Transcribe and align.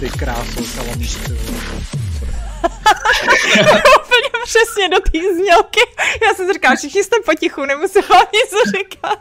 ty 0.00 0.10
krásu, 0.10 0.64
salamíš, 0.64 1.14
ty 1.14 1.32
Úplně 3.60 4.30
přesně 4.44 4.88
do 4.88 5.00
té 5.00 5.18
znělky. 5.34 5.80
Já 6.26 6.34
jsem 6.34 6.52
říkala, 6.52 6.76
všichni 6.76 7.04
jste 7.04 7.16
potichu, 7.24 7.64
nemusím 7.64 8.02
vám 8.10 8.26
nic 8.34 8.50
říkat. 8.76 9.18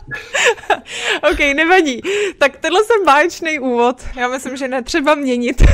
OK, 1.32 1.40
nevadí. 1.40 2.02
Tak 2.38 2.58
tenhle 2.58 2.84
jsem 2.84 3.06
báječný 3.06 3.60
úvod. 3.60 4.02
Já 4.16 4.28
myslím, 4.28 4.58
že 4.58 4.68
netřeba 4.68 5.16
měnit. 5.16 5.62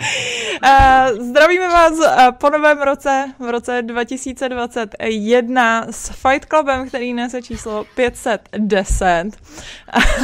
Uh, 0.00 1.18
zdravíme 1.30 1.68
vás 1.68 1.92
uh, 1.92 2.32
po 2.32 2.50
novém 2.50 2.82
roce, 2.82 3.32
v 3.38 3.50
roce 3.50 3.82
2021 3.82 5.86
s 5.90 6.08
Fight 6.08 6.48
Clubem, 6.48 6.88
který 6.88 7.14
nese 7.14 7.42
číslo 7.42 7.84
510. 7.94 9.24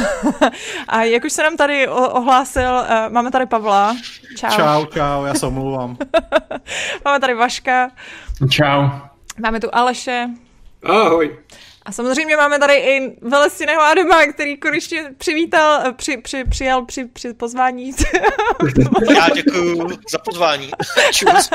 a 0.87 1.03
jak 1.03 1.23
už 1.23 1.33
se 1.33 1.43
nám 1.43 1.57
tady 1.57 1.87
ohlásil, 1.87 2.71
uh, 2.71 2.85
máme 3.09 3.31
tady 3.31 3.45
Pavla. 3.45 3.95
Čau. 4.37 4.49
Čau, 4.49 4.85
čau, 4.85 5.25
já 5.25 5.33
se 5.33 5.45
omlouvám. 5.45 5.97
máme 7.05 7.19
tady 7.19 7.33
Vaška. 7.33 7.89
Čau. 8.49 8.89
Máme 9.39 9.59
tu 9.59 9.67
Aleše. 9.71 10.27
Ahoj. 10.83 11.37
A 11.85 11.91
samozřejmě 11.91 12.37
máme 12.37 12.59
tady 12.59 12.73
i 12.73 13.17
velestěného 13.21 13.81
Adama, 13.81 14.25
který 14.25 14.57
konečně 14.57 15.13
přivítal, 15.17 15.93
při, 15.93 16.17
při, 16.17 16.43
přijal 16.49 16.85
při, 16.85 17.05
při 17.05 17.33
pozvání. 17.33 17.91
Já 19.15 19.29
děkuji 19.29 19.77
za 20.11 20.17
pozvání. 20.17 20.71
Čus. 21.13 21.49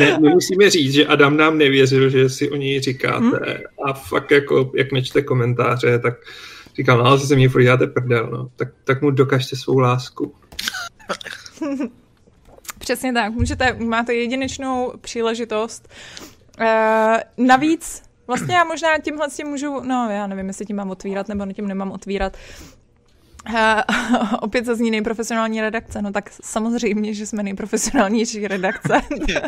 Ne, 0.00 0.18
my 0.18 0.28
musíme 0.28 0.70
říct, 0.70 0.92
že 0.92 1.06
Adam 1.06 1.36
nám 1.36 1.58
nevěřil, 1.58 2.10
že 2.10 2.30
si 2.30 2.50
o 2.50 2.56
něj 2.56 2.80
říkáte 2.80 3.18
hmm? 3.18 3.36
a 3.84 3.92
fakt 3.92 4.30
jako, 4.30 4.72
jak 4.76 4.92
nečte 4.92 5.22
komentáře, 5.22 5.98
tak 5.98 6.14
říkal, 6.76 6.98
no, 6.98 7.18
se 7.18 7.36
mě 7.36 7.48
furt 7.48 7.62
děláte 7.62 7.86
prdel, 7.86 8.28
no. 8.32 8.50
tak, 8.56 8.68
tak 8.84 9.02
mu 9.02 9.10
dokažte 9.10 9.56
svou 9.56 9.78
lásku. 9.78 10.34
Přesně 12.78 13.12
tak, 13.12 13.32
můžete, 13.32 13.72
máte 13.72 14.14
jedinečnou 14.14 14.92
příležitost. 15.00 15.88
Uh, 16.60 17.46
navíc 17.46 18.05
Vlastně 18.26 18.54
já 18.54 18.64
možná 18.64 18.98
tímhle 18.98 19.30
si 19.30 19.44
můžu, 19.44 19.80
no 19.80 20.10
já 20.10 20.26
nevím, 20.26 20.46
jestli 20.48 20.66
tím 20.66 20.76
mám 20.76 20.90
otvírat 20.90 21.28
nebo 21.28 21.52
tím 21.52 21.66
nemám 21.66 21.92
otvírat. 21.92 22.36
Uh, 23.50 24.34
opět 24.40 24.64
zazní 24.64 24.90
nejprofesionální 24.90 25.60
redakce, 25.60 26.02
no 26.02 26.12
tak 26.12 26.30
samozřejmě, 26.42 27.14
že 27.14 27.26
jsme 27.26 27.42
nejprofesionálnější 27.42 28.48
redakce. 28.48 29.00
uh, 29.20 29.38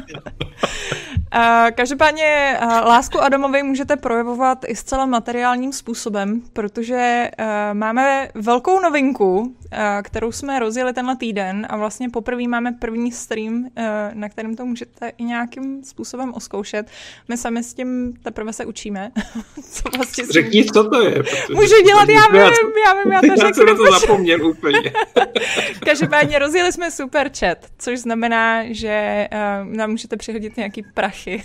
každopádně 1.75 2.59
uh, 2.63 2.69
lásku 2.69 3.21
Adamovi 3.21 3.63
můžete 3.63 3.97
projevovat 3.97 4.65
i 4.69 4.77
zcela 4.77 5.07
materiálním 5.07 5.73
způsobem, 5.73 6.43
protože 6.53 7.31
uh, 7.39 7.45
máme 7.75 8.29
velkou 8.35 8.81
novinku, 8.81 9.55
Eh, 9.73 10.03
kterou 10.03 10.33
jsme 10.33 10.59
rozjeli 10.59 10.93
tenhle 10.93 11.17
týden 11.17 11.67
a 11.71 11.77
vlastně 11.77 12.11
poprvé 12.11 12.49
máme 12.49 12.73
první 12.73 13.13
stream, 13.13 13.67
eh, 13.77 14.11
na 14.15 14.29
kterém 14.29 14.57
to 14.57 14.67
můžete 14.67 15.13
i 15.19 15.25
nějakým 15.25 15.85
způsobem 15.85 16.35
oskoušet. 16.35 16.87
My 17.29 17.37
sami 17.37 17.63
s 17.63 17.75
tím 17.75 18.15
teprve 18.23 18.53
se 18.53 18.65
učíme. 18.65 19.11
co 19.71 19.83
vlastně 19.97 20.25
Řekni, 20.31 20.65
co 20.65 20.85
to 20.85 21.03
je. 21.03 21.23
Můžu 21.55 21.83
dělat, 21.87 22.09
já 22.09 22.27
vím, 22.33 22.43
já 22.87 23.03
vím, 23.03 23.13
já 23.13 23.21
to 23.21 23.47
řeknu. 23.47 23.85
Zapomněl 24.01 24.47
úplně. 24.47 24.93
Každopádně 25.85 26.39
rozjeli 26.39 26.73
jsme 26.73 26.91
super 26.91 27.31
chat, 27.39 27.59
což 27.79 27.99
znamená, 27.99 28.73
že 28.73 29.29
uh, 29.33 29.75
nám 29.75 29.91
můžete 29.91 30.17
přihodit 30.17 30.57
nějaký 30.57 30.83
prachy 30.95 31.43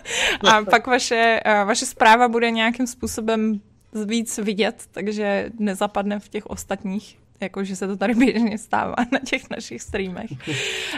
a 0.50 0.62
pak 0.62 0.86
vaše, 0.86 1.40
uh, 1.46 1.68
vaše 1.68 1.86
zpráva 1.86 2.28
bude 2.28 2.50
nějakým 2.50 2.86
způsobem 2.86 3.60
víc 4.06 4.38
vidět, 4.38 4.82
takže 4.92 5.50
nezapadne 5.58 6.18
v 6.18 6.28
těch 6.28 6.46
ostatních 6.46 7.18
jako 7.40 7.64
že 7.64 7.76
se 7.76 7.86
to 7.86 7.96
tady 7.96 8.14
běžně 8.14 8.58
stává 8.58 8.94
na 9.12 9.18
těch 9.24 9.50
našich 9.50 9.82
streamech. 9.82 10.30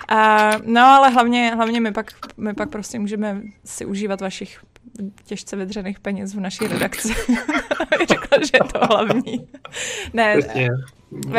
A, 0.09 0.51
no 0.65 0.81
ale 0.81 1.11
hlavně, 1.11 1.55
hlavně 1.55 1.81
my, 1.81 1.93
pak, 1.93 2.11
my 2.37 2.55
pak 2.55 2.71
prostě 2.71 2.99
můžeme 2.99 3.43
si 3.65 3.85
užívat 3.85 4.21
vašich 4.21 4.61
těžce 5.25 5.57
vydřených 5.57 6.01
peněz 6.01 6.35
v 6.35 6.41
naší 6.41 6.67
redakci. 6.67 7.09
Řekla, 8.09 8.39
že 8.45 8.51
je 8.55 8.73
to 8.73 8.87
hlavní. 8.87 9.49
Ne, 10.13 10.37
Přesně. 10.39 10.69
Uh, 11.11 11.33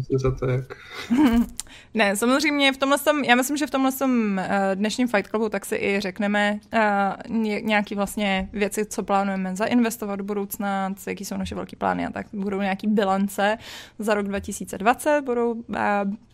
se 0.00 0.18
za 0.18 0.30
to, 0.30 0.46
jak... 0.46 0.76
Ne, 1.94 2.16
samozřejmě 2.16 2.72
v 2.72 2.76
tomhle 2.76 2.98
tom, 2.98 3.24
já 3.24 3.34
myslím, 3.34 3.56
že 3.56 3.66
v 3.66 3.70
tomhle 3.70 3.92
tom 3.92 4.10
uh, 4.38 4.44
dnešním 4.74 5.08
Fight 5.08 5.30
Clubu 5.30 5.48
tak 5.48 5.66
si 5.66 5.76
i 5.76 6.00
řekneme 6.00 6.58
uh, 6.72 7.36
nějaký 7.60 7.94
vlastně 7.94 8.48
věci, 8.52 8.84
co 8.86 9.02
plánujeme 9.02 9.56
zainvestovat 9.56 10.18
do 10.18 10.24
budoucna, 10.24 10.94
jaký 11.06 11.24
jsou 11.24 11.36
naše 11.36 11.54
velké 11.54 11.76
plány 11.76 12.06
a 12.06 12.10
tak. 12.10 12.26
Budou 12.32 12.60
nějaký 12.60 12.86
bilance 12.86 13.58
za 13.98 14.14
rok 14.14 14.28
2020, 14.28 15.22
budou 15.22 15.52
uh, 15.52 15.76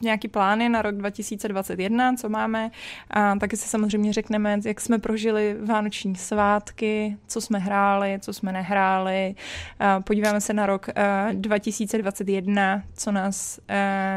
nějaký 0.03 0.29
plány 0.29 0.69
na 0.69 0.83
rok 0.83 0.95
2021, 0.95 2.15
co 2.15 2.29
máme. 2.29 2.71
A 3.11 3.37
taky 3.37 3.57
si 3.57 3.69
samozřejmě 3.69 4.13
řekneme, 4.13 4.59
jak 4.65 4.81
jsme 4.81 4.99
prožili 4.99 5.57
vánoční 5.65 6.17
svátky, 6.17 7.17
co 7.27 7.41
jsme 7.41 7.59
hráli, 7.59 8.19
co 8.21 8.33
jsme 8.33 8.53
nehráli, 8.53 9.35
podíváme 10.05 10.41
se 10.41 10.53
na 10.53 10.67
rok 10.67 10.87
uh, 10.89 11.35
2021, 11.35 12.83
co 12.97 13.13
nás, 13.13 13.61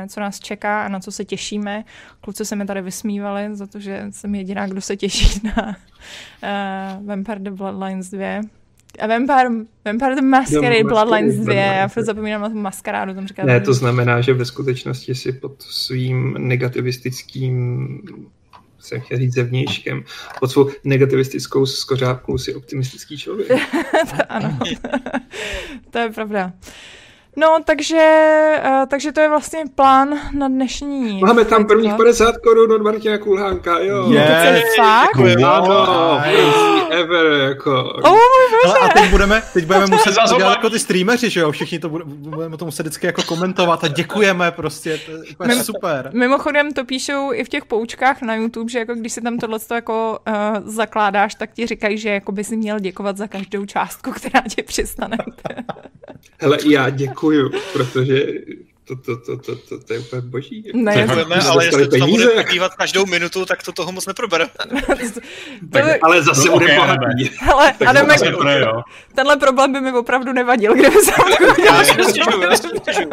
co 0.08 0.20
nás 0.20 0.40
čeká 0.40 0.86
a 0.86 0.88
na 0.88 1.00
co 1.00 1.12
se 1.12 1.19
těšíme. 1.26 1.84
Kluci 2.22 2.46
se 2.46 2.56
mi 2.56 2.66
tady 2.66 2.82
vysmívali 2.82 3.56
za 3.56 3.68
to, 3.68 3.80
že 3.80 4.06
jsem 4.10 4.36
jediná, 4.36 4.68
kdo 4.68 4.82
se 4.82 4.98
těší 4.98 5.42
na 5.58 5.68
uh, 5.68 7.08
Vampire 7.08 7.40
the 7.40 7.52
Bloodlines 7.52 8.10
2. 8.10 8.42
A 9.00 9.08
Vampire, 9.08 9.50
Vampire 9.86 10.16
the 10.16 10.22
Masquerade 10.22 10.84
Bloodlines 10.84 11.36
2, 11.36 11.54
já 11.54 11.88
furt 11.88 12.04
zapomínám 12.04 12.42
na 12.42 12.50
tu 12.50 12.56
maskarádu, 12.56 13.14
tam 13.14 13.28
říká. 13.28 13.46
Ne, 13.46 13.62
to 13.62 13.74
znamená, 13.74 14.22
že 14.22 14.34
ve 14.34 14.46
skutečnosti 14.46 15.16
si 15.16 15.32
pod 15.32 15.62
svým 15.62 16.36
negativistickým 16.38 17.88
jsem 18.80 19.02
chtěl 19.02 19.18
říct 19.18 19.34
zevnějškem, 19.34 20.04
pod 20.40 20.52
svou 20.52 20.70
negativistickou 20.84 21.66
skořápkou 21.66 22.38
si 22.38 22.56
optimistický 22.56 23.18
člověk. 23.18 23.52
ano, 24.30 24.60
to 25.92 26.00
je 26.00 26.10
pravda. 26.10 26.54
No, 27.36 27.58
takže, 27.66 28.06
uh, 28.66 28.86
takže 28.88 29.12
to 29.12 29.22
je 29.22 29.30
vlastně 29.30 29.60
plán 29.76 30.20
na 30.34 30.48
dnešní. 30.48 31.22
Máme 31.22 31.46
tam 31.46 31.68
prvních 31.68 31.94
50 31.94 32.38
korun 32.38 32.72
od 32.72 32.82
Martina 32.82 33.18
Kulhánka, 33.18 33.80
jo. 33.80 34.12
Je, 34.12 34.64
fakt? 34.78 35.44
Ano, 35.46 36.22
ever, 36.90 37.26
jako. 37.26 37.94
Oh, 38.04 38.18
Ale 38.66 38.80
a 38.80 38.88
teď 38.88 39.10
budeme, 39.10 39.44
teď 39.54 39.66
budeme 39.66 39.86
muset 39.92 40.16
dělat 40.38 40.50
jako 40.50 40.70
ty 40.70 40.80
streameři, 40.80 41.30
že 41.30 41.40
jo, 41.40 41.52
všichni 41.52 41.80
to 41.80 41.90
budeme 41.90 42.58
to 42.58 42.66
muset 42.66 42.84
vždycky 42.84 43.06
jako 43.06 43.24
komentovat 43.24 43.84
a 43.84 43.88
děkujeme 43.88 44.52
prostě, 44.52 45.00
to 45.06 45.12
je 45.12 45.18
úplně 45.32 45.56
Mim, 45.56 45.64
super. 45.64 46.10
Mimochodem 46.14 46.72
to 46.74 46.86
píšou 46.86 47.34
i 47.34 47.44
v 47.44 47.50
těch 47.50 47.66
poučkách 47.66 48.22
na 48.22 48.36
YouTube, 48.36 48.72
že 48.72 48.80
jako 48.80 48.96
když 48.96 49.14
si 49.14 49.22
tam 49.22 49.38
tohle 49.38 49.60
jako 49.74 50.20
uh, 50.28 50.36
zakládáš, 50.70 51.36
tak 51.36 51.54
ti 51.54 51.68
říkají, 51.68 51.98
že 51.98 52.10
jako 52.10 52.32
by 52.32 52.44
si 52.44 52.58
měl 52.58 52.80
děkovat 52.80 53.18
za 53.18 53.28
každou 53.28 53.66
částku, 53.66 54.12
která 54.12 54.42
tě 54.56 54.64
přistane. 54.64 55.18
Hele, 56.42 56.58
já 56.66 56.90
děkuju, 57.20 57.50
protože 57.74 58.26
to, 58.88 58.96
to, 58.96 59.18
to, 59.18 59.38
to, 59.38 59.56
to, 59.56 59.80
to 59.80 59.94
je 59.94 60.00
úplně 60.00 60.22
boží. 60.22 60.72
Ne, 60.74 60.96
Děkujeme, 60.96 61.36
ale 61.36 61.66
jestli 61.66 61.88
to 61.88 61.98
tam 61.98 62.10
budeme 62.10 62.44
podívat 62.44 62.76
každou 62.76 63.06
minutu, 63.06 63.46
tak 63.46 63.64
to 63.64 63.72
toho 63.72 63.92
moc 63.92 64.06
neprobereme. 64.06 64.50
ale 66.02 66.24
zase 66.24 66.48
no, 66.48 66.54
bude 66.54 66.66
okay, 66.66 67.30
Ale 67.54 67.74
Adame, 67.88 68.16
tenhle 69.16 69.38
problém 69.38 69.74
by 69.74 69.82
mi 69.82 69.92
opravdu 69.92 70.34
nevadil, 70.34 70.74
kdyby 70.74 70.98
jsem 70.98 71.16
to 71.56 71.62
Já 71.62 71.84
si 71.84 71.98
nestěžuju, 71.98 72.42
já 72.42 72.58
si 72.58 72.68
nestěžuju. 72.74 73.10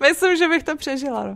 Myslím, 0.00 0.36
že 0.36 0.48
bych 0.48 0.62
to 0.62 0.67
přežila. 0.78 1.24
No. 1.24 1.30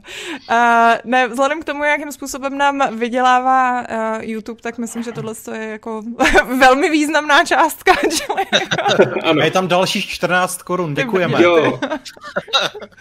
Uh, 0.50 0.94
ne, 1.05 1.29
vzhledem 1.29 1.62
k 1.62 1.65
tomu, 1.65 1.85
jakým 1.85 2.12
způsobem 2.12 2.59
nám 2.59 2.99
vydělává 2.99 3.81
uh, 3.81 3.87
YouTube, 4.21 4.61
tak 4.61 4.79
myslím, 4.79 5.03
že 5.03 5.12
tohle 5.12 5.35
je 5.53 5.69
jako 5.69 6.03
velmi 6.59 6.91
významná 6.91 7.44
částka. 7.44 7.93
ano. 9.23 9.43
A 9.43 9.44
je 9.44 9.50
tam 9.50 9.69
dalších 9.69 10.06
14 10.09 10.62
korun, 10.62 10.94
děkujeme. 10.94 11.43
Jo. 11.43 11.81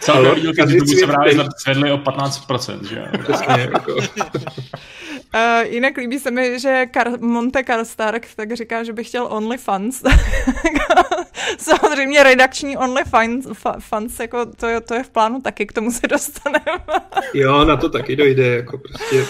Celý 0.00 0.40
dílky 0.40 0.60
YouTube 0.60 1.00
se 1.00 1.06
právě 1.06 1.34
zvedly 1.62 1.92
o 1.92 1.98
15%, 1.98 2.88
že 2.88 2.96
jo? 2.96 3.06
Uh, 5.34 5.72
jinak 5.72 5.96
líbí 5.96 6.18
se 6.18 6.30
mi, 6.30 6.60
že 6.60 6.86
Kar- 6.94 7.20
Monte 7.20 7.62
Karstark 7.62 8.26
tak 8.36 8.52
říká, 8.52 8.84
že 8.84 8.92
by 8.92 9.04
chtěl 9.04 9.26
OnlyFans. 9.30 10.02
Samozřejmě 11.58 12.22
redakční 12.22 12.76
OnlyFans, 12.76 13.46
fans, 13.78 14.20
jako 14.20 14.46
to, 14.46 14.66
je, 14.66 14.80
to 14.80 14.94
je 14.94 15.02
v 15.02 15.10
plánu 15.10 15.40
taky, 15.40 15.66
k 15.66 15.72
tomu 15.72 15.90
se 15.90 16.06
dostaneme. 16.06 16.64
jo, 17.34 17.64
na 17.64 17.76
to 17.76 17.88
taky 17.88 18.16
dojde, 18.16 18.46
jako 18.46 18.78
prostě 18.78 19.24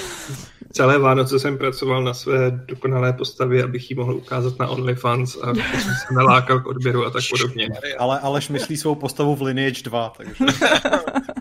celé 0.73 0.99
Vánoce 0.99 1.39
jsem 1.39 1.59
pracoval 1.59 2.05
na 2.05 2.15
své 2.15 2.51
dokonalé 2.51 3.13
postavě, 3.13 3.65
abych 3.65 3.91
ji 3.91 3.97
mohl 3.97 4.15
ukázat 4.15 4.59
na 4.59 4.69
OnlyFans 4.69 5.37
a 5.43 5.55
jsem 5.55 5.95
se 6.07 6.15
nalákal 6.15 6.61
k 6.61 6.67
odběru 6.67 7.07
a 7.07 7.11
tak 7.11 7.23
podobně. 7.31 7.69
Ale 7.99 8.21
Aleš 8.21 8.49
myslí 8.49 8.77
svou 8.77 8.95
postavu 8.95 9.37
v 9.37 9.43
Lineage 9.43 9.83
2, 9.83 10.13
takže... 10.17 10.45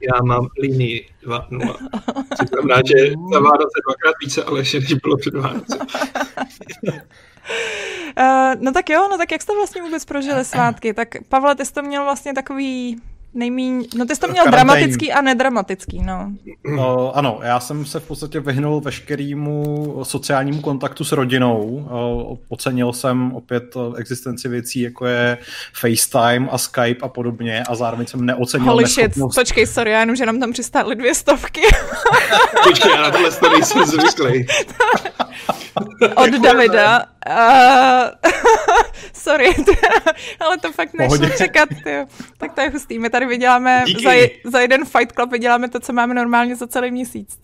Já 0.00 0.22
mám 0.22 0.48
linii 0.62 1.08
2.0. 1.26 1.74
Což 2.36 2.48
znamená, 2.48 2.82
že 2.86 3.10
na 3.32 3.40
Vánoce 3.40 3.80
dvakrát 3.86 4.14
více 4.24 4.44
Aleše, 4.44 4.80
než 4.80 4.92
bylo 4.92 5.16
před 5.16 5.34
Vánoce. 5.34 5.78
no 8.60 8.72
tak 8.72 8.90
jo, 8.90 9.08
no 9.10 9.18
tak 9.18 9.32
jak 9.32 9.42
jste 9.42 9.54
vlastně 9.54 9.82
vůbec 9.82 10.04
prožili 10.04 10.44
svátky? 10.44 10.94
Tak 10.94 11.08
Pavle, 11.28 11.54
ty 11.54 11.64
jsi 11.64 11.72
to 11.72 11.82
měl 11.82 12.04
vlastně 12.04 12.34
takový 12.34 13.00
nejmíň, 13.34 13.86
no 13.96 14.06
ty 14.06 14.14
jsi 14.14 14.20
to 14.20 14.28
měl 14.28 14.44
Karanténní. 14.44 14.74
dramatický 14.74 15.12
a 15.12 15.20
nedramatický, 15.20 16.02
no. 16.02 16.32
no. 16.76 17.16
Ano, 17.16 17.40
já 17.42 17.60
jsem 17.60 17.84
se 17.84 18.00
v 18.00 18.06
podstatě 18.06 18.40
vyhnul 18.40 18.80
veškerému 18.80 20.00
sociálnímu 20.02 20.60
kontaktu 20.60 21.04
s 21.04 21.12
rodinou. 21.12 21.88
Ocenil 22.48 22.92
jsem 22.92 23.32
opět 23.32 23.74
existenci 23.96 24.48
věcí, 24.48 24.80
jako 24.80 25.06
je 25.06 25.38
FaceTime 25.74 26.48
a 26.50 26.58
Skype 26.58 27.00
a 27.02 27.08
podobně 27.08 27.62
a 27.68 27.74
zároveň 27.74 28.06
jsem 28.06 28.26
neocenil 28.26 28.72
Holy 28.72 28.86
shit, 28.86 29.12
počkej, 29.34 29.66
sorry, 29.66 29.90
já 29.90 30.00
jenom, 30.00 30.16
že 30.16 30.26
nám 30.26 30.40
tam 30.40 30.52
přistály 30.52 30.96
dvě 30.96 31.14
stovky. 31.14 31.60
počkej, 32.64 32.92
já 32.92 33.02
na 33.02 33.10
tohle 33.10 33.30
nejsem 33.50 33.84
zvyklý. 33.84 34.46
Od 36.14 36.30
Davida. 36.30 37.04
Uh, 37.28 38.08
sorry, 39.12 39.54
ale 40.40 40.58
to 40.58 40.72
fakt 40.72 40.94
nešlo 40.94 41.28
čekat. 41.38 41.68
Tyjo. 41.84 42.06
Tak 42.38 42.54
to 42.54 42.60
je 42.60 42.70
hustý. 42.70 42.98
My 42.98 43.10
tady 43.10 43.26
vyděláme 43.26 43.84
za, 44.04 44.10
za 44.44 44.60
jeden 44.60 44.84
Fight 44.84 45.12
Club 45.12 45.30
vyděláme 45.30 45.68
to, 45.68 45.80
co 45.80 45.92
máme 45.92 46.14
normálně 46.14 46.56
za 46.56 46.66
celý 46.66 46.90
měsíc. 46.90 47.38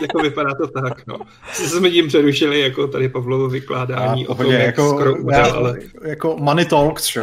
jako 0.00 0.18
vypadá 0.18 0.54
to 0.54 0.66
tak, 0.66 1.06
no. 1.06 1.18
Jsme 1.52 1.90
tím 1.90 2.08
přerušili 2.08 2.60
jako 2.60 2.86
tady 2.86 3.08
Pavlovo 3.08 3.48
vykládání 3.48 4.26
a, 4.26 4.30
o 4.30 4.34
tom, 4.34 4.52
jako, 4.52 4.88
skoro 4.88 5.14
umřel, 5.14 5.52
ale... 5.56 5.78
Jako 6.04 6.36
money 6.40 6.64
talks, 6.64 7.06
čo? 7.06 7.20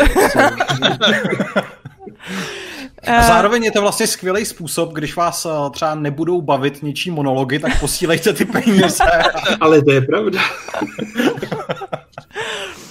A 3.07 3.27
zároveň 3.27 3.63
je 3.63 3.71
to 3.71 3.81
vlastně 3.81 4.07
skvělý 4.07 4.45
způsob, 4.45 4.94
když 4.94 5.15
vás 5.15 5.45
eh, 5.45 5.69
třeba 5.71 5.95
nebudou 5.95 6.42
bavit 6.42 6.83
něčí 6.83 7.12
monology, 7.12 7.59
tak 7.59 7.80
posílejte 7.80 8.33
ty 8.33 8.45
peníze. 8.45 9.04
Ale 9.62 9.81
to 9.81 9.92
je 9.92 10.01
pravda. 10.01 10.39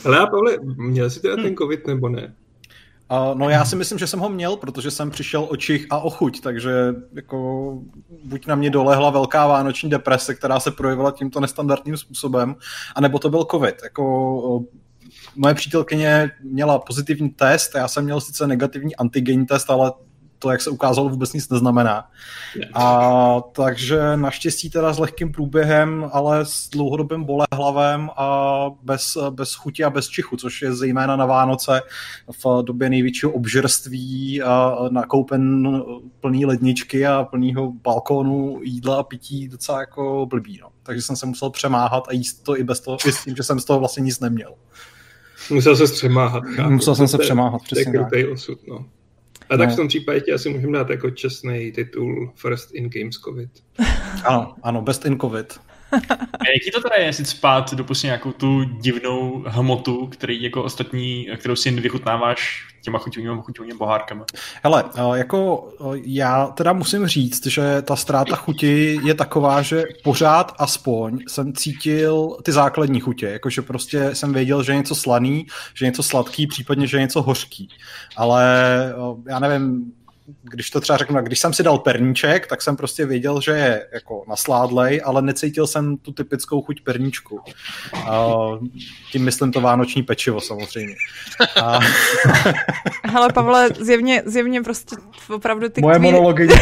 Ale 0.05 0.17
já, 0.17 0.27
Pavle, 0.27 0.57
měl 0.77 1.11
jsi 1.11 1.21
teda 1.21 1.37
ten 1.37 1.57
covid 1.57 1.87
nebo 1.87 2.09
ne? 2.09 2.35
Uh, 3.11 3.39
no 3.39 3.49
já 3.49 3.65
si 3.65 3.77
myslím, 3.77 3.99
že 3.99 4.07
jsem 4.07 4.21
ho 4.21 4.29
měl, 4.29 4.57
protože 4.57 4.91
jsem 4.91 5.11
přišel 5.11 5.47
o 5.51 5.57
čich 5.57 5.87
a 5.91 5.99
o 5.99 6.11
chuť, 6.11 6.41
takže 6.41 6.95
jako 7.13 7.79
buď 8.25 8.47
na 8.47 8.55
mě 8.55 8.71
dolehla 8.71 9.11
velká 9.11 9.47
vánoční 9.47 9.91
deprese, 9.91 10.35
která 10.35 10.61
se 10.61 10.71
projevila 10.71 11.11
tímto 11.11 11.41
nestandardním 11.41 11.97
způsobem, 11.97 12.55
anebo 12.95 13.19
to 13.19 13.29
byl 13.29 13.45
covid. 13.51 13.75
Jako 13.83 14.65
moje 15.37 15.55
přítelkyně 15.55 16.31
měla 16.43 16.79
pozitivní 16.79 17.31
test, 17.31 17.75
já 17.75 17.89
jsem 17.89 18.05
měl 18.05 18.21
sice 18.21 18.47
negativní 18.47 18.97
antigenní 18.97 19.47
test, 19.47 19.71
ale 19.71 19.93
to, 20.39 20.51
jak 20.51 20.63
se 20.63 20.71
ukázalo, 20.71 21.09
vůbec 21.09 21.33
nic 21.33 21.49
neznamená. 21.49 22.11
A 22.75 23.41
takže 23.53 24.17
naštěstí 24.17 24.71
teda 24.71 24.93
s 24.93 24.99
lehkým 24.99 25.33
průběhem, 25.33 26.11
ale 26.13 26.45
s 26.45 26.71
dlouhodobým 26.71 27.25
bolehlavem 27.25 28.11
a 28.17 28.57
bez, 28.83 29.19
bez 29.31 29.55
chuti 29.55 29.85
a 29.85 29.91
bez 29.91 30.09
čichu, 30.09 30.37
což 30.37 30.63
je 30.63 30.75
zejména 30.75 31.17
na 31.17 31.27
Vánoce 31.27 31.83
v 32.45 32.63
době 32.63 32.91
největšího 32.91 33.33
obžerství 33.33 34.43
a 34.43 34.77
nakoupen 34.91 35.83
plný 36.21 36.47
ledničky 36.47 37.07
a 37.07 37.25
plnýho 37.25 37.73
balkónu 37.73 38.61
jídla 38.63 38.97
a 38.97 39.03
pití 39.03 39.49
docela 39.49 39.81
jako 39.81 40.27
blbý. 40.31 40.59
No. 40.63 40.69
Takže 40.83 41.03
jsem 41.03 41.17
se 41.17 41.27
musel 41.27 41.51
přemáhat 41.51 42.09
a 42.09 42.13
jíst 42.13 42.43
to 42.43 42.59
i 42.59 42.65
bez 42.65 42.81
toho, 42.81 42.99
i 43.07 43.13
s 43.13 43.25
tím, 43.25 43.37
že 43.37 43.43
jsem 43.43 43.61
z 43.61 43.65
toho 43.65 43.79
vlastně 43.79 44.03
nic 44.03 44.21
neměl. 44.21 44.55
Musel 45.51 45.77
se 45.77 45.95
přemáhat. 45.95 46.45
Chápu. 46.45 46.71
Musel 46.71 46.95
jsem 46.95 47.09
se 47.09 47.19
přemáhat, 47.19 47.63
přesně 47.63 47.93
tak. 47.93 48.11
osud, 48.33 48.59
no. 48.69 48.85
A 49.51 49.57
tak 49.57 49.69
no. 49.69 49.75
v 49.75 49.77
tom 49.77 49.89
případě 49.89 50.21
ti 50.21 50.33
asi 50.33 50.49
můžeme 50.49 50.79
dát 50.79 50.91
jako 50.91 51.11
čestný 51.11 51.73
titul 51.73 52.33
First 52.35 52.75
in 52.75 52.91
Games 52.91 53.17
COVID. 53.17 53.51
ano, 54.25 54.55
ano, 54.63 54.83
Best 54.83 55.07
in 55.07 55.19
COVID. 55.19 55.61
A 56.41 56.49
jaký 56.55 56.71
to 56.71 56.81
teda 56.81 56.97
je 56.97 57.13
si 57.13 57.25
spát 57.25 57.75
dopustím 57.75 58.09
nějakou 58.09 58.33
tu 58.33 58.65
divnou 58.65 59.45
hmotu, 59.47 60.07
který 60.07 60.43
jako 60.43 60.63
ostatní, 60.63 61.29
kterou 61.37 61.57
si 61.57 61.71
vychutnáváš 61.71 62.67
těma 62.87 62.99
chuťovými, 62.99 63.43
chuťovými 63.43 63.79
bohárkami? 63.79 64.23
Hele, 64.63 64.85
eh, 64.95 65.19
jako 65.19 65.69
eh, 65.81 66.01
já 66.05 66.47
teda 66.47 66.73
musím 66.73 67.07
říct, 67.07 67.47
že 67.47 67.83
ta 67.83 67.97
ztráta 67.97 68.37
chuti 68.37 69.01
je 69.05 69.15
taková, 69.15 69.63
že 69.63 69.85
pořád 70.05 70.55
aspoň 70.59 71.19
jsem 71.29 71.53
cítil 71.53 72.37
ty 72.43 72.53
základní 72.53 73.01
chutě, 73.01 73.27
jakože 73.27 73.63
prostě 73.63 74.15
jsem 74.15 74.33
věděl, 74.33 74.63
že 74.63 74.73
je 74.73 74.77
něco 74.77 74.95
slaný, 74.95 75.47
že 75.75 75.87
je 75.87 75.91
něco 75.91 76.03
sladký, 76.03 76.47
případně, 76.47 76.87
že 76.87 76.97
je 76.97 77.01
něco 77.01 77.23
hořký. 77.23 77.69
Ale 78.17 78.45
eh, 78.91 79.31
já 79.31 79.39
nevím, 79.39 79.93
když 80.43 80.71
to 80.71 80.81
třeba 80.81 80.97
řeknu, 80.97 81.23
když 81.23 81.39
jsem 81.39 81.53
si 81.53 81.63
dal 81.63 81.79
perníček, 81.79 82.47
tak 82.47 82.63
jsem 82.63 82.77
prostě 82.77 83.07
věděl, 83.07 83.41
že 83.41 83.53
je 83.53 83.87
jako 83.93 84.25
nasládlej, 84.29 85.01
ale 85.05 85.23
necítil 85.23 85.67
jsem 85.67 85.97
tu 85.97 86.13
typickou 86.13 86.63
chuť 86.63 86.81
perníčku. 86.81 87.41
Uh, 87.95 88.59
tím 89.13 89.25
myslím 89.25 89.53
to 89.53 89.61
vánoční 89.61 90.03
pečivo 90.03 90.41
samozřejmě. 90.41 90.95
A... 91.63 91.79
Hele, 93.05 93.33
Pavle, 93.33 93.69
zjevně, 93.81 94.23
zjevně 94.27 94.63
prostě 94.63 94.97
opravdu 95.35 95.69
ty... 95.69 95.81
Moje 95.81 95.99
kví... 95.99 96.05
monology. 96.05 96.49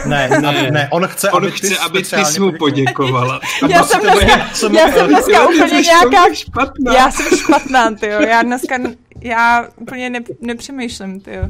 Ne, 0.06 0.30
ne, 0.42 0.72
ne, 0.72 0.88
on 0.92 1.08
chce, 1.08 1.32
on 1.32 1.44
aby 1.44 1.52
chce, 1.52 1.68
ty, 1.68 1.78
aby 1.78 2.04
ty 2.04 2.26
jsi 2.26 2.40
mu 2.40 2.52
poděkovala. 2.52 3.40
já 3.70 3.84
jsem 3.84 4.02
dneska, 4.02 4.38
já 4.74 4.92
jsem 4.92 5.08
dneska 5.08 5.48
úplně 5.48 5.82
nějaká... 5.82 6.34
Špatná. 6.34 6.94
Já 6.94 7.12
jsem 7.12 7.38
špatná, 7.38 7.92
ty 7.92 8.08
jo. 8.08 8.22
Já 8.22 8.44
dneska, 8.44 8.76
já 9.22 9.68
úplně 9.76 10.10
ne, 10.10 10.20
nepřemýšlím, 10.42 11.22
ty 11.22 11.34
jo. 11.34 11.44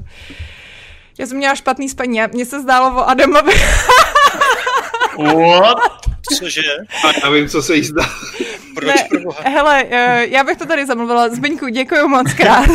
Já 1.19 1.27
jsem 1.27 1.37
měla 1.37 1.55
špatný 1.55 1.89
spaní. 1.89 2.19
Mně 2.33 2.45
se 2.45 2.61
zdálo 2.61 3.01
o 3.01 3.09
Adamovi. 3.09 3.53
What? 5.17 5.77
Cože? 6.39 6.61
A 7.05 7.11
já 7.23 7.29
vím, 7.29 7.49
co 7.49 7.61
se 7.61 7.75
jí 7.75 7.83
zdá. 7.83 8.03
Proč 8.75 8.85
ne, 8.85 9.19
Hele, 9.43 9.85
eh, 9.89 10.25
já 10.27 10.43
bych 10.43 10.57
to 10.57 10.65
tady 10.65 10.85
zamluvila. 10.85 11.29
Zbyňku, 11.29 11.67
děkuji 11.67 12.07
moc 12.07 12.33
krát. 12.33 12.65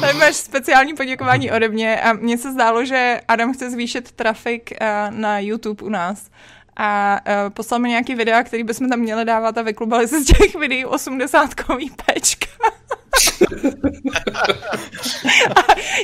Tady 0.00 0.18
máš 0.18 0.36
speciální 0.36 0.94
poděkování 0.94 1.50
ode 1.50 1.68
mě 1.68 2.00
a 2.00 2.12
mně 2.12 2.38
se 2.38 2.52
zdálo, 2.52 2.84
že 2.84 3.20
Adam 3.28 3.54
chce 3.54 3.70
zvýšit 3.70 4.12
trafik 4.12 4.72
uh, 4.80 4.86
na 5.18 5.38
YouTube 5.38 5.86
u 5.86 5.88
nás 5.88 6.30
a 6.76 7.20
uh, 7.26 7.50
poslal 7.50 7.80
mi 7.80 7.88
nějaký 7.88 8.14
videa, 8.14 8.42
který 8.42 8.64
bychom 8.64 8.88
tam 8.88 8.98
měli 8.98 9.24
dávat 9.24 9.58
a 9.58 9.62
vyklubali 9.62 10.08
se 10.08 10.20
z 10.20 10.26
těch 10.26 10.54
videí 10.54 10.84
80 10.84 11.54
kový 11.54 11.90
pečka. 12.06 12.46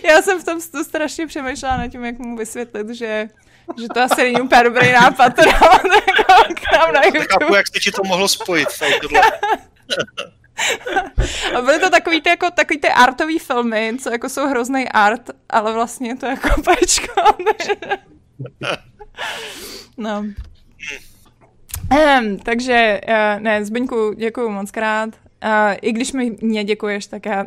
já 0.05 0.23
jsem 0.23 0.41
v 0.41 0.45
tom 0.45 0.61
strašně 0.85 1.27
přemýšlela 1.27 1.77
nad 1.77 1.89
tím, 1.89 2.05
jak 2.05 2.19
mu 2.19 2.37
vysvětlit, 2.37 2.89
že 2.89 3.29
že 3.79 3.87
to 3.95 4.01
asi 4.01 4.23
není 4.23 4.41
úplně 4.41 4.65
dobrý 4.65 4.93
nápad 4.93 5.31
to 5.31 5.43
dávat 5.45 5.83
jako 6.09 6.55
k 6.55 6.73
nám 6.73 6.93
na 6.93 7.05
YouTube. 7.05 7.27
Chápu, 7.41 7.55
jak 7.55 7.67
se 7.67 7.81
ti 7.81 7.91
to 7.91 8.03
mohlo 8.05 8.29
spojit. 8.29 8.69
Tohle. 9.03 9.23
A 11.55 11.63
byly 11.63 11.79
to 11.79 11.91
takový 11.91 12.21
ty, 12.21 12.29
jako, 12.29 12.51
takový 12.51 12.81
ty 12.81 12.89
artový 12.89 13.39
filmy, 13.39 13.93
co 14.01 14.11
jako 14.11 14.29
jsou 14.29 14.47
hrozný 14.49 14.89
art, 14.89 15.31
ale 15.51 15.73
vlastně 15.73 16.17
to 16.17 16.27
jako 16.27 16.63
pečko. 16.65 17.23
no. 19.97 20.25
Um, 22.21 22.39
takže, 22.39 23.01
uh, 23.09 23.43
ne, 23.43 23.65
Zbyňku, 23.65 24.13
děkuju 24.17 24.49
moc 24.49 24.71
krát. 24.71 25.11
Uh, 25.45 25.75
I 25.83 25.93
když 25.93 26.13
mi 26.13 26.37
mě 26.41 26.65
děkuješ, 26.65 27.07
tak 27.07 27.27
já... 27.27 27.47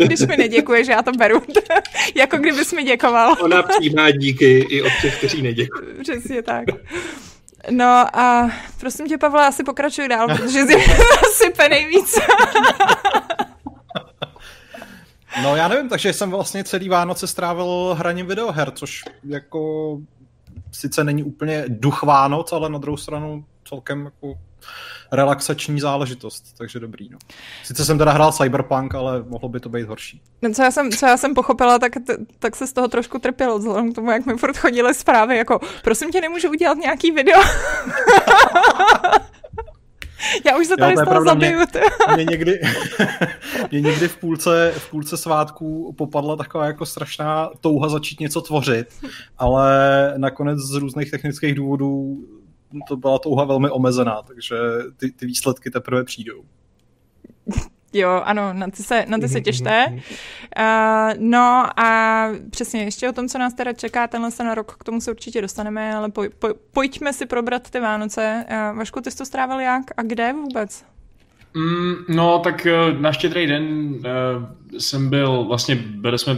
I 0.00 0.04
když 0.06 0.20
mi 0.20 0.36
neděkuješ, 0.36 0.88
já 0.88 1.02
to 1.02 1.12
beru. 1.12 1.42
jako 2.14 2.36
kdybys 2.36 2.72
mi 2.72 2.82
děkoval. 2.84 3.36
Ona 3.40 3.62
přijímá 3.62 4.10
díky 4.10 4.58
i 4.58 4.82
od 4.82 4.92
těch, 5.02 5.18
kteří 5.18 5.42
neděkují. 5.42 5.88
Přesně 6.02 6.42
tak. 6.42 6.64
No 7.70 8.18
a 8.18 8.50
prosím 8.80 9.08
tě, 9.08 9.18
Pavle, 9.18 9.46
asi 9.46 9.64
pokračuj 9.64 10.08
dál, 10.08 10.28
protože 10.36 10.66
jsi 10.66 10.74
sype 11.32 11.68
nejvíc. 11.68 12.14
no 15.42 15.56
já 15.56 15.68
nevím, 15.68 15.88
takže 15.88 16.12
jsem 16.12 16.30
vlastně 16.30 16.64
celý 16.64 16.88
Vánoce 16.88 17.26
strávil 17.26 17.96
hraním 17.98 18.26
videoher, 18.26 18.70
což 18.70 19.04
jako 19.24 19.98
sice 20.72 21.04
není 21.04 21.24
úplně 21.24 21.64
duch 21.68 22.02
Vánoc, 22.02 22.52
ale 22.52 22.70
na 22.70 22.78
druhou 22.78 22.96
stranu 22.96 23.44
celkem 23.64 24.04
jako 24.04 24.38
relaxační 25.12 25.80
záležitost, 25.80 26.44
takže 26.58 26.80
dobrý. 26.80 27.08
No. 27.10 27.18
Sice 27.64 27.84
jsem 27.84 27.98
teda 27.98 28.12
hrál 28.12 28.32
Cyberpunk, 28.32 28.94
ale 28.94 29.24
mohlo 29.28 29.48
by 29.48 29.60
to 29.60 29.68
být 29.68 29.88
horší. 29.88 30.22
No, 30.42 30.52
co 30.52 30.62
já 30.62 30.70
jsem, 30.70 30.90
co 30.90 31.06
já 31.06 31.16
jsem 31.16 31.34
pochopila, 31.34 31.78
tak, 31.78 31.92
tak 32.38 32.56
se 32.56 32.66
z 32.66 32.72
toho 32.72 32.88
trošku 32.88 33.18
trpělo, 33.18 33.58
vzhledem 33.58 33.92
k 33.92 33.94
tomu, 33.94 34.10
jak 34.10 34.26
mi 34.26 34.36
furt 34.36 34.56
chodily 34.56 34.94
zprávy, 34.94 35.36
jako 35.36 35.60
prosím 35.82 36.10
tě, 36.10 36.20
nemůžu 36.20 36.50
udělat 36.50 36.78
nějaký 36.78 37.10
video. 37.10 37.40
Já 40.46 40.58
už 40.58 40.66
se 40.66 40.76
tady 40.76 40.92
jo, 40.92 41.02
z 41.02 41.04
toho 41.04 41.24
zabiju. 41.24 41.58
Mě, 41.58 41.66
mě, 42.14 42.24
někdy, 42.24 42.60
mě 43.70 43.80
někdy 43.80 44.08
v 44.08 44.16
půlce, 44.16 44.72
v 44.76 44.90
půlce 44.90 45.16
svátků 45.16 45.94
popadla 45.98 46.36
taková 46.36 46.66
jako 46.66 46.86
strašná 46.86 47.50
touha 47.60 47.88
začít 47.88 48.20
něco 48.20 48.40
tvořit, 48.40 48.86
ale 49.38 49.74
nakonec 50.16 50.58
z 50.58 50.74
různých 50.74 51.10
technických 51.10 51.54
důvodů 51.54 52.16
to 52.88 52.96
byla 52.96 53.18
touha 53.18 53.44
velmi 53.44 53.70
omezená, 53.70 54.22
takže 54.22 54.56
ty, 54.96 55.10
ty 55.12 55.26
výsledky 55.26 55.70
teprve 55.70 56.04
přijdou. 56.04 56.44
Jo, 57.92 58.22
ano, 58.24 58.52
na 58.52 58.70
ty 58.70 58.82
se, 58.82 59.04
na 59.08 59.18
ty 59.18 59.28
se 59.28 59.40
těšte. 59.40 59.86
Uh, 59.88 59.94
no 61.18 61.80
a 61.80 62.28
přesně 62.50 62.84
ještě 62.84 63.08
o 63.08 63.12
tom, 63.12 63.28
co 63.28 63.38
nás 63.38 63.54
teda 63.54 63.72
čeká 63.72 64.06
tenhle 64.06 64.32
ten 64.32 64.50
rok, 64.50 64.76
k 64.76 64.84
tomu 64.84 65.00
se 65.00 65.10
určitě 65.10 65.40
dostaneme, 65.40 65.94
ale 65.94 66.10
poj, 66.10 66.28
poj, 66.28 66.54
pojďme 66.72 67.12
si 67.12 67.26
probrat 67.26 67.70
ty 67.70 67.80
Vánoce. 67.80 68.44
Uh, 68.50 68.78
Vašku, 68.78 69.00
ty 69.00 69.10
jsi 69.10 69.16
to 69.16 69.26
strávil 69.26 69.60
jak 69.60 69.82
a 69.96 70.02
kde 70.02 70.32
vůbec? 70.32 70.84
Mm, 71.58 72.04
no, 72.08 72.38
tak 72.38 72.66
eh, 72.66 72.92
na 72.98 73.12
štědrý 73.12 73.46
den 73.46 73.88
uh, 73.88 74.78
jsem 74.78 75.10
byl, 75.10 75.44
vlastně 75.44 75.74
byli 75.74 76.18
jsme 76.18 76.36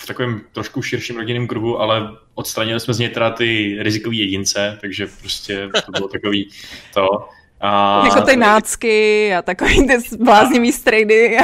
v 0.00 0.06
takovém 0.06 0.40
trošku 0.52 0.82
širším 0.82 1.16
rodinném 1.16 1.46
kruhu, 1.46 1.80
ale 1.80 2.10
odstranili 2.34 2.80
jsme 2.80 2.94
z 2.94 2.98
něj 2.98 3.08
teda 3.08 3.30
ty 3.30 3.76
rizikové 3.80 4.16
jedince, 4.16 4.78
takže 4.80 5.06
prostě 5.20 5.68
to 5.86 5.92
bylo 5.92 6.08
takový 6.08 6.50
to. 6.94 7.28
A... 7.60 8.02
Jako 8.04 8.20
ty 8.20 8.36
nácky 8.36 9.34
a 9.34 9.42
takový 9.42 9.86
ty 9.86 10.16
bláznivý 10.24 10.72
strejdy. 10.72 11.36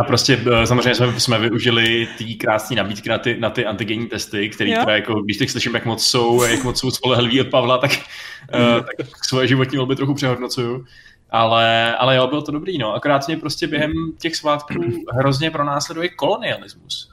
A 0.00 0.04
prostě 0.04 0.40
eh, 0.52 0.66
samozřejmě 0.66 0.94
jsme, 0.94 1.20
jsme 1.20 1.38
využili 1.38 2.08
ty 2.18 2.34
krásné 2.34 2.76
nabídky 2.76 3.08
na 3.08 3.18
ty, 3.18 3.36
na 3.40 3.50
ty 3.50 3.66
antigenní 3.66 4.06
testy, 4.06 4.48
které 4.48 4.78
teda 4.78 4.92
jako, 4.92 5.22
když 5.22 5.36
teď 5.36 5.50
slyším, 5.50 5.74
jak 5.74 5.84
moc 5.84 6.06
jsou, 6.06 6.42
jak 6.42 6.64
moc 6.64 6.80
jsou 6.80 6.90
spolehliví 6.90 7.40
od 7.40 7.48
Pavla, 7.48 7.78
tak, 7.78 7.90
uh, 8.54 8.80
tak 8.80 9.24
svoje 9.24 9.46
životní 9.48 9.76
volby 9.76 9.96
trochu 9.96 10.14
přehodnocuju. 10.14 10.84
Ale, 11.32 11.96
ale 11.96 12.16
jo, 12.16 12.26
bylo 12.26 12.42
to 12.42 12.52
dobrý, 12.52 12.78
no. 12.78 12.94
Akorát 12.94 13.26
mě 13.26 13.36
prostě 13.36 13.66
během 13.66 13.92
těch 14.18 14.36
svátků 14.36 14.74
hrozně 15.12 15.50
pronásleduje 15.50 16.08
kolonialismus. 16.08 17.12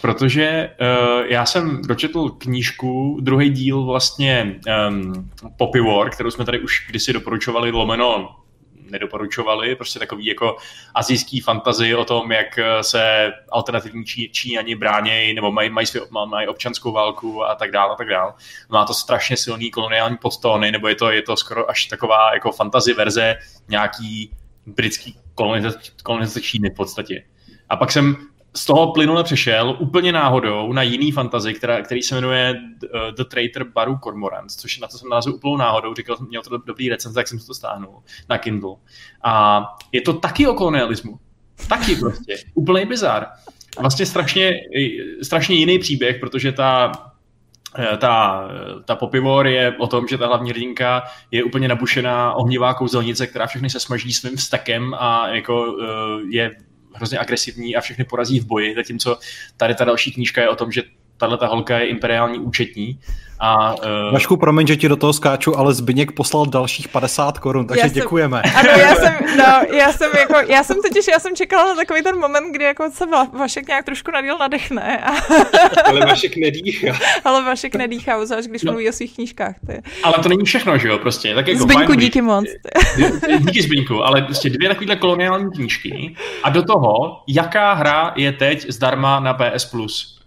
Protože 0.00 0.70
uh, 0.80 1.24
já 1.26 1.46
jsem 1.46 1.82
dočetl 1.82 2.28
knížku, 2.28 3.18
druhý 3.20 3.50
díl 3.50 3.84
vlastně 3.84 4.60
um, 4.88 5.30
Poppy 5.56 5.80
War, 5.80 6.10
kterou 6.10 6.30
jsme 6.30 6.44
tady 6.44 6.60
už 6.60 6.86
kdysi 6.88 7.12
doporučovali, 7.12 7.70
lomeno 7.70 8.39
nedoporučovali, 8.90 9.76
prostě 9.76 9.98
takový 9.98 10.26
jako 10.26 10.56
azijský 10.94 11.40
fantazy 11.40 11.94
o 11.94 12.04
tom, 12.04 12.32
jak 12.32 12.58
se 12.80 13.32
alternativní 13.52 14.04
Čí, 14.04 14.30
Číňani 14.32 14.74
bránějí 14.74 15.34
nebo 15.34 15.52
mají, 15.52 15.70
mají, 15.70 15.86
svý, 15.86 16.00
mají 16.26 16.48
občanskou 16.48 16.92
válku 16.92 17.44
a 17.44 17.54
tak 17.54 17.70
dále 17.70 17.92
a 17.92 17.96
tak 17.96 18.08
dále. 18.08 18.32
Má 18.68 18.84
to 18.84 18.94
strašně 18.94 19.36
silný 19.36 19.70
koloniální 19.70 20.16
podtóny, 20.16 20.72
nebo 20.72 20.88
je 20.88 20.94
to, 20.94 21.10
je 21.10 21.22
to 21.22 21.36
skoro 21.36 21.70
až 21.70 21.84
taková 21.84 22.34
jako 22.34 22.52
fantazy 22.52 22.94
verze 22.94 23.36
nějaký 23.68 24.30
britský 24.66 25.16
kolonizace, 25.34 25.78
kolonizace 26.02 26.40
Číny 26.40 26.70
v 26.70 26.74
podstatě. 26.74 27.24
A 27.68 27.76
pak 27.76 27.92
jsem 27.92 28.16
z 28.54 28.64
toho 28.64 28.92
plynule 28.92 29.24
přešel 29.24 29.76
úplně 29.78 30.12
náhodou 30.12 30.72
na 30.72 30.82
jiný 30.82 31.12
fantazy, 31.12 31.54
která, 31.54 31.82
který 31.82 32.02
se 32.02 32.14
jmenuje 32.14 32.54
uh, 32.54 33.00
The 33.16 33.24
Traitor 33.24 33.64
Baru 33.64 33.98
Cormorant, 34.04 34.50
což 34.50 34.78
na 34.78 34.88
to 34.88 34.98
jsem 34.98 35.08
názvu 35.08 35.34
úplnou 35.34 35.56
náhodou, 35.56 35.94
říkal 35.94 36.16
jsem, 36.16 36.26
měl 36.26 36.42
to 36.42 36.58
dobrý 36.58 36.88
recenze, 36.88 37.14
tak 37.14 37.28
jsem 37.28 37.38
si 37.38 37.46
to 37.46 37.54
stáhnul 37.54 38.02
na 38.28 38.38
Kindle. 38.38 38.76
A 39.24 39.62
je 39.92 40.00
to 40.00 40.12
taky 40.12 40.46
o 40.46 40.54
kolonialismu. 40.54 41.18
Taky 41.68 41.96
prostě. 41.96 42.36
Úplný 42.54 42.86
bizar. 42.86 43.26
Vlastně 43.80 44.06
strašně, 44.06 44.52
strašně 45.22 45.56
jiný 45.56 45.78
příběh, 45.78 46.18
protože 46.20 46.52
ta 46.52 46.92
eh, 47.78 47.96
ta, 47.96 48.44
ta 48.84 48.96
popivor 48.96 49.46
je 49.46 49.76
o 49.78 49.86
tom, 49.86 50.08
že 50.08 50.18
ta 50.18 50.26
hlavní 50.26 50.50
hrdinka 50.50 51.02
je 51.30 51.44
úplně 51.44 51.68
nabušená 51.68 52.32
ohnivá 52.34 52.74
kouzelnice, 52.74 53.26
která 53.26 53.46
všechny 53.46 53.70
se 53.70 53.80
smaží 53.80 54.12
svým 54.12 54.36
vstekem 54.36 54.94
a 54.94 55.28
jako 55.28 55.72
uh, 55.72 55.80
je 56.30 56.50
hrozně 57.00 57.18
agresivní 57.18 57.76
a 57.76 57.80
všechny 57.80 58.04
porazí 58.04 58.40
v 58.40 58.46
boji, 58.46 58.74
zatímco 58.74 59.18
tady 59.56 59.74
ta 59.74 59.84
další 59.84 60.12
knížka 60.12 60.40
je 60.40 60.48
o 60.48 60.56
tom, 60.56 60.72
že 60.72 60.82
tahle 61.20 61.38
ta 61.38 61.46
holka 61.46 61.78
je 61.78 61.86
imperiální 61.86 62.38
účetní 62.38 62.98
a, 63.42 63.74
uh... 63.74 64.12
Vašku, 64.12 64.36
promiň, 64.36 64.66
že 64.66 64.76
ti 64.76 64.88
do 64.88 64.96
toho 64.96 65.12
skáču, 65.12 65.58
ale 65.58 65.74
Zbyněk 65.74 66.12
poslal 66.12 66.46
dalších 66.46 66.88
50 66.88 67.38
korun, 67.38 67.66
takže 67.66 67.80
já 67.80 67.88
jsem, 67.88 67.94
děkujeme. 67.94 68.42
Ano, 68.42 68.70
já 68.70 68.94
jsem, 68.94 69.14
no, 69.38 69.76
já 69.76 69.92
jsem 69.92 70.10
jako, 70.18 70.52
já 70.52 70.64
jsem 70.64 70.76
totiž, 70.82 71.06
já 71.06 71.18
jsem 71.18 71.36
čekala 71.36 71.64
na 71.64 71.74
takový 71.74 72.02
ten 72.02 72.18
moment, 72.18 72.52
kdy 72.52 72.64
jako 72.64 72.90
se 72.90 73.04
Vašek 73.32 73.68
nějak 73.68 73.84
trošku 73.84 74.10
nadíl 74.10 74.38
nadechne. 74.38 74.98
A... 74.98 75.10
ale 75.84 76.00
Vašek 76.00 76.36
nedýchá. 76.36 76.98
ale 77.24 77.44
Vašek 77.44 77.74
nedýchá, 77.74 78.26
zvlášť 78.26 78.48
když 78.48 78.62
no. 78.62 78.72
mluví 78.72 78.88
o 78.88 78.92
svých 78.92 79.14
knížkách. 79.14 79.54
Ty. 79.66 79.82
Ale 80.02 80.14
to 80.22 80.28
není 80.28 80.44
všechno, 80.44 80.78
že 80.78 80.88
jo, 80.88 80.98
prostě. 80.98 81.34
Tak 81.34 81.48
jako 81.48 81.62
Zbyňku, 81.62 81.94
díky 81.94 82.22
moc. 82.22 82.44
díky 83.38 83.62
Zbyňku, 83.62 84.04
ale 84.04 84.22
prostě 84.22 84.50
dvě 84.50 84.68
takovýhle 84.68 84.96
koloniální 84.96 85.50
knížky 85.50 86.14
a 86.42 86.50
do 86.50 86.62
toho, 86.62 87.22
jaká 87.28 87.72
hra 87.72 88.12
je 88.16 88.32
teď 88.32 88.66
zdarma 88.70 89.20
na 89.20 89.34
PS 89.34 89.64
Plus. 89.64 90.19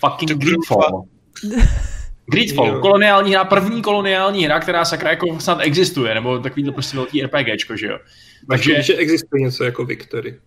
Fucking 0.00 0.30
Greedfall. 0.30 1.04
Greedfall, 2.30 2.68
jo. 2.68 2.80
koloniální 2.80 3.32
hra, 3.32 3.44
první 3.44 3.82
koloniální 3.82 4.44
hra, 4.44 4.60
která 4.60 4.84
sakra 4.84 5.10
jako 5.10 5.40
snad 5.40 5.58
existuje, 5.60 6.14
nebo 6.14 6.38
takovýhle 6.38 6.72
prostě 6.72 6.96
velký 6.96 7.22
RPGčko, 7.22 7.76
že 7.76 7.86
jo. 7.86 7.98
Takže... 8.48 8.82
že 8.82 8.94
existuje 8.94 9.42
něco 9.42 9.64
jako 9.64 9.84
Victory. 9.84 10.38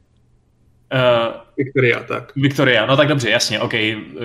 Uh, 0.93 1.33
Victoria, 1.57 2.03
tak. 2.03 2.31
Victoria, 2.35 2.85
no 2.85 2.97
tak 2.97 3.07
dobře, 3.07 3.29
jasně, 3.29 3.59
ok. 3.59 3.73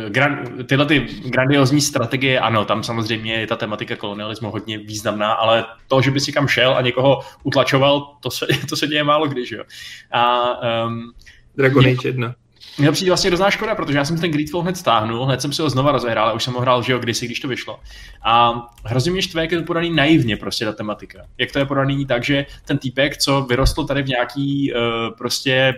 Gran, 0.08 0.44
tyhle 0.66 0.86
ty 0.86 1.00
grandiozní 1.24 1.80
strategie, 1.80 2.40
ano, 2.40 2.64
tam 2.64 2.82
samozřejmě 2.82 3.34
je 3.34 3.46
ta 3.46 3.56
tematika 3.56 3.96
kolonialismu 3.96 4.50
hodně 4.50 4.78
významná, 4.78 5.32
ale 5.32 5.64
to, 5.88 6.02
že 6.02 6.10
by 6.10 6.20
si 6.20 6.32
kam 6.32 6.48
šel 6.48 6.76
a 6.76 6.80
někoho 6.80 7.20
utlačoval, 7.42 8.16
to 8.20 8.30
se, 8.30 8.46
to 8.68 8.76
se 8.76 8.86
děje 8.86 9.04
málo 9.04 9.26
když, 9.26 9.50
jo. 9.50 9.64
A, 10.12 10.52
um, 10.86 11.12
Dragon 11.56 11.86
Age 11.86 12.08
1. 12.08 12.34
Mně 12.78 12.92
přijde 12.92 13.10
vlastně 13.10 13.28
hrozná 13.30 13.50
škoda, 13.50 13.74
protože 13.74 13.98
já 13.98 14.04
jsem 14.04 14.20
ten 14.20 14.30
Greedfall 14.30 14.62
hned 14.62 14.76
stáhnul, 14.76 15.24
hned 15.24 15.40
jsem 15.40 15.52
si 15.52 15.62
ho 15.62 15.70
znova 15.70 15.92
rozehrál, 15.92 16.24
ale 16.24 16.34
už 16.34 16.44
jsem 16.44 16.54
ho 16.54 16.60
hrál, 16.60 16.82
že 16.82 16.92
jo, 16.92 16.98
kdysi, 16.98 17.26
když 17.26 17.40
to 17.40 17.48
vyšlo. 17.48 17.80
A 18.22 18.62
hrozně 18.84 19.12
mě 19.12 19.22
štve, 19.22 19.42
jak 19.42 19.52
je 19.52 19.58
to 19.58 19.64
podaný 19.64 19.90
naivně 19.90 20.36
prostě 20.36 20.64
ta 20.64 20.72
tematika. 20.72 21.18
Jak 21.38 21.52
to 21.52 21.58
je 21.58 21.66
podaný 21.66 22.06
tak, 22.06 22.24
že 22.24 22.46
ten 22.64 22.78
týpek, 22.78 23.16
co 23.16 23.40
vyrostl 23.42 23.84
tady 23.84 24.02
v 24.02 24.08
nějaký 24.08 24.72
uh, 24.72 24.80
prostě 25.18 25.74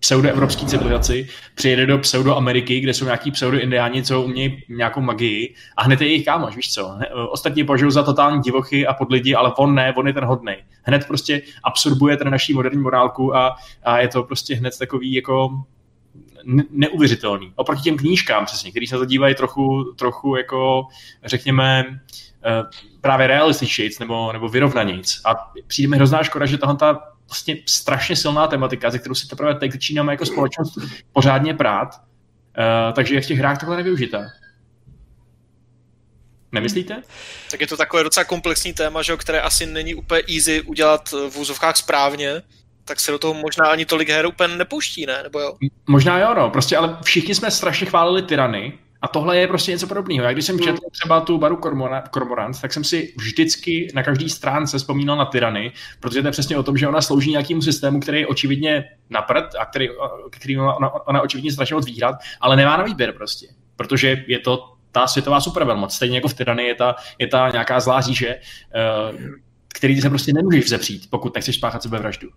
pseudoevropské 0.00 0.66
civilizaci, 0.66 1.28
přijede 1.54 1.86
do 1.86 1.98
pseudoameriky, 1.98 2.80
kde 2.80 2.94
jsou 2.94 3.04
nějaký 3.04 3.30
pseudoindiáni, 3.30 4.02
co 4.02 4.22
umějí 4.22 4.62
nějakou 4.68 5.00
magii 5.00 5.54
a 5.76 5.82
hned 5.82 6.00
je 6.00 6.06
jejich 6.06 6.24
kámoš, 6.24 6.56
víš 6.56 6.72
co? 6.72 6.98
Ostatní 7.30 7.64
považují 7.64 7.92
za 7.92 8.02
totální 8.02 8.40
divochy 8.40 8.86
a 8.86 8.94
podlidi, 8.94 9.34
ale 9.34 9.52
on 9.56 9.74
ne, 9.74 9.94
on 9.96 10.06
je 10.06 10.12
ten 10.12 10.24
hodnej. 10.24 10.64
Hned 10.84 11.06
prostě 11.06 11.42
absorbuje 11.64 12.16
ten 12.16 12.30
naší 12.30 12.54
moderní 12.54 12.82
morálku 12.82 13.36
a, 13.36 13.56
a 13.84 13.98
je 13.98 14.08
to 14.08 14.22
prostě 14.22 14.54
hned 14.54 14.78
takový 14.78 15.14
jako 15.14 15.64
neuvěřitelný. 16.70 17.52
Oproti 17.56 17.82
těm 17.82 17.96
knížkám 17.96 18.46
přesně, 18.46 18.70
který 18.70 18.86
se 18.86 18.98
to 18.98 19.04
dívají 19.04 19.34
trochu, 19.34 19.84
trochu 19.84 20.36
jako, 20.36 20.86
řekněme, 21.24 21.84
eh, 22.44 22.62
právě 23.00 23.26
realističtějc 23.26 23.98
nebo, 23.98 24.32
nebo 24.32 24.48
vyrovnanějc. 24.48 25.20
A 25.24 25.34
přijde 25.66 25.88
mi 25.88 25.96
hrozná 25.96 26.22
škoda, 26.22 26.46
že 26.46 26.58
tahle 26.58 26.76
ta 26.76 27.00
vlastně 27.28 27.56
strašně 27.66 28.16
silná 28.16 28.46
tematika, 28.46 28.90
ze 28.90 28.98
kterou 28.98 29.14
si 29.14 29.28
teprve 29.28 29.54
teď 29.54 29.72
začínáme 29.72 30.12
jako 30.12 30.26
společnost 30.26 30.78
pořádně 31.12 31.54
prát, 31.54 31.94
uh, 31.94 32.94
takže 32.94 33.14
je 33.14 33.20
v 33.20 33.26
těch 33.26 33.38
hrách 33.38 33.58
takhle 33.58 33.76
nevyužitá. 33.76 34.22
Nemyslíte? 36.54 37.02
Tak 37.50 37.60
je 37.60 37.66
to 37.66 37.76
takové 37.76 38.02
docela 38.02 38.24
komplexní 38.24 38.72
téma, 38.72 39.02
že, 39.02 39.16
které 39.16 39.40
asi 39.40 39.66
není 39.66 39.94
úplně 39.94 40.22
easy 40.34 40.60
udělat 40.60 41.10
v 41.30 41.36
úzovkách 41.36 41.76
správně, 41.76 42.42
tak 42.84 43.00
se 43.00 43.12
do 43.12 43.18
toho 43.18 43.34
možná 43.34 43.66
ani 43.66 43.84
tolik 43.84 44.08
her 44.08 44.26
úplně 44.26 44.56
nepouští, 44.56 45.06
ne? 45.06 45.22
Nebo 45.22 45.40
jo? 45.40 45.54
Možná 45.86 46.18
jo, 46.18 46.34
no. 46.34 46.50
Prostě 46.50 46.76
ale 46.76 46.96
všichni 47.02 47.34
jsme 47.34 47.50
strašně 47.50 47.86
chválili 47.86 48.22
tyrany 48.22 48.72
A 49.02 49.08
tohle 49.08 49.38
je 49.38 49.48
prostě 49.48 49.70
něco 49.70 49.86
podobného. 49.86 50.24
Já 50.24 50.32
když 50.32 50.44
jsem 50.44 50.60
četl 50.60 50.80
třeba 50.92 51.20
tu 51.20 51.38
baru 51.38 51.58
Cormorant, 52.14 52.60
tak 52.60 52.72
jsem 52.72 52.84
si 52.84 53.14
vždycky 53.18 53.88
na 53.94 54.02
každý 54.02 54.30
stránce 54.30 54.78
vzpomínal 54.78 55.16
na 55.16 55.24
tyrany, 55.24 55.72
protože 56.00 56.22
to 56.22 56.28
je 56.28 56.32
přesně 56.32 56.56
o 56.56 56.62
tom, 56.62 56.76
že 56.76 56.88
ona 56.88 57.02
slouží 57.02 57.30
nějakému 57.30 57.62
systému, 57.62 58.00
který 58.00 58.20
je 58.20 58.26
očividně 58.26 58.84
napřed 59.10 59.44
a 59.58 59.64
který, 59.66 59.88
který 60.30 60.58
ona, 60.58 61.06
ona 61.08 61.22
očividně 61.22 61.52
strašně 61.52 61.74
moc 61.74 61.86
výhrad, 61.86 62.16
ale 62.40 62.56
nemá 62.56 62.76
na 62.76 62.84
výběr 62.84 63.12
prostě. 63.12 63.46
Protože 63.76 64.24
je 64.26 64.38
to 64.38 64.73
ta 64.94 65.06
světová 65.06 65.40
supervelmoc. 65.40 65.94
Stejně 65.94 66.16
jako 66.16 66.28
v 66.28 66.34
tyrany 66.34 66.62
je 66.64 66.74
ta, 66.74 66.94
je 67.18 67.26
ta 67.26 67.50
nějaká 67.50 67.80
zlá 67.80 68.00
říže, 68.00 68.36
uh, 69.10 69.20
který 69.68 70.00
se 70.00 70.08
prostě 70.08 70.32
nemůžeš 70.32 70.64
vzepřít, 70.64 71.10
pokud 71.10 71.34
nechceš 71.34 71.56
spáchat 71.56 71.82
sebevraždu. 71.82 72.28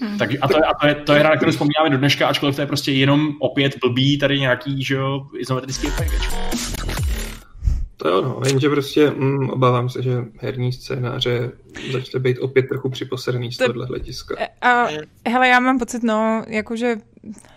Hmm. 0.00 0.18
Tak, 0.18 0.30
a 0.40 0.48
to 0.48 0.56
je, 0.56 0.62
a 0.62 0.74
to 0.80 0.86
je, 0.86 0.94
to 0.94 1.12
je 1.12 1.20
hra, 1.20 1.30
na 1.30 1.36
kterou 1.36 1.52
vzpomínáme 1.52 1.90
do 1.90 1.98
dneška, 1.98 2.28
ačkoliv 2.28 2.56
to 2.56 2.62
je 2.62 2.66
prostě 2.66 2.92
jenom 2.92 3.32
opět 3.40 3.78
blbý 3.80 4.18
tady 4.18 4.40
nějaký, 4.40 4.84
že 4.84 4.94
jo, 4.94 5.26
izometrický 5.38 5.86
efekt. 5.86 6.12
To 7.96 8.08
jo, 8.08 8.22
no, 8.22 8.40
jenže 8.46 8.68
prostě 8.68 9.10
mm, 9.10 9.50
obávám 9.50 9.88
se, 9.88 10.02
že 10.02 10.24
herní 10.38 10.72
scénáře 10.72 11.50
začne 11.92 12.20
být 12.20 12.38
opět 12.38 12.62
trochu 12.62 12.90
připosedný 12.90 13.52
z 13.52 13.56
tohohle 13.56 13.86
hlediska. 13.86 14.36
A, 14.60 14.68
a, 14.70 14.88
hele, 15.28 15.48
já 15.48 15.60
mám 15.60 15.78
pocit, 15.78 16.02
no, 16.02 16.44
jakože, 16.48 16.96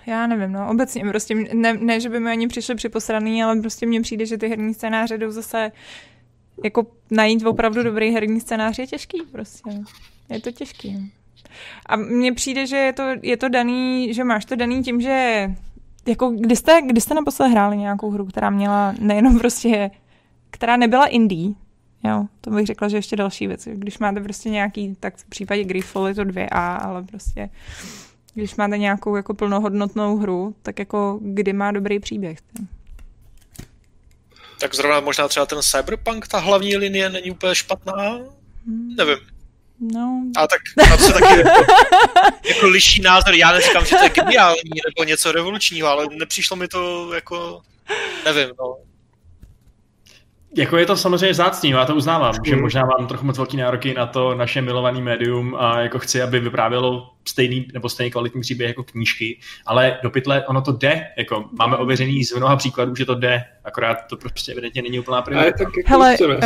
já 0.06 0.28
nevím, 0.28 0.52
no, 0.52 0.70
obecně 0.70 1.04
prostě, 1.10 1.36
ne, 1.54 1.74
ne 1.74 2.00
že 2.00 2.10
by 2.10 2.20
mi 2.20 2.32
ani 2.32 2.48
přišli 2.48 2.76
připosraný, 2.76 3.44
ale 3.44 3.62
prostě 3.62 3.86
mně 3.86 4.02
přijde, 4.02 4.26
že 4.26 4.38
ty 4.38 4.48
herní 4.48 4.74
scénáře 4.74 5.18
jdou 5.18 5.32
zase, 5.32 5.72
jako 6.64 6.88
najít 7.12 7.46
opravdu 7.46 7.84
dobrý 7.84 8.12
herní 8.12 8.42
scénář 8.42 8.80
je 8.80 8.88
těžký 8.88 9.22
prostě. 9.32 9.72
Je 10.30 10.42
to 10.42 10.52
těžký. 10.52 11.12
A 11.86 11.96
mně 11.96 12.34
přijde, 12.34 12.68
že 12.68 12.78
je 12.78 12.94
to, 12.94 13.04
je 13.22 13.38
to 13.38 13.50
daný, 13.50 14.14
že 14.14 14.24
máš 14.24 14.46
to 14.46 14.56
daný 14.56 14.84
tím, 14.84 15.02
že 15.02 15.48
jako 16.08 16.30
kdy 16.30 16.56
jste, 16.56 16.82
kdy 16.86 17.02
jste 17.02 17.14
naposled 17.14 17.48
hráli 17.48 17.78
nějakou 17.78 18.12
hru, 18.12 18.26
která 18.26 18.50
měla 18.50 18.96
nejenom 19.00 19.40
prostě, 19.40 19.92
která 20.52 20.78
nebyla 20.78 21.06
indie, 21.06 21.54
jo, 22.04 22.26
to 22.42 22.50
bych 22.50 22.66
řekla, 22.66 22.88
že 22.88 22.98
ještě 22.98 23.16
další 23.16 23.48
věc. 23.48 23.68
Když 23.74 24.00
máte 24.00 24.22
prostě 24.22 24.50
nějaký, 24.50 24.96
tak 25.00 25.18
v 25.18 25.26
případě 25.26 25.64
Griffle 25.64 26.10
je 26.10 26.16
to 26.16 26.22
2A, 26.22 26.78
ale 26.82 27.04
prostě 27.04 27.50
když 28.36 28.56
máte 28.56 28.78
nějakou 28.78 29.16
jako 29.16 29.34
plnohodnotnou 29.34 30.18
hru, 30.18 30.56
tak 30.62 30.80
jako 30.80 31.20
kdy 31.22 31.54
má 31.54 31.72
dobrý 31.72 32.00
příběh. 32.00 32.40
Tak 34.60 34.76
zrovna 34.76 35.00
možná 35.00 35.28
třeba 35.28 35.46
ten 35.46 35.62
Cyberpunk, 35.62 36.28
ta 36.28 36.40
hlavní 36.40 36.78
linie 36.78 37.10
není 37.10 37.32
úplně 37.32 37.56
špatná? 37.56 38.20
Hmm. 38.66 38.96
Nevím. 38.98 39.18
No. 39.80 40.24
A 40.38 40.48
tak 40.48 40.88
tam 40.90 40.98
se 40.98 41.14
taky 41.14 41.40
jako, 41.40 41.66
jako 42.48 42.68
liší 42.68 43.02
názor. 43.02 43.36
Já 43.36 43.52
neříkám, 43.52 43.86
že 43.86 43.96
to 43.96 44.04
je 44.04 44.10
geniální 44.10 44.72
nebo 44.90 45.04
něco 45.04 45.32
revolučního, 45.32 45.88
ale 45.88 46.06
nepřišlo 46.20 46.58
mi 46.58 46.68
to 46.68 47.14
jako, 47.14 47.62
nevím, 48.26 48.50
no. 48.60 48.78
Jako 50.58 50.78
je 50.78 50.86
to 50.86 50.98
samozřejmě 50.98 51.34
zácný, 51.34 51.70
já 51.70 51.86
to 51.86 51.96
uznávám, 51.96 52.34
že 52.46 52.56
možná 52.56 52.84
mám 52.98 53.08
trochu 53.08 53.26
moc 53.26 53.38
velký 53.38 53.58
nároky 53.58 53.94
na 53.94 54.06
to 54.06 54.36
naše 54.36 54.62
milovaný 54.62 55.02
médium 55.02 55.56
a 55.60 55.80
jako 55.80 56.00
chci, 56.00 56.22
aby 56.22 56.40
vyprávělo 56.40 57.12
stejný 57.28 57.68
nebo 57.74 57.90
stejně 57.90 58.12
kvalitní 58.12 58.42
příběh 58.42 58.68
jako 58.68 58.84
knížky, 58.84 59.40
ale 59.66 60.00
do 60.04 60.10
pytle 60.10 60.46
ono 60.46 60.62
to 60.62 60.72
jde, 60.72 61.08
jako 61.18 61.46
máme 61.60 61.78
ověřený 61.78 62.24
z 62.24 62.36
mnoha 62.36 62.56
příkladů, 62.56 62.96
že 62.96 63.06
to 63.06 63.16
jde, 63.16 63.44
akorát 63.64 63.98
to 64.10 64.18
prostě 64.18 64.52
evidentně 64.52 64.82
není 64.82 65.00
úplná 65.00 65.22
priorita. 65.22 65.64
Jako 65.64 65.72
Hele, 65.86 66.18
uh, 66.20 66.38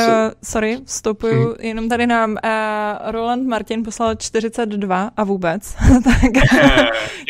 sorry, 0.43 0.77
vstupuju, 0.85 1.45
hmm. 1.45 1.55
jenom 1.59 1.89
tady 1.89 2.07
nám 2.07 2.31
uh, 2.31 3.11
Roland 3.11 3.47
Martin 3.47 3.83
poslal 3.83 4.15
42 4.15 5.11
a 5.17 5.23
vůbec, 5.23 5.75
tak 6.03 6.31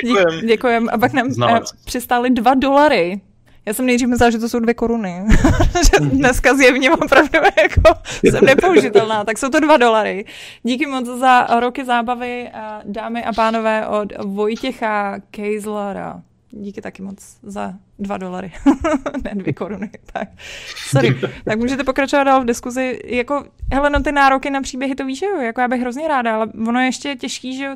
děkujem. 0.04 0.48
děkujem. 0.48 0.90
A 0.92 0.98
pak 0.98 1.14
nám 1.14 1.28
uh, 1.28 1.58
přistály 1.86 2.30
2 2.30 2.54
dolary 2.54 3.22
já 3.66 3.74
jsem 3.74 3.86
nejdřív 3.86 4.10
myslela, 4.10 4.32
že 4.32 4.38
to 4.38 4.50
jsou 4.50 4.60
dvě 4.60 4.74
koruny. 4.74 5.24
že 5.74 6.06
dneska 6.06 6.56
zjevně 6.56 6.92
opravdu 6.92 7.40
jako 7.62 8.00
jsem 8.24 8.46
nepoužitelná. 8.46 9.24
Tak 9.24 9.38
jsou 9.38 9.50
to 9.50 9.60
dva 9.60 9.78
dolary. 9.78 10.26
Díky 10.64 10.86
moc 10.86 11.06
za 11.06 11.60
roky 11.60 11.86
zábavy, 11.86 12.50
dámy 12.84 13.24
a 13.24 13.34
pánové, 13.34 13.88
od 13.88 14.14
Vojtěcha 14.26 15.20
Kejzlera. 15.32 16.22
Díky 16.52 16.82
taky 16.82 17.02
moc 17.02 17.38
za 17.44 17.74
dva 18.00 18.18
dolary, 18.18 18.52
ne 19.24 19.32
dvě 19.34 19.54
koruny. 19.54 19.90
Tak, 20.14 20.28
sorry. 20.90 21.20
tak 21.46 21.60
můžete 21.60 21.84
pokračovat 21.84 22.24
dál 22.24 22.42
v 22.42 22.46
diskuzi. 22.46 23.00
Jako, 23.06 23.46
hele, 23.74 23.90
no 23.90 24.00
ty 24.00 24.12
nároky 24.12 24.50
na 24.50 24.62
příběhy 24.62 24.96
to 24.96 25.06
víš, 25.06 25.22
jo? 25.22 25.42
Jako 25.42 25.62
já 25.62 25.68
bych 25.68 25.82
hrozně 25.82 26.08
ráda, 26.08 26.36
ale 26.36 26.48
ono 26.68 26.80
je 26.80 26.86
ještě 26.86 27.16
těžký, 27.16 27.58
že 27.58 27.76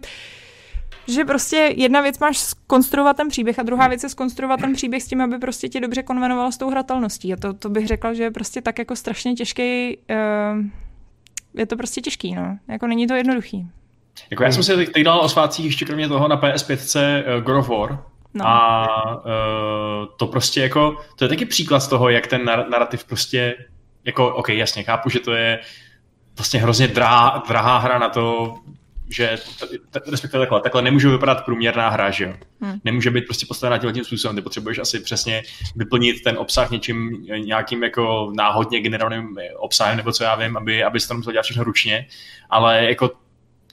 že 1.07 1.25
prostě 1.25 1.73
jedna 1.77 2.01
věc 2.01 2.19
máš 2.19 2.37
skonstruovat 2.37 3.17
ten 3.17 3.29
příběh 3.29 3.59
a 3.59 3.63
druhá 3.63 3.87
věc 3.87 4.03
je 4.03 4.09
skonstruovat 4.09 4.59
ten 4.59 4.73
příběh 4.73 5.03
s 5.03 5.07
tím, 5.07 5.21
aby 5.21 5.37
prostě 5.37 5.69
tě 5.69 5.79
dobře 5.79 6.03
konvenovalo 6.03 6.51
s 6.51 6.57
tou 6.57 6.69
hratelností. 6.69 7.33
A 7.33 7.37
to, 7.37 7.53
to 7.53 7.69
bych 7.69 7.87
řekla, 7.87 8.13
že 8.13 8.23
je 8.23 8.31
prostě 8.31 8.61
tak 8.61 8.79
jako 8.79 8.95
strašně 8.95 9.33
těžký, 9.33 9.97
uh, 9.97 10.65
je 11.53 11.65
to 11.65 11.77
prostě 11.77 12.01
těžký, 12.01 12.35
no. 12.35 12.57
Jako 12.67 12.87
není 12.87 13.07
to 13.07 13.13
jednoduchý. 13.13 13.67
Jako 14.29 14.43
já 14.43 14.51
jsem 14.51 14.63
si 14.63 14.85
teď 14.85 15.03
dal 15.03 15.19
o 15.19 15.29
svácích 15.29 15.65
ještě 15.65 15.85
kromě 15.85 16.07
toho 16.07 16.27
na 16.27 16.41
PS5 16.41 17.23
uh, 17.37 17.43
God 17.43 17.57
of 17.57 17.69
War, 17.69 18.03
No. 18.33 18.47
A 18.47 18.87
uh, 19.15 20.05
to 20.17 20.27
prostě 20.27 20.61
jako, 20.61 20.97
to 21.15 21.25
je 21.25 21.29
taky 21.29 21.45
příklad 21.45 21.79
z 21.79 21.87
toho, 21.87 22.09
jak 22.09 22.27
ten 22.27 22.45
nar- 22.45 22.69
narrativ 22.69 23.03
prostě, 23.03 23.55
jako, 24.05 24.35
ok, 24.35 24.49
jasně, 24.49 24.83
chápu, 24.83 25.09
že 25.09 25.19
to 25.19 25.31
je 25.31 25.59
vlastně 26.37 26.59
hrozně 26.59 26.87
drahá, 26.87 27.43
drahá 27.47 27.77
hra 27.77 27.99
na 27.99 28.09
to 28.09 28.55
že 29.09 29.37
respektive 30.11 30.41
takhle, 30.41 30.61
takhle 30.61 30.81
nemůže 30.81 31.09
vypadat 31.09 31.45
průměrná 31.45 31.89
hra, 31.89 32.11
že 32.11 32.23
jo. 32.23 32.33
Hmm. 32.61 32.79
Nemůže 32.83 33.11
být 33.11 33.25
prostě 33.25 33.45
postavená 33.45 33.91
tím 33.91 34.03
způsobem, 34.03 34.35
ty 34.35 34.41
potřebuješ 34.41 34.77
asi 34.77 34.99
přesně 34.99 35.43
vyplnit 35.75 36.23
ten 36.23 36.37
obsah 36.37 36.71
něčím, 36.71 37.25
nějakým 37.37 37.83
jako 37.83 38.31
náhodně 38.35 38.79
generovaným 38.79 39.37
obsahem, 39.57 39.97
nebo 39.97 40.11
co 40.11 40.23
já 40.23 40.35
vím, 40.35 40.57
aby, 40.57 40.83
aby 40.83 40.99
se 40.99 41.07
tam 41.07 41.17
musel 41.17 41.31
dělat 41.33 41.43
všechno 41.43 41.63
ručně, 41.63 42.05
ale 42.49 42.85
jako 42.85 43.11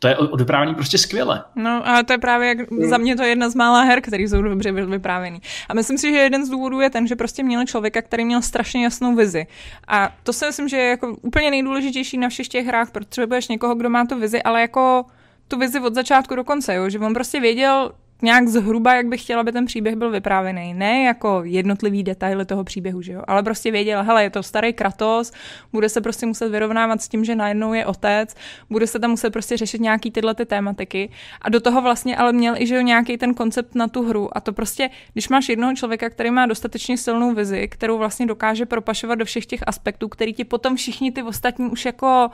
to 0.00 0.08
je 0.08 0.16
od 0.16 0.40
vyprávění 0.40 0.74
prostě 0.74 0.98
skvěle. 0.98 1.44
No 1.56 1.88
a 1.88 2.02
to 2.02 2.12
je 2.12 2.18
právě 2.18 2.48
jak, 2.48 2.58
za 2.88 2.98
mě 2.98 3.16
to 3.16 3.22
je 3.22 3.28
jedna 3.28 3.48
z 3.48 3.54
mála 3.54 3.82
her, 3.82 4.00
které 4.00 4.22
jsou 4.22 4.42
dobře 4.42 4.72
vyprávěný. 4.72 5.40
A 5.68 5.74
myslím 5.74 5.98
si, 5.98 6.12
že 6.12 6.18
jeden 6.18 6.46
z 6.46 6.48
důvodů 6.48 6.80
je 6.80 6.90
ten, 6.90 7.06
že 7.06 7.16
prostě 7.16 7.42
měl 7.42 7.66
člověka, 7.66 8.02
který 8.02 8.24
měl 8.24 8.42
strašně 8.42 8.84
jasnou 8.84 9.14
vizi. 9.14 9.46
A 9.88 10.14
to 10.22 10.32
si 10.32 10.46
myslím, 10.46 10.68
že 10.68 10.76
je 10.76 10.88
jako 10.88 11.16
úplně 11.22 11.50
nejdůležitější 11.50 12.18
na 12.18 12.28
všech 12.28 12.48
těch 12.48 12.66
hrách, 12.66 12.90
protože 12.90 13.26
budeš 13.26 13.48
někoho, 13.48 13.74
kdo 13.74 13.90
má 13.90 14.06
tu 14.06 14.18
vizi, 14.18 14.42
ale 14.42 14.60
jako 14.60 15.04
tu 15.50 15.58
vizi 15.58 15.80
od 15.80 15.94
začátku 15.94 16.34
do 16.34 16.44
konce, 16.44 16.74
jo? 16.74 16.90
že 16.90 16.98
on 16.98 17.14
prostě 17.14 17.40
věděl 17.40 17.92
nějak 18.22 18.48
zhruba, 18.48 18.94
jak 18.94 19.06
by 19.06 19.18
chtěl, 19.18 19.40
aby 19.40 19.52
ten 19.52 19.66
příběh 19.66 19.96
byl 19.96 20.10
vyprávěný. 20.10 20.74
Ne 20.74 21.02
jako 21.02 21.42
jednotlivý 21.44 22.02
detaily 22.02 22.44
toho 22.44 22.64
příběhu, 22.64 23.02
že 23.02 23.12
jo? 23.12 23.22
ale 23.26 23.42
prostě 23.42 23.70
věděl, 23.70 24.04
hele, 24.04 24.22
je 24.22 24.30
to 24.30 24.42
starý 24.42 24.72
Kratos, 24.72 25.32
bude 25.72 25.88
se 25.88 26.00
prostě 26.00 26.26
muset 26.26 26.48
vyrovnávat 26.48 27.02
s 27.02 27.08
tím, 27.08 27.24
že 27.24 27.34
najednou 27.34 27.74
je 27.74 27.86
otec, 27.86 28.34
bude 28.70 28.86
se 28.86 28.98
tam 28.98 29.10
muset 29.10 29.30
prostě 29.30 29.56
řešit 29.56 29.80
nějaký 29.80 30.10
tyhle 30.10 30.34
ty 30.34 30.46
tématiky. 30.46 31.10
A 31.42 31.48
do 31.48 31.60
toho 31.60 31.82
vlastně 31.82 32.16
ale 32.16 32.32
měl 32.32 32.54
i 32.56 32.66
že 32.66 32.74
jo, 32.74 32.80
nějaký 32.80 33.18
ten 33.18 33.34
koncept 33.34 33.74
na 33.74 33.88
tu 33.88 34.02
hru. 34.02 34.36
A 34.36 34.40
to 34.40 34.52
prostě, 34.52 34.90
když 35.12 35.28
máš 35.28 35.48
jednoho 35.48 35.74
člověka, 35.74 36.10
který 36.10 36.30
má 36.30 36.46
dostatečně 36.46 36.98
silnou 36.98 37.34
vizi, 37.34 37.68
kterou 37.68 37.98
vlastně 37.98 38.26
dokáže 38.26 38.66
propašovat 38.66 39.18
do 39.18 39.24
všech 39.24 39.46
těch 39.46 39.60
aspektů, 39.66 40.08
který 40.08 40.34
ti 40.34 40.44
potom 40.44 40.76
všichni 40.76 41.12
ty 41.12 41.22
ostatní 41.22 41.70
už 41.70 41.84
jako 41.84 42.30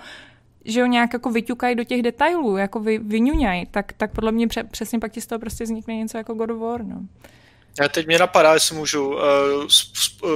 že 0.66 0.80
ho 0.80 0.86
nějak 0.86 1.12
jako 1.12 1.30
vyťukají 1.30 1.74
do 1.74 1.84
těch 1.84 2.02
detailů, 2.02 2.56
jako 2.56 2.80
vy, 2.80 2.98
vyňuňají, 2.98 3.66
tak, 3.66 3.92
tak 3.92 4.12
podle 4.12 4.32
mě 4.32 4.48
pře, 4.48 4.64
přesně 4.64 4.98
pak 4.98 5.12
ti 5.12 5.20
z 5.20 5.26
toho 5.26 5.38
prostě 5.38 5.64
vznikne 5.64 5.94
něco 5.94 6.18
jako 6.18 6.34
God 6.34 6.50
of 6.50 6.58
War, 6.58 6.84
no. 6.84 7.00
Já 7.80 7.88
teď 7.88 8.06
mě 8.06 8.18
napadá, 8.18 8.54
jestli 8.54 8.76
můžu. 8.76 9.06
Uh, 9.06 9.20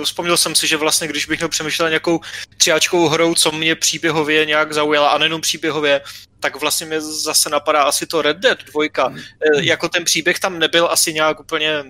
vzpomněl 0.04 0.36
jsem 0.36 0.54
si, 0.54 0.66
že 0.66 0.76
vlastně, 0.76 1.08
když 1.08 1.26
bych 1.26 1.38
měl 1.38 1.48
přemýšlel 1.48 1.88
nějakou 1.88 2.20
třiáčkou 2.56 3.08
hrou, 3.08 3.34
co 3.34 3.52
mě 3.52 3.74
příběhově 3.74 4.46
nějak 4.46 4.72
zaujala, 4.72 5.08
a 5.08 5.18
nejenom 5.18 5.40
příběhově, 5.40 6.00
tak 6.40 6.60
vlastně 6.60 6.86
mě 6.86 7.00
zase 7.00 7.50
napadá 7.50 7.82
asi 7.82 8.06
to 8.06 8.22
Red 8.22 8.36
Dead 8.36 8.58
2. 8.64 9.08
Mm. 9.08 9.18
Jako 9.60 9.88
ten 9.88 10.04
příběh 10.04 10.38
tam 10.38 10.58
nebyl 10.58 10.88
asi 10.90 11.12
nějak 11.12 11.40
úplně 11.40 11.84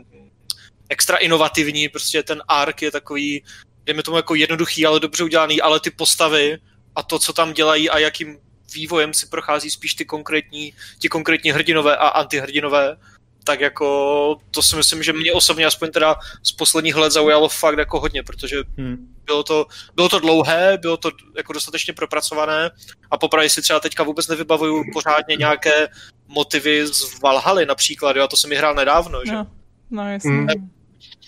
extra 0.88 1.16
inovativní, 1.16 1.88
prostě 1.88 2.22
ten 2.22 2.42
ark 2.48 2.82
je 2.82 2.90
takový, 2.90 3.44
dejme 3.84 4.02
tomu 4.02 4.16
jako 4.16 4.34
jednoduchý, 4.34 4.86
ale 4.86 5.00
dobře 5.00 5.24
udělaný, 5.24 5.60
ale 5.60 5.80
ty 5.80 5.90
postavy 5.90 6.58
a 6.96 7.02
to, 7.02 7.18
co 7.18 7.32
tam 7.32 7.52
dělají 7.52 7.90
a 7.90 7.98
jakým 7.98 8.38
vývojem 8.74 9.14
si 9.14 9.26
prochází 9.26 9.70
spíš 9.70 9.94
ty 9.94 10.04
konkrétní, 10.04 10.74
ti 10.98 11.08
konkrétní 11.08 11.50
hrdinové 11.50 11.96
a 11.96 12.08
antihrdinové, 12.08 12.96
tak 13.44 13.60
jako 13.60 14.36
to 14.50 14.62
si 14.62 14.76
myslím, 14.76 15.02
že 15.02 15.12
mě 15.12 15.32
osobně 15.32 15.66
aspoň 15.66 15.90
teda 15.90 16.16
z 16.42 16.52
posledních 16.52 16.96
let 16.96 17.12
zaujalo 17.12 17.48
fakt 17.48 17.78
jako 17.78 18.00
hodně, 18.00 18.22
protože 18.22 18.56
hmm. 18.78 19.14
bylo, 19.24 19.42
to, 19.42 19.66
bylo 19.94 20.08
to 20.08 20.18
dlouhé, 20.18 20.78
bylo 20.80 20.96
to 20.96 21.10
jako 21.36 21.52
dostatečně 21.52 21.94
propracované 21.94 22.70
a 23.10 23.18
popravdě 23.18 23.50
si 23.50 23.62
třeba 23.62 23.80
teďka 23.80 24.02
vůbec 24.02 24.28
nevybavuju 24.28 24.84
pořádně 24.92 25.36
nějaké 25.36 25.88
motivy 26.26 26.86
z 26.86 27.20
Valhaly 27.20 27.66
například, 27.66 28.16
jo, 28.16 28.24
a 28.24 28.28
to 28.28 28.36
jsem 28.36 28.50
mi 28.50 28.56
hrál 28.56 28.74
nedávno, 28.74 29.20
že? 29.26 29.32
No, 29.32 29.46
no 29.90 30.12
jasně. 30.12 30.30
Hmm. 30.30 30.70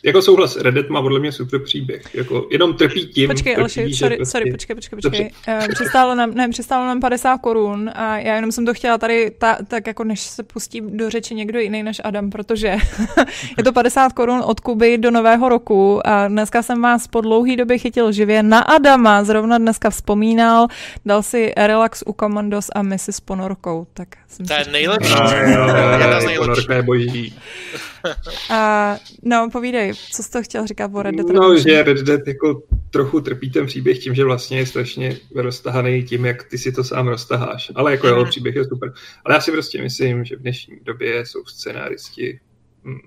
Jako 0.05 0.23
souhlas, 0.23 0.57
Reddit 0.57 0.91
má 0.91 1.03
podle 1.03 1.21
mě 1.21 1.33
super 1.33 1.61
příběh. 1.63 2.15
Jako 2.15 2.47
jenom 2.51 2.75
trpí 2.75 3.07
tím. 3.07 3.29
Počkej, 3.31 3.53
trpí, 3.55 3.63
Alši, 3.63 3.95
sorry, 3.95 4.17
prostě- 4.17 4.31
sorry, 4.39 4.51
počkej, 4.53 4.77
počkej, 4.77 4.99
počkej. 5.03 5.31
Uh, 5.49 5.69
přistálo 5.75 6.15
nám, 6.15 6.35
ne, 6.35 6.49
přistálo 6.49 6.87
nám 6.87 7.01
50 7.01 7.39
korun 7.39 7.91
a 7.95 8.19
já 8.19 8.35
jenom 8.35 8.53
jsem 8.53 8.67
to 8.67 8.75
chtěla 8.75 8.99
tady, 8.99 9.31
ta, 9.39 9.59
tak 9.69 9.87
jako 9.87 10.05
než 10.05 10.21
se 10.21 10.43
pustí 10.43 10.81
do 10.81 11.11
řeči 11.11 11.35
někdo 11.35 11.59
jiný 11.61 11.83
než 11.83 12.01
Adam, 12.05 12.31
protože 12.31 12.77
je 13.59 13.65
to 13.65 13.73
50 13.73 14.13
korun 14.13 14.43
od 14.45 14.61
Kuby 14.61 14.99
do 14.99 15.11
nového 15.11 15.49
roku 15.49 16.07
a 16.07 16.29
dneska 16.29 16.63
jsem 16.63 16.83
vás 16.83 17.07
po 17.07 17.21
dlouhý 17.21 17.57
době 17.57 17.79
chytil 17.79 18.13
živě 18.13 18.43
na 18.43 18.59
Adama, 18.61 19.25
zrovna 19.25 19.59
dneska 19.59 19.91
vzpomínal, 19.91 20.69
dal 21.07 21.23
si 21.23 21.53
relax 21.57 22.03
u 22.07 22.13
Commandos 22.21 22.71
a 22.75 22.83
misi 22.83 23.13
s 23.13 23.21
ponorkou, 23.21 23.87
tak 23.95 24.09
jsem 24.29 24.47
To 24.47 24.55
je 24.55 24.65
si- 24.65 24.71
nejlepší. 24.71 25.15
No, 25.15 25.31
Jedna 25.33 26.21
z 26.21 26.25
nejlepších. 26.25 26.39
ponorka 26.39 26.75
je 26.75 26.83
boží. 26.83 27.35
A, 28.51 28.97
no, 29.23 29.49
povídej, 29.53 29.92
co 29.95 30.23
jsi 30.23 30.31
to 30.31 30.43
chtěl 30.43 30.67
říkat 30.67 30.91
o 30.95 31.03
Red 31.03 31.15
Dead 31.15 31.27
No, 31.27 31.33
Redemption? 31.33 31.59
že 31.59 31.83
Red 31.83 31.99
Dead 31.99 32.27
jako 32.27 32.63
trochu 32.91 33.21
trpí 33.21 33.51
ten 33.51 33.67
příběh 33.67 33.99
tím, 33.99 34.15
že 34.15 34.25
vlastně 34.25 34.59
je 34.59 34.67
strašně 34.67 35.17
roztahaný 35.35 36.03
tím, 36.03 36.25
jak 36.25 36.43
ty 36.45 36.59
si 36.59 36.73
to 36.73 36.85
sám 36.85 37.09
roztaháš. 37.09 37.73
Ale 37.75 37.91
jako 37.93 38.07
jeho 38.07 38.25
příběh 38.25 38.55
je 38.57 38.65
super. 38.65 38.93
Ale 39.25 39.35
já 39.35 39.41
si 39.41 39.53
prostě 39.53 39.83
myslím, 39.83 40.25
že 40.25 40.37
v 40.37 40.41
dnešní 40.43 40.77
době 40.83 41.27
jsou 41.27 41.45
scenáristi 41.45 42.41
hm, 42.85 42.99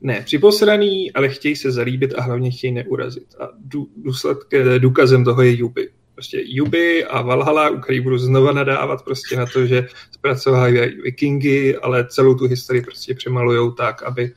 ne 0.00 0.22
připosraný, 0.24 1.12
ale 1.12 1.28
chtějí 1.28 1.56
se 1.56 1.70
zalíbit 1.70 2.14
a 2.16 2.22
hlavně 2.22 2.50
chtějí 2.50 2.72
neurazit. 2.72 3.34
A 3.40 3.48
dů, 3.58 3.88
důsledky, 3.96 4.62
důkazem 4.78 5.24
toho 5.24 5.42
je 5.42 5.56
Yubi. 5.56 5.88
Prostě 6.14 6.42
Yubi 6.44 7.04
a 7.04 7.22
Valhalla, 7.22 7.70
u 7.70 7.78
kterých 7.78 8.00
budu 8.00 8.18
znova 8.18 8.52
nadávat 8.52 9.04
prostě 9.04 9.36
na 9.36 9.46
to, 9.46 9.66
že 9.66 9.86
zpracovávají 10.10 11.00
vikingy, 11.02 11.76
ale 11.76 12.06
celou 12.08 12.34
tu 12.34 12.46
historii 12.46 12.82
prostě 12.82 13.14
přemalujou 13.14 13.70
tak, 13.70 14.02
aby 14.02 14.32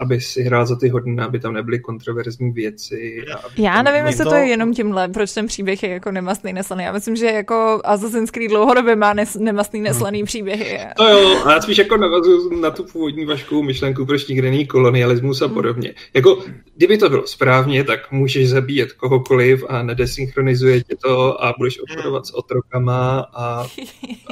aby 0.00 0.20
si 0.20 0.42
hrál 0.42 0.66
za 0.66 0.76
ty 0.76 0.88
hodné, 0.88 1.24
aby 1.24 1.40
tam 1.40 1.52
nebyly 1.54 1.78
kontroverzní 1.80 2.50
věci. 2.52 3.24
A 3.34 3.38
Já 3.56 3.82
nevím, 3.82 4.06
jestli 4.06 4.24
to 4.24 4.30
to- 4.30 4.36
je 4.36 4.46
jenom 4.46 4.74
tímhle, 4.74 5.08
proč 5.08 5.32
ten 5.32 5.46
příběh 5.46 5.82
je 5.82 5.88
jako 5.88 6.10
nemastný 6.12 6.52
neslaný. 6.52 6.84
Já 6.84 6.92
myslím, 6.92 7.16
že 7.16 7.26
jako 7.26 7.80
Assassin's 7.84 8.30
Creed 8.30 8.50
dlouhodobě 8.50 8.96
má 8.96 9.12
nes, 9.12 9.34
nemastný 9.34 9.80
neslaný 9.80 10.24
příběhy. 10.24 10.78
To 10.96 11.08
jo, 11.08 11.42
a 11.44 11.52
já 11.52 11.60
spíš 11.60 11.78
jako 11.78 11.96
navazuju 11.96 12.60
na 12.60 12.70
tu 12.70 12.84
původní 12.84 13.24
vaškou 13.24 13.62
myšlenku, 13.62 14.06
proč 14.06 14.26
nikde 14.28 14.50
není 14.50 14.66
kolonialismus 14.66 15.42
a 15.42 15.46
Hmm. 15.46 15.54
podobně. 15.54 15.94
Jako, 16.14 16.42
kdyby 16.76 16.98
to 16.98 17.08
bylo 17.08 17.26
správně, 17.26 17.84
tak 17.84 18.12
můžeš 18.12 18.48
zabíjet 18.48 18.92
kohokoliv 18.92 19.64
a 19.68 19.82
nedesynchronizuje 19.82 20.80
tě 20.84 20.96
to 20.96 21.44
a 21.44 21.54
budeš 21.58 21.80
obchodovat 21.80 22.26
s 22.26 22.34
otrokama 22.34 23.26
a, 23.34 23.66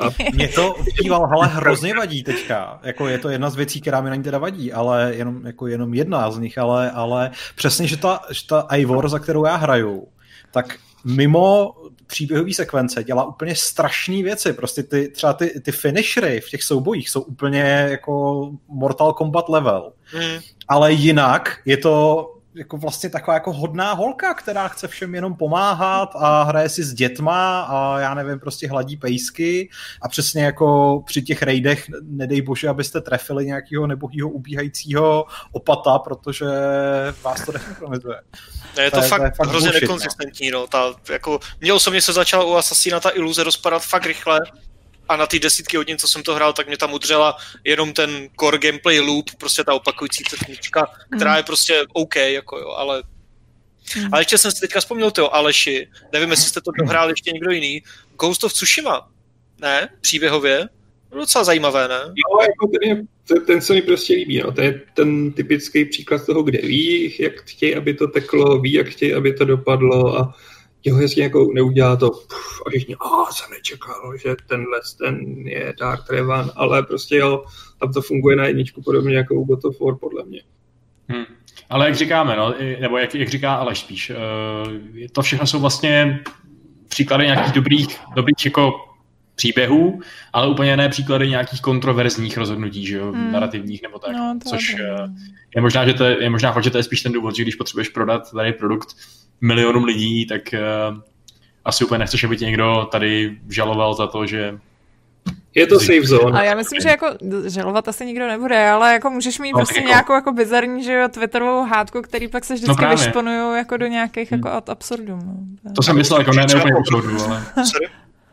a 0.02 0.08
Mě 0.34 0.48
to 0.48 0.74
v 1.04 1.08
Valhalla 1.08 1.46
hrozně 1.46 1.94
vadí 1.94 2.22
teďka. 2.24 2.80
Jako 2.82 3.08
je 3.08 3.18
to 3.18 3.28
jedna 3.28 3.50
z 3.50 3.56
věcí, 3.56 3.80
která 3.80 4.00
mi 4.00 4.10
na 4.10 4.16
ní 4.16 4.22
teda 4.22 4.38
vadí, 4.38 4.72
ale 4.72 5.12
jenom, 5.16 5.46
jako 5.58 5.66
jenom 5.66 5.94
jedna 5.94 6.30
z 6.30 6.38
nich, 6.38 6.58
ale, 6.58 6.90
ale 6.90 7.30
přesně, 7.54 7.86
že 7.86 7.96
ta, 7.96 8.20
že 8.30 8.46
ta 8.46 8.66
Ivor, 8.76 9.08
za 9.08 9.18
kterou 9.18 9.44
já 9.44 9.56
hraju, 9.56 10.08
tak 10.50 10.78
mimo 11.04 11.74
příběhové 12.06 12.54
sekvence 12.54 13.04
dělá 13.04 13.24
úplně 13.24 13.54
strašné 13.54 14.22
věci. 14.22 14.52
Prostě 14.52 14.82
ty, 14.82 15.08
třeba 15.08 15.32
ty, 15.32 15.60
ty 15.60 15.72
finishery 15.72 16.40
v 16.40 16.50
těch 16.50 16.62
soubojích 16.62 17.10
jsou 17.10 17.20
úplně 17.20 17.88
jako 17.90 18.50
Mortal 18.68 19.12
Kombat 19.12 19.48
level. 19.48 19.92
Hmm. 20.04 20.38
Ale 20.68 20.92
jinak 20.92 21.58
je 21.64 21.76
to 21.76 22.34
jako 22.58 22.76
vlastně 22.76 23.10
taková 23.10 23.34
jako 23.34 23.52
hodná 23.52 23.92
holka, 23.92 24.34
která 24.34 24.68
chce 24.68 24.88
všem 24.88 25.14
jenom 25.14 25.34
pomáhat 25.34 26.10
a 26.14 26.42
hraje 26.42 26.68
si 26.68 26.84
s 26.84 26.94
dětma 26.94 27.60
a 27.60 27.98
já 28.00 28.14
nevím, 28.14 28.40
prostě 28.40 28.68
hladí 28.68 28.96
pejsky 28.96 29.68
a 30.02 30.08
přesně 30.08 30.44
jako 30.44 31.00
při 31.06 31.22
těch 31.22 31.42
rejdech, 31.42 31.86
nedej 32.02 32.42
bože, 32.42 32.68
abyste 32.68 33.00
trefili 33.00 33.46
nějakého 33.46 33.86
nebohýho 33.86 34.28
ubíhajícího 34.28 35.24
opata, 35.52 35.98
protože 35.98 36.46
vás 37.22 37.44
to 37.46 37.52
desynchronizuje. 37.52 38.20
Ne, 38.76 38.82
je 38.82 38.90
to, 38.90 38.96
To 38.96 39.02
je- 39.02 39.08
fakt, 39.08 39.20
to 39.20 39.24
je 39.24 39.30
fakt 39.36 39.48
hrozně 39.48 39.68
bullshit, 39.70 39.82
nekonzistentní. 39.82 40.50
No. 40.50 40.66
Ta, 40.66 40.94
jako, 41.10 41.40
mně 41.60 41.72
osobně 41.72 42.00
se 42.02 42.12
začala 42.12 42.44
u 42.44 42.52
Assassina 42.54 43.00
ta 43.00 43.10
iluze 43.10 43.44
rozpadat 43.44 43.82
fakt 43.82 44.06
rychle 44.06 44.40
a 45.08 45.16
na 45.16 45.26
ty 45.26 45.38
desítky 45.38 45.76
hodin, 45.76 45.98
co 45.98 46.08
jsem 46.08 46.22
to 46.22 46.34
hrál, 46.34 46.52
tak 46.52 46.66
mě 46.66 46.76
tam 46.76 46.92
udřela 46.92 47.36
jenom 47.64 47.92
ten 47.92 48.28
core 48.40 48.58
gameplay 48.58 49.00
loop, 49.00 49.30
prostě 49.38 49.64
ta 49.64 49.74
opakující 49.74 50.24
se 50.30 50.36
technička, 50.36 50.86
která 51.16 51.36
je 51.36 51.42
prostě 51.42 51.84
OK, 51.92 52.16
jako 52.16 52.58
jo, 52.58 52.70
ale 52.70 53.02
Hmm. 53.94 54.08
ale 54.12 54.20
ještě 54.20 54.38
jsem 54.38 54.50
si 54.50 54.60
teďka 54.60 54.80
vzpomněl 54.80 55.10
to 55.10 55.34
Aleši, 55.34 55.88
nevím, 56.12 56.30
jestli 56.30 56.50
jste 56.50 56.60
to 56.60 56.70
dohrál 56.78 57.10
ještě 57.10 57.30
někdo 57.32 57.50
jiný, 57.50 57.82
Ghost 58.18 58.44
of 58.44 58.52
Tsushima, 58.52 59.08
ne, 59.60 59.88
příběhově, 60.00 60.68
bylo 61.10 61.20
docela 61.22 61.44
zajímavé, 61.44 61.88
ne? 61.88 62.00
Jo, 62.04 62.40
jako 62.40 62.66
ten, 62.66 62.90
je, 62.90 63.04
ten, 63.28 63.46
ten 63.46 63.60
se 63.60 63.74
mi 63.74 63.82
prostě 63.82 64.14
líbí. 64.14 64.38
No. 64.38 64.52
To 64.52 64.60
je 64.60 64.80
ten 64.94 65.32
typický 65.32 65.84
příklad 65.84 66.26
toho, 66.26 66.42
kde 66.42 66.58
ví, 66.58 67.16
jak 67.18 67.40
chtějí, 67.40 67.74
aby 67.74 67.94
to 67.94 68.08
teklo, 68.08 68.58
ví, 68.60 68.72
jak 68.72 68.86
chtějí, 68.86 69.14
aby 69.14 69.32
to 69.32 69.44
dopadlo 69.44 70.18
a 70.18 70.34
jeho 70.84 70.98
hezky 70.98 71.20
jako 71.20 71.50
neudělá 71.54 71.96
to 71.96 72.10
puf, 72.10 72.62
a 72.66 72.70
všichni, 72.70 72.94
a 72.94 73.32
jsem 73.32 73.50
nečekal, 73.50 74.16
že 74.16 74.36
tenhle 74.48 74.80
ten 74.98 75.46
je 75.48 75.74
Dark 75.80 76.10
Revan, 76.10 76.50
ale 76.56 76.82
prostě 76.82 77.16
jo, 77.16 77.44
tam 77.80 77.92
to 77.92 78.02
funguje 78.02 78.36
na 78.36 78.46
jedničku 78.46 78.82
podobně 78.82 79.16
jako 79.16 79.34
u 79.34 79.44
God 79.44 79.64
of 79.64 79.80
War, 79.80 79.94
podle 79.94 80.24
mě. 80.24 80.42
Hmm. 81.08 81.24
Ale 81.70 81.86
jak 81.86 81.96
říkáme, 81.96 82.36
no, 82.36 82.54
nebo 82.80 82.98
jak, 82.98 83.14
jak 83.14 83.28
říká 83.28 83.54
Aleš 83.54 83.78
spíš, 83.78 84.10
uh, 84.10 84.16
to 85.12 85.22
všechno 85.22 85.46
jsou 85.46 85.60
vlastně 85.60 86.20
příklady 86.88 87.24
nějakých 87.24 87.52
dobrých, 87.52 88.00
dobrých 88.14 88.44
jako 88.44 88.87
příběhů, 89.38 90.00
ale 90.32 90.48
úplně 90.48 90.76
ne 90.76 90.88
příklady 90.88 91.28
nějakých 91.28 91.60
kontroverzních 91.60 92.38
rozhodnutí, 92.38 92.86
že 92.86 92.96
jo, 92.96 93.12
Hmm. 93.12 93.32
narrativních 93.32 93.82
nebo 93.82 93.98
tak. 93.98 94.12
No, 94.12 94.38
to 94.42 94.48
je 94.48 94.58
což 94.58 94.74
pravda. 94.74 95.04
eh, 95.04 95.08
je 95.56 95.62
možná, 95.62 95.86
že 95.86 95.94
to 95.94 96.04
je, 96.04 96.22
je 96.22 96.30
možná 96.30 96.52
fakt, 96.52 96.64
že 96.64 96.70
to 96.70 96.76
je 96.78 96.82
spíš 96.82 97.02
ten 97.02 97.12
důvod, 97.12 97.36
že 97.36 97.42
když 97.42 97.54
potřebuješ 97.54 97.88
prodat 97.88 98.30
tady 98.32 98.52
produkt 98.52 98.88
milionům 99.40 99.84
lidí, 99.84 100.26
tak 100.26 100.40
uh, 100.92 100.98
asi 101.64 101.84
úplně 101.84 101.98
nechceš, 101.98 102.24
aby 102.24 102.36
tě 102.36 102.44
někdo 102.46 102.88
tady 102.92 103.38
žaloval 103.50 103.94
za 103.94 104.06
to, 104.06 104.26
že 104.26 104.58
Je 105.54 105.66
to 105.66 105.80
safe 105.80 106.02
zone. 106.06 106.38
Ale 106.38 106.46
já 106.46 106.54
myslím, 106.54 106.80
že 106.80 106.88
jako 106.88 107.06
žalovat 107.46 107.88
asi 107.88 108.06
nikdo 108.06 108.28
nebude, 108.28 108.68
ale 108.70 108.92
jako 108.92 109.10
můžeš 109.10 109.38
mít 109.38 109.52
No, 109.52 109.58
prostě 109.58 109.78
jako- 109.78 109.88
nějakou 109.88 110.12
jako 110.12 110.32
bizarní, 110.32 110.84
že 110.84 110.92
jo, 110.92 111.08
twitterovou 111.08 111.64
hádku, 111.64 112.02
který 112.02 112.28
pak 112.28 112.44
se 112.44 112.54
vždycky 112.54 112.76
právě. 112.76 112.96
vyšponují 112.96 113.56
jako 113.56 113.76
do 113.76 113.86
nějakých 113.86 114.32
jako 114.32 114.48
ad 114.48 114.68
absurdum. 114.68 115.20
No. 115.64 115.72
to 115.76 115.82
jsem 115.82 115.96
myslel 115.96 116.18
jako 116.20 116.32
ne, 116.32 116.46
ne 116.46 116.54
úplně 116.54 116.74
soudu, 116.90 117.22
ale? 117.24 117.42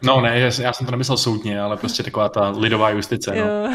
No 0.06 0.22
ne, 0.22 0.40
já, 0.40 0.52
já 0.62 0.74
jsem 0.74 0.86
to 0.86 0.92
nemyslel 0.92 1.18
soudně, 1.18 1.62
ale 1.62 1.78
prostě 1.78 2.04
taková 2.04 2.30
ta 2.30 2.50
lidová 2.50 2.90
justice, 2.90 3.36
no. 3.36 3.74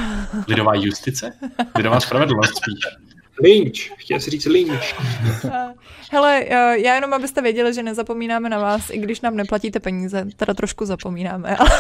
Lidová 0.49 0.75
justice? 0.75 1.33
Lidová 1.77 2.01
spravedlnost 2.01 2.57
spíš. 2.57 3.10
Lynch, 3.43 3.79
chtěl 3.97 4.21
si 4.21 4.31
říct 4.31 4.47
Lynch. 4.47 4.83
Hele, 6.13 6.45
eh, 6.49 6.79
já 6.79 6.95
jenom 6.95 7.15
abyste 7.15 7.43
věděli, 7.43 7.75
že 7.75 7.83
nezapomínáme 7.83 8.49
na 8.49 8.59
vás, 8.59 8.91
i 8.91 8.99
když 8.99 9.21
nám 9.21 9.37
neplatíte 9.37 9.81
peníze, 9.81 10.27
teda 10.37 10.55
trošku 10.55 10.85
zapomínáme. 10.85 11.57
Ale, 11.57 11.71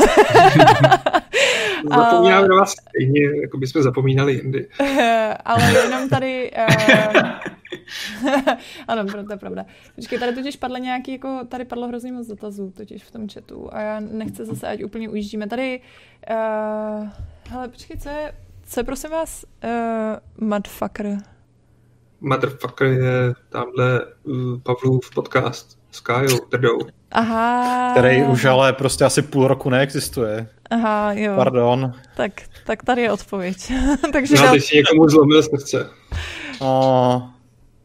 Zapomínáme 2.05 2.49
na 2.49 2.57
vás 2.57 2.71
stejně, 2.71 3.21
jako 3.43 3.59
bychom 3.59 3.83
zapomínali 3.83 4.33
jindy. 4.33 4.69
ale 5.45 5.73
jenom 5.73 6.09
tady... 6.09 6.51
Uh, 6.59 7.23
ano, 8.89 9.05
to 9.05 9.33
je 9.33 9.39
pravda. 9.39 9.67
Počkej, 9.95 10.19
tady 10.19 10.35
totiž 10.35 10.57
padly 10.57 10.81
nějaký, 10.81 11.13
jako, 11.13 11.41
tady 11.49 11.65
padlo 11.65 11.89
hrozně 11.89 12.13
moc 12.13 12.27
dotazů 12.27 12.71
totiž 12.77 13.05
v 13.05 13.11
tom 13.11 13.29
chatu 13.29 13.69
a 13.75 13.81
já 13.81 14.01
nechci 14.01 14.45
zase, 14.45 14.69
ať 14.69 14.85
úplně 14.85 15.09
ujíždíme. 15.09 15.47
Tady, 15.47 15.81
uh, 16.31 17.09
hele, 17.51 17.69
počkej, 17.69 17.97
co 17.97 18.09
je, 18.09 18.33
co 18.67 18.81
je 18.81 18.85
prosím 18.85 19.11
vás 19.11 19.45
uh, 19.65 20.49
mudfucker? 20.49 21.19
Motherfucker 22.21 22.87
je 22.87 23.35
tamhle 23.49 24.01
uh, 24.25 24.61
Pavlův 24.63 25.11
podcast 25.15 25.79
s 25.91 26.01
Kájou 26.01 26.39
Trdou. 26.39 26.79
Aha. 27.13 27.91
Který 27.93 28.23
už 28.23 28.45
ale 28.45 28.73
prostě 28.73 29.05
asi 29.05 29.23
půl 29.23 29.49
roku 29.49 29.71
neexistuje. 29.71 30.49
Aha, 30.71 31.13
jo. 31.13 31.33
Pardon. 31.37 31.95
Tak, 32.17 32.33
tak 32.67 32.83
tady 32.83 33.03
je 33.03 33.13
odpověď. 33.13 33.73
takže, 34.13 34.35
No, 34.35 34.43
dal, 34.43 34.53
teď 34.53 34.65
si 34.65 34.77
někomu 34.77 35.09
zlomil 35.09 35.43
srdce. 35.43 35.91
Oh, 36.59 37.23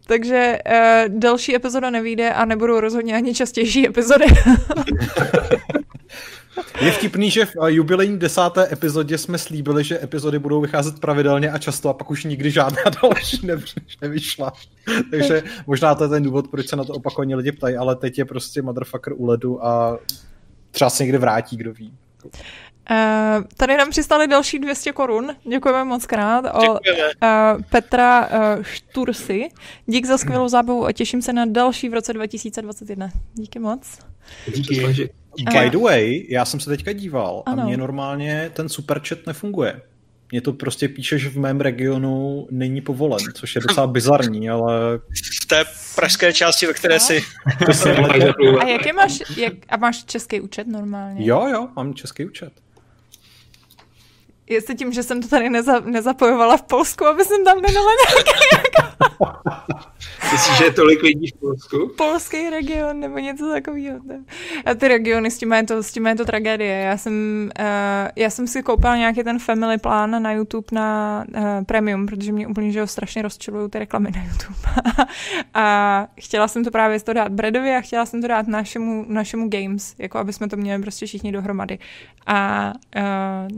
takže 0.08 0.58
uh, 0.72 1.20
další 1.20 1.56
epizoda 1.56 1.90
nevíde 1.90 2.34
a 2.34 2.46
nebudou 2.46 2.80
rozhodně 2.80 3.16
ani 3.16 3.34
častější 3.34 3.88
epizody. 3.88 4.26
Je 6.82 6.92
vtipný, 6.92 7.32
že 7.32 7.46
v 7.46 7.52
eh, 7.64 7.72
jubilejní 7.72 8.20
desáté 8.20 8.74
epizodě 8.74 9.18
jsme 9.18 9.38
slíbili, 9.38 9.84
že 9.84 10.04
epizody 10.04 10.40
budou 10.40 10.62
vycházet 10.62 11.00
pravidelně 11.00 11.52
a 11.52 11.58
často 11.58 11.90
a 11.90 11.94
pak 11.94 12.12
už 12.12 12.24
nikdy 12.24 12.52
žádná 12.52 12.82
další 13.02 13.48
nevy, 13.48 13.66
nevyšla. 14.02 14.54
Takže 15.12 15.44
možná 15.68 15.96
to 15.96 16.04
je 16.04 16.10
ten 16.10 16.24
důvod, 16.24 16.48
proč 16.48 16.68
se 16.68 16.76
na 16.76 16.84
to 16.84 16.94
opakovaně 16.94 17.36
lidi 17.36 17.52
ptají, 17.52 17.76
ale 17.76 17.96
teď 17.96 18.18
je 18.18 18.26
prostě 18.26 18.62
motherfucker 18.62 19.14
u 19.18 19.26
ledu 19.26 19.66
a 19.66 19.98
třeba 20.72 20.90
se 20.90 21.04
někdy 21.04 21.18
vrátí, 21.18 21.58
kdo 21.58 21.74
ví. 21.74 21.94
Uh, 22.92 23.44
tady 23.58 23.78
nám 23.78 23.90
přistali 23.90 24.28
další 24.28 24.60
200 24.60 24.92
korun. 24.92 25.36
Děkujeme 25.50 25.84
moc 25.84 26.06
krát. 26.06 26.46
O, 26.46 26.60
Děkujeme. 26.60 27.12
uh, 27.24 27.62
Petra 27.70 28.28
uh, 28.28 28.64
Štursy. 28.64 29.50
Dík 29.86 30.06
za 30.06 30.18
skvělou 30.18 30.48
zábavu 30.48 30.86
a 30.86 30.92
těším 30.92 31.22
se 31.22 31.34
na 31.34 31.46
další 31.46 31.90
v 31.90 31.94
roce 31.94 32.14
2021. 32.14 33.10
Díky 33.34 33.60
moc. 33.60 34.00
Díky. 34.56 35.10
By 35.44 35.70
the 35.70 35.78
way, 35.78 36.26
já 36.30 36.46
jsem 36.46 36.60
se 36.60 36.70
teďka 36.70 36.94
díval 36.94 37.44
Ano. 37.46 37.64
a 37.64 37.66
mně 37.66 37.78
normálně 37.78 38.52
ten 38.54 38.70
superchat 38.70 39.20
nefunguje. 39.28 39.82
mě 40.32 40.42
to 40.42 40.54
prostě 40.54 40.88
píše, 40.88 41.20
že 41.20 41.30
v 41.30 41.38
mém 41.38 41.62
regionu 41.62 42.48
není 42.52 42.82
povolen, 42.82 43.20
což 43.34 43.56
je 43.56 43.62
docela 43.62 43.88
bizarní, 43.88 44.50
ale... 44.50 45.00
V 45.42 45.46
té 45.46 45.64
pražské 45.96 46.34
části, 46.34 46.66
ve 46.66 46.74
které 46.74 47.00
si... 47.00 47.22
A 48.60 48.68
jaký 48.68 48.92
máš, 48.94 49.24
jak, 49.38 49.54
a 49.70 49.78
máš 49.78 50.04
český 50.04 50.42
účet 50.42 50.68
normálně? 50.68 51.26
Jo, 51.26 51.48
jo, 51.52 51.68
mám 51.76 51.94
český 51.94 52.26
účet. 52.26 52.54
Jestli 54.50 54.76
tím, 54.76 54.94
že 54.94 55.04
jsem 55.04 55.22
to 55.22 55.28
tady 55.28 55.50
neza, 55.50 55.80
nezapojovala 55.80 56.58
v 56.58 56.62
Polsku, 56.62 57.06
aby 57.06 57.26
jsem 57.26 57.46
tam 57.46 57.62
nedala 57.62 57.92
nějaký 57.92 58.32
Myslíš, 60.32 60.58
že 60.58 60.64
je 60.64 60.74
tolik 60.74 61.04
lidí 61.04 61.28
v 61.28 61.40
Polsku? 61.40 61.92
Polský 61.98 62.50
region 62.50 63.00
nebo 63.00 63.20
něco 63.20 63.52
takového. 63.52 64.00
A 64.66 64.74
ty 64.74 64.88
regiony, 64.88 65.32
s 65.32 65.38
tím 65.38 65.54
je 65.54 65.64
to, 65.64 65.84
s 65.84 65.92
tím 65.92 66.08
je 66.08 66.16
to 66.16 66.26
tragédie. 66.26 66.76
Já 66.76 66.98
jsem, 66.98 67.14
uh, 67.60 67.66
já 68.16 68.30
jsem 68.30 68.48
si 68.48 68.64
koupila 68.64 68.98
nějaký 68.98 69.24
ten 69.24 69.40
family 69.40 69.78
plán 69.78 70.24
na 70.24 70.32
YouTube 70.32 70.68
na 70.72 71.24
uh, 71.38 71.44
premium, 71.66 72.06
protože 72.06 72.32
mě 72.32 72.48
úplně 72.48 72.72
že 72.72 72.82
ho 72.82 72.88
strašně 72.88 73.22
rozčilují 73.22 73.70
ty 73.70 73.80
reklamy 73.80 74.12
na 74.16 74.24
YouTube. 74.24 74.58
a 75.54 76.08
chtěla 76.20 76.48
jsem 76.48 76.64
to 76.64 76.72
právě 76.72 77.00
to 77.00 77.14
dát 77.14 77.32
Bredovi 77.32 77.76
a 77.76 77.82
chtěla 77.82 78.06
jsem 78.06 78.22
to 78.22 78.28
dát 78.28 78.48
našemu, 78.48 79.06
našemu 79.08 79.50
Games, 79.50 79.96
jako 79.98 80.18
aby 80.18 80.34
jsme 80.34 80.48
to 80.48 80.58
měli 80.58 80.82
prostě 80.82 81.06
všichni 81.06 81.32
dohromady. 81.32 81.80
A 82.26 82.72
uh, 82.96 83.02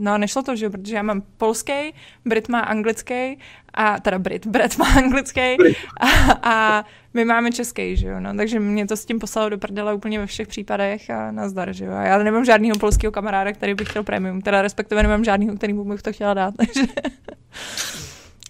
no 0.00 0.12
a 0.12 0.18
nešlo 0.18 0.42
to, 0.42 0.56
že 0.56 0.68
protože 0.78 0.96
já 0.96 1.02
mám 1.02 1.22
polský, 1.36 1.94
Brit 2.24 2.48
má 2.48 2.60
anglický 2.60 3.38
a 3.74 4.00
teda 4.00 4.18
Brit, 4.18 4.46
Brit 4.46 4.78
má 4.78 4.86
anglický 4.86 5.56
a, 6.00 6.08
a 6.42 6.84
my 7.14 7.24
máme 7.24 7.52
český, 7.52 7.96
že 7.96 8.08
jo, 8.08 8.20
no, 8.20 8.34
takže 8.36 8.60
mě 8.60 8.86
to 8.86 8.96
s 8.96 9.04
tím 9.04 9.18
poslalo 9.18 9.48
do 9.48 9.58
prdele 9.58 9.94
úplně 9.94 10.18
ve 10.18 10.26
všech 10.26 10.48
případech 10.48 11.10
a 11.10 11.32
nazdar, 11.32 11.72
že 11.72 11.84
jo, 11.84 11.92
a 11.92 12.02
já 12.02 12.18
nemám 12.18 12.44
žádného 12.44 12.78
polského 12.78 13.12
kamaráda, 13.12 13.52
který 13.52 13.74
bych 13.74 13.88
chtěl 13.88 14.02
premium, 14.02 14.40
teda 14.40 14.62
respektive 14.62 15.02
nemám 15.02 15.24
žádného, 15.24 15.56
který 15.56 15.72
bych 15.72 16.02
to 16.02 16.12
chtěla 16.12 16.34
dát, 16.34 16.54
takže 16.56 16.82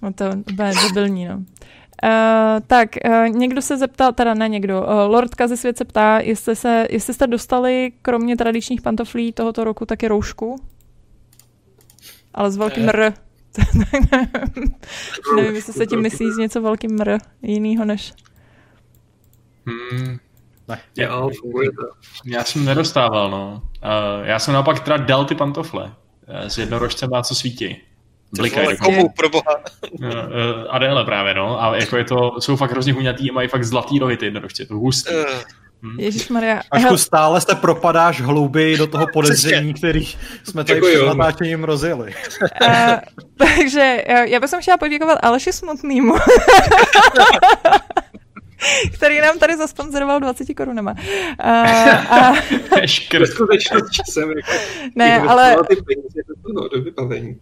no 0.02 0.12
to 0.12 0.24
bude 0.52 0.72
debilní, 0.88 1.28
no. 1.28 1.44
Uh, 2.04 2.10
tak, 2.66 2.88
uh, 3.08 3.28
někdo 3.28 3.62
se 3.62 3.76
zeptal, 3.76 4.12
teda 4.12 4.34
ne 4.34 4.48
někdo, 4.48 4.82
uh, 4.82 4.88
Lordka 4.88 5.48
ze 5.48 5.56
svět 5.56 5.78
se 5.78 5.84
ptá, 5.84 6.20
jestli, 6.20 6.56
se, 6.56 6.86
jestli 6.90 7.14
jste 7.14 7.26
dostali 7.26 7.92
kromě 8.02 8.36
tradičních 8.36 8.82
pantoflí 8.82 9.32
tohoto 9.32 9.64
roku 9.64 9.86
taky 9.86 10.08
roušku? 10.08 10.56
Ale 12.34 12.50
s 12.50 12.56
velkým 12.56 12.88
R. 12.88 13.12
Nevím, 15.36 15.54
jestli 15.54 15.72
se 15.72 15.86
tím 15.86 16.00
myslí 16.00 16.32
z 16.32 16.36
něco 16.36 16.60
velkým 16.62 16.90
mr 16.96 17.18
jinýho 17.42 17.84
než... 17.84 18.12
Hmm. 19.66 20.18
Ne. 20.68 20.80
Já, 20.96 21.28
já 22.24 22.44
jsem 22.44 22.64
nedostával, 22.64 23.30
no. 23.30 23.62
Uh, 23.84 24.26
já 24.26 24.38
jsem 24.38 24.54
naopak 24.54 24.80
teda 24.80 24.96
dal 24.96 25.24
ty 25.24 25.34
pantofle. 25.34 25.94
S 26.28 26.58
jednorožcem 26.58 27.10
má 27.10 27.22
co 27.22 27.34
svítí. 27.34 27.76
Blikají. 28.32 28.76
Komu, 28.76 29.08
pro 29.08 29.28
boha? 29.28 29.56
Uh, 29.90 30.06
uh, 30.06 30.12
Adele 30.68 31.04
právě, 31.04 31.34
no. 31.34 31.62
A 31.62 31.76
jako 31.76 31.96
je 31.96 32.04
to, 32.04 32.40
jsou 32.40 32.56
fakt 32.56 32.70
hrozně 32.70 32.92
huňatý 32.92 33.30
a 33.30 33.32
mají 33.32 33.48
fakt 33.48 33.64
zlatý 33.64 33.98
rohy 33.98 34.16
ty 34.16 34.24
jednorožci. 34.24 34.66
To 34.66 34.74
hustý. 34.74 35.14
Uh. 35.14 35.24
Hmm. 35.82 36.00
Ježíš 36.00 36.28
Maria. 36.28 36.62
Ašku 36.70 36.96
stále 36.96 37.40
se 37.40 37.54
propadáš 37.54 38.20
hlouběji 38.20 38.76
do 38.76 38.86
toho 38.86 39.06
podezření, 39.12 39.74
který 39.74 40.06
jsme 40.44 40.64
tady 40.64 40.80
před 40.80 41.06
natáčením 41.06 41.64
rozjeli. 41.64 42.14
Uh, 42.62 42.68
takže 43.56 44.04
já 44.28 44.40
bych 44.40 44.50
chtěla 44.60 44.76
poděkovat 44.76 45.18
Aleši 45.22 45.52
Smutnýmu. 45.52 46.14
který 48.94 49.20
nám 49.20 49.38
tady 49.38 49.56
zasponzoroval 49.56 50.20
20 50.20 50.54
korunama. 50.54 50.94
A, 51.38 51.62
a... 51.92 52.32
jsem 54.10 54.30
jako, 54.30 54.52
ne, 54.94 55.20
ale 55.20 55.56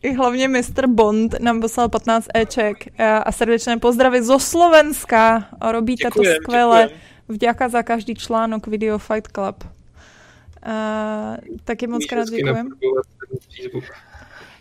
i 0.03 0.13
hlavně 0.15 0.49
Mr. 0.49 0.87
Bond 0.87 1.41
nám 1.41 1.61
poslal 1.61 1.89
15 1.89 2.27
Eček 2.35 2.77
a 3.25 3.33
srdečné 3.33 3.77
pozdravy 3.77 4.23
zo 4.23 4.39
Slovenska. 4.39 5.49
Robíte 5.71 6.09
děkujem, 6.09 6.35
to 6.35 6.43
skvěle. 6.43 6.83
Děkujem 6.83 7.16
Vďaka 7.29 7.69
za 7.69 7.83
každý 7.83 8.15
článok 8.15 8.67
Video 8.67 8.99
Fight 8.99 9.29
Club. 9.29 9.65
Uh, 9.65 11.37
taky 11.65 11.87
moc 11.87 12.05
krát 12.07 12.29
děkujem. 12.29 12.69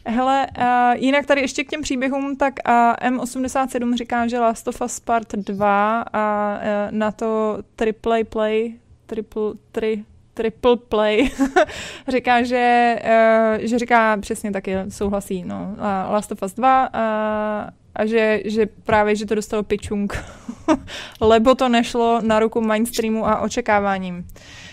Hele, 0.06 0.48
uh, 0.58 1.04
jinak 1.04 1.26
tady 1.26 1.42
ještě 1.42 1.64
k 1.64 1.70
těm 1.70 1.82
příběhům, 1.82 2.36
tak 2.36 2.54
uh, 2.68 3.18
M87 3.18 3.98
říká, 3.98 4.28
že 4.28 4.40
Last 4.40 4.68
of 4.68 4.82
Us 4.82 5.00
Part 5.00 5.34
2 5.34 6.02
a 6.14 6.56
uh, 6.58 6.92
na 6.92 7.12
to 7.12 7.58
triple 7.76 8.24
play, 8.24 8.74
triple, 9.06 9.54
tri, 9.72 10.06
triple 10.36 10.78
play, 10.78 11.32
říká, 12.08 12.44
že, 12.44 12.96
uh, 13.04 13.66
že 13.66 13.80
říká 13.80 14.18
přesně 14.22 14.52
taky, 14.52 14.76
souhlasí, 14.90 15.44
no. 15.44 15.76
Uh, 15.78 16.14
Last 16.14 16.32
of 16.32 16.44
Us 16.44 16.54
2 16.54 16.90
uh, 16.94 17.70
a 17.96 18.06
že, 18.06 18.42
že 18.46 18.66
právě, 18.66 19.16
že 19.16 19.26
to 19.26 19.36
dostalo 19.36 19.64
pičung, 19.64 20.24
lebo 21.22 21.56
to 21.56 21.70
nešlo 21.70 22.22
na 22.22 22.40
ruku 22.40 22.62
mainstreamu 22.62 23.28
a 23.28 23.40
očekáváním. 23.40 24.24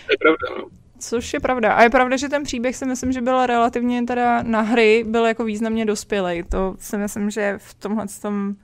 To 0.05 0.13
je 0.13 0.17
pravda, 0.17 0.57
no. 0.57 0.69
Což 0.99 1.33
je 1.33 1.39
pravda. 1.39 1.73
A 1.73 1.83
je 1.83 1.89
pravda, 1.89 2.17
že 2.17 2.29
ten 2.29 2.43
příběh 2.43 2.75
si 2.75 2.85
myslím, 2.85 3.11
že 3.11 3.21
byl 3.21 3.45
relativně 3.45 4.03
teda 4.03 4.43
na 4.43 4.61
hry, 4.61 5.03
byl 5.07 5.25
jako 5.25 5.43
významně 5.43 5.85
dospělej. 5.85 6.43
To 6.43 6.75
si 6.79 6.97
myslím, 6.97 7.29
že 7.29 7.55
v 7.57 7.73
tomhle 7.73 8.05
tom 8.21 8.55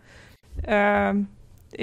uh, 0.67 1.25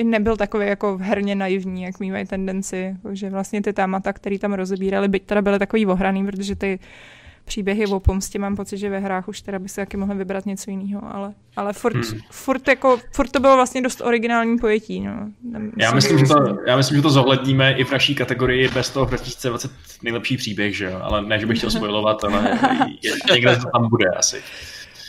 nebyl 0.05 0.37
takový 0.37 0.66
jako 0.66 0.99
herně 1.03 1.35
naivní, 1.35 1.83
jak 1.83 2.01
mývají 2.01 2.27
tendenci, 2.27 2.96
že 3.12 3.31
vlastně 3.31 3.62
ty 3.62 3.72
témata, 3.72 4.12
které 4.12 4.38
tam 4.38 4.53
rozebírali, 4.53 5.09
byť 5.09 5.27
teda 5.27 5.42
byly 5.42 5.59
takový 5.59 5.87
ohraný, 5.87 6.27
protože 6.27 6.57
ty 6.57 6.79
příběhy 7.46 7.87
o 7.87 8.01
pomstě, 8.01 8.38
mám 8.38 8.57
pocit, 8.57 8.79
že 8.79 8.90
ve 8.90 8.99
hrách 8.99 9.29
už 9.29 9.40
teda 9.40 9.59
by 9.59 9.68
se 9.68 9.81
taky 9.81 9.96
mohli 9.96 10.14
vybrat 10.14 10.46
něco 10.46 10.70
jiného, 10.70 11.14
ale, 11.14 11.35
ale 11.57 11.72
furt, 11.72 11.94
hmm. 11.94 12.20
furt, 12.31 12.68
jako, 12.68 12.99
furt 13.12 13.29
to 13.29 13.40
bylo 13.40 13.57
vlastně 13.57 13.83
dost 13.83 14.01
originální 14.01 14.59
pojetí. 14.59 15.01
No. 15.01 15.29
Myslím, 15.42 15.72
já, 15.81 15.94
myslím, 15.94 16.18
že 16.18 16.27
to, 16.27 16.59
já 16.66 16.77
myslím, 16.77 16.96
že 16.96 17.03
to 17.03 17.11
zohledníme 17.11 17.72
i 17.72 17.85
v 17.85 17.92
naší 17.92 18.14
kategorii 18.14 18.68
bez 18.68 18.90
toho 18.90 19.07
2020 19.07 19.70
nejlepší 20.03 20.37
příběh, 20.37 20.77
že 20.77 20.85
jo? 20.85 21.01
ale 21.03 21.22
ne, 21.22 21.38
že 21.38 21.46
bych 21.46 21.59
chtěl 21.59 21.70
spojovat, 21.81 22.25
ale 22.25 22.57
někde 23.33 23.57
to 23.57 23.70
tam 23.72 23.88
bude 23.88 24.07
asi. 24.16 24.42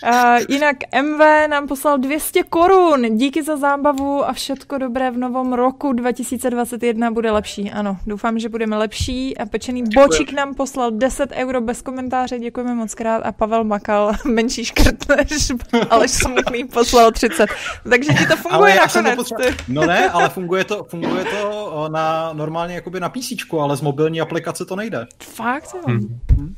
Uh, 0.03 0.45
jinak 0.49 0.77
MV 1.01 1.19
nám 1.49 1.67
poslal 1.67 1.97
200 1.97 2.43
korun. 2.43 3.17
Díky 3.17 3.43
za 3.43 3.57
zábavu 3.57 4.29
a 4.29 4.33
všetko 4.33 4.77
dobré 4.77 5.11
v 5.11 5.17
novom 5.17 5.53
roku 5.53 5.93
2021 5.93 7.11
bude 7.11 7.31
lepší. 7.31 7.71
Ano, 7.71 7.97
doufám, 8.07 8.39
že 8.39 8.49
budeme 8.49 8.77
lepší. 8.77 9.37
A 9.37 9.45
pečený 9.45 9.83
bočík 9.95 10.33
nám 10.33 10.55
poslal 10.55 10.91
10 10.91 11.31
euro 11.31 11.61
bez 11.61 11.81
komentáře, 11.81 12.39
děkujeme 12.39 12.75
moc 12.75 12.93
krát. 12.93 13.21
A 13.25 13.31
Pavel 13.31 13.63
Makal 13.63 14.11
menší 14.25 14.65
škrt 14.65 15.09
než 15.09 15.51
Aleš 15.89 16.11
Smutný 16.11 16.63
poslal 16.63 17.11
30. 17.11 17.49
Takže 17.89 18.13
ti 18.13 18.25
to 18.25 18.35
funguje 18.35 18.75
nakonec. 18.75 19.15
Potřeba... 19.15 19.43
No 19.67 19.85
ne, 19.85 20.09
ale 20.09 20.29
funguje 20.29 20.63
to, 20.63 20.83
funguje 20.83 21.25
to 21.25 21.87
na 21.91 22.33
normálně 22.33 22.75
jakoby 22.75 22.99
na 22.99 23.09
PC, 23.09 23.31
ale 23.61 23.77
z 23.77 23.81
mobilní 23.81 24.21
aplikace 24.21 24.65
to 24.65 24.75
nejde. 24.75 25.07
Fakt 25.23 25.75
jo. 25.75 25.81
Hmm. 25.85 26.55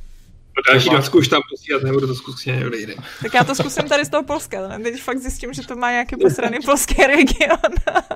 Hmm. 0.56 0.74
Další 0.74 0.90
dvacku 0.90 1.18
už 1.18 1.28
tam 1.28 1.42
posílat 1.50 1.84
nebudu, 1.84 2.08
to 2.08 2.16
zkusím 2.16 2.56
někde 2.56 2.96
Tak 3.22 3.34
já 3.34 3.44
to 3.44 3.56
zkusím 3.56 3.90
tady 3.90 4.06
z 4.06 4.10
toho 4.10 4.24
Polska, 4.24 4.68
ne? 4.68 4.80
teď 4.80 5.02
fakt 5.02 5.18
zjistím, 5.18 5.54
že 5.54 5.68
to 5.68 5.76
má 5.76 5.92
nějaký 5.92 6.16
posraný 6.16 6.58
polský 6.66 7.04
region. 7.04 7.60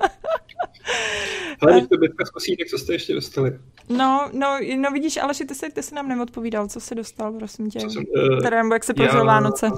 Ale 1.60 1.72
když 1.72 1.88
to 1.88 1.96
Bětka 1.96 2.24
zkusí, 2.24 2.56
tak 2.56 2.68
co 2.68 2.78
jste 2.78 2.92
ještě 2.92 3.14
dostali? 3.14 3.58
No, 3.88 4.30
no, 4.32 4.58
no 4.76 4.90
vidíš, 4.90 5.16
ale 5.16 5.34
ty 5.34 5.54
jsi, 5.54 5.70
ty 5.70 5.82
jsi 5.82 5.94
nám 5.94 6.08
neodpovídal, 6.08 6.68
co 6.68 6.80
jsi 6.80 6.94
dostal, 6.94 7.32
prosím 7.32 7.70
tě. 7.70 7.80
jsem, 7.80 8.04
uh, 8.08 8.42
teda, 8.42 8.62
nebo 8.62 8.74
jak 8.74 8.84
se 8.84 8.94
prožil 8.94 9.18
já... 9.18 9.24
Vánoce. 9.24 9.70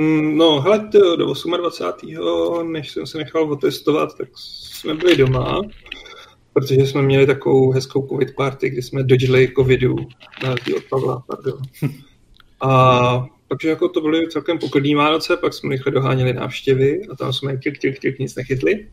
Mm, 0.00 0.36
no, 0.36 0.60
hele, 0.60 0.88
do 0.92 1.34
28. 1.56 2.72
než 2.72 2.90
jsem 2.90 3.06
se 3.06 3.18
nechal 3.18 3.52
otestovat, 3.52 4.18
tak 4.18 4.28
jsme 4.34 4.94
byli 4.94 5.16
doma 5.16 5.60
protože 6.52 6.80
jsme 6.80 7.02
měli 7.02 7.26
takovou 7.26 7.70
hezkou 7.70 8.08
covid 8.08 8.34
party, 8.34 8.70
kdy 8.70 8.82
jsme 8.82 9.02
dodžili 9.02 9.52
covidu 9.56 9.96
na 10.42 10.52
od 10.76 10.84
Pavla, 10.90 11.22
pardon. 11.26 11.62
A 12.60 13.26
takže 13.48 13.68
jako 13.68 13.88
to 13.88 14.00
byly 14.00 14.28
celkem 14.28 14.58
poklidní 14.58 14.94
Vánoce, 14.94 15.36
pak 15.36 15.54
jsme 15.54 15.70
rychle 15.70 15.92
doháněli 15.92 16.32
návštěvy 16.32 17.06
a 17.10 17.16
tam 17.16 17.32
jsme 17.32 17.56
klik, 17.56 17.80
klik, 17.80 18.00
klik, 18.00 18.18
nic 18.18 18.34
nechytli. 18.34 18.88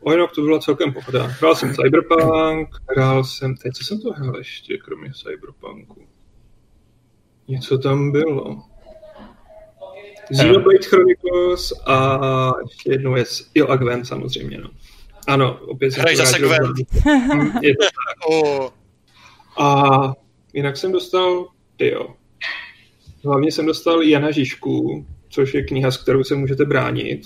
O 0.00 0.12
jinak 0.12 0.32
to 0.32 0.42
bylo 0.42 0.58
celkem 0.58 0.92
pohoda. 0.92 1.22
Hrál 1.22 1.54
jsem 1.54 1.74
Cyberpunk, 1.74 2.68
hrál 2.88 3.24
jsem, 3.24 3.56
teď 3.56 3.72
co 3.72 3.84
jsem 3.84 4.00
to 4.00 4.12
hrál 4.12 4.36
ještě, 4.38 4.78
kromě 4.78 5.12
Cyberpunku? 5.12 6.02
Něco 7.48 7.78
tam 7.78 8.12
bylo. 8.12 8.62
Xenoblade 10.32 10.86
Chronicles 10.88 11.72
a 11.86 12.18
ještě 12.68 12.90
jednou 12.90 13.16
je, 13.16 13.24
jo, 13.54 13.66
a 13.66 13.76
Gwen 13.76 14.04
samozřejmě, 14.04 14.58
no. 14.58 14.70
Ano, 15.26 15.58
opět 15.62 15.90
jsem 15.90 16.00
Hraj 16.00 16.16
zase 16.16 16.38
Gwen. 16.38 16.72
Je 17.62 17.76
to 17.76 17.84
tak. 18.06 18.30
Oh. 18.30 18.68
A 19.58 20.14
jinak 20.54 20.76
jsem 20.76 20.92
dostal, 20.92 21.48
jo. 21.78 22.14
Hlavně 23.24 23.52
jsem 23.52 23.66
dostal 23.66 24.02
Jana 24.02 24.30
Žižku, 24.30 25.06
což 25.28 25.54
je 25.54 25.64
kniha, 25.64 25.90
s 25.90 25.96
kterou 25.96 26.24
se 26.24 26.34
můžete 26.34 26.64
bránit. 26.64 27.22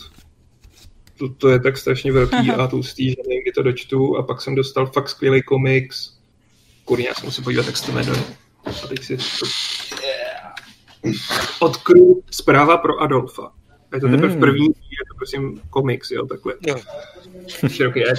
To, 1.18 1.28
to 1.28 1.48
je 1.48 1.60
tak 1.60 1.78
strašně 1.78 2.12
velký 2.12 2.50
a 2.58 2.66
tlustý, 2.66 3.10
že 3.10 3.16
nevím, 3.28 3.42
kdy 3.42 3.52
to 3.52 3.62
dočtu. 3.62 4.16
A 4.16 4.22
pak 4.22 4.40
jsem 4.40 4.54
dostal 4.54 4.86
fakt 4.86 5.08
skvělý 5.08 5.42
komiks. 5.42 6.14
Kurně, 6.84 7.06
já 7.06 7.14
jsem 7.14 7.24
musím 7.24 7.44
podívat, 7.44 7.66
jak 7.66 7.76
se 7.76 7.86
to 7.86 7.92
jmenuje. 7.92 8.22
A 8.66 8.86
teď 8.86 9.04
si. 9.04 9.18
Yeah. 10.02 10.54
Zpráva 12.30 12.76
pro 12.76 12.98
Adolfa. 12.98 13.52
A 13.94 13.96
je 13.96 14.00
to 14.00 14.08
teprve 14.08 14.28
v 14.28 14.40
první, 14.40 14.66
je 14.66 15.04
to 15.10 15.16
prosím 15.16 15.60
komiks, 15.70 16.10
jo, 16.10 16.26
takhle. 16.26 16.54
Jo. 16.66 16.76
Široký 17.68 18.00
je. 18.00 18.14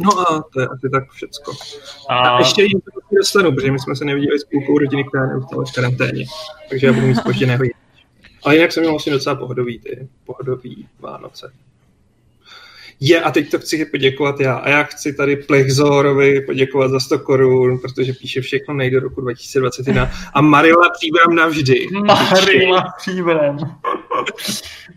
No 0.00 0.18
a 0.20 0.44
to 0.52 0.60
je 0.60 0.66
asi 0.66 0.90
tak 0.90 1.10
všecko. 1.10 1.52
A, 2.08 2.14
A, 2.14 2.38
ještě 2.38 2.62
jim 2.62 2.80
to 2.80 3.16
dostanu, 3.16 3.52
protože 3.52 3.72
my 3.72 3.78
jsme 3.78 3.96
se 3.96 4.04
neviděli 4.04 4.38
s 4.38 4.44
půlkou 4.44 4.78
rodiny, 4.78 5.04
která 5.04 5.24
je 5.24 5.30
neustále 5.30 5.64
v 5.64 5.72
karanténě. 5.72 6.24
Takže 6.70 6.86
já 6.86 6.92
budu 6.92 7.06
mít 7.06 7.16
spožděného. 7.16 7.64
Ale 8.44 8.56
jinak 8.56 8.72
jsem 8.72 8.80
měl 8.80 8.92
vlastně 8.92 9.12
docela 9.12 9.34
pohodový 9.34 9.78
ty, 9.78 10.08
pohodový 10.24 10.88
Vánoce. 11.00 11.52
Je, 13.00 13.20
a 13.20 13.30
teď 13.30 13.50
to 13.50 13.58
chci 13.58 13.84
poděkovat 13.84 14.40
já. 14.40 14.54
A 14.54 14.68
já 14.68 14.82
chci 14.82 15.12
tady 15.12 15.36
Plechzorovi 15.36 16.40
poděkovat 16.40 16.90
za 16.90 17.00
100 17.00 17.18
korun, 17.18 17.78
protože 17.78 18.12
píše 18.12 18.40
všechno 18.40 18.74
nejde 18.74 19.00
do 19.00 19.08
roku 19.08 19.20
2021. 19.20 20.10
A 20.34 20.40
Marila 20.40 20.90
Příbram 20.90 21.34
navždy. 21.34 21.86
Marila 22.06 22.94
Příbrem. 22.98 23.56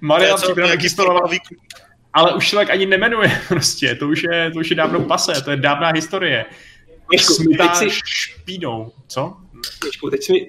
Marila 0.01 0.37
nějaký 0.55 0.73
existovala, 0.73 1.21
výklad. 1.27 1.59
ale 2.13 2.35
už 2.35 2.49
se 2.49 2.55
tak 2.55 2.69
ani 2.69 2.85
nemenuje 2.85 3.41
prostě. 3.47 3.95
To 3.95 4.07
už 4.07 4.23
je, 4.31 4.51
to 4.51 4.59
už 4.59 4.69
je 4.69 4.75
dávno 4.75 4.99
pase, 5.01 5.41
to 5.45 5.51
je 5.51 5.57
dávná 5.57 5.91
historie. 5.91 6.45
Smytá 7.19 7.67
teď 7.67 7.91
si- 7.91 7.99
špínou. 8.05 8.91
Co? 9.07 9.37
Počku, 9.81 10.09
teď 10.09 10.23
si 10.23 10.33
mi 10.33 10.47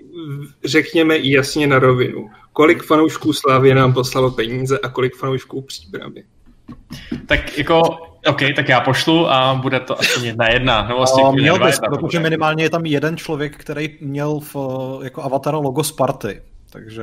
řekněme 0.64 1.18
jasně 1.18 1.66
na 1.66 1.78
rovinu. 1.78 2.30
Kolik 2.52 2.82
fanoušků 2.82 3.32
Slávě 3.32 3.74
nám 3.74 3.92
poslalo 3.92 4.30
peníze 4.30 4.78
a 4.78 4.88
kolik 4.88 5.16
fanoušků 5.16 5.62
Příbramy? 5.62 6.24
Tak 7.26 7.58
jako, 7.58 7.80
OK, 8.26 8.40
tak 8.56 8.68
já 8.68 8.80
pošlu 8.80 9.30
a 9.30 9.54
bude 9.54 9.80
to 9.80 10.00
aspoň 10.00 10.24
jedna 10.24 10.48
jedna. 10.48 10.86
No 10.88 10.96
vlastně 10.96 11.24
měl 11.32 11.58
bys, 11.58 11.80
protože 11.80 12.20
minimálně 12.20 12.64
je 12.64 12.70
tam 12.70 12.86
jeden 12.86 13.16
člověk, 13.16 13.56
který 13.56 13.98
měl 14.00 14.40
v, 14.40 14.56
jako 15.02 15.22
avatara 15.22 15.58
logo 15.58 15.84
Sparty. 15.84 16.42
Takže 16.72 17.02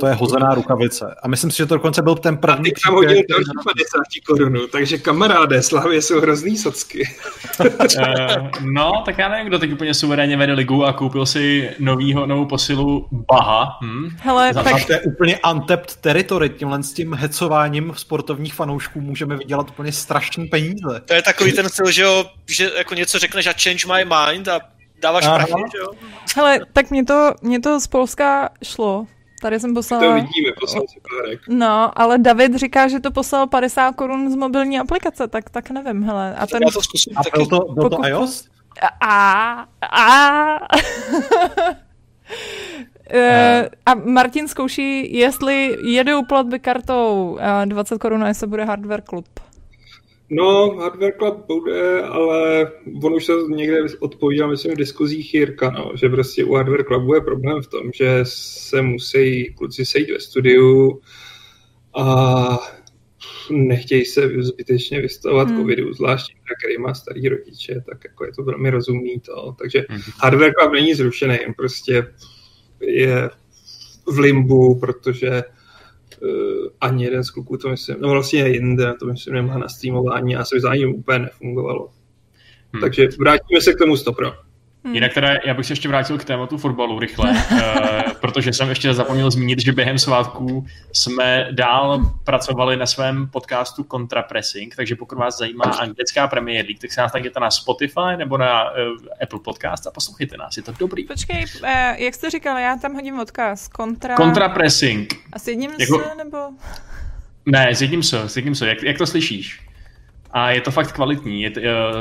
to 0.00 0.06
je 0.06 0.14
hozená 0.14 0.54
rukavice. 0.54 1.14
A 1.22 1.28
myslím 1.28 1.50
si, 1.50 1.56
že 1.56 1.66
to 1.66 1.74
dokonce 1.74 2.02
byl 2.02 2.14
ten 2.14 2.34
A 2.34 2.36
první 2.36 2.64
teď 2.64 2.74
tam 2.84 2.94
hodil 2.94 3.22
další 3.30 3.50
50 3.64 4.00
korunu, 4.26 4.66
takže 4.66 4.98
kamaráde, 4.98 5.62
Slávě 5.62 6.02
jsou 6.02 6.20
hrozný 6.20 6.56
socky. 6.56 7.08
Eh, 8.00 8.50
no, 8.60 9.02
tak 9.04 9.18
já 9.18 9.28
nevím, 9.28 9.46
kdo 9.46 9.58
teď 9.58 9.72
úplně 9.72 9.94
suverénně 9.94 10.36
vede 10.36 10.52
ligu 10.52 10.84
a 10.84 10.92
koupil 10.92 11.26
si 11.26 11.70
novýho, 11.78 12.26
novou 12.26 12.44
posilu 12.44 13.08
Baha. 13.12 13.78
Hm? 13.82 14.08
Hele, 14.20 14.52
Za- 14.54 14.62
tak 14.62 14.74
A 14.74 14.84
to 14.86 14.92
je 14.92 15.00
úplně 15.00 15.38
untapped 15.52 15.96
territory. 15.96 16.48
Tímhle 16.48 16.82
s 16.82 16.92
tím 16.92 17.14
hecováním 17.14 17.92
sportovních 17.96 18.54
fanoušků 18.54 19.00
můžeme 19.00 19.36
vydělat 19.36 19.70
úplně 19.70 19.92
strašný 19.92 20.46
peníze. 20.46 21.00
To 21.04 21.14
je 21.14 21.22
takový 21.22 21.52
ten 21.52 21.68
styl, 21.68 21.90
že 21.90 22.02
jo, 22.02 22.24
že 22.46 22.70
jako 22.78 22.94
něco 22.94 23.18
řekneš 23.18 23.46
a 23.46 23.52
change 23.62 23.86
my 23.86 24.04
mind 24.04 24.48
a 24.48 24.60
dáváš 25.00 25.26
Aha. 25.26 25.36
prachy, 25.36 25.52
že 25.72 25.78
jo? 25.78 25.86
hele, 26.36 26.60
tak 26.72 26.90
mě 26.90 27.04
to, 27.04 27.34
mě 27.42 27.60
to 27.60 27.80
z 27.80 27.86
Polska 27.86 28.48
šlo. 28.64 29.06
Tady 29.42 29.60
jsem 29.60 29.70
To 29.70 29.78
poslala... 29.78 30.14
vidíme, 30.14 30.48
poslal 30.60 30.84
si 30.88 31.00
párek. 31.10 31.40
No, 31.48 31.90
ale 32.00 32.18
David 32.18 32.54
říká, 32.54 32.88
že 32.88 33.00
to 33.00 33.10
poslal 33.10 33.46
50 33.46 33.92
korun 33.96 34.30
z 34.30 34.34
mobilní 34.34 34.78
aplikace, 34.80 35.28
tak, 35.28 35.50
tak 35.50 35.70
nevím, 35.70 36.02
hele. 36.02 36.34
A 36.36 36.46
ten... 36.46 36.62
Já 36.62 36.70
to 36.70 36.82
zkusím 36.82 37.12
A 37.18 37.24
taky. 37.24 37.46
to, 37.46 37.58
byl 37.58 37.82
to 37.82 37.90
Pokud- 37.96 38.06
iOS? 38.06 38.48
A, 39.00 39.66
a, 39.82 40.58
Eh, 43.10 43.68
a 43.86 43.94
Martin 43.94 44.48
zkouší, 44.48 45.16
jestli 45.18 45.76
jedou 45.82 46.24
platby 46.24 46.58
kartou 46.58 47.38
eh, 47.62 47.66
20 47.66 47.98
korun, 47.98 48.24
a 48.24 48.28
jestli 48.28 48.46
bude 48.46 48.64
hardware 48.64 49.00
klub. 49.02 49.24
No, 50.30 50.76
Hardware 50.76 51.14
Club 51.18 51.46
bude, 51.46 52.02
ale 52.02 52.72
on 53.02 53.14
už 53.14 53.24
se 53.24 53.32
někde 53.48 53.78
odpovídal, 54.00 54.50
myslím, 54.50 54.74
v 54.74 54.78
diskuzích 54.78 55.34
Jirka, 55.34 55.70
no, 55.70 55.92
že 55.94 56.08
prostě 56.08 56.44
u 56.44 56.54
Hardware 56.54 56.84
Clubu 56.84 57.14
je 57.14 57.20
problém 57.20 57.62
v 57.62 57.66
tom, 57.66 57.90
že 57.94 58.20
se 58.22 58.82
musí 58.82 59.54
kluci 59.54 59.84
sejít 59.86 60.10
ve 60.10 60.20
studiu 60.20 61.00
a 61.94 62.58
nechtějí 63.50 64.04
se 64.04 64.30
zbytečně 64.38 65.00
vystavovat 65.00 65.48
Hmm. 65.48 65.56
hmm. 65.56 65.64
covidu, 65.64 65.92
zvláště 65.92 66.32
který 66.58 66.78
má 66.78 66.94
starý 66.94 67.28
rodiče, 67.28 67.80
tak 67.86 68.04
jako 68.04 68.24
je 68.24 68.32
to 68.32 68.42
velmi 68.42 68.70
rozumný 68.70 69.20
to. 69.20 69.54
Takže 69.58 69.84
Mhm. 69.88 70.00
Hardware 70.22 70.52
Club 70.60 70.72
není 70.72 70.94
zrušený, 70.94 71.34
jen 71.34 71.54
prostě 71.54 72.06
je 72.80 73.30
v 74.06 74.18
limbu, 74.18 74.80
protože 74.80 75.42
ani 76.80 77.04
jeden 77.04 77.24
z 77.24 77.30
kluků 77.30 77.56
to 77.56 77.68
myslím, 77.68 77.96
no 78.00 78.08
vlastně 78.08 78.48
jinde, 78.48 78.94
to 79.00 79.06
myslím 79.06 79.34
nemá 79.34 79.58
na 79.58 79.68
streamování 79.68 80.36
a 80.36 80.44
se 80.44 80.60
zájem 80.60 80.94
úplně 80.94 81.18
nefungovalo. 81.18 81.90
Hmm. 82.72 82.80
Takže 82.80 83.08
vrátíme 83.18 83.60
se 83.60 83.72
k 83.72 83.78
tomu 83.78 83.96
stopro. 83.96 84.47
Hmm. 84.84 84.94
Jinak 84.94 85.14
teda, 85.14 85.28
já 85.44 85.54
bych 85.54 85.66
se 85.66 85.72
ještě 85.72 85.88
vrátil 85.88 86.18
k 86.18 86.24
tématu 86.24 86.58
fotbalu 86.58 86.98
rychle, 86.98 87.44
eh, 87.52 88.02
protože 88.20 88.52
jsem 88.52 88.68
ještě 88.68 88.94
zapomněl 88.94 89.30
zmínit, 89.30 89.58
že 89.58 89.72
během 89.72 89.98
svátků 89.98 90.66
jsme 90.92 91.48
dál 91.50 92.12
pracovali 92.24 92.76
na 92.76 92.86
svém 92.86 93.26
podcastu 93.26 93.84
Contrapressing, 93.84 94.76
takže 94.76 94.96
pokud 94.96 95.18
vás 95.18 95.38
zajímá 95.38 95.64
anglická 95.64 96.28
Premier 96.28 96.64
League, 96.64 96.80
tak 96.80 96.92
se 96.92 97.00
nás 97.00 97.12
najděte 97.12 97.40
na 97.40 97.50
Spotify 97.50 98.16
nebo 98.16 98.38
na 98.38 98.70
uh, 98.70 98.76
Apple 99.22 99.40
Podcast 99.44 99.86
a 99.86 99.90
poslouchejte 99.90 100.36
nás, 100.36 100.56
je 100.56 100.62
to 100.62 100.72
dobrý. 100.78 101.04
Počkej, 101.04 101.44
eh, 101.64 101.96
jak 102.04 102.14
jste 102.14 102.30
říkal, 102.30 102.58
já 102.58 102.76
tam 102.76 102.94
hodím 102.94 103.20
odkaz. 103.20 103.68
Kontra... 103.68 104.16
Contrapressing. 104.16 105.14
A 105.32 105.38
s 105.38 105.48
jedním 105.48 105.70
Jako- 105.78 105.98
s, 105.98 106.16
nebo... 106.16 106.38
Ne, 107.46 107.74
s 107.74 107.82
jedním 107.82 108.02
so, 108.02 108.28
s 108.28 108.36
jedním 108.36 108.54
so. 108.54 108.68
Jak, 108.68 108.82
jak 108.82 108.98
to 108.98 109.06
slyšíš? 109.06 109.67
A 110.30 110.50
je 110.50 110.60
to 110.60 110.70
fakt 110.70 110.92
kvalitní. 110.92 111.42
Je, 111.42 111.52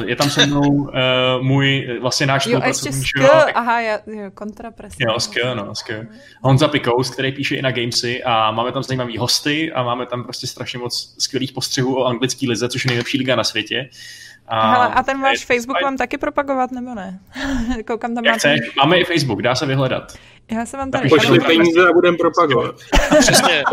je 0.05 0.15
tam 0.15 0.29
se 0.29 0.45
mnou 0.45 0.59
uh, 0.59 0.89
můj, 1.41 1.87
eh, 1.89 1.99
vlastně 1.99 2.25
náš 2.25 2.45
Jo, 2.45 2.59
a 2.63 2.67
ještě 2.67 2.91
spolupracovník, 2.91 3.55
aha, 3.55 3.81
já, 3.81 3.99
jo, 4.05 4.31
kontrapres. 4.33 4.93
Jo, 4.99 5.19
sk, 5.19 5.35
no, 5.53 5.75
sk. 5.75 5.89
Honza 6.41 6.67
Pikous, 6.67 7.09
který 7.09 7.31
píše 7.31 7.55
i 7.55 7.61
na 7.61 7.71
Gamesy 7.71 8.23
a 8.23 8.51
máme 8.51 8.71
tam 8.71 8.83
zajímavý 8.83 9.17
hosty 9.17 9.71
a 9.71 9.83
máme 9.83 10.05
tam 10.05 10.23
prostě 10.23 10.47
strašně 10.47 10.79
moc 10.79 11.15
skvělých 11.19 11.51
postřehů 11.51 11.99
o 11.99 12.05
anglický 12.05 12.49
lize, 12.49 12.69
což 12.69 12.85
je 12.85 12.89
nejlepší 12.89 13.17
liga 13.17 13.35
na 13.35 13.43
světě. 13.43 13.89
A, 14.47 14.71
Hele, 14.71 14.93
a 14.93 15.03
ten 15.03 15.21
váš 15.21 15.45
Facebook 15.45 15.77
mám 15.81 15.97
taky 15.97 16.17
propagovat, 16.17 16.71
nebo 16.71 16.95
ne? 16.95 17.19
Koukám 17.87 18.15
tam 18.15 18.25
Jak 18.25 18.35
máte... 18.35 18.55
chceš, 18.57 18.75
máme 18.75 18.97
i 18.97 19.03
Facebook, 19.03 19.41
dá 19.41 19.55
se 19.55 19.65
vyhledat. 19.65 20.13
Já 20.51 20.65
jsem 20.65 20.79
vám 20.79 20.91
tady... 20.91 21.09
Pošli 21.09 21.39
peníze 21.39 21.89
a 21.89 21.93
budeme 21.93 22.17
propagovat. 22.17 22.75
Přesně. 23.19 23.63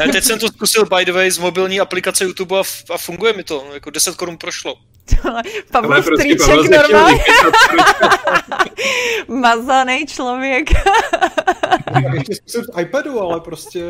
Já 0.00 0.12
teď 0.12 0.24
jsem 0.24 0.38
to 0.38 0.48
zkusil, 0.54 0.86
by 0.96 1.04
the 1.04 1.12
way, 1.12 1.30
z 1.30 1.38
mobilní 1.38 1.80
aplikace 1.80 2.24
YouTube 2.24 2.56
a, 2.56 2.60
f- 2.60 2.84
a 2.94 2.98
funguje 2.98 3.32
mi 3.32 3.44
to. 3.44 3.64
Jako 3.74 3.90
10 3.90 4.16
korun 4.16 4.38
prošlo. 4.38 4.74
Pavel 5.72 5.92
Ale 5.92 6.02
prostě 6.02 6.34
Strýček 6.38 6.70
normálně 6.70 7.24
mazaný 9.28 10.06
člověk. 10.06 10.68
Tak 11.92 12.04
ještě 12.14 12.34
zkusit 12.34 12.64
v 12.74 12.80
iPadu, 12.80 13.20
ale 13.20 13.40
prostě... 13.40 13.84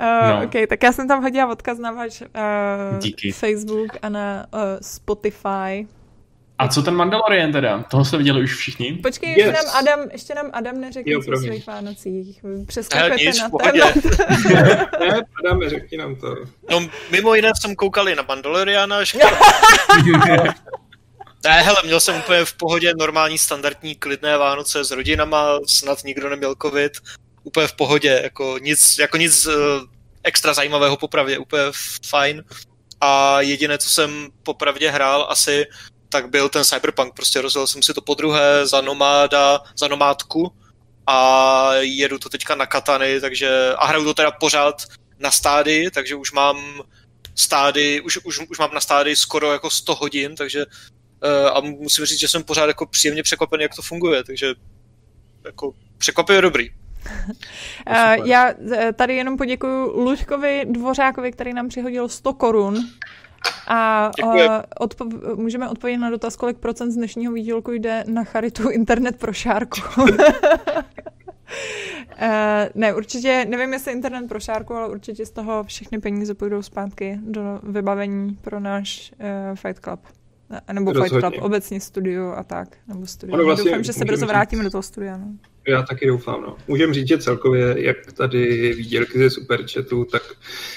Uh, 0.00 0.28
No. 0.30 0.44
OK, 0.44 0.68
tak 0.68 0.82
já 0.82 0.92
jsem 0.92 1.08
tam 1.08 1.22
hodila 1.22 1.46
odkaz 1.52 1.78
na 1.78 1.90
váš 1.92 2.20
uh, 2.20 2.98
Díky. 2.98 3.32
Facebook 3.32 3.96
a 4.02 4.08
na 4.08 4.46
uh, 4.54 4.60
Spotify. 4.82 5.86
A 6.58 6.68
co 6.68 6.82
ten 6.82 6.94
Mandalorian 6.94 7.52
teda? 7.52 7.82
Toho 7.82 8.04
jste 8.04 8.16
viděli 8.16 8.42
už 8.42 8.54
všichni? 8.54 8.92
Počkej, 8.92 9.28
ještě, 9.30 9.42
Yes. 9.42 9.64
nám 9.64 9.74
Adam, 9.76 10.00
ještě 10.12 10.34
nám 10.34 10.50
Adam 10.52 10.80
neřekl 10.80 11.10
Jo, 11.10 11.18
nic 11.18 11.28
o 11.28 11.36
svých 11.36 11.66
Vánocích. 11.66 12.40
Přeskakujete 12.66 13.38
na 13.38 13.48
v 13.48 13.50
pohodě. 13.50 13.82
téma. 13.82 14.86
Ne, 15.00 15.20
padáme, 15.42 15.70
řekni 15.70 15.98
nám 15.98 16.16
to. 16.16 16.34
No, 16.70 16.88
mimo 17.10 17.34
jiné 17.34 17.52
jsem 17.60 17.74
koukal 17.76 18.08
i 18.08 18.14
na 18.14 18.24
Mandaloriana. 18.28 19.04
že- 19.04 19.18
Ne, 21.44 21.62
hele, 21.62 21.76
měl 21.84 22.00
jsem 22.00 22.16
úplně 22.16 22.44
v 22.44 22.54
pohodě 22.54 22.92
normální, 22.98 23.38
standardní, 23.38 23.94
klidné 23.94 24.38
Vánoce 24.38 24.84
s 24.84 24.90
rodinama, 24.90 25.58
snad 25.68 26.04
nikdo 26.04 26.30
neměl 26.30 26.54
covid, 26.62 26.92
úplně 27.42 27.66
v 27.66 27.72
pohodě, 27.72 28.20
jako 28.22 28.58
nic, 28.58 28.98
jako 28.98 29.16
nic 29.16 29.46
uh, 29.46 29.52
extra 30.22 30.54
zajímavého 30.54 30.96
popravdě, 30.96 31.38
úplně 31.38 31.62
fajn. 32.08 32.44
A 33.00 33.40
jediné, 33.40 33.78
co 33.78 33.88
jsem 33.88 34.28
popravdě 34.42 34.90
hrál 34.90 35.26
asi, 35.30 35.66
tak 36.14 36.30
byl 36.30 36.48
ten 36.48 36.64
Cyberpunk, 36.64 37.14
prostě 37.14 37.40
rozjel 37.40 37.66
jsem 37.66 37.82
si 37.82 37.94
to 37.94 38.00
po 38.00 38.14
druhé 38.14 38.66
za 38.66 38.80
nomáda, 38.80 39.60
za 39.78 39.88
nomádku 39.88 40.52
a 41.06 41.68
jedu 41.80 42.18
to 42.18 42.28
teďka 42.28 42.54
na 42.54 42.66
Katany, 42.66 43.20
takže 43.20 43.74
a 43.76 43.86
hraju 43.86 44.04
to 44.04 44.14
teda 44.14 44.30
pořád 44.30 44.82
na 45.18 45.30
stády, 45.30 45.90
takže 45.90 46.14
už 46.14 46.32
mám 46.32 46.82
stády, 47.34 48.00
už, 48.00 48.18
už, 48.24 48.40
už 48.50 48.58
mám 48.58 48.74
na 48.74 48.80
stády 48.80 49.16
skoro 49.16 49.52
jako 49.52 49.70
100 49.70 49.94
hodin, 49.94 50.36
takže 50.36 50.64
uh, 50.66 51.56
a 51.56 51.60
musím 51.60 52.04
říct, 52.04 52.20
že 52.20 52.28
jsem 52.28 52.42
pořád 52.42 52.66
jako 52.66 52.86
příjemně 52.86 53.22
překvapený, 53.22 53.62
jak 53.62 53.74
to 53.74 53.82
funguje, 53.82 54.24
takže 54.24 54.54
jako 55.44 55.74
překvapivě 55.98 56.42
dobrý. 56.42 56.70
Uh, 56.70 56.74
já 58.26 58.54
eh, 58.72 58.92
tady 58.92 59.16
jenom 59.16 59.36
poděkuju 59.36 60.00
Lužkovi 60.00 60.64
Dvořákovi, 60.68 61.32
který 61.32 61.52
nám 61.52 61.68
přihodil 61.68 62.08
100 62.08 62.32
korun. 62.32 62.78
A 63.68 64.10
uh, 64.24 64.34
odpo- 64.80 65.36
můžeme 65.36 65.68
odpovědět 65.68 65.98
na 65.98 66.10
dotaz, 66.10 66.36
kolik 66.36 66.58
procent 66.58 66.92
z 66.92 66.94
dnešního 66.96 67.32
výdělku 67.32 67.72
jde 67.72 68.04
na 68.08 68.24
charitu 68.24 68.70
Internet 68.70 69.16
pro 69.16 69.32
šárku. 69.32 69.80
Uh, 70.02 70.08
ne, 72.74 72.94
určitě, 72.94 73.46
nevím 73.48 73.72
jestli 73.72 73.92
internet 73.92 74.28
pro 74.28 74.40
šárku, 74.40 74.74
ale 74.74 74.88
určitě 74.88 75.26
z 75.26 75.30
toho 75.30 75.64
všechny 75.64 76.00
peníze 76.00 76.34
půjdou 76.34 76.62
zpátky 76.62 77.18
do 77.22 77.60
vybavení 77.62 78.38
pro 78.40 78.60
náš 78.60 79.12
uh, 79.20 79.56
Fight 79.56 79.80
Club. 79.84 80.00
Nebo 80.72 80.90
Fight 80.90 81.02
Rozhodně. 81.02 81.20
Club, 81.20 81.44
obecně 81.44 81.80
studio 81.80 82.32
a 82.32 82.42
tak. 82.42 82.68
Nebo 82.88 83.06
studio. 83.06 83.34
Ono 83.34 83.44
vlastně 83.44 83.70
Doufám, 83.70 83.84
že 83.84 83.92
se 83.92 84.04
brzo 84.04 84.26
vrátíme 84.26 84.64
do 84.64 84.70
toho 84.70 84.82
studia. 84.82 85.16
No. 85.16 85.26
Já 85.68 85.82
taky 85.82 86.06
doufám, 86.06 86.42
no. 86.42 86.56
Můžeme 86.68 86.94
říct, 86.94 87.08
že 87.08 87.18
celkově, 87.18 87.74
jak 87.78 88.12
tady 88.12 88.72
výdělky 88.72 89.18
ze 89.18 89.30
Superchatu, 89.30 90.04
tak 90.04 90.22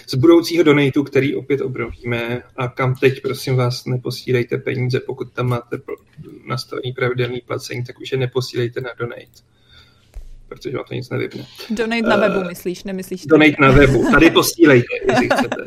z 0.07 0.15
budoucího 0.15 0.63
donatu, 0.63 1.03
který 1.03 1.35
opět 1.35 1.61
obnovíme 1.61 2.43
a 2.57 2.67
kam 2.67 2.95
teď, 2.95 3.21
prosím 3.21 3.55
vás, 3.55 3.85
neposílejte 3.85 4.57
peníze, 4.57 4.99
pokud 4.99 5.33
tam 5.33 5.47
máte 5.47 5.77
nastavený 6.47 6.93
pravidelný 6.93 7.41
placení, 7.47 7.83
tak 7.83 7.99
už 7.99 8.11
je 8.11 8.17
neposílejte 8.17 8.81
na 8.81 8.89
donate 8.99 9.57
protože 10.47 10.77
vám 10.77 10.85
to 10.87 10.93
nic 10.93 11.09
nevypne. 11.09 11.45
Donate 11.69 12.01
na 12.01 12.15
webu, 12.15 12.39
uh, 12.39 12.47
myslíš, 12.47 12.83
nemyslíš? 12.83 13.25
Donate 13.25 13.55
na 13.59 13.71
webu. 13.71 14.11
Tady 14.11 14.29
posílejte, 14.29 14.87
jestli 15.07 15.29
chcete. 15.37 15.65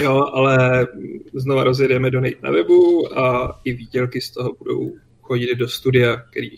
Jo, 0.00 0.30
ale 0.32 0.86
znova 1.34 1.64
rozjedeme 1.64 2.10
donate 2.10 2.36
na 2.42 2.50
webu 2.50 3.18
a 3.18 3.60
i 3.64 3.72
výdělky 3.72 4.20
z 4.20 4.30
toho 4.30 4.54
budou 4.58 4.92
chodit 5.20 5.54
do 5.54 5.68
studia, 5.68 6.16
který, 6.16 6.50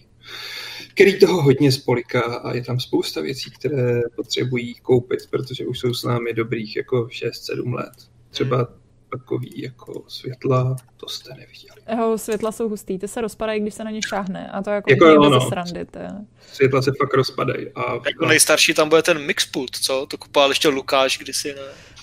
který 0.96 1.18
toho 1.18 1.42
hodně 1.42 1.72
spoliká 1.72 2.20
a 2.20 2.54
je 2.54 2.64
tam 2.64 2.80
spousta 2.80 3.20
věcí, 3.20 3.50
které 3.50 4.00
potřebují 4.16 4.74
koupit, 4.74 5.18
protože 5.30 5.66
už 5.66 5.78
jsou 5.78 5.94
s 5.94 6.04
námi 6.04 6.32
dobrých 6.32 6.76
jako 6.76 7.04
6-7 7.04 7.74
let. 7.74 7.92
Třeba 8.30 8.68
takový 9.10 9.62
jako 9.62 10.04
světla, 10.08 10.76
to 10.96 11.08
jste 11.08 11.30
neviděli. 11.30 11.80
Jeho 11.88 12.18
světla 12.18 12.52
jsou 12.52 12.68
hustý, 12.68 12.98
ty 12.98 13.08
se 13.08 13.20
rozpadají, 13.20 13.60
když 13.60 13.74
se 13.74 13.84
na 13.84 13.90
ně 13.90 14.00
šáhne 14.02 14.50
a 14.50 14.62
to 14.62 14.70
jako, 14.70 14.90
jako 14.90 15.06
jo, 15.06 15.30
no. 15.30 15.40
srandy. 15.40 15.84
Ty. 15.84 15.98
Světla 16.52 16.82
se 16.82 16.92
fakt 17.00 17.14
rozpadají. 17.14 17.66
A, 17.74 17.92
jako 17.92 18.26
nejstarší 18.26 18.74
tam 18.74 18.88
bude 18.88 19.02
ten 19.02 19.26
mixpult, 19.26 19.76
co? 19.76 20.06
To 20.06 20.18
kupoval 20.18 20.50
ještě 20.50 20.68
Lukáš 20.68 21.18
kdysi, 21.18 21.54
ne? 21.54 21.62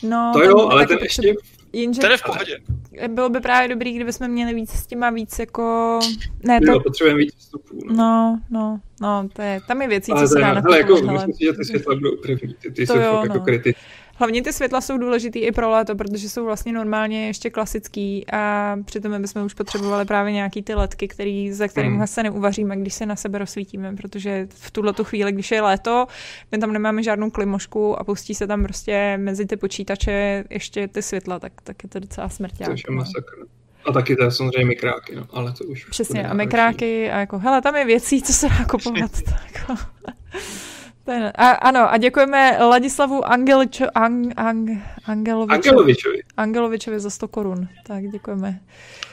No, 0.09 0.31
to 0.33 0.43
jo, 0.43 0.67
ale 0.69 0.87
ten 0.87 0.97
ještě... 1.01 1.33
Jenže 1.73 2.01
ten 2.01 2.11
je 2.11 2.17
v 2.17 2.23
pohodě. 2.23 2.59
Bylo 3.07 3.29
by 3.29 3.39
právě 3.39 3.69
dobrý, 3.69 3.93
kdyby 3.93 4.13
jsme 4.13 4.27
měli 4.27 4.53
víc 4.53 4.71
s 4.71 4.87
těma 4.87 5.09
víc 5.09 5.39
jako... 5.39 5.99
Ne, 6.43 6.61
to... 6.61 6.71
Jo, 6.71 6.79
potřebujeme 6.79 7.19
víc 7.19 7.35
vstupů. 7.35 7.79
No. 7.85 7.93
no, 7.95 8.39
no, 8.49 8.79
no, 9.01 9.29
to 9.33 9.41
je, 9.41 9.59
tam 9.67 9.81
je 9.81 9.87
věcí, 9.87 10.11
co 10.19 10.27
se 10.27 10.39
dá 10.39 10.53
na 10.53 10.61
Ale 10.65 10.77
jako, 10.77 11.01
myslím 11.01 11.33
si, 11.33 11.45
že 11.45 11.53
ty 11.53 11.65
světla 11.65 11.95
budou 11.95 12.17
první, 12.17 12.55
ty, 12.61 12.71
ty 12.71 12.87
jsou 12.87 12.97
jo, 12.97 13.01
fakt 13.01 13.11
jako 13.11 13.27
no. 13.27 13.33
jako 13.33 13.45
kritické. 13.45 13.81
Hlavně 14.15 14.41
ty 14.41 14.53
světla 14.53 14.81
jsou 14.81 14.97
důležitý 14.97 15.39
i 15.39 15.51
pro 15.51 15.69
léto, 15.69 15.95
protože 15.95 16.29
jsou 16.29 16.45
vlastně 16.45 16.73
normálně 16.73 17.27
ještě 17.27 17.49
klasický 17.49 18.25
a 18.31 18.75
přitom 18.85 19.21
bychom 19.21 19.45
už 19.45 19.53
potřebovali 19.53 20.05
právě 20.05 20.33
nějaký 20.33 20.63
ty 20.63 20.73
ledky, 20.73 21.07
který, 21.07 21.53
za 21.53 21.67
kterým 21.67 21.93
mm. 21.93 22.07
se 22.07 22.23
neuvaříme, 22.23 22.77
když 22.77 22.93
se 22.93 23.05
na 23.05 23.15
sebe 23.15 23.37
rozsvítíme, 23.37 23.95
protože 23.95 24.47
v 24.49 24.71
tuhle 24.71 24.93
tu 24.93 25.03
chvíli, 25.03 25.31
když 25.31 25.51
je 25.51 25.61
léto, 25.61 26.07
my 26.51 26.57
tam 26.57 26.73
nemáme 26.73 27.03
žádnou 27.03 27.29
klimošku 27.29 27.99
a 27.99 28.03
pustí 28.03 28.35
se 28.35 28.47
tam 28.47 28.63
prostě 28.63 29.17
mezi 29.17 29.45
ty 29.45 29.57
počítače 29.57 30.43
ještě 30.49 30.87
ty 30.87 31.01
světla, 31.01 31.39
tak, 31.39 31.53
tak 31.63 31.83
je 31.83 31.89
to 31.89 31.99
docela 31.99 32.29
smrťák. 32.29 32.67
To 32.67 32.91
je 32.91 32.95
masakr. 32.95 33.35
A 33.85 33.91
taky 33.91 34.15
to 34.15 34.23
je 34.23 34.31
samozřejmě 34.31 34.65
mikráky, 34.65 35.15
no, 35.15 35.27
ale 35.33 35.53
to 35.53 35.63
už... 35.63 35.85
Přesně, 35.85 36.27
a 36.27 36.33
mikráky 36.33 37.11
a 37.11 37.19
jako, 37.19 37.39
hele, 37.39 37.61
tam 37.61 37.75
je 37.75 37.85
věcí, 37.85 38.21
co 38.21 38.33
se 38.33 38.49
dá 38.49 38.65
kupovat. 38.65 39.11
tak. 41.05 41.15
Ten, 41.15 41.31
a, 41.35 41.49
ano, 41.51 41.91
a 41.91 41.97
děkujeme 41.97 42.57
Ladislavu 42.59 43.25
Angeličo, 43.25 43.85
Ang, 43.95 44.33
Ang, 44.37 44.69
Angelovičovi, 45.05 45.69
Angelovičovi. 45.69 46.21
Angelovičovi 46.37 46.99
za 46.99 47.09
100 47.09 47.27
korun. 47.27 47.67
Tak 47.87 48.03
děkujeme. 48.03 48.59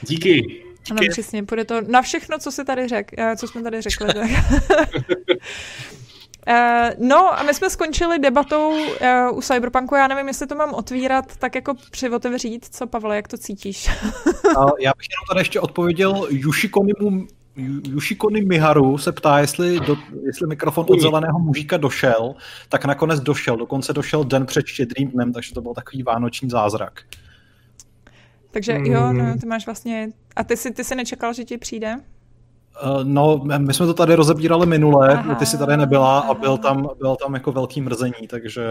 Díky. 0.01 0.63
Ano, 0.91 0.99
Díky. 0.99 1.11
přesně, 1.11 1.43
půjde 1.43 1.65
to 1.65 1.81
na 1.81 2.01
všechno, 2.01 2.39
co 2.39 2.51
si 2.51 2.65
tady 2.65 2.87
řek, 2.87 3.11
eh, 3.17 3.35
co 3.35 3.47
jsme 3.47 3.63
tady 3.63 3.81
řekli. 3.81 4.07
Tak. 4.13 4.29
Uh, 6.47 6.89
no 7.07 7.39
a 7.39 7.43
my 7.43 7.53
jsme 7.53 7.69
skončili 7.69 8.19
debatou 8.19 8.69
uh, 8.69 9.37
u 9.37 9.41
Cyberpunku, 9.41 9.95
já 9.95 10.07
nevím, 10.07 10.27
jestli 10.27 10.47
to 10.47 10.55
mám 10.55 10.73
otvírat, 10.73 11.37
tak 11.37 11.55
jako 11.55 11.73
při 11.91 12.09
otevřít, 12.09 12.65
co 12.71 12.87
Pavle, 12.87 13.15
jak 13.15 13.27
to 13.27 13.37
cítíš? 13.37 13.87
uh, 13.87 13.93
já 14.79 14.91
bych 14.97 15.07
jenom 15.09 15.25
tady 15.29 15.39
ještě 15.39 15.59
odpověděl 15.59 16.27
Yushikonimu 16.29 17.27
Yushikony 17.55 18.41
Miharu 18.41 18.97
se 18.97 19.11
ptá, 19.11 19.39
jestli, 19.39 19.79
do, 19.79 19.97
jestli 20.25 20.47
mikrofon 20.47 20.85
od 20.89 21.01
zeleného 21.01 21.39
mužíka 21.39 21.77
došel, 21.77 22.35
tak 22.69 22.85
nakonec 22.85 23.19
došel. 23.19 23.57
Dokonce 23.57 23.93
došel 23.93 24.23
den 24.23 24.45
před 24.45 24.67
štědrým 24.67 25.11
dnem, 25.11 25.33
takže 25.33 25.53
to 25.53 25.61
byl 25.61 25.73
takový 25.73 26.03
vánoční 26.03 26.49
zázrak. 26.49 27.01
Takže 28.51 28.77
jo, 28.83 29.13
no, 29.13 29.37
ty 29.41 29.47
máš 29.47 29.65
vlastně... 29.65 30.09
A 30.35 30.43
ty 30.43 30.57
si, 30.57 30.71
ty 30.71 30.83
si 30.83 30.95
nečekal, 30.95 31.33
že 31.33 31.43
ti 31.43 31.57
přijde? 31.57 31.95
Uh, 31.95 33.03
no, 33.03 33.41
my 33.57 33.73
jsme 33.73 33.85
to 33.85 33.93
tady 33.93 34.15
rozebírali 34.15 34.65
minule, 34.65 35.09
aha, 35.09 35.35
ty 35.35 35.45
si 35.45 35.57
tady 35.57 35.77
nebyla 35.77 36.19
aha. 36.19 36.29
a 36.29 36.33
byl 36.33 36.57
tam, 36.57 36.89
byl 36.97 37.15
tam 37.15 37.33
jako 37.33 37.51
velký 37.51 37.81
mrzení, 37.81 38.27
takže... 38.29 38.65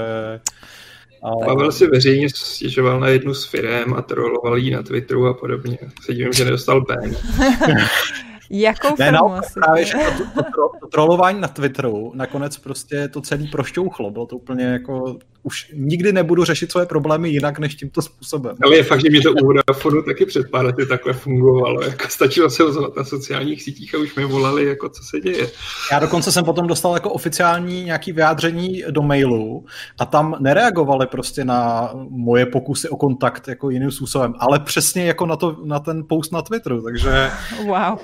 Uh, 1.24 1.47
Pavel 1.47 1.72
si 1.72 1.87
veřejně 1.87 2.28
stěžoval 2.31 3.01
na 3.01 3.09
jednu 3.09 3.35
z 3.35 3.51
firm 3.51 3.95
a 3.95 4.03
troloval 4.03 4.57
jí 4.57 4.70
na 4.70 4.83
Twitteru 4.83 5.26
a 5.26 5.35
podobně. 5.35 5.78
Se 6.03 6.14
divím, 6.14 6.33
že 6.33 6.45
nedostal 6.45 6.81
ban. 6.81 7.11
Jakou 8.51 8.88
ne, 8.98 9.07
firmu 9.07 9.28
no, 9.28 9.34
asi? 9.34 9.61
Právě, 9.61 9.84
že 9.84 9.92
to, 9.92 10.24
to, 10.24 10.42
to, 10.42 10.78
to 10.80 10.86
trolování 10.86 11.40
na 11.40 11.48
Twitteru 11.48 12.12
nakonec 12.14 12.57
prostě 12.59 13.09
to 13.09 13.20
celý 13.20 13.48
prošťouchlo. 13.48 14.11
Bylo 14.11 14.26
to 14.26 14.36
úplně 14.36 14.64
jako, 14.64 15.16
už 15.42 15.72
nikdy 15.74 16.12
nebudu 16.12 16.44
řešit 16.44 16.70
svoje 16.70 16.86
problémy 16.86 17.28
jinak 17.28 17.59
než 17.59 17.74
tímto 17.74 18.03
způsobem. 18.03 18.57
Ale 18.62 18.76
je 18.76 18.82
fakt, 18.82 19.01
že 19.01 19.11
mi 19.11 19.20
to 19.20 19.32
u 19.32 19.46
Vodafonu 19.46 20.03
taky 20.03 20.26
před 20.26 20.51
pár 20.51 20.64
lety 20.64 20.86
takhle 20.86 21.12
fungovalo. 21.12 21.82
Jako 21.82 22.09
stačilo 22.09 22.51
se 22.51 22.64
ozvat 22.64 22.96
na 22.96 23.05
sociálních 23.05 23.62
sítích 23.62 23.94
a 23.94 23.98
už 23.98 24.14
mi 24.14 24.24
volali, 24.24 24.64
jako 24.66 24.88
co 24.88 25.03
se 25.03 25.20
děje. 25.20 25.51
Já 25.92 25.98
dokonce 25.98 26.32
jsem 26.32 26.44
potom 26.44 26.66
dostal 26.66 26.94
jako 26.94 27.11
oficiální 27.11 27.84
nějaký 27.84 28.12
vyjádření 28.12 28.84
do 28.90 29.03
mailu 29.03 29.64
a 29.98 30.07
tam 30.07 30.36
nereagovali 30.40 31.07
prostě 31.07 31.44
na 31.44 31.90
moje 32.09 32.46
pokusy 32.46 32.88
o 32.88 32.96
kontakt 32.96 33.48
jako 33.48 33.70
jiným 33.70 33.90
způsobem, 33.90 34.34
ale 34.38 34.61
přesně 34.61 35.05
jako 35.05 35.26
na, 35.26 35.36
to, 35.36 35.57
na 35.64 35.78
ten 35.78 36.05
post 36.09 36.32
na 36.32 36.42
Twitteru, 36.42 36.82
takže... 36.82 37.30
Wow 37.66 37.98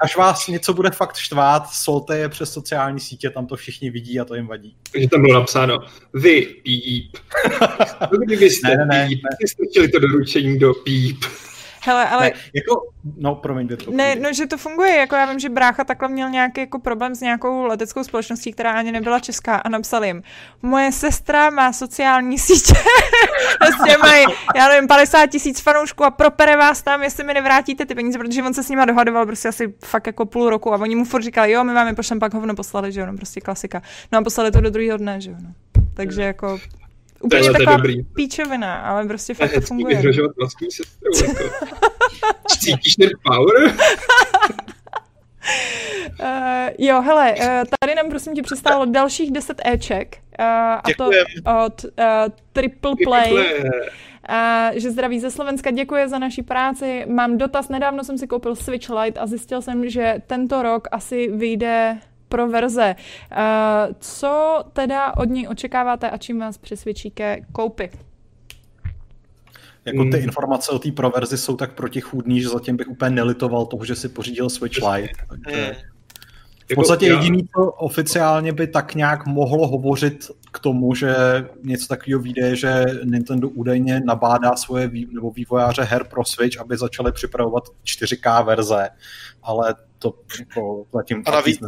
až 0.00 0.16
vás 0.16 0.46
něco 0.48 0.74
bude 0.74 0.90
fakt 0.90 1.16
štvát, 1.16 1.70
solte 1.70 2.18
je 2.18 2.28
přes 2.28 2.52
sociální 2.52 3.00
sítě, 3.00 3.30
tam 3.30 3.46
to 3.46 3.56
všichni 3.56 3.90
vidí 3.90 4.20
a 4.20 4.24
to 4.24 4.34
jim 4.34 4.46
vadí. 4.46 4.76
Takže 4.92 5.08
tam 5.08 5.20
bylo 5.20 5.34
napsáno, 5.34 5.78
vy 6.14 6.42
píp. 6.42 7.16
Kdybyste 8.26 8.68
ne, 8.68 8.76
ne, 8.76 8.86
ne, 8.86 9.08
píp, 9.08 9.20
ne. 9.22 9.48
jste 9.48 9.88
to 9.88 9.98
doručení 9.98 10.58
do 10.58 10.74
píp. 10.74 11.24
Hele, 11.80 12.08
ale... 12.08 12.24
Ne, 12.24 12.32
jako, 12.54 12.82
no, 13.16 13.34
promiň, 13.34 13.68
to 13.68 13.90
Ne, 13.90 14.16
no, 14.16 14.32
že 14.32 14.46
to 14.46 14.58
funguje, 14.58 14.96
jako 14.96 15.14
já 15.14 15.26
vím, 15.26 15.38
že 15.38 15.48
brácha 15.48 15.84
takhle 15.84 16.08
měl 16.08 16.30
nějaký 16.30 16.60
jako 16.60 16.78
problém 16.78 17.14
s 17.14 17.20
nějakou 17.20 17.64
leteckou 17.64 18.04
společností, 18.04 18.52
která 18.52 18.72
ani 18.72 18.92
nebyla 18.92 19.20
česká 19.20 19.56
a 19.56 19.68
napsal 19.68 20.04
jim, 20.04 20.22
moje 20.62 20.92
sestra 20.92 21.50
má 21.50 21.72
sociální 21.72 22.38
sítě, 22.48 22.74
prostě 23.58 23.98
mají, 23.98 24.26
já 24.56 24.68
nevím, 24.68 24.88
50 24.88 25.26
tisíc 25.26 25.60
fanoušků 25.60 26.04
a 26.04 26.10
propere 26.10 26.56
vás 26.56 26.82
tam, 26.82 27.02
jestli 27.02 27.24
mi 27.24 27.34
nevrátíte 27.34 27.86
ty 27.86 27.94
peníze, 27.94 28.18
protože 28.18 28.42
on 28.42 28.54
se 28.54 28.62
s 28.62 28.68
nima 28.68 28.84
dohadoval 28.84 29.26
prostě 29.26 29.48
asi 29.48 29.74
fakt 29.84 30.06
jako 30.06 30.26
půl 30.26 30.50
roku 30.50 30.74
a 30.74 30.76
oni 30.76 30.94
mu 30.94 31.04
furt 31.04 31.22
říkali, 31.22 31.52
jo, 31.52 31.64
my 31.64 31.74
vám 31.74 31.86
je 31.86 31.94
pošlem, 31.94 32.18
pak 32.18 32.34
hovno 32.34 32.54
poslali, 32.54 32.92
že 32.92 33.00
jo, 33.00 33.06
no, 33.06 33.16
prostě 33.16 33.40
klasika. 33.40 33.82
No 34.12 34.18
a 34.18 34.22
poslali 34.22 34.50
to 34.50 34.60
do 34.60 34.70
druhého 34.70 34.98
dne, 34.98 35.20
že 35.20 35.30
jo, 35.30 35.36
no. 35.42 35.52
Takže 35.94 36.22
jako 36.22 36.58
Úplně 37.20 37.52
taková 37.52 37.76
dobrý. 37.76 38.02
píčovina, 38.02 38.76
ale 38.76 39.06
prostě 39.06 39.34
fakt 39.34 39.52
to 39.54 39.60
funguje. 39.60 39.96
vyhrožovat 39.96 40.36
vlastní 40.36 40.70
sestru. 40.70 41.10
Jako. 41.28 41.54
Cítíš 42.48 42.96
ten 42.96 43.10
power? 43.22 43.74
Uh, 46.20 46.68
jo, 46.78 47.02
hele, 47.02 47.34
uh, 47.34 47.44
tady 47.80 47.94
nám 47.94 48.08
prosím 48.08 48.34
tě 48.34 48.42
přistálo 48.42 48.84
dalších 48.84 49.30
10 49.32 49.60
Eček. 49.64 50.18
Uh, 50.38 50.44
a 50.44 50.82
Děkujem. 50.86 51.24
to 51.44 51.66
od 51.66 51.84
uh, 51.84 51.90
Triple 52.52 52.92
Play. 53.04 53.32
Uh, 53.32 54.78
že 54.78 54.90
zdraví 54.90 55.20
ze 55.20 55.30
Slovenska, 55.30 55.70
děkuji 55.70 56.08
za 56.08 56.18
naší 56.18 56.42
práci. 56.42 57.06
Mám 57.08 57.38
dotaz, 57.38 57.68
nedávno 57.68 58.04
jsem 58.04 58.18
si 58.18 58.26
koupil 58.26 58.54
Switch 58.54 58.90
Lite 58.90 59.20
a 59.20 59.26
zjistil 59.26 59.62
jsem, 59.62 59.88
že 59.88 60.22
tento 60.26 60.62
rok 60.62 60.88
asi 60.90 61.28
vyjde 61.28 61.98
pro 62.28 62.48
verze. 62.48 62.94
Uh, 63.32 63.94
co 64.00 64.64
teda 64.72 65.16
od 65.16 65.24
ní 65.24 65.48
očekáváte 65.48 66.10
a 66.10 66.16
čím 66.16 66.38
vás 66.38 66.58
přesvědčí 66.58 67.10
ke 67.10 67.40
koupi? 67.52 67.90
Jako 69.84 70.04
ty 70.04 70.16
hmm. 70.16 70.24
informace 70.24 70.72
o 70.72 70.78
té 70.78 70.92
proverzi 70.92 71.38
jsou 71.38 71.56
tak 71.56 71.72
protichůdný, 71.72 72.40
že 72.40 72.48
zatím 72.48 72.76
bych 72.76 72.88
úplně 72.88 73.10
nelitoval 73.10 73.66
toho, 73.66 73.84
že 73.84 73.94
si 73.94 74.08
pořídil 74.08 74.50
Switch 74.50 74.78
Lite. 74.82 75.12
Takže 75.28 75.76
v 76.68 76.70
jako 76.70 76.80
podstatě 76.80 77.06
jediný, 77.06 77.48
co 77.56 77.64
oficiálně 77.64 78.52
by 78.52 78.66
tak 78.66 78.94
nějak 78.94 79.26
mohlo 79.26 79.66
hovořit 79.66 80.30
k 80.52 80.58
tomu, 80.58 80.94
že 80.94 81.14
něco 81.62 81.88
takového 81.88 82.20
vyjde, 82.20 82.56
že 82.56 82.84
Nintendo 83.04 83.48
údajně 83.48 84.00
nabádá 84.00 84.56
svoje 84.56 84.88
vý, 84.88 85.08
nebo 85.14 85.30
vývojáře 85.30 85.82
her 85.82 86.04
pro 86.04 86.24
Switch, 86.24 86.60
aby 86.60 86.76
začali 86.76 87.12
připravovat 87.12 87.64
4K 87.84 88.44
verze, 88.44 88.88
ale 89.42 89.74
to 89.98 90.14
jako 90.38 90.86
zatím... 90.94 91.22
A 91.26 91.30
navíc, 91.30 91.60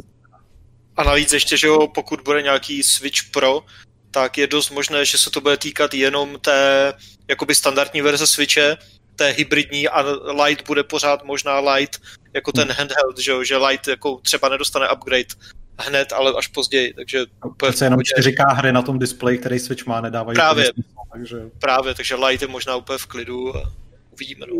a 1.01 1.05
navíc 1.05 1.33
ještě, 1.33 1.57
že 1.57 1.67
jo, 1.67 1.89
pokud 1.89 2.21
bude 2.21 2.43
nějaký 2.43 2.83
Switch 2.83 3.31
Pro, 3.31 3.63
tak 4.11 4.39
je 4.39 4.47
dost 4.47 4.71
možné, 4.71 5.05
že 5.05 5.19
se 5.19 5.31
to 5.31 5.41
bude 5.41 5.57
týkat 5.57 5.95
jenom 5.95 6.39
té 6.41 6.93
jakoby 7.29 7.55
standardní 7.55 8.03
verze 8.03 8.27
Switche, 8.27 8.77
té 9.17 9.31
hybridní 9.31 9.89
a 9.89 10.01
Lite 10.45 10.65
bude 10.67 10.83
pořád 10.83 11.25
možná 11.25 11.61
Lite 11.61 11.99
jako 12.35 12.53
ten 12.53 12.69
hmm. 12.69 12.77
handheld, 12.77 13.19
že, 13.19 13.31
jo, 13.31 13.45
že 13.45 13.57
Lite 13.57 13.91
jako 13.91 14.17
třeba 14.17 14.49
nedostane 14.49 14.93
upgrade 14.93 15.35
hned, 15.79 16.13
ale 16.13 16.33
až 16.39 16.47
později, 16.47 16.95
takže 16.95 17.25
se 17.71 17.85
jenom 17.85 18.01
4K 18.01 18.55
hry 18.55 18.73
na 18.73 18.83
tom 18.83 18.99
displeji, 18.99 19.39
který 19.39 19.59
Switch 19.59 19.87
má, 19.87 20.01
nedávají 20.01 20.35
právě, 20.35 20.65
smysl, 20.65 20.89
takže... 21.13 21.37
právě, 21.59 21.95
takže 21.95 22.15
Lite 22.15 22.45
je 22.45 22.49
možná 22.49 22.77
úplně 22.77 22.99
v 22.99 23.07
klidu 23.07 23.57
a 23.57 23.73
uvidíme. 24.13 24.47
No, 24.49 24.57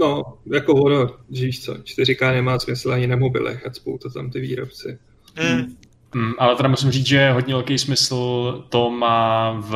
no 0.47 0.55
jako 0.55 0.75
ono, 0.75 1.17
že 1.31 1.47
víš 1.47 1.65
co, 1.65 1.75
4K 1.75 2.33
nemá 2.33 2.59
smysl 2.59 2.93
ani 2.93 3.07
na 3.07 3.17
mobilech, 3.17 3.67
ať 3.67 3.77
spou 3.77 3.99
to 3.99 4.11
tam 4.11 4.31
ty 4.31 4.41
výrobci. 4.41 4.99
Hmm. 5.37 5.77
Mm, 6.15 6.33
ale 6.39 6.57
teda 6.57 6.69
musím 6.69 6.91
říct, 6.91 7.07
že 7.07 7.33
hodně 7.33 7.55
velký 7.55 7.79
smysl 7.79 8.65
to 8.69 8.91
má 8.91 9.53
v 9.53 9.75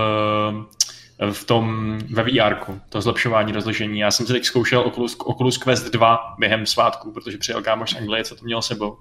v 1.32 1.44
tom 1.44 1.98
ve 2.10 2.22
VR, 2.22 2.54
to 2.88 3.00
zlepšování 3.00 3.52
rozložení. 3.52 3.98
Já 3.98 4.10
jsem 4.10 4.26
si 4.26 4.32
teď 4.32 4.44
zkoušel 4.44 4.80
Oculus, 4.80 5.16
Oculus 5.24 5.58
Quest 5.58 5.92
2 5.92 6.34
během 6.38 6.66
svátku, 6.66 7.12
protože 7.12 7.38
přijel 7.38 7.62
kámoš 7.62 7.90
z 7.90 7.96
Anglie, 7.96 8.24
co 8.24 8.36
to 8.36 8.44
měl 8.44 8.62
sebou. 8.62 8.98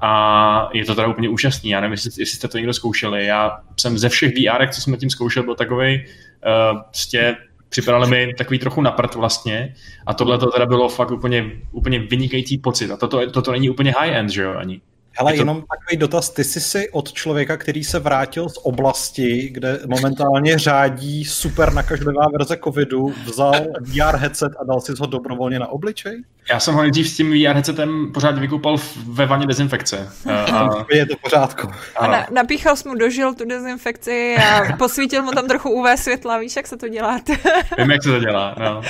A 0.00 0.70
je 0.72 0.84
to 0.84 0.94
teda 0.94 1.08
úplně 1.08 1.28
úžasný. 1.28 1.70
Já 1.70 1.80
nevím, 1.80 1.92
jestli, 1.92 2.10
jestli 2.18 2.36
jste 2.36 2.48
to 2.48 2.56
někdo 2.56 2.72
zkoušeli. 2.72 3.26
Já 3.26 3.60
jsem 3.76 3.98
ze 3.98 4.08
všech 4.08 4.32
VR, 4.32 4.68
co 4.68 4.80
jsem 4.80 4.96
tím 4.96 5.10
zkoušel, 5.10 5.42
byl 5.42 5.54
takový 5.54 6.04
uh, 6.04 6.80
prostě 6.82 7.36
připadali 7.68 8.10
mi 8.10 8.34
takový 8.34 8.58
trochu 8.58 8.82
naprt 8.82 9.14
vlastně 9.14 9.74
a 10.06 10.14
tohle 10.14 10.38
to 10.38 10.50
teda 10.50 10.66
bylo 10.66 10.88
fakt 10.88 11.10
úplně, 11.10 11.50
úplně 11.72 11.98
vynikající 11.98 12.58
pocit 12.58 12.90
a 12.90 12.96
toto, 12.96 13.30
toto 13.30 13.52
není 13.52 13.70
úplně 13.70 13.94
high-end, 13.98 14.30
že 14.30 14.42
jo, 14.42 14.54
ani. 14.54 14.80
Hele, 15.18 15.32
to... 15.32 15.38
jenom 15.38 15.62
takový 15.62 15.96
dotaz. 15.96 16.30
Ty 16.30 16.44
jsi 16.44 16.60
si 16.60 16.90
od 16.90 17.12
člověka, 17.12 17.56
který 17.56 17.84
se 17.84 17.98
vrátil 17.98 18.48
z 18.48 18.58
oblasti, 18.62 19.48
kde 19.52 19.78
momentálně 19.86 20.58
řádí 20.58 21.24
super 21.24 21.72
nakažlivá 21.72 22.28
verze 22.32 22.58
covidu, 22.64 23.14
vzal 23.24 23.54
VR 23.82 24.16
headset 24.16 24.52
a 24.60 24.64
dal 24.64 24.80
si 24.80 24.92
ho 25.00 25.06
dobrovolně 25.06 25.58
na 25.58 25.66
obličej? 25.66 26.22
Já 26.50 26.60
jsem 26.60 26.74
ho 26.74 26.82
nejdřív 26.82 27.08
s 27.08 27.16
tím 27.16 27.30
VR 27.30 27.54
headsetem 27.54 28.10
pořád 28.14 28.38
vykoupal 28.38 28.76
ve 29.06 29.26
vaně 29.26 29.46
dezinfekce. 29.46 30.08
A... 30.32 30.68
Je 30.92 31.06
to 31.06 31.14
pořádku. 31.22 31.68
A 31.96 32.06
na, 32.06 32.26
napíchal 32.32 32.76
jsi 32.76 32.88
mu 32.88 32.94
dožil 32.94 33.34
tu 33.34 33.44
dezinfekci 33.44 34.36
a 34.36 34.76
posvítil 34.76 35.22
mu 35.22 35.30
tam 35.30 35.48
trochu 35.48 35.70
UV 35.70 35.86
světla. 35.96 36.38
Víš, 36.38 36.56
jak 36.56 36.66
se 36.66 36.76
to 36.76 36.88
dělá? 36.88 37.20
Vím, 37.78 37.90
jak 37.90 38.02
se 38.02 38.08
to 38.08 38.18
dělá. 38.18 38.54
No. 38.58 38.82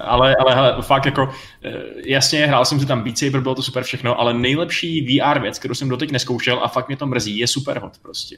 Ale, 0.00 0.36
ale 0.36 0.54
hele, 0.54 0.76
fakt 0.82 1.06
jako, 1.06 1.30
eh, 1.64 1.72
jasně, 2.06 2.46
hrál 2.46 2.64
jsem 2.64 2.80
si 2.80 2.86
tam 2.86 3.02
Beat 3.02 3.18
Saber, 3.18 3.40
bylo 3.40 3.54
to 3.54 3.62
super 3.62 3.82
všechno, 3.82 4.20
ale 4.20 4.34
nejlepší 4.34 5.00
VR 5.00 5.38
věc, 5.40 5.57
kterou 5.58 5.74
jsem 5.74 5.88
doteď 5.88 6.10
neskoušel 6.10 6.60
a 6.64 6.68
fakt 6.68 6.88
mě 6.88 6.96
to 6.96 7.06
mrzí, 7.06 7.38
je 7.38 7.46
Superhot 7.46 7.98
prostě. 8.02 8.36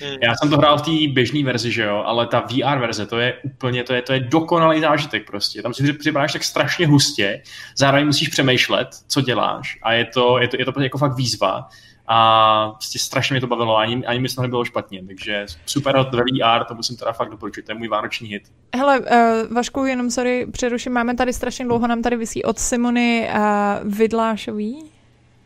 Hmm. 0.00 0.16
Já 0.22 0.34
jsem 0.34 0.50
to 0.50 0.56
hrál 0.56 0.78
v 0.78 0.82
té 0.82 1.12
běžné 1.12 1.44
verzi, 1.44 1.72
že 1.72 1.82
jo, 1.82 2.02
ale 2.06 2.26
ta 2.26 2.40
VR 2.40 2.78
verze, 2.78 3.06
to 3.06 3.18
je 3.18 3.34
úplně, 3.42 3.84
to 3.84 3.94
je, 3.94 4.02
to 4.02 4.12
je 4.12 4.20
dokonalý 4.20 4.80
zážitek 4.80 5.26
prostě. 5.26 5.62
Tam 5.62 5.74
si 5.74 5.92
připadáš 5.92 6.32
tak 6.32 6.44
strašně 6.44 6.86
hustě, 6.86 7.42
zároveň 7.76 8.06
musíš 8.06 8.28
přemýšlet, 8.28 8.88
co 9.08 9.20
děláš 9.20 9.78
a 9.82 9.92
je 9.92 10.04
to, 10.04 10.38
je 10.38 10.48
to, 10.48 10.56
je 10.58 10.64
to 10.64 10.80
jako 10.80 10.98
fakt 10.98 11.16
výzva 11.16 11.68
a 12.08 12.70
prostě 12.70 12.98
strašně 12.98 13.34
mě 13.34 13.40
to 13.40 13.46
bavilo, 13.46 13.76
ani, 13.76 14.06
ani 14.06 14.20
mi 14.20 14.28
to 14.28 14.42
nebylo 14.42 14.64
špatně, 14.64 15.02
takže 15.06 15.46
super 15.66 15.96
ve 15.96 16.20
VR, 16.20 16.64
to 16.64 16.74
musím 16.74 16.96
teda 16.96 17.12
fakt 17.12 17.30
doporučit, 17.30 17.64
to 17.64 17.72
je 17.72 17.78
můj 17.78 17.88
vánoční 17.88 18.28
hit. 18.28 18.42
Hele, 18.76 19.00
uh, 19.00 19.54
Vašku, 19.54 19.84
jenom 19.84 20.10
sorry, 20.10 20.46
přeruším, 20.52 20.92
máme 20.92 21.14
tady 21.14 21.32
strašně 21.32 21.64
dlouho, 21.64 21.86
nám 21.86 22.02
tady 22.02 22.16
vysí 22.16 22.44
od 22.44 22.58
Simony 22.58 23.28
uh, 23.34 23.92
Vidlášový, 23.92 24.95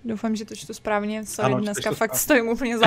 Doufám, 0.05 0.37
že 0.37 0.45
to 0.45 0.57
čtu 0.57 0.75
správně. 0.75 1.25
Sorry, 1.27 1.53
ano, 1.53 1.61
dneska 1.61 1.93
fakt 1.93 2.17
stojím 2.17 2.49
úplně 2.49 2.79
za 2.79 2.87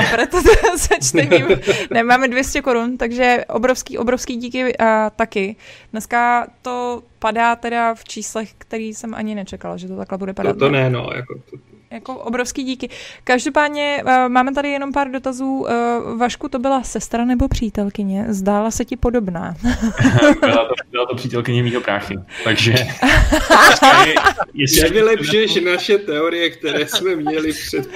se 0.78 0.96
čtením. 1.10 1.48
Nemáme 1.92 2.28
200 2.28 2.62
korun, 2.62 2.98
takže 2.98 3.46
obrovský, 3.50 3.98
obrovský 3.98 4.36
díky 4.36 4.64
uh, 4.64 4.88
taky. 5.16 5.56
Dneska 5.92 6.48
to 6.62 7.04
padá 7.20 7.56
teda 7.56 7.96
v 7.96 8.04
číslech, 8.04 8.54
který 8.58 8.94
jsem 8.94 9.14
ani 9.14 9.36
nečekala, 9.36 9.78
že 9.78 9.88
to 9.88 9.98
takhle 9.98 10.18
bude 10.18 10.34
padat. 10.34 10.56
To, 10.56 10.60
to 10.60 10.70
ne, 10.70 10.90
no. 10.90 11.10
Jako, 11.16 11.42
to, 11.50 11.58
jako 11.94 12.16
obrovský 12.16 12.64
díky. 12.64 12.90
Každopádně 13.24 14.04
uh, 14.06 14.30
máme 14.30 14.54
tady 14.54 14.70
jenom 14.70 14.92
pár 14.92 15.12
dotazů. 15.12 15.46
Uh, 15.46 16.18
Vašku, 16.18 16.50
to 16.50 16.60
byla 16.60 16.84
sestra 16.84 17.26
nebo 17.26 17.48
přítelkyně? 17.48 18.26
Zdála 18.30 18.72
se 18.72 18.86
ti 18.86 18.98
podobná? 18.98 19.56
byla, 20.40 20.66
to, 20.66 20.74
byla 20.92 21.06
to 21.06 21.16
přítelkyně 21.16 21.64
mýho 21.64 21.82
práchy. 21.82 22.20
Takže... 22.44 22.74
jestli 24.54 24.84
Nevylepšuješ 24.84 25.56
naše 25.56 25.98
teorie, 25.98 26.50
které 26.50 26.88
jsme 26.88 27.16
měli 27.16 27.54
před 27.54 27.88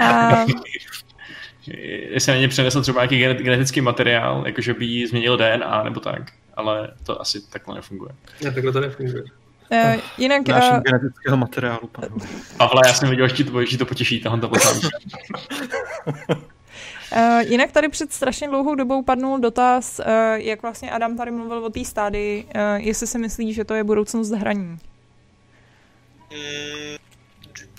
uh, 0.00 0.50
jestli 2.10 2.32
na 2.32 2.38
ně 2.38 2.48
přenesl 2.48 2.82
třeba 2.82 3.06
nějaký 3.06 3.42
genetický 3.44 3.80
materiál, 3.80 4.42
jakože 4.46 4.74
by 4.74 4.84
jí 4.84 5.06
změnil 5.06 5.36
DNA 5.36 5.82
nebo 5.82 6.00
tak, 6.00 6.22
ale 6.54 6.94
to 7.06 7.20
asi 7.20 7.50
takhle 7.50 7.74
nefunguje. 7.74 8.12
Ne, 8.44 8.52
takhle 8.52 8.72
to 8.72 8.80
nefunguje. 8.80 9.24
Uh, 9.70 10.00
jinak... 10.18 10.48
Naším 10.48 10.76
uh, 10.76 10.82
genetického 10.82 11.36
materiálu, 11.36 11.88
panu. 11.92 12.16
Pavle, 12.56 12.82
já 12.86 12.94
jsem 12.94 13.10
viděl, 13.10 13.28
že 13.28 13.44
to, 13.44 13.64
že 13.64 13.78
to 13.78 13.86
potěší, 13.86 14.20
tahle 14.20 14.40
to 14.40 14.50
Uh, 17.12 17.40
jinak 17.40 17.72
tady 17.72 17.88
před 17.88 18.12
strašně 18.12 18.48
dlouhou 18.48 18.74
dobou 18.74 19.02
padnul 19.02 19.38
dotaz, 19.38 19.98
uh, 19.98 20.04
jak 20.34 20.62
vlastně 20.62 20.90
Adam 20.90 21.16
tady 21.16 21.30
mluvil 21.30 21.64
o 21.64 21.70
té 21.70 21.84
stádii, 21.84 22.44
uh, 22.44 22.50
jestli 22.76 23.06
si 23.06 23.18
myslí, 23.18 23.54
že 23.54 23.64
to 23.64 23.74
je 23.74 23.84
budoucnost 23.84 24.30
hraní. 24.30 24.78
Mm, 26.30 26.96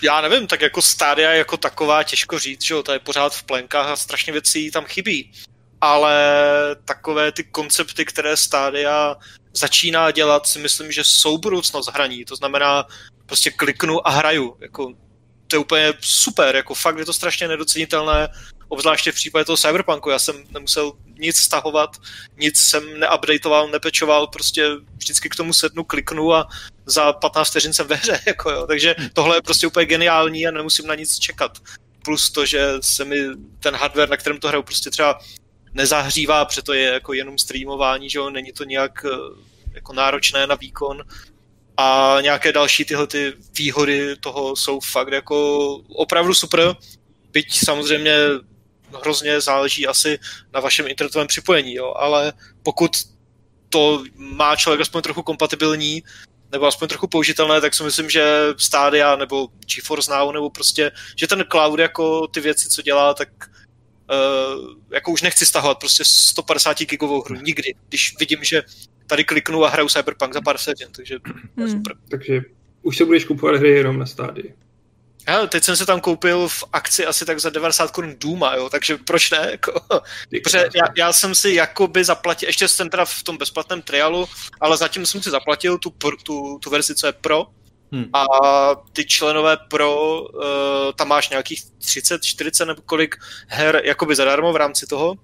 já 0.02 0.20
nevím, 0.20 0.46
tak 0.46 0.60
jako 0.60 0.82
stádia 0.82 1.32
jako 1.32 1.56
taková 1.56 2.02
těžko 2.02 2.38
říct, 2.38 2.62
že 2.62 2.74
jo, 2.74 2.82
to 2.82 2.92
je 2.92 2.98
pořád 2.98 3.34
v 3.34 3.42
plenkách 3.42 3.88
a 3.88 3.96
strašně 3.96 4.32
věcí 4.32 4.70
tam 4.70 4.84
chybí. 4.84 5.30
Ale 5.80 6.16
takové 6.84 7.32
ty 7.32 7.44
koncepty, 7.44 8.04
které 8.04 8.36
stádia 8.36 9.16
začíná 9.52 10.10
dělat, 10.10 10.46
si 10.46 10.58
myslím, 10.58 10.92
že 10.92 11.04
jsou 11.04 11.38
budoucnost 11.38 11.88
hraní. 11.88 12.24
To 12.24 12.36
znamená, 12.36 12.86
prostě 13.26 13.50
kliknu 13.50 14.08
a 14.08 14.10
hraju. 14.10 14.56
Jako, 14.60 14.92
to 15.46 15.56
je 15.56 15.60
úplně 15.60 15.92
super, 16.00 16.56
jako 16.56 16.74
fakt 16.74 16.98
je 16.98 17.04
to 17.04 17.12
strašně 17.12 17.48
nedocenitelné, 17.48 18.28
obzvláště 18.68 19.12
v 19.12 19.14
případě 19.14 19.44
toho 19.44 19.56
Cyberpunku. 19.56 20.10
Já 20.10 20.18
jsem 20.18 20.44
nemusel 20.50 20.92
nic 21.18 21.36
stahovat, 21.36 21.96
nic 22.36 22.58
jsem 22.58 23.00
neupdateoval, 23.00 23.68
nepečoval, 23.68 24.26
prostě 24.26 24.68
vždycky 24.96 25.28
k 25.28 25.36
tomu 25.36 25.52
sednu, 25.52 25.84
kliknu 25.84 26.34
a 26.34 26.48
za 26.86 27.12
15 27.12 27.50
vteřin 27.50 27.72
jsem 27.72 27.86
ve 27.86 27.94
hře, 27.94 28.20
jako 28.26 28.50
jo. 28.50 28.66
Takže 28.66 28.94
hm. 28.98 29.08
tohle 29.12 29.36
je 29.36 29.42
prostě 29.42 29.66
úplně 29.66 29.86
geniální 29.86 30.46
a 30.46 30.50
nemusím 30.50 30.86
na 30.86 30.94
nic 30.94 31.18
čekat. 31.18 31.58
Plus 32.04 32.30
to, 32.30 32.46
že 32.46 32.72
se 32.80 33.04
mi 33.04 33.16
ten 33.60 33.74
hardware, 33.74 34.08
na 34.08 34.16
kterém 34.16 34.40
to 34.40 34.48
hraju, 34.48 34.62
prostě 34.62 34.90
třeba 34.90 35.20
nezahřívá, 35.74 36.44
protože 36.44 36.78
je 36.78 36.92
jako 36.92 37.12
jenom 37.12 37.38
streamování, 37.38 38.10
že 38.10 38.18
jo, 38.18 38.30
není 38.30 38.52
to 38.52 38.64
nějak 38.64 39.04
eh, 39.04 39.16
jako 39.74 39.92
náročné 39.92 40.46
na 40.46 40.54
výkon. 40.54 41.02
A 41.76 42.18
nějaké 42.20 42.52
další 42.52 42.84
tyhle 42.84 43.06
ty 43.06 43.32
výhody 43.58 44.16
toho 44.16 44.56
jsou 44.56 44.80
fakt 44.80 45.12
jako 45.12 45.74
opravdu 45.88 46.34
super, 46.34 46.76
byť 47.32 47.58
samozřejmě 47.64 48.14
hrozně 49.02 49.40
záleží 49.40 49.86
asi 49.86 50.18
na 50.52 50.60
vašem 50.60 50.88
internetovém 50.88 51.26
připojení, 51.26 51.74
jo, 51.74 51.94
ale 51.96 52.32
pokud 52.62 52.90
to 53.68 54.04
má 54.14 54.56
člověk 54.56 54.80
aspoň 54.80 55.02
trochu 55.02 55.22
kompatibilní, 55.22 56.02
nebo 56.52 56.66
aspoň 56.66 56.88
trochu 56.88 57.06
použitelné, 57.06 57.60
tak 57.60 57.74
si 57.74 57.82
myslím, 57.82 58.10
že 58.10 58.24
Stadia 58.56 59.16
nebo 59.16 59.48
GeForce 59.74 60.10
Now, 60.10 60.32
nebo 60.32 60.50
prostě, 60.50 60.92
že 61.16 61.26
ten 61.26 61.44
cloud 61.50 61.78
jako 61.78 62.26
ty 62.26 62.40
věci, 62.40 62.68
co 62.68 62.82
dělá, 62.82 63.14
tak 63.14 63.28
jako 64.90 65.10
už 65.10 65.22
nechci 65.22 65.46
stahovat 65.46 65.78
prostě 65.78 66.04
150 66.04 66.78
gigovou 66.78 67.22
hru 67.22 67.34
nikdy, 67.34 67.74
když 67.88 68.14
vidím, 68.18 68.44
že 68.44 68.62
tady 69.06 69.24
kliknu 69.24 69.64
a 69.64 69.68
hraju 69.68 69.88
Cyberpunk 69.88 70.34
za 70.34 70.40
pár 70.40 70.58
vteřin, 70.58 70.88
takže 70.96 71.18
hmm. 71.56 71.70
super. 71.70 71.96
Takže 72.08 72.40
už 72.82 72.96
se 72.96 73.04
budeš 73.04 73.24
kupovat 73.24 73.56
hry 73.56 73.70
jenom 73.70 73.98
na 73.98 74.06
stádii. 74.06 74.54
Hele, 75.26 75.48
teď 75.48 75.64
jsem 75.64 75.76
se 75.76 75.86
tam 75.86 76.00
koupil 76.00 76.48
v 76.48 76.64
akci 76.72 77.06
asi 77.06 77.24
tak 77.24 77.40
za 77.40 77.50
90 77.50 77.90
korun 77.90 78.14
Duma, 78.20 78.54
jo, 78.54 78.68
takže 78.70 78.96
proč 78.96 79.30
ne? 79.30 79.48
Jako, 79.50 79.80
protože 80.42 80.58
já, 80.58 80.84
já, 80.96 81.12
jsem 81.12 81.34
si 81.34 81.54
jakoby 81.54 82.04
zaplatil, 82.04 82.48
ještě 82.48 82.68
jsem 82.68 82.90
teda 82.90 83.04
v 83.04 83.22
tom 83.22 83.36
bezplatném 83.36 83.82
trialu, 83.82 84.28
ale 84.60 84.76
zatím 84.76 85.06
jsem 85.06 85.22
si 85.22 85.30
zaplatil 85.30 85.78
tu, 85.78 85.94
tu, 86.24 86.58
tu 86.58 86.70
verzi, 86.70 86.94
co 86.94 87.06
je 87.06 87.12
pro, 87.12 87.46
Hmm. 87.92 88.10
A 88.12 88.26
ty 88.92 89.04
členové 89.04 89.56
pro, 89.68 90.22
uh, 90.22 90.42
tam 90.96 91.08
máš 91.08 91.28
nějakých 91.28 91.62
30, 91.78 92.24
40 92.24 92.64
nebo 92.64 92.82
kolik 92.82 93.16
her 93.46 93.82
jakoby 93.84 94.14
zadarmo 94.16 94.52
v 94.52 94.56
rámci 94.56 94.86
toho. 94.86 95.14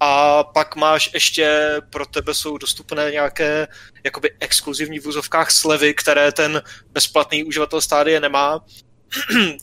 A 0.00 0.44
pak 0.44 0.76
máš 0.76 1.10
ještě, 1.14 1.76
pro 1.90 2.06
tebe 2.06 2.34
jsou 2.34 2.58
dostupné 2.58 3.10
nějaké 3.10 3.68
jakoby 4.04 4.30
exkluzivní 4.40 4.98
v 4.98 5.06
úzovkách 5.06 5.50
slevy, 5.50 5.94
které 5.94 6.32
ten 6.32 6.62
bezplatný 6.92 7.44
uživatel 7.44 7.80
stádie 7.80 8.20
nemá. 8.20 8.64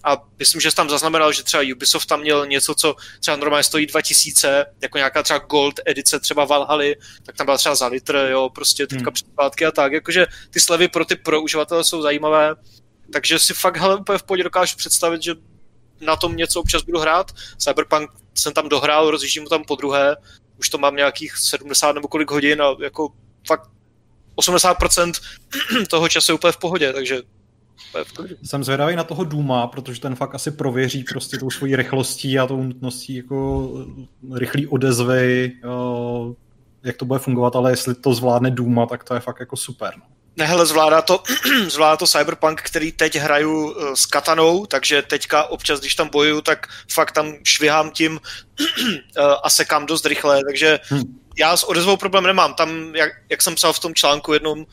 A 0.03 0.17
myslím, 0.39 0.61
že 0.61 0.71
jsi 0.71 0.75
tam 0.75 0.89
zaznamenal, 0.89 1.33
že 1.33 1.43
třeba 1.43 1.63
Ubisoft 1.75 2.07
tam 2.07 2.19
měl 2.19 2.47
něco, 2.47 2.75
co 2.75 2.95
třeba 3.19 3.37
normálně 3.37 3.63
stojí 3.63 3.85
2000, 3.85 4.65
jako 4.81 4.97
nějaká 4.97 5.23
třeba 5.23 5.39
Gold 5.39 5.79
edice 5.85 6.19
třeba 6.19 6.45
Valhaly, 6.45 6.95
tak 7.23 7.35
tam 7.35 7.45
byla 7.45 7.57
třeba 7.57 7.75
za 7.75 7.87
litr, 7.87 8.27
jo, 8.31 8.49
prostě 8.49 8.87
teďka 8.87 9.09
hmm. 9.09 9.13
předplátky 9.13 9.65
a 9.65 9.71
tak, 9.71 9.91
jakože 9.91 10.27
ty 10.49 10.59
slevy 10.59 10.87
pro 10.87 11.05
ty 11.05 11.15
pro 11.15 11.41
uživatele 11.41 11.83
jsou 11.83 12.01
zajímavé, 12.01 12.55
takže 13.13 13.39
si 13.39 13.53
fakt 13.53 13.77
hele, 13.77 13.95
úplně 13.95 14.17
v 14.17 14.23
pohodě 14.23 14.43
dokážu 14.43 14.77
představit, 14.77 15.23
že 15.23 15.33
na 16.01 16.15
tom 16.15 16.35
něco 16.35 16.59
občas 16.59 16.81
budu 16.81 16.99
hrát. 16.99 17.31
Cyberpunk 17.57 18.09
jsem 18.35 18.53
tam 18.53 18.69
dohrál, 18.69 19.11
rozjíždím 19.11 19.45
tam 19.45 19.63
po 19.63 19.75
druhé, 19.75 20.15
už 20.57 20.69
to 20.69 20.77
mám 20.77 20.95
nějakých 20.95 21.37
70 21.37 21.91
nebo 21.91 22.07
kolik 22.07 22.31
hodin 22.31 22.61
a 22.61 22.75
jako 22.83 23.09
fakt 23.47 23.69
80% 24.37 25.13
toho 25.89 26.09
času 26.09 26.31
je 26.31 26.35
úplně 26.35 26.51
v 26.51 26.57
pohodě, 26.57 26.93
takže 26.93 27.21
jsem 28.43 28.63
zvědavý 28.63 28.95
na 28.95 29.03
toho 29.03 29.23
Duma, 29.23 29.67
protože 29.67 30.01
ten 30.01 30.15
fakt 30.15 30.35
asi 30.35 30.51
prověří 30.51 31.03
prostě 31.03 31.37
tou 31.37 31.49
svojí 31.49 31.75
rychlostí 31.75 32.39
a 32.39 32.47
tou 32.47 32.63
nutností 32.63 33.15
jako 33.15 33.69
rychlý 34.33 34.67
odezvy, 34.67 35.51
jak 36.83 36.97
to 36.97 37.05
bude 37.05 37.19
fungovat, 37.19 37.55
ale 37.55 37.71
jestli 37.71 37.95
to 37.95 38.13
zvládne 38.13 38.51
Duma, 38.51 38.85
tak 38.85 39.03
to 39.03 39.13
je 39.13 39.19
fakt 39.19 39.39
jako 39.39 39.57
super. 39.57 39.93
No. 39.97 40.03
Nehle, 40.37 40.65
zvládá 40.65 41.01
to, 41.01 41.23
zvládá 41.67 41.97
to 41.97 42.07
Cyberpunk, 42.07 42.61
který 42.61 42.91
teď 42.91 43.15
hraju 43.15 43.71
uh, 43.71 43.93
s 43.93 44.05
katanou, 44.05 44.65
takže 44.65 45.01
teďka 45.01 45.43
občas, 45.43 45.79
když 45.79 45.95
tam 45.95 46.09
bojuju, 46.09 46.41
tak 46.41 46.67
fakt 46.91 47.11
tam 47.11 47.33
švihám 47.43 47.91
tím 47.91 48.19
a 49.43 49.49
sekám 49.49 49.85
dost 49.85 50.05
rychle, 50.05 50.41
takže 50.49 50.79
hmm. 50.83 51.20
Já 51.37 51.57
s 51.57 51.63
odezvou 51.63 51.97
problém 51.97 52.23
nemám. 52.23 52.53
Tam, 52.53 52.95
jak, 52.95 53.11
jak 53.29 53.41
jsem 53.41 53.55
psal 53.55 53.73
v 53.73 53.79
tom 53.79 53.93
článku 53.93 54.33
jednom, 54.33 54.59
uh, 54.59 54.65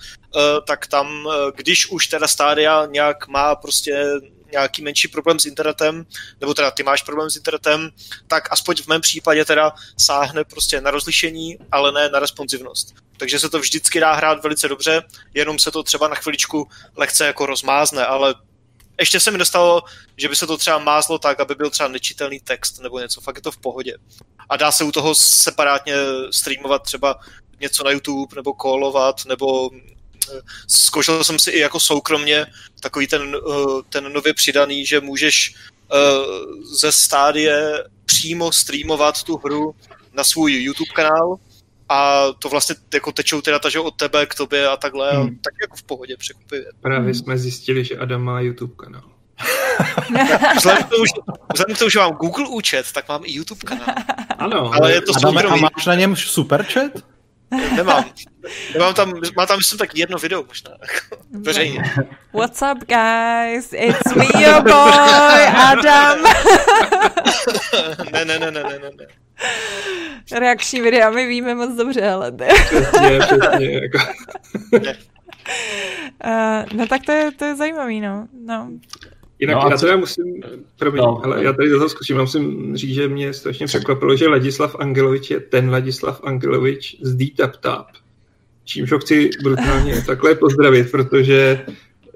tak 0.66 0.86
tam, 0.86 1.26
uh, 1.26 1.32
když 1.56 1.86
už 1.86 2.06
teda 2.06 2.28
stádia 2.28 2.86
nějak 2.90 3.28
má 3.28 3.54
prostě 3.54 4.04
nějaký 4.52 4.82
menší 4.82 5.09
problém 5.09 5.38
s 5.38 5.46
internetem, 5.46 6.06
nebo 6.40 6.54
teda 6.54 6.70
ty 6.70 6.82
máš 6.82 7.02
problém 7.02 7.30
s 7.30 7.36
internetem, 7.36 7.90
tak 8.26 8.52
aspoň 8.52 8.76
v 8.76 8.86
mém 8.86 9.00
případě 9.00 9.44
teda 9.44 9.72
sáhne 9.98 10.44
prostě 10.44 10.80
na 10.80 10.90
rozlišení, 10.90 11.59
ale 11.72 11.92
ne 11.92 12.09
na 12.09 12.18
responsivnost. 12.18 12.94
Takže 13.16 13.38
se 13.38 13.50
to 13.50 13.59
vždycky 13.59 14.00
dá 14.00 14.12
hrát 14.12 14.42
velice 14.42 14.68
dobře, 14.68 15.02
jenom 15.34 15.59
se 15.59 15.70
to 15.70 15.82
třeba 15.82 16.09
na 16.09 16.14
chviličku 16.14 16.68
lehce 16.96 17.26
jako 17.26 17.46
rozmázne, 17.46 18.06
ale 18.06 18.34
ještě 19.01 19.20
se 19.20 19.30
mi 19.30 19.38
dostalo, 19.38 19.82
že 20.16 20.28
by 20.28 20.36
se 20.36 20.46
to 20.46 20.57
třeba 20.57 20.78
mázlo 20.78 21.18
tak, 21.18 21.40
aby 21.40 21.55
byl 21.55 21.70
třeba 21.70 21.88
nečitelný 21.88 22.40
text 22.40 22.80
nebo 22.80 22.99
něco, 22.99 23.20
fakt 23.20 23.36
je 23.36 23.42
to 23.42 23.53
v 23.53 23.59
pohodě. 23.59 23.94
A 24.49 24.57
dá 24.57 24.72
se 24.72 24.84
u 24.84 24.92
toho 24.92 25.14
separátně 25.14 25.94
streamovat 26.30 26.82
třeba 26.82 27.20
něco 27.61 27.84
na 27.84 27.90
YouTube 27.90 28.36
nebo 28.36 28.53
kolovat, 28.55 29.24
nebo 29.24 29.70
zkoušel 30.68 31.24
jsem 31.24 31.38
si 31.38 31.51
i 31.51 31.59
jako 31.59 31.80
soukromně 31.80 32.46
takový 32.80 33.07
ten, 33.07 33.36
eh, 33.36 33.82
ten 33.88 34.12
nově 34.12 34.34
přidaný, 34.34 34.86
že 34.86 35.01
můžeš 35.01 35.55
eh, 35.92 35.96
ze 36.78 36.92
stádie 36.92 37.84
přímo 38.05 38.53
streamovat 38.53 39.22
tu 39.22 39.36
hru 39.36 39.74
na 40.12 40.24
svůj 40.24 40.53
YouTube 40.53 40.92
kanál 40.94 41.36
a 41.89 42.26
to 42.39 42.49
vlastně 42.49 42.74
jako 42.95 43.12
tečou 43.12 43.41
ty 43.41 43.51
data, 43.51 43.68
že 43.68 43.80
od 43.80 43.95
tebe 43.97 44.26
k 44.26 44.34
tobě 44.34 44.68
a 44.68 44.76
takhle, 44.76 45.12
hmm. 45.12 45.39
tak 45.39 45.55
jako 45.62 45.76
v 45.76 45.82
pohodě 45.82 46.16
překvapivě. 46.16 46.66
Právě 46.80 47.14
jsme 47.14 47.39
zjistili, 47.39 47.84
že 47.84 47.97
Adam 47.97 48.22
má 48.22 48.41
YouTube 48.41 48.74
kanál. 48.76 49.11
vzhledem, 50.57 50.84
k 50.84 50.89
tomu, 50.89 51.05
že, 51.07 51.12
vzhledem 51.53 51.76
k 51.76 51.78
tomu, 51.78 51.91
že 51.91 51.99
mám 51.99 52.12
Google 52.12 52.47
účet, 52.47 52.93
tak 52.93 53.09
mám 53.09 53.24
i 53.24 53.32
YouTube 53.32 53.61
kanál. 53.64 53.95
Ano. 54.39 54.70
Ale 54.74 54.93
je 54.93 55.01
to 55.01 55.12
Adame, 55.16 55.43
a 55.43 55.57
máš 55.57 55.86
na 55.86 55.95
něm 55.95 56.16
superchat? 56.16 56.93
Nemám. 57.51 58.05
Nemám 58.72 58.95
tam, 58.95 59.12
má 59.36 59.47
tam 59.47 59.59
myslím 59.59 59.78
tak 59.78 59.97
jedno 59.97 60.18
video 60.18 60.45
možná. 60.49 60.70
Veřejně. 61.30 61.82
What's 62.32 62.62
up 62.62 62.84
guys? 62.89 63.72
It's 63.72 64.14
me 64.14 64.26
your 64.43 64.62
boy 64.62 65.47
Adam. 65.57 66.18
ne, 68.12 68.24
ne, 68.24 68.39
ne, 68.39 68.51
ne, 68.51 68.62
ne, 68.62 68.78
ne. 68.78 69.07
Reakční 70.39 70.80
videa 70.80 71.11
my 71.11 71.26
víme 71.26 71.55
moc 71.55 71.76
dobře, 71.76 72.09
ale 72.09 72.30
ne. 72.30 72.49
Přesně, 72.49 73.18
přesně. 73.20 73.80
Jako. 73.82 73.99
Uh, 76.24 76.64
no 76.78 76.86
tak 76.86 77.03
to 77.07 77.12
je, 77.12 77.30
to 77.39 77.45
je 77.45 77.57
zajímavý, 77.57 78.01
no. 78.01 78.28
no. 78.47 78.70
Jinak 79.39 79.57
no 79.64 79.70
já 79.70 79.76
teda 79.76 79.97
musím, 79.97 80.43
promiň, 80.78 81.03
no, 81.03 81.24
ale 81.24 81.45
já 81.45 81.53
tady 81.53 81.70
toho 81.70 81.89
zkusím, 81.89 82.16
musím 82.16 82.76
říct, 82.76 82.95
že 82.95 83.09
mě 83.09 83.32
strašně 83.32 83.66
překvapilo, 83.66 84.16
že 84.16 84.28
Ladislav 84.28 84.76
Angelovič 84.78 85.30
je 85.30 85.41
ten 85.41 85.70
Ladislav 85.70 86.20
Angelovič 86.24 86.97
z 87.01 87.14
D-Tap 87.14 87.57
Tap. 87.57 87.86
Čímž 88.64 88.93
ho 88.93 88.99
chci 88.99 89.30
brutálně 89.43 90.03
takhle 90.07 90.34
pozdravit, 90.34 90.91
protože 90.91 91.66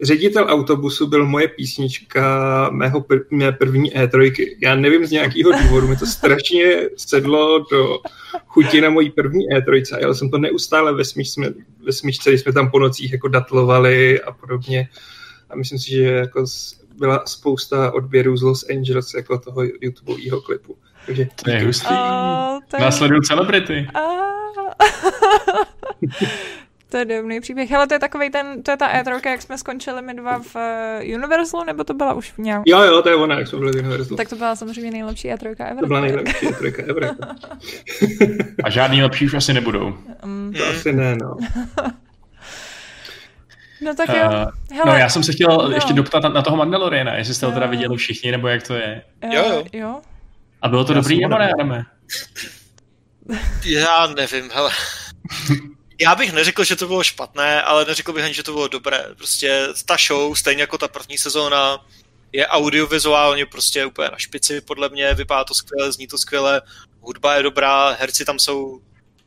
ředitel 0.02 0.46
autobusu 0.48 1.06
byl 1.06 1.26
moje 1.26 1.48
písnička 1.48 2.68
mého 2.70 3.00
prv, 3.00 3.22
mé 3.30 3.52
první 3.52 3.92
E3. 3.92 4.46
Já 4.60 4.74
nevím 4.74 5.06
z 5.06 5.10
nějakého 5.10 5.52
důvodu, 5.62 5.88
mi 5.88 5.96
to 5.96 6.06
strašně 6.06 6.88
sedlo 6.96 7.66
do 7.70 7.98
chuti 8.46 8.80
na 8.80 8.90
mojí 8.90 9.10
první 9.10 9.48
E3. 9.48 9.98
Já 10.00 10.14
jsem 10.14 10.30
to 10.30 10.38
neustále 10.38 10.94
ve, 10.94 11.04
smíč, 11.04 11.28
jsme, 11.28 11.48
ve 11.86 11.92
smíčce, 11.92 12.30
když 12.30 12.40
jsme 12.40 12.52
tam 12.52 12.70
po 12.70 12.78
nocích 12.78 13.12
jako 13.12 13.28
datlovali 13.28 14.20
a 14.20 14.32
podobně. 14.32 14.88
A 15.50 15.56
myslím 15.56 15.78
si, 15.78 15.90
že 15.90 16.02
jako 16.02 16.44
byla 16.98 17.22
spousta 17.26 17.94
odběrů 17.94 18.36
z 18.36 18.42
Los 18.42 18.64
Angeles 18.70 19.14
jako 19.14 19.38
toho 19.38 19.62
YouTubeového 19.80 20.40
klipu. 20.40 20.76
Takže... 21.06 21.28
To 21.44 21.50
je 21.50 21.64
hustý. 21.64 21.86
Oh, 21.88 22.58
to 22.70 22.76
je... 22.76 22.80
Následují 22.80 23.22
celebrity. 23.22 23.88
Oh. 23.94 24.22
to 26.92 26.98
je 26.98 27.04
dobrý 27.04 27.40
příběh. 27.40 27.72
Ale 27.72 27.86
to 27.86 27.94
je 27.94 27.98
takový 27.98 28.30
ten, 28.30 28.62
to 28.62 28.70
je 28.70 28.76
ta 28.76 29.02
E3, 29.02 29.30
jak 29.30 29.42
jsme 29.42 29.58
skončili 29.58 30.02
my 30.02 30.14
dva 30.14 30.38
v 30.38 30.56
uh, 30.56 31.14
Universalu, 31.14 31.64
nebo 31.64 31.84
to 31.84 31.94
byla 31.94 32.12
už 32.12 32.32
v 32.32 32.38
nějak? 32.38 32.62
Jo, 32.66 32.80
jo, 32.80 33.02
to 33.02 33.08
je 33.08 33.14
ona, 33.14 33.38
jak 33.38 33.48
jsme 33.48 33.58
byli 33.58 33.72
v 33.72 33.78
Universalu. 33.78 34.16
Tak 34.16 34.28
to 34.28 34.36
byla 34.36 34.56
samozřejmě 34.56 34.90
nejlepší 34.90 35.28
E3 35.28 35.54
ever. 35.58 35.80
To 35.80 35.86
byla 35.86 36.00
nejlepší 36.00 36.46
E3 36.46 36.90
ever. 36.90 37.16
A 38.64 38.70
žádný 38.70 39.02
lepší 39.02 39.26
už 39.26 39.34
asi 39.34 39.52
nebudou. 39.52 39.98
Um. 40.24 40.52
To 40.56 40.66
asi 40.66 40.92
ne, 40.92 41.16
no. 41.16 41.36
No 43.82 43.94
tak 43.94 44.08
jo. 44.08 44.14
Uh, 44.14 44.76
Hele, 44.78 44.86
no 44.86 44.96
já 44.96 45.08
jsem 45.08 45.22
se 45.22 45.32
chtěl 45.32 45.48
no. 45.48 45.70
ještě 45.70 45.92
doptat 45.92 46.22
na, 46.22 46.28
na 46.28 46.42
toho 46.42 46.56
Mandaloriana, 46.56 47.14
jestli 47.14 47.34
jste 47.34 47.46
ho 47.46 47.52
teda 47.52 47.66
viděli 47.66 47.96
všichni, 47.96 48.30
nebo 48.30 48.48
jak 48.48 48.62
to 48.62 48.74
je. 48.74 49.02
Jo, 49.32 49.44
jo. 49.44 49.64
jo. 49.72 50.00
A 50.62 50.68
bylo 50.68 50.84
to 50.84 50.92
já 50.92 51.00
dobrý 51.00 51.20
nebo 51.20 51.38
ne, 51.38 51.52
Adame? 51.52 51.84
Já 53.64 54.06
nevím, 54.06 54.50
hele. 54.54 54.70
Já 56.02 56.14
bych 56.14 56.32
neřekl, 56.32 56.64
že 56.64 56.76
to 56.76 56.86
bylo 56.86 57.04
špatné, 57.04 57.62
ale 57.62 57.84
neřekl 57.84 58.12
bych 58.12 58.24
ani, 58.24 58.34
že 58.34 58.42
to 58.42 58.52
bylo 58.52 58.68
dobré. 58.68 59.06
Prostě 59.16 59.68
ta 59.86 59.96
show, 60.06 60.34
stejně 60.34 60.62
jako 60.62 60.78
ta 60.78 60.88
první 60.88 61.18
sezóna, 61.18 61.86
je 62.32 62.46
audiovizuálně 62.46 63.46
prostě 63.46 63.86
úplně 63.86 64.08
na 64.08 64.18
špici, 64.18 64.60
podle 64.60 64.88
mě, 64.88 65.14
vypadá 65.14 65.44
to 65.44 65.54
skvěle, 65.54 65.92
zní 65.92 66.06
to 66.06 66.18
skvěle, 66.18 66.62
hudba 67.00 67.34
je 67.34 67.42
dobrá, 67.42 67.90
herci 67.90 68.24
tam 68.24 68.38
jsou 68.38 68.80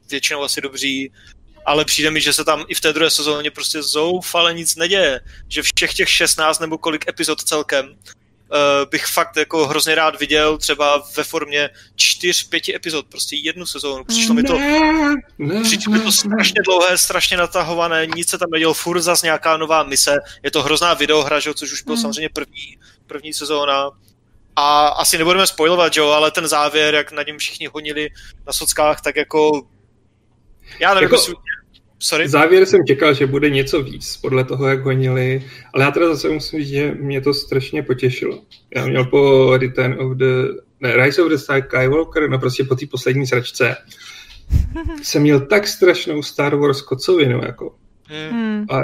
většinou 0.09 0.43
asi 0.43 0.61
dobří, 0.61 1.11
ale 1.65 1.85
přijde 1.85 2.11
mi, 2.11 2.21
že 2.21 2.33
se 2.33 2.45
tam 2.45 2.65
i 2.67 2.75
v 2.75 2.81
té 2.81 2.93
druhé 2.93 3.09
sezóně 3.09 3.51
prostě 3.51 3.81
zoufale 3.81 4.53
nic 4.53 4.75
neděje. 4.75 5.21
Že 5.47 5.61
všech 5.61 5.93
těch 5.93 6.09
16 6.09 6.59
nebo 6.59 6.77
kolik 6.77 7.07
epizod 7.07 7.41
celkem 7.41 7.95
bych 8.91 9.05
fakt 9.05 9.37
jako 9.37 9.67
hrozně 9.67 9.95
rád 9.95 10.19
viděl 10.19 10.57
třeba 10.57 11.03
ve 11.17 11.23
formě 11.23 11.69
4-5 11.95 12.75
epizod, 12.75 13.07
prostě 13.07 13.35
jednu 13.35 13.65
sezónu. 13.65 14.03
Přišlo 14.03 14.35
mi 14.35 14.43
to, 14.43 14.57
ne, 14.57 15.61
přišlo 15.63 15.91
mi 15.91 15.99
to 15.99 16.11
strašně 16.11 16.61
dlouhé, 16.65 16.97
strašně 16.97 17.37
natahované, 17.37 18.05
nic 18.05 18.29
se 18.29 18.37
tam 18.37 18.49
nedělo, 18.51 18.73
furt 18.73 19.01
zas 19.01 19.21
nějaká 19.21 19.57
nová 19.57 19.83
mise, 19.83 20.17
je 20.43 20.51
to 20.51 20.63
hrozná 20.63 20.93
videohra, 20.93 21.39
že, 21.39 21.53
což 21.53 21.73
už 21.73 21.81
byl 21.81 21.95
mm. 21.95 22.01
samozřejmě 22.01 22.29
první, 22.29 22.77
první 23.07 23.33
sezóna. 23.33 23.89
A 24.55 24.87
asi 24.87 25.17
nebudeme 25.17 25.47
spojovat, 25.47 25.97
jo, 25.97 26.09
ale 26.09 26.31
ten 26.31 26.47
závěr, 26.47 26.95
jak 26.95 27.11
na 27.11 27.23
něm 27.23 27.37
všichni 27.37 27.67
honili 27.67 28.09
na 28.47 28.53
sockách, 28.53 29.01
tak 29.01 29.15
jako 29.15 29.67
já 30.79 30.93
nevím, 30.93 31.03
jako, 31.03 31.15
jestli... 31.15 31.35
Sorry? 31.99 32.29
Závěr 32.29 32.65
jsem 32.65 32.85
čekal, 32.85 33.13
že 33.13 33.27
bude 33.27 33.49
něco 33.49 33.83
víc 33.83 34.17
podle 34.17 34.43
toho, 34.43 34.67
jak 34.67 34.83
honili, 34.83 35.43
ale 35.73 35.83
já 35.83 35.91
teda 35.91 36.07
zase 36.07 36.29
musím 36.29 36.59
říct, 36.59 36.69
že 36.69 36.95
mě 36.99 37.21
to 37.21 37.33
strašně 37.33 37.83
potěšilo. 37.83 38.41
Já 38.75 38.85
měl 38.85 39.05
po 39.05 39.57
Return 39.57 39.93
of 39.99 40.17
the... 40.17 40.25
Ne, 40.79 40.95
Rise 40.95 41.23
of 41.23 41.29
the 41.29 41.37
Skywalker, 41.37 42.29
no 42.29 42.39
prostě 42.39 42.63
po 42.63 42.75
té 42.75 42.85
poslední 42.85 43.27
sračce, 43.27 43.75
jsem 45.03 45.21
měl 45.21 45.39
tak 45.39 45.67
strašnou 45.67 46.23
Star 46.23 46.55
Wars 46.55 46.81
kocovinu, 46.81 47.41
jako. 47.43 47.75
Hmm. 48.07 48.65
A 48.69 48.81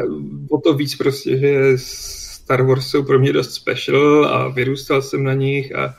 o 0.50 0.62
to 0.62 0.74
víc 0.74 0.96
prostě, 0.96 1.38
že 1.38 1.72
Star 1.76 2.62
Wars 2.62 2.88
jsou 2.88 3.04
pro 3.04 3.20
mě 3.20 3.34
dost 3.34 3.54
special 3.54 4.26
a 4.26 4.48
vyrůstal 4.48 5.02
jsem 5.02 5.24
na 5.24 5.34
nich 5.34 5.76
a 5.76 5.96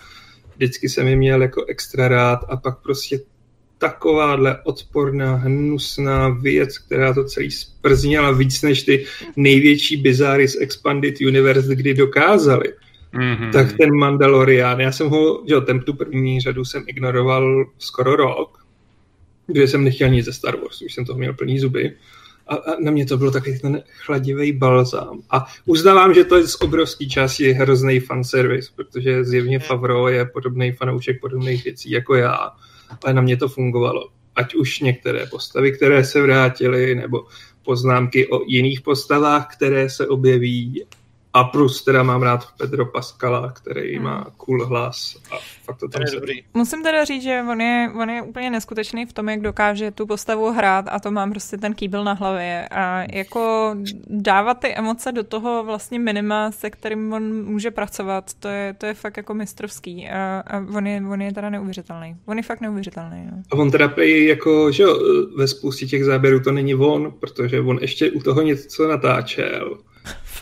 vždycky 0.57 0.89
jsem 0.89 1.09
je 1.09 1.17
měl 1.17 1.43
jako 1.43 1.65
extra 1.65 2.09
rád 2.09 2.41
a 2.49 2.57
pak 2.57 2.83
prostě 2.83 3.21
takováhle 3.83 4.59
odporná, 4.65 5.35
hnusná 5.35 6.29
věc, 6.29 6.79
která 6.79 7.15
to 7.15 7.25
celý 7.25 7.51
sprznila 7.51 8.31
víc 8.31 8.63
než 8.63 8.83
ty 8.83 9.07
největší 9.37 9.97
bizáry 9.97 10.49
z 10.49 10.61
Expanded 10.61 11.21
Universe, 11.21 11.75
kdy 11.75 11.95
dokázali. 11.95 12.73
Mm-hmm. 13.15 13.53
Tak 13.53 13.77
ten 13.77 13.95
Mandalorian, 13.95 14.81
já 14.81 14.93
jsem 14.93 15.09
ho, 15.09 15.43
že 15.49 15.61
ten 15.61 15.81
tu 15.81 15.95
první 15.95 16.41
řadu 16.41 16.65
jsem 16.65 16.85
ignoroval 16.87 17.65
skoro 17.79 18.17
rok, 18.17 18.59
kde 19.47 19.69
jsem 19.69 19.85
nechtěl 19.85 20.09
nic 20.09 20.25
ze 20.25 20.33
Star 20.33 20.57
Wars, 20.57 20.83
už 20.83 20.95
jsem 20.95 21.05
toho 21.05 21.19
měl 21.19 21.35
plný 21.35 21.59
zuby. 21.59 21.93
A, 22.47 22.55
a 22.55 22.81
na 22.81 22.91
mě 22.91 23.07
to 23.07 23.17
bylo 23.17 23.31
takový 23.31 23.59
ten 23.59 23.83
chladivý 23.87 24.53
balzám. 24.53 25.23
A 25.31 25.47
uznávám, 25.67 26.15
že 26.15 26.25
to 26.25 26.37
je 26.37 26.49
z 26.49 26.55
obrovský 26.55 27.09
části 27.09 27.53
hrozný 27.53 28.01
fanservice, 28.01 28.71
protože 28.77 29.25
zjevně 29.25 29.59
Favro 29.59 30.09
je 30.09 30.25
podobný 30.25 30.73
fanoušek 30.73 31.21
podobných 31.21 31.65
věcí 31.65 31.91
jako 31.91 32.15
já 32.15 32.51
ale 33.05 33.15
na 33.15 33.23
mě 33.23 33.37
to 33.37 33.49
fungovalo. 33.49 34.09
Ať 34.37 34.55
už 34.55 34.81
některé 34.81 35.27
postavy, 35.27 35.73
které 35.73 36.05
se 36.05 36.23
vrátily, 36.23 36.95
nebo 36.95 37.27
poznámky 37.65 38.29
o 38.29 38.41
jiných 38.47 38.81
postavách, 38.81 39.57
které 39.57 39.91
se 39.91 40.07
objeví. 40.07 40.85
A 41.35 41.45
plus 41.45 41.85
teda 41.85 42.03
mám 42.03 42.23
rád 42.23 42.47
Pedro 42.59 42.87
Pascala, 42.87 43.53
který 43.53 43.97
hmm. 43.97 44.05
má 44.05 44.27
cool 44.37 44.67
hlas 44.67 45.17
a 45.31 45.37
fakt 45.65 45.79
to 45.79 45.89
tam 45.89 46.03
je 46.03 46.11
dobrý. 46.13 46.43
Musím 46.55 46.83
teda 46.83 47.05
říct, 47.05 47.23
že 47.23 47.45
on 47.51 47.61
je, 47.61 47.91
on 48.01 48.11
je 48.11 48.23
úplně 48.23 48.51
neskutečný 48.51 49.07
v 49.07 49.13
tom, 49.13 49.29
jak 49.29 49.41
dokáže 49.41 49.91
tu 49.91 50.07
postavu 50.07 50.51
hrát 50.51 50.85
a 50.89 51.01
to 51.01 51.11
mám 51.11 51.31
prostě 51.31 51.57
ten 51.57 51.75
kýbl 51.75 52.05
na 52.05 52.13
hlavě 52.13 52.69
a 52.69 53.05
jako 53.13 53.75
dávat 54.07 54.55
ty 54.55 54.75
emoce 54.75 55.13
do 55.13 55.25
toho 55.25 55.65
vlastně 55.65 55.99
minima, 55.99 56.51
se 56.51 56.71
kterým 56.71 57.13
on 57.13 57.45
může 57.45 57.71
pracovat, 57.71 58.35
to 58.35 58.49
je, 58.49 58.75
to 58.79 58.87
je 58.87 58.95
fakt 58.95 59.17
jako 59.17 59.35
mistrovský 59.35 60.09
a, 60.09 60.43
a 60.47 60.59
on, 60.77 60.87
je, 60.87 61.03
on 61.11 61.23
je 61.23 61.33
teda 61.33 61.51
neuvěřitelný. 61.51 62.17
On 62.27 62.37
je 62.37 62.43
fakt 62.43 62.61
neuvěřitelný. 62.61 63.29
No. 63.33 63.43
A 63.51 63.57
on 63.57 63.71
teda 63.71 63.89
prý 63.89 64.27
jako, 64.27 64.73
že 64.73 64.83
jo, 64.83 64.99
ve 65.37 65.49
spoustě 65.49 65.87
těch 65.87 66.05
záběrů 66.05 66.41
to 66.41 66.53
není 66.53 66.75
on, 66.75 67.13
protože 67.21 67.61
on 67.61 67.79
ještě 67.81 68.11
u 68.11 68.21
toho 68.21 68.43
něco 68.43 68.89
natáčel 68.89 69.79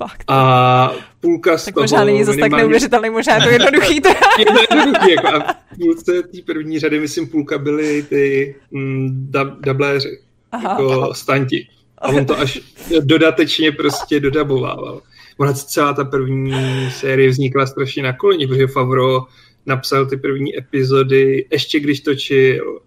Fakt. 0.02 0.24
A 0.28 0.92
půlka 1.20 1.58
z 1.58 1.64
tak 1.64 1.74
toho... 1.74 1.84
možná 1.84 2.04
není 2.04 2.24
zase 2.24 2.38
tak 2.38 2.52
neuvěřitelný, 2.52 3.10
možná 3.10 3.34
je 3.34 3.42
to 3.42 3.48
jednoduchý. 3.48 4.00
Teda. 4.00 4.20
je 4.38 4.44
to 4.44 4.52
jednoduchý, 4.70 5.10
jako 5.10 5.26
a 5.26 5.52
v 5.74 5.78
půlce 5.78 6.22
té 6.22 6.38
první 6.46 6.78
řady, 6.78 7.00
myslím, 7.00 7.28
půlka 7.28 7.58
byly 7.58 8.02
ty 8.02 8.54
mm, 8.70 9.08
dub, 9.30 9.48
dubléři, 9.60 10.20
Aha. 10.52 10.70
jako 10.70 11.14
stanti. 11.14 11.68
A 11.98 12.08
on 12.08 12.26
to 12.26 12.38
až 12.38 12.60
dodatečně 13.00 13.72
prostě 13.72 14.20
dodabovával. 14.20 15.02
Ona 15.38 15.52
celá 15.52 15.92
ta 15.92 16.04
první 16.04 16.90
série 16.90 17.30
vznikla 17.30 17.66
strašně 17.66 18.02
na 18.02 18.12
koleni, 18.12 18.46
protože 18.46 18.66
Favro 18.66 19.26
napsal 19.66 20.06
ty 20.06 20.16
první 20.16 20.58
epizody, 20.58 21.46
ještě 21.52 21.80
když 21.80 22.00
točil 22.00 22.80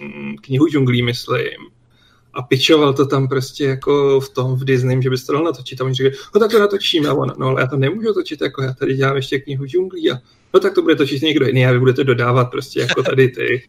mm, 0.00 0.36
knihu 0.36 0.68
džunglí, 0.68 1.02
myslím 1.02 1.73
a 2.34 2.42
pičoval 2.42 2.92
to 2.92 3.06
tam 3.06 3.28
prostě 3.28 3.64
jako 3.64 4.20
v 4.20 4.28
tom 4.28 4.54
v 4.54 4.64
Disney, 4.64 5.02
že 5.02 5.10
bys 5.10 5.26
to 5.26 5.32
dal 5.32 5.44
natočit. 5.44 5.80
A 5.80 5.84
oni 5.84 5.94
říkali, 5.94 6.14
no 6.34 6.40
tak 6.40 6.50
to 6.50 6.58
natočíme. 6.58 7.08
A 7.08 7.14
on, 7.14 7.32
no 7.38 7.46
ale 7.46 7.60
já 7.60 7.66
to 7.66 7.76
nemůžu 7.76 8.14
točit, 8.14 8.40
jako 8.40 8.62
já 8.62 8.72
tady 8.72 8.94
dělám 8.94 9.16
ještě 9.16 9.38
knihu 9.38 9.66
džunglí. 9.66 10.10
A 10.10 10.18
no 10.54 10.60
tak 10.60 10.74
to 10.74 10.82
bude 10.82 10.96
točit 10.96 11.22
někdo 11.22 11.46
jiný 11.46 11.66
a 11.66 11.72
vy 11.72 11.78
budete 11.78 12.04
dodávat 12.04 12.50
prostě 12.50 12.80
jako 12.80 13.02
tady 13.02 13.28
ty. 13.28 13.62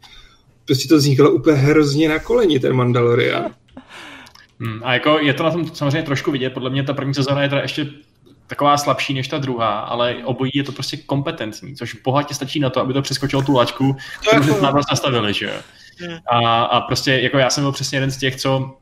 Prostě 0.64 0.88
to 0.88 0.96
vzniklo 0.96 1.30
úplně 1.30 1.56
hrozně 1.56 2.08
na 2.08 2.18
koleni, 2.18 2.60
ten 2.60 2.72
Mandalorian. 2.72 3.54
Hmm, 4.60 4.80
a 4.84 4.94
jako 4.94 5.18
je 5.20 5.34
to 5.34 5.42
na 5.42 5.50
tom 5.50 5.74
samozřejmě 5.74 6.02
trošku 6.02 6.30
vidět, 6.30 6.50
podle 6.50 6.70
mě 6.70 6.82
ta 6.82 6.92
první 6.92 7.14
sezóna 7.14 7.42
je 7.42 7.48
teda 7.48 7.62
ještě 7.62 7.86
taková 8.46 8.76
slabší 8.76 9.14
než 9.14 9.28
ta 9.28 9.38
druhá, 9.38 9.78
ale 9.78 10.16
obojí 10.24 10.50
je 10.54 10.64
to 10.64 10.72
prostě 10.72 10.96
kompetentní, 10.96 11.76
což 11.76 11.94
bohatě 11.94 12.34
stačí 12.34 12.60
na 12.60 12.70
to, 12.70 12.80
aby 12.80 12.92
to 12.92 13.02
přeskočilo 13.02 13.42
tu 13.42 13.52
laťku, 13.52 13.96
kterou 14.20 14.42
jsme 14.42 14.68
nastavili, 14.90 15.34
že 15.34 15.46
jo. 15.46 15.52
A, 16.26 16.62
a 16.62 16.80
prostě 16.80 17.12
jako 17.12 17.38
já 17.38 17.50
jsem 17.50 17.64
byl 17.64 17.72
přesně 17.72 17.96
jeden 17.96 18.10
z 18.10 18.16
těch, 18.16 18.36
co 18.36 18.76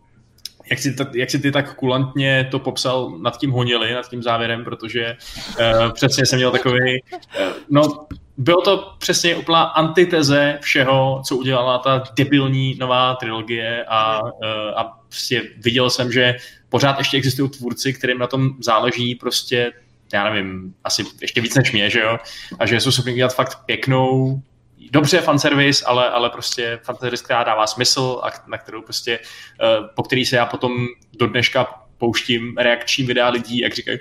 jak 0.70 0.78
si, 0.78 0.96
jak 1.14 1.30
si 1.30 1.38
ty 1.38 1.52
tak 1.52 1.74
kulantně 1.74 2.48
to 2.50 2.58
popsal 2.58 3.18
nad 3.18 3.38
tím 3.38 3.50
honili, 3.50 3.94
nad 3.94 4.10
tím 4.10 4.22
závěrem, 4.22 4.64
protože 4.64 5.16
uh, 5.60 5.92
přesně 5.92 6.26
jsem 6.26 6.36
měl 6.36 6.50
takový, 6.50 7.02
uh, 7.12 7.52
no 7.70 8.06
bylo 8.36 8.62
to 8.62 8.94
přesně 8.98 9.36
úplná 9.36 9.62
antiteze 9.62 10.58
všeho, 10.62 11.22
co 11.26 11.36
udělala 11.36 11.78
ta 11.78 12.02
debilní 12.16 12.76
nová 12.80 13.14
trilogie 13.14 13.84
a, 13.88 14.22
uh, 14.22 14.30
a 14.76 14.84
prostě 15.08 15.42
viděl 15.58 15.90
jsem, 15.90 16.12
že 16.12 16.36
pořád 16.68 16.98
ještě 16.98 17.16
existují 17.16 17.50
tvůrci, 17.50 17.92
kterým 17.92 18.18
na 18.18 18.26
tom 18.26 18.50
záleží 18.60 19.14
prostě 19.14 19.72
já 20.12 20.30
nevím, 20.30 20.74
asi 20.84 21.04
ještě 21.22 21.40
víc 21.40 21.54
než 21.54 21.72
mě, 21.72 21.90
že 21.90 22.00
jo, 22.00 22.18
a 22.58 22.66
že 22.66 22.80
jsou 22.80 22.90
schopni 22.90 23.12
udělat 23.12 23.34
fakt 23.34 23.58
pěknou, 23.66 24.42
dobře 24.90 25.20
fanservice, 25.20 25.84
ale, 25.84 26.10
ale 26.10 26.30
prostě 26.30 26.80
fanservice, 26.82 27.24
která 27.24 27.44
dává 27.44 27.66
smysl 27.66 28.20
a 28.22 28.30
na 28.46 28.58
kterou 28.58 28.82
prostě, 28.82 29.18
uh, 29.18 29.86
po 29.94 30.02
který 30.02 30.24
se 30.24 30.36
já 30.36 30.46
potom 30.46 30.86
do 31.18 31.26
dneška 31.26 31.80
pouštím 31.98 32.56
reakční 32.56 33.04
videa 33.04 33.28
lidí, 33.28 33.58
jak 33.58 33.74
říkají 33.74 33.98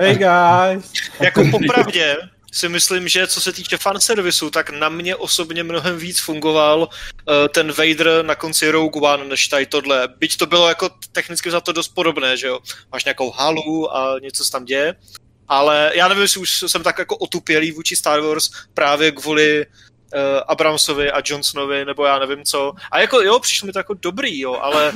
Hey 0.00 0.14
guys! 0.14 0.92
jako 1.20 1.44
popravdě, 1.50 2.16
si 2.52 2.68
myslím, 2.68 3.08
že 3.08 3.26
co 3.26 3.40
se 3.40 3.52
týče 3.52 3.76
fanservisu, 3.76 4.50
tak 4.50 4.70
na 4.70 4.88
mě 4.88 5.16
osobně 5.16 5.62
mnohem 5.62 5.98
víc 5.98 6.20
fungoval 6.20 6.80
uh, 6.80 6.88
ten 7.54 7.72
Vader 7.72 8.24
na 8.24 8.34
konci 8.34 8.70
Rogue 8.70 9.02
One, 9.02 9.24
než 9.24 9.48
tady 9.48 9.66
tohle. 9.66 10.08
Byť 10.18 10.36
to 10.36 10.46
bylo 10.46 10.68
jako 10.68 10.90
technicky 11.12 11.50
za 11.50 11.60
to 11.60 11.72
dost 11.72 11.88
podobné, 11.88 12.36
že 12.36 12.46
jo. 12.46 12.58
Máš 12.92 13.04
nějakou 13.04 13.30
halu 13.30 13.96
a 13.96 14.18
něco 14.22 14.44
se 14.44 14.52
tam 14.52 14.64
děje, 14.64 14.94
ale 15.48 15.92
já 15.94 16.08
nevím, 16.08 16.22
jestli 16.22 16.40
už 16.40 16.64
jsem 16.66 16.82
tak 16.82 16.98
jako 16.98 17.16
otupělý 17.16 17.72
vůči 17.72 17.96
Star 17.96 18.20
Wars 18.20 18.50
právě 18.74 19.12
kvůli 19.12 19.66
uh, 19.66 20.20
Abramsovi 20.48 21.12
a 21.12 21.22
Johnsonovi, 21.24 21.84
nebo 21.84 22.04
já 22.04 22.18
nevím 22.18 22.44
co. 22.44 22.72
A 22.90 23.00
jako 23.00 23.20
jo, 23.20 23.38
přišlo 23.38 23.66
mi 23.66 23.72
to 23.72 23.78
jako 23.78 23.94
dobrý, 23.94 24.40
jo, 24.40 24.54
ale... 24.54 24.92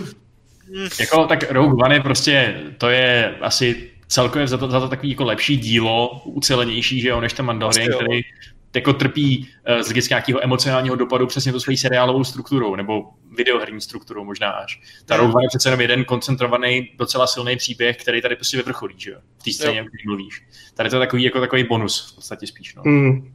Mm. 0.69 0.89
Jako 1.01 1.27
tak 1.27 1.51
Rogue 1.51 1.85
One 1.85 1.95
je 1.95 2.01
prostě, 2.01 2.61
to 2.79 2.89
je 2.89 3.37
asi 3.41 3.91
celkově 4.09 4.49
za 4.49 4.59
to, 4.59 4.71
za 4.71 4.81
to 4.81 4.89
takový 4.89 5.11
jako 5.11 5.25
lepší 5.25 5.57
dílo, 5.57 6.23
ucelenější, 6.25 7.01
že 7.01 7.09
jo, 7.09 7.21
než 7.21 7.33
ten 7.33 7.47
Mandalorian, 7.47 7.93
který 7.93 8.21
jako 8.75 8.93
trpí 8.93 9.49
uh, 9.69 9.83
z 9.83 9.87
hlediska 9.87 10.15
nějakého 10.15 10.45
emocionálního 10.45 10.97
dopadu 10.97 11.27
přesně 11.27 11.53
to 11.53 11.61
svojí 11.61 11.77
seriálovou 11.77 12.25
strukturou, 12.25 12.77
nebo 12.77 13.05
videoherní 13.37 13.81
strukturou 13.81 14.25
možná 14.25 14.51
až. 14.51 14.81
Ta 15.07 15.17
Rogue 15.17 15.35
One 15.35 15.45
je 15.45 15.49
přece 15.49 15.69
jenom 15.69 15.81
jeden 15.81 16.05
koncentrovaný, 16.05 16.91
docela 16.99 17.27
silný 17.27 17.57
příběh, 17.57 17.97
který 17.97 18.23
tady 18.23 18.37
prostě 18.37 18.57
vyvrcholí, 18.57 18.95
že 18.97 19.11
jo, 19.11 19.19
v 19.39 19.43
té 19.43 19.53
scéně, 19.53 19.83
o 19.83 19.85
které 19.85 20.03
mluvíš. 20.07 20.43
Tady 20.75 20.91
to 20.91 20.97
je 20.97 21.01
takový, 21.01 21.23
jako 21.23 21.41
takový 21.41 21.65
bonus 21.65 22.13
v 22.13 22.15
podstatě 22.15 22.47
spíš, 22.47 22.75
no. 22.75 22.83
Mm. 22.85 23.32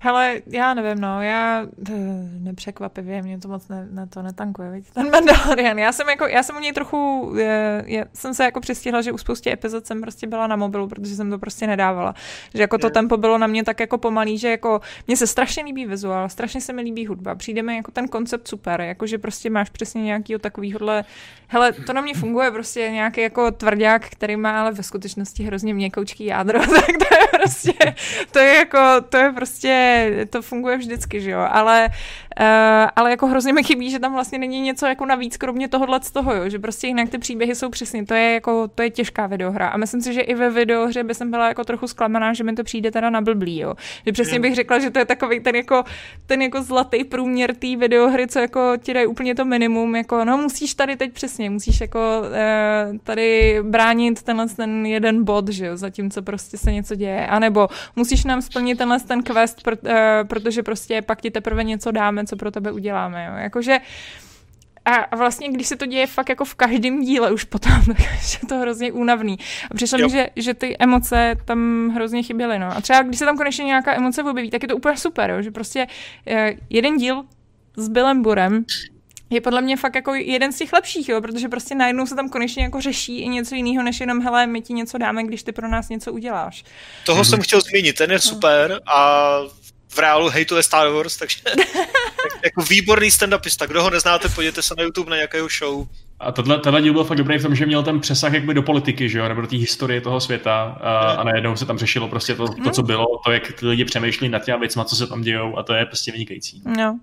Hele, 0.00 0.42
já 0.46 0.74
nevím, 0.74 1.00
no, 1.00 1.22
já 1.22 1.66
eh, 1.90 1.92
nepřekvapivě, 2.40 3.22
mě 3.22 3.38
to 3.38 3.48
moc 3.48 3.68
ne, 3.68 3.88
na 3.90 4.06
to 4.06 4.22
netankuje, 4.22 4.70
víc. 4.70 4.90
ten 4.90 5.10
Mandalorian. 5.10 5.78
Já 5.78 5.92
jsem, 5.92 6.08
jako, 6.08 6.26
já 6.26 6.42
jsem 6.42 6.56
u 6.56 6.60
něj 6.60 6.72
trochu, 6.72 7.32
je, 7.38 7.82
je, 7.86 8.06
jsem 8.14 8.34
se 8.34 8.44
jako 8.44 8.60
přistihla, 8.60 9.02
že 9.02 9.12
u 9.12 9.18
spoustě 9.18 9.52
epizod 9.52 9.86
jsem 9.86 10.00
prostě 10.00 10.26
byla 10.26 10.46
na 10.46 10.56
mobilu, 10.56 10.88
protože 10.88 11.16
jsem 11.16 11.30
to 11.30 11.38
prostě 11.38 11.66
nedávala. 11.66 12.14
Že 12.54 12.62
jako 12.62 12.78
to 12.78 12.90
tempo 12.90 13.16
bylo 13.16 13.38
na 13.38 13.46
mě 13.46 13.64
tak 13.64 13.80
jako 13.80 13.98
pomalý, 13.98 14.38
že 14.38 14.50
jako 14.50 14.80
mně 15.06 15.16
se 15.16 15.26
strašně 15.26 15.62
líbí 15.64 15.86
vizuál, 15.86 16.28
strašně 16.28 16.60
se 16.60 16.72
mi 16.72 16.82
líbí 16.82 17.06
hudba, 17.06 17.34
přijde 17.34 17.62
mi 17.62 17.76
jako 17.76 17.90
ten 17.90 18.08
koncept 18.08 18.48
super, 18.48 18.80
jako 18.80 19.06
že 19.06 19.18
prostě 19.18 19.50
máš 19.50 19.70
přesně 19.70 20.02
nějakýho 20.02 20.38
takovýhle, 20.38 21.04
hele, 21.48 21.72
to 21.72 21.92
na 21.92 22.00
mě 22.00 22.14
funguje 22.14 22.50
prostě 22.50 22.90
nějaký 22.90 23.20
jako 23.20 23.50
tvrdák, 23.50 24.08
který 24.08 24.36
má 24.36 24.60
ale 24.60 24.72
ve 24.72 24.82
skutečnosti 24.82 25.44
hrozně 25.44 25.74
měkoučký 25.74 26.24
jádro, 26.24 26.60
tak 26.66 27.08
to 27.08 27.14
je 27.14 27.26
prostě, 27.40 27.94
to 28.30 28.38
je 28.38 28.54
jako, 28.54 28.78
to 29.08 29.16
je 29.16 29.32
prostě 29.32 30.26
to 30.30 30.42
funguje 30.42 30.76
vždycky, 30.76 31.20
že 31.20 31.30
jo, 31.30 31.48
ale, 31.50 31.88
ale 32.96 33.10
jako 33.10 33.26
hrozně 33.26 33.52
mi 33.52 33.62
chybí, 33.62 33.90
že 33.90 33.98
tam 33.98 34.12
vlastně 34.12 34.38
není 34.38 34.60
něco 34.60 34.86
jako 34.86 35.06
navíc, 35.06 35.36
kromě 35.36 35.68
tohohle 35.68 36.00
z 36.02 36.10
toho, 36.10 36.34
jo, 36.34 36.48
že 36.48 36.58
prostě 36.58 36.86
jinak 36.86 37.08
ty 37.08 37.18
příběhy 37.18 37.54
jsou 37.54 37.68
přesně, 37.68 38.06
to 38.06 38.14
je 38.14 38.32
jako, 38.32 38.68
to 38.68 38.82
je 38.82 38.90
těžká 38.90 39.26
videohra. 39.26 39.68
A 39.68 39.76
myslím 39.76 40.00
si, 40.00 40.14
že 40.14 40.20
i 40.20 40.34
ve 40.34 40.50
videohře 40.50 41.04
by 41.04 41.14
jsem 41.14 41.30
byla 41.30 41.48
jako 41.48 41.64
trochu 41.64 41.86
zklamaná, 41.86 42.32
že 42.32 42.44
mi 42.44 42.52
to 42.52 42.64
přijde 42.64 42.90
teda 42.90 43.10
na 43.10 43.20
blblý, 43.20 43.58
jo, 43.58 43.74
že 44.06 44.12
přesně 44.12 44.40
bych 44.40 44.54
řekla, 44.54 44.78
že 44.78 44.90
to 44.90 44.98
je 44.98 45.04
takový 45.04 45.40
ten 45.40 45.56
jako, 45.56 45.84
ten 46.26 46.42
jako 46.42 46.62
zlatý 46.62 47.04
průměr 47.04 47.54
té 47.54 47.76
videohry, 47.76 48.26
co 48.26 48.38
jako 48.38 48.72
ti 48.82 48.94
dají 48.94 49.06
úplně 49.06 49.34
to 49.34 49.44
minimum, 49.44 49.96
jako 49.96 50.24
no 50.24 50.38
musíš 50.38 50.74
tady 50.74 50.96
teď 50.96 51.12
přesně, 51.12 51.50
musíš 51.50 51.80
jako 51.80 51.98
uh, 52.20 52.96
tady 53.04 53.58
bránit 53.62 54.22
tenhle 54.22 54.48
ten 54.48 54.86
jeden 54.86 55.24
bod, 55.24 55.48
že 55.48 55.66
jo, 55.66 55.76
zatímco 55.76 56.22
prostě 56.22 56.58
se 56.58 56.72
něco 56.72 56.94
děje, 56.94 57.26
anebo 57.26 57.68
musíš 57.96 58.24
nám 58.24 58.42
splnit 58.42 58.78
tenhle 58.78 59.00
ten 59.00 59.22
quest, 59.22 59.66
uh, 59.66 59.72
protože 60.28 60.62
prostě 60.62 61.02
pak 61.02 61.20
ti 61.20 61.30
teprve 61.30 61.64
něco 61.64 61.90
dáme, 61.90 62.26
co 62.28 62.36
pro 62.36 62.50
tebe 62.50 62.72
uděláme. 62.72 63.24
Jo. 63.24 63.32
Jakože 63.42 63.78
a 64.84 65.16
vlastně, 65.16 65.48
když 65.48 65.66
se 65.66 65.76
to 65.76 65.86
děje 65.86 66.06
fakt 66.06 66.28
jako 66.28 66.44
v 66.44 66.54
každém 66.54 67.00
díle 67.00 67.32
už 67.32 67.44
potom, 67.44 67.72
tak 67.86 67.98
je 68.42 68.48
to 68.48 68.58
hrozně 68.58 68.92
únavný. 68.92 69.38
A 69.70 69.74
přišlo 69.74 69.98
mi, 69.98 70.10
že, 70.10 70.28
že 70.36 70.54
ty 70.54 70.76
emoce 70.78 71.36
tam 71.44 71.90
hrozně 71.94 72.22
chyběly. 72.22 72.58
No. 72.58 72.76
A 72.76 72.80
třeba, 72.80 73.02
když 73.02 73.18
se 73.18 73.24
tam 73.24 73.36
konečně 73.36 73.64
nějaká 73.64 73.94
emoce 73.94 74.22
objeví, 74.22 74.50
tak 74.50 74.62
je 74.62 74.68
to 74.68 74.76
úplně 74.76 74.96
super, 74.96 75.30
jo, 75.30 75.42
že 75.42 75.50
prostě 75.50 75.86
uh, 76.26 76.34
jeden 76.70 76.96
díl 76.96 77.24
s 77.76 77.88
Billem 77.88 78.22
Burem 78.22 78.64
je 79.30 79.40
podle 79.40 79.60
mě 79.60 79.76
fakt 79.76 79.94
jako 79.94 80.14
jeden 80.14 80.52
z 80.52 80.58
těch 80.58 80.72
lepších, 80.72 81.08
jo, 81.08 81.20
protože 81.20 81.48
prostě 81.48 81.74
najednou 81.74 82.06
se 82.06 82.14
tam 82.14 82.28
konečně 82.28 82.62
jako 82.62 82.80
řeší 82.80 83.20
i 83.20 83.28
něco 83.28 83.54
jiného, 83.54 83.82
než 83.82 84.00
jenom, 84.00 84.20
hele, 84.20 84.46
my 84.46 84.62
ti 84.62 84.72
něco 84.72 84.98
dáme, 84.98 85.24
když 85.24 85.42
ty 85.42 85.52
pro 85.52 85.68
nás 85.68 85.88
něco 85.88 86.12
uděláš. 86.12 86.64
Toho 87.06 87.22
mm-hmm. 87.22 87.30
jsem 87.30 87.40
chtěl 87.40 87.60
zmínit, 87.60 87.96
ten 87.96 88.10
je 88.10 88.16
no. 88.16 88.20
super 88.20 88.80
a 88.86 89.30
v 89.88 89.98
reálu 89.98 90.28
hejtuje 90.28 90.62
Star 90.62 90.88
Wars, 90.88 91.16
takže 91.16 91.38
jako 92.44 92.62
výborný 92.62 93.10
stand-upista. 93.10 93.66
Kdo 93.66 93.82
ho 93.82 93.90
neznáte, 93.90 94.28
podívejte 94.28 94.62
se 94.62 94.74
na 94.76 94.82
YouTube 94.82 95.10
na 95.10 95.16
nějakého 95.16 95.48
show. 95.58 95.86
A 96.20 96.32
tohle, 96.32 96.58
tenhle 96.58 96.82
díl 96.82 96.92
byl 96.92 97.04
fakt 97.04 97.18
dobrý 97.18 97.38
v 97.38 97.42
tom, 97.42 97.54
že 97.54 97.66
měl 97.66 97.82
ten 97.82 98.00
přesah 98.00 98.32
jakby 98.32 98.54
do 98.54 98.62
politiky, 98.62 99.08
že 99.08 99.18
jo, 99.18 99.28
nebo 99.28 99.40
do 99.40 99.46
té 99.46 99.56
historie 99.56 100.00
toho 100.00 100.20
světa 100.20 100.78
a, 100.80 100.98
a 100.98 101.24
najednou 101.24 101.56
se 101.56 101.66
tam 101.66 101.78
řešilo 101.78 102.08
prostě 102.08 102.34
to, 102.34 102.48
to, 102.64 102.70
co 102.70 102.82
bylo, 102.82 103.06
to, 103.24 103.30
jak 103.32 103.52
ty 103.52 103.66
lidi 103.66 103.84
přemýšlí 103.84 104.28
nad 104.28 104.44
těma 104.44 104.58
věcmi, 104.58 104.82
co 104.86 104.96
se 104.96 105.06
tam 105.06 105.20
dějou 105.20 105.58
a 105.58 105.62
to 105.62 105.74
je 105.74 105.86
prostě 105.86 106.12
vynikající. 106.12 106.62
No. 106.76 106.98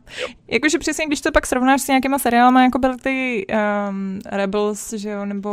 Jakože 0.47 0.79
přesně, 0.79 1.05
když 1.05 1.21
to 1.21 1.31
pak 1.31 1.47
srovnáš 1.47 1.81
s 1.81 1.87
nějakýma 1.87 2.19
seriálama, 2.19 2.63
jako 2.63 2.79
byly 2.79 2.97
ty 2.97 3.45
um, 3.89 4.19
Rebels, 4.31 4.93
že 4.93 5.09
jo, 5.09 5.25
nebo, 5.25 5.49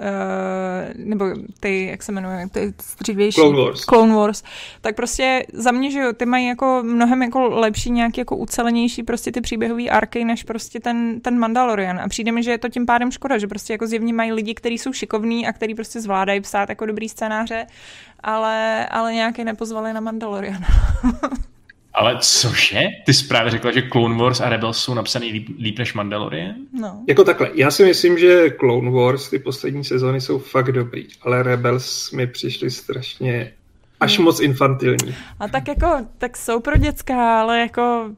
uh, 0.00 1.04
nebo 1.04 1.24
ty, 1.60 1.86
jak 1.86 2.02
se 2.02 2.12
jmenuje, 2.12 2.48
ty 2.52 2.74
dřívější 3.00 3.40
Clone 3.40 3.58
Wars. 3.58 3.80
Clone 3.80 4.14
Wars, 4.14 4.42
tak 4.80 4.96
prostě 4.96 5.46
za 5.52 5.72
mě, 5.72 5.90
že 5.90 5.98
jo, 5.98 6.12
ty 6.12 6.26
mají 6.26 6.46
jako 6.46 6.82
mnohem 6.82 7.22
jako 7.22 7.48
lepší, 7.48 7.90
nějaký 7.90 8.20
jako 8.20 8.36
ucelenější 8.36 9.02
prostě 9.02 9.32
ty 9.32 9.40
příběhové 9.40 9.84
arky, 9.84 10.24
než 10.24 10.42
prostě 10.42 10.80
ten, 10.80 11.20
ten 11.20 11.38
Mandalorian 11.38 12.00
a 12.00 12.08
přijde 12.08 12.32
mi, 12.32 12.42
že 12.42 12.50
je 12.50 12.58
to 12.58 12.68
tím 12.68 12.86
pádem 12.86 12.99
pádem 13.00 13.10
škoda, 13.10 13.38
že 13.38 13.46
prostě 13.46 13.72
jako 13.72 13.86
zjevně 13.86 14.12
mají 14.12 14.32
lidi, 14.32 14.54
kteří 14.54 14.78
jsou 14.78 14.92
šikovní 14.92 15.46
a 15.46 15.52
kteří 15.52 15.74
prostě 15.74 16.00
zvládají 16.00 16.40
psát 16.40 16.68
jako 16.68 16.86
dobrý 16.86 17.08
scénáře, 17.08 17.66
ale, 18.20 18.86
ale 18.86 19.14
nějaké 19.14 19.44
nepozvali 19.44 19.92
na 19.92 20.00
Mandalorian. 20.00 20.64
Ale 21.94 22.18
cože? 22.20 22.80
Ty 23.06 23.14
jsi 23.14 23.26
právě 23.26 23.50
řekla, 23.50 23.72
že 23.72 23.82
Clone 23.92 24.18
Wars 24.22 24.40
a 24.40 24.48
Rebels 24.48 24.78
jsou 24.78 24.94
napsaný 24.94 25.32
líp, 25.32 25.48
líp 25.58 25.78
než 25.78 25.94
Mandalorian? 25.94 26.54
No. 26.72 27.04
Jako 27.08 27.24
takhle, 27.24 27.50
já 27.54 27.70
si 27.70 27.84
myslím, 27.84 28.18
že 28.18 28.50
Clone 28.50 28.90
Wars, 28.90 29.30
ty 29.30 29.38
poslední 29.38 29.84
sezóny 29.84 30.20
jsou 30.20 30.38
fakt 30.38 30.72
dobrý, 30.72 31.06
ale 31.22 31.42
Rebels 31.42 32.12
mi 32.12 32.26
přišly 32.26 32.70
strašně 32.70 33.52
až 34.00 34.16
Hmm. 34.16 34.24
moc 34.24 34.40
infantilní. 34.40 35.14
A 35.40 35.48
tak 35.48 35.68
jako, 35.68 36.06
tak 36.18 36.36
jsou 36.36 36.60
pro 36.60 36.76
dětská, 36.76 37.40
ale 37.40 37.60
jako 37.60 38.10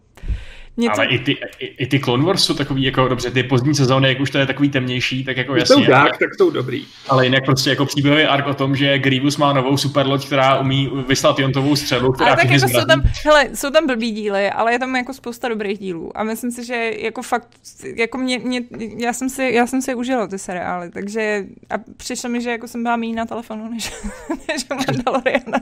něco... 0.77 1.01
Ale 1.01 1.07
i 1.07 1.19
ty, 1.19 1.37
i, 1.59 1.67
i 1.67 1.87
ty 1.87 2.01
Clone 2.01 2.25
Wars 2.25 2.45
jsou 2.45 2.55
takový, 2.55 2.83
jako 2.83 3.09
dobře, 3.09 3.31
ty 3.31 3.43
pozdní 3.43 3.75
sezóny, 3.75 4.09
jak 4.09 4.21
už 4.21 4.31
to 4.31 4.39
je 4.39 4.47
takový 4.47 4.69
temnější, 4.69 5.25
tak 5.25 5.37
jako 5.37 5.57
jasně. 5.57 5.75
jsou 5.75 5.91
dark, 5.91 6.19
tak 6.19 6.29
jsou 6.39 6.51
dobrý. 6.51 6.87
Ale 7.09 7.27
jinak 7.27 7.45
prostě 7.45 7.71
jako 7.71 7.87
příběhový 7.87 8.25
ark 8.25 8.47
o 8.47 8.55
tom, 8.55 8.77
že 8.77 8.99
Grievous 8.99 9.37
má 9.37 9.53
novou 9.53 9.77
superloď, 9.77 10.27
která 10.27 10.59
umí 10.59 10.91
vyslat 11.09 11.39
jontovou 11.39 11.77
střelu, 11.77 12.13
která 12.13 12.31
Ale 12.31 12.37
tak 12.37 12.51
jako 12.51 12.69
jsou 12.69 12.85
tam, 12.85 13.03
hele, 13.25 13.49
jsou 13.55 13.71
tam 13.71 13.87
blbý 13.87 14.11
díly, 14.11 14.51
ale 14.51 14.73
je 14.73 14.79
tam 14.79 14.97
jako 14.97 15.15
spousta 15.15 15.49
dobrých 15.49 15.79
dílů. 15.79 16.19
A 16.19 16.25
myslím 16.25 16.51
si, 16.51 16.65
že 16.65 16.93
jako 16.99 17.23
fakt, 17.23 17.49
jako 17.97 18.19
mě, 18.19 18.39
mě 18.39 18.61
já, 18.97 19.13
jsem 19.13 19.29
si, 19.29 19.51
já 19.55 19.67
jsem 19.67 19.83
si 19.83 19.95
užila 19.95 20.27
ty 20.27 20.39
seriály, 20.39 20.91
takže 20.91 21.45
a 21.71 21.75
přišlo 21.97 22.31
mi, 22.31 22.41
že 22.41 22.51
jako 22.51 22.69
jsem 22.69 22.83
byla 22.83 22.97
méně 22.97 23.17
na 23.17 23.27
telefonu, 23.27 23.69
než, 23.71 23.93
než 24.49 24.67
Mandaloriana. 24.69 25.61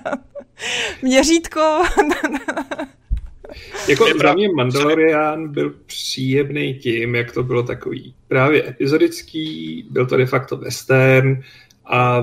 Měřítko. 1.03 1.83
Jako 3.89 4.07
Je 4.07 4.15
za 4.23 4.35
mě 4.35 4.49
Mandalorian 4.57 5.49
byl 5.49 5.75
příjemný 5.87 6.75
tím, 6.75 7.15
jak 7.15 7.33
to 7.33 7.43
bylo 7.43 7.63
takový 7.63 8.15
právě 8.29 8.69
epizodický, 8.69 9.87
byl 9.91 10.07
to 10.07 10.17
de 10.17 10.27
facto 10.27 10.57
western 10.57 11.43
a 11.87 12.23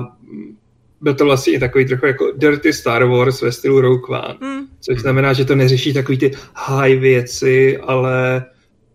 byl 1.00 1.14
to 1.14 1.24
vlastně 1.24 1.52
i 1.52 1.58
takový 1.58 1.84
trochu 1.84 2.06
jako 2.06 2.32
dirty 2.36 2.72
Star 2.72 3.04
Wars 3.04 3.42
ve 3.42 3.52
stylu 3.52 3.80
Rogue 3.80 4.18
One. 4.18 4.38
Hmm. 4.40 4.66
Což 4.80 4.98
znamená, 4.98 5.32
že 5.32 5.44
to 5.44 5.54
neřeší 5.54 5.92
takový 5.92 6.18
ty 6.18 6.30
high 6.54 6.98
věci, 6.98 7.78
ale 7.78 8.44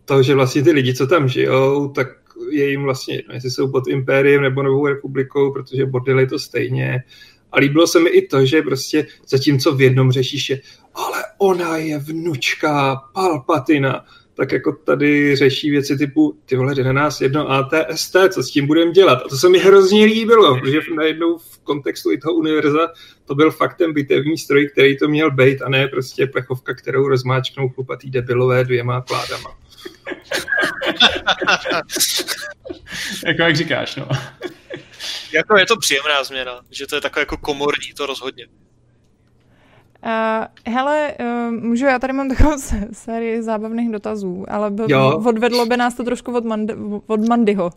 to, 0.05 0.23
že 0.23 0.35
vlastně 0.35 0.63
ty 0.63 0.71
lidi, 0.71 0.93
co 0.93 1.07
tam 1.07 1.27
žijou, 1.27 1.87
tak 1.87 2.07
je 2.51 2.69
jim 2.69 2.83
vlastně 2.83 3.15
jedno, 3.15 3.33
jestli 3.33 3.51
jsou 3.51 3.71
pod 3.71 3.87
Impériem 3.87 4.41
nebo 4.41 4.63
Novou 4.63 4.87
republikou, 4.87 5.51
protože 5.51 5.85
bordel 5.85 6.19
je 6.19 6.27
to 6.27 6.39
stejně. 6.39 7.03
A 7.51 7.59
líbilo 7.59 7.87
se 7.87 7.99
mi 7.99 8.09
i 8.09 8.27
to, 8.27 8.45
že 8.45 8.61
prostě 8.61 9.07
zatímco 9.27 9.75
v 9.75 9.81
jednom 9.81 10.11
řešíš 10.11 10.49
je, 10.49 10.61
ale 10.93 11.23
ona 11.37 11.77
je 11.77 11.97
vnučka 11.99 12.95
Palpatina, 13.13 14.05
tak 14.35 14.51
jako 14.51 14.71
tady 14.71 15.35
řeší 15.35 15.71
věci 15.71 15.97
typu, 15.97 16.39
ty 16.45 16.55
vole, 16.55 16.75
jde 16.75 16.83
na 16.83 16.93
nás 16.93 17.21
jedno 17.21 17.51
ATST, 17.51 18.15
co 18.29 18.43
s 18.43 18.51
tím 18.51 18.67
budeme 18.67 18.91
dělat. 18.91 19.21
A 19.25 19.29
to 19.29 19.37
se 19.37 19.49
mi 19.49 19.59
hrozně 19.59 20.05
líbilo, 20.05 20.59
protože 20.59 20.79
najednou 20.95 21.37
v 21.37 21.59
kontextu 21.63 22.11
i 22.11 22.17
toho 22.17 22.33
univerza 22.33 22.87
to 23.25 23.35
byl 23.35 23.51
faktem 23.51 23.93
bitevní 23.93 24.37
stroj, 24.37 24.69
který 24.69 24.97
to 24.97 25.07
měl 25.07 25.31
být 25.31 25.61
a 25.61 25.69
ne 25.69 25.87
prostě 25.87 26.27
plechovka, 26.27 26.73
kterou 26.73 27.07
rozmáčknou 27.07 27.69
chlupatý 27.69 28.09
debilové 28.09 28.63
dvěma 28.63 29.01
kládama. 29.01 29.57
Jako 33.27 33.41
jak 33.41 33.55
říkáš, 33.55 33.95
no. 33.95 34.07
Jako 35.33 35.57
je 35.57 35.65
to 35.65 35.77
příjemná 35.77 36.23
změna, 36.23 36.61
že 36.71 36.87
to 36.87 36.95
je 36.95 37.01
takové 37.01 37.21
jako 37.21 37.37
komorní, 37.37 37.93
to 37.97 38.05
rozhodně. 38.05 38.47
Uh, 40.05 40.73
hele, 40.73 41.13
uh, 41.19 41.51
můžu, 41.51 41.85
já 41.85 41.99
tady 41.99 42.13
mám 42.13 42.29
takovou 42.29 42.57
sérii 42.91 43.41
zábavných 43.41 43.91
dotazů, 43.91 44.45
ale 44.47 44.71
by, 44.71 44.83
Jo. 44.87 45.21
odvedlo 45.25 45.65
by 45.65 45.77
nás 45.77 45.93
to 45.93 46.03
trošku 46.03 46.35
od, 46.35 46.45
Mand, 46.45 46.71
od 47.07 47.27
Mandyho. 47.27 47.69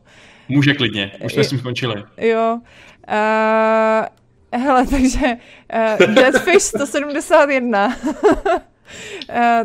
Může 0.49 0.75
klidně, 0.75 1.13
už 1.25 1.33
jsme 1.33 1.45
s 1.45 1.49
tím 1.49 1.59
skončili. 1.59 2.05
Jo. 2.19 2.61
Uh, 3.09 4.61
hele, 4.61 4.87
takže 4.91 5.37
uh, 6.01 6.15
Deathfish 6.15 6.63
171. 6.63 7.87
Uh, 7.87 7.95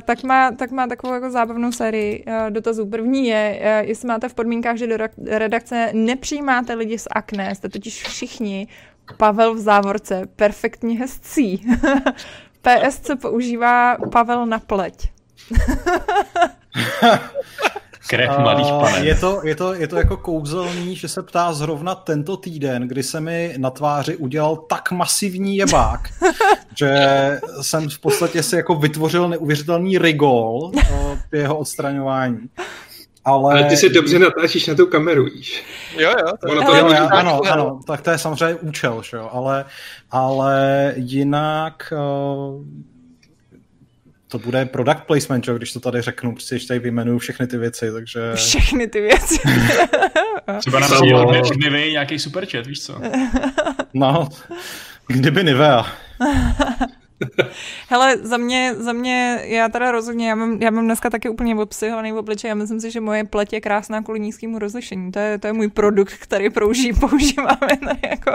tak, 0.05 0.23
má, 0.23 0.51
tak 0.51 0.71
má 0.71 0.87
takovou 0.87 1.13
jako 1.13 1.31
zábavnou 1.31 1.71
sérii 1.71 2.23
uh, 2.27 2.33
dotazů. 2.51 2.85
První 2.85 3.27
je, 3.27 3.59
uh, 3.61 3.89
jestli 3.89 4.07
máte 4.07 4.29
v 4.29 4.33
podmínkách, 4.33 4.77
že 4.77 4.87
do 4.87 4.97
redakce 5.25 5.89
nepřijímáte 5.93 6.73
lidi 6.73 6.97
z 6.97 7.07
akné, 7.11 7.55
jste 7.55 7.69
totiž 7.69 8.03
všichni 8.03 8.67
Pavel 9.17 9.53
v 9.53 9.59
závorce, 9.59 10.27
perfektně 10.35 10.99
hezcí. 10.99 11.65
PSC 12.61 13.11
používá 13.21 13.97
Pavel 14.11 14.45
na 14.45 14.59
pleť. 14.59 15.09
Krev 18.07 18.37
mladých 18.37 18.71
A 18.71 18.79
panů. 18.79 19.05
Je 19.05 19.15
to, 19.15 19.41
je, 19.43 19.55
to, 19.55 19.73
je 19.73 19.87
to 19.87 19.95
jako 19.95 20.17
kouzelný, 20.17 20.95
že 20.95 21.07
se 21.07 21.23
ptá 21.23 21.53
zrovna 21.53 21.95
tento 21.95 22.37
týden, 22.37 22.87
kdy 22.87 23.03
se 23.03 23.19
mi 23.19 23.53
na 23.57 23.69
tváři 23.69 24.15
udělal 24.15 24.55
tak 24.55 24.91
masivní 24.91 25.57
jebák, 25.57 26.01
že 26.77 26.95
jsem 27.61 27.89
v 27.89 27.99
podstatě 27.99 28.43
si 28.43 28.55
jako 28.55 28.75
vytvořil 28.75 29.29
neuvěřitelný 29.29 29.97
rigol 29.97 30.71
jeho 31.31 31.57
odstraňování. 31.57 32.49
Ale, 33.25 33.53
Ale 33.53 33.69
ty 33.69 33.77
se 33.77 33.89
dobře 33.89 34.19
natáčíš 34.19 34.67
na 34.67 34.75
tu 34.75 34.85
kameru, 34.87 35.25
víš. 35.25 35.63
Jo, 35.97 36.09
jo. 36.19 36.33
To 36.41 36.51
Ono 36.51 36.61
to 36.65 36.75
Jo, 36.75 36.89
já, 36.89 37.05
ano, 37.05 37.39
tak, 37.43 37.51
ano, 37.51 37.79
tak 37.87 38.01
to 38.01 38.11
je 38.11 38.17
samozřejmě 38.17 38.55
účel, 38.55 39.01
že 39.03 39.17
jo, 39.17 39.29
ale, 39.33 39.65
ale 40.11 40.93
jinak 40.97 41.93
uh, 41.93 42.65
to 44.27 44.39
bude 44.39 44.65
product 44.65 45.03
placement, 45.07 45.45
že 45.45 45.51
jo, 45.51 45.57
když 45.57 45.73
to 45.73 45.79
tady 45.79 46.01
řeknu, 46.01 46.33
prostě 46.33 46.55
když 46.55 46.65
tady 46.65 46.79
vyjmenuju 46.79 47.19
všechny 47.19 47.47
ty 47.47 47.57
věci, 47.57 47.91
takže... 47.91 48.31
Všechny 48.35 48.87
ty 48.87 49.01
věci. 49.01 49.39
Třeba 50.59 50.79
nám 50.79 50.91
vy 51.71 51.91
nějaký 51.91 52.19
superchat, 52.19 52.65
víš 52.65 52.83
co? 52.83 53.01
No, 53.93 54.29
kdyby 55.07 55.43
Nivea. 55.43 55.85
Hele, 57.89 58.17
za 58.17 58.37
mě, 58.37 58.75
za 58.77 58.93
mě, 58.93 59.41
já 59.43 59.69
teda 59.69 59.91
rozhodně, 59.91 60.29
já 60.29 60.35
mám, 60.35 60.61
já 60.61 60.71
mám 60.71 60.85
dneska 60.85 61.09
taky 61.09 61.29
úplně 61.29 61.55
odpsyhovaný 61.55 62.11
v 62.11 62.17
obličeji, 62.17 62.49
já 62.49 62.55
myslím 62.55 62.79
si, 62.79 62.91
že 62.91 63.01
moje 63.01 63.23
pleť 63.23 63.53
je 63.53 63.61
krásná 63.61 64.01
kvůli 64.01 64.19
nízkému 64.19 64.59
rozlišení. 64.59 65.11
To 65.11 65.19
je, 65.19 65.37
to 65.37 65.47
je 65.47 65.53
můj 65.53 65.67
produkt, 65.67 66.13
který 66.13 66.49
prouží, 66.49 66.93
používáme 66.99 67.77
na 67.81 67.93
jako 68.09 68.31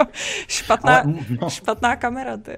špatná, 0.47 0.97
Ale, 0.97 1.13
no, 1.41 1.49
špatná 1.49 1.95
kamera. 1.95 2.37
Ty. 2.37 2.51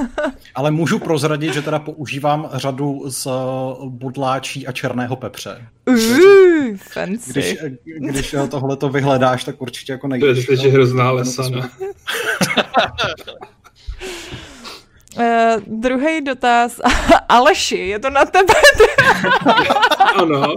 ale 0.54 0.70
můžu 0.70 0.98
prozradit, 0.98 1.54
že 1.54 1.62
teda 1.62 1.78
používám 1.78 2.50
řadu 2.52 3.02
z 3.06 3.26
uh, 3.26 3.32
budláčí 3.88 4.66
a 4.66 4.72
černého 4.72 5.16
pepře. 5.16 5.68
Uh, 5.88 6.76
fancy. 6.76 7.30
Když, 7.30 7.56
když 7.84 8.34
tohle 8.50 8.76
to 8.76 8.88
vyhledáš, 8.88 9.44
tak 9.44 9.62
určitě 9.62 9.92
jako 9.92 10.08
To 10.08 10.14
je 10.14 10.20
nejdeš. 10.20 10.46
teď 10.46 10.60
hrozná 10.60 11.10
lesana. 11.10 11.70
Uh, 15.16 15.22
druhý 15.66 16.20
dotaz. 16.20 16.80
Aleši, 17.28 17.76
je 17.76 17.98
to 17.98 18.10
na 18.10 18.24
tebe. 18.24 18.54
Ano, 20.16 20.54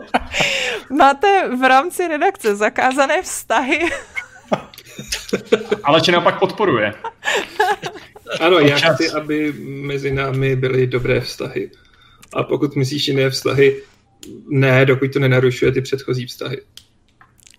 Máte 0.90 1.50
v 1.56 1.68
rámci 1.68 2.08
redakce 2.08 2.56
zakázané 2.56 3.22
vztahy? 3.22 3.80
Ale 5.84 6.02
či 6.02 6.12
naopak 6.12 6.40
podporuje. 6.40 6.94
ano, 8.40 8.60
já 8.60 8.94
chci, 8.94 9.10
aby 9.10 9.54
mezi 9.64 10.12
námi 10.12 10.56
byly 10.56 10.88
dobré 10.88 11.22
vztahy. 11.22 11.72
A 12.34 12.44
pokud 12.44 12.76
myslíš 12.76 13.08
jiné 13.08 13.30
vztahy, 13.30 13.82
ne, 14.50 14.86
dokud 14.86 15.14
to 15.14 15.20
nenarušuje 15.20 15.72
ty 15.72 15.82
předchozí 15.82 16.26
vztahy. 16.26 16.62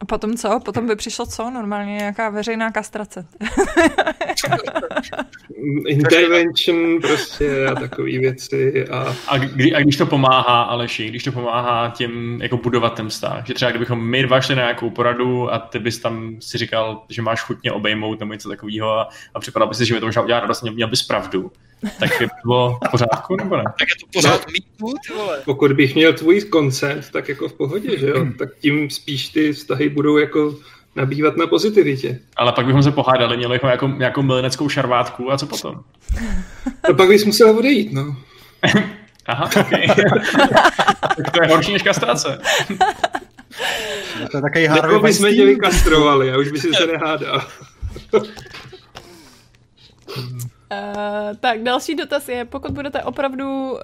A 0.01 0.05
potom 0.05 0.36
co? 0.36 0.61
Potom 0.64 0.86
by 0.86 0.96
přišlo 0.96 1.26
co? 1.26 1.51
Normálně 1.51 1.92
nějaká 1.92 2.30
veřejná 2.30 2.70
kastrace. 2.70 3.26
Intervention 5.86 7.01
prostě 7.01 7.66
a 7.66 7.74
takové 7.74 8.18
věci 8.18 8.88
a 8.88 9.14
A, 9.28 9.38
kdy, 9.38 9.74
a 9.74 9.80
když 9.80 9.96
to 9.96 10.07
pomáhá 10.07 10.62
Aleši, 10.62 11.09
když 11.09 11.24
to 11.24 11.32
pomáhá 11.32 11.92
těm 11.96 12.38
jako 12.42 12.57
budovat 12.57 12.94
ten 12.94 13.09
vztah, 13.09 13.46
že 13.46 13.55
třeba 13.55 13.70
kdybychom 13.70 14.07
my 14.07 14.22
dva 14.22 14.40
šli 14.40 14.55
na 14.55 14.62
nějakou 14.62 14.90
poradu 14.90 15.53
a 15.53 15.59
ty 15.59 15.78
bys 15.78 15.98
tam 15.98 16.36
si 16.40 16.59
říkal, 16.59 17.03
že 17.09 17.22
máš 17.22 17.42
chutně 17.42 17.72
obejmout 17.72 18.20
nebo 18.20 18.32
něco 18.32 18.48
takového 18.48 18.98
a, 18.98 19.09
a 19.34 19.40
připadalo 19.40 19.68
by 19.68 19.74
si, 19.74 19.86
že 19.86 19.94
mi 19.94 20.01
to 20.01 20.07
možná 20.07 20.22
udělat 20.22 20.40
radost, 20.40 20.62
měl 20.62 20.88
bys 20.88 21.03
pravdu, 21.03 21.53
tak 22.01 22.11
by 22.18 22.28
bylo 22.45 22.78
v 22.89 22.91
pořádku 22.91 23.37
nebo 23.37 23.57
ne? 23.57 23.64
Tak 23.78 23.89
je 23.89 23.95
to 24.01 24.07
pořád 24.12 24.47
mýtu, 24.47 24.95
ty 25.07 25.12
vole. 25.14 25.39
pokud 25.45 25.72
bych 25.72 25.95
měl 25.95 26.12
tvůj 26.12 26.41
consent, 26.53 27.11
tak 27.11 27.28
jako 27.28 27.49
v 27.49 27.53
pohodě, 27.53 27.99
že 27.99 28.07
jo? 28.07 28.26
Tak 28.39 28.49
tím 28.61 28.91
spíš 28.91 29.28
ty 29.28 29.53
vztahy 29.53 29.89
budou 29.89 30.18
jako 30.18 30.55
nabývat 30.97 31.37
na 31.37 31.47
pozitivitě. 31.47 32.18
Ale 32.37 32.53
pak 32.53 32.66
bychom 32.66 32.83
se 32.83 32.91
pohádali, 32.91 33.37
měli 33.37 33.55
bychom 33.55 33.70
jako 33.70 33.89
nějakou 33.89 34.22
mileneckou 34.22 34.68
šarvátku 34.68 35.33
a 35.33 35.39
co 35.39 35.47
potom? 35.47 35.81
No 36.89 36.95
pak 36.95 37.09
bys 37.09 37.24
musel 37.24 37.59
odejít, 37.59 37.93
no. 37.93 38.16
Aha, 39.26 39.51
okay. 39.61 39.87
tak 41.16 41.31
to 41.33 41.43
je 41.43 41.49
horší 41.49 41.72
než 41.72 41.83
kastrace. 41.83 42.39
To 44.31 44.37
je 44.37 44.43
takový 44.43 44.62
Nebo 44.68 44.74
Harvey 44.74 45.01
bychom 45.01 45.31
tě 45.31 45.47
vykastrovali 45.47 46.33
a 46.33 46.39
už 46.39 46.51
by 46.51 46.59
si 46.59 46.74
se 46.74 46.87
nehádal. 46.87 47.43
Uh, 50.73 51.37
tak 51.41 51.62
další 51.62 51.95
dotaz 51.95 52.29
je, 52.29 52.45
pokud 52.45 52.71
budete 52.71 53.03
opravdu, 53.03 53.73
uh, 53.73 53.79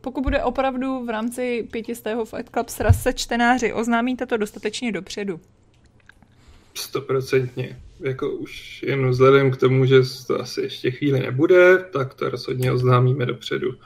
pokud 0.00 0.20
bude 0.22 0.42
opravdu 0.42 1.04
v 1.04 1.08
rámci 1.08 1.68
pětistého 1.70 2.24
Fight 2.24 2.50
Club 2.50 2.68
sraz 2.68 3.02
se 3.02 3.12
čtenáři, 3.12 3.72
oznámíte 3.72 4.26
to 4.26 4.36
dostatečně 4.36 4.92
dopředu? 4.92 5.40
stoprocentně. 6.74 7.80
Jako 8.00 8.30
už 8.30 8.82
jen 8.82 9.10
vzhledem 9.10 9.50
k 9.50 9.56
tomu, 9.56 9.86
že 9.86 9.96
to 10.26 10.40
asi 10.40 10.60
ještě 10.60 10.90
chvíli 10.90 11.20
nebude, 11.20 11.78
tak 11.78 12.14
to 12.14 12.28
rozhodně 12.28 12.72
oznámíme 12.72 13.26
dopředu. 13.26 13.70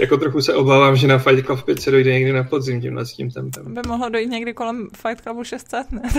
Jako 0.00 0.16
trochu 0.16 0.42
se 0.42 0.54
obávám, 0.54 0.96
že 0.96 1.06
na 1.06 1.18
Fight 1.18 1.46
Club 1.46 1.62
5 1.64 1.82
se 1.82 1.90
dojde 1.90 2.12
někdy 2.12 2.32
na 2.32 2.44
podzim 2.44 2.80
tímhle 2.80 3.06
s 3.06 3.12
tím 3.12 3.30
tempem. 3.30 3.74
By 3.74 3.80
mohlo 3.88 4.08
dojít 4.08 4.30
někdy 4.30 4.54
kolem 4.54 4.88
Fight 4.96 5.20
Clubu 5.22 5.44
600, 5.44 5.92
ne? 5.92 6.02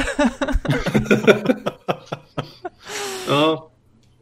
no, 3.30 3.71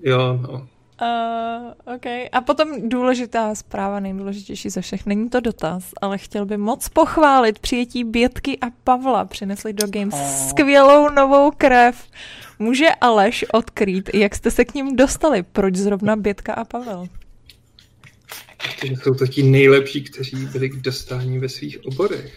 jo, 0.04 0.39
no. 0.41 0.68
Uh, 1.02 1.95
OK. 1.95 2.06
A 2.32 2.41
potom 2.45 2.89
důležitá 2.89 3.56
zpráva, 3.56 4.00
nejdůležitější 4.00 4.70
ze 4.70 4.82
všech. 4.82 5.06
Není 5.06 5.30
to 5.30 5.39
dotaz, 5.39 5.84
ale 6.02 6.18
chtěl 6.18 6.45
by 6.45 6.58
moc 6.58 6.89
pochválit 6.89 7.60
přijetí 7.60 8.04
Bětky 8.04 8.58
a 8.62 8.66
Pavla. 8.84 9.26
Přinesli 9.26 9.74
do 9.74 9.88
Games 9.88 10.14
oh. 10.14 10.50
skvělou 10.50 11.10
novou 11.10 11.52
krev. 11.52 12.08
Může 12.60 12.88
Aleš 13.02 13.45
odkrýt, 13.54 14.10
jak 14.14 14.36
jste 14.36 14.52
se 14.52 14.66
k 14.66 14.74
ním 14.74 14.95
dostali? 14.95 15.43
Proč 15.43 15.76
zrovna 15.76 16.16
Bětka 16.16 16.54
a 16.54 16.64
Pavel? 16.64 17.08
Protože 18.64 18.93
jsou 19.03 19.14
to 19.14 19.28
ti 19.28 19.43
nejlepší, 19.43 20.03
kteří 20.03 20.38
byli 20.38 20.70
k 20.70 20.76
dostání 20.76 21.39
ve 21.39 21.49
svých 21.49 21.78
oborech. 21.86 22.34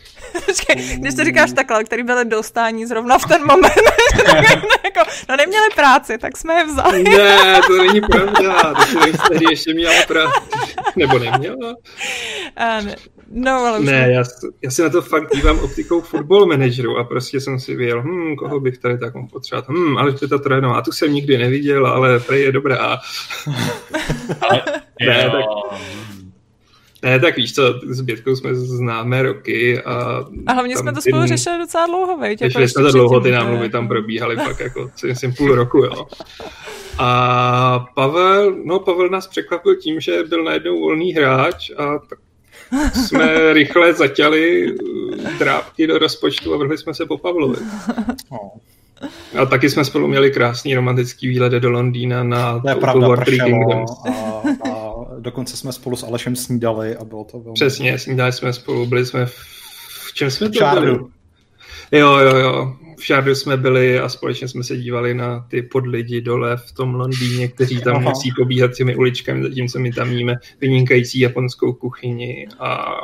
Když 0.99 1.15
to 1.15 1.25
říkáš 1.25 1.53
takhle, 1.53 1.85
který 1.85 2.03
byli 2.03 2.25
dostání 2.25 2.87
zrovna 2.87 3.19
v 3.19 3.27
ten 3.27 3.47
moment, 3.47 3.83
jako, 4.85 5.11
no 5.29 5.37
neměli 5.37 5.67
práci, 5.75 6.19
tak 6.19 6.37
jsme 6.37 6.55
je 6.55 6.67
vzali. 6.67 7.03
ne, 7.03 7.61
to 7.67 7.77
není 7.85 8.01
pravda, 8.01 8.75
to 8.75 9.29
tehdy 9.29 9.47
ještě 9.51 9.75
měla 9.75 9.95
práci. 10.09 10.41
Nebo 10.97 11.19
neměla? 11.19 11.75
ne, 12.57 12.97
no, 13.35 13.53
ale 13.53 13.79
už 13.79 13.87
ne, 13.87 14.09
já, 14.13 14.23
já 14.63 14.71
se 14.71 14.83
na 14.83 14.89
to 14.89 15.03
fakt 15.03 15.35
dívám 15.35 15.59
optikou 15.59 16.01
football 16.01 16.47
manageru 16.47 16.99
a 16.99 17.05
prostě 17.05 17.41
jsem 17.41 17.61
si 17.61 17.75
vyjel, 17.75 18.03
hm, 18.03 18.37
koho 18.37 18.61
bych 18.61 18.79
tady 18.79 18.99
tak 18.99 19.15
mohl 19.15 19.29
potřebovat, 19.33 19.69
hm, 19.69 19.99
ale 19.99 20.13
to 20.13 20.39
trénoval, 20.39 20.79
a 20.79 20.83
tu 20.83 20.93
jsem 20.93 21.13
nikdy 21.13 21.39
neviděl, 21.39 21.87
ale 21.87 22.21
prej 22.21 22.43
je 22.43 22.53
dobrá. 22.53 22.79
ale, 24.41 24.63
ne, 25.07 25.31
tak, 25.31 25.81
ne, 27.03 27.21
tak 27.21 27.37
víš 27.37 27.55
co, 27.55 27.81
s 27.87 28.01
Bětkou 28.01 28.37
jsme 28.37 28.55
známe 28.55 29.23
roky 29.23 29.83
a... 29.83 30.25
A 30.47 30.53
hlavně 30.53 30.77
jsme 30.77 30.93
to 30.93 31.01
spolu 31.01 31.27
řešili 31.27 31.59
docela 31.59 31.87
dlouho, 31.87 32.19
veď? 32.19 32.43
Jako 32.43 32.53
řešili 32.53 32.69
jsme 32.69 32.83
to 32.83 32.93
dlouho, 32.93 33.21
ty 33.21 33.31
námluvy 33.31 33.69
tam 33.69 33.89
probíhaly 33.89 34.37
fakt 34.37 34.61
jako, 34.61 34.91
si 34.97 35.07
myslím, 35.07 35.35
půl 35.35 35.55
roku, 35.55 35.79
jo. 35.79 36.07
A 36.99 37.87
Pavel, 37.95 38.57
no 38.65 38.79
Pavel 38.79 39.09
nás 39.09 39.27
překvapil 39.27 39.77
tím, 39.77 40.01
že 40.01 40.23
byl 40.29 40.45
najednou 40.45 40.81
volný 40.81 41.13
hráč 41.13 41.71
a 41.71 41.99
tak 41.99 42.19
jsme 42.95 43.53
rychle 43.53 43.93
zatěli 43.93 44.75
drápky 45.39 45.87
do 45.87 45.99
rozpočtu 45.99 46.55
a 46.55 46.57
vrhli 46.57 46.79
jsme 46.79 46.95
se 46.95 47.07
po 47.07 47.19
Pavlovi. 47.19 47.57
A 49.39 49.47
taky 49.47 49.71
jsme 49.71 49.85
spolu 49.85 50.09
měli 50.09 50.31
krásný 50.31 50.75
romantický 50.75 51.29
výlet 51.29 51.53
do 51.53 51.71
Londýna 51.71 52.25
na 52.25 52.61
to 52.61 52.69
je 52.69 52.75
pravda, 52.75 53.09
War 53.09 53.25
Kingdoms. 53.25 53.91
A, 54.07 54.11
a 54.71 54.82
dokonce 55.19 55.57
jsme 55.57 55.73
spolu 55.73 55.97
s 55.97 56.05
Alešem 56.05 56.37
snídali 56.37 56.97
a 56.97 57.05
bylo 57.05 57.25
to 57.25 57.39
velmi... 57.39 57.55
Přesně, 57.55 57.99
snídali 57.99 58.33
jsme 58.33 58.53
spolu, 58.53 58.87
byli 58.87 59.07
jsme 59.07 59.27
v, 59.27 59.35
v 60.09 60.15
čem 60.15 60.31
jsme 60.31 60.49
to 60.49 60.65
byli? 60.75 60.99
Jo, 61.93 62.19
jo, 62.19 62.37
jo. 62.37 62.77
V 62.99 63.05
Šardu 63.05 63.35
jsme 63.35 63.57
byli 63.57 64.01
a 64.01 64.09
společně 64.09 64.49
jsme 64.49 64.65
se 64.65 64.77
dívali 64.77 65.15
na 65.15 65.47
ty 65.51 65.63
podlidi 65.63 66.21
dole 66.21 66.57
v 66.57 66.73
tom 66.73 66.95
Londýně, 66.95 67.49
kteří 67.49 67.81
tam 67.81 67.97
Aha. 67.97 68.09
musí 68.09 68.31
pobíhat 68.37 68.73
těmi 68.73 68.97
uličkami, 68.97 69.43
zatímco 69.43 69.79
my 69.79 69.93
tam 69.93 70.09
míme 70.09 70.35
vynikající 70.61 71.21
japonskou 71.21 71.73
kuchyni 71.73 72.49
a 72.59 72.97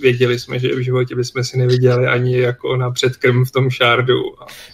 věděli 0.00 0.38
jsme, 0.38 0.58
že 0.58 0.74
v 0.74 0.78
životě 0.78 1.14
bychom 1.14 1.44
si 1.44 1.58
neviděli 1.58 2.06
ani 2.06 2.38
jako 2.38 2.76
na 2.76 2.90
předkrm 2.90 3.44
v 3.44 3.50
tom 3.50 3.70
šárdu. 3.70 4.14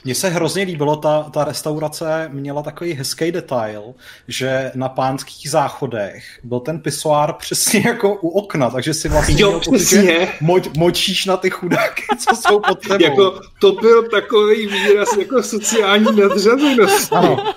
Mně 0.04 0.14
se 0.14 0.28
hrozně 0.28 0.62
líbilo, 0.62 0.96
ta, 0.96 1.22
ta 1.22 1.44
restaurace 1.44 2.28
měla 2.32 2.62
takový 2.62 2.92
hezký 2.92 3.32
detail, 3.32 3.82
že 4.28 4.72
na 4.74 4.88
pánských 4.88 5.50
záchodech 5.50 6.24
byl 6.42 6.60
ten 6.60 6.80
pisoár 6.80 7.32
přesně 7.32 7.82
jako 7.86 8.14
u 8.14 8.28
okna, 8.28 8.70
takže 8.70 8.94
si 8.94 9.08
vlastně 9.08 9.42
jo, 9.42 9.60
přesně. 9.60 10.28
Moč, 10.40 10.68
močíš 10.76 11.26
na 11.26 11.36
ty 11.36 11.50
chudáky, 11.50 12.02
co 12.18 12.36
jsou 12.36 12.60
pod 12.60 12.80
tebou. 12.88 13.04
jako, 13.04 13.40
to 13.60 13.72
byl 13.72 14.08
takový 14.08 14.66
výraz 14.66 15.16
jako 15.18 15.42
sociální 15.42 16.06
nadřazenost. 16.16 17.12
Ano. 17.12 17.54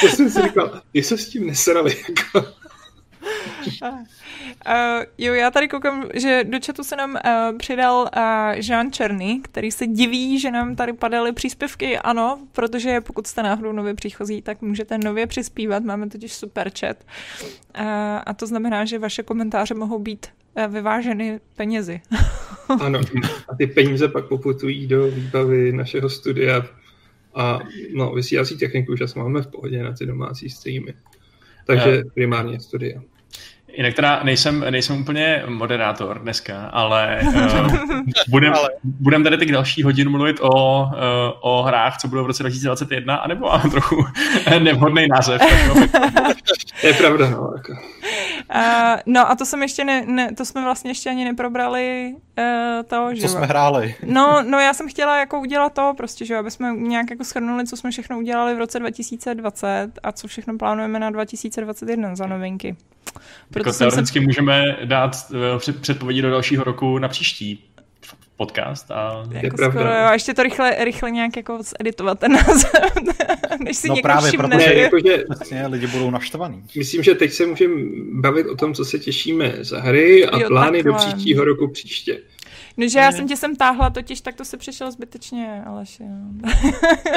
To 0.00 0.08
jsem 0.08 0.30
si 0.30 0.42
říkal, 0.42 0.80
jestli 0.94 1.18
s 1.18 1.28
tím 1.28 1.46
nesrali. 1.46 1.96
Jako. 2.08 2.48
Uh, 4.68 5.04
jo, 5.18 5.34
já 5.34 5.50
tady 5.50 5.68
koukám, 5.68 6.08
že 6.14 6.44
do 6.44 6.58
chatu 6.66 6.84
se 6.84 6.96
nám 6.96 7.10
uh, 7.10 7.58
přidal 7.58 8.10
uh, 8.16 8.60
Jean 8.68 8.92
Černý, 8.92 9.40
který 9.42 9.70
se 9.70 9.86
diví, 9.86 10.40
že 10.40 10.50
nám 10.50 10.76
tady 10.76 10.92
padaly 10.92 11.32
příspěvky. 11.32 11.98
Ano, 11.98 12.38
protože 12.52 13.00
pokud 13.00 13.26
jste 13.26 13.42
náhodou 13.42 13.72
nově 13.72 13.94
příchozí, 13.94 14.42
tak 14.42 14.62
můžete 14.62 14.98
nově 14.98 15.26
přispívat. 15.26 15.84
Máme 15.84 16.08
totiž 16.08 16.32
super 16.32 16.70
chat. 16.80 16.96
Uh, 17.00 17.84
a 18.26 18.34
to 18.34 18.46
znamená, 18.46 18.84
že 18.84 18.98
vaše 18.98 19.22
komentáře 19.22 19.74
mohou 19.74 19.98
být 19.98 20.26
uh, 20.56 20.72
vyváženy 20.72 21.40
penězi. 21.56 22.00
ano, 22.80 23.00
a 23.48 23.56
ty 23.56 23.66
peníze 23.66 24.08
pak 24.08 24.28
poputují 24.28 24.86
do 24.86 25.10
výbavy 25.10 25.72
našeho 25.72 26.10
studia 26.10 26.66
a 27.34 27.58
no, 27.94 28.12
vysílací 28.12 28.58
techniku 28.58 28.92
už 28.92 29.14
máme 29.14 29.42
v 29.42 29.46
pohodě 29.46 29.82
na 29.82 29.92
ty 29.92 30.06
domácí 30.06 30.50
streamy. 30.50 30.94
Takže 31.66 32.02
primárně 32.14 32.60
studia. 32.60 33.02
Jinak 33.76 33.94
teda 33.94 34.20
nejsem, 34.22 34.64
nejsem 34.70 35.00
úplně 35.00 35.42
moderátor 35.46 36.18
dneska, 36.18 36.70
ale 36.72 37.20
uh, 37.22 37.76
budem, 38.28 38.52
ale. 38.52 38.68
budem 38.84 39.24
tady 39.24 39.36
teď 39.36 39.48
další 39.48 39.82
hodinu 39.82 40.10
mluvit 40.10 40.36
o, 40.40 40.82
uh, 40.82 40.90
o 41.40 41.62
hrách, 41.62 41.98
co 41.98 42.08
budou 42.08 42.24
v 42.24 42.26
roce 42.26 42.42
2021, 42.42 43.16
anebo 43.16 43.46
mám 43.46 43.70
trochu 43.70 44.06
nevhodný 44.58 45.06
název. 45.08 45.42
je 46.82 46.92
pravda, 46.92 47.30
no. 47.30 47.52
Jako. 47.56 47.72
Uh, 48.54 49.00
no 49.06 49.30
a 49.30 49.34
to 49.34 49.46
jsem 49.46 49.62
ještě 49.62 49.84
ne, 49.84 50.04
ne, 50.06 50.34
to 50.34 50.44
jsme 50.44 50.62
vlastně 50.62 50.90
ještě 50.90 51.10
ani 51.10 51.24
neprobrali 51.24 52.14
uh, 52.38 52.44
to, 52.86 53.14
že... 53.14 53.22
Co 53.22 53.28
jsme 53.28 53.46
hráli. 53.46 53.94
No, 54.06 54.42
no 54.42 54.58
já 54.58 54.74
jsem 54.74 54.88
chtěla 54.88 55.18
jako 55.18 55.40
udělat 55.40 55.74
to 55.74 55.94
prostě, 55.96 56.24
že 56.24 56.36
aby 56.36 56.50
jsme 56.50 56.72
nějak 56.76 57.10
jako 57.10 57.24
schrnuli, 57.24 57.66
co 57.66 57.76
jsme 57.76 57.90
všechno 57.90 58.18
udělali 58.18 58.54
v 58.54 58.58
roce 58.58 58.78
2020 58.78 59.88
a 60.02 60.12
co 60.12 60.28
všechno 60.28 60.58
plánujeme 60.58 60.98
na 60.98 61.10
2021 61.10 62.16
za 62.16 62.26
novinky. 62.26 62.76
Proto 63.50 63.68
jako 63.68 63.78
teoreticky 63.78 64.18
se... 64.18 64.24
můžeme 64.24 64.62
dát 64.84 65.16
eh, 65.34 65.72
předpovědi 65.80 66.22
do 66.22 66.30
dalšího 66.30 66.64
roku 66.64 66.98
na 66.98 67.08
příští 67.08 67.73
podcast. 68.36 68.90
A... 68.90 69.28
Jako 69.30 69.56
skoro, 69.56 69.84
jo, 69.84 69.90
a 69.90 70.12
ještě 70.12 70.34
to 70.34 70.42
rychle, 70.42 70.84
rychle 70.84 71.10
nějak 71.10 71.36
jako 71.36 71.58
editovat 71.80 72.18
ten 72.18 72.32
název, 72.32 72.70
než 73.64 73.76
si 73.76 73.88
no 73.88 73.94
někdo 73.94 74.08
právě, 74.08 74.28
všimne. 74.28 74.48
Protože 74.48 74.74
jako, 74.74 74.98
že 75.06 75.24
vlastně 75.28 75.66
lidi 75.66 75.86
budou 75.86 76.10
naštvaný. 76.10 76.64
Myslím, 76.76 77.02
že 77.02 77.14
teď 77.14 77.32
se 77.32 77.46
můžeme 77.46 77.74
bavit 78.12 78.46
o 78.46 78.56
tom, 78.56 78.74
co 78.74 78.84
se 78.84 78.98
těšíme 78.98 79.54
za 79.60 79.80
hry 79.80 80.26
a 80.26 80.38
jo, 80.38 80.48
plány 80.48 80.82
takhle. 80.82 80.92
do 80.92 80.98
příštího 80.98 81.44
roku 81.44 81.68
příště. 81.68 82.20
No, 82.76 82.88
že 82.88 82.98
já 82.98 83.12
jsem 83.12 83.28
tě 83.28 83.36
sem 83.36 83.56
táhla, 83.56 83.90
totiž 83.90 84.20
tak 84.20 84.34
to 84.34 84.44
se 84.44 84.56
přišel 84.56 84.90
zbytečně, 84.90 85.62
Aleši. 85.66 86.02
Jo. 86.02 86.48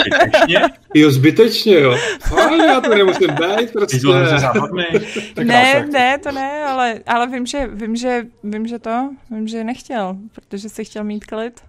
Zbytečně? 0.02 0.60
Jo, 0.96 1.12
zbytečně, 1.12 1.80
jo. 1.80 1.96
Fajn, 2.22 2.62
já 2.62 2.82
to 2.82 2.96
nemusím 2.96 3.28
být, 3.28 3.72
prostě. 3.74 4.08
ne, 5.44 5.86
ne, 5.92 6.18
to 6.18 6.32
ne, 6.32 6.64
ale, 6.64 7.00
ale 7.08 7.28
vím, 7.28 7.46
že, 7.46 7.68
vím, 7.68 7.96
že, 7.96 8.26
vím, 8.44 8.68
že 8.68 8.80
to, 8.80 9.10
vím, 9.32 9.48
že 9.48 9.64
nechtěl, 9.64 10.18
protože 10.34 10.70
si 10.70 10.86
chtěl 10.86 11.04
mít 11.04 11.26
klid. 11.26 11.62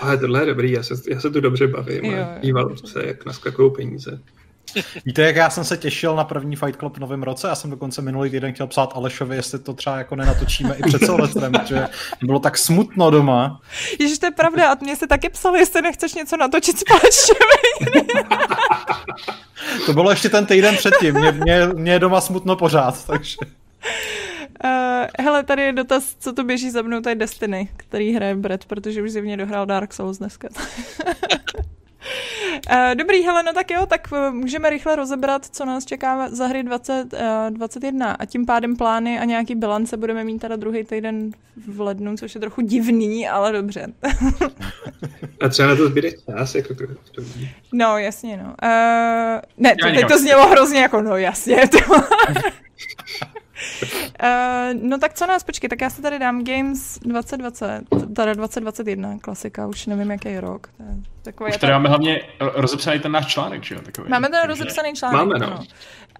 Ale 0.00 0.18
tohle 0.18 0.42
je 0.42 0.46
dobrý, 0.46 0.72
já 0.72 0.82
se, 0.82 0.94
já 1.10 1.20
se 1.20 1.30
tu 1.30 1.40
dobře 1.40 1.66
bavím. 1.66 2.04
Jo, 2.04 2.16
jo. 2.16 2.26
Díval 2.40 2.76
se, 2.76 3.06
jak 3.06 3.26
naskakují 3.26 3.72
peníze. 3.76 4.20
Víte, 5.04 5.22
jak 5.22 5.36
já 5.36 5.50
jsem 5.50 5.64
se 5.64 5.76
těšil 5.76 6.16
na 6.16 6.24
první 6.24 6.56
Fight 6.56 6.78
Club 6.78 6.96
v 6.96 7.00
novém 7.00 7.22
roce? 7.22 7.48
Já 7.48 7.54
jsem 7.54 7.70
dokonce 7.70 8.02
minulý 8.02 8.30
týden 8.30 8.52
chtěl 8.52 8.66
psát 8.66 8.92
Alešovi, 8.94 9.36
jestli 9.36 9.58
to 9.58 9.74
třeba 9.74 9.98
jako 9.98 10.16
nenatočíme 10.16 10.74
i 10.74 10.82
před 10.82 11.04
Silvestrem, 11.04 11.52
že 11.64 11.88
bylo 12.22 12.38
tak 12.38 12.58
smutno 12.58 13.10
doma. 13.10 13.60
Ježiš, 14.00 14.18
to 14.18 14.26
je 14.26 14.30
pravda, 14.30 14.72
a 14.72 14.76
mě 14.80 14.96
se 14.96 15.06
taky 15.06 15.28
psali, 15.28 15.58
jestli 15.58 15.82
nechceš 15.82 16.14
něco 16.14 16.36
natočit 16.36 16.78
společně. 16.78 17.34
to 19.86 19.92
bylo 19.92 20.10
ještě 20.10 20.28
ten 20.28 20.46
týden 20.46 20.76
předtím, 20.76 21.14
mě, 21.14 21.32
mě, 21.32 21.66
mě 21.74 21.92
je 21.92 21.98
doma 21.98 22.20
smutno 22.20 22.56
pořád, 22.56 23.06
takže... 23.06 23.36
Uh, 24.64 25.06
hele, 25.18 25.42
tady 25.42 25.62
je 25.62 25.72
dotaz, 25.72 26.16
co 26.18 26.32
to 26.32 26.44
běží 26.44 26.70
za 26.70 26.82
mnou, 26.82 27.00
to 27.00 27.08
je 27.08 27.14
Destiny, 27.14 27.68
který 27.76 28.12
hraje 28.12 28.34
Brett, 28.34 28.64
protože 28.64 29.02
už 29.02 29.10
zjevně 29.10 29.36
dohrál 29.36 29.66
Dark 29.66 29.92
Souls 29.92 30.18
dneska. 30.18 30.48
Uh, 32.70 32.94
dobrý, 32.94 33.22
hele, 33.22 33.42
no 33.42 33.52
tak 33.52 33.70
jo, 33.70 33.86
tak 33.86 34.08
uh, 34.12 34.34
můžeme 34.34 34.70
rychle 34.70 34.96
rozebrat, 34.96 35.46
co 35.46 35.64
nás 35.64 35.84
čeká 35.84 36.28
za 36.28 36.46
hry 36.46 36.62
2021 36.62 38.08
uh, 38.08 38.14
a 38.18 38.26
tím 38.26 38.46
pádem 38.46 38.76
plány 38.76 39.18
a 39.18 39.24
nějaký 39.24 39.54
bilance 39.54 39.96
budeme 39.96 40.24
mít 40.24 40.38
teda 40.38 40.56
druhý 40.56 40.84
týden 40.84 41.30
v 41.66 41.80
lednu, 41.80 42.16
což 42.16 42.34
je 42.34 42.40
trochu 42.40 42.60
divný, 42.60 43.28
ale 43.28 43.52
dobře. 43.52 43.86
a 45.40 45.48
třeba 45.48 45.68
na 45.68 45.76
to 45.76 45.88
zbyde 45.88 46.10
čas, 46.12 46.54
jako 46.54 46.74
to, 46.74 46.86
to 46.86 47.22
No, 47.72 47.98
jasně, 47.98 48.36
no. 48.36 48.44
Uh, 48.44 49.40
ne, 49.56 49.76
to, 49.82 49.86
teď 49.86 50.08
to 50.08 50.18
znělo 50.18 50.48
hrozně 50.48 50.80
jako, 50.80 51.02
no 51.02 51.16
jasně. 51.16 51.68
To... 51.68 51.78
Uh, 53.92 54.80
no 54.82 54.98
tak 54.98 55.14
co 55.14 55.26
nás, 55.26 55.44
počkej, 55.44 55.70
tak 55.70 55.80
já 55.80 55.90
se 55.90 56.02
tady 56.02 56.18
dám 56.18 56.44
Games 56.44 56.98
2020, 56.98 57.82
teda 58.14 58.34
2021, 58.34 59.18
klasika, 59.18 59.66
už 59.66 59.86
nevím, 59.86 60.10
jaký 60.10 60.28
je 60.28 60.40
rok. 60.40 60.68
To 60.76 60.82
je 60.82 60.96
takový 61.22 61.50
už 61.50 61.56
tady 61.56 61.72
máme 61.72 61.88
hlavně 61.88 62.20
rozepsaný 62.40 63.00
ten 63.00 63.12
náš 63.12 63.26
článek, 63.26 63.64
že 63.64 63.74
jo? 63.74 63.80
Takový. 63.80 64.10
Máme 64.10 64.28
ten 64.28 64.46
rozepsaný 64.46 64.92
článek, 64.92 65.18
Máme, 65.18 65.38
no. 65.38 65.50
no. 65.50 65.64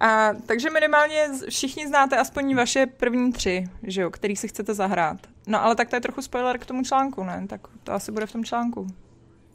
A, 0.01 0.29
takže 0.45 0.69
minimálně 0.69 1.27
všichni 1.49 1.87
znáte 1.87 2.17
aspoň 2.17 2.55
vaše 2.55 2.85
první 2.85 3.33
tři, 3.33 3.63
že 3.83 4.01
jo, 4.01 4.09
který 4.09 4.35
si 4.35 4.47
chcete 4.47 4.73
zahrát. 4.73 5.17
No 5.47 5.63
ale 5.63 5.75
tak 5.75 5.89
to 5.89 5.95
je 5.95 6.01
trochu 6.01 6.21
spoiler 6.21 6.57
k 6.57 6.65
tomu 6.65 6.83
článku, 6.83 7.23
ne? 7.23 7.45
Tak 7.49 7.61
to 7.83 7.93
asi 7.93 8.11
bude 8.11 8.25
v 8.25 8.31
tom 8.31 8.43
článku. 8.43 8.87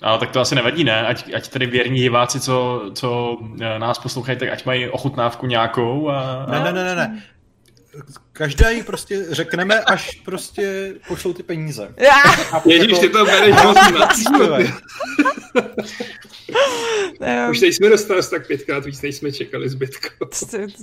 Ale 0.03 0.19
tak 0.19 0.31
to 0.31 0.41
asi 0.41 0.55
nevadí, 0.55 0.85
ne? 0.85 1.07
Ať, 1.07 1.35
ať 1.35 1.49
tady 1.49 1.67
věrní 1.67 2.01
diváci, 2.01 2.41
co, 2.41 2.83
co 2.95 3.39
eh, 3.61 3.79
nás 3.79 3.99
poslouchají, 3.99 4.39
tak 4.39 4.49
ať 4.49 4.67
mají 4.67 4.89
ochutnávku 4.89 5.47
nějakou. 5.47 6.09
A, 6.09 6.45
a... 6.45 6.51
Ne, 6.51 6.61
ne, 6.61 6.73
ne, 6.73 6.85
ne, 6.85 6.95
ne. 6.95 7.23
Každá 8.33 8.71
jí 8.71 8.83
prostě 8.83 9.27
řekneme, 9.31 9.81
až 9.81 10.21
prostě 10.25 10.95
pošlou 11.09 11.33
ty 11.33 11.43
peníze. 11.43 11.95
Ježíš, 12.67 12.99
ty 12.99 13.09
to 13.09 13.25
bereš 13.25 13.57
Už 17.51 17.61
teď 17.61 17.75
jsme 17.75 17.89
dostali 17.89 18.21
asi 18.21 18.31
tak 18.31 18.47
pětkrát 18.47 18.85
víc, 18.85 19.03
než 19.03 19.17
jsme 19.17 19.33
čekali 19.33 19.69
zbytko. 19.69 20.09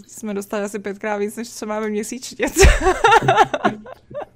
Jsme 0.07 0.33
dostali 0.33 0.63
asi 0.63 0.79
pětkrát 0.79 1.19
víc, 1.19 1.35
než 1.35 1.49
co 1.49 1.65
máme 1.65 1.89
měsíčně. 1.89 2.45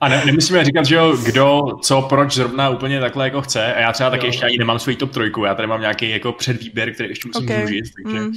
A 0.02 0.08
ne, 0.08 0.26
nemusíme 0.26 0.66
říkat, 0.66 0.86
že 0.86 0.96
jo, 0.96 1.18
kdo, 1.26 1.62
co, 1.82 2.02
proč 2.02 2.34
zrovna 2.34 2.70
úplně 2.70 3.00
takhle 3.00 3.26
jako 3.26 3.42
chce. 3.42 3.74
A 3.74 3.80
já 3.80 3.94
třeba 3.94 4.10
taky 4.10 4.26
jo. 4.26 4.30
ještě 4.30 4.46
ani 4.46 4.58
nemám 4.58 4.80
svůj 4.80 4.96
top 4.96 5.12
trojku. 5.12 5.44
Já 5.44 5.56
tady 5.56 5.68
mám 5.68 5.82
nějaký 5.82 6.10
jako 6.10 6.32
předvýběr, 6.32 6.94
který 6.94 7.10
ještě 7.10 7.28
musím 7.28 7.44
okay. 7.44 7.62
zúžit. 7.62 7.86
Takže, 8.04 8.20
mm. 8.20 8.28
uh... 8.28 8.34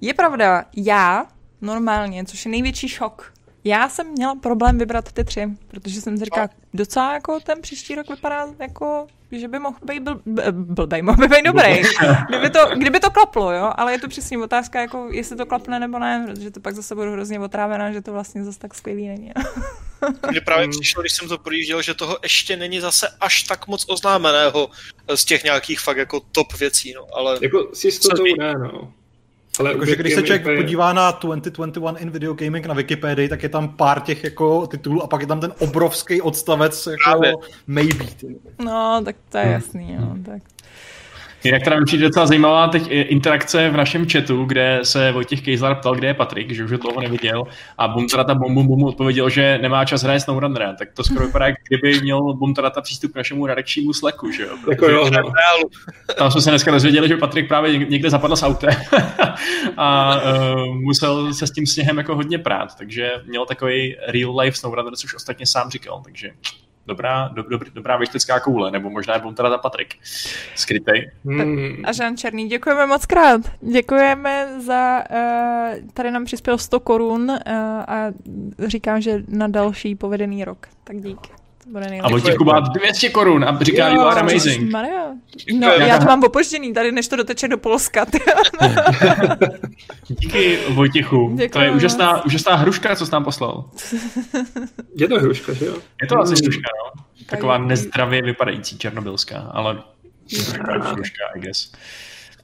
Je 0.00 0.14
pravda, 0.14 0.64
já 0.76 1.26
normálně, 1.60 2.24
což 2.24 2.44
je 2.44 2.50
největší 2.50 2.88
šok. 2.88 3.32
Já 3.64 3.88
jsem 3.88 4.06
měla 4.06 4.34
problém 4.34 4.78
vybrat 4.78 5.12
ty 5.12 5.24
tři, 5.24 5.46
protože 5.68 6.00
jsem 6.00 6.18
si 6.18 6.24
říkala, 6.24 6.48
docela 6.74 7.14
jako 7.14 7.40
ten 7.40 7.62
příští 7.62 7.94
rok 7.94 8.10
vypadá 8.10 8.46
jako, 8.60 9.06
že 9.32 9.48
by 9.48 9.58
mohl 9.58 9.76
být 9.84 10.02
byl, 10.02 10.20
blbej, 10.52 11.02
mohl 11.02 11.18
by 11.18 11.28
být 11.28 11.44
dobrý. 11.44 11.82
Kdyby 12.28 12.50
to, 12.50 12.60
kdyby 12.76 13.00
to 13.00 13.10
klaplo, 13.10 13.52
jo, 13.52 13.72
ale 13.76 13.92
je 13.92 13.98
to 13.98 14.08
přesně 14.08 14.38
otázka, 14.38 14.80
jako 14.80 15.08
jestli 15.10 15.36
to 15.36 15.46
klapne 15.46 15.80
nebo 15.80 15.98
ne, 15.98 16.26
protože 16.26 16.50
to 16.50 16.60
pak 16.60 16.74
zase 16.74 16.94
budu 16.94 17.12
hrozně 17.12 17.40
otrávená, 17.40 17.92
že 17.92 18.02
to 18.02 18.12
vlastně 18.12 18.44
zase 18.44 18.58
tak 18.58 18.74
skvělý 18.74 19.08
není. 19.08 19.32
Mně 20.30 20.40
právě 20.40 20.68
přišlo, 20.80 21.02
když 21.02 21.12
jsem 21.12 21.28
to 21.28 21.38
projížděl, 21.38 21.82
že 21.82 21.94
toho 21.94 22.18
ještě 22.22 22.56
není 22.56 22.80
zase 22.80 23.08
až 23.20 23.42
tak 23.42 23.66
moc 23.66 23.84
oznámeného 23.88 24.70
z 25.14 25.24
těch 25.24 25.44
nějakých 25.44 25.80
fakt 25.80 25.96
jako 25.96 26.20
top 26.20 26.52
věcí, 26.52 26.92
no, 26.92 27.06
ale... 27.14 27.38
Jako 27.42 27.70
s 27.72 27.84
jistotou 27.84 28.24
ne, 28.38 28.54
no. 28.54 28.92
Ale 29.58 29.70
Jakože 29.70 29.96
když 29.96 30.14
se 30.14 30.22
člověk 30.22 30.56
podívá 30.56 30.92
na 30.92 31.10
2021 31.10 32.00
in 32.00 32.10
video 32.10 32.34
gaming 32.34 32.66
na 32.66 32.74
Wikipedii, 32.74 33.28
tak 33.28 33.42
je 33.42 33.48
tam 33.48 33.68
pár 33.68 34.00
těch 34.00 34.24
jako 34.24 34.66
titulů 34.66 35.02
a 35.02 35.06
pak 35.06 35.20
je 35.20 35.26
tam 35.26 35.40
ten 35.40 35.52
obrovský 35.58 36.22
odstavec 36.22 36.86
jako 36.86 37.22
maybe. 37.66 38.04
No, 38.64 39.02
tak 39.04 39.16
to 39.28 39.38
je 39.38 39.46
jasný, 39.46 39.92
jo. 39.92 40.16
Tak. 40.24 40.42
Jinak 41.46 41.62
teda 41.62 41.76
určitě 41.76 42.02
docela 42.02 42.26
zajímavá 42.26 42.68
teď 42.68 42.88
interakce 42.90 43.70
v 43.70 43.76
našem 43.76 44.06
chatu, 44.08 44.44
kde 44.44 44.80
se 44.82 45.12
Vojtěch 45.12 45.42
Kejzlar 45.42 45.74
ptal, 45.74 45.94
kde 45.94 46.08
je 46.08 46.14
Patrik, 46.14 46.50
že 46.50 46.64
už 46.64 46.72
ho 46.72 46.78
dlouho 46.78 47.00
neviděl 47.00 47.44
a 47.78 47.88
Bumtarata 47.88 48.34
Bum 48.34 48.54
Bum 48.54 48.66
Bum 48.66 48.84
odpověděl, 48.84 49.30
že 49.30 49.58
nemá 49.62 49.84
čas 49.84 50.02
hrát 50.02 50.20
SnowRunnera, 50.20 50.72
tak 50.72 50.88
to 50.94 51.04
skoro 51.04 51.26
vypadá, 51.26 51.46
kdyby 51.68 52.00
měl 52.00 52.34
Bumtarata 52.34 52.80
přístup 52.80 53.12
k 53.12 53.16
našemu 53.16 53.46
redakčnímu 53.46 53.92
sleku, 53.92 54.30
že 54.30 54.42
jo? 54.42 54.56
Jako 54.70 54.88
jo, 54.88 55.10
no. 55.10 55.32
Tam 56.18 56.30
jsme 56.30 56.40
se 56.40 56.50
dneska 56.50 56.70
dozvěděli, 56.70 57.08
že 57.08 57.16
Patrik 57.16 57.48
právě 57.48 57.78
někde 57.78 58.10
zapadl 58.10 58.36
s 58.36 58.42
autem 58.42 58.74
a 59.76 60.16
uh, 60.16 60.74
musel 60.74 61.34
se 61.34 61.46
s 61.46 61.50
tím 61.50 61.66
sněhem 61.66 61.98
jako 61.98 62.14
hodně 62.14 62.38
prát, 62.38 62.78
takže 62.78 63.12
měl 63.26 63.46
takový 63.46 63.96
real 64.08 64.38
life 64.38 64.56
SnowRunner, 64.56 64.96
což 64.96 65.14
ostatně 65.14 65.46
sám 65.46 65.70
říkal, 65.70 66.00
takže 66.04 66.30
dobrá, 66.86 67.28
do, 67.28 67.42
dobrý, 67.42 67.70
dobrá 67.74 67.96
věštecká 67.96 68.40
koule, 68.40 68.70
nebo 68.70 68.90
možná 68.90 69.14
je 69.14 69.20
teda 69.34 69.50
za 69.50 69.58
Patrik 69.58 69.94
skrytej. 70.54 71.10
Hmm. 71.24 71.82
A 71.84 71.92
Žán 71.92 72.16
Černý, 72.16 72.48
děkujeme 72.48 72.86
moc 72.86 73.06
krát. 73.06 73.40
Děkujeme 73.60 74.60
za, 74.66 75.04
uh, 75.10 75.88
tady 75.94 76.10
nám 76.10 76.24
přispěl 76.24 76.58
100 76.58 76.80
korun 76.80 77.30
uh, 77.30 77.36
a 77.86 78.12
říkám, 78.66 79.00
že 79.00 79.22
na 79.28 79.48
další 79.48 79.94
povedený 79.94 80.44
rok. 80.44 80.66
Tak 80.84 80.96
dík. 80.96 81.45
Bude 81.72 81.98
A 82.02 82.08
Vojtěch 82.08 82.38
má 82.38 82.60
200 82.60 83.08
korun 83.08 83.44
a 83.44 83.58
říká, 83.60 83.88
jo, 83.88 83.94
you 83.94 84.00
are 84.00 84.20
amazing. 84.20 84.70
Maria. 84.70 85.06
No, 85.58 85.68
já 85.68 85.98
to 85.98 86.04
mám 86.04 86.24
opožděný 86.24 86.72
tady, 86.74 86.92
než 86.92 87.08
to 87.08 87.16
doteče 87.16 87.48
do 87.48 87.58
Polska. 87.58 88.06
Díky 90.08 90.58
Vojtěchu. 90.68 91.30
Děkuji 91.34 91.48
to 91.48 91.60
je 91.60 91.70
úžasná, 91.70 92.24
úžasná 92.24 92.54
hruška, 92.54 92.96
co 92.96 93.06
jsi 93.06 93.12
nám 93.12 93.24
poslal. 93.24 93.70
Je 94.96 95.08
to 95.08 95.18
hruška, 95.20 95.52
že 95.52 95.66
jo? 95.66 95.76
Je 96.02 96.08
to 96.08 96.18
asi 96.18 96.34
hruška, 96.42 96.68
no. 96.84 97.02
Taková 97.26 97.58
nezdravě 97.58 98.22
vypadající 98.22 98.78
černobylská, 98.78 99.38
ale 99.38 99.82
hruška, 100.82 101.24
I 101.34 101.40
guess. 101.40 101.72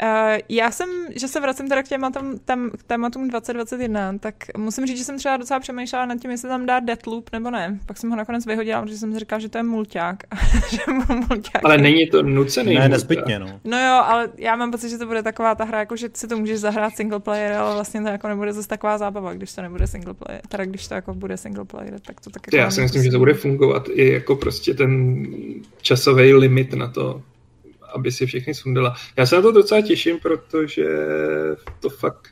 Uh, 0.03 0.39
já 0.49 0.71
jsem, 0.71 0.89
že 1.17 1.29
se 1.29 1.41
vracím 1.41 1.69
teda 1.69 1.83
k 1.83 1.89
tématům, 1.89 2.41
tam, 2.45 2.71
k 2.71 2.83
tématům 2.83 3.29
2021, 3.29 4.19
tak 4.19 4.35
musím 4.57 4.87
říct, 4.87 4.99
že 4.99 5.05
jsem 5.05 5.19
třeba 5.19 5.37
docela 5.37 5.61
přemýšlela 5.61 6.07
nad 6.07 6.19
tím, 6.19 6.31
jestli 6.31 6.49
tam 6.49 6.67
dát 6.67 6.85
Deathloop 6.85 7.33
nebo 7.33 7.51
ne. 7.51 7.79
Pak 7.87 7.99
jsem 7.99 8.11
ho 8.11 8.17
nakonec 8.17 8.47
vyhodila, 8.47 8.83
protože 8.83 8.99
jsem 8.99 9.13
si 9.13 9.19
říkal, 9.19 9.41
že 9.41 9.49
to 9.49 9.59
je 9.59 9.63
mulťák. 9.63 10.17
že 10.71 10.79
mulťák 11.29 11.63
ale 11.65 11.79
není 11.79 12.07
to 12.07 12.23
nucený. 12.23 12.75
Ne, 12.75 12.89
nezbytně, 12.89 13.39
no. 13.39 13.61
No 13.65 13.79
jo, 13.79 14.03
ale 14.05 14.29
já 14.39 14.57
mám 14.57 14.71
pocit, 14.71 14.89
že 14.89 14.99
to 14.99 15.07
bude 15.07 15.23
taková 15.23 15.55
ta 15.55 15.65
hra, 15.65 15.79
jako 15.79 15.97
že 15.97 16.09
si 16.15 16.29
to 16.29 16.37
můžeš 16.37 16.59
zahrát 16.61 16.97
single 16.97 17.21
player, 17.21 17.53
ale 17.53 17.75
vlastně 17.75 18.03
to 18.03 18.09
jako 18.09 18.29
nebude 18.29 18.53
zase 18.53 18.69
taková 18.69 18.99
zábava, 18.99 19.35
když 19.35 19.53
to 19.53 19.63
nebude 19.63 19.87
single 19.87 20.15
player. 20.15 20.41
Teda 20.49 20.65
když 20.65 20.89
to 20.89 20.95
jako 20.95 21.15
bude 21.15 21.37
single 21.37 21.65
player, 21.65 22.01
tak 22.01 22.21
to 22.21 22.31
tak 22.31 22.43
jako 22.47 22.57
Já 22.57 22.71
si 22.71 22.81
myslím, 22.81 23.03
že 23.03 23.11
to 23.11 23.19
bude 23.19 23.35
fungovat 23.35 23.89
i 23.93 24.13
jako 24.13 24.37
prostě 24.37 24.75
ten 24.75 25.27
časový 25.83 26.35
limit 26.35 26.73
na 26.73 26.89
to, 26.89 27.23
aby 27.95 28.13
si 28.13 28.27
všechny 28.27 28.55
sundala. 28.55 28.95
Já 29.17 29.27
se 29.27 29.37
na 29.37 29.43
to 29.43 29.53
docela 29.53 29.81
těším, 29.81 30.19
protože 30.19 30.87
to 31.81 31.91
fakt 31.91 32.29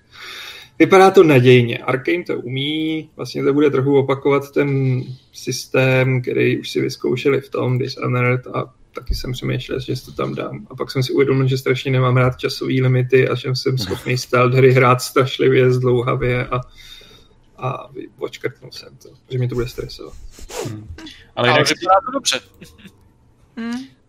vypadá 0.80 1.10
to 1.10 1.22
nadějně. 1.22 1.78
Arkane 1.78 2.24
to 2.24 2.40
umí, 2.40 3.10
vlastně 3.16 3.44
to 3.44 3.52
bude 3.52 3.70
trochu 3.70 3.98
opakovat 3.98 4.50
ten 4.50 5.00
systém, 5.32 6.22
který 6.22 6.60
už 6.60 6.70
si 6.70 6.80
vyzkoušeli 6.80 7.40
v 7.40 7.48
tom 7.48 7.78
Dishonored 7.78 8.46
a 8.46 8.74
taky 8.94 9.14
jsem 9.14 9.32
přemýšlel, 9.32 9.80
že 9.80 10.04
to 10.04 10.12
tam 10.12 10.34
dám. 10.34 10.66
A 10.70 10.76
pak 10.76 10.90
jsem 10.90 11.02
si 11.02 11.12
uvědomil, 11.12 11.48
že 11.48 11.58
strašně 11.58 11.90
nemám 11.90 12.16
rád 12.16 12.38
časové 12.38 12.72
limity 12.72 13.28
a 13.28 13.34
že 13.34 13.48
jsem 13.54 13.78
schopný 13.78 14.18
stealth 14.26 14.54
hry 14.54 14.72
hrát 14.72 15.02
strašlivě, 15.02 15.72
zdlouhavě 15.72 16.46
a, 16.46 16.60
a 17.58 17.90
očkrtnul 18.18 18.72
jsem 18.72 18.96
to, 18.96 19.08
že 19.30 19.38
mi 19.38 19.48
to 19.48 19.54
bude 19.54 19.68
stresovat. 19.68 20.14
Hmm. 20.64 20.94
Ale, 21.36 21.50
Ale 21.50 21.58
vypadá 21.58 22.00
to 22.06 22.12
dobře. 22.12 22.40
Hmm. 23.56 23.99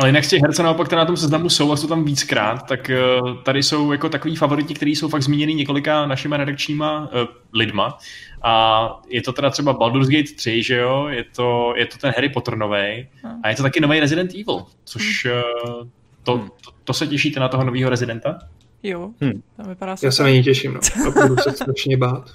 Ale 0.00 0.08
jinak 0.08 0.24
z 0.24 0.28
těch 0.28 0.42
herce 0.42 0.62
naopak, 0.62 0.86
které 0.86 1.00
na 1.00 1.06
tom 1.06 1.16
seznamu 1.16 1.48
jsou 1.48 1.72
a 1.72 1.76
jsou 1.76 1.86
tam 1.86 2.04
víckrát, 2.04 2.66
tak 2.66 2.90
uh, 3.20 3.42
tady 3.42 3.62
jsou 3.62 3.92
jako 3.92 4.08
takový 4.08 4.36
favoriti, 4.36 4.74
kteří 4.74 4.96
jsou 4.96 5.08
fakt 5.08 5.22
zmíněni 5.22 5.54
několika 5.54 6.06
našimi 6.06 6.36
redakčníma 6.36 7.00
uh, 7.00 7.28
lidma. 7.52 7.98
A 8.42 8.86
je 9.08 9.22
to 9.22 9.32
teda 9.32 9.50
třeba 9.50 9.72
Baldur's 9.72 10.08
Gate 10.08 10.32
3, 10.36 10.62
že 10.62 10.76
jo? 10.76 11.06
Je 11.08 11.24
to, 11.24 11.74
je 11.76 11.86
to 11.86 11.98
ten 11.98 12.12
Harry 12.16 12.28
Potter 12.28 12.56
nový 12.56 13.08
a 13.42 13.48
je 13.48 13.56
to 13.56 13.62
taky 13.62 13.80
nový 13.80 14.00
Resident 14.00 14.30
Evil, 14.30 14.64
což 14.84 15.24
uh, 15.24 15.86
to, 16.22 16.38
to, 16.38 16.70
to, 16.84 16.92
se 16.92 17.06
těšíte 17.06 17.40
na 17.40 17.48
toho 17.48 17.64
nového 17.64 17.90
Residenta? 17.90 18.38
Jo, 18.82 19.10
hmm. 19.20 19.42
to 19.56 19.68
vypadá 19.68 19.96
super. 19.96 20.06
Já 20.06 20.12
se 20.12 20.22
na 20.22 20.28
něj 20.28 20.42
těším, 20.42 20.74
no. 20.74 20.80
A 21.06 21.10
budu 21.10 21.36
se 21.36 21.52
strašně 21.52 21.96
bát. 21.96 22.30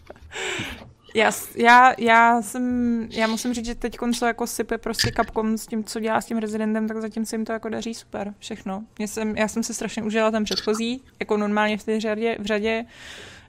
Já, 1.15 1.31
já, 1.55 1.93
já, 1.97 2.41
jsem, 2.41 3.07
já 3.11 3.27
musím 3.27 3.53
říct, 3.53 3.65
že 3.65 3.75
teď 3.75 3.97
co 4.19 4.25
jako 4.25 4.47
sype 4.47 4.77
prostě 4.77 5.11
kapkom 5.11 5.57
s 5.57 5.67
tím, 5.67 5.83
co 5.83 5.99
dělá 5.99 6.21
s 6.21 6.25
tím 6.25 6.37
rezidentem, 6.37 6.87
tak 6.87 6.97
zatím 6.97 7.25
se 7.25 7.35
jim 7.35 7.45
to 7.45 7.53
jako 7.53 7.69
daří 7.69 7.93
super, 7.93 8.33
všechno. 8.39 8.83
Já 8.99 9.07
jsem, 9.07 9.37
já 9.37 9.47
jsem 9.47 9.63
se 9.63 9.73
strašně 9.73 10.03
užila 10.03 10.31
ten 10.31 10.43
předchozí, 10.43 11.01
jako 11.19 11.37
normálně 11.37 11.77
v 11.77 11.83
té 11.83 11.99
řadě, 11.99 12.37
v 12.39 12.45
řadě 12.45 12.85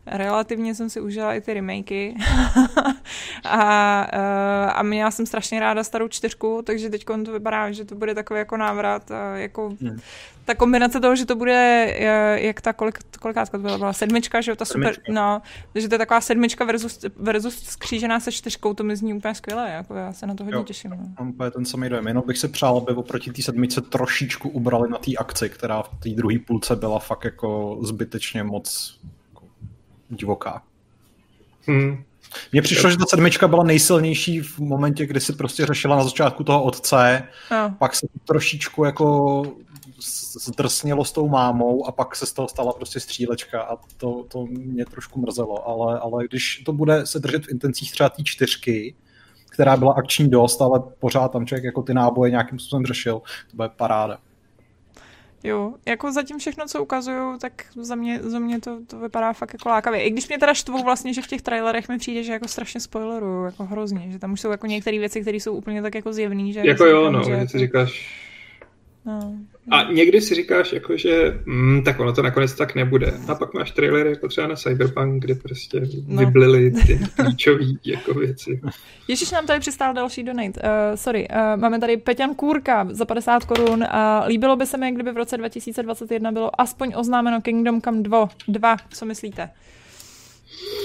relativně 0.06 0.74
jsem 0.74 0.90
si 0.90 1.00
užila 1.00 1.34
i 1.34 1.40
ty 1.40 1.54
remakey 1.54 2.14
a, 3.44 4.06
eh, 4.12 4.72
a 4.72 4.82
měla 4.82 5.10
jsem 5.10 5.26
strašně 5.26 5.60
ráda 5.60 5.84
starou 5.84 6.08
čtyřku, 6.08 6.62
takže 6.64 6.90
teď 6.90 7.04
to 7.04 7.32
vypadá, 7.32 7.72
že 7.72 7.84
to 7.84 7.94
bude 7.94 8.14
takový 8.14 8.38
jako 8.38 8.56
návrat 8.56 9.10
a 9.10 9.36
jako 9.36 9.76
hmm. 9.80 10.00
Ta 10.46 10.54
kombinace 10.54 11.00
toho, 11.00 11.16
že 11.16 11.26
to 11.26 11.36
bude 11.36 11.86
eh, 11.98 12.40
jak 12.40 12.60
ta 12.60 12.72
kolik, 12.72 12.98
kolikátka 13.20 13.58
to 13.58 13.62
byla, 13.62 13.78
byla 13.78 13.92
sedmička, 13.92 14.40
že 14.40 14.50
jo, 14.50 14.56
ta 14.56 14.64
super, 14.64 14.94
sedmička. 14.94 15.12
no, 15.12 15.42
takže 15.72 15.88
to 15.88 15.94
je 15.94 15.98
taková 15.98 16.20
sedmička 16.20 16.64
versus, 16.64 17.04
versus 17.16 17.62
skřížená 17.62 18.20
se 18.20 18.32
čtyřkou, 18.32 18.74
to 18.74 18.84
mi 18.84 18.96
zní 18.96 19.14
úplně 19.14 19.34
skvěle, 19.34 19.70
jako 19.70 19.94
já 19.94 20.12
se 20.12 20.26
na 20.26 20.34
to 20.34 20.44
hodně 20.44 20.56
jo, 20.56 20.64
těším. 20.64 20.90
No. 20.90 20.96
Mám 21.18 21.28
úplně 21.28 21.50
ten 21.50 21.64
samý 21.64 21.88
dojem, 21.88 22.06
jenom 22.06 22.24
bych 22.26 22.38
se 22.38 22.48
přál, 22.48 22.76
aby 22.76 22.92
oproti 22.92 23.32
té 23.32 23.42
sedmičce 23.42 23.80
trošičku 23.80 24.48
ubrali 24.48 24.90
na 24.90 24.98
té 24.98 25.10
akci, 25.18 25.48
která 25.48 25.82
v 25.82 25.88
té 25.88 26.08
druhé 26.10 26.38
půlce 26.46 26.76
byla 26.76 26.98
fakt 26.98 27.24
jako 27.24 27.78
zbytečně 27.82 28.42
moc 28.42 28.98
divoká. 30.10 30.62
Hmm. 31.66 32.04
Mně 32.52 32.62
přišlo, 32.62 32.90
že 32.90 32.96
ta 32.96 33.04
sedmička 33.06 33.48
byla 33.48 33.64
nejsilnější 33.64 34.40
v 34.40 34.58
momentě, 34.58 35.06
kdy 35.06 35.20
si 35.20 35.32
prostě 35.32 35.66
řešila 35.66 35.96
na 35.96 36.04
začátku 36.04 36.44
toho 36.44 36.62
otce, 36.62 37.22
no. 37.50 37.74
pak 37.78 37.94
se 37.94 38.06
trošičku 38.24 38.84
jako 38.84 39.42
zdrsnělo 40.40 41.04
s 41.04 41.12
tou 41.12 41.28
mámou 41.28 41.86
a 41.86 41.92
pak 41.92 42.16
se 42.16 42.26
z 42.26 42.32
toho 42.32 42.48
stala 42.48 42.72
prostě 42.72 43.00
střílečka 43.00 43.62
a 43.62 43.76
to, 43.96 44.24
to 44.28 44.46
mě 44.46 44.84
trošku 44.84 45.20
mrzelo, 45.20 45.68
ale, 45.68 46.00
ale 46.00 46.24
když 46.28 46.62
to 46.66 46.72
bude 46.72 47.06
se 47.06 47.18
držet 47.18 47.46
v 47.46 47.50
intencích 47.50 47.92
třeba 47.92 48.08
té 48.08 48.22
čtyřky, 48.24 48.94
která 49.50 49.76
byla 49.76 49.92
akční 49.92 50.30
dost, 50.30 50.62
ale 50.62 50.82
pořád 50.98 51.28
tam 51.28 51.46
člověk 51.46 51.64
jako 51.64 51.82
ty 51.82 51.94
náboje 51.94 52.30
nějakým 52.30 52.58
způsobem 52.58 52.86
řešil, 52.86 53.22
to 53.50 53.56
bude 53.56 53.68
paráda. 53.68 54.18
Jo, 55.44 55.74
jako 55.86 56.12
zatím 56.12 56.38
všechno, 56.38 56.66
co 56.66 56.82
ukazuju, 56.82 57.38
tak 57.38 57.52
za 57.80 57.94
mě, 57.94 58.20
za 58.22 58.38
mě 58.38 58.60
to, 58.60 58.78
to 58.86 58.98
vypadá 58.98 59.32
fakt 59.32 59.52
jako 59.52 59.68
lákavě. 59.68 60.02
I 60.02 60.10
když 60.10 60.28
mě 60.28 60.38
teda 60.38 60.54
štvou 60.54 60.84
vlastně, 60.84 61.14
že 61.14 61.22
v 61.22 61.26
těch 61.26 61.42
trailerech 61.42 61.88
mi 61.88 61.98
přijde, 61.98 62.22
že 62.22 62.32
jako 62.32 62.48
strašně 62.48 62.80
spoileruju, 62.80 63.44
jako 63.44 63.64
hrozně, 63.64 64.10
že 64.10 64.18
tam 64.18 64.32
už 64.32 64.40
jsou 64.40 64.50
jako 64.50 64.66
některé 64.66 64.98
věci, 64.98 65.20
které 65.20 65.36
jsou 65.36 65.52
úplně 65.52 65.82
tak 65.82 65.94
jako 65.94 66.12
zjevné, 66.12 66.52
že... 66.52 66.60
Jako 66.64 66.84
jo, 66.84 67.10
no, 67.10 67.22
že, 67.22 67.30
že 67.30 67.36
jako... 67.36 67.58
říkáš, 67.58 68.10
No. 69.06 69.34
A 69.70 69.92
někdy 69.92 70.20
si 70.20 70.34
říkáš, 70.34 70.72
jako, 70.72 70.96
že 70.96 71.40
mm, 71.44 71.82
tak 71.84 72.00
ono 72.00 72.12
to 72.12 72.22
nakonec 72.22 72.54
tak 72.54 72.74
nebude. 72.74 73.14
A 73.28 73.34
pak 73.34 73.54
máš 73.54 73.70
trailer 73.70 74.06
jako 74.06 74.28
třeba 74.28 74.46
na 74.46 74.56
Cyberpunk, 74.56 75.22
kde 75.22 75.34
prostě 75.34 75.80
no. 76.06 76.20
vyblily 76.24 76.70
ty 76.70 77.00
klíčové 77.16 77.64
jako 77.84 78.14
věci. 78.14 78.60
Ježíš 79.08 79.30
nám 79.30 79.46
tady 79.46 79.60
přistál 79.60 79.94
další 79.94 80.22
donate. 80.22 80.60
Uh, 80.60 80.68
sorry, 80.94 81.28
uh, 81.28 81.60
máme 81.60 81.80
tady 81.80 81.96
Peťan 81.96 82.34
Kůrka 82.34 82.88
za 82.90 83.04
50 83.04 83.44
korun 83.44 83.84
a 83.84 84.24
líbilo 84.26 84.56
by 84.56 84.66
se 84.66 84.76
mi, 84.76 84.92
kdyby 84.92 85.12
v 85.12 85.16
roce 85.16 85.36
2021 85.36 86.32
bylo 86.32 86.60
aspoň 86.60 86.92
oznámeno 86.96 87.40
Kingdom 87.40 87.80
Come 87.82 88.02
2. 88.02 88.28
2. 88.48 88.76
Co 88.90 89.06
myslíte? 89.06 89.50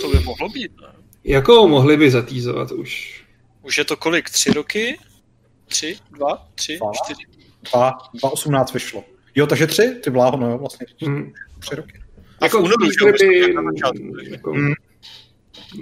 To 0.01 0.09
by 0.09 0.19
mohlo 0.19 0.49
být, 0.49 0.71
ne? 0.81 0.87
Jako 1.23 1.67
mohli 1.67 1.97
by 1.97 2.11
zatýzovat 2.11 2.71
už. 2.71 3.23
Už 3.61 3.77
je 3.77 3.85
to 3.85 3.97
kolik? 3.97 4.29
Tři 4.29 4.53
roky? 4.53 4.99
Tři? 5.65 5.97
Dva? 6.11 6.47
Tři? 6.55 6.77
Fala? 6.77 6.91
Čtyři? 7.03 7.30
2018 7.61 8.73
vyšlo. 8.73 9.03
Jo, 9.35 9.47
takže 9.47 9.67
tři? 9.67 9.95
Ty 10.03 10.09
bláho, 10.09 10.37
no 10.37 10.49
jo, 10.49 10.57
vlastně. 10.57 10.87
Hmm. 11.05 11.33
Tři 11.59 11.75
roky. 11.75 12.01
Jako 12.41 12.57
v 12.57 12.63
únoru, 12.63 12.85
že 12.85 13.25
by 13.25 14.31
jako 14.31 14.51
hmm. 14.51 14.73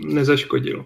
nezaškodil. 0.05 0.85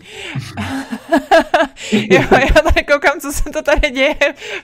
jo, 1.92 2.22
já 2.32 2.62
tady 2.62 2.84
koukám, 2.84 3.20
co 3.20 3.32
se 3.32 3.50
to 3.50 3.62
tady 3.62 3.90
děje 3.90 4.16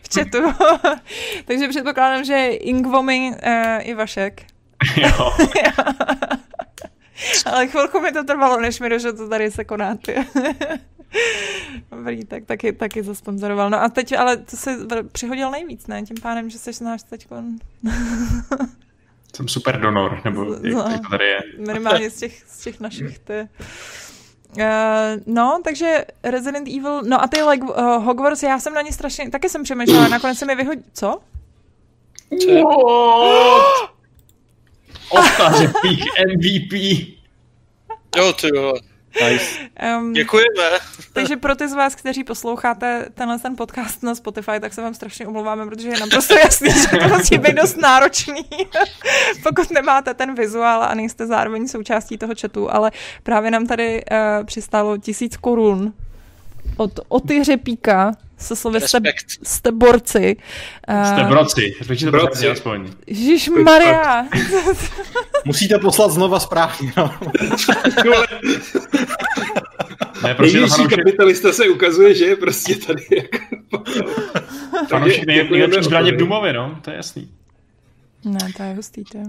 v 0.02 0.14
chatu. 0.14 0.38
Takže 1.44 1.68
předpokládám, 1.68 2.24
že 2.24 2.48
Ingvomi 2.48 3.30
uh, 3.30 3.88
i 3.88 3.94
Vašek. 3.94 4.42
jo. 4.96 5.32
Ale 7.46 7.66
chvilku 7.66 8.00
mi 8.00 8.12
to 8.12 8.24
trvalo, 8.24 8.60
než 8.60 8.80
mi 8.80 8.88
došlo, 8.88 9.12
co 9.12 9.28
tady 9.28 9.50
se 9.50 9.64
koná. 9.64 9.96
Dobrý, 11.90 12.24
tak 12.24 12.44
taky, 12.44 12.72
taky 12.72 13.02
zasponzoroval. 13.02 13.70
No 13.70 13.82
a 13.82 13.88
teď, 13.88 14.12
ale 14.12 14.36
to 14.36 14.56
se 14.56 14.76
přihodil 15.12 15.50
nejvíc, 15.50 15.86
ne? 15.86 16.02
Tím 16.02 16.16
pádem, 16.22 16.50
že 16.50 16.58
jsi 16.58 16.84
náš 16.84 17.02
teď. 17.02 17.28
Jsem 19.36 19.48
super 19.48 19.80
donor, 19.80 20.20
nebo 20.24 20.54
jak, 20.54 20.62
no, 20.62 20.84
jak 20.90 21.02
to 21.02 21.08
tady 21.10 21.24
je. 21.24 21.40
Minimálně 21.58 22.10
z 22.10 22.16
těch, 22.16 22.44
z 22.48 22.64
těch 22.64 22.80
našich. 22.80 23.18
Ty. 23.18 23.48
Uh, 24.56 24.62
no, 25.26 25.60
takže 25.64 26.04
Resident 26.22 26.68
Evil, 26.68 27.02
no 27.02 27.22
a 27.22 27.26
ty 27.26 27.42
like 27.42 27.64
uh, 27.66 28.04
Hogwarts, 28.04 28.42
já 28.42 28.58
jsem 28.58 28.74
na 28.74 28.82
ně 28.82 28.92
strašně, 28.92 29.30
taky 29.30 29.48
jsem 29.48 29.62
přemýšlela, 29.62 30.08
nakonec 30.08 30.38
se 30.38 30.46
mi 30.46 30.54
vyhodil, 30.54 30.84
co? 30.92 31.20
Ostaře 35.10 35.66
MVP. 36.36 36.72
Jo, 38.16 38.32
ty 38.32 38.48
jo. 38.54 38.74
Nice. 39.24 39.44
Um, 39.98 40.12
Děkujeme. 40.12 40.78
takže 41.12 41.36
pro 41.36 41.56
ty 41.56 41.68
z 41.68 41.72
vás, 41.72 41.94
kteří 41.94 42.24
posloucháte 42.24 43.06
tenhle 43.14 43.38
ten 43.38 43.56
podcast 43.56 44.02
na 44.02 44.14
Spotify, 44.14 44.60
tak 44.60 44.74
se 44.74 44.82
vám 44.82 44.94
strašně 44.94 45.26
omlouváme, 45.26 45.66
protože 45.66 45.88
je 45.88 46.00
naprosto 46.00 46.34
jasný, 46.44 46.70
že 46.70 46.98
to 46.98 47.08
musí 47.08 47.38
být 47.38 47.54
dost 47.54 47.76
náročný, 47.76 48.46
pokud 49.42 49.70
nemáte 49.70 50.14
ten 50.14 50.34
vizuál 50.34 50.82
a 50.82 50.94
nejste 50.94 51.26
zároveň 51.26 51.68
součástí 51.68 52.18
toho 52.18 52.32
chatu, 52.40 52.74
ale 52.74 52.90
právě 53.22 53.50
nám 53.50 53.66
tady 53.66 54.04
uh, 54.10 54.46
přistálo 54.46 54.98
tisíc 54.98 55.36
korun 55.36 55.92
od 56.76 57.00
Oty 57.08 57.44
Řepíka, 57.44 58.12
se 58.38 58.56
slovy 58.56 58.80
jste, 58.80 59.00
jste 59.42 59.72
borci. 59.72 60.36
Jste 61.04 61.24
broci, 61.24 61.74
to 62.04 62.10
broci 62.10 62.48
aspoň. 62.48 62.90
Ježíš 63.06 63.48
Maria. 63.48 64.26
Musíte 65.44 65.78
poslat 65.78 66.10
znova 66.10 66.40
správně. 66.40 66.92
No. 66.96 67.14
ne, 70.22 70.34
prostě 70.34 70.58
Největší 70.58 70.88
kapitalista 70.88 71.52
se 71.52 71.68
ukazuje, 71.68 72.14
že 72.14 72.24
je 72.24 72.36
prostě 72.36 72.74
tady 72.74 73.06
jako... 73.16 73.38
Fanoušek 74.88 75.26
nejlepší 75.26 75.82
zbraně 75.82 76.12
v 76.12 76.16
Dumově, 76.16 76.52
no, 76.52 76.78
to 76.82 76.90
je 76.90 76.96
jasný. 76.96 77.30
Ne, 78.24 78.38
to 78.56 78.62
je 78.62 78.74
hustý, 78.74 79.04
to 79.04 79.18
je. 79.18 79.24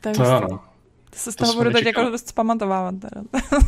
To 0.00 0.08
je 0.08 0.14
hustý. 0.18 0.46
To 0.48 0.69
to 1.10 1.18
se 1.18 1.32
z 1.32 1.34
toho 1.34 1.54
budu 1.54 1.70
teď 1.70 1.86
jako 1.86 2.02
dost 2.10 2.32
pamatovávat. 2.32 2.94
Teda. 3.00 3.22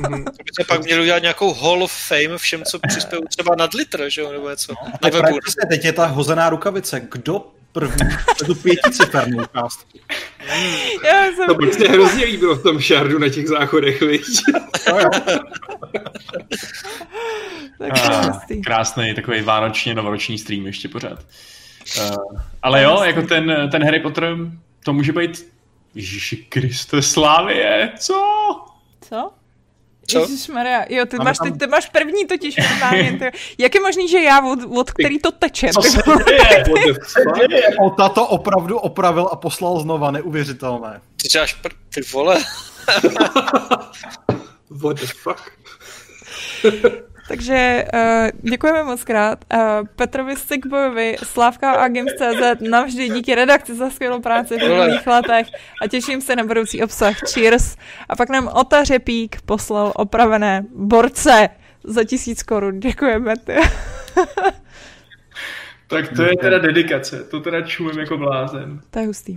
Mm, 0.09 0.25
to 0.25 0.31
byste 0.45 0.65
pak 0.69 0.85
měli 0.85 1.03
udělat 1.03 1.23
nějakou 1.23 1.55
Hall 1.55 1.83
of 1.83 1.93
Fame 1.93 2.39
všem, 2.39 2.63
co 2.65 2.79
přispějí 2.89 3.23
třeba 3.29 3.55
nad 3.55 3.75
litr, 3.75 4.09
že 4.09 4.21
jo, 4.21 4.33
nebo 4.33 4.51
něco. 4.51 4.75
No, 4.85 4.93
tak 5.01 5.13
právě 5.13 5.41
teď 5.71 5.85
je 5.85 5.93
ta 5.93 6.07
hozená 6.07 6.51
rukavice. 6.51 7.03
Kdo 7.13 7.47
první 7.73 8.09
tu 8.47 8.55
pěticifernou 8.55 9.45
kástku? 9.53 9.99
Já 11.05 11.25
jsem... 11.37 11.47
To 11.47 11.55
prostě 11.55 11.89
hrozně 11.89 12.25
líbilo 12.25 12.55
v 12.55 12.63
tom 12.63 12.81
šardu 12.81 13.19
na 13.19 13.29
těch 13.29 13.49
záchodech, 13.49 14.03
víš? 14.03 14.27
krásný, 18.65 19.15
takový 19.15 19.43
vánočně 19.43 19.95
novoroční 19.95 20.39
stream 20.39 20.67
ještě 20.67 20.89
pořád. 20.89 21.19
Uh, 21.99 22.17
ale 22.63 22.83
jo, 22.83 23.03
jako 23.03 23.23
ten, 23.23 23.69
ten 23.73 23.85
Harry 23.85 24.01
Potter, 24.01 24.37
to 24.85 24.93
může 24.93 25.13
být 25.13 25.53
Ježíši 25.95 26.37
Kriste, 26.37 27.03
Slávie, 27.03 27.93
co? 27.99 28.15
Co? 29.09 29.33
Co? 30.09 30.53
Maria, 30.53 30.85
jo, 30.89 31.07
ty 31.07 31.17
máš, 31.17 31.39
ty, 31.39 31.53
ty 31.53 31.67
máš 31.67 31.89
první 31.89 32.27
totiž 32.27 32.57
normálně. 32.57 33.19
Ty, 33.19 33.39
jak 33.59 33.75
je 33.75 33.81
možný, 33.81 34.09
že 34.09 34.19
já, 34.19 34.47
od, 34.47 34.59
od 34.79 34.91
který 34.91 35.19
to 35.19 35.33
teče? 35.33 35.69
Co 35.69 35.83
se 35.83 36.03
děje? 37.49 37.69
Ota 37.81 38.09
to 38.09 38.27
opravdu 38.27 38.79
opravil 38.79 39.29
a 39.33 39.37
poslal 39.37 39.81
znova, 39.81 40.11
neuvěřitelné. 40.11 41.01
Ty 41.23 41.29
děláš 41.29 41.55
pr... 41.55 41.71
ty 41.95 42.01
vole. 42.01 42.43
What 44.71 45.01
the 45.01 45.07
fuck? 45.07 45.53
Takže 47.33 47.85
uh, 47.95 48.51
děkujeme 48.51 48.85
moc 48.85 49.05
krát. 49.05 49.45
Uh, 49.55 49.61
Petrovi 49.97 50.37
Sigbojovi, 50.37 51.17
Slávka 51.25 51.73
a 51.73 51.89
Games.cz 51.89 52.71
navždy 52.71 53.09
díky 53.09 53.35
redakci 53.35 53.75
za 53.75 53.91
skvělou 53.91 54.21
práci 54.21 54.57
v 54.57 54.63
minulých 54.63 55.07
letech 55.07 55.47
a 55.83 55.87
těším 55.87 56.21
se 56.21 56.37
na 56.37 56.45
budoucí 56.45 56.83
obsah. 56.83 57.17
Cheers. 57.35 57.77
A 58.09 58.17
pak 58.17 58.29
nám 58.29 58.51
Ota 58.55 58.85
Řepík 58.85 59.41
poslal 59.45 59.93
opravené 59.95 60.65
borce 60.75 61.49
za 61.85 62.05
tisíc 62.05 62.43
korun. 62.43 62.81
Děkujeme. 62.81 63.35
Ty. 63.37 63.57
tak 65.87 66.09
to 66.17 66.23
je 66.23 66.37
teda 66.41 66.59
dedikace. 66.59 67.25
To 67.25 67.41
teda 67.41 67.63
čumím 67.63 67.99
jako 67.99 68.17
blázen. 68.17 68.81
To 68.91 68.99
je 68.99 69.07
hustý. 69.07 69.37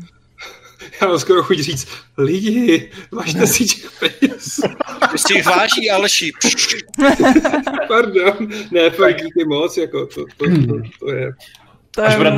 Já 1.02 1.08
mám 1.08 1.20
skoro 1.20 1.44
chuť 1.44 1.60
říct, 1.60 1.88
lidi, 2.18 2.92
važte 3.12 3.48
si 3.48 3.66
těch 3.66 3.92
peněz. 4.00 4.60
Si 5.16 5.34
jich 5.34 5.46
váží, 5.46 5.92
Aleši. 5.92 6.32
Pardon, 7.88 8.50
ne, 8.72 8.90
fakt 8.90 9.22
díky 9.22 9.46
moc, 9.46 9.78
jako 9.78 10.06
to, 10.06 10.26
to, 10.38 10.46
to, 10.46 10.82
to 11.00 11.12
je... 11.12 11.34
Až 12.04 12.18
bude, 12.18 12.32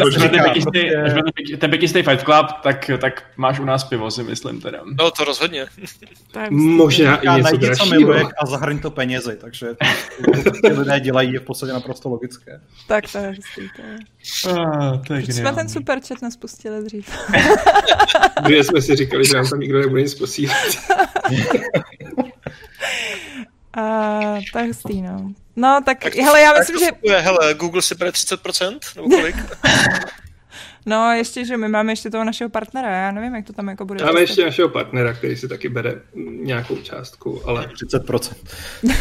ten 1.58 1.70
pěkistý 1.70 2.04
Fight 2.04 2.24
Club, 2.24 2.48
tak, 2.64 2.92
tak 3.02 3.24
máš 3.38 3.60
u 3.60 3.66
nás 3.66 3.84
pivo, 3.84 4.12
si 4.12 4.24
myslím 4.24 4.62
teda. 4.62 4.80
No, 5.00 5.12
to 5.12 5.24
rozhodně. 5.24 5.66
Možná 6.50 7.16
i 7.16 7.42
něco 7.42 7.76
co 7.78 7.86
miluje 7.86 8.24
a 8.42 8.46
zahrň 8.46 8.80
to 8.80 8.92
penězi, 8.92 9.38
takže 9.42 9.68
to 10.62 10.80
lidé 10.80 11.00
dělají 11.00 11.34
je 11.34 11.40
v 11.40 11.44
podstatě 11.44 11.74
naprosto 11.74 12.10
logické. 12.10 12.62
Tak 12.88 13.12
to 13.12 13.18
je 13.18 13.28
hustý, 13.28 13.70
to 13.76 13.82
je. 13.82 13.98
Ah, 14.58 14.98
to 15.08 15.14
je 15.14 15.34
jsme 15.34 15.54
ten 15.54 15.70
super 15.70 16.00
chat 16.08 16.22
nespustili 16.22 16.84
dřív. 16.84 17.10
Dvě 18.44 18.64
jsme 18.64 18.82
si 18.82 18.96
říkali, 18.96 19.26
že 19.26 19.34
nám 19.34 19.50
tam 19.50 19.60
nikdo 19.60 19.80
nebude 19.80 20.02
nic 20.02 20.16
posílat. 20.16 20.58
Uh, 23.78 24.40
to 24.54 24.60
je 24.60 24.66
hustý, 24.66 25.02
no. 25.02 25.34
No, 25.58 25.82
tak, 25.86 26.00
tak 26.00 26.16
hele, 26.16 26.42
já 26.42 26.54
myslím, 26.60 26.80
že... 26.80 26.86
Je, 27.04 27.18
hele, 27.18 27.54
Google 27.54 27.82
si 27.82 27.96
bere 27.96 28.12
30%, 28.12 28.80
nebo 28.96 29.10
kolik? 29.10 29.36
no, 30.86 31.12
ještě, 31.12 31.46
že 31.46 31.58
my 31.58 31.68
máme 31.68 31.92
ještě 31.92 32.10
toho 32.10 32.24
našeho 32.24 32.50
partnera, 32.50 32.90
já 32.90 33.12
nevím, 33.12 33.36
jak 33.36 33.46
to 33.46 33.54
tam 33.54 33.68
jako 33.68 33.86
bude. 33.86 34.06
Máme 34.06 34.22
ještě 34.22 34.46
našeho 34.46 34.70
partnera, 34.70 35.14
který 35.14 35.36
si 35.36 35.48
taky 35.48 35.70
bere 35.70 36.02
nějakou 36.42 36.76
částku, 36.76 37.42
ale... 37.50 37.68
30%. 37.68 38.36
Uh, 38.84 38.92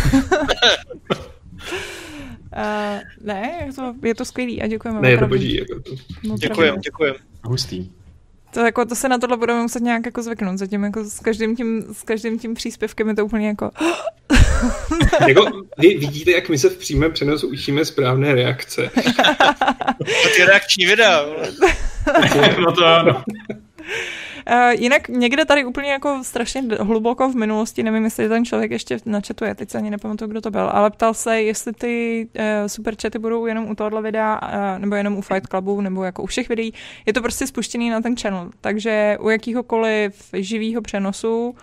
ne, 3.20 3.62
je 3.66 3.72
to, 3.72 3.94
je 4.02 4.14
to 4.14 4.24
skvělý 4.24 4.62
a 4.62 4.66
děkujeme. 4.66 5.00
Ne, 5.00 5.10
je 5.10 5.18
to 5.18 5.26
boží. 5.26 5.56
Jako 5.56 5.80
to. 5.80 5.90
No, 6.24 6.36
děkujem, 6.36 6.80
děkujem. 6.80 7.14
Hustý. 7.44 7.90
To, 8.56 8.60
jako, 8.60 8.84
to 8.84 8.94
se 8.94 9.08
na 9.08 9.18
tohle 9.18 9.36
budeme 9.36 9.62
muset 9.62 9.82
nějak 9.82 10.06
jako 10.06 10.22
zvyknout. 10.22 10.58
Zatím 10.58 10.84
jako 10.84 11.04
s 11.04 11.20
každým 11.20 11.56
tím, 11.56 11.84
s 11.92 12.02
každým 12.02 12.38
tím 12.38 12.54
příspěvkem 12.54 13.08
je 13.08 13.14
to 13.14 13.24
úplně 13.24 13.48
jako... 13.48 13.70
jako 15.28 15.64
vy 15.78 15.88
vidíte, 15.88 16.30
jak 16.30 16.48
my 16.48 16.58
se 16.58 16.68
v 16.68 16.76
přímém 16.76 17.12
přenosu 17.12 17.48
učíme 17.48 17.84
správné 17.84 18.34
reakce. 18.34 18.90
A 20.24 20.28
ty 20.36 20.44
reakční 20.44 20.86
videa. 20.86 21.26
no 22.60 22.72
to 22.72 22.86
ano. 22.86 23.24
Uh, 24.50 24.70
jinak 24.70 25.08
někde 25.08 25.44
tady 25.44 25.64
úplně 25.64 25.92
jako 25.92 26.20
strašně 26.22 26.62
hluboko 26.80 27.28
v 27.28 27.34
minulosti, 27.34 27.82
nevím, 27.82 28.04
jestli 28.04 28.28
ten 28.28 28.44
člověk 28.44 28.70
ještě 28.70 28.98
na 29.06 29.20
chatu 29.26 29.44
je, 29.44 29.54
teď 29.54 29.70
se 29.70 29.78
ani 29.78 29.90
nepamatuju, 29.90 30.30
kdo 30.30 30.40
to 30.40 30.50
byl, 30.50 30.70
ale 30.72 30.90
ptal 30.90 31.14
se, 31.14 31.42
jestli 31.42 31.72
ty 31.72 32.28
uh, 32.34 32.42
superchaty 32.66 33.18
budou 33.18 33.46
jenom 33.46 33.70
u 33.70 33.74
tohohle 33.74 34.02
videa, 34.02 34.40
uh, 34.42 34.78
nebo 34.78 34.94
jenom 34.94 35.16
u 35.16 35.20
Fight 35.20 35.46
Clubu, 35.46 35.80
nebo 35.80 36.04
jako 36.04 36.22
u 36.22 36.26
všech 36.26 36.48
videí. 36.48 36.72
Je 37.06 37.12
to 37.12 37.22
prostě 37.22 37.46
spuštěný 37.46 37.90
na 37.90 38.00
ten 38.00 38.16
channel, 38.16 38.50
takže 38.60 39.16
u 39.20 39.28
jakýhokoliv 39.28 40.30
živého 40.32 40.82
přenosu, 40.82 41.54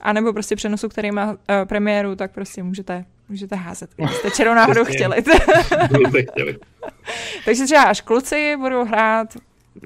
anebo 0.00 0.32
prostě 0.32 0.56
přenosu, 0.56 0.88
který 0.88 1.10
má 1.10 1.30
uh, 1.30 1.36
premiéru, 1.64 2.16
tak 2.16 2.32
prostě 2.32 2.62
můžete 2.62 3.04
Můžete 3.30 3.56
házet, 3.56 3.90
jste 4.18 4.30
čerou 4.36 4.54
náhodou 4.54 4.84
chtěli. 4.84 5.22
Takže 7.44 7.64
třeba 7.64 7.82
až 7.82 8.00
kluci 8.00 8.56
budou 8.56 8.84
hrát 8.84 9.36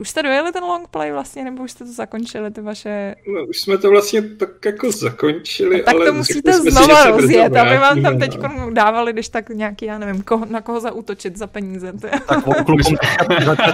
už 0.00 0.08
jste 0.08 0.22
dojeli 0.22 0.52
ten 0.52 0.64
long 0.64 0.88
play 0.88 1.12
vlastně, 1.12 1.44
nebo 1.44 1.62
už 1.62 1.70
jste 1.70 1.84
to 1.84 1.92
zakončili, 1.92 2.50
ty 2.50 2.60
vaše... 2.60 3.14
No, 3.26 3.46
už 3.46 3.60
jsme 3.60 3.78
to 3.78 3.90
vlastně 3.90 4.22
tak 4.22 4.64
jako 4.64 4.92
zakončili, 4.92 5.78
no, 5.78 5.84
tak 5.84 5.94
ale 5.94 6.06
to 6.06 6.12
musíte 6.12 6.52
znova 6.52 7.04
rozjet, 7.04 7.56
aby 7.56 7.78
vám 7.78 8.02
tam 8.02 8.18
teď 8.18 8.38
dávali, 8.72 9.12
když 9.12 9.28
tak 9.28 9.48
nějaký, 9.48 9.84
já 9.84 9.98
nevím, 9.98 10.22
koho, 10.22 10.46
na 10.46 10.60
koho 10.60 10.80
zaútočit 10.80 11.36
za 11.36 11.46
peníze. 11.46 11.92
tak 12.26 12.44
klukům 12.44 12.96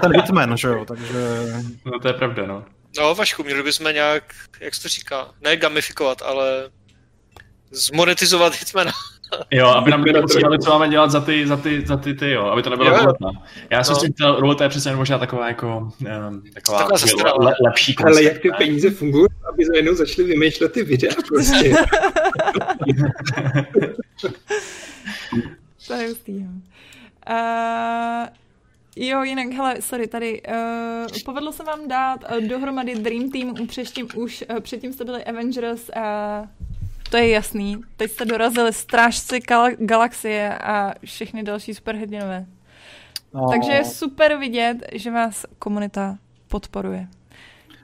ten 0.01 0.13
Hitman, 0.17 0.57
že 0.57 0.69
jo, 0.69 0.85
takže... 0.85 1.47
No 1.85 1.99
to 1.99 2.09
je 2.09 2.15
pravda, 2.15 2.47
no. 2.47 2.65
No, 2.99 3.15
Vašku, 3.15 3.43
měli 3.43 3.63
bychom 3.63 3.93
nějak, 3.95 4.35
jak 4.61 4.75
se 4.75 4.83
to 4.83 4.89
říká, 4.89 5.31
ne 5.41 5.57
gamifikovat, 5.57 6.23
ale 6.23 6.71
zmonetizovat 7.71 8.55
Hitmana. 8.55 8.93
Jo, 9.51 9.67
aby 9.77 9.91
nám 9.91 10.03
lidi 10.03 10.21
posílali, 10.21 10.59
co 10.59 10.71
máme 10.71 10.89
dělat 10.89 11.11
za 11.11 11.21
ty, 11.21 11.47
za 11.47 11.57
ty, 11.57 11.87
za 11.87 11.97
ty, 11.97 12.15
ty 12.15 12.31
jo, 12.31 12.45
aby 12.45 12.63
to 12.63 12.71
nebylo 12.71 12.91
roletná. 12.91 13.31
Já 13.71 13.85
si 13.85 13.91
no. 13.91 13.95
myslím, 13.95 14.09
že 14.09 14.15
ta 14.25 14.41
roleta 14.41 14.65
je 14.65 14.71
přesně 14.71 14.97
možná 14.97 15.19
taková 15.19 15.49
jako, 15.49 15.93
um, 16.29 16.43
taková, 16.55 16.89
taková 16.89 17.33
le, 17.39 17.55
lepší 17.65 17.95
koncept. 17.95 18.17
Ale 18.17 18.23
jak 18.23 18.39
ty 18.39 18.51
peníze 18.59 18.91
fungují, 18.91 19.27
aby 19.53 19.65
za 19.65 19.77
jednou 19.77 19.95
začali 19.95 20.29
vymýšlet 20.29 20.73
ty 20.73 20.83
videa 20.83 21.15
prostě. 21.29 21.75
to 25.87 25.95
je 25.95 26.09
hustý, 26.09 26.41
jo. 26.41 26.49
Uh, 27.31 28.27
Jo, 29.01 29.23
jinak, 29.23 29.47
hele, 29.53 29.83
sorry, 29.83 30.07
tady 30.07 30.43
uh, 30.43 31.07
povedlo 31.25 31.53
se 31.53 31.65
vám 31.65 31.89
dát 31.89 32.25
uh, 32.31 32.49
dohromady 32.49 32.95
Dream 32.95 33.31
Team, 33.31 33.67
předtím 33.67 34.09
už, 34.15 34.45
uh, 34.51 34.61
předtím 34.61 34.93
jste 34.93 35.05
byli 35.05 35.25
Avengers, 35.25 35.91
uh, 35.97 36.58
to 37.11 37.17
je 37.17 37.29
jasný. 37.29 37.81
Teď 37.97 38.11
jste 38.11 38.25
dorazili 38.25 38.73
strážci 38.73 39.39
gal- 39.39 39.77
galaxie 39.79 40.59
a 40.59 40.95
všechny 41.05 41.43
další 41.43 41.75
superhrdinové. 41.75 42.47
No. 43.35 43.49
Takže 43.51 43.73
je 43.73 43.85
super 43.85 44.37
vidět, 44.37 44.77
že 44.93 45.11
vás 45.11 45.47
komunita 45.59 46.19
podporuje. 46.49 47.09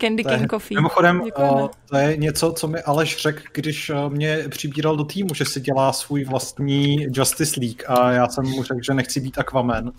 Candy 0.01 0.24
King 0.24 0.51
Coffee. 0.51 0.76
Mimochodem, 0.78 1.20
uh, 1.20 1.68
to 1.88 1.96
je 1.96 2.16
něco, 2.16 2.52
co 2.52 2.68
mi 2.68 2.80
Aleš 2.80 3.16
řekl, 3.16 3.42
když 3.52 3.90
uh, 3.90 4.12
mě 4.12 4.38
přibíral 4.48 4.96
do 4.96 5.05
týmu, 5.05 5.34
že 5.34 5.44
si 5.44 5.60
dělá 5.60 5.92
svůj 5.92 6.24
vlastní 6.24 7.06
Justice 7.10 7.60
League 7.60 7.82
a 7.86 8.12
já 8.12 8.28
jsem 8.28 8.44
mu 8.44 8.62
řekl, 8.62 8.80
že 8.82 8.94
nechci 8.94 9.20
být 9.20 9.38
Aquaman. 9.38 9.92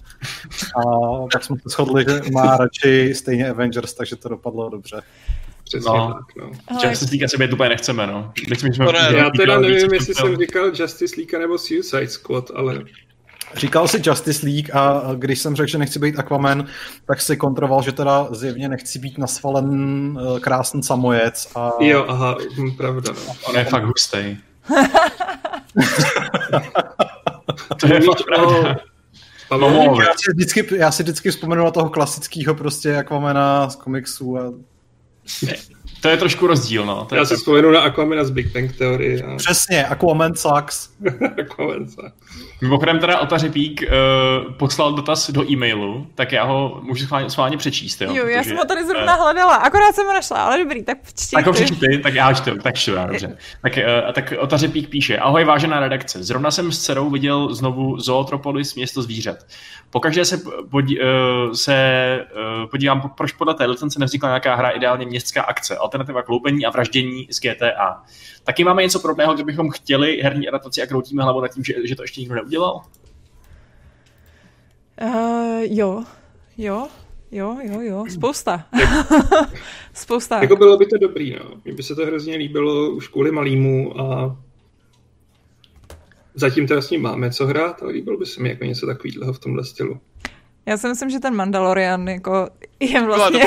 A 0.76 0.82
tak 1.32 1.44
jsme 1.44 1.56
se 1.56 1.70
shodli, 1.70 2.06
že 2.08 2.32
má 2.32 2.58
radši 2.58 3.14
stejně 3.16 3.50
Avengers, 3.50 3.94
takže 3.94 4.16
to 4.16 4.30
dopadlo 4.30 4.70
dobře. 4.70 5.02
Přesně 5.66 5.92
no. 5.92 6.14
tak, 6.14 6.36
no. 6.36 6.52
Justice 6.90 7.12
League 7.12 7.24
asi 7.24 7.54
úplně 7.54 7.70
nechceme, 7.70 8.08
no. 8.08 8.32
Myslím, 8.50 8.74
jsme 8.74 8.86
ne, 8.86 9.10
já 9.18 9.30
teda 9.30 9.60
nevím, 9.60 9.94
jestli 9.94 10.16
jsem 10.16 10.38
říkal 10.38 10.66
Justice 10.66 11.16
League 11.18 11.40
nebo 11.40 11.58
Suicide 11.58 12.08
Squad, 12.08 12.52
ale... 12.56 12.84
Říkal 13.56 13.88
si 13.88 14.02
Justice 14.04 14.46
League 14.46 14.70
a 14.74 15.02
když 15.16 15.40
jsem 15.40 15.56
řekl, 15.56 15.70
že 15.70 15.78
nechci 15.78 16.00
být 16.00 16.20
Aquaman, 16.20 16.66
tak 17.06 17.22
si 17.22 17.38
kontroval, 17.38 17.82
že 17.82 17.92
teda 17.92 18.28
zjevně 18.32 18.70
nechci 18.70 19.00
být 19.00 19.18
nasvalen 19.18 19.68
uh, 20.22 20.40
krásný 20.40 20.84
samojec. 20.84 21.52
A... 21.56 21.72
Jo, 21.80 22.06
aha, 22.08 22.38
hm, 22.58 22.72
pravda. 22.72 23.14
No. 23.28 23.36
On 23.44 23.56
je 23.58 23.64
fakt 23.64 23.84
hustý. 23.84 24.18
to 27.80 27.88
je 27.88 28.02
fakt 28.02 28.24
pravda. 28.24 28.76
No, 29.52 29.98
já, 30.02 30.14
si 30.18 30.32
vždycky, 30.34 30.68
já 30.76 30.92
si 30.92 31.04
vždycky 31.04 31.32
vzpomenu 31.32 31.66
na 31.66 31.72
toho 31.72 31.90
klasického 31.90 32.56
prostě 32.56 32.98
Aquamana 32.98 33.70
z 33.70 33.76
komiksů 33.76 34.38
a 34.38 34.54
Sick. 35.26 35.75
To 36.02 36.10
je 36.10 36.18
trošku 36.18 36.48
rozdíl, 36.48 36.86
no. 36.86 37.06
To 37.06 37.16
Já 37.16 37.26
si 37.26 37.36
vzpomenu 37.36 37.72
na 37.72 37.82
Aquamana 37.82 38.24
z 38.24 38.30
Big 38.30 38.54
Bang 38.54 38.78
Theory. 38.78 39.24
A... 39.24 39.36
Přesně, 39.36 39.86
Aquaman 39.86 40.36
sucks. 40.36 40.90
Aquaman 41.42 41.88
sucks. 41.88 42.14
Mimochodem 42.62 43.00
teda 43.00 43.20
Otařepík 43.20 43.82
uh, 43.82 44.54
poslal 44.54 44.94
dotaz 44.94 45.30
do 45.32 45.52
e-mailu, 45.52 46.08
tak 46.16 46.32
já 46.32 46.44
ho 46.44 46.80
můžu 46.84 47.08
schválně 47.28 47.58
přečíst, 47.58 48.02
jo. 48.02 48.14
Jo, 48.14 48.24
protože, 48.24 48.34
já 48.34 48.44
jsem 48.44 48.58
ho 48.58 48.66
tady 48.66 48.86
zrovna 48.86 49.18
uh, 49.18 49.24
hledala, 49.24 49.56
akorát 49.56 49.96
jsem 49.96 50.08
ho 50.08 50.14
našla, 50.14 50.38
ale 50.38 50.58
dobrý, 50.58 50.84
tak 50.84 51.02
přečti. 51.02 51.36
Tak 51.36 51.46
ho 51.46 51.54
přečti, 51.54 51.98
tak 52.04 52.14
já 52.14 52.34
čtu, 52.34 52.52
tak 52.64 52.76
čtu, 52.76 52.92
já, 52.92 53.06
dobře. 53.06 53.38
Tak, 53.62 53.74
uh, 53.78 54.14
tak 54.14 54.34
Otařepík 54.40 54.90
píše, 54.90 55.18
ahoj 55.18 55.44
vážená 55.44 55.80
redakce, 55.80 56.24
zrovna 56.24 56.52
jsem 56.52 56.72
s 56.72 56.80
dcerou 56.80 57.10
viděl 57.10 57.54
znovu 57.54 58.00
Zootropolis, 58.00 58.76
město 58.76 59.02
zvířat. 59.02 59.38
Pokaždé 59.90 60.26
se, 60.26 60.42
podí, 60.72 61.00
uh, 61.00 61.06
se 61.54 61.76
uh, 62.36 62.70
podívám, 62.70 63.12
proč 63.18 63.32
podle 63.32 63.54
té 63.54 63.66
licence 63.66 64.00
nevznikla 64.00 64.30
nějaká 64.30 64.56
hra, 64.56 64.70
ideálně 64.70 65.06
městská 65.06 65.42
akce, 65.42 65.78
alternativa 65.96 66.22
kloupení 66.22 66.66
a 66.66 66.70
vraždění 66.70 67.28
z 67.32 67.40
GTA. 67.40 68.04
Taky 68.44 68.64
máme 68.64 68.84
něco 68.84 69.00
podobného, 69.00 69.34
kdybychom 69.34 69.70
chtěli 69.70 70.20
herní 70.24 70.48
adaptaci 70.48 70.82
a 70.82 70.86
kroutíme 70.86 71.24
hlavu 71.24 71.42
nad 71.42 71.48
tím, 71.48 71.64
že, 71.64 71.74
že 71.84 71.96
to 71.96 72.04
ještě 72.04 72.22
nikdo 72.22 72.36
neudělal? 72.36 72.82
Uh, 75.02 75.62
jo, 75.62 76.04
jo, 76.58 76.88
jo, 77.32 77.58
jo, 77.64 77.82
jo, 77.82 78.06
spousta. 78.10 78.66
spousta. 79.94 80.42
Jako 80.42 80.56
bylo 80.56 80.78
by 80.78 80.86
to 80.86 80.98
dobrý, 80.98 81.36
no. 81.36 81.62
Mně 81.66 81.74
by 81.74 81.84
se 81.84 81.96
to 81.96 82.06
hrozně 82.06 82.38
líbilo 82.38 82.92
už 82.92 83.08
kvůli 83.08 83.32
malýmu 83.32 84.02
a 84.02 84.38
zatím 86.34 86.68
teda 86.68 86.82
s 86.82 86.90
ním 86.90 87.02
máme 87.02 87.32
co 87.32 87.46
hrát, 87.46 87.84
ale 87.84 87.92
líbilo 87.92 88.18
by 88.18 88.26
se 88.26 88.42
mi 88.42 88.50
jako 88.50 88.64
něco 88.64 88.86
takového 88.86 89.34
v 89.34 89.40
tomhle 89.40 89.66
stylu. 89.66 90.00
Já 90.66 90.78
si 90.78 90.88
myslím, 90.88 91.10
že 91.10 91.20
ten 91.20 91.36
Mandalorian 91.36 92.08
jako 92.08 92.50
je 92.80 93.02
vlastně... 93.06 93.46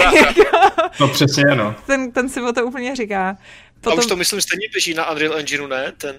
no 1.00 1.08
přesně, 1.08 1.44
no. 1.54 1.74
Ten, 1.86 2.12
ten 2.12 2.28
si 2.28 2.40
o 2.40 2.52
to 2.52 2.66
úplně 2.66 2.96
říká. 2.96 3.36
Potom... 3.80 3.98
A 3.98 4.02
už 4.02 4.06
to 4.06 4.16
myslím 4.16 4.40
stejně 4.40 4.68
běží 4.72 4.94
na 4.94 5.10
Unreal 5.10 5.38
Engineu, 5.38 5.66
ne? 5.66 5.92
Ten, 5.96 6.16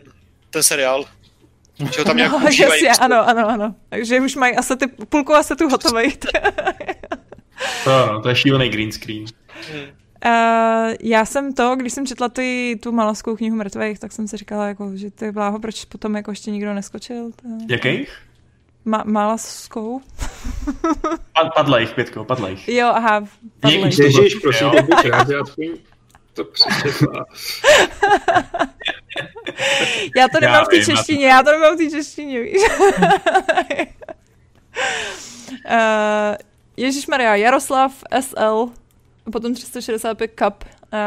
ten 0.49 0.63
seriál. 0.63 1.05
Že 1.80 2.01
ho 2.01 2.05
tam 2.05 2.17
nějak 2.17 2.31
no, 2.43 2.49
Jasně, 2.59 2.89
ano, 2.89 3.30
ano, 3.30 3.49
ano. 3.49 3.76
Takže 3.89 4.19
už 4.19 4.35
mají 4.35 4.55
asety, 4.55 4.88
půlku 4.88 5.34
asetů 5.34 5.69
hotových. 5.69 6.17
to, 7.84 8.05
no, 8.11 8.21
to 8.21 8.30
je 8.30 8.35
šílený 8.35 8.69
green 8.69 8.91
screen. 8.91 9.26
Hmm. 9.71 9.81
Uh, 10.26 10.95
já 11.01 11.26
jsem 11.26 11.53
to, 11.53 11.76
když 11.76 11.93
jsem 11.93 12.07
četla 12.07 12.30
ty, 12.30 12.80
tu 12.84 12.91
malaskou 12.91 13.35
knihu 13.35 13.55
mrtvých, 13.55 13.99
tak 13.99 14.11
jsem 14.11 14.27
si 14.27 14.38
říkala, 14.38 14.67
jako, 14.67 14.91
že 14.95 15.11
ty 15.11 15.31
bláho, 15.31 15.59
proč 15.59 15.85
potom 15.85 16.15
jako 16.15 16.31
ještě 16.31 16.51
nikdo 16.51 16.73
neskočil. 16.73 17.31
To... 17.31 17.47
Jakých? 17.69 18.28
Ma- 18.85 19.03
malaskou. 19.06 20.01
Pad, 21.34 21.53
padlejch, 21.56 21.93
Pětko, 21.93 22.23
padlejch. 22.26 22.69
Jo, 22.69 22.88
aha, 22.88 23.23
padlejch. 23.60 23.99
Ježíš, 23.99 24.35
prosím, 24.35 24.72
to 24.72 24.81
buď 24.84 25.06
rád, 25.06 25.30
já 25.30 25.43
to 26.34 26.43
přečetla. 26.45 27.26
já 30.18 30.27
to 30.27 30.39
nemám 30.41 30.56
já 30.56 30.64
v 30.64 30.68
té 30.68 30.85
češtině, 30.85 31.27
já 31.27 31.43
to 31.43 31.51
nemám 31.51 31.76
v 31.76 31.77
té 31.77 31.89
češtině, 31.89 32.41
víš. 32.41 32.61
uh, 35.65 36.35
Ježíš 36.77 37.07
Maria, 37.07 37.35
Jaroslav 37.35 38.03
SL, 38.22 38.69
potom 39.31 39.53
365 39.53 40.31
cup, 40.35 40.64
uh, 40.64 40.99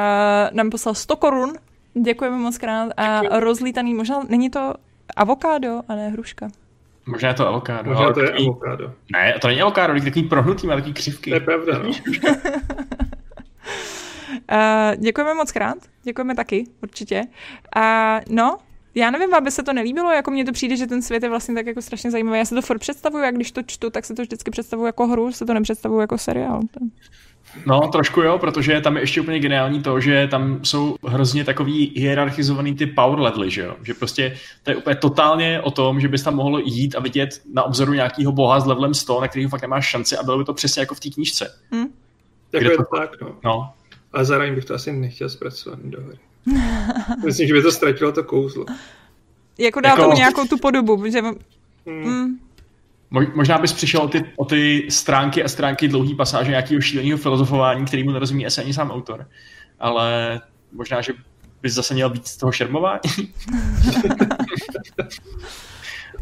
nám 0.53 0.71
poslal 0.71 0.95
100 0.95 1.17
korun, 1.17 1.53
děkujeme 2.03 2.37
moc 2.37 2.59
krát 2.59 2.93
a 2.97 3.21
rozlítaný, 3.41 3.95
možná 3.95 4.23
není 4.29 4.51
to 4.51 4.75
avokádo 5.17 5.81
a 5.89 5.95
ne 5.95 6.09
hruška. 6.09 6.49
Možná 7.07 7.29
je 7.29 7.35
to 7.35 7.49
avokádo. 7.49 7.91
Možná 7.91 8.13
to 8.13 8.21
je 8.21 8.27
takový... 8.27 8.49
avokádo. 8.49 8.93
Ne, 9.13 9.35
to 9.41 9.49
není 9.49 9.61
avokádo, 9.61 9.95
je 9.95 10.03
takový 10.03 10.29
prohnutý, 10.29 10.67
má 10.67 10.75
takový 10.75 10.95
křivky. 10.95 11.31
To 11.31 11.37
je 11.37 11.41
pravda, 11.41 11.79
no. 11.79 11.89
Uh, 11.89 11.95
děkujeme 14.99 15.35
moc 15.35 15.53
krát, 15.53 15.79
děkujeme 16.03 16.35
taky, 16.35 16.65
určitě. 16.83 17.23
A 17.77 18.17
uh, 18.27 18.35
no, 18.35 18.59
já 18.95 19.11
nevím, 19.11 19.35
aby 19.35 19.51
se 19.51 19.63
to 19.63 19.73
nelíbilo, 19.73 20.11
jako 20.11 20.31
mně 20.31 20.45
to 20.45 20.53
přijde, 20.53 20.77
že 20.77 20.87
ten 20.87 21.03
svět 21.03 21.23
je 21.23 21.29
vlastně 21.29 21.55
tak 21.55 21.67
jako 21.67 21.83
strašně 21.83 22.11
zajímavý. 22.11 22.39
Já 22.39 22.45
se 22.45 22.55
to 22.55 22.63
furt 22.63 22.79
představuju, 22.79 23.25
jak 23.25 23.35
když 23.35 23.53
to 23.53 23.63
čtu, 23.63 23.91
tak 23.91 24.05
se 24.05 24.15
to 24.15 24.23
vždycky 24.23 24.51
představuju 24.51 24.87
jako 24.87 25.07
hru, 25.07 25.33
se 25.33 25.47
to 25.47 25.55
nepředstavuju 25.55 26.01
jako 26.01 26.19
seriál. 26.19 26.61
No, 27.67 27.81
trošku 27.81 28.21
jo, 28.21 28.39
protože 28.39 28.81
tam 28.81 28.97
je 28.97 29.03
ještě 29.03 29.21
úplně 29.21 29.39
geniální 29.39 29.83
to, 29.83 30.01
že 30.01 30.29
tam 30.31 30.65
jsou 30.65 30.97
hrozně 31.07 31.45
takový 31.45 31.93
hierarchizovaný 31.97 32.75
ty 32.75 32.87
power 32.87 33.19
levely, 33.19 33.51
že 33.51 33.63
jo? 33.63 33.77
Že 33.83 33.95
prostě 33.95 34.37
to 34.63 34.71
je 34.71 34.77
úplně 34.77 34.97
totálně 34.97 35.61
o 35.61 35.71
tom, 35.71 36.01
že 36.01 36.09
bys 36.09 36.23
tam 36.23 36.35
mohl 36.35 36.59
jít 36.65 36.95
a 36.95 37.01
vidět 37.01 37.41
na 37.55 37.63
obzoru 37.63 37.93
nějakého 37.93 38.33
boha 38.33 38.61
s 38.61 38.67
levelem 38.67 38.95
100, 38.95 39.21
na 39.21 39.29
kterého 39.29 39.51
fakt 39.51 39.63
nemáš 39.63 39.87
šanci 39.87 40.17
a 40.17 40.23
bylo 40.23 40.39
by 40.39 40.45
to 40.45 40.55
přesně 40.55 40.81
jako 40.81 40.95
v 40.95 41.01
té 41.01 41.11
knížce. 41.11 41.55
Hmm. 41.71 41.87
Tak 42.51 42.63
je 42.63 42.71
to 42.71 42.85
tak, 42.97 43.21
no. 43.21 43.37
no. 43.45 43.73
ale 44.13 44.25
zároveň 44.25 44.55
bych 44.55 44.65
to 44.65 44.75
asi 44.75 44.93
nechtěl 44.93 45.29
zpracovat 45.29 45.79
do 45.79 45.99
hry. 46.03 46.19
Myslím, 47.25 47.49
že 47.49 47.55
by 47.55 47.63
to 47.63 47.73
ztratilo 47.73 48.13
to 48.13 48.25
kouzlo. 48.25 48.65
Jako 49.59 49.81
dá 49.81 49.89
jako... 49.89 50.03
tomu 50.03 50.17
nějakou 50.17 50.45
tu 50.45 50.59
podobu, 50.59 51.11
že... 51.11 51.21
Hmm. 51.21 51.35
Mm. 51.87 52.39
Možná 53.35 53.59
bys 53.59 53.73
přišel 53.73 54.01
o 54.01 54.09
ty, 54.09 54.25
o 54.37 54.45
ty 54.45 54.87
stránky 54.89 55.45
a 55.45 55.49
stránky 55.49 55.89
dlouhý 55.89 56.15
pasáže 56.15 56.51
nějakého 56.51 56.81
šíleného 56.81 57.19
filozofování, 57.19 57.85
který 57.85 58.05
mu 58.05 58.11
nerozumí 58.11 58.47
asi 58.47 58.61
ani 58.61 58.75
sám 58.75 58.91
autor. 58.91 59.29
Ale 59.81 60.41
možná, 60.73 61.01
že 61.01 61.13
bys 61.63 61.73
zase 61.73 61.95
měl 61.95 62.11
víc 62.11 62.27
z 62.27 62.37
toho 62.37 62.53
šermování. 62.53 63.01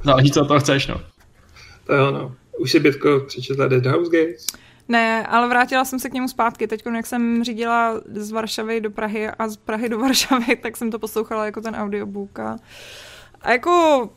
Záleží, 0.05 0.31
co 0.31 0.45
toho 0.45 0.61
chceš, 0.61 0.87
no. 0.87 1.01
To 1.85 1.95
jo, 1.95 2.11
no. 2.11 2.35
Už 2.59 2.71
si 2.71 2.81
Bětko 2.81 3.21
přečetla 3.27 3.69
Dead 3.69 3.87
House 3.87 4.11
Gates? 4.11 4.47
Ne, 4.89 5.27
ale 5.27 5.49
vrátila 5.49 5.85
jsem 5.85 5.99
se 5.99 6.11
k 6.11 6.13
němu 6.13 6.29
zpátky. 6.29 6.67
Teď, 6.67 6.83
jak 6.97 7.07
jsem 7.07 7.45
řídila 7.45 8.01
z 8.15 8.31
Varšavy 8.31 8.81
do 8.81 8.91
Prahy 8.91 9.29
a 9.29 9.49
z 9.49 9.57
Prahy 9.57 9.89
do 9.89 9.99
Varšavy, 9.99 10.57
tak 10.63 10.77
jsem 10.77 10.91
to 10.91 10.99
poslouchala 10.99 11.45
jako 11.45 11.61
ten 11.61 11.75
audiobook. 11.75 12.39
A, 12.39 12.57
a 13.41 13.53
jako 13.53 14.11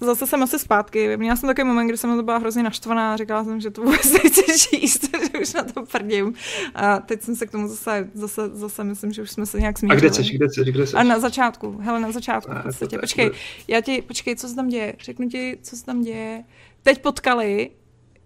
zase 0.00 0.26
jsem 0.26 0.42
asi 0.42 0.58
zpátky. 0.58 1.16
Měla 1.16 1.36
jsem 1.36 1.46
takový 1.46 1.68
moment, 1.68 1.86
kdy 1.86 1.96
jsem 1.96 2.10
na 2.10 2.16
to 2.16 2.22
byla 2.22 2.38
hrozně 2.38 2.62
naštvaná 2.62 3.12
a 3.12 3.16
říkala 3.16 3.44
jsem, 3.44 3.60
že 3.60 3.70
to 3.70 3.82
vůbec 3.82 4.12
nechci 4.24 4.42
číst, 4.58 5.08
že 5.32 5.38
už 5.38 5.54
na 5.54 5.64
to 5.64 5.82
prdím. 5.82 6.34
A 6.74 6.98
teď 6.98 7.22
jsem 7.22 7.36
se 7.36 7.46
k 7.46 7.50
tomu 7.50 7.68
zase, 7.68 8.10
zase, 8.14 8.48
zase 8.48 8.84
myslím, 8.84 9.12
že 9.12 9.22
už 9.22 9.30
jsme 9.30 9.46
se 9.46 9.60
nějak 9.60 9.78
smířili. 9.78 9.98
A 9.98 10.00
kde 10.00 10.12
jsi, 10.12 10.32
kde 10.32 10.50
jsi, 10.50 10.64
kde 10.64 10.86
jsi? 10.86 10.96
A 10.96 11.02
na 11.02 11.18
začátku, 11.18 11.78
hele, 11.80 12.00
na 12.00 12.12
začátku 12.12 12.52
v 12.52 12.62
podstatě. 12.62 12.98
Počkej, 12.98 13.30
já 13.68 13.80
ti, 13.80 14.02
počkej, 14.02 14.36
co 14.36 14.48
se 14.48 14.54
tam 14.54 14.68
děje? 14.68 14.94
Řeknu 15.00 15.28
ti, 15.28 15.58
co 15.62 15.76
se 15.76 15.84
tam 15.84 16.02
děje. 16.02 16.44
Teď 16.82 17.02
potkali, 17.02 17.70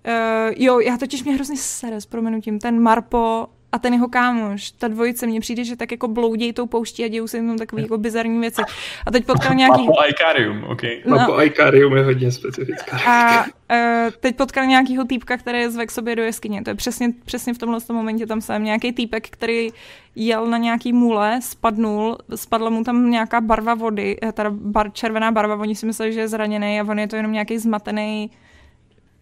uh, 0.07 0.55
jo, 0.57 0.81
já 0.81 0.97
totiž 0.97 1.25
mě 1.25 1.35
hrozně 1.35 1.57
sere 1.57 2.01
s 2.01 2.07
proměnutím, 2.07 2.59
ten 2.59 2.81
Marpo 2.81 3.49
a 3.73 3.79
ten 3.79 3.95
jeho 3.95 4.09
kámoš, 4.09 4.71
ta 4.71 4.89
dvojice, 4.89 5.27
mně 5.27 5.41
přijde, 5.41 5.65
že 5.65 5.77
tak 5.77 5.91
jako 5.91 6.09
bloudějí 6.09 6.53
tou 6.53 6.67
pouští 6.67 7.05
a 7.05 7.09
dějou 7.09 7.27
se 7.27 7.37
jenom 7.37 7.59
takové 7.59 7.83
jako 7.83 7.99
bizarní 7.99 8.41
věci. 8.41 8.63
A 9.07 9.11
teď 9.11 9.25
potkal 9.27 9.55
nějaký... 9.55 9.87
Mapo 9.87 10.09
Icarium, 10.09 10.65
ok. 10.65 10.83
No. 11.07 11.17
Mapo 11.17 11.43
Icarium 11.43 11.97
je 11.97 12.05
hodně 12.05 12.33
specifická. 12.33 12.99
A 13.07 13.45
uh, 13.45 14.11
teď 14.21 14.37
potkal 14.37 14.67
nějakýho 14.67 15.05
týpka, 15.05 15.37
který 15.37 15.71
zve 15.71 15.87
k 15.87 15.91
sobě 15.91 16.17
do 16.17 16.23
jeskyně. 16.23 16.63
To 16.63 16.71
je 16.71 16.75
přesně, 16.75 17.13
přesně 17.25 17.55
v 17.55 17.59
tomhle 17.59 17.81
momentě 17.93 18.27
tam 18.27 18.41
jsem. 18.41 18.65
Nějaký 18.65 18.93
týpek, 18.93 19.29
který 19.29 19.69
jel 20.15 20.47
na 20.47 20.59
nějaký 20.59 20.93
mule, 20.93 21.41
spadnul, 21.43 22.19
spadla 22.35 22.71
mu 22.71 22.85
tam 22.85 23.11
nějaká 23.11 23.41
barva 23.41 23.75
vody, 23.75 24.17
eh, 24.23 24.33
teda 24.33 24.51
bar, 24.53 24.93
červená 24.93 25.33
barva, 25.33 25.57
oni 25.57 25.75
si 25.75 25.87
mysleli, 25.87 26.13
že 26.13 26.21
je 26.21 26.29
zraněný 26.29 26.81
a 26.81 26.85
on 26.85 26.99
je 26.99 27.09
to 27.09 27.17
jenom 27.17 27.33
nějaký 27.33 27.59
zmatený 27.59 28.31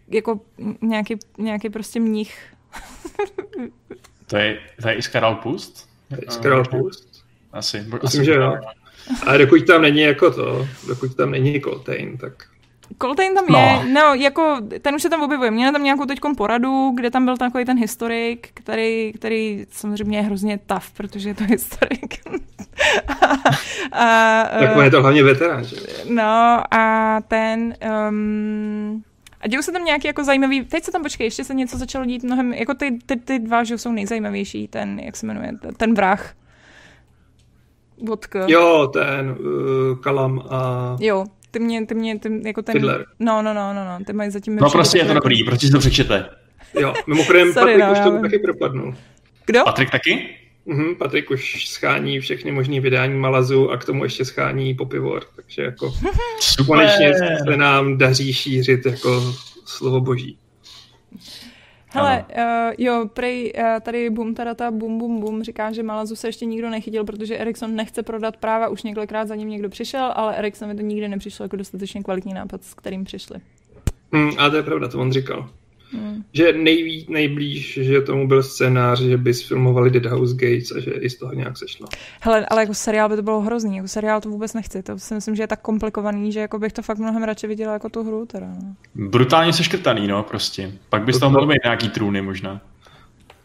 jako 0.09 0.41
nějaký, 0.83 1.16
nějaký 1.39 1.70
prostě 1.70 2.01
mnich. 2.01 2.55
To 4.29 4.37
je, 4.37 4.59
to 4.83 4.89
je 4.89 4.95
Iskaral 4.95 5.35
Pust? 5.35 5.89
Iskaral 6.27 6.65
Pust? 6.65 7.25
Asi. 7.53 7.79
Myslím, 7.79 8.01
asi 8.05 8.25
že 8.25 8.35
jo. 8.35 8.57
Ale 9.27 9.39
dokud 9.39 9.67
tam 9.67 9.83
není 9.83 10.01
jako 10.01 10.31
to, 10.31 10.69
dokud 10.89 11.17
tam 11.17 11.31
není 11.31 11.61
Coltain, 11.61 12.17
tak... 12.17 12.33
Coltain 13.03 13.35
tam 13.35 13.45
no. 13.49 13.59
je, 13.59 13.93
no, 13.93 14.15
jako, 14.15 14.57
ten 14.81 14.95
už 14.95 15.03
se 15.03 15.11
tam 15.11 15.23
objevuje. 15.23 15.51
Měl 15.51 15.73
tam 15.73 15.85
nějakou 15.85 16.05
teď 16.05 16.19
poradu, 16.37 16.93
kde 16.95 17.11
tam 17.11 17.25
byl 17.25 17.37
takový 17.37 17.65
ten 17.65 17.79
historik, 17.79 18.49
který, 18.55 19.13
který 19.13 19.67
samozřejmě 19.71 20.19
je 20.19 20.23
hrozně 20.23 20.59
tough, 20.67 20.91
protože 20.97 21.29
je 21.29 21.35
to 21.35 21.45
historik. 21.45 22.21
a, 23.93 24.45
tak 24.59 24.77
on 24.77 24.85
je 24.85 24.91
to 24.91 25.03
hlavně 25.03 25.23
veterán, 25.23 25.65
že? 25.65 25.77
No 26.09 26.63
a 26.75 27.17
ten, 27.29 27.75
um, 28.09 29.03
a 29.40 29.48
dějou 29.48 29.62
se 29.62 29.73
tam 29.73 29.85
nějaký 29.85 30.06
jako 30.06 30.24
zajímavý, 30.24 30.65
teď 30.65 30.85
se 30.85 30.93
tam 30.93 31.02
počkej, 31.02 31.27
ještě 31.27 31.44
se 31.44 31.55
něco 31.55 31.78
začalo 31.78 32.05
dít 32.05 32.23
mnohem, 32.23 32.52
jako 32.52 32.74
ty, 32.74 32.98
ty, 33.06 33.16
ty 33.16 33.39
dva, 33.39 33.65
že 33.65 33.78
jsou 33.78 33.93
nejzajímavější, 33.93 34.69
ten, 34.69 34.98
jak 34.98 35.16
se 35.16 35.27
jmenuje, 35.27 35.52
ten 35.77 35.94
vrah. 35.94 36.35
Vodka. 38.02 38.44
Jo, 38.48 38.90
ten 38.93 39.31
uh, 39.31 39.98
Kalam 39.98 40.43
a... 40.51 40.97
Jo, 41.01 41.24
ty 41.51 41.59
mě, 41.59 41.86
ty 41.86 41.94
mě, 41.94 42.19
ty, 42.19 42.43
jako 42.44 42.62
ten... 42.62 42.73
Fiddler. 42.73 43.05
No, 43.19 43.43
no, 43.43 43.55
no, 43.55 43.74
no, 43.74 43.85
no, 43.85 44.05
ty 44.05 44.12
mají 44.12 44.31
zatím... 44.31 44.56
No 44.56 44.70
prostě 44.70 44.98
je 44.98 45.05
to 45.05 45.15
dobrý, 45.15 45.44
proč 45.44 45.60
si 45.60 45.70
to 45.70 45.78
přečete? 45.78 46.31
Jo, 46.81 46.94
mimochodem 47.06 47.52
Sorry, 47.52 47.78
Patrik 47.78 48.05
no, 48.05 48.10
už 48.10 48.15
to 48.15 48.23
taky 48.23 48.39
propadnul. 48.39 48.94
Kdo? 49.47 49.65
Patrik 49.65 49.90
taky? 49.90 50.36
Mhm, 50.69 50.95
Patrik 50.95 51.31
už 51.31 51.69
schání 51.69 52.20
všechny 52.20 52.53
možné 52.53 52.81
vydání 52.81 53.15
Malazu 53.15 53.70
a 53.70 53.77
k 53.77 53.85
tomu 53.85 54.05
ještě 54.05 54.24
schání 54.24 54.74
popivor, 54.74 55.23
takže 55.36 55.62
jako 55.62 55.90
Super. 56.40 56.66
konečně 56.66 57.15
se 57.49 57.57
nám 57.57 57.99
daří 57.99 58.32
šířit 58.32 58.86
jako 58.86 59.35
slovo 59.65 60.01
boží. 60.01 60.39
Hele, 61.90 62.24
uh, 62.39 62.74
jo, 62.78 63.09
prej 63.12 63.53
uh, 63.59 63.81
tady 63.81 64.11
Bum 64.11 64.35
Tarata 64.35 64.70
Bum 64.70 64.99
Bum 64.99 65.20
Bum 65.20 65.43
říká, 65.43 65.73
že 65.73 65.82
Malazu 65.82 66.16
se 66.16 66.28
ještě 66.28 66.45
nikdo 66.45 66.70
nechytil, 66.70 67.05
protože 67.05 67.39
Ericsson 67.39 67.77
nechce 67.77 68.03
prodat 68.03 68.36
práva, 68.36 68.69
už 68.69 68.82
několikrát 68.82 69.28
za 69.28 69.35
ním 69.35 69.49
někdo 69.49 69.69
přišel, 69.69 70.12
ale 70.15 70.36
Ericssonovi 70.36 70.77
to 70.77 70.82
nikdy 70.82 71.09
nepřišlo 71.09 71.45
jako 71.45 71.57
dostatečně 71.57 72.03
kvalitní 72.03 72.35
nápad, 72.35 72.65
s 72.65 72.74
kterým 72.74 73.05
přišli. 73.05 73.40
Hmm, 74.12 74.31
a 74.39 74.51
to 74.51 74.57
je 74.57 74.62
pravda, 74.62 74.89
to 74.89 74.99
on 74.99 75.12
říkal. 75.12 75.49
Hmm. 75.93 76.23
Že 76.32 76.52
nejví, 76.52 77.06
nejblíž, 77.09 77.78
že 77.82 78.01
tomu 78.01 78.28
byl 78.28 78.43
scénář, 78.43 79.01
že 79.01 79.16
by 79.16 79.35
sfilmovali 79.35 79.90
Dead 79.90 80.06
House 80.06 80.35
Gates 80.35 80.70
a 80.70 80.81
že 80.81 80.90
i 80.90 81.10
z 81.10 81.19
toho 81.19 81.32
nějak 81.32 81.59
sešlo. 81.59 81.86
Hele, 82.20 82.47
ale 82.47 82.62
jako 82.62 82.74
seriál 82.74 83.09
by 83.09 83.16
to 83.16 83.23
bylo 83.23 83.40
hrozný, 83.40 83.77
jako 83.77 83.89
seriál 83.89 84.20
to 84.20 84.28
vůbec 84.28 84.55
nechci, 84.55 84.82
to 84.82 84.98
si 84.98 85.15
myslím, 85.15 85.36
že 85.36 85.43
je 85.43 85.47
tak 85.47 85.60
komplikovaný, 85.60 86.32
že 86.32 86.40
jako 86.40 86.59
bych 86.59 86.73
to 86.73 86.82
fakt 86.82 86.98
mnohem 86.98 87.23
radši 87.23 87.47
viděla 87.47 87.73
jako 87.73 87.89
tu 87.89 88.05
hru 88.05 88.27
teda. 88.27 88.47
No. 88.47 88.74
Brutálně 89.09 89.52
seškrtaný, 89.52 90.06
no, 90.06 90.23
prostě. 90.23 90.73
Pak 90.89 91.05
bys 91.05 91.19
tam 91.19 91.32
mohl 91.32 91.47
být 91.47 91.65
nějaký 91.65 91.89
trůny 91.89 92.23
možná. 92.23 92.60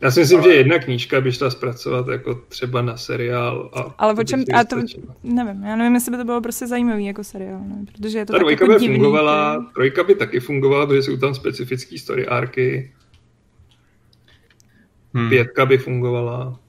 Já 0.03 0.11
si 0.11 0.19
myslím, 0.19 0.39
ale... 0.39 0.49
že 0.49 0.55
jedna 0.55 0.79
knížka 0.79 1.21
by 1.21 1.31
šla 1.31 1.49
zpracovat 1.49 2.07
jako 2.07 2.35
třeba 2.35 2.81
na 2.81 2.97
seriál. 2.97 3.69
A 3.73 3.95
ale 3.97 4.13
o 4.13 4.23
čem, 4.23 4.43
a 4.53 4.63
to, 4.63 4.75
nevím, 5.23 5.63
já 5.63 5.75
nevím, 5.75 5.93
jestli 5.93 6.11
by 6.11 6.17
to 6.17 6.23
bylo 6.23 6.41
prostě 6.41 6.67
zajímavý 6.67 7.05
jako 7.05 7.23
seriál, 7.23 7.61
ne? 7.65 7.85
protože 7.91 8.17
je 8.17 8.25
to 8.25 8.33
Ta 8.33 8.39
tak 8.39 8.49
jako 8.49 8.67
by 8.67 8.75
divný, 8.79 8.95
fungovala, 8.95 9.59
ty... 9.59 9.73
trojka 9.73 10.03
by 10.03 10.15
taky 10.15 10.39
fungovala, 10.39 10.85
protože 10.85 11.03
jsou 11.03 11.17
tam 11.17 11.35
specifický 11.35 11.97
story 11.97 12.27
arky. 12.27 12.93
Hmm. 15.13 15.29
Pětka 15.29 15.65
by 15.65 15.77
fungovala. 15.77 16.59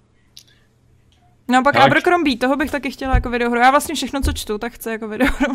No 1.49 1.63
pak 1.63 1.75
tak. 1.75 1.83
Abercrombie, 1.85 2.37
toho 2.37 2.57
bych 2.57 2.71
taky 2.71 2.91
chtěla 2.91 3.15
jako 3.15 3.31
videohru. 3.31 3.61
Já 3.61 3.71
vlastně 3.71 3.95
všechno, 3.95 4.21
co 4.21 4.33
čtu, 4.33 4.59
tak 4.59 4.73
chci 4.73 4.91
jako 4.91 5.09
videohru. 5.09 5.55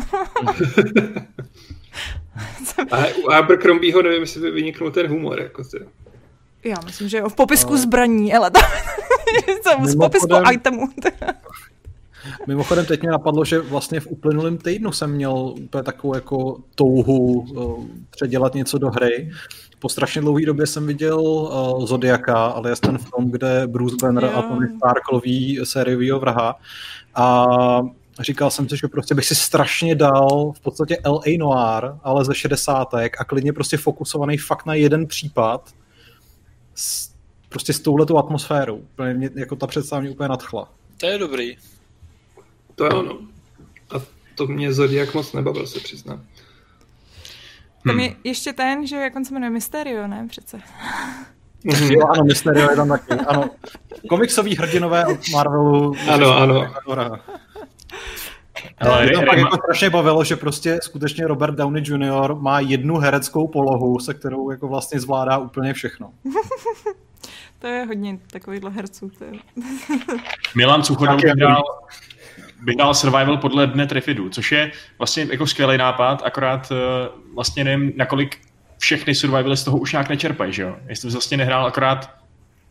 a 2.90 3.06
u 3.24 3.30
Abercrombieho 3.30 4.02
nevím, 4.02 4.20
jestli 4.20 4.40
by 4.40 4.50
vyniknul 4.50 4.90
ten 4.90 5.06
humor. 5.06 5.40
Jako 5.40 5.64
ty. 5.64 5.78
Já 6.64 6.76
myslím, 6.84 7.08
že 7.08 7.18
jo, 7.18 7.28
v 7.28 7.34
popisku 7.34 7.72
no. 7.72 7.78
zbraní, 7.78 8.34
ale 8.34 8.50
tam 8.50 8.62
v 9.86 9.98
popisku 9.98 10.28
itemů. 10.52 10.88
Mimochodem 12.46 12.86
teď 12.86 13.00
mě 13.00 13.10
napadlo, 13.10 13.44
že 13.44 13.58
vlastně 13.58 14.00
v 14.00 14.06
uplynulém 14.06 14.58
týdnu 14.58 14.92
jsem 14.92 15.10
měl 15.10 15.34
úplně 15.34 15.82
takovou 15.82 16.14
jako 16.14 16.56
touhu 16.74 17.40
uh, 17.40 17.84
předělat 18.10 18.54
něco 18.54 18.78
do 18.78 18.90
hry. 18.90 19.30
Po 19.78 19.88
strašně 19.88 20.20
dlouhé 20.20 20.46
době 20.46 20.66
jsem 20.66 20.86
viděl 20.86 21.20
uh, 21.20 21.86
Zodiaka, 21.86 22.46
ale 22.46 22.70
je 22.70 22.76
ten 22.76 22.98
film, 22.98 23.30
kde 23.30 23.66
Bruce 23.66 23.96
Banner 24.02 24.24
jo. 24.24 24.30
a 24.34 24.42
Tony 24.42 24.66
Stark 24.76 25.12
loví 25.12 25.60
sériovýho 25.64 26.20
vraha. 26.20 26.56
A 27.14 27.46
říkal 28.20 28.50
jsem 28.50 28.68
si, 28.68 28.76
že 28.76 28.88
prostě 28.88 29.14
bych 29.14 29.26
si 29.26 29.34
strašně 29.34 29.94
dal 29.94 30.52
v 30.52 30.60
podstatě 30.60 30.98
L.A. 31.04 31.38
Noir, 31.38 31.92
ale 32.02 32.24
ze 32.24 32.34
šedesátek 32.34 33.20
a 33.20 33.24
klidně 33.24 33.52
prostě 33.52 33.76
fokusovaný 33.76 34.38
fakt 34.38 34.66
na 34.66 34.74
jeden 34.74 35.06
případ 35.06 35.70
prostě 37.50 37.72
s 37.72 37.80
touhletou 37.80 38.18
atmosférou. 38.18 38.82
Mě, 39.12 39.30
jako 39.34 39.56
ta 39.56 39.66
představa 39.66 40.00
mě 40.00 40.10
úplně 40.10 40.28
nadchla. 40.28 40.68
To 40.96 41.06
je 41.06 41.18
dobrý. 41.18 41.56
To 42.74 42.84
je 42.84 42.90
ono. 42.90 43.18
A 43.90 43.94
to 44.34 44.46
mě 44.46 44.72
Zodiak 44.72 45.14
moc 45.14 45.32
nebavil, 45.32 45.66
se 45.66 45.80
přiznám. 45.80 46.24
Tam 47.86 47.94
hmm. 47.94 48.00
je 48.00 48.14
ještě 48.24 48.52
ten, 48.52 48.86
že 48.86 48.96
jak 48.96 49.16
on 49.16 49.24
se 49.24 49.34
jmenuje 49.34 49.50
Mysterio, 49.50 50.06
ne? 50.06 50.26
Přece. 50.30 50.60
Jo, 51.64 52.06
ano, 52.14 52.24
Mysterio 52.24 52.70
je 52.70 52.76
tam 52.76 52.88
taky. 52.88 53.12
Ano. 53.12 53.50
Komiksový 54.08 54.56
hrdinové 54.56 55.06
od 55.06 55.18
Marvelu. 55.32 55.94
Ano, 56.08 56.36
ano. 56.36 56.72
Ale 58.78 59.06
mě 59.06 59.12
to 59.12 59.22
pak 59.26 59.38
jako 59.38 59.56
strašně 59.56 59.90
bavilo, 59.90 60.24
že 60.24 60.36
prostě 60.36 60.78
skutečně 60.82 61.26
Robert 61.26 61.54
Downey 61.54 61.82
Jr. 61.86 62.34
má 62.34 62.60
jednu 62.60 62.96
hereckou 62.96 63.48
polohu, 63.48 63.98
se 63.98 64.14
kterou 64.14 64.50
jako 64.50 64.68
vlastně 64.68 65.00
zvládá 65.00 65.38
úplně 65.38 65.72
všechno. 65.72 66.12
to 67.60 67.66
je 67.66 67.84
hodně 67.84 68.18
takovýchhle 68.30 68.70
herců. 68.70 69.10
To 69.18 69.24
je. 69.24 69.32
Milan 70.56 70.82
Cuchodou 70.82 71.16
bych 71.16 71.34
dal, 71.34 71.62
bych 72.62 72.76
dal 72.76 72.94
Survival 72.94 73.36
podle 73.36 73.66
dne 73.66 73.86
Trefidu, 73.86 74.28
což 74.28 74.52
je 74.52 74.72
vlastně 74.98 75.26
jako 75.30 75.46
skvělý 75.46 75.78
nápad, 75.78 76.22
akorát 76.24 76.70
uh, 76.70 77.34
vlastně 77.34 77.64
nevím, 77.64 77.92
nakolik 77.96 78.38
všechny 78.78 79.14
survivaly 79.14 79.56
z 79.56 79.64
toho 79.64 79.78
už 79.78 79.92
nějak 79.92 80.08
nečerpají, 80.08 80.52
že 80.52 80.62
jo? 80.62 80.76
Jestli 80.86 81.06
bys 81.06 81.14
vlastně 81.14 81.36
nehrál 81.36 81.66
akorát 81.66 82.10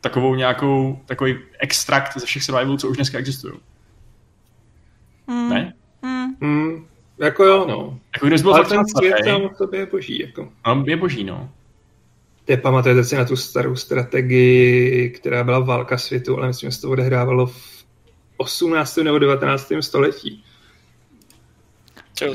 takovou 0.01 0.35
nějakou, 0.35 0.99
takový 1.05 1.37
extrakt 1.59 2.17
ze 2.17 2.25
všech 2.25 2.43
survivalů, 2.43 2.77
co 2.77 2.89
už 2.89 2.97
dneska 2.97 3.17
existují. 3.17 3.53
Hmm. 5.27 5.49
Ne? 5.49 5.73
Hmm. 6.03 6.35
Hmm, 6.41 6.87
jako 7.19 7.43
jo, 7.43 7.65
no. 7.67 7.99
Jako 8.15 8.25
kdybys 8.25 8.41
byl 8.41 8.55
Ale 8.55 8.65
ten 8.65 8.87
svět 8.87 9.15
tam 9.25 9.49
v 9.49 9.57
tobě 9.57 9.79
je 9.79 9.85
boží, 9.85 10.19
jako. 10.19 10.49
No, 10.67 10.83
je 10.87 10.97
boží, 10.97 11.23
no. 11.23 11.49
Te 12.49 12.57
pamatujete 12.57 13.03
si 13.03 13.15
na 13.15 13.25
tu 13.25 13.35
starou 13.35 13.75
strategii, 13.75 15.09
která 15.09 15.43
byla 15.43 15.59
válka 15.59 15.97
světu, 15.97 16.37
ale 16.37 16.47
myslím, 16.47 16.69
že 16.69 16.75
se 16.75 16.81
to 16.81 16.89
odehrávalo 16.89 17.45
v 17.45 17.85
18. 18.37 18.97
nebo 18.97 19.19
19. 19.19 19.71
století. 19.79 20.43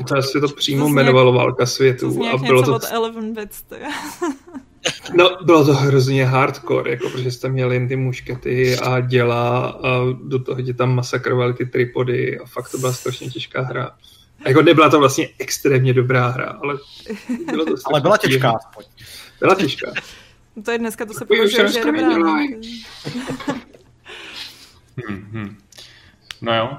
To 0.07 0.21
se 0.21 0.39
to 0.39 0.47
přímo 0.47 0.87
jmenovalo 0.87 1.33
Válka 1.33 1.65
světu. 1.65 2.17
To 2.17 2.25
a 2.25 2.37
bylo 2.37 2.63
to... 2.63 2.75
od 2.75 2.83
Eleven 2.91 3.33
Bits, 3.33 3.63
No, 5.15 5.37
bylo 5.43 5.65
to 5.65 5.73
hrozně 5.73 6.25
hardcore, 6.25 6.91
jako, 6.91 7.09
protože 7.09 7.31
jste 7.31 7.49
měli 7.49 7.75
jen 7.75 7.87
ty 7.87 7.95
muškety 7.95 8.77
a 8.77 8.99
děla 8.99 9.67
a 9.67 9.99
do 10.23 10.39
toho 10.39 10.61
tě 10.61 10.73
tam 10.73 10.95
masakrovali 10.95 11.53
ty 11.53 11.65
tripody 11.65 12.39
a 12.39 12.45
fakt 12.45 12.71
to 12.71 12.77
byla 12.77 12.93
strašně 12.93 13.29
těžká 13.29 13.61
hra. 13.61 13.91
A 14.45 14.49
jako 14.49 14.61
nebyla 14.61 14.89
to 14.89 14.99
vlastně 14.99 15.29
extrémně 15.39 15.93
dobrá 15.93 16.27
hra, 16.27 16.59
ale 16.63 16.77
bylo 17.45 17.65
to 17.65 17.73
Ale 17.85 18.01
byla 18.01 18.17
těžká. 18.17 18.53
Byla 19.45 19.55
těžká. 19.59 19.93
To 20.65 20.71
je 20.71 20.77
dneska, 20.77 21.05
to 21.05 21.13
se 21.13 21.25
považuje, 21.25 21.67
že 21.67 21.79
je 21.79 21.85
dobrá. 21.85 22.07
hmm, 25.07 25.27
hmm. 25.31 25.57
No 26.41 26.55
jo. 26.55 26.69
Uh, 26.71 26.77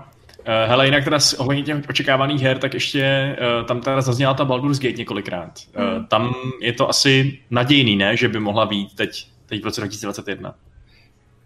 hele, 0.68 0.84
jinak 0.86 1.05
teda 1.05 1.18
ohledně 1.38 1.62
těch 1.62 1.76
očekávaných 1.88 2.43
her, 2.43 2.59
tak 2.59 2.74
ještě 2.74 3.36
uh, 3.60 3.66
tam 3.66 3.80
teda 3.80 4.01
zazněla 4.01 4.34
ta 4.34 4.44
Baldur's 4.44 4.78
Gate 4.78 4.97
několikrát. 4.97 5.52
Uh, 5.76 5.84
hmm. 5.84 6.06
Tam 6.06 6.34
je 6.60 6.72
to 6.72 6.88
asi 6.88 7.38
nadějný, 7.51 7.97
ne? 7.97 8.16
Že 8.16 8.28
by 8.28 8.40
mohla 8.40 8.66
být 8.66 8.94
teď, 8.94 9.28
teď 9.47 9.62
v 9.62 9.64
roce 9.64 9.80
2021. 9.80 10.55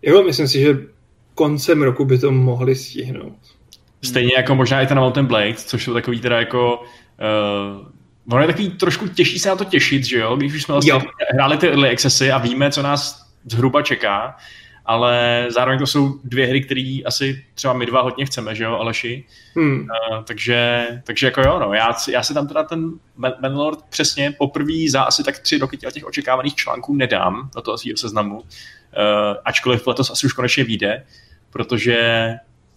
Jo, 0.02 0.22
myslím 0.22 0.48
si, 0.48 0.60
že 0.60 0.78
koncem 1.34 1.82
roku 1.82 2.04
by 2.04 2.18
to 2.18 2.32
mohli 2.32 2.74
stihnout. 2.74 3.38
Stejně 4.04 4.32
jako 4.36 4.54
možná 4.54 4.82
i 4.82 4.86
ten 4.86 4.98
Mountain 4.98 5.26
Blade, 5.26 5.54
což 5.54 5.84
jsou 5.84 5.94
takový 5.94 6.20
teda 6.20 6.38
jako... 6.38 6.82
Uh, 6.82 7.86
ono 8.32 8.40
je 8.40 8.46
takový 8.46 8.70
trošku 8.70 9.08
těžší 9.08 9.38
se 9.38 9.48
na 9.48 9.56
to 9.56 9.64
těšit, 9.64 10.04
že 10.04 10.18
jo? 10.18 10.36
Když 10.36 10.54
už 10.54 10.62
jsme 10.62 10.72
vlastně 10.72 10.92
hráli 11.34 11.56
ty 11.56 11.68
early 11.68 11.90
accessy 11.90 12.32
a 12.32 12.38
víme, 12.38 12.70
co 12.70 12.82
nás 12.82 13.26
zhruba 13.44 13.82
čeká, 13.82 14.36
ale 14.86 15.46
zároveň 15.48 15.78
to 15.78 15.86
jsou 15.86 16.20
dvě 16.24 16.46
hry, 16.46 16.60
které 16.60 16.98
asi 17.06 17.44
třeba 17.54 17.74
my 17.74 17.86
dva 17.86 18.02
hodně 18.02 18.26
chceme, 18.26 18.54
že 18.54 18.64
jo, 18.64 18.72
Aleši? 18.72 19.24
Hmm. 19.56 19.80
Uh, 19.80 20.24
takže, 20.24 20.86
takže 21.04 21.26
jako 21.26 21.40
jo, 21.40 21.58
no, 21.58 21.74
já, 21.74 21.94
já 22.12 22.22
si 22.22 22.34
tam 22.34 22.48
teda 22.48 22.62
ten 22.62 22.90
Bannerlord 23.16 23.82
přesně 23.88 24.32
poprvé 24.32 24.90
za 24.90 25.02
asi 25.02 25.24
tak 25.24 25.38
tři 25.38 25.58
roky 25.58 25.76
těch 25.76 26.04
očekávaných 26.04 26.54
článků 26.54 26.94
nedám 26.94 27.50
do 27.54 27.62
toho 27.62 27.78
svého 27.78 27.96
seznamu, 27.96 28.36
uh, 28.38 28.44
ačkoliv 29.44 29.86
letos 29.86 30.10
asi 30.10 30.26
už 30.26 30.32
konečně 30.32 30.64
vyjde, 30.64 31.04
protože 31.50 32.28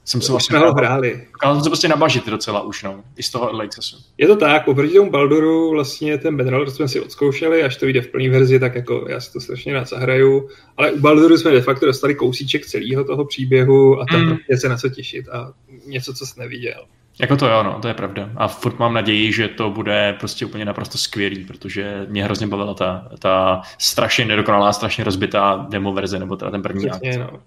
jsem 0.05 0.21
se 0.21 0.31
vlastně 0.31 0.57
ho 0.57 0.73
hráli. 0.73 1.27
Dokázal 1.31 1.55
jsem 1.55 1.63
se 1.63 1.69
prostě 1.69 1.87
nabažit 1.87 2.25
docela 2.25 2.61
už, 2.61 2.83
no, 2.83 3.03
i 3.17 3.23
z 3.23 3.29
toho 3.29 3.45
early 3.45 3.65
accessu. 3.65 3.97
Je 4.17 4.27
to 4.27 4.35
tak, 4.35 4.67
oproti 4.67 4.93
tomu 4.93 5.11
Baldoru 5.11 5.71
vlastně 5.71 6.17
ten 6.17 6.37
Bannerlord 6.37 6.75
jsme 6.75 6.87
si 6.87 6.99
odzkoušeli, 6.99 7.63
až 7.63 7.75
to 7.75 7.85
vyjde 7.85 8.01
v 8.01 8.07
plné 8.07 8.29
verzi, 8.29 8.59
tak 8.59 8.75
jako 8.75 9.05
já 9.09 9.19
si 9.19 9.33
to 9.33 9.39
strašně 9.39 9.73
rád 9.73 9.87
zahraju, 9.87 10.49
ale 10.77 10.91
u 10.91 10.99
Baldoru 10.99 11.37
jsme 11.37 11.51
de 11.51 11.61
facto 11.61 11.85
dostali 11.85 12.15
kousíček 12.15 12.65
celého 12.65 13.03
toho 13.03 13.25
příběhu 13.25 14.01
a 14.01 14.05
tam 14.11 14.21
mm. 14.21 14.37
je 14.49 14.57
se 14.57 14.69
na 14.69 14.77
co 14.77 14.89
těšit 14.89 15.29
a 15.29 15.53
něco, 15.85 16.13
co 16.13 16.25
jsi 16.25 16.39
neviděl. 16.39 16.85
Jako 17.19 17.35
to 17.35 17.47
jo, 17.47 17.63
no, 17.63 17.79
to 17.81 17.87
je 17.87 17.93
pravda. 17.93 18.29
A 18.35 18.47
furt 18.47 18.79
mám 18.79 18.93
naději, 18.93 19.33
že 19.33 19.47
to 19.47 19.69
bude 19.69 20.15
prostě 20.19 20.45
úplně 20.45 20.65
naprosto 20.65 20.97
skvělý, 20.97 21.45
protože 21.45 22.05
mě 22.09 22.23
hrozně 22.23 22.47
bavila 22.47 22.73
ta, 22.73 23.07
ta 23.19 23.61
strašně 23.77 24.25
nedokonalá, 24.25 24.73
strašně 24.73 25.03
rozbitá 25.03 25.65
demo 25.69 25.93
verze, 25.93 26.19
nebo 26.19 26.35
teda 26.35 26.51
ten 26.51 26.61
první 26.61 26.89
akt. 26.89 27.03
No. 27.19 27.39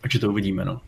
Takže 0.00 0.18
to 0.18 0.28
uvidíme, 0.28 0.64
no. 0.64 0.80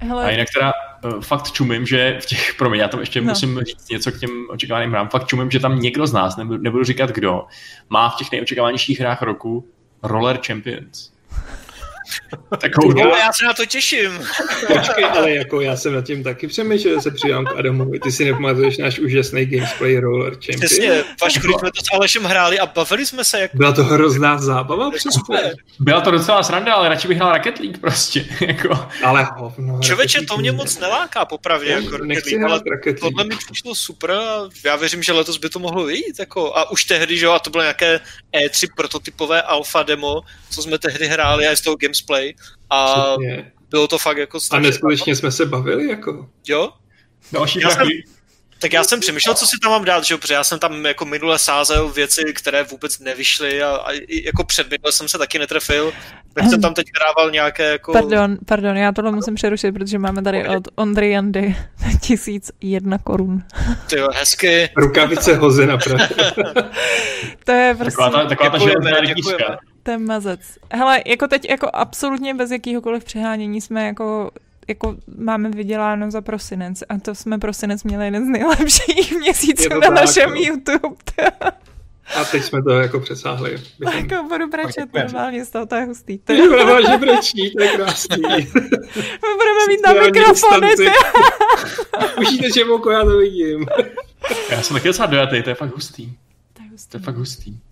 Hele. 0.00 0.24
A 0.24 0.30
jinak 0.30 0.48
teda 0.54 0.72
uh, 1.04 1.20
fakt 1.20 1.52
čumím, 1.52 1.86
že 1.86 2.18
v 2.20 2.26
těch, 2.26 2.54
promiň, 2.58 2.80
já 2.80 2.88
tam 2.88 3.00
ještě 3.00 3.20
no. 3.20 3.26
musím 3.26 3.60
říct 3.60 3.88
něco 3.88 4.12
k 4.12 4.18
těm 4.18 4.30
očekávaným 4.50 4.90
hrám, 4.90 5.08
fakt 5.08 5.26
čumím, 5.26 5.50
že 5.50 5.60
tam 5.60 5.80
někdo 5.80 6.06
z 6.06 6.12
nás, 6.12 6.36
nebudu, 6.36 6.62
nebudu 6.62 6.84
říkat 6.84 7.10
kdo, 7.10 7.46
má 7.88 8.08
v 8.08 8.16
těch 8.16 8.32
nejočekávanějších 8.32 9.00
hrách 9.00 9.22
roku 9.22 9.68
Roller 10.02 10.38
Champions. 10.46 11.10
Takovou 12.58 12.92
no, 12.92 13.00
já 13.00 13.32
se 13.32 13.44
na 13.44 13.52
to 13.54 13.66
těším. 13.66 14.20
Počkej, 14.66 15.04
ale 15.04 15.30
jako 15.30 15.60
já 15.60 15.76
jsem 15.76 15.94
nad 15.94 16.04
tím 16.04 16.22
taky 16.22 16.46
přemýšlel, 16.46 16.94
že 16.94 17.00
se 17.00 17.10
přidám 17.10 17.44
k 17.44 17.56
Adamovi. 17.56 18.00
Ty 18.00 18.12
si 18.12 18.24
nepamatuješ 18.24 18.78
náš 18.78 18.98
úžasný 18.98 19.46
Gamesplay 19.46 19.98
Roller 19.98 20.32
Champion. 20.32 20.60
Přesně, 20.60 21.04
Vašku, 21.22 21.40
když 21.40 21.56
jsme 21.60 21.70
to 21.70 21.80
s 21.84 21.94
Alešem 21.94 22.24
hráli 22.24 22.58
a 22.58 22.66
bavili 22.66 23.06
jsme 23.06 23.24
se. 23.24 23.40
Jako... 23.40 23.56
Byla 23.56 23.72
to 23.72 23.84
hrozná 23.84 24.38
zábava, 24.38 24.90
přesně. 24.90 25.52
Byla 25.78 26.00
to 26.00 26.10
docela 26.10 26.42
sranda, 26.42 26.74
ale 26.74 26.88
radši 26.88 27.08
bych 27.08 27.16
hrál 27.16 27.32
Rocket 27.32 27.58
League 27.58 27.78
prostě. 27.78 28.24
jako. 28.40 28.88
Ale 29.04 29.28
hovno. 29.36 29.80
Člověče, 29.82 30.22
to 30.22 30.36
mě 30.36 30.52
moc 30.52 30.78
neláká, 30.78 31.24
popravdě. 31.24 31.70
Jako 31.70 31.96
Rocket 31.96 32.26
League, 32.26 32.44
ale 32.44 32.60
Rocket 32.70 33.00
tohle 33.00 33.24
mi 33.24 33.36
přišlo 33.36 33.74
super 33.74 34.10
a 34.10 34.48
já 34.64 34.76
věřím, 34.76 35.02
že 35.02 35.12
letos 35.12 35.38
by 35.38 35.48
to 35.48 35.58
mohlo 35.58 35.84
vyjít. 35.84 36.18
Jako, 36.18 36.56
a 36.56 36.70
už 36.70 36.84
tehdy, 36.84 37.18
že 37.18 37.26
jo, 37.26 37.32
a 37.32 37.38
to 37.38 37.50
bylo 37.50 37.62
nějaké 37.62 38.00
E3 38.34 38.68
prototypové 38.76 39.42
alfa 39.42 39.82
demo, 39.82 40.20
co 40.50 40.62
jsme 40.62 40.78
tehdy 40.78 41.06
hráli 41.06 41.46
a 41.46 41.56
z 41.56 41.60
toho 41.60 41.76
Gamesplay 41.98 42.34
a 42.70 43.04
Přesně. 43.04 43.52
bylo 43.70 43.88
to 43.88 43.98
fakt 43.98 44.16
jako 44.16 44.38
A 44.50 44.58
neskutečně 44.58 45.16
jsme 45.16 45.32
se 45.32 45.46
bavili, 45.46 45.88
jako. 45.88 46.28
Jo? 46.48 46.72
Další 47.32 47.60
já 47.60 47.70
jsem, 47.70 47.88
tak 48.60 48.72
já 48.72 48.84
jsem 48.84 49.00
přemýšlel, 49.00 49.34
co 49.34 49.46
si 49.46 49.56
tam 49.62 49.70
mám 49.70 49.84
dát, 49.84 50.04
že 50.04 50.14
jo, 50.14 50.18
protože 50.18 50.34
já 50.34 50.44
jsem 50.44 50.58
tam 50.58 50.86
jako 50.86 51.04
minule 51.04 51.38
sázel 51.38 51.88
věci, 51.88 52.22
které 52.34 52.62
vůbec 52.62 52.98
nevyšly 52.98 53.62
a, 53.62 53.68
a 53.68 53.92
jako 54.24 54.44
předminule 54.44 54.92
jsem 54.92 55.08
se 55.08 55.18
taky 55.18 55.38
netrefil, 55.38 55.92
tak 56.34 56.44
jsem 56.50 56.60
tam 56.60 56.74
teď 56.74 56.86
hrával 56.96 57.30
nějaké 57.30 57.70
jako... 57.70 57.92
Pardon, 57.92 58.38
pardon, 58.46 58.76
já 58.76 58.92
tohle 58.92 59.12
musím 59.12 59.34
přerušit, 59.34 59.72
protože 59.72 59.98
máme 59.98 60.22
tady 60.22 60.48
od 60.48 60.68
Ondry 60.74 61.10
Jandy 61.10 61.56
tisíc 62.00 62.50
jedna 62.60 62.98
korun. 62.98 63.42
Ty 63.90 63.98
jo, 63.98 64.08
hezky. 64.14 64.70
Rukavice 64.76 65.36
hoze 65.36 65.66
na 65.66 65.78
To 67.44 67.52
je 67.52 67.74
prostě... 67.74 68.02
Taková 68.02 68.10
ta, 68.10 68.28
taková 68.28 68.50
ta 68.50 68.58
to 69.88 69.92
je 69.92 69.98
mazec. 69.98 70.40
Hele, 70.72 71.02
jako 71.06 71.28
teď 71.28 71.48
jako 71.50 71.70
absolutně 71.72 72.34
bez 72.34 72.50
jakýhokoliv 72.50 73.04
přehánění 73.04 73.60
jsme 73.60 73.86
jako 73.86 74.30
jako 74.68 74.96
máme 75.18 75.50
vyděláno 75.50 76.10
za 76.10 76.20
prosinec 76.20 76.82
a 76.88 76.98
to 76.98 77.14
jsme 77.14 77.38
prosinec 77.38 77.84
měli 77.84 78.04
jeden 78.04 78.26
z 78.26 78.28
nejlepších 78.28 79.12
měsíců 79.18 79.68
na 79.74 79.80
tak, 79.80 79.94
našem 79.94 80.30
no. 80.30 80.36
YouTube. 80.36 80.96
A 82.20 82.24
teď 82.24 82.42
jsme 82.42 82.62
to 82.62 82.70
jako 82.70 83.00
přesáhli. 83.00 83.56
Jako 83.94 84.28
budu 84.28 84.48
brečet 84.48 84.94
normálně 84.94 85.44
z 85.44 85.50
toho, 85.50 85.66
to 85.66 85.74
je 85.74 85.84
hustý. 85.84 86.18
To 86.24 86.32
je 86.32 86.48
pravda, 86.48 86.90
že 86.90 86.98
brečí, 86.98 87.54
to 87.56 87.62
je 87.62 87.68
krásný. 87.68 88.22
My 88.22 89.30
budeme 89.36 89.66
mít 89.68 89.80
na 89.86 89.92
mikrofony. 89.92 90.68
Užijte, 92.20 92.50
že 92.54 92.60
já 92.92 93.04
to 93.04 93.18
vidím. 93.18 93.66
Já 94.50 94.62
jsem 94.62 94.76
taky 94.76 94.88
docela 94.88 95.06
dojatý, 95.06 95.42
to 95.42 95.50
je 95.50 95.54
fakt 95.54 95.74
hustý. 95.74 96.12
To 96.52 96.62
je, 96.62 96.70
hustý. 96.70 96.90
To 96.90 96.96
je 96.96 97.02
fakt 97.02 97.16
hustý. 97.16 97.67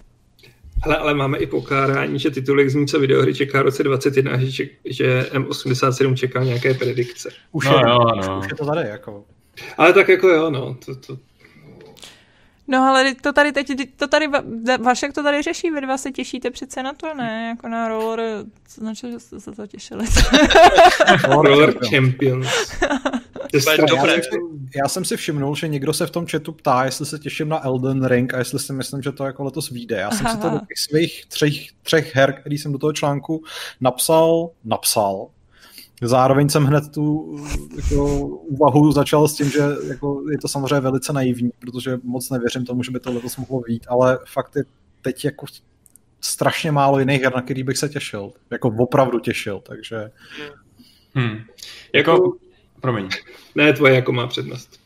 Hele, 0.85 0.97
ale 0.97 1.15
máme 1.15 1.39
i 1.39 1.47
pokárání, 1.47 2.19
že 2.19 2.31
titulek 2.31 2.71
z 2.71 2.87
co 2.87 3.01
videohry 3.01 3.35
čeká 3.35 3.63
v 3.63 3.65
roce 3.65 3.83
21, 3.83 4.39
že, 4.39 4.53
ček, 4.53 4.71
že 4.85 5.27
M87 5.33 6.15
čeká 6.15 6.45
nějaké 6.45 6.75
predikce. 6.75 7.31
Už, 7.53 7.65
no, 7.67 7.73
je, 7.73 7.83
jo, 7.87 7.99
no. 8.27 8.39
už 8.39 8.47
je 8.51 8.57
to 8.57 8.67
tady, 8.67 8.89
jako. 8.89 9.25
Ale 9.79 9.93
tak 9.93 10.09
jako 10.09 10.29
jo, 10.29 10.51
no. 10.51 10.77
To, 10.87 10.95
to, 10.97 11.19
No 12.69 12.83
ale 12.83 13.15
to 13.15 13.33
tady 13.33 13.53
teď, 13.53 13.97
to 13.97 14.09
tady, 14.09 14.29
Vašek 14.81 15.13
to 15.13 15.23
tady 15.23 15.43
řeší, 15.43 15.71
vy 15.71 15.81
dva 15.81 15.99
se 15.99 16.13
těšíte 16.13 16.51
přece 16.51 16.83
na 16.83 16.93
to, 16.93 17.15
ne? 17.15 17.49
Jako 17.49 17.69
na 17.69 17.89
roller, 17.89 18.45
co 18.69 18.81
značilo, 18.81 19.13
že 19.13 19.21
jste 19.21 19.41
se 19.41 19.53
to 19.53 19.67
těšili. 19.67 20.05
roller 21.29 21.75
Champions. 21.91 22.49
já, 23.57 23.87
jsem 23.87 24.23
si, 24.23 24.31
já 24.77 24.89
jsem 24.89 25.05
si 25.05 25.17
všimnul, 25.17 25.57
že 25.57 25.69
někdo 25.69 25.93
se 25.93 26.07
v 26.07 26.11
tom 26.11 26.27
chatu 26.27 26.53
ptá, 26.53 26.85
jestli 26.85 27.07
se 27.07 27.19
těším 27.19 27.49
na 27.49 27.65
Elden 27.65 28.05
Ring 28.05 28.35
a 28.35 28.39
jestli 28.39 28.59
si 28.59 28.73
myslím, 28.73 29.03
že 29.03 29.13
to 29.13 29.25
jako 29.25 29.45
letos 29.45 29.71
vyjde. 29.71 29.97
Já 29.97 30.11
jsem 30.11 30.27
Aha. 30.27 30.35
si 30.35 30.43
to 30.43 30.51
do 30.51 30.59
těch 30.59 30.79
svých 30.79 31.27
třech, 31.27 31.53
třech 31.83 32.17
her, 32.17 32.33
který 32.41 32.59
jsem 32.59 32.73
do 32.73 32.79
toho 32.79 32.93
článku 32.93 33.45
napsal, 33.81 34.51
napsal, 34.65 35.29
Zároveň 36.03 36.49
jsem 36.49 36.65
hned 36.65 36.85
tu 36.95 37.37
jako, 37.77 38.17
úvahu 38.27 38.93
začal 38.93 39.29
s 39.29 39.35
tím, 39.35 39.51
že 39.51 39.61
jako, 39.89 40.23
je 40.31 40.39
to 40.39 40.49
samozřejmě 40.49 40.81
velice 40.81 41.13
naivní, 41.13 41.51
protože 41.59 41.99
moc 42.03 42.31
nevěřím 42.31 42.65
tomu, 42.65 42.83
že 42.83 42.91
by 42.91 43.01
to 43.01 43.13
letos 43.13 43.37
mohlo 43.37 43.61
být, 43.61 43.87
ale 43.89 44.19
fakt 44.27 44.57
je 44.57 44.65
teď 45.03 45.25
jako 45.25 45.47
strašně 46.21 46.73
málo 46.73 46.99
jiných 46.99 47.23
her, 47.23 47.35
na 47.35 47.43
který 47.43 47.63
bych 47.63 47.79
se 47.79 47.89
těšil. 47.89 48.33
Jako 48.51 48.75
opravdu 48.79 49.19
těšil, 49.19 49.61
takže... 49.61 50.11
Hmm. 51.15 51.39
Jako... 51.93 52.37
Promiň. 52.81 53.09
Ne, 53.55 53.73
tvoje 53.73 53.95
jako 53.95 54.13
má 54.13 54.27
přednost. 54.27 54.81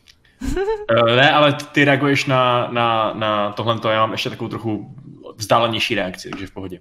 uh, 0.91 1.05
ne, 1.15 1.31
ale 1.31 1.57
ty 1.71 1.85
reaguješ 1.85 2.25
na, 2.25 2.67
na, 2.71 3.13
na 3.13 3.51
tohle, 3.51 3.79
já 3.91 4.01
mám 4.01 4.11
ještě 4.11 4.29
takovou 4.29 4.49
trochu 4.49 4.95
vzdálenější 5.35 5.95
reakci, 5.95 6.29
takže 6.29 6.47
v 6.47 6.51
pohodě. 6.51 6.79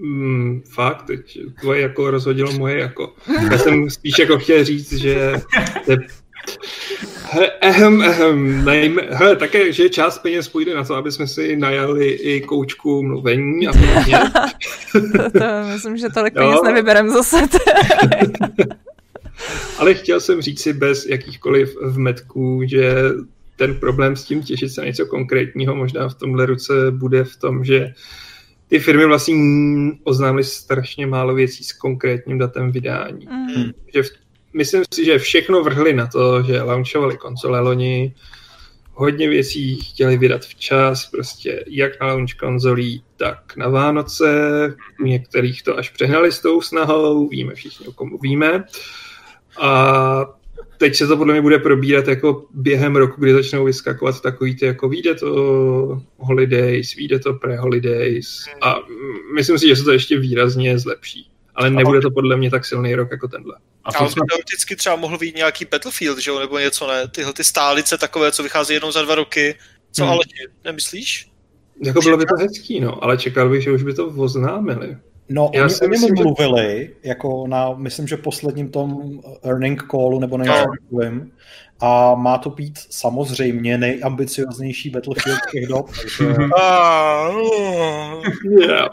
Mm, 0.00 0.62
fakt, 0.74 1.02
teď 1.02 1.38
tvoje 1.60 1.80
jako 1.80 2.10
rozhodilo 2.10 2.52
moje 2.52 2.78
jako. 2.78 3.14
Já 3.52 3.58
jsem 3.58 3.90
spíš 3.90 4.18
jako 4.18 4.38
chtěl 4.38 4.64
říct, 4.64 4.92
že 4.92 5.32
Ehem, 7.60 8.02
ehem, 8.02 8.64
najme, 8.64 9.02
hele, 9.10 9.36
také, 9.36 9.72
že 9.72 9.88
část 9.88 10.18
peněz 10.18 10.48
půjde 10.48 10.74
na 10.74 10.84
to, 10.84 10.94
aby 10.94 11.12
jsme 11.12 11.26
si 11.26 11.56
najali 11.56 12.08
i 12.08 12.40
koučku 12.40 13.02
mluvení 13.02 13.68
a 13.68 13.72
podobně. 13.72 14.18
to, 14.92 15.30
to, 15.30 15.44
myslím, 15.72 15.96
že 15.96 16.08
tolik 16.08 16.34
peněz 16.34 16.60
nevyberem 16.64 17.10
zase. 17.10 17.36
Ale 19.78 19.94
chtěl 19.94 20.20
jsem 20.20 20.42
říct 20.42 20.60
si 20.60 20.72
bez 20.72 21.06
jakýchkoliv 21.06 21.76
vmetků, 21.82 22.62
že 22.66 22.94
ten 23.56 23.74
problém 23.74 24.16
s 24.16 24.24
tím 24.24 24.42
těšit 24.42 24.72
se 24.72 24.80
na 24.80 24.86
něco 24.86 25.06
konkrétního 25.06 25.74
možná 25.74 26.08
v 26.08 26.14
tomhle 26.14 26.46
ruce 26.46 26.72
bude 26.90 27.24
v 27.24 27.36
tom, 27.36 27.64
že 27.64 27.92
ty 28.68 28.78
firmy 28.78 29.06
vlastně 29.06 29.34
oznámily 30.04 30.44
strašně 30.44 31.06
málo 31.06 31.34
věcí 31.34 31.64
s 31.64 31.72
konkrétním 31.72 32.38
datem 32.38 32.72
vydání. 32.72 33.26
Mm. 33.30 33.70
Že 33.94 34.02
v, 34.02 34.06
myslím 34.52 34.82
si, 34.94 35.04
že 35.04 35.18
všechno 35.18 35.62
vrhli 35.62 35.92
na 35.92 36.06
to, 36.06 36.42
že 36.42 36.62
launchovali 36.62 37.16
konzole 37.16 37.60
loni, 37.60 38.14
hodně 38.92 39.28
věcí 39.28 39.80
chtěli 39.80 40.16
vydat 40.16 40.44
včas, 40.44 41.06
prostě 41.06 41.64
jak 41.66 42.00
na 42.00 42.06
launch 42.06 42.34
konzolí, 42.34 43.04
tak 43.16 43.56
na 43.56 43.68
Vánoce. 43.68 44.30
U 45.00 45.04
některých 45.04 45.62
to 45.62 45.78
až 45.78 45.90
přehnali 45.90 46.32
s 46.32 46.40
tou 46.40 46.60
snahou, 46.60 47.28
víme 47.28 47.54
všichni, 47.54 47.86
o 47.86 47.92
komu 47.92 48.18
víme. 48.18 48.64
A 49.58 50.40
teď 50.78 50.96
se 50.96 51.06
to 51.06 51.16
podle 51.16 51.34
mě 51.34 51.42
bude 51.42 51.58
probírat 51.58 52.08
jako 52.08 52.46
během 52.54 52.96
roku, 52.96 53.20
kdy 53.20 53.32
začnou 53.32 53.64
vyskakovat 53.64 54.20
takový 54.20 54.56
ty, 54.56 54.66
jako 54.66 54.88
vyjde 54.88 55.14
to 55.14 56.02
holidays, 56.16 56.94
vyjde 56.94 57.18
to 57.18 57.32
pre-holidays 57.32 58.44
a 58.62 58.76
myslím 59.34 59.58
si, 59.58 59.68
že 59.68 59.76
se 59.76 59.84
to 59.84 59.92
ještě 59.92 60.18
výrazně 60.18 60.78
zlepší. 60.78 61.30
Ale 61.54 61.70
nebude 61.70 62.00
to 62.00 62.10
podle 62.10 62.36
mě 62.36 62.50
tak 62.50 62.64
silný 62.64 62.94
rok 62.94 63.08
jako 63.10 63.28
tenhle. 63.28 63.56
A 63.84 63.98
ale 63.98 64.08
by 64.08 64.14
teoreticky 64.14 64.76
třeba 64.76 64.96
mohl 64.96 65.18
být 65.18 65.36
nějaký 65.36 65.64
Battlefield, 65.64 66.18
že 66.18 66.30
jo, 66.30 66.38
nebo 66.38 66.58
něco 66.58 66.86
ne, 66.86 67.08
tyhle 67.08 67.32
ty 67.32 67.44
stálice 67.44 67.98
takové, 67.98 68.32
co 68.32 68.42
vychází 68.42 68.74
jednou 68.74 68.92
za 68.92 69.02
dva 69.02 69.14
roky. 69.14 69.54
Co 69.92 70.02
hmm. 70.02 70.12
ale 70.12 70.20
nemyslíš? 70.64 71.30
Jako 71.84 72.00
bylo 72.00 72.16
by 72.16 72.26
to 72.26 72.34
hezký, 72.38 72.80
no, 72.80 73.04
ale 73.04 73.18
čekal 73.18 73.48
bych, 73.48 73.62
že 73.62 73.72
už 73.72 73.82
by 73.82 73.94
to 73.94 74.06
oznámili. 74.06 74.96
No, 75.32 75.50
Já 75.54 75.62
oni 75.62 75.70
si 75.70 75.88
myslím, 75.88 76.14
mluvili, 76.14 76.88
že... 77.02 77.08
jako 77.08 77.46
na, 77.46 77.74
myslím, 77.74 78.06
že 78.08 78.16
posledním 78.16 78.70
tom 78.70 79.20
earning 79.42 79.82
callu, 79.90 80.20
nebo 80.20 80.38
nejsem 80.38 80.66
no. 80.90 81.26
a 81.80 82.14
má 82.14 82.38
to 82.38 82.50
být 82.50 82.78
samozřejmě 82.90 83.78
nejambicioznější 83.78 84.90
Battlefield 84.90 85.40
těch 85.52 85.66
dob. 85.66 85.90
Takže... 86.02 86.24
yeah. 88.60 88.88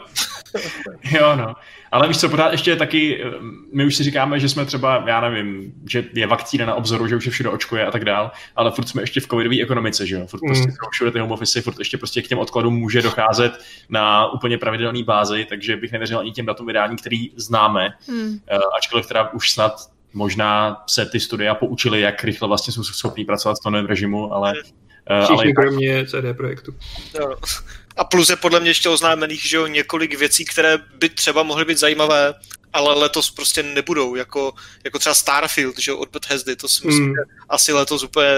jo, 1.10 1.36
no. 1.36 1.54
Ale 1.92 2.08
víš 2.08 2.18
co, 2.18 2.28
pořád 2.28 2.52
ještě 2.52 2.76
taky, 2.76 3.24
eh, 3.24 3.30
my 3.72 3.84
už 3.84 3.96
si 3.96 4.04
říkáme, 4.04 4.40
že 4.40 4.48
jsme 4.48 4.64
třeba, 4.64 5.04
já 5.06 5.20
nevím, 5.20 5.72
že 5.86 6.04
je 6.12 6.26
vakcína 6.26 6.66
na 6.66 6.74
obzoru, 6.74 7.08
že 7.08 7.16
už 7.16 7.26
je 7.26 7.32
všude 7.32 7.48
očkuje 7.48 7.86
a 7.86 7.90
tak 7.90 8.04
dál, 8.04 8.30
ale 8.56 8.70
furt 8.70 8.88
jsme 8.88 9.02
ještě 9.02 9.20
v 9.20 9.26
covidové 9.26 9.62
ekonomice, 9.62 10.06
že 10.06 10.14
jo? 10.14 10.26
Furt 10.26 10.40
prostě 10.40 10.68
mm. 10.68 10.74
všude 10.92 11.10
ty 11.10 11.18
home 11.18 11.32
office, 11.32 11.62
furt 11.62 11.78
ještě 11.78 11.98
prostě 11.98 12.22
k 12.22 12.28
těm 12.28 12.38
odkladům 12.38 12.74
může 12.74 13.02
docházet 13.02 13.52
na 13.88 14.32
úplně 14.32 14.58
pravidelné 14.58 15.02
bázi, 15.02 15.46
takže 15.48 15.76
bych 15.76 15.92
nevěřil 15.92 16.18
ani 16.18 16.32
těm 16.32 16.46
datům 16.46 16.66
vydání, 16.66 16.96
který 16.96 17.30
známe, 17.36 17.90
mm. 18.08 18.38
ačkoliv 18.78 19.06
teda 19.06 19.32
už 19.32 19.50
snad 19.50 19.72
možná 20.12 20.82
se 20.86 21.06
ty 21.06 21.20
studia 21.20 21.54
poučily, 21.54 22.00
jak 22.00 22.24
rychle 22.24 22.48
vlastně 22.48 22.72
jsou 22.72 22.84
schopní 22.84 23.24
pracovat 23.24 23.56
v 23.60 23.62
tom 23.62 23.74
režimu, 23.74 24.32
ale... 24.32 24.54
Eh, 25.10 25.24
Všichni 25.24 25.42
ale 25.42 25.52
kromě 25.52 26.06
CD 26.06 26.36
projektu. 26.36 26.74
No. 27.20 27.36
A 27.98 28.04
plus 28.04 28.30
je 28.30 28.36
podle 28.36 28.60
mě 28.60 28.70
ještě 28.70 28.88
oznámených, 28.88 29.48
že 29.48 29.56
jo, 29.56 29.66
několik 29.66 30.18
věcí, 30.18 30.44
které 30.44 30.78
by 30.98 31.08
třeba 31.08 31.42
mohly 31.42 31.64
být 31.64 31.78
zajímavé, 31.78 32.34
ale 32.72 32.94
letos 32.94 33.30
prostě 33.30 33.62
nebudou, 33.62 34.14
jako, 34.14 34.52
jako 34.84 34.98
třeba 34.98 35.14
Starfield, 35.14 35.78
že 35.78 35.90
jo, 35.90 35.98
od 35.98 36.08
Bethesdy, 36.10 36.56
to 36.56 36.68
si 36.68 36.86
myslím, 36.86 37.08
mm. 37.08 37.14
že 37.14 37.20
asi 37.48 37.72
letos 37.72 38.02
úplně 38.02 38.28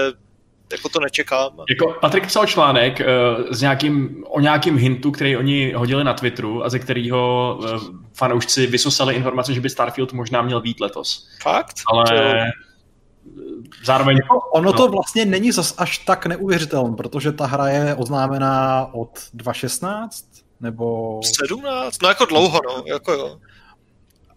jako 0.71 0.89
to 0.89 0.99
nečekám. 0.99 1.51
Jako 1.69 1.97
Patrik 2.01 2.27
psal 2.27 2.45
článek 2.45 2.99
uh, 2.99 3.05
s 3.51 3.61
nějakým, 3.61 4.23
o 4.27 4.39
nějakým 4.39 4.77
hintu, 4.77 5.11
který 5.11 5.37
oni 5.37 5.73
hodili 5.75 6.03
na 6.03 6.13
Twitteru 6.13 6.65
a 6.65 6.69
ze 6.69 6.79
kterého 6.79 7.59
uh, 7.59 7.81
fanoušci 8.13 8.67
vysosali 8.67 9.15
informace, 9.15 9.53
že 9.53 9.61
by 9.61 9.69
Starfield 9.69 10.13
možná 10.13 10.41
měl 10.41 10.61
být 10.61 10.79
letos. 10.79 11.27
Fakt? 11.41 11.75
Ale... 11.87 12.05
To 12.05 12.70
zároveň... 13.85 14.17
Jako 14.17 14.39
ono 14.39 14.71
no. 14.71 14.73
to 14.73 14.87
vlastně 14.87 15.25
není 15.25 15.51
zas 15.51 15.73
až 15.77 15.97
tak 15.97 16.25
neuvěřitelné, 16.25 16.95
protože 16.95 17.31
ta 17.31 17.45
hra 17.45 17.67
je 17.67 17.95
oznámená 17.95 18.87
od 18.93 19.19
2016, 19.33 20.25
nebo... 20.59 21.19
17? 21.41 22.01
No 22.01 22.09
jako 22.09 22.25
dlouho, 22.25 22.59
no, 22.67 22.83
jako 22.87 23.11
jo. 23.11 23.37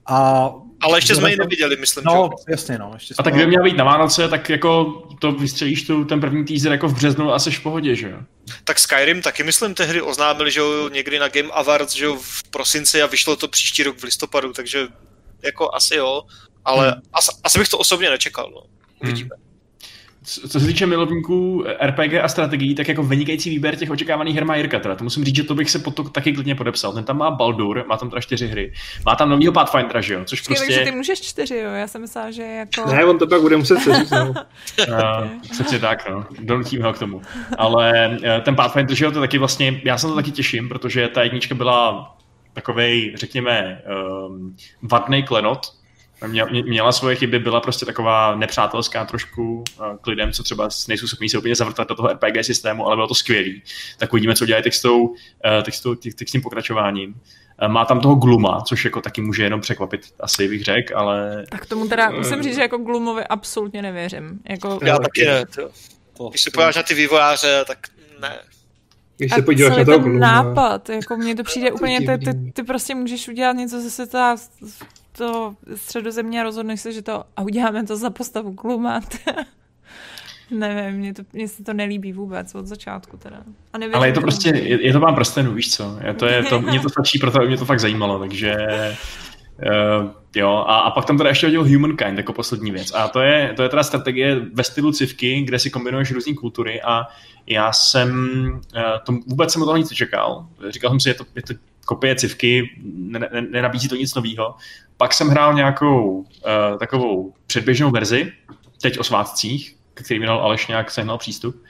A 0.06 0.50
ale 0.84 0.98
ještě 0.98 1.14
jsme 1.14 1.30
ji 1.30 1.36
neviděli, 1.36 1.76
myslím. 1.76 2.04
No, 2.04 2.30
že? 2.38 2.52
jasně, 2.52 2.78
no. 2.78 2.90
Ještě 2.94 3.14
a 3.18 3.22
tak 3.22 3.34
kdyby 3.34 3.48
měla 3.48 3.64
být 3.64 3.76
na 3.76 3.84
Vánoce, 3.84 4.28
tak 4.28 4.50
jako 4.50 5.02
to 5.20 5.32
vystřelíš 5.32 5.86
tu, 5.86 6.04
ten 6.04 6.20
první 6.20 6.44
teaser 6.44 6.72
jako 6.72 6.88
v 6.88 6.94
březnu 6.94 7.32
a 7.32 7.38
seš 7.38 7.58
v 7.58 7.62
pohodě, 7.62 7.96
že 7.96 8.10
jo? 8.10 8.18
Tak 8.64 8.78
Skyrim 8.78 9.22
taky, 9.22 9.42
myslím, 9.42 9.74
tehdy 9.74 10.02
oznámili, 10.02 10.50
že 10.50 10.60
jo, 10.60 10.88
někdy 10.88 11.18
na 11.18 11.28
Game 11.28 11.48
Awards, 11.48 11.94
že 11.94 12.04
jo, 12.04 12.16
v 12.20 12.42
prosinci 12.50 13.02
a 13.02 13.06
vyšlo 13.06 13.36
to 13.36 13.48
příští 13.48 13.82
rok 13.82 13.98
v 13.98 14.04
listopadu, 14.04 14.52
takže 14.52 14.86
jako 15.42 15.74
asi 15.74 15.96
jo, 15.96 16.22
ale 16.64 16.90
hmm. 16.90 17.00
asi, 17.12 17.30
asi 17.44 17.58
bych 17.58 17.68
to 17.68 17.78
osobně 17.78 18.10
nečekal, 18.10 18.50
no. 18.54 18.62
Uvidíme. 19.02 19.30
Hmm. 19.34 19.44
Co 20.26 20.60
se 20.60 20.66
týče 20.66 20.86
milovníků 20.86 21.64
RPG 21.86 22.14
a 22.22 22.28
strategií, 22.28 22.74
tak 22.74 22.88
jako 22.88 23.02
vynikající 23.02 23.50
výběr 23.50 23.76
těch 23.76 23.90
očekávaných 23.90 24.34
her 24.34 24.44
má 24.44 24.56
Jirka. 24.56 24.78
Teda. 24.78 24.94
To 24.94 25.04
musím 25.04 25.24
říct, 25.24 25.36
že 25.36 25.42
to 25.42 25.54
bych 25.54 25.70
se 25.70 25.78
pod 25.78 25.94
to 25.94 26.04
taky 26.04 26.32
klidně 26.32 26.54
podepsal. 26.54 26.92
Ten 26.92 27.04
tam 27.04 27.18
má 27.18 27.30
Baldur, 27.30 27.84
má 27.88 27.96
tam 27.96 28.10
teda 28.10 28.20
čtyři 28.20 28.48
hry. 28.48 28.72
Má 29.06 29.16
tam 29.16 29.30
novýho 29.30 29.52
Pathfindera, 29.52 30.00
že 30.00 30.14
jo? 30.14 30.24
Což 30.24 30.40
Počkej, 30.40 30.56
prostě... 30.56 30.74
Takže 30.74 30.90
ty 30.90 30.96
můžeš 30.96 31.20
čtyři, 31.20 31.56
jo? 31.56 31.70
Já 31.70 31.88
jsem 31.88 32.00
myslela, 32.00 32.30
že 32.30 32.42
jako... 32.42 32.90
Ne, 32.90 33.04
on 33.04 33.18
to 33.18 33.26
pak 33.26 33.40
bude 33.40 33.56
muset 33.56 33.78
seřít, 33.78 34.10
no. 34.10 34.34
Přesně 35.50 35.78
tak, 35.78 36.10
no. 36.10 36.26
Donutím 36.40 36.82
ho 36.82 36.92
k 36.92 36.98
tomu. 36.98 37.22
Ale 37.58 38.18
eh, 38.22 38.40
ten 38.40 38.56
Pathfinder, 38.56 38.96
že 38.96 39.04
jo, 39.04 39.10
to 39.10 39.20
taky 39.20 39.38
vlastně, 39.38 39.80
já 39.84 39.98
se 39.98 40.06
to 40.06 40.14
taky 40.14 40.30
těším, 40.30 40.68
protože 40.68 41.08
ta 41.08 41.22
jednička 41.22 41.54
byla 41.54 42.10
takovej, 42.52 43.12
řekněme, 43.16 43.82
um, 44.28 44.56
vadný 44.82 45.22
klenot, 45.22 45.66
měla 46.64 46.92
svoje 46.92 47.16
chyby, 47.16 47.38
byla 47.38 47.60
prostě 47.60 47.86
taková 47.86 48.36
nepřátelská 48.36 49.04
trošku 49.04 49.64
k 50.00 50.06
lidem, 50.06 50.32
co 50.32 50.42
třeba 50.42 50.68
nejsou 50.88 51.06
schopní 51.06 51.28
se 51.28 51.38
úplně 51.38 51.54
zavrtat 51.54 51.88
do 51.88 51.94
toho 51.94 52.08
RPG 52.08 52.44
systému, 52.44 52.86
ale 52.86 52.96
bylo 52.96 53.08
to 53.08 53.14
skvělý. 53.14 53.62
Tak 53.98 54.12
uvidíme, 54.12 54.34
co 54.34 54.46
dělají 54.46 54.64
textou, 54.64 55.14
eh, 55.44 55.62
textou, 55.62 55.94
textým 55.94 56.42
pokračováním. 56.42 57.14
Eh, 57.58 57.68
má 57.68 57.84
tam 57.84 58.00
toho 58.00 58.14
Gluma, 58.14 58.60
což 58.60 58.84
jako 58.84 59.00
taky 59.00 59.20
může 59.20 59.42
jenom 59.42 59.60
překvapit, 59.60 60.00
asi 60.20 60.48
bych 60.48 60.64
řekl, 60.64 60.98
ale... 60.98 61.44
Tak 61.50 61.66
tomu 61.66 61.88
teda 61.88 62.10
musím 62.10 62.42
říct, 62.42 62.54
že 62.54 62.62
jako 62.62 62.78
Glumovi 62.78 63.24
absolutně 63.24 63.82
nevěřím. 63.82 64.40
Jako... 64.48 64.78
Já 64.82 64.98
taky 64.98 65.24
ne. 65.24 65.44
To. 66.16 66.28
Když 66.28 66.42
se 66.42 66.50
podíváš 66.50 66.76
na 66.76 66.82
ty 66.82 66.94
vývojáře, 66.94 67.64
tak 67.66 67.78
ne. 68.20 68.38
Když 69.16 69.34
se 69.34 69.42
podíváš 69.42 69.76
na 69.76 69.84
to 69.84 69.98
ten 69.98 70.18
nápad, 70.18 70.88
jako 70.88 71.16
mně 71.16 71.34
to 71.34 71.42
přijde 71.42 71.72
úplně, 71.72 72.00
ty, 72.00 72.18
ty, 72.18 72.52
ty, 72.52 72.62
prostě 72.62 72.94
můžeš 72.94 73.28
udělat 73.28 73.52
něco 73.52 73.80
ze 73.80 73.90
světa 73.90 74.36
to 75.18 75.54
středozemě 75.74 76.40
a 76.40 76.42
rozhodneš 76.42 76.80
se, 76.80 76.92
že 76.92 77.02
to 77.02 77.24
a 77.36 77.42
uděláme 77.42 77.84
to 77.84 77.96
za 77.96 78.10
postavu 78.10 78.50
Glumat. 78.50 79.04
Nevím, 80.50 81.00
mně, 81.00 81.14
to, 81.14 81.22
mně 81.32 81.48
se 81.48 81.64
to 81.64 81.72
nelíbí 81.72 82.12
vůbec 82.12 82.54
od 82.54 82.66
začátku 82.66 83.16
teda. 83.16 83.42
A 83.72 83.78
nevím, 83.78 83.94
Ale 83.94 84.08
je 84.08 84.12
to 84.12 84.20
prostě, 84.20 84.48
je, 84.48 84.86
je 84.86 84.92
to 84.92 85.00
mám 85.00 85.14
prstenu, 85.14 85.54
víš 85.54 85.74
co? 85.74 85.98
Je 86.06 86.14
to, 86.14 86.26
je 86.26 86.42
to, 86.42 86.60
mě 86.60 86.80
to 86.80 86.88
stačí, 86.88 87.18
proto 87.18 87.38
mě 87.38 87.56
to 87.56 87.64
fakt 87.64 87.80
zajímalo, 87.80 88.18
takže 88.18 88.56
uh, 90.02 90.10
jo. 90.36 90.64
A, 90.68 90.78
a 90.78 90.90
pak 90.90 91.04
tam 91.04 91.18
teda 91.18 91.28
ještě 91.28 91.46
hodil 91.46 91.64
Humankind 91.64 92.18
jako 92.18 92.32
poslední 92.32 92.70
věc. 92.70 92.94
A 92.94 93.08
to 93.08 93.20
je, 93.20 93.52
to 93.56 93.62
je 93.62 93.68
teda 93.68 93.82
strategie 93.82 94.40
ve 94.52 94.64
stylu 94.64 94.92
civky, 94.92 95.42
kde 95.42 95.58
si 95.58 95.70
kombinuješ 95.70 96.12
různé 96.12 96.34
kultury 96.34 96.82
a 96.82 97.06
já 97.46 97.72
jsem, 97.72 98.10
uh, 98.76 98.82
to 99.06 99.12
vůbec 99.26 99.52
jsem 99.52 99.62
o 99.62 99.64
toho 99.64 99.76
nic 99.76 99.90
nečekal. 99.90 100.46
Říkal 100.68 100.90
jsem 100.90 101.00
si, 101.00 101.08
je 101.08 101.14
to, 101.14 101.24
je 101.34 101.42
to 101.42 101.54
kopie 101.84 102.16
civky, 102.16 102.70
nenabízí 103.50 103.88
to 103.88 103.96
nic 103.96 104.14
nového. 104.14 104.54
Pak 104.96 105.14
jsem 105.14 105.28
hrál 105.28 105.54
nějakou 105.54 106.10
uh, 106.10 106.26
takovou 106.78 107.34
předběžnou 107.46 107.90
verzi, 107.90 108.32
teď 108.82 108.98
o 108.98 109.04
svátcích, 109.04 109.76
který 109.94 110.20
mi 110.20 110.26
dal 110.26 110.40
Aleš 110.40 110.66
nějak 110.66 110.90
sehnal 110.90 111.18
přístup. 111.18 111.62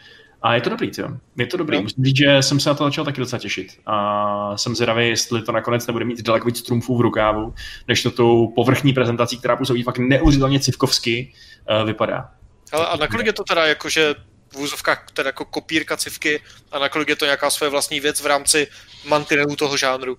A 0.42 0.54
je 0.54 0.60
to 0.60 0.70
dobrý, 0.70 0.90
jo. 0.98 1.08
Je 1.36 1.46
to 1.46 1.56
dobrý. 1.56 1.76
No. 1.76 1.82
Musím 1.82 2.04
říct, 2.04 2.16
že 2.16 2.42
jsem 2.42 2.60
se 2.60 2.68
na 2.68 2.74
to 2.74 2.84
začal 2.84 3.04
taky 3.04 3.20
docela 3.20 3.40
těšit. 3.40 3.80
A 3.86 4.56
jsem 4.56 4.74
zvědavý, 4.74 5.08
jestli 5.08 5.42
to 5.42 5.52
nakonec 5.52 5.86
nebude 5.86 6.04
mít 6.04 6.22
daleko 6.22 6.46
víc 6.46 6.62
trumfů 6.62 6.96
v 6.96 7.00
rukávu, 7.00 7.54
než 7.88 8.02
to 8.02 8.10
tou 8.10 8.46
povrchní 8.48 8.92
prezentací, 8.92 9.38
která 9.38 9.56
působí 9.56 9.82
fakt 9.82 9.98
neuvěřitelně 9.98 10.60
civkovsky, 10.60 11.32
uh, 11.80 11.86
vypadá. 11.86 12.30
Ale 12.72 12.86
a 12.86 12.96
nakolik 12.96 13.26
je 13.26 13.32
to 13.32 13.44
teda 13.44 13.66
jako, 13.66 13.88
že 13.88 14.14
v 14.52 14.56
úzovkách 14.56 15.06
teda 15.12 15.28
jako 15.28 15.44
kopírka 15.44 15.96
civky 15.96 16.40
a 16.72 16.78
nakolik 16.78 17.08
je 17.08 17.16
to 17.16 17.24
nějaká 17.24 17.50
svoje 17.50 17.70
vlastní 17.70 18.00
věc 18.00 18.20
v 18.20 18.26
rámci 18.26 18.66
mantinelu 19.08 19.56
toho 19.56 19.76
žánru? 19.76 20.16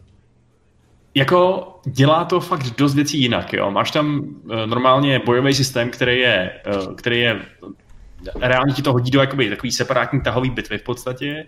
Jako 1.15 1.67
dělá 1.85 2.25
to 2.25 2.39
fakt 2.39 2.75
dost 2.77 2.95
věcí 2.95 3.21
jinak, 3.21 3.53
jo. 3.53 3.71
Máš 3.71 3.91
tam 3.91 4.19
uh, 4.19 4.65
normálně 4.65 5.19
bojový 5.19 5.53
systém, 5.53 5.89
který 5.89 6.19
je, 6.19 6.51
uh, 6.87 6.95
který 6.95 7.19
je 7.19 7.41
reálně 8.41 8.73
ti 8.73 8.81
to 8.81 8.93
hodí 8.93 9.11
do 9.11 9.21
jakoby, 9.21 9.49
takový 9.49 9.71
separátní 9.71 10.21
tahový 10.21 10.49
bitvy 10.49 10.77
v 10.77 10.83
podstatě. 10.83 11.45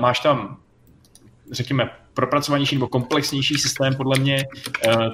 Máš 0.00 0.20
tam 0.20 0.56
řekněme, 1.50 1.90
propracovanější 2.14 2.74
nebo 2.76 2.88
komplexnější 2.88 3.54
systém, 3.54 3.94
podle 3.94 4.18
mě, 4.18 4.44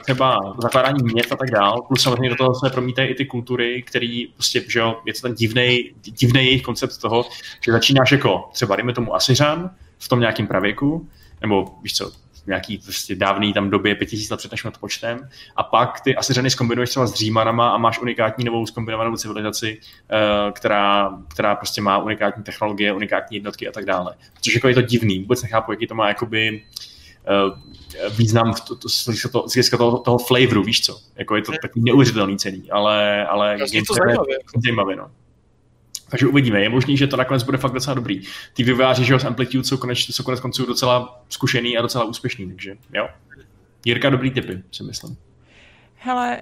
třeba 0.03 0.39
zakládání 0.63 1.03
měst 1.03 1.33
a 1.33 1.37
tak 1.37 1.51
dál, 1.51 1.83
plus 1.83 2.03
samozřejmě 2.03 2.29
do 2.29 2.37
toho 2.37 2.55
se 2.55 2.71
promítají 2.71 3.09
i 3.09 3.15
ty 3.15 3.27
kultury, 3.27 3.83
který 3.83 4.27
prostě, 4.27 4.65
že 4.69 4.79
jo, 4.79 4.97
je 5.07 5.15
to 5.15 5.21
ten 5.21 5.35
divný, 5.35 6.45
jejich 6.45 6.63
koncept 6.63 7.01
toho, 7.01 7.25
že 7.67 7.73
začínáš 7.73 8.13
jako 8.13 8.49
třeba, 8.53 8.77
dejme 8.77 8.93
tomu 8.93 9.15
Asiřan, 9.15 9.71
v 9.99 10.09
tom 10.09 10.21
nějakém 10.21 10.47
pravěku, 10.47 11.09
nebo 11.41 11.65
víš 11.83 11.95
co, 11.95 12.13
nějaký 12.47 12.79
prostě 12.79 13.15
dávný 13.15 13.53
tam 13.53 13.71
době 13.71 13.95
5000 13.95 14.31
let 14.31 14.37
před 14.37 14.53
naším 14.53 14.69
odpočtem 14.69 15.29
a 15.57 15.63
pak 15.63 16.01
ty 16.01 16.17
asi 16.17 16.33
řady 16.33 16.51
zkombinuješ 16.51 16.91
třeba 16.91 17.07
s 17.07 17.15
Římanama 17.15 17.71
a 17.71 17.79
máš 17.79 17.99
unikátní 17.99 18.45
novou 18.45 18.67
zkombinovanou 18.67 19.17
civilizaci, 19.17 19.79
uh, 19.81 20.53
která, 20.53 21.19
která 21.29 21.55
prostě 21.55 21.81
má 21.81 21.99
unikátní 21.99 22.43
technologie, 22.43 22.93
unikátní 22.93 23.37
jednotky 23.37 23.69
a 23.69 23.73
tak 23.73 23.85
dále. 23.85 24.15
Což 24.41 24.55
jako 24.55 24.69
je 24.69 24.75
to 24.75 24.83
divný, 24.83 25.19
vůbec 25.19 25.43
nechápu, 25.43 25.73
jaký 25.73 25.87
to 25.87 25.95
má 25.95 26.09
jakoby 26.09 26.63
uh, 27.47 28.11
význam 28.17 28.55
v 28.55 28.61
to, 28.61 28.77
to, 28.77 28.89
to, 29.31 29.49
z 29.49 29.71
toho, 29.71 29.99
toho 29.99 30.19
flavoru, 30.19 30.63
víš 30.63 30.85
co? 30.85 31.01
Jako 31.17 31.37
je 31.37 31.43
to 31.43 31.53
takový 31.63 31.85
neuvěřitelný 31.85 32.39
cený, 32.39 32.71
ale, 32.71 33.27
ale 33.27 33.59
je 33.73 33.83
to 33.83 33.95
zajímavé. 33.95 34.33
zajímavé 34.65 34.97
no. 34.97 35.11
Takže 36.17 36.27
uvidíme. 36.27 36.61
Je 36.61 36.69
možný, 36.69 36.97
že 36.97 37.07
to 37.07 37.17
nakonec 37.17 37.43
bude 37.43 37.59
fakt 37.59 37.73
docela 37.73 37.95
dobrý. 37.95 38.23
Ty 38.55 38.63
vývojáři, 38.63 39.05
že 39.05 39.13
jo, 39.13 39.19
z 39.19 39.25
Amplitude 39.25 39.65
jsou 39.65 39.77
konec, 39.77 39.99
jsou 39.99 40.23
konec 40.23 40.41
konců 40.41 40.67
docela 40.67 41.23
zkušený 41.29 41.79
a 41.79 41.83
docela 41.83 42.05
úspěšný, 42.05 42.49
takže 42.49 42.77
jo. 42.95 43.09
Jirka, 43.85 44.11
dobrý 44.11 44.31
typy, 44.31 44.63
si 44.73 44.83
myslím. 44.83 45.17
Hele, 45.97 46.39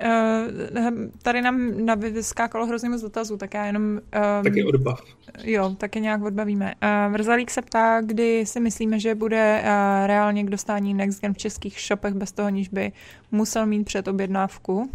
uh, 0.76 0.92
tady 1.22 1.42
nám 1.42 1.86
na 1.86 1.94
vyskákalo 1.94 2.66
hrozně 2.66 2.88
moc 2.88 3.02
dotazů, 3.02 3.36
tak 3.36 3.54
já 3.54 3.64
jenom... 3.64 3.82
Um, 3.82 4.00
taky 4.44 4.64
odbav. 4.64 5.00
Jo, 5.44 5.74
taky 5.78 6.00
nějak 6.00 6.22
odbavíme. 6.22 6.74
Uh, 7.06 7.12
Vrzalík 7.12 7.50
se 7.50 7.62
ptá, 7.62 8.00
kdy 8.00 8.46
si 8.46 8.60
myslíme, 8.60 8.98
že 9.00 9.14
bude 9.14 9.62
uh, 9.62 10.06
reálně 10.06 10.44
k 10.44 10.50
dostání 10.50 10.94
Next 10.94 11.20
Gen 11.20 11.34
v 11.34 11.38
českých 11.38 11.80
shopech 11.80 12.14
bez 12.14 12.32
toho, 12.32 12.46
aniž 12.46 12.68
by 12.68 12.92
musel 13.30 13.66
mít 13.66 13.84
před 13.84 14.08
objednávku. 14.08 14.90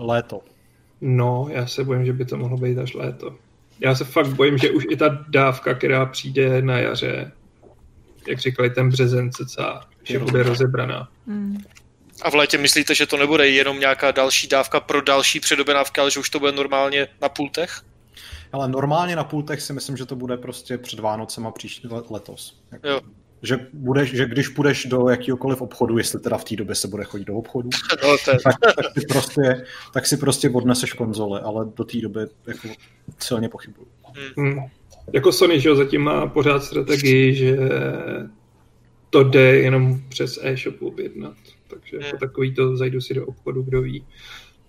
Léto. 0.00 0.40
No, 1.00 1.46
já 1.50 1.66
se 1.66 1.84
bojím, 1.84 2.06
že 2.06 2.12
by 2.12 2.24
to 2.24 2.36
mohlo 2.36 2.56
být 2.56 2.78
až 2.78 2.94
léto. 2.94 3.43
Já 3.80 3.94
se 3.94 4.04
fakt 4.04 4.26
bojím, 4.26 4.58
že 4.58 4.70
už 4.70 4.84
i 4.90 4.96
ta 4.96 5.24
dávka, 5.28 5.74
která 5.74 6.06
přijde 6.06 6.62
na 6.62 6.78
jaře, 6.78 7.32
jak 8.28 8.38
říkali 8.38 8.70
ten 8.70 8.88
březen 8.88 9.30
cca, 9.32 9.80
že 10.02 10.18
bude 10.18 10.42
rozebraná. 10.42 11.08
Hmm. 11.26 11.64
A 12.22 12.30
v 12.30 12.34
létě 12.34 12.58
myslíte, 12.58 12.94
že 12.94 13.06
to 13.06 13.16
nebude 13.16 13.48
jenom 13.48 13.80
nějaká 13.80 14.10
další 14.10 14.48
dávka 14.48 14.80
pro 14.80 15.02
další 15.02 15.40
předobědávky, 15.40 16.00
ale 16.00 16.10
že 16.10 16.20
už 16.20 16.30
to 16.30 16.38
bude 16.38 16.52
normálně 16.52 17.08
na 17.22 17.28
pultech? 17.28 17.82
Ale 18.52 18.68
normálně 18.68 19.16
na 19.16 19.24
pultech 19.24 19.62
si 19.62 19.72
myslím, 19.72 19.96
že 19.96 20.06
to 20.06 20.16
bude 20.16 20.36
prostě 20.36 20.78
před 20.78 20.98
Vánocema 20.98 21.50
příští 21.50 21.88
letos. 22.10 22.62
Jo. 22.84 23.00
Že, 23.44 23.66
budeš, 23.72 24.10
že 24.14 24.26
když 24.26 24.48
půjdeš 24.48 24.84
do 24.84 25.08
jakýkoliv 25.08 25.60
obchodu, 25.60 25.98
jestli 25.98 26.20
teda 26.20 26.38
v 26.38 26.44
té 26.44 26.56
době 26.56 26.74
se 26.74 26.88
bude 26.88 27.04
chodit 27.04 27.24
do 27.24 27.34
obchodu, 27.34 27.68
no, 28.02 28.16
tak, 28.24 28.54
tak, 28.60 28.86
si 28.98 29.06
prostě, 29.06 29.64
tak 29.92 30.06
si 30.06 30.16
prostě 30.16 30.50
odneseš 30.50 30.92
konzole, 30.92 31.40
ale 31.40 31.66
do 31.76 31.84
té 31.84 32.00
doby 32.00 32.20
jako 32.46 32.68
silně 33.18 33.48
pochybuju. 33.48 33.86
Hmm. 34.36 34.50
Hmm. 34.52 34.64
Jako 35.12 35.32
Sony, 35.32 35.60
že 35.60 35.68
jo, 35.68 35.76
zatím 35.76 36.00
má 36.00 36.26
pořád 36.26 36.64
strategii, 36.64 37.34
že 37.34 37.56
to 39.10 39.24
jde 39.24 39.56
jenom 39.56 40.00
přes 40.08 40.38
e-shopu 40.42 40.88
objednat 40.88 41.34
takže 41.74 42.06
jako 42.06 42.16
takový 42.16 42.54
to 42.54 42.76
zajdu 42.76 43.00
si 43.00 43.14
do 43.14 43.26
obchodu, 43.26 43.62
kdo 43.62 43.82
ví. 43.82 44.04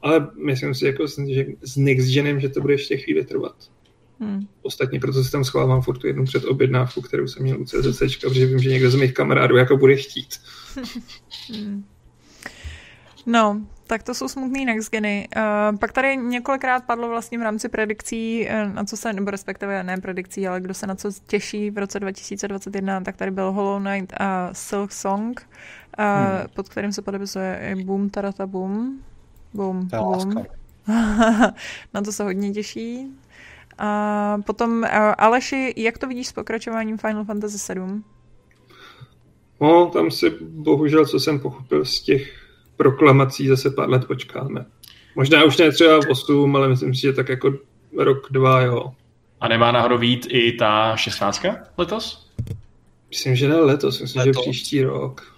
Ale 0.02 0.28
myslím 0.46 0.76
si 0.76 0.86
jako 0.86 1.08
že 1.30 1.46
s 1.62 1.78
Next 1.78 2.14
Genem, 2.14 2.40
že 2.40 2.50
to 2.50 2.62
bude 2.62 2.74
ještě 2.74 2.98
chvíli 2.98 3.26
trvat. 3.26 3.56
Hmm. 4.20 4.48
Ostatně 4.62 5.00
proto 5.00 5.24
si 5.24 5.32
tam 5.32 5.44
schovávám 5.44 5.82
furt 5.82 5.98
tu 5.98 6.08
jednu 6.08 6.26
před 6.26 6.46
objednávku, 6.46 7.02
kterou 7.02 7.28
jsem 7.28 7.44
měl 7.44 7.62
u 7.62 7.66
CZC, 7.66 8.16
protože 8.22 8.46
vím, 8.46 8.60
že 8.60 8.70
někdo 8.70 8.92
z 8.92 8.96
mých 8.96 9.14
kamarádů 9.14 9.58
jako 9.58 9.78
bude 9.78 9.96
chtít. 9.96 10.42
hmm. 11.50 11.86
No, 13.26 13.62
tak 13.88 14.04
to 14.04 14.14
jsou 14.14 14.28
smutný 14.28 14.66
next 14.66 14.92
geny. 14.92 15.28
Uh, 15.38 15.78
pak 15.78 15.92
tady 15.92 16.18
několikrát 16.18 16.84
padlo 16.84 17.10
vlastně 17.10 17.38
v 17.38 17.42
rámci 17.42 17.70
predikcí, 17.70 18.48
uh, 18.48 18.74
na 18.74 18.84
co 18.84 18.98
se, 18.98 19.14
nebo 19.14 19.32
respektive 19.32 19.84
ne 19.84 19.98
predikcí, 19.98 20.48
ale 20.48 20.62
kdo 20.62 20.74
se 20.74 20.88
na 20.88 20.96
co 20.96 21.12
těší 21.28 21.72
v 21.72 21.78
roce 21.78 22.00
2021, 22.00 23.02
tak 23.02 23.18
tady 23.18 23.32
byl 23.32 23.52
Hollow 23.52 23.84
Knight 23.84 24.14
a 24.20 24.50
Silk 24.54 24.92
Song, 24.92 25.48
uh, 26.00 26.06
hmm. 26.06 26.48
pod 26.56 26.70
kterým 26.70 26.92
se 26.92 27.02
podepisuje 27.02 27.76
Boom 27.84 28.10
Tarata 28.10 28.48
Boom. 28.48 29.00
Boom, 29.54 29.88
boom. 29.88 30.46
na 31.94 32.02
to 32.06 32.12
se 32.12 32.24
hodně 32.24 32.52
těší. 32.52 33.08
A 33.78 34.38
potom, 34.46 34.78
uh, 34.78 34.88
Aleši, 35.18 35.74
jak 35.78 35.98
to 35.98 36.08
vidíš 36.08 36.28
s 36.28 36.34
pokračováním 36.34 36.98
Final 36.98 37.26
Fantasy 37.26 37.60
7? 37.60 38.04
No, 39.62 39.86
tam 39.94 40.12
si 40.12 40.30
bohužel, 40.42 41.06
co 41.06 41.20
jsem 41.20 41.40
pochopil 41.40 41.86
z 41.86 42.02
těch 42.02 42.46
proklamací 42.78 43.48
zase 43.48 43.70
pár 43.70 43.90
let 43.90 44.06
počkáme. 44.06 44.66
Možná 45.16 45.44
už 45.44 45.58
ne 45.58 45.72
třeba 45.72 46.00
8, 46.10 46.56
ale 46.56 46.68
myslím 46.68 46.96
si, 46.96 47.02
že 47.02 47.14
tak 47.14 47.30
jako 47.30 47.54
rok, 47.98 48.32
dva, 48.32 48.62
jo. 48.62 48.94
A 49.42 49.48
nemá 49.48 49.72
náhodou 49.72 49.98
vít 49.98 50.28
i 50.30 50.52
ta 50.52 50.96
16 50.96 51.46
letos? 51.78 52.32
Myslím, 53.10 53.36
že 53.36 53.48
ne 53.48 53.56
letos, 53.56 54.02
myslím, 54.02 54.20
letos. 54.20 54.46
že 54.46 54.52
příští 54.52 54.84
rok. 54.84 55.36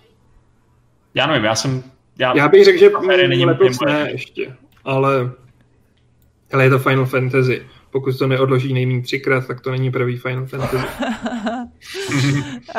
Já 1.14 1.28
nevím, 1.28 1.44
já 1.44 1.56
jsem... 1.56 1.84
Já, 2.20 2.38
já 2.38 2.48
bych 2.48 2.66
řekl, 2.66 2.80
že 2.80 2.90
není 3.28 3.46
letos 3.46 3.80
ne 3.86 4.12
ještě, 4.12 4.56
ale, 4.84 5.32
ale 6.54 6.64
je 6.64 6.70
to 6.70 6.80
Final 6.80 7.06
Fantasy. 7.06 7.66
Pokud 7.98 8.18
to 8.18 8.28
neodloží 8.28 8.74
nejméně 8.74 9.02
třikrát, 9.02 9.48
tak 9.48 9.62
to 9.62 9.72
není 9.72 9.92
první 9.92 10.18
Final 10.18 10.46
Fantasy. 10.46 10.76
uh, 10.76 10.84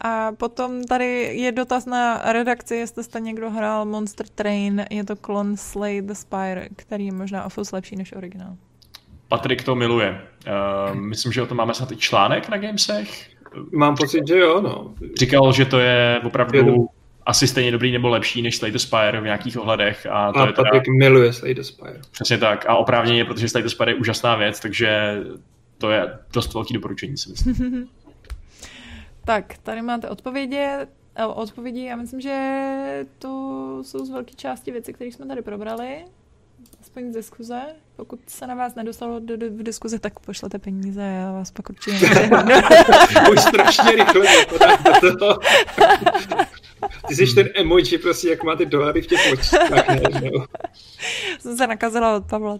a 0.00 0.32
potom 0.32 0.84
tady 0.84 1.30
je 1.32 1.52
dotaz 1.52 1.86
na 1.86 2.32
redakci, 2.32 2.76
jestli 2.76 3.04
jste 3.04 3.20
někdo 3.20 3.50
hrál 3.50 3.84
Monster 3.84 4.26
Train, 4.28 4.84
je 4.90 5.04
to 5.04 5.16
klon 5.16 5.56
Slay 5.56 6.02
the 6.02 6.12
Spire, 6.12 6.68
který 6.76 7.06
je 7.06 7.12
možná 7.12 7.44
o 7.44 7.48
lepší 7.72 7.96
než 7.96 8.12
originál. 8.12 8.56
Patrik 9.28 9.64
to 9.64 9.74
miluje. 9.74 10.20
Uh, 10.90 10.94
myslím, 10.94 11.32
že 11.32 11.42
o 11.42 11.46
tom 11.46 11.56
máme 11.56 11.74
snad 11.74 11.92
i 11.92 11.96
článek 11.96 12.48
na 12.48 12.56
Gamesech. 12.56 13.30
Mám 13.72 13.96
pocit, 13.96 14.28
že 14.28 14.38
jo, 14.38 14.60
no. 14.60 14.94
Říkal, 15.18 15.52
že 15.52 15.64
to 15.64 15.78
je 15.78 16.20
opravdu 16.24 16.58
je 16.58 16.64
asi 17.26 17.46
stejně 17.46 17.70
dobrý 17.70 17.92
nebo 17.92 18.08
lepší 18.08 18.42
než 18.42 18.56
Slay 18.56 18.70
the 18.70 18.78
Spire 18.78 19.20
v 19.20 19.24
nějakých 19.24 19.58
ohledech. 19.58 20.06
A, 20.10 20.32
to 20.32 20.38
a 20.38 20.46
je 20.46 20.52
Patrik 20.52 20.84
teda... 20.84 20.96
miluje 20.96 21.32
Slay 21.32 21.54
the 21.54 21.62
Spire. 21.62 22.00
Přesně 22.10 22.38
tak. 22.38 22.66
A 22.68 22.76
oprávněně, 22.76 23.24
protože 23.24 23.48
Slay 23.48 23.62
the 23.62 23.68
Spire 23.68 23.90
je 23.90 23.94
úžasná 23.94 24.36
věc, 24.36 24.60
takže 24.60 25.20
to 25.78 25.90
je 25.90 26.18
dost 26.32 26.54
velký 26.54 26.74
doporučení, 26.74 27.16
si 27.16 27.30
myslím. 27.30 27.88
tak, 29.24 29.58
tady 29.58 29.82
máte 29.82 30.08
odpovědi. 30.08 30.66
Odpovědi, 31.34 31.84
já 31.84 31.96
myslím, 31.96 32.20
že 32.20 33.06
to 33.18 33.28
jsou 33.82 34.06
z 34.06 34.10
velké 34.10 34.34
části 34.34 34.72
věci, 34.72 34.92
které 34.92 35.10
jsme 35.10 35.26
tady 35.26 35.42
probrali 35.42 36.04
aspoň 36.96 37.12
z 37.12 37.14
diskuze. 37.14 37.60
Pokud 37.96 38.20
se 38.26 38.46
na 38.46 38.54
vás 38.54 38.74
nedostalo 38.74 39.20
do, 39.20 39.36
do, 39.36 39.46
v 39.50 39.62
diskuzi, 39.62 39.98
tak 39.98 40.20
pošlete 40.20 40.58
peníze 40.58 41.02
a 41.02 41.04
já 41.04 41.32
vás 41.32 41.50
pak 41.50 41.70
určitě 41.70 42.06
Už 43.32 43.40
strašně 43.40 43.92
rychle 43.92 44.26
to. 45.18 45.38
Ty 47.08 47.14
jsi 47.14 47.34
ten 47.34 47.48
emoji, 47.54 47.98
prostě 47.98 48.28
jak 48.28 48.44
máte 48.44 48.64
dolary 48.64 49.02
v 49.02 49.06
těch 49.06 49.32
očích. 49.32 49.50
Jsem 51.38 51.56
se 51.56 51.66
nakazila 51.66 52.16
od 52.16 52.26
Pavla. 52.26 52.58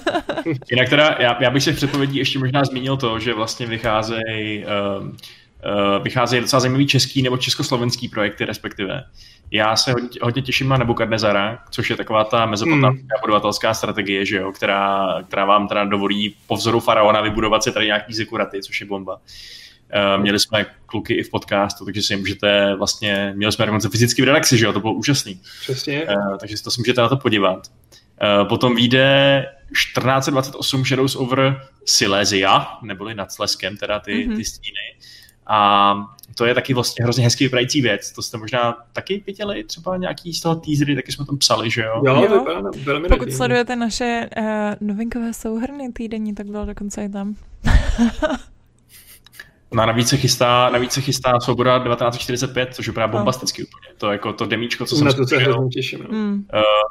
Jinak 0.70 0.88
teda, 0.88 1.16
já, 1.20 1.42
já 1.42 1.50
bych 1.50 1.62
se 1.62 1.72
v 1.72 1.76
předpovědí 1.76 2.18
ještě 2.18 2.38
možná 2.38 2.64
zmínil 2.64 2.96
to, 2.96 3.18
že 3.18 3.34
vlastně 3.34 3.66
vycházejí 3.66 4.64
um, 4.64 5.08
uh, 5.08 6.02
vycházejí 6.02 6.42
docela 6.42 6.60
zajímavý 6.60 6.86
český 6.86 7.22
nebo 7.22 7.36
československý 7.36 8.08
projekty 8.08 8.44
respektive. 8.44 9.04
Já 9.50 9.76
se 9.76 9.92
hodně, 9.92 10.08
hodně 10.22 10.42
těším 10.42 10.68
na 10.68 10.76
Nebukadnezara, 10.76 11.58
což 11.70 11.90
je 11.90 11.96
taková 11.96 12.24
ta 12.24 12.46
mezopotamská 12.46 12.88
hmm. 12.88 13.20
budovatelská 13.20 13.74
strategie, 13.74 14.26
že 14.26 14.36
jo, 14.36 14.52
která, 14.52 15.08
která 15.28 15.44
vám 15.44 15.68
teda 15.68 15.84
dovolí 15.84 16.34
po 16.46 16.56
vzoru 16.56 16.80
faraona 16.80 17.20
vybudovat 17.20 17.62
si 17.64 17.72
tady 17.72 17.86
nějaký 17.86 18.14
zikuraty, 18.14 18.62
což 18.62 18.80
je 18.80 18.86
bomba. 18.86 19.14
Uh, 19.14 20.22
měli 20.22 20.38
jsme 20.38 20.66
kluky 20.86 21.14
i 21.14 21.22
v 21.22 21.30
podcastu, 21.30 21.84
takže 21.84 22.02
si 22.02 22.16
můžete 22.16 22.74
vlastně, 22.74 23.32
měli 23.36 23.52
jsme 23.52 23.66
dokonce 23.66 23.88
fyzicky 23.88 24.22
v 24.22 24.24
redakci, 24.24 24.58
že 24.58 24.64
jo, 24.64 24.72
to 24.72 24.80
bylo 24.80 24.92
úžasný. 24.92 25.40
Přesně. 25.60 26.04
Uh, 26.04 26.36
takže 26.38 26.56
si 26.56 26.64
to 26.64 26.70
si 26.70 26.80
můžete 26.80 27.00
na 27.00 27.08
to 27.08 27.16
podívat. 27.16 27.70
Uh, 28.40 28.48
potom 28.48 28.74
vyjde 28.74 29.46
1428 29.72 30.84
Shadows 30.84 31.16
over 31.16 31.62
Silesia, 31.84 32.78
neboli 32.82 33.14
nad 33.14 33.32
Sleskem, 33.32 33.76
teda 33.76 34.00
ty, 34.00 34.12
mm-hmm. 34.12 34.36
ty 34.36 34.44
stíny. 34.44 34.96
A 35.46 35.94
to 36.34 36.46
je 36.46 36.54
taky 36.54 36.74
vlastně 36.74 37.02
hrozně 37.02 37.24
hezký 37.24 37.44
vypadající 37.44 37.82
věc. 37.82 38.12
To 38.12 38.22
jste 38.22 38.38
možná 38.38 38.76
taky 38.92 39.22
viděli, 39.26 39.64
třeba 39.64 39.96
nějaký 39.96 40.34
z 40.34 40.40
toho 40.40 40.54
teasery, 40.54 40.94
taky 40.94 41.12
jsme 41.12 41.26
tam 41.26 41.38
psali, 41.38 41.70
že 41.70 41.82
jo? 41.82 42.02
Jo, 42.06 42.22
jo. 42.22 42.44
Velmi, 42.44 42.78
velmi 42.78 43.08
Pokud 43.08 43.32
sledujete 43.32 43.76
naše 43.76 44.28
uh, 44.38 44.44
novinkové 44.80 45.32
souhrny 45.32 45.92
týdenní, 45.92 46.34
tak 46.34 46.46
bylo 46.46 46.64
dokonce 46.64 47.04
i 47.04 47.08
tam. 47.08 47.34
No 49.74 49.86
navíc 49.86 50.08
se 50.08 50.16
chystá, 50.16 50.70
navíc 50.70 50.92
se 50.92 51.00
chystá 51.00 51.40
Svoboda 51.40 51.78
1945, 51.78 52.74
což 52.74 52.88
vypadá 52.88 53.08
bombasticky 53.08 53.62
no. 53.62 53.66
úplně. 53.66 53.98
To 53.98 54.12
jako 54.12 54.32
to 54.32 54.46
demíčko, 54.46 54.86
co 54.86 54.96
jsem 54.96 55.06
na 55.06 55.12
to 55.12 55.26
zkoušel, 55.26 55.68
těším, 55.72 56.06
no. 56.10 56.18
uh, 56.18 56.40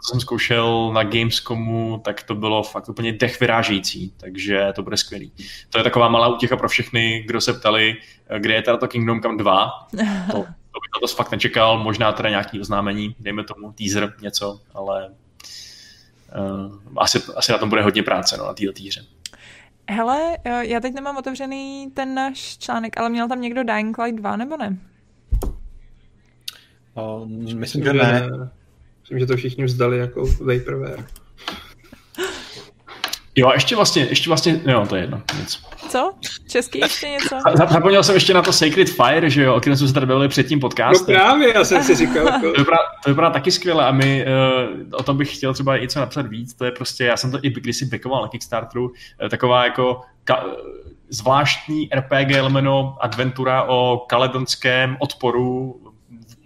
co 0.06 0.11
jsem 0.11 0.19
zkoušel 0.19 0.91
na 0.93 1.03
Gamescomu, 1.03 2.02
tak 2.06 2.23
to 2.23 2.35
bylo 2.35 2.64
fakt 2.64 2.89
úplně 2.89 3.14
dech 3.14 3.39
vyrážející, 3.39 4.14
takže 4.18 4.68
to 4.76 4.84
bude 4.84 4.97
skvělý. 4.97 5.31
To 5.69 5.77
je 5.77 5.84
taková 5.84 6.10
malá 6.10 6.27
útěcha 6.27 6.57
pro 6.57 6.69
všechny, 6.69 7.23
kdo 7.27 7.41
se 7.41 7.53
ptali, 7.53 7.95
eh, 8.30 8.39
kde 8.39 8.53
je 8.53 8.61
teda 8.61 8.77
to 8.77 8.88
Kingdom 8.88 9.22
Come 9.22 9.38
2. 9.38 9.72
To, 10.31 10.38
to 10.38 10.80
bych 10.81 11.02
to 11.02 11.15
fakt 11.15 11.31
nečekal, 11.31 11.84
možná 11.84 12.11
teda 12.11 12.30
nějaký 12.30 12.61
oznámení, 12.61 13.15
dejme 13.19 13.43
tomu 13.43 13.72
teaser, 13.72 14.14
něco, 14.22 14.60
ale 14.73 15.10
uh, 16.38 16.77
asi, 16.97 17.22
asi 17.35 17.52
na 17.52 17.57
tom 17.57 17.69
bude 17.69 17.81
hodně 17.81 18.03
práce, 18.03 18.38
no, 18.38 18.45
na 18.45 18.53
této 18.53 18.73
týře. 18.73 19.06
Hele, 19.89 20.37
eh, 20.43 20.65
já 20.65 20.79
teď 20.79 20.93
nemám 20.93 21.17
otevřený 21.17 21.91
ten 21.93 22.15
náš 22.15 22.57
článek, 22.57 22.97
ale 22.97 23.09
měl 23.09 23.27
tam 23.27 23.41
někdo 23.41 23.63
Dying 23.63 23.97
Light 23.97 24.19
2 24.19 24.35
nebo 24.35 24.57
ne? 24.57 24.77
Uh, 26.95 27.27
myslím, 27.27 27.59
myslím, 27.59 27.83
že 27.83 27.93
ne. 27.93 28.29
Myslím, 29.01 29.19
že 29.19 29.25
to 29.25 29.37
všichni 29.37 29.65
vzdali 29.65 29.97
jako 29.97 30.25
vaporware. 30.25 31.05
Jo, 33.37 33.47
a 33.47 33.53
ještě 33.53 33.75
vlastně, 33.75 34.05
ještě 34.09 34.29
vlastně, 34.29 34.61
jo, 34.67 34.85
to 34.89 34.95
je 34.95 35.01
jedno, 35.01 35.21
nic. 35.39 35.59
Co? 35.89 36.13
Český 36.47 36.79
ještě 36.79 37.09
něco? 37.09 37.35
Zapomněl 37.53 38.03
jsem 38.03 38.15
ještě 38.15 38.33
na 38.33 38.41
to 38.41 38.53
Sacred 38.53 38.89
Fire, 38.89 39.29
že 39.29 39.43
jo, 39.43 39.55
o 39.55 39.59
kterém 39.59 39.77
jsme 39.77 39.87
se 39.87 39.93
tady 39.93 40.05
bavili 40.05 40.27
před 40.27 40.47
tím 40.47 40.59
podcastem. 40.59 41.15
No 41.15 41.21
právě, 41.21 41.53
já 41.53 41.63
jsem 41.63 41.83
si 41.83 41.95
říkal. 41.95 42.25
Jako... 42.25 42.51
To, 42.51 42.59
vypadá, 42.59 42.77
to 43.03 43.09
vypadá 43.09 43.29
taky 43.29 43.51
skvěle 43.51 43.85
a 43.85 43.91
my 43.91 44.25
uh, 44.25 44.99
o 44.99 45.03
tom 45.03 45.17
bych 45.17 45.37
chtěl 45.37 45.53
třeba 45.53 45.77
něco 45.77 45.99
napsat 45.99 46.27
víc, 46.27 46.53
to 46.53 46.65
je 46.65 46.71
prostě, 46.71 47.05
já 47.05 47.17
jsem 47.17 47.31
to 47.31 47.39
i 47.41 47.49
kdysi 47.49 47.85
backoval 47.85 48.21
na 48.21 48.27
Kickstarteru, 48.27 48.85
uh, 48.87 49.29
taková 49.29 49.63
jako 49.63 50.01
ka- 50.27 50.43
zvláštní 51.09 51.89
RPG 51.95 52.41
lomeno 52.41 52.97
adventura 52.99 53.63
o 53.63 54.05
kaledonském 54.09 54.97
odporu 54.99 55.75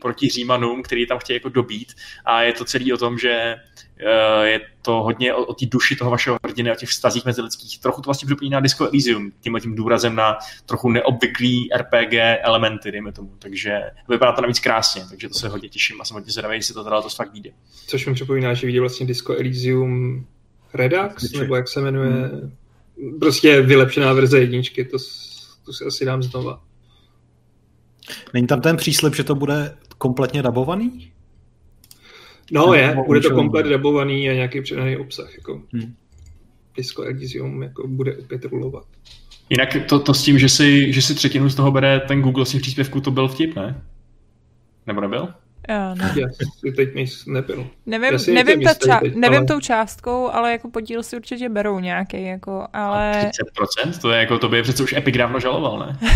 proti 0.01 0.29
Římanům, 0.29 0.83
který 0.83 1.07
tam 1.07 1.19
chtějí 1.19 1.35
jako 1.35 1.49
dobít 1.49 1.93
a 2.25 2.41
je 2.41 2.53
to 2.53 2.65
celý 2.65 2.93
o 2.93 2.97
tom, 2.97 3.17
že 3.17 3.55
uh, 3.55 4.43
je 4.43 4.61
to 4.81 4.91
hodně 4.91 5.33
o, 5.33 5.45
o 5.45 5.53
té 5.53 5.65
duši 5.65 5.95
toho 5.95 6.11
vašeho 6.11 6.39
hrdiny, 6.45 6.71
o 6.71 6.75
těch 6.75 6.89
vztazích 6.89 7.25
mezilidských. 7.25 7.79
Trochu 7.79 8.01
to 8.01 8.07
vlastně 8.07 8.25
připomíná 8.25 8.59
Disco 8.59 8.87
Elysium, 8.87 9.31
tím 9.41 9.57
tím 9.61 9.75
důrazem 9.75 10.15
na 10.15 10.37
trochu 10.65 10.89
neobvyklý 10.89 11.69
RPG 11.77 12.13
elementy, 12.41 12.91
dejme 12.91 13.11
tomu. 13.11 13.31
Takže 13.39 13.81
vypadá 14.09 14.31
to 14.31 14.41
navíc 14.41 14.59
krásně, 14.59 15.05
takže 15.09 15.29
to 15.29 15.33
se 15.33 15.47
hodně 15.47 15.69
těším 15.69 16.01
a 16.01 16.05
jsem 16.05 16.15
hodně 16.15 16.31
zvědavý, 16.31 16.55
jestli 16.55 16.73
to 16.73 16.83
teda 16.83 17.01
to 17.01 17.09
fakt 17.09 17.33
vyjde. 17.33 17.51
Což 17.87 18.05
mi 18.05 18.13
připomíná, 18.13 18.53
že 18.53 18.67
vidí 18.67 18.79
vlastně 18.79 19.05
Disco 19.05 19.33
Elysium 19.33 20.25
Redux, 20.73 21.31
nebo 21.31 21.55
jak 21.55 21.67
se 21.67 21.81
jmenuje, 21.81 22.11
hmm. 22.11 23.19
prostě 23.19 23.61
vylepšená 23.61 24.13
verze 24.13 24.39
jedničky, 24.39 24.85
to, 24.85 24.97
to 25.65 25.73
si 25.73 25.85
asi 25.85 26.05
dám 26.05 26.23
znova. 26.23 26.61
Není 28.33 28.47
tam 28.47 28.61
ten 28.61 28.77
příslip, 28.77 29.15
že 29.15 29.23
to 29.23 29.35
bude 29.35 29.77
kompletně 29.99 30.41
dabovaný? 30.41 31.11
No 32.51 32.73
je, 32.73 32.97
bude 33.05 33.19
to 33.19 33.35
komplet 33.35 33.65
dabovaný 33.65 34.29
a 34.29 34.33
nějaký 34.33 34.61
přidaný 34.61 34.97
obsah. 34.97 35.35
Jako. 35.35 35.61
Hmm. 35.73 35.95
Disco 36.77 37.03
Elysium 37.03 37.63
jako 37.63 37.87
bude 37.87 38.17
opět 38.17 38.45
rulovat. 38.45 38.85
Jinak 39.49 39.69
to, 39.89 39.99
to 39.99 40.13
s 40.13 40.23
tím, 40.23 40.39
že 40.39 40.49
si, 40.49 40.93
že 40.93 41.01
si 41.01 41.15
třetinu 41.15 41.49
z 41.49 41.55
toho 41.55 41.71
bere 41.71 41.99
ten 41.99 42.21
Google 42.21 42.45
si 42.45 42.59
příspěvku, 42.59 43.01
to 43.01 43.11
byl 43.11 43.27
vtip, 43.27 43.55
ne? 43.55 43.81
Nebo 44.87 45.01
nebyl? 45.01 45.33
Jo, 45.69 45.95
ne. 45.95 46.13
Já 46.15 46.27
si 46.29 46.71
teď 46.71 46.89
nebyl. 47.27 47.67
Nevím, 47.85 48.19
nevím, 48.33 48.61
ta 48.61 48.71
ča- 48.71 48.99
teď, 48.99 49.15
nevím 49.15 49.37
ale... 49.37 49.45
tou 49.45 49.59
částkou, 49.59 50.29
ale 50.29 50.51
jako 50.51 50.69
podíl 50.69 51.03
si 51.03 51.15
určitě 51.15 51.49
berou 51.49 51.79
nějaký, 51.79 52.23
jako, 52.23 52.67
ale... 52.73 53.11
A 53.11 53.29
30%? 53.85 54.01
To 54.01 54.11
je 54.11 54.19
jako, 54.19 54.39
to 54.39 54.49
by 54.49 54.63
přece 54.63 54.83
už 54.83 54.93
Epic 54.93 55.17
dávno 55.17 55.39
žaloval, 55.39 55.79
ne? 55.79 55.99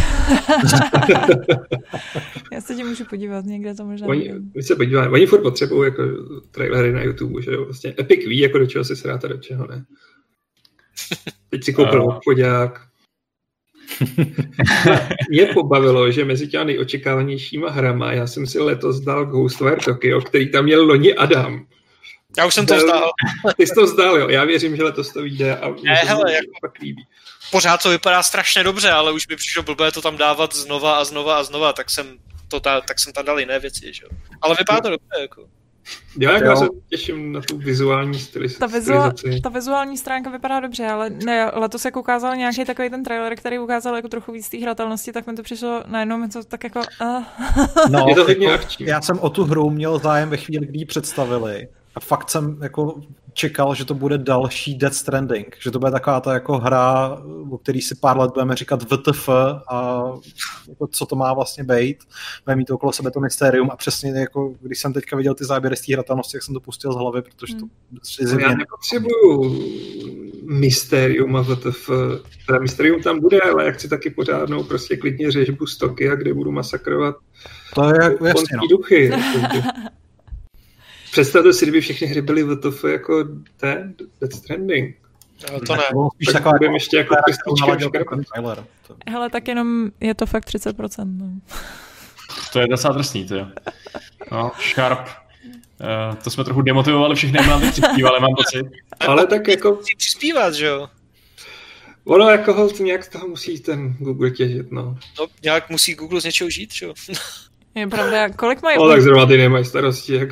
Já 2.51 2.61
se 2.61 2.75
tě 2.75 2.83
můžu 2.83 3.05
podívat, 3.05 3.45
někde 3.45 3.75
to 3.75 3.85
možná 3.85 4.07
Oni, 4.07 4.33
my 4.55 4.63
se 4.63 4.75
podíváme, 4.75 5.09
oni 5.09 5.25
furt 5.25 5.41
potřebují 5.41 5.87
jako 5.87 6.03
trailery 6.51 6.91
na 6.91 7.01
YouTube, 7.01 7.41
že 7.41 7.51
jo, 7.51 7.65
vlastně 7.65 7.93
Epic 7.99 8.27
ví, 8.27 8.39
jako 8.39 8.57
do 8.57 8.65
čeho 8.65 8.83
si 8.83 8.95
sráta, 8.95 9.27
do 9.27 9.37
čeho 9.37 9.67
ne. 9.67 9.85
Teď 11.49 11.63
si 11.63 11.73
koupil 11.73 12.03
uh. 12.03 12.15
obchodák, 12.15 12.81
mě 15.29 15.45
pobavilo, 15.45 16.11
že 16.11 16.25
mezi 16.25 16.47
těmi 16.47 16.65
nejočekávanějšíma 16.65 17.69
hrama 17.69 18.13
já 18.13 18.27
jsem 18.27 18.47
si 18.47 18.59
letos 18.59 18.99
dal 18.99 19.25
Ghostwire 19.25 19.75
Tokyo, 19.85 20.21
který 20.21 20.51
tam 20.51 20.63
měl 20.63 20.85
loni 20.85 21.13
Adam. 21.13 21.65
Já 22.37 22.45
už 22.45 22.53
jsem 22.53 22.65
to 22.65 22.75
vzdal. 22.75 23.11
Ty 23.57 23.67
jsi 23.67 23.73
to 23.75 23.83
vzdal, 23.83 24.17
jo. 24.17 24.29
Já 24.29 24.43
věřím, 24.43 24.75
že 24.75 24.83
letos 24.83 25.13
to 25.13 25.21
vyjde 25.21 25.57
a 25.57 25.69
ne, 25.69 25.93
hele, 25.93 26.33
jako 26.33 26.51
pak 26.61 26.79
líbí. 26.79 27.05
Pořád 27.51 27.83
to 27.83 27.89
vypadá 27.89 28.23
strašně 28.23 28.63
dobře, 28.63 28.91
ale 28.91 29.11
už 29.11 29.27
by 29.27 29.35
přišlo 29.35 29.63
blbé 29.63 29.91
to 29.91 30.01
tam 30.01 30.17
dávat 30.17 30.55
znova 30.55 30.97
a 30.97 31.03
znova 31.03 31.37
a 31.37 31.43
znova, 31.43 31.73
tak 31.73 31.89
jsem, 31.89 32.17
to 32.47 32.59
ta, 32.59 32.81
tak 32.81 32.99
jsem 32.99 33.13
tam 33.13 33.25
dal 33.25 33.39
jiné 33.39 33.59
věci, 33.59 33.93
že? 33.93 34.03
Ale 34.41 34.55
vypadá 34.59 34.81
to 34.81 34.89
dobře, 34.89 35.21
jako. 35.21 35.47
Já, 36.19 36.31
jako 36.31 36.45
já 36.45 36.55
se 36.55 36.65
těším 36.89 37.31
na 37.31 37.41
tu 37.41 37.57
vizuální 37.57 38.19
stylizaci. 38.19 38.59
Ta, 38.59 38.67
vizuál, 38.67 39.11
ta 39.43 39.49
vizuální 39.49 39.97
stránka 39.97 40.29
vypadá 40.29 40.59
dobře, 40.59 40.87
ale 40.87 41.09
ne, 41.09 41.51
letos 41.53 41.85
jako 41.85 41.99
ukázal 41.99 42.35
nějaký 42.35 42.65
takový 42.65 42.89
ten 42.89 43.03
trailer, 43.03 43.35
který 43.35 43.59
ukázal 43.59 43.95
jako 43.95 44.07
trochu 44.07 44.31
víc 44.31 44.49
té 44.49 44.57
hratelnosti, 44.57 45.11
tak 45.11 45.27
mi 45.27 45.33
to 45.33 45.43
přišlo 45.43 45.83
najednou 45.87 46.17
mi 46.17 46.29
to 46.29 46.43
tak 46.43 46.63
jako... 46.63 46.79
Uh. 47.01 47.23
No, 47.89 48.05
je 48.09 48.15
to 48.15 48.23
hodně 48.23 48.47
jako, 48.47 48.65
Já 48.79 49.01
jsem 49.01 49.19
o 49.19 49.29
tu 49.29 49.43
hru 49.43 49.69
měl 49.69 49.99
zájem 49.99 50.29
ve 50.29 50.37
chvíli, 50.37 50.67
kdy 50.67 50.79
ji 50.79 50.85
představili. 50.85 51.67
A 51.95 51.99
fakt 51.99 52.29
jsem 52.29 52.57
jako 52.61 53.01
čekal, 53.33 53.75
že 53.75 53.85
to 53.85 53.93
bude 53.93 54.17
další 54.17 54.75
Dead 54.75 54.93
Stranding, 54.93 55.55
že 55.59 55.71
to 55.71 55.79
bude 55.79 55.91
taková 55.91 56.19
ta 56.19 56.33
jako 56.33 56.57
hra, 56.57 57.17
o 57.49 57.57
který 57.57 57.81
si 57.81 57.95
pár 57.95 58.17
let 58.17 58.31
budeme 58.33 58.55
říkat 58.55 58.83
VTF 58.83 59.29
a 59.69 60.03
jako 60.69 60.87
co 60.87 61.05
to 61.05 61.15
má 61.15 61.33
vlastně 61.33 61.63
být. 61.63 61.97
Bude 62.45 62.55
mít 62.55 62.71
okolo 62.71 62.91
sebe 62.91 63.11
to 63.11 63.19
mystérium 63.19 63.71
a 63.71 63.75
přesně 63.75 64.11
jako, 64.11 64.53
když 64.61 64.79
jsem 64.79 64.93
teďka 64.93 65.17
viděl 65.17 65.33
ty 65.33 65.45
záběry 65.45 65.75
z 65.75 65.81
té 65.81 65.93
hratelnosti, 65.93 66.37
jak 66.37 66.43
jsem 66.43 66.53
to 66.53 66.59
pustil 66.59 66.93
z 66.93 66.95
hlavy, 66.95 67.21
protože 67.21 67.55
to 67.55 67.65
hmm. 68.25 68.39
Já 68.39 68.55
nepotřebuju 68.55 69.63
mystérium 70.43 71.35
a 71.35 71.43
VTF. 71.43 71.89
Teda 72.47 72.59
mystérium 72.59 73.01
tam 73.01 73.19
bude, 73.19 73.41
ale 73.41 73.65
já 73.65 73.71
chci 73.71 73.89
taky 73.89 74.09
pořádnou 74.09 74.63
prostě 74.63 74.97
klidně 74.97 75.31
řežbu 75.31 75.67
stoky 75.67 76.09
a 76.09 76.15
kde 76.15 76.33
budu 76.33 76.51
masakrovat 76.51 77.15
to 77.75 77.89
je 77.89 77.95
jak, 78.03 78.21
jasně, 78.21 78.57
no. 78.57 78.67
duchy. 78.67 79.11
Představte 81.13 81.53
si, 81.53 81.65
kdyby 81.65 81.81
všechny 81.81 82.07
hry 82.07 82.21
byly 82.21 82.43
VTF 82.43 82.83
jako 82.83 83.23
ten 83.57 83.93
Death 84.21 84.35
Stranding. 84.35 84.95
No, 85.51 85.59
to 85.59 85.75
ne. 85.75 85.83
Spíš 86.15 86.27
tak 86.27 86.33
taková 86.33 86.55
jako, 86.61 86.73
ještě 86.73 86.97
jako 87.97 88.15
Trailer. 88.33 88.65
Hele, 89.07 89.29
tak 89.29 89.47
jenom 89.47 89.89
je 89.99 90.13
to 90.13 90.25
fakt 90.25 90.47
30%. 90.47 91.17
No. 91.17 91.39
To 92.53 92.59
je 92.59 92.67
docela 92.67 92.93
drsný, 92.93 93.27
to 93.27 93.35
jo. 93.35 93.47
No, 94.31 94.51
Sharp. 94.73 94.99
Uh, 94.99 96.15
to 96.15 96.29
jsme 96.29 96.43
trochu 96.43 96.61
demotivovali 96.61 97.15
všechny, 97.15 97.47
nám 97.47 97.61
teď 97.61 97.71
přispívali, 97.71 98.19
mám 98.19 98.35
pocit. 98.35 98.65
Ale 99.07 99.27
tak 99.27 99.47
jako... 99.47 99.71
Musí 99.71 99.95
přispívat, 99.95 100.53
že 100.53 100.65
jo? 100.65 100.89
Ono 102.05 102.29
jako 102.29 102.53
hold, 102.53 102.79
nějak 102.79 103.03
z 103.03 103.09
toho 103.09 103.27
musí 103.27 103.59
ten 103.59 103.93
Google 103.99 104.31
těžit, 104.31 104.71
no. 104.71 104.97
No, 105.19 105.27
nějak 105.43 105.69
musí 105.69 105.93
Google 105.93 106.21
z 106.21 106.23
něčeho 106.23 106.49
žít, 106.49 106.73
že 106.73 106.85
jo? 106.85 106.93
Je 107.75 107.87
pravda, 107.87 108.29
kolik 108.29 108.61
mají... 108.61 108.77
No 108.77 108.89
tak 108.89 109.01
zrovna 109.01 109.25
ty 109.25 109.37
nemají 109.37 109.65
starosti. 109.65 110.13
Jak... 110.13 110.29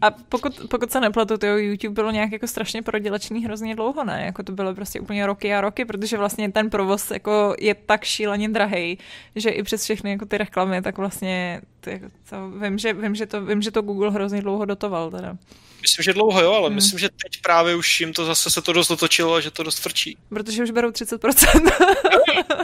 A 0.00 0.10
pokud, 0.10 0.60
pokud 0.70 0.92
se 0.92 1.00
nepletu, 1.00 1.38
to 1.38 1.46
YouTube 1.46 1.94
bylo 1.94 2.10
nějak 2.10 2.32
jako 2.32 2.46
strašně 2.46 2.82
prodělečný 2.82 3.44
hrozně 3.44 3.74
dlouho, 3.74 4.04
ne? 4.04 4.22
Jako 4.26 4.42
to 4.42 4.52
bylo 4.52 4.74
prostě 4.74 5.00
úplně 5.00 5.26
roky 5.26 5.54
a 5.54 5.60
roky, 5.60 5.84
protože 5.84 6.16
vlastně 6.16 6.52
ten 6.52 6.70
provoz 6.70 7.10
jako 7.10 7.54
je 7.58 7.74
tak 7.74 8.04
šíleně 8.04 8.48
drahý, 8.48 8.98
že 9.36 9.50
i 9.50 9.62
přes 9.62 9.84
všechny 9.84 10.10
jako 10.10 10.26
ty 10.26 10.38
reklamy, 10.38 10.82
tak 10.82 10.98
vlastně 10.98 11.60
ty, 11.80 12.00
to, 12.30 12.50
vím, 12.50 12.78
že, 12.78 12.92
vím, 12.92 13.14
že 13.14 13.26
to, 13.26 13.44
vím, 13.44 13.62
že 13.62 13.70
to 13.70 13.82
Google 13.82 14.10
hrozně 14.10 14.42
dlouho 14.42 14.64
dotoval 14.64 15.10
teda. 15.10 15.36
Myslím, 15.82 16.02
že 16.02 16.12
dlouho 16.12 16.42
jo, 16.42 16.52
ale 16.52 16.66
hmm. 16.66 16.74
myslím, 16.74 16.98
že 16.98 17.08
teď 17.08 17.42
právě 17.42 17.74
už 17.74 18.00
jim 18.00 18.12
to 18.12 18.24
zase 18.24 18.50
se 18.50 18.62
to 18.62 18.72
dost 18.72 18.90
otočilo 18.90 19.34
a 19.34 19.40
že 19.40 19.50
to 19.50 19.62
dost 19.62 19.78
frčí. 19.78 20.16
Protože 20.28 20.62
už 20.62 20.70
berou 20.70 20.90
30%. 20.90 21.70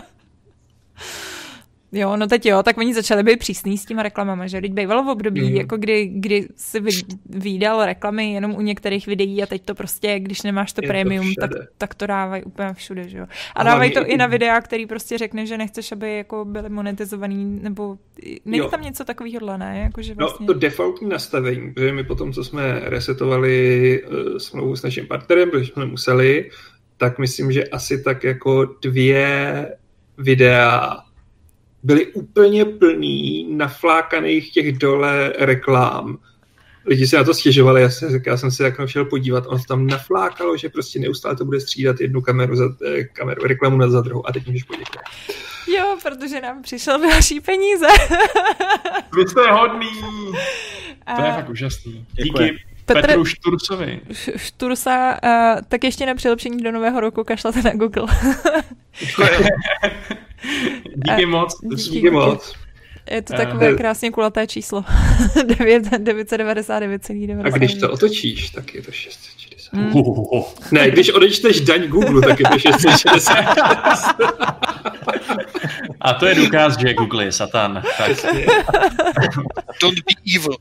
Jo, 1.93 2.17
no 2.17 2.27
teď 2.27 2.47
jo, 2.47 2.63
tak 2.63 2.79
oni 2.79 2.95
začali 2.95 3.23
být 3.23 3.39
přísný 3.39 3.79
s 3.79 3.85
těma 3.85 4.03
reklamama, 4.03 4.47
že 4.47 4.61
teď 4.61 4.73
bývalo 4.73 5.05
v 5.05 5.09
období, 5.09 5.51
mm. 5.51 5.57
jako 5.57 5.77
kdy, 5.77 6.07
kdy 6.07 6.49
si 6.57 6.81
vydal 7.29 7.85
reklamy 7.85 8.33
jenom 8.33 8.55
u 8.55 8.61
některých 8.61 9.07
videí 9.07 9.43
a 9.43 9.47
teď 9.47 9.63
to 9.65 9.75
prostě, 9.75 10.21
když 10.21 10.43
nemáš 10.43 10.73
to 10.73 10.81
Je 10.85 10.89
premium, 10.89 11.35
to 11.35 11.41
tak, 11.41 11.51
tak 11.79 11.95
to 11.95 12.07
dávají 12.07 12.43
úplně 12.43 12.75
všude, 12.75 13.09
že 13.09 13.19
jo. 13.19 13.27
A 13.55 13.65
dávají 13.65 13.91
to 13.91 14.07
i 14.07 14.17
na 14.17 14.27
videa, 14.27 14.61
který 14.61 14.87
prostě 14.87 15.19
řekne, 15.19 15.47
že 15.47 15.59
nechceš, 15.59 15.93
aby 15.93 16.17
jako 16.17 16.45
byly 16.45 16.69
monetizovaný, 16.69 17.61
nebo 17.63 17.99
není 18.45 18.59
jo. 18.59 18.69
tam 18.69 18.83
něco 18.83 19.05
takového, 19.05 19.57
ne? 19.57 19.81
Jako, 19.85 20.03
že 20.03 20.15
no, 20.15 20.27
vlastně... 20.27 20.47
No, 20.47 20.55
to 20.55 20.61
defaultní 20.61 21.09
nastavení, 21.09 21.73
protože 21.73 21.93
my 21.93 22.05
potom, 22.05 22.33
co 22.33 22.45
jsme 22.45 22.81
resetovali 22.83 24.03
uh, 24.03 24.39
smlouvu 24.39 24.77
s 24.77 24.83
naším 24.83 25.07
partnerem, 25.07 25.51
protože 25.51 25.73
jsme 25.73 25.87
museli, 25.87 26.51
tak 26.97 27.19
myslím, 27.19 27.53
že 27.53 27.65
asi 27.65 28.03
tak 28.03 28.25
jako 28.25 28.65
dvě 28.83 29.69
videa 30.19 30.97
byly 31.83 32.07
úplně 32.07 32.65
plný 32.65 33.47
naflákaných 33.57 34.53
těch 34.53 34.79
dole 34.79 35.33
reklám. 35.39 36.19
Lidi 36.87 37.07
se 37.07 37.17
na 37.17 37.25
to 37.25 37.35
stěžovali, 37.35 37.83
já, 37.83 37.91
se, 37.91 38.23
já 38.27 38.37
jsem 38.37 38.51
se 38.51 38.63
tak 38.63 38.89
šel 38.89 39.05
podívat, 39.05 39.45
on 39.47 39.59
tam 39.69 39.87
naflákalo, 39.87 40.57
že 40.57 40.69
prostě 40.69 40.99
neustále 40.99 41.37
to 41.37 41.45
bude 41.45 41.61
střídat 41.61 42.01
jednu 42.01 42.21
kameru 42.21 42.57
za 42.57 42.65
eh, 42.87 43.05
kameru, 43.05 43.43
reklamu 43.43 43.77
na 43.77 43.89
za 43.89 44.01
druhou 44.01 44.29
a 44.29 44.33
teď 44.33 44.47
můžeš 44.47 44.63
poděkovat. 44.63 45.05
Jo, 45.77 45.99
protože 46.03 46.41
nám 46.41 46.63
přišel 46.63 47.01
další 47.01 47.41
peníze. 47.41 47.87
Vy 49.17 49.29
jste 49.29 49.53
hodný. 49.53 49.91
A... 51.07 51.17
To 51.17 51.23
je 51.23 51.33
fakt 51.33 51.49
úžasný. 51.49 52.07
Díky. 52.13 52.59
Petr, 52.85 53.07
Petru 53.07 53.25
Šturcovi. 53.25 54.01
Štursa, 54.37 55.19
uh, 55.25 55.61
tak 55.69 55.85
ještě 55.85 56.07
na 56.07 56.15
přilepšení 56.15 56.63
do 56.63 56.73
nového 56.73 57.01
roku 57.01 57.25
kašlete 57.25 57.63
na 57.63 57.71
Google. 57.75 58.07
díky 60.95 61.27
moc. 61.27 61.61
Díky, 61.63 61.91
díky 61.91 62.11
moc. 62.11 62.55
Je 63.11 63.23
to 63.23 63.35
takové 63.35 63.75
krásně 63.75 64.11
kulaté 64.11 64.47
číslo. 64.47 64.81
999,9. 65.35 67.43
A 67.45 67.49
když 67.49 67.75
to 67.75 67.91
otočíš, 67.91 68.51
tak 68.51 68.75
je 68.75 68.83
to 68.83 68.93
660. 68.93 69.73
Mm. 69.73 69.93
Ne, 70.71 70.91
když 70.91 71.11
odečteš 71.11 71.61
daň 71.61 71.89
Google, 71.89 72.21
tak 72.21 72.41
je 72.41 72.47
to 72.53 72.59
660. 72.59 73.35
A 76.01 76.13
to 76.13 76.27
je 76.27 76.35
důkaz, 76.35 76.79
že 76.79 76.95
Google 76.95 77.25
je 77.25 77.33
satan. 77.33 77.83
Tak. 77.99 78.11
Don't 79.83 79.99
be 79.99 80.37
evil. 80.37 80.57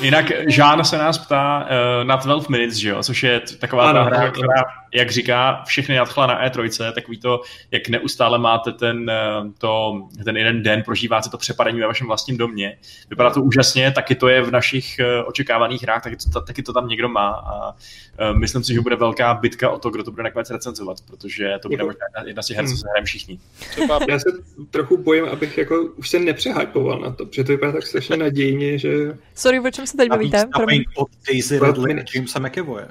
Jinak 0.00 0.32
Žán 0.46 0.84
se 0.84 0.98
nás 0.98 1.18
ptá 1.18 1.60
uh, 1.60 1.66
na 2.04 2.16
12 2.16 2.48
minutes, 2.48 2.76
že 2.76 2.88
jo? 2.88 3.02
což 3.02 3.22
je 3.22 3.40
taková 3.58 3.90
Ano, 3.90 4.10
ta 4.10 4.16
hra, 4.16 4.30
která, 4.30 4.62
jak 4.94 5.10
říká, 5.10 5.62
všechny 5.66 5.96
nadchla 5.96 6.26
na 6.26 6.48
E3, 6.48 6.92
takový 6.92 7.18
to, 7.20 7.40
jak 7.70 7.88
neustále 7.88 8.38
máte 8.38 8.72
ten, 8.72 9.10
eh, 9.10 9.16
to, 9.58 10.02
ten 10.24 10.36
jeden 10.36 10.62
den, 10.62 10.82
prožíváte 10.82 11.30
to 11.30 11.38
přepadení 11.38 11.80
ve 11.80 11.86
vašem 11.86 12.06
vlastním 12.06 12.36
domě. 12.36 12.78
Vypadá 13.10 13.30
to 13.30 13.42
úžasně, 13.42 13.90
taky 13.90 14.14
to 14.14 14.28
je 14.28 14.42
v 14.42 14.50
našich 14.50 14.98
eh, 14.98 15.22
očekávaných 15.24 15.82
hrách, 15.82 16.02
taky 16.02 16.16
to, 16.32 16.40
taky 16.40 16.62
to 16.62 16.72
tam 16.72 16.88
někdo 16.88 17.08
má 17.08 17.28
a 17.30 17.74
eh, 18.18 18.32
myslím 18.38 18.64
si, 18.64 18.74
že 18.74 18.80
bude 18.80 18.96
velká 18.96 19.34
bitka 19.34 19.70
o 19.70 19.78
to, 19.78 19.90
kdo 19.90 20.04
to 20.04 20.10
bude 20.10 20.22
nakonec 20.22 20.50
recenzovat, 20.50 20.96
protože 21.06 21.58
to 21.62 21.68
bude 21.68 21.82
Jako- 21.82 21.86
možná 21.86 22.06
jedna- 22.26 22.42
z 22.42 22.46
těch 22.46 22.56
her, 22.56 22.66
co 22.68 22.76
se 22.76 22.86
hrajeme 22.90 23.06
všichni. 23.06 23.38
Třeba 23.70 24.00
Já 24.08 24.18
se 24.18 24.28
trochu 24.70 24.96
bojím, 24.96 25.24
abych 25.24 25.58
jako 25.58 25.82
už 25.96 26.08
se 26.10 26.18
nepřehypoval 26.18 27.00
na 27.00 27.10
to, 27.12 27.26
protože 27.26 27.44
to 27.44 27.52
vypadá 27.52 27.72
tak 27.72 27.86
strašně 27.86 28.16
nadějně, 28.16 28.78
že 28.78 29.18
Sorry, 29.34 29.60
o 29.60 29.70
čem 29.70 29.86
se 29.86 29.96
teď 29.96 30.08
bavíte? 30.08 30.46
Promiň. 30.56 30.78
dubbing 30.78 30.88
od 30.96 31.08
Daisy 31.28 31.58
Ridley 31.58 32.00
a. 32.00 32.04
Jamesa 32.14 32.38
McAvoye. 32.38 32.88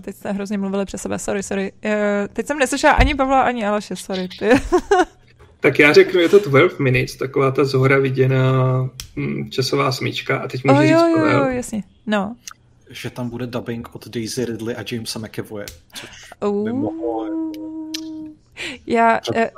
Teď 0.00 0.16
jste 0.16 0.32
hrozně 0.32 0.58
mluvili 0.58 0.84
přes 0.84 1.02
sebe, 1.02 1.18
sorry, 1.18 1.42
sorry. 1.42 1.72
Eh, 1.84 2.28
Teď 2.32 2.46
jsem 2.46 2.58
neslyšela 2.58 2.92
ani 2.92 3.14
Pavla, 3.14 3.42
ani 3.42 3.66
Aleše, 3.66 3.96
sorry. 3.96 4.28
Ty. 4.38 4.50
Tak 5.62 5.78
já 5.78 5.92
řeknu, 5.92 6.20
je 6.20 6.28
to 6.28 6.38
12 6.38 6.78
minutes, 6.78 7.16
taková 7.16 7.50
ta 7.50 7.64
zhora 7.64 7.98
viděná 7.98 8.52
mm, 9.16 9.50
časová 9.50 9.92
smyčka 9.92 10.38
a 10.38 10.48
teď 10.48 10.64
můžu 10.64 10.76
Oh, 10.76 10.82
říct 10.82 10.90
jo, 10.90 11.06
jo, 11.08 11.26
jo, 11.26 11.44
jasně. 11.48 11.82
No. 12.06 12.36
Že 12.90 13.10
tam 13.10 13.28
bude 13.30 13.46
dubbing 13.46 13.94
od 13.94 14.08
Daisy 14.08 14.44
Ridley 14.44 14.76
a 14.78 14.84
Jamesa 14.92 15.18
McAvoye. 15.18 15.66
Což 15.94 16.10
by 16.64 16.72
mohlo... 16.72 17.26
Já, 18.86 19.20
eh, 19.34 19.50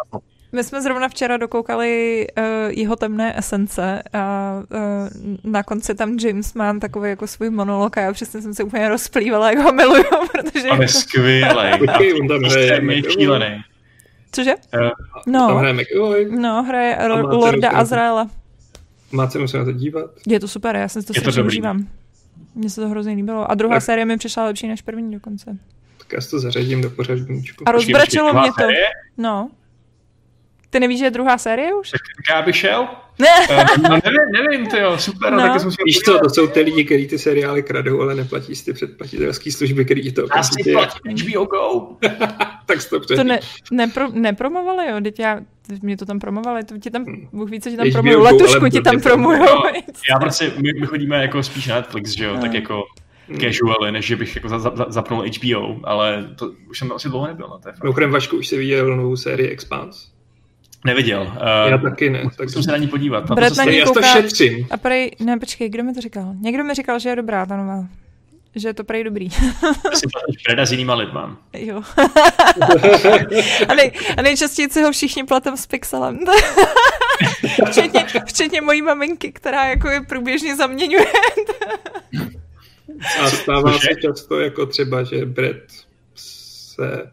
my 0.52 0.64
jsme 0.64 0.82
zrovna 0.82 1.08
včera 1.08 1.36
dokoukali 1.36 2.26
uh, 2.38 2.44
jeho 2.70 2.96
temné 2.96 3.38
esence 3.38 4.02
a 4.12 4.52
uh, 4.70 5.50
na 5.52 5.62
konci 5.62 5.94
tam 5.94 6.16
James 6.18 6.54
má 6.54 6.78
takový 6.78 7.08
jako 7.10 7.26
svůj 7.26 7.50
monolog 7.50 7.98
a 7.98 8.00
já 8.00 8.12
přesně 8.12 8.42
jsem 8.42 8.54
se 8.54 8.64
úplně 8.64 8.88
rozplývala, 8.88 9.50
jak 9.50 9.58
ho 9.58 9.72
miluju, 9.72 10.04
protože... 10.32 10.68
On 10.70 10.76
je 10.76 10.82
Jako, 10.82 10.88
skvělej. 10.88 11.72
On 12.20 12.28
tam 12.28 12.38
hraje 12.44 12.66
Extrémně 12.66 12.96
McAvoy. 12.96 13.12
šílený. 13.12 13.60
cože? 14.32 14.50
Eh, 14.74 14.78
Tam 14.78 14.90
No, 15.26 15.56
hraje 15.58 15.74
McAvoy, 15.74 16.26
no, 16.30 16.62
hraje 16.62 16.96
cenu 17.00 17.26
Lorda. 17.28 17.68
Azraela. 17.70 18.30
má 19.12 19.26
cenu 19.26 19.48
se 19.48 19.58
na 19.58 19.64
to 19.64 19.72
dívat. 19.72 20.10
Je 20.26 20.40
to 20.40 20.48
super, 20.48 20.76
já 20.76 20.88
jsem 20.88 21.02
si 21.02 21.08
to 21.08 21.14
strašně 21.14 21.36
dobrý. 21.42 21.46
užívám. 21.46 21.86
Mně 22.54 22.70
se 22.70 22.80
to 22.80 22.88
hrozně 22.88 23.12
líbilo. 23.14 23.50
A 23.50 23.54
druhá 23.54 23.74
Tak. 23.76 23.82
série 23.82 24.04
mi 24.04 24.16
přišla 24.16 24.44
lepší 24.44 24.68
než 24.68 24.82
první 24.82 25.12
dokonce. 25.14 25.56
Tak 25.98 26.12
já 26.12 26.20
si 26.20 26.30
to 26.30 26.38
zařadím 26.38 26.82
do 26.82 26.90
pořadníčku. 26.90 27.68
A 27.68 27.72
rozbračilo 27.72 28.32
mě 28.32 28.42
to. 28.52 28.60
série? 28.60 28.86
No. 29.18 29.50
Ty 30.72 30.80
nevíš, 30.80 30.98
že 30.98 31.04
je 31.04 31.10
druhá 31.10 31.38
série 31.38 31.74
už? 31.74 31.90
Tak 31.90 32.00
já 32.30 32.42
bych 32.42 32.56
šel? 32.56 32.88
Ne. 33.18 33.26
Eh, 33.50 33.64
no 33.82 33.88
nevím, 33.88 34.32
nevím, 34.32 34.66
ty 34.66 34.78
jo, 34.78 34.98
super, 34.98 35.32
No. 35.32 35.36
no. 35.40 35.46
taky 35.46 35.60
jsem 35.60 35.70
si 35.70 35.76
Víš 35.86 35.98
co, 35.98 36.18
to 36.18 36.30
jsou 36.30 36.46
ty 36.46 36.60
lidi, 36.60 36.84
kteří 36.84 37.06
ty 37.06 37.18
seriály 37.18 37.62
kradou, 37.62 38.00
ale 38.00 38.14
neplatí 38.14 38.54
si 38.56 38.64
ty 38.64 38.72
předplatitelské 38.72 39.52
služby, 39.52 39.84
který 39.84 40.02
ti 40.02 40.12
to 40.12 40.20
Já 40.36 40.42
si 40.42 40.50
okamžitě... 40.52 40.72
platím 40.72 41.32
HBO 41.32 41.44
Go. 41.44 41.96
tak 42.66 42.78
to 42.90 43.00
To 43.00 43.00
předtím. 43.00 43.26
ne, 43.26 43.40
nepro, 43.72 44.08
nepromovali, 44.12 44.90
jo, 44.90 45.00
teď 45.02 45.18
já, 45.18 45.40
mě 45.82 45.96
to 45.96 46.06
tam 46.06 46.18
promovali, 46.18 46.64
to 46.64 46.78
ti 46.78 46.90
tam, 46.90 47.04
Bůh 47.32 47.50
ví, 47.50 47.60
co 47.60 47.70
ti 47.70 47.76
tam 47.76 47.86
HBO 47.86 47.92
promujou, 47.92 48.22
letušku 48.22 48.68
ti 48.68 48.80
tam 48.80 48.94
to- 48.94 49.00
promujou. 49.08 49.38
No, 49.44 49.62
Já 50.10 50.18
prostě, 50.20 50.52
my, 50.56 50.72
my, 50.80 50.86
chodíme 50.86 51.22
jako 51.22 51.42
spíš 51.42 51.66
na 51.66 51.74
Netflix, 51.74 52.10
že 52.10 52.24
jo, 52.24 52.34
No. 52.34 52.40
tak 52.40 52.54
jako 52.54 52.82
casually, 53.40 53.92
než 53.92 54.06
že 54.06 54.16
bych 54.16 54.34
jako 54.36 54.48
za, 54.48 54.58
za, 54.58 54.72
zapnul 54.88 55.24
HBO, 55.38 55.76
ale 55.84 56.28
to 56.38 56.50
už 56.70 56.78
jsem 56.78 56.92
asi 56.92 57.08
dlouho 57.08 57.26
nebyl 57.26 57.48
na 57.48 57.58
té 57.58 57.72
fakt. 57.72 57.82
Mimochodem, 57.82 58.10
Vašku, 58.10 58.36
už 58.36 58.46
jsi 58.48 58.58
viděl 58.58 58.96
novou 58.96 59.16
sérii 59.16 59.48
Expanse? 59.48 60.11
Neviděl. 60.84 61.32
Já 61.68 61.76
Uh, 61.76 61.82
taky 61.82 62.10
ne. 62.10 62.22
Tak 62.36 62.46
musím 62.46 62.62
se 62.62 62.70
na 62.70 62.76
ní 62.76 62.88
podívat. 62.88 63.28
Na 63.28 63.48
to 63.48 63.54
na 63.54 63.64
ní 63.64 63.76
já 63.76 63.86
to 63.86 64.02
šetřím. 64.02 64.66
A 64.70 64.76
prej, 64.76 65.10
ne, 65.20 65.38
počkej, 65.38 65.68
kdo 65.68 65.84
mi 65.84 65.94
to 65.94 66.00
říkal? 66.00 66.34
Někdo 66.40 66.64
mi 66.64 66.74
říkal, 66.74 66.98
že 66.98 67.08
je 67.08 67.16
dobrá 67.16 67.46
ta 67.46 67.56
nová. 67.56 67.86
Že 68.54 68.68
je 68.68 68.74
to 68.74 68.84
prej 68.84 69.04
dobrý. 69.04 69.30
si 69.30 70.06
platíš 70.12 70.42
Breda 70.46 70.66
s 70.66 70.72
jinýma 70.72 70.94
lidma. 70.94 71.38
jo. 71.52 71.82
a, 73.68 73.74
nej, 73.74 73.92
a 74.16 74.22
nejčastěji 74.22 74.70
si 74.70 74.82
ho 74.82 74.92
všichni 74.92 75.24
platem 75.24 75.56
s 75.56 75.66
pixelem. 75.66 76.18
včetně, 77.70 78.06
včetně 78.26 78.60
mojí 78.60 78.82
maminky, 78.82 79.32
která 79.32 79.64
jako 79.64 79.88
je 79.88 80.00
průběžně 80.00 80.56
zaměňuje. 80.56 81.06
A 83.20 83.30
stává 83.30 83.78
se 83.78 83.88
často 84.02 84.40
jako 84.40 84.66
třeba, 84.66 85.02
že 85.02 85.26
Brett 85.26 85.72
se, 86.14 87.10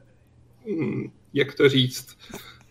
hm, 0.68 1.12
jak 1.34 1.54
to 1.54 1.70
říct, 1.70 2.18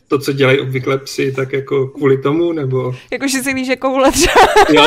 to, 0.09 0.19
co 0.19 0.33
dělají 0.33 0.61
obvykle 0.61 0.99
psy, 0.99 1.33
tak 1.33 1.53
jako 1.53 1.87
kvůli 1.87 2.19
tomu, 2.19 2.53
nebo 2.53 2.95
jako, 3.13 3.29
že 3.29 3.39
si 3.43 3.51
líže 3.51 3.77
koule 3.77 4.13
třeba. 4.13 4.35
jo, 4.73 4.87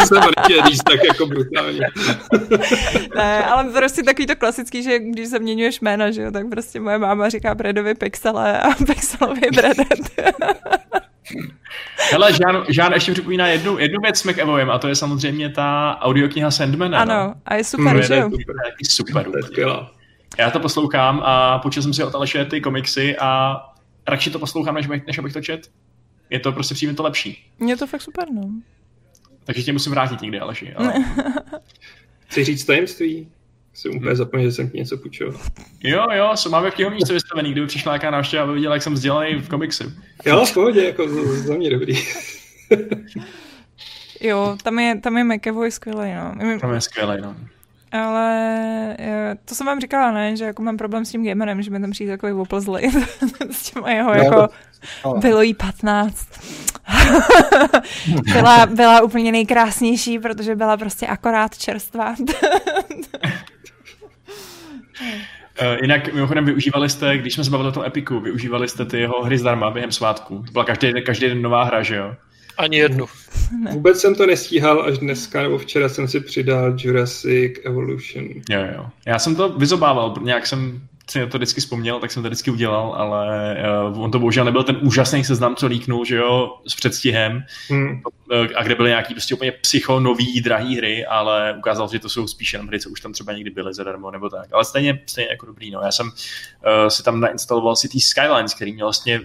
jsem 0.06 0.20
nechtěl 0.36 0.66
říct 0.66 0.82
tak 0.82 1.00
jako 1.08 1.26
brutálně. 1.26 1.80
Ne, 3.16 3.44
ale 3.44 3.64
prostě 3.64 4.02
takový 4.02 4.26
to 4.26 4.36
klasický, 4.36 4.82
že 4.82 4.98
když 4.98 5.28
zaměňuješ 5.28 5.80
jména, 5.80 6.10
že 6.10 6.22
jo, 6.22 6.30
tak 6.30 6.48
prostě 6.50 6.80
moje 6.80 6.98
máma 6.98 7.28
říká 7.28 7.54
Bredovi 7.54 7.94
Pixele 7.94 8.60
a 8.60 8.68
Pixelovi 8.86 9.40
Bredet. 9.54 10.30
Hele, 12.10 12.32
Žán, 12.32 12.64
Žán 12.68 12.92
ještě 12.92 13.12
připomíná 13.12 13.46
jednu, 13.46 13.78
jednu 13.78 14.00
věc 14.02 14.18
s 14.18 14.24
McAvoyem 14.24 14.70
a 14.70 14.78
to 14.78 14.88
je 14.88 14.94
samozřejmě 14.96 15.48
ta 15.50 15.98
audiokniha 16.00 16.50
Sandmana. 16.50 16.98
ano, 16.98 17.34
a 17.46 17.54
je 17.54 17.64
super, 17.64 17.86
Hmm, 17.92 18.02
že 18.02 18.16
jo? 18.16 18.30
Super. 18.88 19.28
Úplně. 19.28 19.42
skvělá. 19.42 19.90
Já 20.38 20.50
to 20.50 20.60
poslouchám 20.60 21.22
a 21.24 21.58
počul 21.58 21.82
jsem 21.82 21.94
si 21.94 22.04
od 22.04 22.14
Aleše 22.14 22.44
ty 22.44 22.60
komiksy 22.60 23.16
a 23.20 23.56
radši 24.08 24.30
to 24.30 24.38
poslouchám, 24.38 24.74
než, 24.74 24.86
než 25.06 25.18
abych 25.18 25.32
to 25.32 25.40
čet. 25.40 25.70
Je 26.30 26.40
to 26.40 26.52
prostě 26.52 26.74
přijím 26.74 26.94
to 26.94 27.02
lepší. 27.02 27.44
Je 27.66 27.76
to 27.76 27.86
fakt 27.86 28.02
super, 28.02 28.30
no. 28.32 28.50
Takže 29.44 29.62
tě 29.62 29.72
musím 29.72 29.92
vrátit 29.92 30.20
někdy, 30.20 30.40
Aleši. 30.40 30.74
Ale... 30.74 30.94
Chci 32.26 32.44
říct 32.44 32.64
tajemství? 32.64 33.28
Jsem 33.74 33.96
úplně 33.96 34.16
zapomněl, 34.16 34.50
že 34.50 34.54
jsem 34.56 34.70
ti 34.70 34.78
něco 34.78 34.96
půjčil. 34.96 35.40
Jo, 35.82 36.06
jo, 36.12 36.30
so 36.34 36.50
máme 36.56 36.70
v 36.70 36.74
knihovnici 36.74 37.12
vystavený, 37.12 37.52
kdyby 37.52 37.66
přišla 37.66 37.92
nějaká 37.92 38.10
návštěva, 38.10 38.42
aby 38.42 38.52
viděla, 38.52 38.74
jak 38.74 38.82
jsem 38.82 38.94
vzdělaný 38.94 39.34
v 39.34 39.48
komiksu. 39.48 39.92
Jo, 40.26 40.44
v 40.44 40.54
pohodě, 40.54 40.84
jako 40.84 41.08
za- 41.08 41.42
za 41.42 41.54
mě 41.56 41.70
dobrý. 41.70 41.94
Jo, 44.20 44.56
tam 44.64 44.78
je, 44.78 45.00
tam 45.00 45.18
je 45.18 45.24
McAvoy 45.24 45.70
skvělý, 45.70 46.14
no. 46.14 46.58
Tam 46.60 46.74
je 46.74 46.80
skvělý, 46.80 47.22
no. 47.22 47.36
Ale 47.92 48.96
eh, 48.98 49.36
to 49.44 49.54
jsem 49.54 49.66
vám 49.66 49.80
říkala, 49.80 50.12
ne, 50.12 50.36
že 50.36 50.44
jako 50.44 50.62
mám 50.62 50.76
problém 50.76 51.04
s 51.04 51.10
tím 51.10 51.26
gamerem, 51.26 51.62
že 51.62 51.70
mi 51.70 51.80
tam 51.80 51.90
přijde 51.90 52.12
takový 52.12 52.32
oplzlý 52.32 52.90
s 53.50 53.70
těma 53.72 53.90
jeho, 53.90 54.14
Jo, 54.14 54.24
jako 54.24 54.48
to- 55.02 55.14
bylo 55.14 55.42
jí 55.42 55.54
15. 55.54 56.26
byla, 58.32 58.66
byla 58.66 59.00
úplně 59.02 59.32
nejkrásnější, 59.32 60.18
protože 60.18 60.56
byla 60.56 60.76
prostě 60.76 61.06
akorát 61.06 61.58
čerstvá. 61.58 62.14
Uh, 65.62 65.76
jinak 65.82 66.14
mimochodem 66.14 66.44
využívali 66.44 66.88
jste, 66.88 67.18
když 67.18 67.34
jsme 67.34 67.44
se 67.44 67.50
bavili 67.50 67.68
o 67.68 67.72
tom 67.72 67.84
Epiku, 67.84 68.20
využívali 68.20 68.68
jste 68.68 68.84
ty 68.84 69.00
jeho 69.00 69.24
hry 69.24 69.38
zdarma 69.38 69.70
během 69.70 69.92
svátku. 69.92 70.42
To 70.46 70.52
byla 70.52 70.64
každý, 70.64 70.92
každý 71.06 71.28
den 71.28 71.42
nová 71.42 71.64
hra, 71.64 71.82
že 71.82 71.96
jo? 71.96 72.14
Ani 72.60 72.76
jednu. 72.76 73.06
Vůbec 73.70 74.00
jsem 74.00 74.14
to 74.14 74.26
nestíhal, 74.26 74.82
až 74.82 74.98
dneska 74.98 75.42
nebo 75.42 75.58
včera 75.58 75.88
jsem 75.88 76.08
si 76.08 76.20
přidal 76.20 76.76
Jurassic 76.78 77.52
Evolution. 77.64 78.24
Jo, 78.50 78.60
jo. 78.74 78.86
Já 79.06 79.18
jsem 79.18 79.36
to 79.36 79.48
vyzobával, 79.48 80.14
nějak 80.22 80.46
jsem 80.46 80.80
si 81.10 81.26
to 81.26 81.38
vždycky 81.38 81.60
vzpomněl, 81.60 82.00
tak 82.00 82.10
jsem 82.10 82.22
to 82.22 82.28
vždycky 82.28 82.50
udělal, 82.50 82.94
ale 82.96 83.56
uh, 83.90 84.02
on 84.02 84.10
to 84.10 84.18
bohužel 84.18 84.44
nebyl 84.44 84.62
ten 84.62 84.78
úžasný 84.82 85.24
seznam, 85.24 85.56
co 85.56 85.66
líknul, 85.66 86.04
že 86.04 86.16
jo, 86.16 86.56
s 86.68 86.74
předstihem, 86.74 87.42
Hmm. 87.70 88.02
uh, 88.32 88.46
a 88.56 88.62
kde 88.62 88.74
byly 88.74 88.88
nějaký 88.88 89.14
prostě 89.14 89.34
úplně 89.34 89.52
psycho 89.52 90.00
nový, 90.00 90.40
drahý 90.40 90.76
hry, 90.76 91.06
ale 91.06 91.54
ukázalo 91.58 91.88
se, 91.88 91.96
že 91.96 92.00
to 92.00 92.08
jsou 92.08 92.26
spíš 92.26 92.52
jenom 92.52 92.68
hry, 92.68 92.80
co 92.80 92.90
už 92.90 93.00
tam 93.00 93.12
třeba 93.12 93.32
někdy 93.32 93.50
byly 93.50 93.74
zadarmo 93.74 94.10
nebo 94.10 94.28
tak. 94.28 94.52
Ale 94.52 94.64
stejně, 94.64 95.00
stejně 95.06 95.30
jako 95.30 95.46
dobrý, 95.46 95.70
no. 95.70 95.80
Já 95.80 95.92
jsem 95.92 96.06
uh, 96.06 96.88
si 96.88 97.02
tam 97.02 97.20
nainstaloval 97.20 97.76
City 97.76 98.00
Skylines, 98.00 98.54
který 98.54 98.72
měl 98.72 98.86
vlastně 98.86 99.20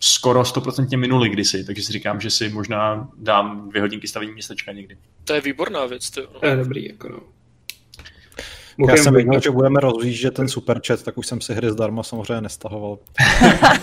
skoro 0.00 0.42
100% 0.42 0.98
minuli 0.98 1.28
kdysi, 1.28 1.64
takže 1.64 1.82
si 1.82 1.92
říkám, 1.92 2.20
že 2.20 2.30
si 2.30 2.48
možná 2.48 3.08
dám 3.18 3.68
dvě 3.68 3.82
hodinky 3.82 4.08
stavění 4.08 4.32
městečka 4.32 4.72
někdy. 4.72 4.96
To 5.24 5.32
je 5.34 5.40
výborná 5.40 5.86
věc, 5.86 6.10
jo. 6.16 6.26
To 6.40 6.46
je 6.46 6.56
dobrý, 6.56 6.88
jako 6.88 7.08
no. 7.08 7.18
Já 7.18 8.84
Mimochodem, 8.86 9.04
jsem 9.04 9.14
věděl, 9.14 9.40
že 9.40 9.50
budeme 9.50 9.80
rozjíždět 9.80 10.34
ten 10.34 10.48
super 10.48 10.80
chat, 10.86 11.02
tak 11.02 11.18
už 11.18 11.26
jsem 11.26 11.40
si 11.40 11.54
hry 11.54 11.70
zdarma 11.70 12.02
samozřejmě 12.02 12.40
nestahoval. 12.40 12.98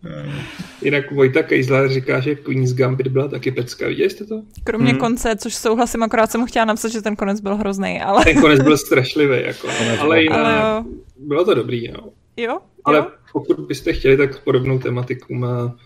Jinak 0.82 1.12
Vojta 1.12 1.42
Kejzler 1.42 1.92
říká, 1.92 2.20
že 2.20 2.34
Queen's 2.34 2.72
Gambit 2.74 3.08
byla 3.08 3.28
taky 3.28 3.50
pecka. 3.50 3.86
Viděli 3.88 4.10
jste 4.10 4.24
to? 4.24 4.42
Kromě 4.64 4.90
Hmm. 4.90 5.00
konce, 5.00 5.36
což 5.36 5.54
souhlasím, 5.54 6.02
akorát 6.02 6.30
jsem 6.30 6.40
mu 6.40 6.46
chtěla 6.46 6.64
napsat, 6.64 6.88
že 6.88 7.02
ten 7.02 7.16
konec 7.16 7.40
byl 7.40 7.56
hrozný, 7.56 8.00
ale, 8.00 8.24
Ten 8.24 8.40
konec 8.40 8.62
byl 8.62 8.78
strašlivý, 8.78 9.42
jako. 9.46 9.68
Konec 9.78 10.00
ale 10.00 10.22
jinak, 10.22 10.38
ale 10.38 10.54
jo. 10.54 10.84
bylo 11.18 11.44
to 11.44 11.54
dobrý, 11.54 11.88
no. 11.92 12.00
Jo? 12.42 12.58
Ale 12.84 12.96
jo? 12.98 13.06
pokud 13.32 13.60
byste 13.60 13.92
chtěli, 13.92 14.16
tak 14.16 14.44
podobnou 14.44 14.78
tematiku 14.78 15.34
má 15.34 15.76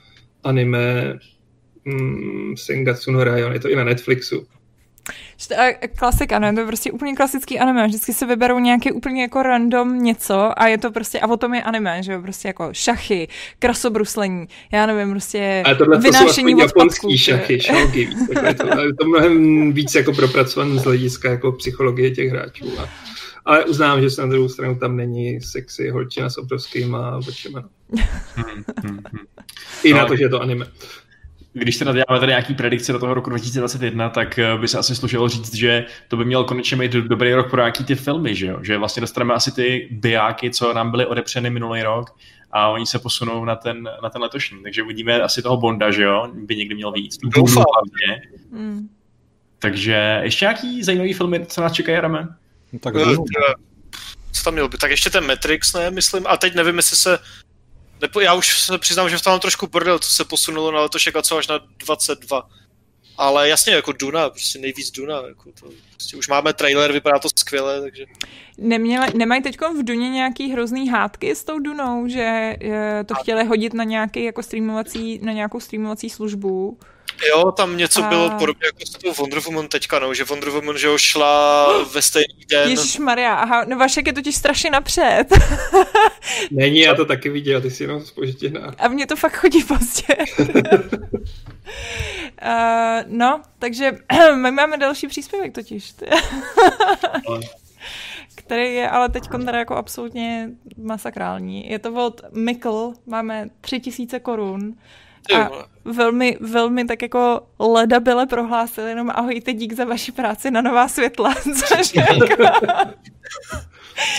anime 0.44 1.18
mm, 1.84 2.56
Sengatsu 2.56 3.10
no 3.10 3.24
Rayon, 3.24 3.52
je 3.52 3.60
to 3.60 3.70
i 3.70 3.76
na 3.76 3.84
Netflixu. 3.84 4.46
Klasika, 5.96 6.38
no, 6.38 6.52
to 6.54 6.60
je 6.60 6.66
prostě 6.66 6.92
úplně 6.92 7.16
klasický 7.16 7.58
anime. 7.58 7.86
Vždycky 7.86 8.12
se 8.12 8.26
vyberou 8.26 8.58
nějaký 8.58 8.92
úplně 8.92 9.22
jako 9.22 9.42
random 9.42 10.02
něco 10.02 10.62
a 10.62 10.66
je 10.66 10.78
to 10.78 10.90
prostě, 10.90 11.20
a 11.20 11.26
o 11.26 11.36
tom 11.36 11.54
je 11.54 11.62
anime, 11.62 12.02
že 12.02 12.12
jo, 12.12 12.22
prostě 12.22 12.48
jako 12.48 12.68
šachy, 12.72 13.28
krasobruslení, 13.58 14.46
já 14.72 14.86
nevím, 14.86 15.10
prostě 15.10 15.62
a 15.66 15.74
tohle 15.74 15.98
vynášení 15.98 16.54
to 16.54 16.60
jsou 16.60 16.66
japonský 16.66 17.18
šachy, 17.18 17.60
šalky, 17.60 18.08
to, 18.34 18.40
to, 18.74 18.80
je 18.80 18.94
to 18.94 19.04
mnohem 19.06 19.72
víc 19.72 19.94
jako 19.94 20.12
propracované 20.12 20.80
z 20.80 20.84
hlediska 20.84 21.30
jako 21.30 21.52
psychologie 21.52 22.10
těch 22.10 22.30
hráčů. 22.30 22.66
A, 22.78 22.88
ale 23.44 23.64
uznám, 23.64 24.00
že 24.00 24.10
se 24.10 24.22
na 24.22 24.28
druhou 24.28 24.48
stranu 24.48 24.78
tam 24.78 24.96
není 24.96 25.40
sexy 25.40 25.90
holčina 25.90 26.30
s 26.30 26.38
obrovskýma 26.38 27.20
očima. 27.28 27.60
No. 27.60 27.68
Hmm, 28.36 28.64
hmm, 28.76 28.98
hmm. 29.12 29.26
I 29.84 29.92
na 29.92 30.06
to, 30.06 30.16
že 30.16 30.24
je 30.24 30.28
to 30.28 30.40
anime 30.40 30.66
když 31.54 31.76
se 31.76 31.84
naděláme 31.84 32.20
tady 32.20 32.30
nějaký 32.30 32.54
predikce 32.54 32.92
do 32.92 32.98
toho 32.98 33.14
roku 33.14 33.30
2021, 33.30 34.08
tak 34.08 34.38
eh, 34.38 34.58
by 34.58 34.68
se 34.68 34.78
asi 34.78 34.96
slušelo 34.96 35.28
říct, 35.28 35.54
že 35.54 35.86
to 36.08 36.16
by 36.16 36.24
měl 36.24 36.44
konečně 36.44 36.76
mít 36.76 36.92
dobrý 36.92 37.34
rok 37.34 37.50
pro 37.50 37.60
nějaký 37.60 37.84
ty 37.84 37.94
filmy, 37.94 38.34
že 38.34 38.46
jo? 38.46 38.58
Že 38.62 38.78
vlastně 38.78 39.00
dostaneme 39.00 39.34
asi 39.34 39.52
ty 39.52 39.88
bijáky, 39.90 40.50
co 40.50 40.74
nám 40.74 40.90
byly 40.90 41.06
odepřeny 41.06 41.50
minulý 41.50 41.82
rok 41.82 42.16
a 42.52 42.68
oni 42.68 42.86
se 42.86 42.98
posunou 42.98 43.44
na 43.44 43.56
ten, 43.56 43.88
na 44.02 44.10
ten 44.10 44.22
letošní. 44.22 44.62
Takže 44.62 44.82
uvidíme 44.82 45.22
asi 45.22 45.42
toho 45.42 45.56
Bonda, 45.56 45.90
že 45.90 46.02
jo? 46.02 46.28
By 46.34 46.56
někdy 46.56 46.74
měl 46.74 46.92
víc. 46.92 47.18
Doufám. 47.36 47.64
Hmm. 48.52 48.88
Takže 49.58 50.20
ještě 50.22 50.44
nějaký 50.44 50.82
zajímavý 50.82 51.12
filmy, 51.12 51.46
co 51.46 51.60
nás 51.60 51.72
čekají, 51.72 52.00
Rame? 52.00 52.28
No, 52.74 52.78
tak 52.80 52.94
uh, 52.94 53.26
co 54.32 54.44
tam 54.44 54.54
měl 54.54 54.68
by? 54.68 54.78
Tak 54.78 54.90
ještě 54.90 55.10
ten 55.10 55.26
Matrix, 55.26 55.72
ne, 55.72 55.90
myslím. 55.90 56.26
A 56.26 56.36
teď 56.36 56.54
nevím, 56.54 56.76
jestli 56.76 56.96
se 56.96 57.18
Nepo, 58.00 58.20
já 58.20 58.34
už 58.34 58.60
se 58.60 58.78
přiznám, 58.78 59.08
že 59.08 59.18
v 59.18 59.22
tom 59.22 59.30
mám 59.30 59.40
trošku 59.40 59.66
bordel, 59.66 59.98
co 59.98 60.12
se 60.12 60.24
posunulo 60.24 60.72
na 60.72 60.80
letošek 60.80 61.16
a 61.16 61.22
co 61.22 61.36
až 61.36 61.48
na 61.48 61.58
22. 61.78 62.48
Ale 63.16 63.48
jasně, 63.48 63.74
jako 63.74 63.92
Duna, 63.92 64.30
prostě 64.30 64.58
nejvíc 64.58 64.90
Duna. 64.90 65.22
Jako 65.28 65.52
to, 65.60 65.70
prostě 65.94 66.16
už 66.16 66.28
máme 66.28 66.52
trailer, 66.52 66.92
vypadá 66.92 67.18
to 67.18 67.28
skvěle, 67.38 67.80
takže... 67.80 68.04
Neměla, 68.58 69.06
nemají 69.16 69.42
teď 69.42 69.60
v 69.60 69.84
Duně 69.84 70.10
nějaký 70.10 70.52
hrozný 70.52 70.88
hádky 70.88 71.36
s 71.36 71.44
tou 71.44 71.58
Dunou, 71.58 72.08
že 72.08 72.56
to 73.06 73.14
chtěli 73.14 73.44
hodit 73.44 73.74
na 73.74 73.84
nějaký 73.84 74.24
jako 74.24 74.42
streamovací, 74.42 75.18
na 75.22 75.32
nějakou 75.32 75.60
streamovací 75.60 76.10
službu? 76.10 76.78
Jo, 77.28 77.52
tam 77.52 77.76
něco 77.76 78.04
a... 78.04 78.08
bylo 78.08 78.30
podobně 78.30 78.66
jako 78.66 78.78
s 78.86 78.90
tou 78.90 79.12
Wonder 79.12 79.40
Woman 79.40 79.68
teďka, 79.68 79.98
no, 79.98 80.14
že 80.14 80.24
Wonder 80.24 80.50
Woman, 80.50 80.78
že 80.78 80.88
ho 80.88 80.98
šla 80.98 81.66
ve 81.92 82.02
stejný 82.02 82.44
den. 82.50 82.70
Ježíš 82.70 82.98
Maria, 82.98 83.34
aha, 83.34 83.64
no 83.68 83.78
Vašek 83.78 84.06
je 84.06 84.12
totiž 84.12 84.36
strašně 84.36 84.70
napřed. 84.70 85.24
Není, 86.50 86.80
já 86.80 86.94
to 86.94 87.04
taky 87.14 87.28
viděl, 87.28 87.60
ty 87.60 87.70
jsi 87.70 87.84
jenom 87.84 88.04
spožděná. 88.04 88.74
A 88.78 88.88
mně 88.88 89.06
to 89.06 89.16
fakt 89.16 89.36
chodí 89.36 89.64
pozdě. 89.64 90.16
uh, 92.42 93.02
no, 93.06 93.42
takže 93.58 93.92
my 94.34 94.50
máme 94.50 94.76
další 94.76 95.08
příspěvek 95.08 95.54
totiž. 95.54 95.94
který 98.34 98.74
je 98.74 98.90
ale 98.90 99.08
teď 99.08 99.24
teda 99.28 99.58
jako 99.58 99.76
absolutně 99.76 100.50
masakrální. 100.76 101.70
Je 101.70 101.78
to 101.78 102.06
od 102.06 102.20
Mikl, 102.32 102.92
máme 103.06 103.48
tři 103.60 103.80
tisíce 103.80 104.20
korun 104.20 104.74
a 105.32 105.50
velmi, 105.84 106.38
velmi 106.40 106.84
tak 106.84 107.02
jako 107.02 107.40
leda 107.58 108.00
byle 108.00 108.26
prohlásil 108.26 108.86
jenom 108.86 109.10
ahojte, 109.14 109.52
dík 109.52 109.72
za 109.72 109.84
vaši 109.84 110.12
práci 110.12 110.50
na 110.50 110.60
nová 110.60 110.88
světla, 110.88 111.34
což 111.66 111.94
je 111.94 112.06
jako... 112.28 112.44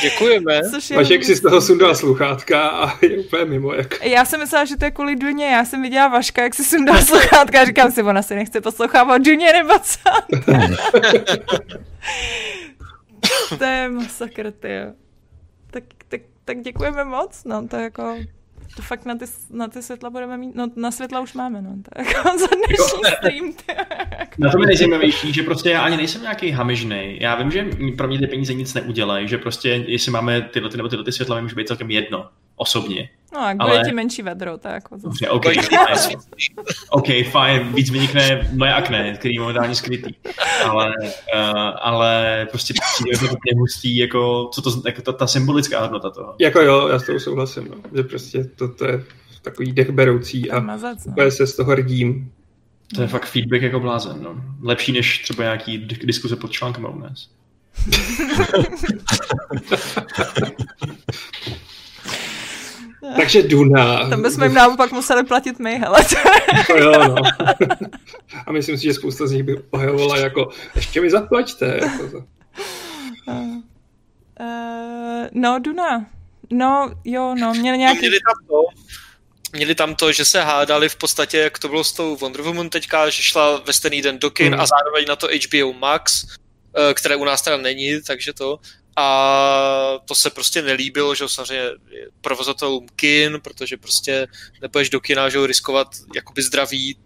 Děkujeme. 0.02 0.62
Vašek 0.96 1.24
si 1.24 1.36
z 1.36 1.42
toho 1.42 1.62
sundal 1.62 1.96
sluchátka 1.96 2.68
a 2.70 3.06
je 3.06 3.18
úplně 3.18 3.46
mimo. 3.46 3.74
Jak... 3.74 4.06
Já 4.06 4.26
jsem 4.26 4.40
myslela, 4.40 4.66
že 4.66 4.78
to 4.78 4.86
je 4.86 4.92
kvůli 4.92 5.16
Duně. 5.16 5.46
Já 5.46 5.66
jsem 5.66 5.82
viděla 5.82 6.08
Vaška, 6.08 6.44
jak 6.44 6.56
si 6.56 6.64
sundal 6.64 6.98
sluchátka 7.02 7.62
a 7.62 7.66
říkám 7.66 7.92
si, 7.92 8.04
ona 8.04 8.22
si 8.22 8.36
nechce 8.36 8.62
poslouchávat 8.62 9.22
Duně 9.22 9.54
nebo 9.54 9.74
co? 9.80 10.00
to 13.58 13.64
je 13.64 13.90
masakr, 13.90 14.52
ty. 14.52 14.70
Tak, 15.72 15.84
tak, 16.08 16.22
tak 16.46 16.62
děkujeme 16.62 17.04
moc, 17.04 17.44
no, 17.46 17.68
to 17.68 17.76
je 17.76 17.84
jako 17.84 18.16
to 18.76 18.82
fakt 18.82 19.06
na 19.06 19.16
ty, 19.16 19.26
na 19.50 19.68
ty 19.68 19.82
světla 19.82 20.10
budeme 20.10 20.38
mít, 20.38 20.56
no 20.56 20.68
na 20.76 20.92
světla 20.92 21.20
už 21.20 21.34
máme, 21.34 21.62
no, 21.62 21.76
tak 21.90 22.08
za 22.40 22.48
dnešní 22.48 23.04
stream. 23.18 23.54
na 24.38 24.52
tom 24.52 24.62
je 24.62 24.68
nejzajímavější, 24.68 25.34
že 25.34 25.44
prostě 25.44 25.70
já 25.70 25.82
ani 25.82 25.98
nejsem 25.98 26.22
nějaký 26.22 26.52
hamižný. 26.52 27.18
Já 27.22 27.36
vím, 27.36 27.52
že 27.52 27.70
pro 27.98 28.08
mě 28.08 28.20
ty 28.20 28.28
peníze 28.28 28.54
nic 28.54 28.74
neudělají, 28.74 29.28
že 29.28 29.38
prostě 29.38 29.70
jestli 29.88 30.12
máme 30.12 30.42
tyhle 30.42 30.70
ty 30.70 30.78
nebo 30.78 30.90
tyhle 30.90 31.06
ty 31.06 31.12
světla, 31.12 31.36
mi 31.36 31.42
může 31.42 31.56
být 31.56 31.68
celkem 31.68 31.92
jedno, 31.92 32.30
osobně. 32.56 33.10
No 33.36 33.42
a 33.42 33.56
ale... 33.60 33.72
bude 33.72 33.90
ti 33.90 33.96
menší 33.96 34.22
vedro, 34.22 34.58
tak 34.58 34.74
jako 34.74 34.96
zase. 34.98 35.08
Dobře, 35.08 35.30
okay, 35.30 35.56
fajn. 35.56 36.20
OK, 36.90 37.08
fajn, 37.32 37.74
víc 37.74 37.90
vynikne 37.90 38.50
moje 38.54 38.74
akné, 38.74 39.14
který 39.14 39.34
je 39.34 39.40
momentálně 39.40 39.76
skrytý. 39.76 40.14
Ale, 40.70 40.94
uh, 41.36 41.42
ale 41.82 42.48
prostě 42.50 42.74
přijde 42.96 43.18
to 43.18 43.26
úplně 43.26 43.60
hustý, 43.60 43.98
jako, 43.98 44.50
co 44.54 44.62
to, 44.62 44.82
jako 44.86 45.02
ta, 45.02 45.12
ta 45.12 45.28
symbolická 45.28 45.82
hodnota 45.82 46.10
toho. 46.10 46.36
Jako 46.40 46.62
jo, 46.62 46.88
já 46.88 47.00
s 47.00 47.06
tou 47.06 47.20
souhlasím, 47.20 47.68
no. 47.70 47.76
že 47.96 48.04
prostě 48.04 48.44
to, 48.44 48.68
to 48.68 48.86
je 48.86 49.04
takový 49.42 49.72
dech 49.72 49.92
beroucí 49.92 50.52
a 50.52 50.60
mazec, 50.60 51.06
no. 51.06 51.32
se 51.32 51.48
z 51.48 51.56
toho 51.56 51.76
rdím. 51.76 52.32
To 52.96 53.02
je 53.02 53.08
fakt 53.08 53.26
feedback 53.26 53.62
jako 53.62 53.80
blázen, 53.80 54.18
no. 54.24 54.36
Lepší 54.62 54.92
než 54.92 55.20
třeba 55.20 55.44
nějaký 55.44 55.78
diskuse 55.78 56.36
pod 56.36 56.52
článkem 56.52 56.86
u 56.86 57.00
nás. 57.00 57.30
Takže 63.16 63.44
Duna. 63.44 64.10
Tam 64.10 64.22
bychom 64.22 64.44
jim 64.44 64.54
naopak 64.54 64.92
museli 64.92 65.24
platit 65.24 65.60
my, 65.60 65.80
hele. 65.80 66.00
jo, 66.78 66.92
no. 66.92 67.16
A 68.46 68.52
myslím 68.52 68.78
si, 68.78 68.84
že 68.84 68.94
spousta 68.94 69.28
z 69.28 69.32
nich 69.32 69.44
by 69.44 69.64
ohajovala 69.70 70.18
jako, 70.18 70.50
ještě 70.76 71.02
mi 71.02 71.10
zaplaťte. 71.10 71.80
Jako 71.82 72.10
to. 72.12 72.18
Uh, 74.40 75.28
no, 75.32 75.60
Duna. 75.60 76.06
No, 76.50 76.92
jo, 77.04 77.36
no, 77.40 77.54
měli 77.54 77.78
nějaký... 77.78 78.00
Měli 78.00 78.20
tam 78.20 78.48
to, 78.48 78.62
měli 79.56 79.76
tam 79.76 79.96
to, 79.96 80.12
že 80.12 80.26
se 80.26 80.42
hádali 80.42 80.90
v 80.90 80.96
podstatě, 80.96 81.38
jak 81.38 81.60
to 81.60 81.68
bylo 81.68 81.84
s 81.84 81.94
tou 81.94 82.16
Wonder 82.16 82.42
Woman 82.42 82.70
teďka, 82.70 83.10
že 83.10 83.24
šla 83.24 83.62
ve 83.66 83.74
stejný 83.74 84.02
den 84.02 84.20
do 84.20 84.30
kin 84.30 84.54
mm. 84.54 84.60
a 84.60 84.66
zároveň 84.66 85.06
na 85.08 85.16
to 85.16 85.28
HBO 85.28 85.74
Max, 85.74 86.26
eh, 86.78 86.94
které 86.94 87.16
u 87.16 87.24
nás 87.24 87.42
teda 87.42 87.58
není, 87.58 88.02
takže 88.08 88.34
to. 88.34 88.60
A 88.96 90.00
to 90.06 90.16
se 90.16 90.30
prostě 90.30 90.62
nelíbilo, 90.62 91.16
že 91.16 91.30
samozřejmě 91.30 91.70
provozatelům 92.22 92.88
kin, 92.96 93.40
protože 93.44 93.78
prostě 93.78 94.28
nepůjdeš 94.62 94.90
do 94.90 95.00
kina, 95.00 95.30
že 95.30 95.48
riskovat 95.48 95.88
jakoby 96.16 96.42
zdraví 96.42 96.98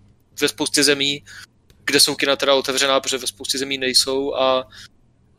ve 0.41 0.47
spoustě 0.47 0.83
zemí, 0.83 1.23
kde 1.85 1.99
jsou 1.99 2.15
kina 2.15 2.35
teda 2.35 2.55
otevřená, 2.55 2.99
protože 2.99 3.17
ve 3.17 3.27
spoustě 3.27 3.57
zemí 3.57 3.77
nejsou 3.77 4.35
a, 4.35 4.67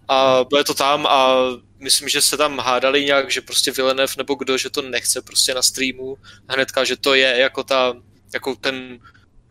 a 0.09 0.45
bylo 0.49 0.65
to 0.65 0.75
tam 0.75 1.07
a 1.07 1.35
myslím, 1.79 2.09
že 2.09 2.21
se 2.21 2.37
tam 2.37 2.59
hádali 2.59 3.05
nějak, 3.05 3.31
že 3.31 3.41
prostě 3.41 3.73
Villeneuve 3.73 4.15
nebo 4.17 4.35
kdo, 4.35 4.59
že 4.59 4.71
to 4.71 4.83
nechce 4.83 5.23
prostě 5.23 5.55
na 5.55 5.63
streamu 5.63 6.17
hnedka, 6.49 6.85
že 6.85 6.97
to 6.97 7.15
je 7.15 7.39
jako 7.39 7.65
ta, 7.65 7.95
jako 8.35 8.55
ten 8.55 8.99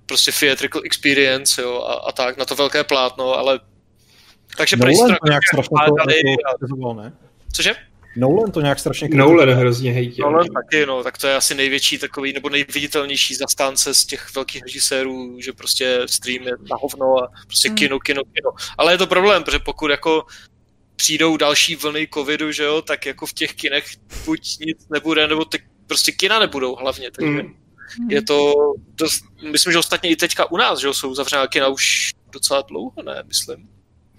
prostě 0.05 0.31
theatrical 0.39 0.81
experience, 0.85 1.61
jo, 1.61 1.83
a, 1.83 1.93
a 1.93 2.11
tak, 2.11 2.37
na 2.37 2.45
to 2.45 2.55
velké 2.55 2.83
plátno, 2.83 3.33
ale 3.33 3.59
takže 4.57 4.75
Nolan 4.75 5.15
to 5.23 5.27
nějak 5.27 5.41
strašně 5.47 5.77
to, 6.81 6.93
ne? 6.93 7.13
Cože? 7.53 7.73
Nolan 8.15 8.51
to 8.51 8.61
nějak 8.61 8.79
strašně 8.79 9.07
kritizoval. 9.07 9.35
Nolan 9.35 9.49
hrozně 9.49 9.91
hejtil. 9.91 10.31
Nolan 10.31 10.47
taky, 10.47 10.85
no, 10.85 11.03
tak 11.03 11.17
to 11.17 11.27
je 11.27 11.35
asi 11.35 11.55
největší 11.55 11.97
takový, 11.97 12.33
nebo 12.33 12.49
nejviditelnější 12.49 13.35
zastánce 13.35 13.93
z 13.93 14.05
těch 14.05 14.35
velkých 14.35 14.61
režisérů, 14.61 15.37
že 15.41 15.53
prostě 15.53 16.01
stream 16.05 16.43
je 16.43 16.51
na 16.69 16.77
hovno 16.81 17.23
a 17.23 17.31
prostě 17.47 17.69
hmm. 17.69 17.77
kino, 17.77 17.99
kino, 17.99 18.21
kino. 18.33 18.51
Ale 18.77 18.93
je 18.93 18.97
to 18.97 19.07
problém, 19.07 19.43
protože 19.43 19.59
pokud 19.59 19.91
jako 19.91 20.25
přijdou 20.95 21.37
další 21.37 21.75
vlny 21.75 22.07
covidu, 22.13 22.51
že 22.51 22.63
jo, 22.63 22.81
tak 22.81 23.05
jako 23.05 23.25
v 23.25 23.33
těch 23.33 23.53
kinech 23.53 23.85
buď 24.25 24.57
nic 24.59 24.87
nebude, 24.89 25.27
nebo 25.27 25.45
ty 25.45 25.63
prostě 25.87 26.11
kina 26.11 26.39
nebudou 26.39 26.75
hlavně, 26.75 27.11
takže 27.11 27.31
hmm. 27.31 27.53
je 28.09 28.21
to 28.21 28.53
dost, 28.95 29.23
myslím, 29.51 29.73
že 29.73 29.79
ostatně 29.79 30.09
i 30.09 30.15
teďka 30.15 30.51
u 30.51 30.57
nás, 30.57 30.79
že 30.79 30.87
jo, 30.87 30.93
jsou 30.93 31.15
zavřená 31.15 31.47
kina 31.47 31.67
už 31.67 32.13
docela 32.31 32.61
dlouho, 32.61 33.03
ne, 33.03 33.23
myslím 33.27 33.69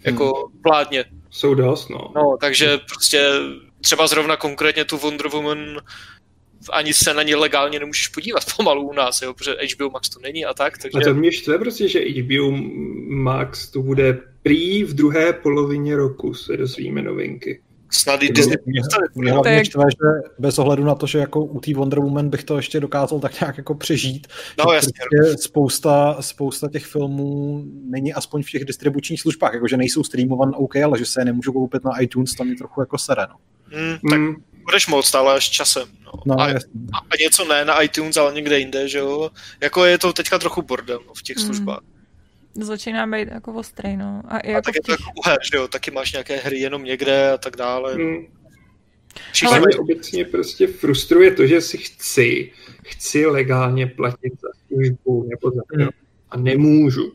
jako 0.05 0.24
hmm. 0.24 0.60
vládně. 0.64 1.05
Jsou 1.31 1.55
dost, 1.55 1.89
no. 1.89 2.12
No, 2.14 2.36
takže 2.40 2.78
prostě 2.78 3.31
třeba 3.81 4.06
zrovna 4.06 4.36
konkrétně 4.36 4.85
tu 4.85 4.97
Wonder 4.97 5.28
Woman 5.28 5.81
ani 6.72 6.94
se 6.94 7.14
na 7.14 7.22
ně 7.22 7.36
legálně 7.36 7.78
nemůžeš 7.81 8.09
podívat 8.09 8.44
pomalu 8.56 8.89
u 8.89 8.93
nás, 8.93 9.22
jo, 9.22 9.35
protože 9.35 9.56
HBO 9.74 9.90
Max 9.90 10.09
to 10.09 10.20
není 10.20 10.44
a 10.44 10.55
tak. 10.55 10.78
Takže... 10.78 10.98
A 10.98 11.05
to 11.05 11.14
mě 11.14 11.32
štve 11.32 11.59
prostě, 11.59 11.89
že 11.89 12.01
HBO 12.01 12.51
Max 13.09 13.70
to 13.70 13.82
bude 13.82 14.18
prý 14.43 14.85
v 14.85 14.94
druhé 14.94 15.32
polovině 15.32 15.97
roku 15.97 16.35
se 16.35 16.56
dozvíme 16.56 17.02
novinky 17.02 17.60
snad 17.91 18.23
i 18.23 18.33
Disney. 18.33 18.57
Mě, 19.15 19.33
hlavně 19.33 19.65
že 19.65 19.71
bez 20.39 20.59
ohledu 20.59 20.85
na 20.85 20.95
to, 20.95 21.07
že 21.07 21.19
jako 21.19 21.45
u 21.45 21.61
té 21.61 21.75
Wonder 21.75 22.01
Woman 22.01 22.31
bych 22.31 22.45
to 22.45 22.57
ještě 22.57 22.81
dokázal 22.81 23.21
tak 23.21 23.41
nějak 23.41 23.57
jako 23.57 23.75
přežít. 23.75 24.27
No, 24.59 24.73
jasně. 24.73 24.93
Prostě 25.23 25.43
spousta, 25.43 26.17
spousta 26.21 26.69
těch 26.69 26.87
filmů 26.87 27.65
není 27.85 28.15
aspoň 28.15 28.43
v 28.43 28.51
těch 28.51 28.65
distribučních 28.65 29.21
službách, 29.21 29.55
jakože 29.55 29.77
nejsou 29.77 30.05
streamovan 30.05 30.53
OK, 30.57 30.77
ale 30.77 30.99
že 30.99 31.07
se 31.07 31.21
je 31.21 31.25
nemůžu 31.25 31.53
koupit 31.53 31.85
na 31.85 32.01
iTunes, 32.01 32.35
tam 32.35 32.49
je 32.49 32.57
trochu 32.57 32.81
jako 32.81 32.99
sere, 32.99 33.27
no. 33.29 33.37
Mm, 33.79 34.11
tak 34.11 34.19
mm. 34.19 34.35
budeš 34.65 34.87
moc, 34.87 35.15
ale 35.15 35.35
až 35.35 35.51
časem. 35.51 35.89
No. 36.05 36.12
No, 36.27 36.41
a, 36.41 36.47
a, 36.93 37.17
něco 37.21 37.45
ne 37.45 37.65
na 37.65 37.83
iTunes, 37.83 38.17
ale 38.17 38.35
někde 38.35 38.59
jinde, 38.59 38.89
že 38.89 38.99
jo. 38.99 39.31
Jako 39.61 39.85
je 39.85 39.99
to 39.99 40.12
teďka 40.12 40.39
trochu 40.39 40.62
bordel 40.62 41.01
no, 41.07 41.15
v 41.15 41.23
těch 41.23 41.37
mm. 41.37 41.45
službách. 41.45 41.81
Začíná 42.55 43.06
být 43.06 43.28
jako 43.28 43.52
ostrý, 43.52 43.97
no. 43.97 44.22
A, 44.28 44.39
i 44.39 44.48
a 44.48 44.51
jako 44.51 44.64
tak 44.64 44.74
je 44.74 44.81
to 44.82 44.93
jako 44.93 45.05
uher, 45.18 45.39
že 45.52 45.56
jo? 45.56 45.68
Taky 45.68 45.90
máš 45.90 46.12
nějaké 46.12 46.36
hry 46.36 46.59
jenom 46.59 46.85
někde 46.85 47.31
a 47.31 47.39
tak 47.39 47.56
dále. 47.56 47.94
Hmm. 47.94 48.27
Ale 49.47 49.60
mě 49.60 49.77
obecně 49.77 50.24
prostě 50.24 50.66
frustruje 50.66 51.31
to, 51.31 51.47
že 51.47 51.60
si 51.60 51.78
chci, 51.78 52.52
chci 52.82 53.27
legálně 53.27 53.86
platit 53.86 54.32
za 54.32 54.48
službu 54.66 55.28
nebo 55.31 55.51
za 55.51 55.62
hmm. 55.77 55.89
a 56.31 56.36
nemůžu. 56.36 57.12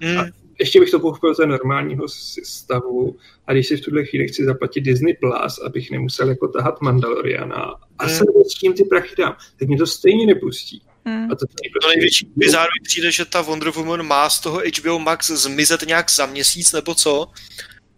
Hmm. 0.00 0.18
A 0.18 0.24
ještě 0.58 0.80
bych 0.80 0.90
to 0.90 1.00
pochopil 1.00 1.34
za 1.34 1.46
normálního 1.46 2.08
stavu 2.44 3.16
a 3.46 3.52
když 3.52 3.68
si 3.68 3.76
v 3.76 3.80
tuhle 3.80 4.04
chvíli 4.04 4.28
chci 4.28 4.44
zaplatit 4.44 4.80
Disney 4.80 5.14
Plus, 5.14 5.58
abych 5.58 5.90
nemusel 5.90 6.28
jako 6.28 6.48
tahat 6.48 6.80
Mandaloriana 6.80 7.74
a 7.98 8.06
hmm. 8.06 8.16
se 8.16 8.24
s 8.50 8.54
tím 8.54 8.72
ty 8.74 8.84
prachy 8.84 9.14
dám, 9.18 9.36
tak 9.58 9.68
mě 9.68 9.78
to 9.78 9.86
stejně 9.86 10.26
nepustí. 10.26 10.82
Hmm. 11.10 11.30
A 11.32 11.34
to, 11.34 11.46
to 11.82 11.88
největší 11.88 12.28
bizár 12.36 12.68
mi 12.68 12.84
přijde, 12.84 13.12
že 13.12 13.24
ta 13.24 13.40
Wonder 13.40 13.70
Woman 13.70 14.02
má 14.02 14.30
z 14.30 14.40
toho 14.40 14.62
HBO 14.78 14.98
Max 14.98 15.30
zmizet 15.30 15.82
nějak 15.82 16.10
za 16.10 16.26
měsíc 16.26 16.72
nebo 16.72 16.94
co 16.94 17.30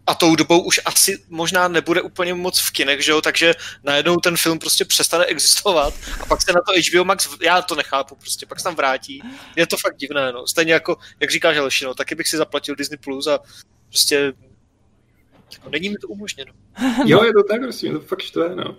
a 0.06 0.14
tou 0.14 0.36
dobou 0.36 0.62
už 0.62 0.80
asi 0.84 1.18
možná 1.28 1.68
nebude 1.68 2.02
úplně 2.02 2.34
moc 2.34 2.60
v 2.60 2.70
kinech, 2.70 3.04
že 3.04 3.12
jo, 3.12 3.20
takže 3.20 3.54
najednou 3.84 4.16
ten 4.16 4.36
film 4.36 4.58
prostě 4.58 4.84
přestane 4.84 5.24
existovat 5.24 5.94
a 6.20 6.26
pak 6.26 6.42
se 6.42 6.52
na 6.52 6.60
to 6.60 6.72
HBO 6.90 7.04
Max, 7.04 7.28
já 7.42 7.62
to 7.62 7.74
nechápu 7.74 8.16
prostě, 8.16 8.46
pak 8.46 8.60
se 8.60 8.64
tam 8.64 8.74
vrátí. 8.74 9.22
Je 9.56 9.66
to 9.66 9.76
fakt 9.76 9.96
divné, 9.96 10.32
no. 10.32 10.46
Stejně 10.46 10.72
jako, 10.72 10.96
jak 11.20 11.30
říkáš 11.30 11.56
Helši, 11.56 11.84
no, 11.84 11.94
taky 11.94 12.14
bych 12.14 12.28
si 12.28 12.36
zaplatil 12.36 12.74
Disney 12.74 12.98
Plus 12.98 13.26
a 13.26 13.38
prostě 13.88 14.32
jako 15.52 15.70
není 15.70 15.88
mi 15.88 15.96
to 15.96 16.08
umožněno. 16.08 16.52
Jo, 17.06 17.24
je 17.24 17.32
to 17.32 17.42
tak, 17.42 17.60
prostě, 17.60 17.92
to 17.92 18.00
fakt 18.00 18.22
štve, 18.22 18.56
no. 18.56 18.76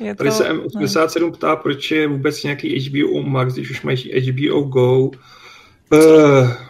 Je 0.00 0.14
Tady 0.14 0.30
to... 0.30 0.36
se 0.36 0.52
M87 0.52 1.20
no. 1.20 1.32
ptá, 1.32 1.56
proč 1.56 1.90
je 1.90 2.06
vůbec 2.06 2.42
nějaký 2.42 2.88
HBO 2.88 3.22
Max, 3.22 3.54
když 3.54 3.70
už 3.70 3.82
mají 3.82 4.30
HBO 4.30 4.62
Go. 4.62 4.98
Uh, 5.04 5.10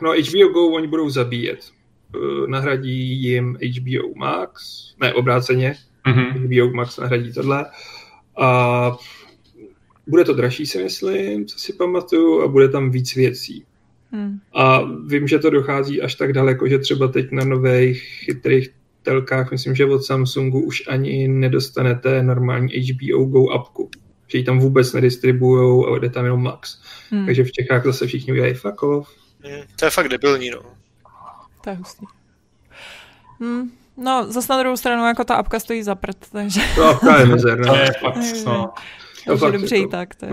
no 0.03 0.12
HBO 0.12 0.49
Go 0.53 0.66
oni 0.66 0.86
budou 0.86 1.11
zabíjet 1.11 1.59
Eh, 2.16 2.47
nahradí 2.47 3.23
jim 3.23 3.59
HBO 3.78 4.15
Max, 4.16 4.85
ne 5.01 5.15
obráceně, 5.15 5.74
mm-hmm. 6.07 6.47
HBO 6.47 6.77
Max 6.77 6.99
nahradí 6.99 7.32
tohle. 7.32 7.66
A 8.39 8.97
bude 10.07 10.24
to 10.24 10.35
dražší, 10.35 10.66
si 10.66 10.82
myslím, 10.82 11.47
co 11.47 11.59
si 11.59 11.73
pamatuju, 11.73 12.43
a 12.43 12.49
bude 12.49 12.69
tam 12.69 12.90
víc 12.90 13.15
věcí. 13.15 13.65
Hmm. 14.11 14.39
A 14.55 14.82
vím, 15.07 15.28
že 15.28 15.39
to 15.39 15.51
dochází 15.51 16.03
až 16.03 16.15
tak 16.15 16.32
daleko, 16.32 16.69
že 16.69 16.78
třeba 16.78 17.09
teď 17.09 17.32
na 17.32 17.44
nových 17.44 18.03
chytrých 18.03 18.70
telkách, 19.02 19.50
myslím, 19.50 19.74
že 19.74 19.86
od 19.86 20.04
Samsungu 20.04 20.60
už 20.60 20.82
ani 20.88 21.28
nedostanete 21.28 22.22
normální 22.22 22.68
HBO 22.68 23.24
Go 23.24 23.50
apku. 23.50 23.90
Že 24.28 24.38
ji 24.38 24.44
tam 24.44 24.58
vůbec 24.58 24.92
nedistribujou 24.92 25.86
a 25.86 25.98
jde 25.98 26.10
tam 26.10 26.24
jenom 26.24 26.42
Max. 26.42 26.82
Hmm. 27.10 27.26
Takže 27.26 27.44
v 27.44 27.52
Čechách 27.52 27.84
zase 27.84 28.06
všichni 28.06 28.32
udělají 28.32 28.54
fuck 28.54 28.82
off. 28.82 29.08
Hmm, 29.44 29.62
to 29.76 29.84
je 29.84 29.90
fakt 29.90 30.08
debilní, 30.08 30.50
no. 30.50 30.60
To 31.64 31.70
je 31.70 31.76
hustý. 31.76 32.06
Hmm. 33.40 33.70
No, 33.96 34.32
zase 34.32 34.52
na 34.52 34.58
druhou 34.58 34.76
stranu, 34.76 35.06
jako 35.06 35.24
ta 35.24 35.34
apka 35.34 35.60
stojí 35.60 35.82
za 35.82 35.94
prd, 35.94 36.16
takže... 36.32 36.60
To, 36.74 36.98
to 36.98 37.10
je 37.10 37.26
mizerná. 37.26 37.72
To 37.72 37.78
je 37.78 37.90
fakt, 38.00 38.44
no. 38.46 38.72
To 39.27 39.36
fakt 39.36 39.53
dobře 39.53 39.77
i 39.77 39.86
tak. 39.86 40.15
To 40.15 40.27
je. 40.27 40.32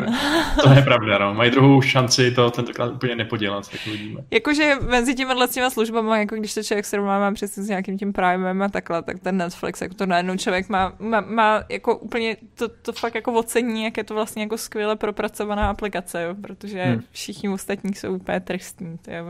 to 0.63 0.69
je 0.69 0.81
pravda, 0.81 1.17
no. 1.17 1.33
Mají 1.33 1.51
druhou 1.51 1.81
šanci 1.81 2.31
to 2.31 2.51
tentokrát 2.51 2.93
úplně 2.93 3.15
nepodělat, 3.15 3.71
tak 3.71 3.79
uvidíme. 3.87 4.21
Jakože 4.31 4.75
mezi 4.89 5.15
těmi 5.15 5.33
těma 5.53 5.69
službama, 5.69 6.17
jako 6.17 6.35
když 6.35 6.51
se 6.51 6.63
člověk 6.63 6.85
srovná 6.85 7.19
má 7.19 7.31
přesně 7.31 7.63
s 7.63 7.67
nějakým 7.67 7.97
tím 7.97 8.13
Primem 8.13 8.61
a 8.61 8.69
takhle, 8.69 9.03
tak 9.03 9.19
ten 9.19 9.37
Netflix, 9.37 9.81
jako 9.81 9.93
to 9.93 10.05
najednou 10.05 10.37
člověk 10.37 10.69
má, 10.69 10.93
má, 10.99 11.21
má 11.21 11.63
jako 11.69 11.97
úplně, 11.97 12.37
to, 12.55 12.67
to 12.67 12.93
fakt 12.93 13.15
jako 13.15 13.33
ocení, 13.33 13.83
jak 13.83 13.97
je 13.97 14.03
to 14.03 14.13
vlastně 14.13 14.43
jako 14.43 14.57
skvěle 14.57 14.95
propracovaná 14.95 15.69
aplikace, 15.69 16.23
jo, 16.23 16.35
protože 16.41 16.83
hmm. 16.83 17.01
všichni 17.11 17.49
ostatní 17.49 17.93
jsou 17.93 18.13
úplně 18.13 18.39
tristní. 18.39 18.97
To 18.97 19.11
je, 19.11 19.23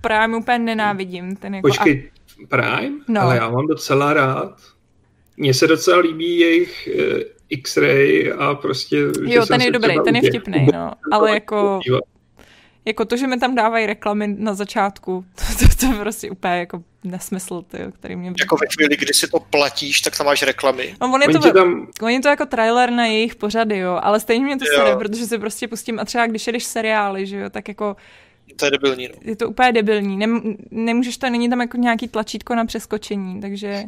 Prime 0.00 0.36
úplně 0.36 0.58
nenávidím. 0.58 1.36
Ten 1.36 1.54
jako 1.54 1.68
Počkej, 1.68 2.10
a... 2.44 2.46
Prime? 2.48 2.98
No. 3.08 3.20
Ale 3.20 3.36
já 3.36 3.50
mám 3.50 3.66
docela 3.66 4.12
rád. 4.12 4.60
Mně 5.36 5.54
se 5.54 5.66
docela 5.66 5.98
líbí 5.98 6.38
jejich 6.38 6.88
uh, 6.94 7.20
X-ray 7.48 8.32
a 8.38 8.54
prostě... 8.54 8.96
Jo, 9.26 9.46
ten 9.46 9.60
je 9.60 9.70
dobrý, 9.70 9.94
ten 10.04 10.16
je 10.16 10.30
vtipný, 10.30 10.68
no. 10.72 10.92
Ale 11.12 11.30
jako... 11.30 11.80
Jako 12.84 13.04
to, 13.04 13.16
že 13.16 13.26
mi 13.26 13.38
tam 13.38 13.54
dávají 13.54 13.86
reklamy 13.86 14.34
na 14.38 14.54
začátku, 14.54 15.24
to, 15.34 15.66
to, 15.66 15.76
to 15.80 15.86
je 15.86 15.98
prostě 16.00 16.30
úplně 16.30 16.54
jako 16.54 16.82
nesmysl, 17.04 17.62
ty, 17.62 17.78
který 17.92 18.16
mě... 18.16 18.32
Jako 18.40 18.56
ve 18.56 18.66
chvíli, 18.74 18.96
kdy 18.96 19.14
si 19.14 19.28
to 19.28 19.40
platíš, 19.40 20.00
tak 20.00 20.16
tam 20.16 20.26
máš 20.26 20.42
reklamy. 20.42 20.94
No, 21.00 21.12
on, 21.12 21.22
je 21.22 21.28
to, 21.28 21.52
tam... 21.52 21.86
on 22.02 22.08
je 22.08 22.20
to 22.20 22.28
jako 22.28 22.46
trailer 22.46 22.90
na 22.90 23.06
jejich 23.06 23.36
pořady, 23.36 23.78
jo, 23.78 24.00
ale 24.02 24.20
stejně 24.20 24.44
mě 24.44 24.56
to 24.56 24.64
sere, 24.74 24.96
protože 24.96 25.26
si 25.26 25.38
prostě 25.38 25.68
pustím, 25.68 26.00
a 26.00 26.04
třeba 26.04 26.26
když 26.26 26.46
jedeš 26.46 26.64
seriály, 26.64 27.26
že 27.26 27.36
jo, 27.36 27.50
tak 27.50 27.68
jako 27.68 27.96
to 28.56 28.64
je 28.64 28.70
debilní. 28.70 29.08
No. 29.08 29.14
Je 29.22 29.36
to 29.36 29.48
úplně 29.48 29.72
debilní. 29.72 30.16
Nem, 30.16 30.56
nemůžeš 30.70 31.16
to, 31.16 31.30
není 31.30 31.50
tam 31.50 31.60
jako 31.60 31.76
nějaký 31.76 32.08
tlačítko 32.08 32.54
na 32.54 32.64
přeskočení, 32.64 33.40
takže... 33.40 33.84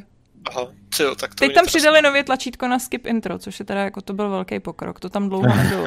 Aha, 0.49 0.69
jo, 1.01 1.15
tak 1.15 1.35
to 1.35 1.45
Teď 1.45 1.55
tam 1.55 1.67
přidali 1.67 2.03
nově 2.03 2.25
tlačítko 2.25 2.69
na 2.69 2.79
skip 2.79 3.07
intro, 3.07 3.39
což 3.39 3.59
je 3.59 3.65
teda 3.65 3.81
jako 3.81 4.01
to 4.01 4.13
byl 4.13 4.31
velký 4.31 4.61
pokrok, 4.61 5.01
to 5.01 5.09
tam 5.09 5.29
dlouho 5.29 5.47
nebylo. 5.57 5.85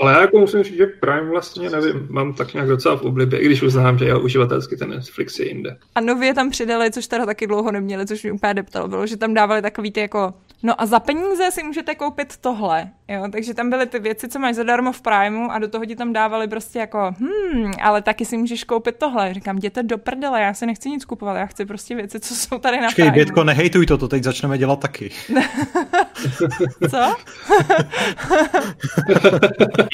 Ale 0.00 0.12
já 0.12 0.20
jako 0.20 0.38
musím 0.38 0.62
říct, 0.62 0.76
že 0.76 0.86
Prime 0.86 1.30
vlastně, 1.30 1.70
nevím, 1.70 2.06
mám 2.10 2.34
tak 2.34 2.54
nějak 2.54 2.68
docela 2.68 2.96
v 2.96 3.02
oblibě, 3.02 3.38
i 3.38 3.46
když 3.46 3.62
uznám, 3.62 3.98
že 3.98 4.04
já 4.04 4.18
uživatelsky 4.18 4.76
ten 4.76 4.90
Netflix 4.90 5.38
je 5.38 5.48
jinde. 5.48 5.76
A 5.94 6.00
nově 6.00 6.34
tam 6.34 6.50
přidali, 6.50 6.90
což 6.90 7.06
teda 7.06 7.26
taky 7.26 7.46
dlouho 7.46 7.72
neměli, 7.72 8.06
což 8.06 8.24
mi 8.24 8.32
úplně 8.32 8.54
deptalo, 8.54 8.88
bylo, 8.88 9.06
že 9.06 9.16
tam 9.16 9.34
dávali 9.34 9.62
takový 9.62 9.92
ty 9.92 10.00
jako 10.00 10.34
No 10.62 10.80
a 10.80 10.86
za 10.86 11.00
peníze 11.00 11.50
si 11.50 11.62
můžete 11.62 11.94
koupit 11.94 12.36
tohle, 12.36 12.90
jo, 13.08 13.28
takže 13.32 13.54
tam 13.54 13.70
byly 13.70 13.86
ty 13.86 13.98
věci, 13.98 14.28
co 14.28 14.38
máš 14.38 14.54
zadarmo 14.54 14.92
v 14.92 15.00
Primeu 15.00 15.50
a 15.50 15.58
do 15.58 15.68
toho 15.68 15.84
ti 15.86 15.96
tam 15.96 16.12
dávali 16.12 16.48
prostě 16.48 16.78
jako, 16.78 17.14
hm, 17.20 17.72
ale 17.82 18.02
taky 18.02 18.24
si 18.24 18.36
můžeš 18.36 18.64
koupit 18.64 18.96
tohle. 18.96 19.34
Říkám, 19.34 19.56
jděte 19.56 19.82
do 19.82 19.98
prdele, 19.98 20.42
já 20.42 20.54
si 20.54 20.66
nechci 20.66 20.90
nic 20.90 21.04
kupovat, 21.04 21.36
já 21.36 21.46
chci 21.46 21.66
prostě 21.66 21.94
věci, 21.94 22.20
co 22.20 22.34
jsou 22.34 22.58
tady 22.58 22.76
na 22.76 22.86
Počkej, 22.86 23.04
Primeu. 23.04 23.14
Bětko, 23.14 23.44
nehejtuj 23.44 23.86
to, 23.86 23.98
to 23.98 24.08
teď 24.08 24.22
začneme 24.24 24.58
dělat 24.58 24.80
taky. 24.80 25.10
co? 26.90 27.14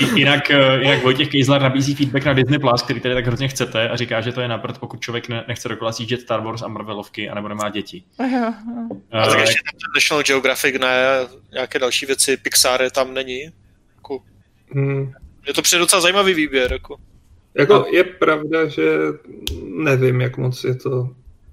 jinak, 0.15 0.51
eh, 0.51 0.79
jinak 0.83 1.03
Vojtěch 1.03 1.29
Kejzlar 1.29 1.63
nabízí 1.63 1.95
feedback 1.95 2.25
na 2.25 2.33
Disney+, 2.33 2.59
Plus, 2.59 2.83
který 2.83 3.01
tady 3.01 3.15
tak 3.15 3.27
hrozně 3.27 3.49
chcete 3.49 3.89
a 3.89 3.97
říká, 3.97 4.21
že 4.21 4.33
to 4.33 4.41
je 4.41 4.49
naprd, 4.49 4.79
pokud 4.79 5.01
člověk 5.01 5.29
ne, 5.29 5.45
nechce 5.49 5.69
dokola 5.69 5.93
Star 5.93 6.41
Wars 6.41 6.63
a 6.63 6.69
Marvelovky, 6.69 7.29
anebo 7.29 7.49
nemá 7.49 7.69
děti. 7.69 8.03
Jo, 8.21 8.27
jo. 8.39 8.53
Uh, 9.15 9.21
a 9.21 9.27
tak 9.27 9.39
ještě 9.39 9.61
National 9.95 10.23
Geographic 10.23 10.56
grafik, 10.57 10.81
ne, 10.81 11.27
nějaké 11.53 11.79
další 11.79 12.07
věci, 12.07 12.37
Pixar 12.37 12.91
tam 12.91 13.15
není. 13.15 13.43
Jako, 13.97 14.19
hmm. 14.71 15.13
Je 15.47 15.55
to 15.55 15.63
přijde 15.63 15.81
docela 15.81 16.03
zajímavý 16.03 16.35
výběr. 16.35 16.73
Jako. 16.73 16.97
Jako 17.55 17.87
je 17.93 18.05
pravda, 18.05 18.69
že 18.69 18.99
nevím, 19.65 20.21
jak 20.21 20.37
moc 20.37 20.65
je 20.65 20.75
to 20.75 21.09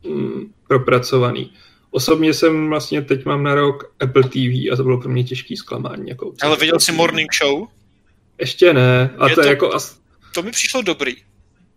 mm, 0.07 0.53
propracovaný. 0.67 1.53
Osobně 1.91 2.34
jsem 2.34 2.69
vlastně 2.69 3.01
teď 3.01 3.25
mám 3.25 3.43
na 3.43 3.55
rok 3.55 3.93
Apple 3.99 4.23
TV 4.23 4.71
a 4.71 4.75
to 4.75 4.84
bylo 4.84 5.01
pro 5.01 5.09
mě 5.09 5.23
těžký 5.23 5.57
zklamání. 5.57 6.09
Jako 6.09 6.34
Ale 6.41 6.57
viděl 6.57 6.80
jsi 6.80 6.91
Morning 6.91 7.34
Show? 7.34 7.67
Ještě 8.39 8.73
ne. 8.73 9.09
A 9.17 9.30
to, 9.30 9.35
to, 9.35 9.47
jako 9.47 9.73
as... 9.73 9.99
to 10.34 10.43
mi 10.43 10.51
přišlo 10.51 10.81
dobrý. 10.81 11.15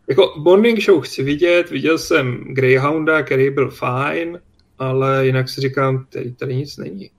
Jako 0.09 0.35
Morning 0.37 0.83
Show 0.83 1.01
chci 1.01 1.23
vidět, 1.23 1.71
viděl 1.71 1.99
jsem 1.99 2.45
Greyhounda, 2.49 3.23
který 3.23 3.51
byl 3.51 3.71
fajn, 3.71 4.41
ale 4.79 5.27
jinak 5.27 5.49
si 5.49 5.61
říkám, 5.61 6.07
tady, 6.11 6.33
tady 6.33 6.57
nic 6.57 6.77
není. 6.77 7.11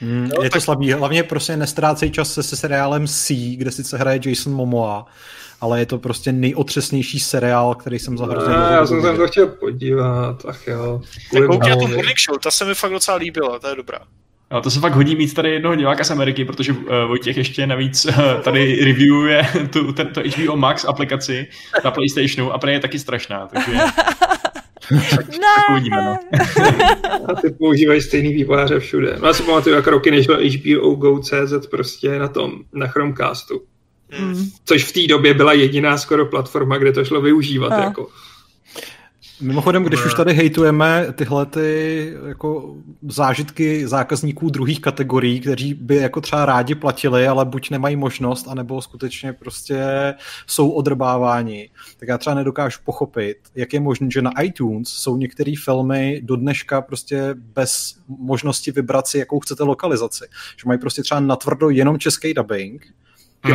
Hmm, 0.00 0.28
no, 0.36 0.42
je 0.42 0.50
tak... 0.50 0.52
to 0.52 0.64
slabý. 0.64 0.92
Hlavně 0.92 1.22
prostě 1.22 1.56
nestrácej 1.56 2.10
čas 2.10 2.34
se, 2.34 2.42
se 2.42 2.56
seriálem 2.56 3.06
C, 3.06 3.56
kde 3.56 3.70
sice 3.70 3.98
hraje 3.98 4.20
Jason 4.26 4.52
Momoa, 4.52 5.06
ale 5.60 5.78
je 5.78 5.86
to 5.86 5.98
prostě 5.98 6.32
nejotřesnější 6.32 7.20
seriál, 7.20 7.74
který 7.74 7.98
jsem 7.98 8.18
zahrozil. 8.18 8.50
Ne, 8.50 8.74
já 8.74 8.86
jsem 8.86 9.02
se 9.02 9.16
to 9.16 9.26
chtěl 9.26 9.46
podívat, 9.46 10.44
ach 10.48 10.66
jo. 10.66 11.00
Koukni 11.46 11.70
na 11.70 11.76
tu 11.76 11.88
Morning 11.88 12.18
Show, 12.18 12.38
ta 12.38 12.50
se 12.50 12.64
mi 12.64 12.74
fakt 12.74 12.92
docela 12.92 13.16
líbila, 13.16 13.58
to 13.58 13.68
je 13.68 13.76
dobrá. 13.76 13.98
No, 14.50 14.60
to 14.60 14.70
se 14.70 14.80
fakt 14.80 14.94
hodí 14.94 15.16
mít 15.16 15.34
tady 15.34 15.50
jednoho 15.50 15.74
diváka 15.74 16.04
z 16.04 16.10
Ameriky, 16.10 16.44
protože 16.44 16.72
uh, 16.72 16.78
Vojtěch 17.06 17.36
ještě 17.36 17.66
navíc 17.66 18.04
uh, 18.04 18.40
tady 18.42 18.84
reviewuje 18.84 19.46
tu, 19.72 19.92
tento 19.92 20.20
HBO 20.20 20.56
Max 20.56 20.84
aplikaci 20.84 21.46
na 21.84 21.90
Playstationu 21.90 22.52
a 22.52 22.58
pro 22.58 22.70
je 22.70 22.80
taky 22.80 22.98
strašná, 22.98 23.46
takže 23.46 23.72
tak, 23.72 24.37
ne. 24.90 25.00
tak 25.10 25.70
uvidíme, 25.70 25.96
no. 26.04 26.18
a 27.28 27.40
ty 27.40 27.50
používají 27.50 28.00
stejný 28.02 28.32
vývojáře 28.32 28.80
všude. 28.80 29.16
No 29.20 29.26
já 29.26 29.32
si 29.32 29.42
pamatuju, 29.42 29.76
jak 29.76 29.86
roky, 29.86 30.10
než 30.10 30.26
byl 30.26 30.38
HBO 30.38 30.94
Go 30.94 31.18
CZ 31.18 31.66
prostě 31.70 32.18
na 32.18 32.28
tom, 32.28 32.52
na 32.72 32.86
Chromecastu. 32.86 33.62
Hmm. 34.10 34.50
Což 34.64 34.84
v 34.84 34.92
té 34.92 35.06
době 35.06 35.34
byla 35.34 35.52
jediná 35.52 35.98
skoro 35.98 36.26
platforma, 36.26 36.78
kde 36.78 36.92
to 36.92 37.04
šlo 37.04 37.20
využívat. 37.20 37.72
A. 37.72 37.84
Jako. 37.84 38.08
Mimochodem, 39.40 39.84
když 39.84 40.04
už 40.04 40.14
tady 40.14 40.34
hejtujeme 40.34 41.06
tyhle 41.12 41.46
ty 41.46 42.12
jako 42.26 42.76
zážitky 43.08 43.88
zákazníků 43.88 44.50
druhých 44.50 44.80
kategorií, 44.80 45.40
kteří 45.40 45.74
by 45.74 45.96
jako 45.96 46.20
třeba 46.20 46.46
rádi 46.46 46.74
platili, 46.74 47.28
ale 47.28 47.44
buď 47.44 47.70
nemají 47.70 47.96
možnost, 47.96 48.48
anebo 48.48 48.82
skutečně 48.82 49.32
prostě 49.32 49.84
jsou 50.46 50.70
odrbáváni, 50.70 51.70
tak 51.96 52.08
já 52.08 52.18
třeba 52.18 52.34
nedokážu 52.34 52.78
pochopit, 52.84 53.36
jak 53.54 53.72
je 53.72 53.80
možné, 53.80 54.08
že 54.12 54.22
na 54.22 54.40
iTunes 54.42 54.88
jsou 54.88 55.16
některé 55.16 55.52
filmy 55.64 56.20
do 56.24 56.36
dneška 56.36 56.80
prostě 56.80 57.34
bez 57.34 57.98
možnosti 58.08 58.72
vybrat 58.72 59.06
si, 59.06 59.18
jakou 59.18 59.40
chcete 59.40 59.62
lokalizaci. 59.62 60.24
Že 60.56 60.62
mají 60.66 60.78
prostě 60.78 61.02
třeba 61.02 61.20
natvrdo 61.20 61.70
jenom 61.70 61.98
český 61.98 62.34
dubbing, 62.34 62.86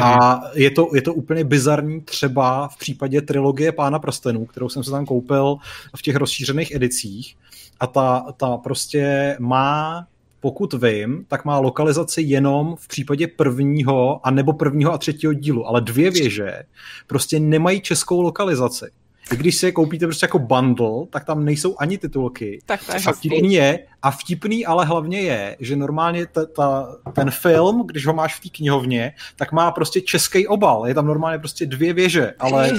A 0.01 0.41
je 0.53 0.71
to, 0.71 0.89
je 0.95 1.01
to 1.01 1.13
úplně 1.13 1.43
bizarní 1.43 2.01
třeba 2.01 2.67
v 2.67 2.77
případě 2.77 3.21
trilogie 3.21 3.71
Pána 3.71 3.99
prstenů, 3.99 4.45
kterou 4.45 4.69
jsem 4.69 4.83
se 4.83 4.91
tam 4.91 5.05
koupil 5.05 5.57
v 5.97 6.01
těch 6.01 6.15
rozšířených 6.15 6.75
edicích. 6.75 7.35
A 7.79 7.87
ta, 7.87 8.25
ta 8.37 8.57
prostě 8.57 9.35
má 9.39 10.07
pokud 10.39 10.73
vím, 10.73 11.25
tak 11.27 11.45
má 11.45 11.59
lokalizaci 11.59 12.21
jenom 12.21 12.75
v 12.75 12.87
případě 12.87 13.27
prvního 13.27 14.27
a 14.27 14.31
nebo 14.31 14.53
prvního 14.53 14.93
a 14.93 14.97
třetího 14.97 15.33
dílu, 15.33 15.67
ale 15.67 15.81
dvě 15.81 16.11
věže 16.11 16.63
prostě 17.07 17.39
nemají 17.39 17.81
českou 17.81 18.21
lokalizaci. 18.21 18.85
I 19.31 19.35
když 19.35 19.55
si 19.55 19.65
je 19.65 19.71
koupíte 19.71 20.05
prostě 20.05 20.23
jako 20.23 20.39
bundle, 20.39 21.07
tak 21.09 21.25
tam 21.25 21.45
nejsou 21.45 21.75
ani 21.79 21.97
titulky. 21.97 22.59
Tak 22.65 22.85
to 22.85 22.91
je 22.91 22.99
a 23.07 23.11
vtipný 23.11 23.53
je, 23.53 23.79
a 24.01 24.11
vtipný 24.11 24.65
ale 24.65 24.85
hlavně 24.85 25.21
je, 25.21 25.57
že 25.59 25.75
normálně 25.75 26.25
ta, 26.25 26.45
ta, 26.45 26.95
ten 27.13 27.31
film, 27.31 27.87
když 27.87 28.05
ho 28.05 28.13
máš 28.13 28.35
v 28.35 28.39
té 28.39 28.49
knihovně, 28.49 29.13
tak 29.35 29.51
má 29.51 29.71
prostě 29.71 30.01
český 30.01 30.47
obal. 30.47 30.87
Je 30.87 30.93
tam 30.93 31.05
normálně 31.05 31.39
prostě 31.39 31.65
dvě 31.65 31.93
věže, 31.93 32.33
ale 32.39 32.71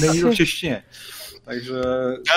není 0.00 0.20
to 0.20 0.30
v 0.30 0.34
češtině. 0.34 0.82
Takže... 1.44 1.72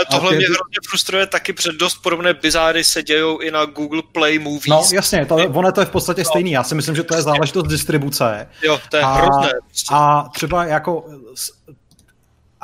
A 0.01 0.11
tohle 0.11 0.35
mě 0.35 0.45
hrozně 0.45 0.77
frustruje 0.89 1.27
taky, 1.27 1.53
protože 1.53 1.71
dost 1.79 1.95
podobné 1.95 2.33
bizáry 2.33 2.83
se 2.83 3.03
dějou 3.03 3.39
i 3.39 3.51
na 3.51 3.65
Google 3.65 4.01
Play 4.11 4.39
Movies. 4.39 4.67
No 4.67 4.83
jasně, 4.93 5.25
to, 5.25 5.35
ono 5.35 5.71
to 5.71 5.79
je 5.79 5.85
v 5.85 5.89
podstatě 5.89 6.21
no. 6.21 6.25
stejný. 6.25 6.51
Já 6.51 6.63
si 6.63 6.75
myslím, 6.75 6.95
že 6.95 7.03
to 7.03 7.15
je 7.15 7.21
záležitost 7.21 7.67
distribuce. 7.67 8.47
Jo, 8.63 8.79
to 8.89 8.97
je 8.97 9.03
a, 9.03 9.13
hrozné. 9.13 9.49
Prostě. 9.63 9.95
A 9.95 10.29
třeba 10.33 10.65
jako 10.65 11.05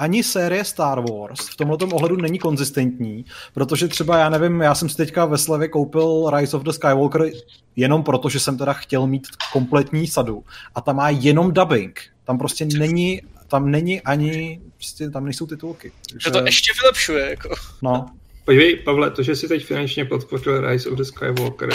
ani 0.02 0.24
série 0.24 0.64
Star 0.64 1.00
Wars 1.00 1.50
v 1.50 1.56
tomto 1.56 1.88
ohledu 1.88 2.16
není 2.16 2.40
konzistentní, 2.40 3.26
protože 3.54 3.88
třeba, 3.88 4.18
já 4.18 4.30
nevím, 4.30 4.62
já 4.62 4.76
jsem 4.76 4.90
si 4.90 4.98
teďka 4.98 5.26
ve 5.26 5.38
slevě 5.38 5.68
koupil 5.68 6.30
Rise 6.36 6.58
of 6.58 6.64
the 6.64 6.72
Skywalker 6.72 7.30
jenom 7.76 8.04
proto, 8.04 8.30
že 8.30 8.40
jsem 8.40 8.58
teda 8.58 8.74
chtěl 8.74 9.08
mít 9.08 9.28
kompletní 9.54 10.08
sadu 10.08 10.44
a 10.76 10.82
tam 10.82 10.96
má 10.96 11.10
jenom 11.10 11.52
dubbing. 11.52 12.00
Tam 12.24 12.38
prostě 12.38 12.66
není, 12.66 13.22
tam 13.48 13.72
není 13.72 14.02
ani, 14.02 14.62
prostě 14.76 15.10
tam 15.10 15.26
nejsou 15.26 15.46
titulky. 15.46 15.92
Takže... 16.12 16.32
To 16.32 16.46
ještě 16.46 16.74
vylepšuje, 16.82 17.30
jako. 17.30 17.56
No. 17.82 18.06
Podívej, 18.46 18.76
Pavle, 18.76 19.12
to, 19.12 19.24
že 19.24 19.36
si 19.36 19.48
teď 19.48 19.66
finančně 19.66 20.06
podpořil 20.06 20.70
Rise 20.70 20.90
of 20.90 20.98
the 20.98 21.04
Skywalker, 21.04 21.70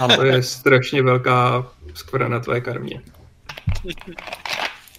ano. 0.00 0.16
to 0.16 0.24
je 0.24 0.42
strašně 0.42 1.02
velká 1.02 1.70
skvrna 1.94 2.28
na 2.28 2.40
tvé 2.40 2.60
karmě. 2.60 3.02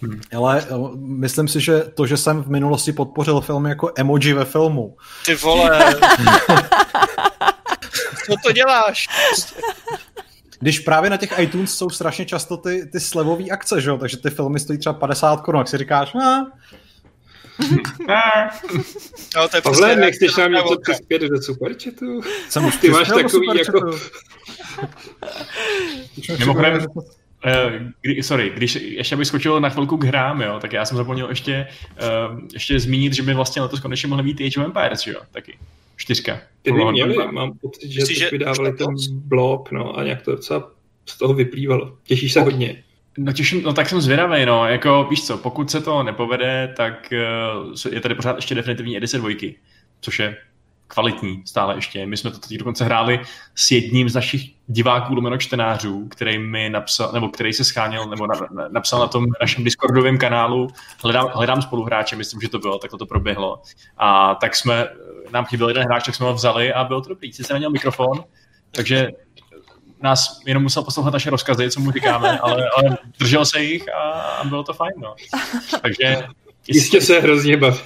Hmm. 0.02 0.20
Ale 0.36 0.62
eh, 0.62 0.74
myslím 0.96 1.48
si, 1.48 1.60
že 1.60 1.80
to, 1.94 2.06
že 2.06 2.16
jsem 2.16 2.42
v 2.42 2.48
minulosti 2.48 2.92
podpořil 2.92 3.40
film 3.40 3.66
jako 3.66 3.92
emoji 3.96 4.32
ve 4.32 4.44
filmu. 4.44 4.96
Ty 5.26 5.34
vole. 5.34 5.94
Co 8.26 8.34
to 8.44 8.52
děláš? 8.52 9.08
Když 10.60 10.78
právě 10.78 11.10
na 11.10 11.16
těch 11.16 11.38
iTunes 11.38 11.74
jsou 11.74 11.90
strašně 11.90 12.26
často 12.26 12.56
ty, 12.56 12.86
ty 12.92 13.00
slevové 13.00 13.44
akce, 13.44 13.80
že 13.80 13.90
jo? 13.90 13.98
takže 13.98 14.16
ty 14.16 14.30
filmy 14.30 14.60
stojí 14.60 14.78
třeba 14.78 14.92
50 14.92 15.40
korun, 15.40 15.60
tak 15.60 15.68
si 15.68 15.78
říkáš, 15.78 16.14
ah. 16.14 16.44
no, 19.36 19.48
to 19.48 19.56
je 19.56 19.62
Pavle, 19.62 19.62
prostě 19.62 19.96
nechceš 19.96 20.36
nám 20.36 20.52
něco 20.52 20.78
přispět 20.82 21.22
do 21.22 21.42
superchatu? 21.42 22.20
Jsem 22.48 22.64
už 22.64 22.76
Ty 22.76 22.90
máš 22.90 23.08
takový 23.08 23.58
jako... 23.58 23.90
Mimochodem, 26.38 26.86
kdy, 28.00 28.22
sorry, 28.22 28.52
když 28.54 28.74
ještě 28.74 29.16
bych 29.16 29.26
skočil 29.26 29.60
na 29.60 29.68
chvilku 29.68 29.96
k 29.96 30.04
hrám, 30.04 30.42
jo, 30.42 30.58
tak 30.60 30.72
já 30.72 30.84
jsem 30.84 30.96
zapomněl 30.96 31.28
ještě, 31.28 31.66
uh, 32.30 32.40
ještě 32.52 32.80
zmínit, 32.80 33.12
že 33.12 33.22
by 33.22 33.34
vlastně 33.34 33.62
letos 33.62 33.80
konečně 33.80 34.08
mohly 34.08 34.24
být 34.24 34.40
Age 34.40 34.60
of 34.60 34.66
Empires, 34.66 35.06
jo, 35.06 35.20
taky. 35.30 35.58
Čtyřka. 35.96 36.40
Kdyby 36.62 36.84
měli, 36.84 37.16
mám 37.32 37.52
pocit, 37.60 37.90
že, 37.90 38.14
že 38.14 38.30
vydávali 38.30 38.72
ten 38.72 38.86
blok, 39.10 39.72
no, 39.72 39.98
a 39.98 40.04
nějak 40.04 40.22
to 40.22 40.30
docela 40.30 40.70
z 41.06 41.18
toho 41.18 41.34
vyplývalo. 41.34 41.96
Těšíš 42.04 42.32
se 42.32 42.40
hodně? 42.40 42.82
No, 43.18 43.32
těším, 43.32 43.62
no 43.62 43.72
tak 43.72 43.88
jsem 43.88 44.00
zvědavý, 44.00 44.46
no, 44.46 44.66
jako 44.66 45.06
víš 45.10 45.26
co, 45.26 45.38
pokud 45.38 45.70
se 45.70 45.80
to 45.80 46.02
nepovede, 46.02 46.74
tak 46.76 47.12
uh, 47.62 47.92
je 47.94 48.00
tady 48.00 48.14
pořád 48.14 48.36
ještě 48.36 48.54
definitivní 48.54 48.96
edice 48.96 49.18
dvojky, 49.18 49.54
což 50.00 50.18
je 50.18 50.36
kvalitní 50.90 51.42
stále 51.46 51.74
ještě. 51.74 52.06
My 52.06 52.16
jsme 52.16 52.30
to 52.30 52.38
teď 52.38 52.58
dokonce 52.58 52.84
hráli 52.84 53.20
s 53.54 53.70
jedním 53.70 54.08
z 54.08 54.14
našich 54.14 54.50
diváků 54.66 55.14
lomeno 55.14 55.38
čtenářů, 55.38 56.08
který 56.08 56.38
mi 56.38 56.70
napsal, 56.70 57.12
nebo 57.12 57.28
který 57.28 57.52
se 57.52 57.64
scháněl, 57.64 58.06
nebo 58.06 58.26
na, 58.26 58.34
na, 58.50 58.68
napsal 58.68 59.00
na 59.00 59.06
tom 59.06 59.26
našem 59.40 59.64
Discordovém 59.64 60.18
kanálu, 60.18 60.68
hledám, 61.02 61.28
hledám 61.34 61.62
spoluhráče, 61.62 62.16
myslím, 62.16 62.40
že 62.40 62.48
to 62.48 62.58
bylo, 62.58 62.78
tak 62.78 62.90
to 62.90 63.06
proběhlo. 63.06 63.62
A 63.96 64.34
tak 64.34 64.56
jsme, 64.56 64.88
nám 65.32 65.44
chyběl 65.44 65.68
jeden 65.68 65.84
hráč, 65.84 66.06
tak 66.06 66.14
jsme 66.14 66.26
ho 66.26 66.34
vzali 66.34 66.72
a 66.72 66.84
bylo 66.84 67.00
to 67.00 67.08
dobrý. 67.08 67.32
Sice 67.32 67.52
neměl 67.52 67.70
mikrofon, 67.70 68.24
takže 68.70 69.08
nás 70.02 70.40
jenom 70.46 70.62
musel 70.62 70.82
poslouchat 70.82 71.12
naše 71.12 71.30
rozkazy, 71.30 71.70
co 71.70 71.80
mu 71.80 71.90
říkáme, 71.90 72.38
ale, 72.42 72.68
ale 72.76 72.96
držel 73.18 73.44
se 73.44 73.62
jich 73.62 73.94
a, 73.94 74.00
a 74.10 74.44
bylo 74.44 74.62
to 74.62 74.72
fajn. 74.72 74.92
No. 74.96 75.14
Takže 75.82 76.16
Jistě 76.68 77.00
se 77.00 77.20
hrozně 77.20 77.56
baví. 77.56 77.78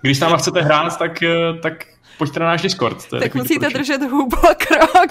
Když 0.00 0.18
s 0.18 0.20
náma 0.20 0.36
chcete 0.36 0.62
hrát, 0.62 0.98
tak, 0.98 1.22
tak 1.62 1.86
pojďte 2.18 2.40
na 2.40 2.46
náš 2.46 2.62
Discord. 2.62 3.08
To 3.08 3.16
je 3.16 3.20
tak 3.22 3.34
musíte 3.34 3.70
držet 3.70 4.02
hubu 4.02 4.36
a 4.36 4.54
krok. 4.54 5.10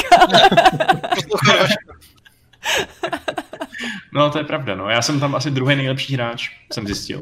no, 4.13 4.30
to 4.30 4.38
je 4.38 4.43
pravda, 4.43 4.75
no. 4.75 4.89
Já 4.89 5.01
jsem 5.01 5.19
tam 5.19 5.35
asi 5.35 5.51
druhý 5.51 5.75
nejlepší 5.75 6.13
hráč, 6.13 6.49
jsem 6.73 6.88
zjistil. 6.88 7.21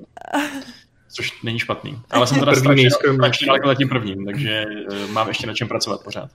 Což 1.13 1.41
není 1.43 1.59
špatný. 1.59 2.01
Ale 2.11 2.27
jsem 2.27 2.39
teda 2.39 2.55
strašně, 2.55 2.91
strašně 2.91 3.47
daleko 3.47 3.67
za 3.67 3.75
tím 3.75 3.89
prvním, 3.89 4.25
takže 4.25 4.65
uh, 4.91 5.11
mám 5.11 5.27
ještě 5.27 5.47
na 5.47 5.53
čem 5.53 5.67
pracovat 5.67 6.03
pořád. 6.03 6.29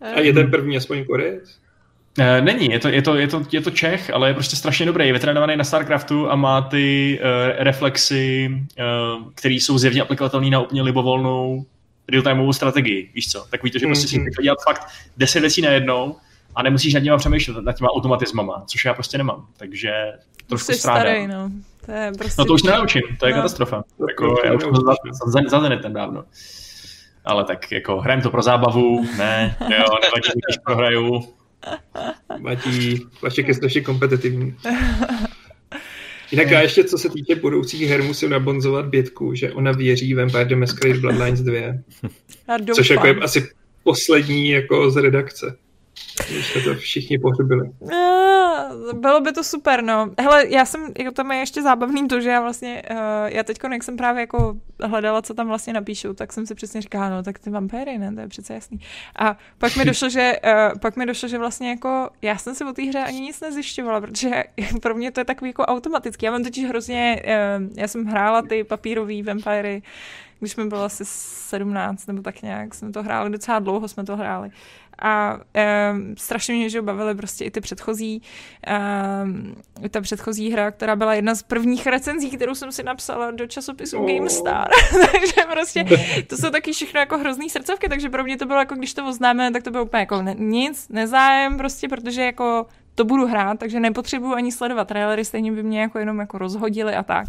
A 0.00 0.20
je 0.20 0.32
ten 0.32 0.50
první 0.50 0.76
aspoň 0.76 1.04
Korejec? 1.04 1.61
Eh, 2.18 2.40
není, 2.40 2.70
je 2.70 2.78
to, 2.78 2.88
je, 2.88 3.02
to, 3.02 3.14
je, 3.14 3.28
to, 3.28 3.42
je 3.52 3.60
to 3.60 3.70
Čech, 3.70 4.10
ale 4.10 4.28
je 4.28 4.34
prostě 4.34 4.56
strašně 4.56 4.86
dobrý. 4.86 5.06
Je 5.06 5.12
vytrénovaný 5.12 5.56
na 5.56 5.64
StarCraftu 5.64 6.30
a 6.30 6.36
má 6.36 6.60
ty 6.60 7.18
uh, 7.20 7.64
reflexy, 7.64 8.50
uh, 8.50 9.32
které 9.34 9.54
jsou 9.54 9.78
zjevně 9.78 10.02
aplikovatelné 10.02 10.50
na 10.50 10.60
úplně 10.60 10.82
libovolnou 10.82 11.64
real-timeovou 12.08 12.52
strategii. 12.52 13.10
Víš 13.14 13.30
co? 13.30 13.46
Takový 13.50 13.72
to, 13.72 13.78
že 13.78 13.86
prostě 13.86 14.16
mm-hmm. 14.16 14.36
si 14.36 14.42
dělat 14.42 14.58
fakt 14.64 14.86
deset 15.16 15.40
věcí 15.40 15.62
najednou 15.62 16.16
a 16.54 16.62
nemusíš 16.62 16.94
nad 16.94 17.00
nimi 17.00 17.16
přemýšlet, 17.16 17.64
nad 17.64 17.76
těma 17.76 17.90
automatismama, 17.90 18.64
což 18.66 18.84
já 18.84 18.94
prostě 18.94 19.18
nemám. 19.18 19.46
Takže 19.56 19.92
trošku 20.46 20.72
strádám. 20.72 21.02
starý, 21.02 21.26
no. 21.26 21.50
To 21.86 21.92
je 21.92 22.12
prostě... 22.18 22.34
No 22.42 22.44
to 22.44 22.52
už 22.52 22.62
nenaučím, 22.62 23.02
to 23.20 23.26
je 23.26 23.32
no. 23.32 23.36
katastrofa. 23.36 23.82
Jako, 24.08 24.36
já 24.44 24.54
už 24.54 24.62
za, 24.62 24.94
za, 25.26 25.60
za 25.60 25.68
ten 25.82 25.92
dávno. 25.92 26.24
Ale 27.24 27.44
tak 27.44 27.72
jako 27.72 28.00
hrajem 28.00 28.22
to 28.22 28.30
pro 28.30 28.42
zábavu, 28.42 29.06
ne, 29.18 29.56
jo, 29.60 29.84
nevadí, 30.02 30.40
když 30.46 30.58
prohraju, 30.64 31.22
Matí, 32.38 33.00
Vašek 33.22 33.48
je 33.48 33.54
strašně 33.54 33.80
kompetitivní. 33.80 34.54
Jinak 36.30 36.50
já 36.50 36.60
ještě, 36.60 36.84
co 36.84 36.98
se 36.98 37.08
týče 37.10 37.34
budoucích 37.34 37.88
her, 37.88 38.02
musím 38.02 38.30
nabonzovat 38.30 38.86
Bětku, 38.86 39.34
že 39.34 39.52
ona 39.52 39.72
věří 39.72 40.14
Vampire 40.14 40.44
the 40.44 40.56
Masquerade 40.56 41.00
Bloodlines 41.00 41.40
2. 41.40 41.60
Což 42.74 42.90
jako 42.90 43.06
je 43.06 43.14
asi 43.14 43.48
poslední 43.84 44.50
jako 44.50 44.90
z 44.90 44.96
redakce. 44.96 45.56
Když 46.30 46.52
jsme 46.52 46.60
to 46.62 46.74
všichni 46.74 47.18
pohřbili. 47.18 47.70
Bylo 48.92 49.20
by 49.20 49.32
to 49.32 49.44
super, 49.44 49.82
no. 49.82 50.10
Hele, 50.18 50.48
já 50.48 50.64
jsem, 50.64 50.92
jako 50.98 51.10
tam 51.10 51.32
je 51.32 51.38
ještě 51.38 51.62
zábavný 51.62 52.08
to, 52.08 52.20
že 52.20 52.30
já 52.30 52.40
vlastně, 52.40 52.82
uh, 52.90 52.96
já 53.24 53.42
teď, 53.42 53.58
jak 53.72 53.82
jsem 53.82 53.96
právě 53.96 54.20
jako 54.20 54.56
hledala, 54.82 55.22
co 55.22 55.34
tam 55.34 55.48
vlastně 55.48 55.72
napíšu, 55.72 56.14
tak 56.14 56.32
jsem 56.32 56.46
si 56.46 56.54
přesně 56.54 56.80
říkala, 56.80 57.10
no 57.10 57.22
tak 57.22 57.38
ty 57.38 57.50
vampéry, 57.50 57.98
ne, 57.98 58.14
to 58.14 58.20
je 58.20 58.28
přece 58.28 58.54
jasný. 58.54 58.80
A 59.16 59.38
pak 59.58 59.76
mi 59.76 59.84
došlo, 59.92 60.08
že, 60.08 60.32
uh, 60.44 60.78
pak 60.78 60.96
mi 60.96 61.06
došlo, 61.06 61.28
že 61.28 61.38
vlastně 61.38 61.70
jako, 61.70 62.10
já 62.22 62.38
jsem 62.38 62.54
si 62.54 62.64
o 62.64 62.72
té 62.72 62.82
hře 62.82 62.98
ani 62.98 63.20
nic 63.20 63.40
nezjišťovala, 63.40 64.00
protože 64.00 64.44
pro 64.82 64.94
mě 64.94 65.12
to 65.12 65.20
je 65.20 65.24
takový 65.24 65.48
jako 65.48 65.62
automatický. 65.62 66.26
Já 66.26 66.32
mám 66.32 66.44
totiž 66.44 66.68
hrozně, 66.68 67.22
uh, 67.24 67.68
já 67.76 67.88
jsem 67.88 68.04
hrála 68.04 68.42
ty 68.42 68.64
papírové 68.64 69.22
vampíry, 69.22 69.82
když 70.42 70.52
jsme 70.52 70.66
byli 70.66 70.82
asi 70.82 71.04
17 71.04 72.06
nebo 72.06 72.22
tak 72.22 72.42
nějak, 72.42 72.74
jsme 72.74 72.92
to 72.92 73.02
hráli, 73.02 73.30
docela 73.30 73.58
dlouho 73.58 73.88
jsme 73.88 74.04
to 74.04 74.16
hráli. 74.16 74.50
A 74.98 75.40
um, 75.92 76.14
strašně 76.18 76.54
mě, 76.54 76.70
že 76.70 76.82
bavily 76.82 77.14
prostě 77.14 77.44
i 77.44 77.50
ty 77.50 77.60
předchozí, 77.60 78.22
um, 79.24 79.54
ta 79.90 80.00
předchozí 80.00 80.50
hra, 80.50 80.70
která 80.70 80.96
byla 80.96 81.14
jedna 81.14 81.34
z 81.34 81.42
prvních 81.42 81.86
recenzí, 81.86 82.30
kterou 82.30 82.54
jsem 82.54 82.72
si 82.72 82.82
napsala 82.82 83.30
do 83.30 83.46
časopisu 83.46 83.98
oh. 83.98 84.06
GameStar. 84.06 84.68
takže 85.12 85.34
prostě 85.52 85.84
to 86.26 86.36
jsou 86.36 86.50
taky 86.50 86.72
všechno 86.72 87.00
jako 87.00 87.18
hrozný 87.18 87.50
srdcovky, 87.50 87.88
takže 87.88 88.08
pro 88.08 88.24
mě 88.24 88.36
to 88.36 88.46
bylo 88.46 88.58
jako, 88.58 88.74
když 88.74 88.94
to 88.94 89.08
oznáme, 89.08 89.50
tak 89.50 89.62
to 89.62 89.70
bylo 89.70 89.84
úplně 89.84 90.00
jako 90.00 90.22
ne, 90.22 90.34
nic, 90.38 90.88
nezájem 90.88 91.56
prostě, 91.56 91.88
protože 91.88 92.22
jako 92.24 92.66
to 92.94 93.04
budu 93.04 93.26
hrát, 93.26 93.58
takže 93.58 93.80
nepotřebuju 93.80 94.34
ani 94.34 94.52
sledovat 94.52 94.88
trailery, 94.88 95.24
stejně 95.24 95.52
by 95.52 95.62
mě 95.62 95.80
jako 95.80 95.98
jenom 95.98 96.18
jako 96.18 96.38
rozhodili 96.38 96.94
a 96.94 97.02
tak. 97.02 97.28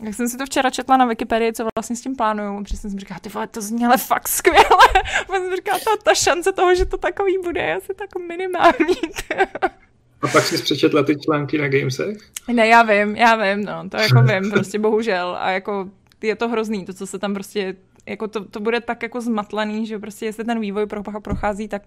Jak 0.00 0.14
jsem 0.14 0.28
si 0.28 0.38
to 0.38 0.46
včera 0.46 0.70
četla 0.70 0.96
na 0.96 1.04
Wikipedii, 1.04 1.52
co 1.52 1.68
vlastně 1.78 1.96
s 1.96 2.00
tím 2.00 2.16
plánuju, 2.16 2.64
přesně 2.64 2.90
jsem 2.90 2.98
říkala, 2.98 3.20
ty 3.20 3.28
vole, 3.28 3.46
to 3.46 3.60
zněle 3.60 3.96
fakt 3.96 4.28
skvěle. 4.28 4.86
A 5.28 5.32
jsem 5.32 5.56
říkala, 5.56 5.78
ta, 5.78 5.90
ta 6.02 6.14
šance 6.14 6.52
toho, 6.52 6.74
že 6.74 6.84
to 6.84 6.98
takový 6.98 7.38
bude, 7.44 7.60
je 7.60 7.76
asi 7.76 7.94
tak 7.94 8.10
minimální. 8.28 8.96
A 10.22 10.28
pak 10.28 10.44
jsi 10.44 10.62
přečetla 10.62 11.02
ty 11.02 11.16
články 11.16 11.58
na 11.58 11.68
Gamesech? 11.68 12.16
Ne, 12.52 12.66
já 12.66 12.82
vím, 12.82 13.16
já 13.16 13.36
vím, 13.36 13.64
no, 13.64 13.88
to 13.88 13.96
jako 13.96 14.22
vím, 14.22 14.50
prostě 14.50 14.78
bohužel. 14.78 15.36
A 15.40 15.50
jako 15.50 15.90
je 16.22 16.36
to 16.36 16.48
hrozný, 16.48 16.84
to, 16.84 16.94
co 16.94 17.06
se 17.06 17.18
tam 17.18 17.34
prostě, 17.34 17.76
jako 18.06 18.28
to, 18.28 18.44
to 18.44 18.60
bude 18.60 18.80
tak 18.80 19.02
jako 19.02 19.20
zmatlaný, 19.20 19.86
že 19.86 19.98
prostě 19.98 20.26
jestli 20.26 20.44
ten 20.44 20.60
vývoj 20.60 20.86
prochází, 21.22 21.68
tak 21.68 21.82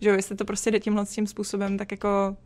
že 0.00 0.08
jo, 0.08 0.16
jestli 0.16 0.36
to 0.36 0.44
prostě 0.44 0.70
jde 0.70 0.80
tímhle 0.80 1.06
tím 1.06 1.26
způsobem, 1.26 1.78
tak 1.78 1.90
jako 1.90 2.36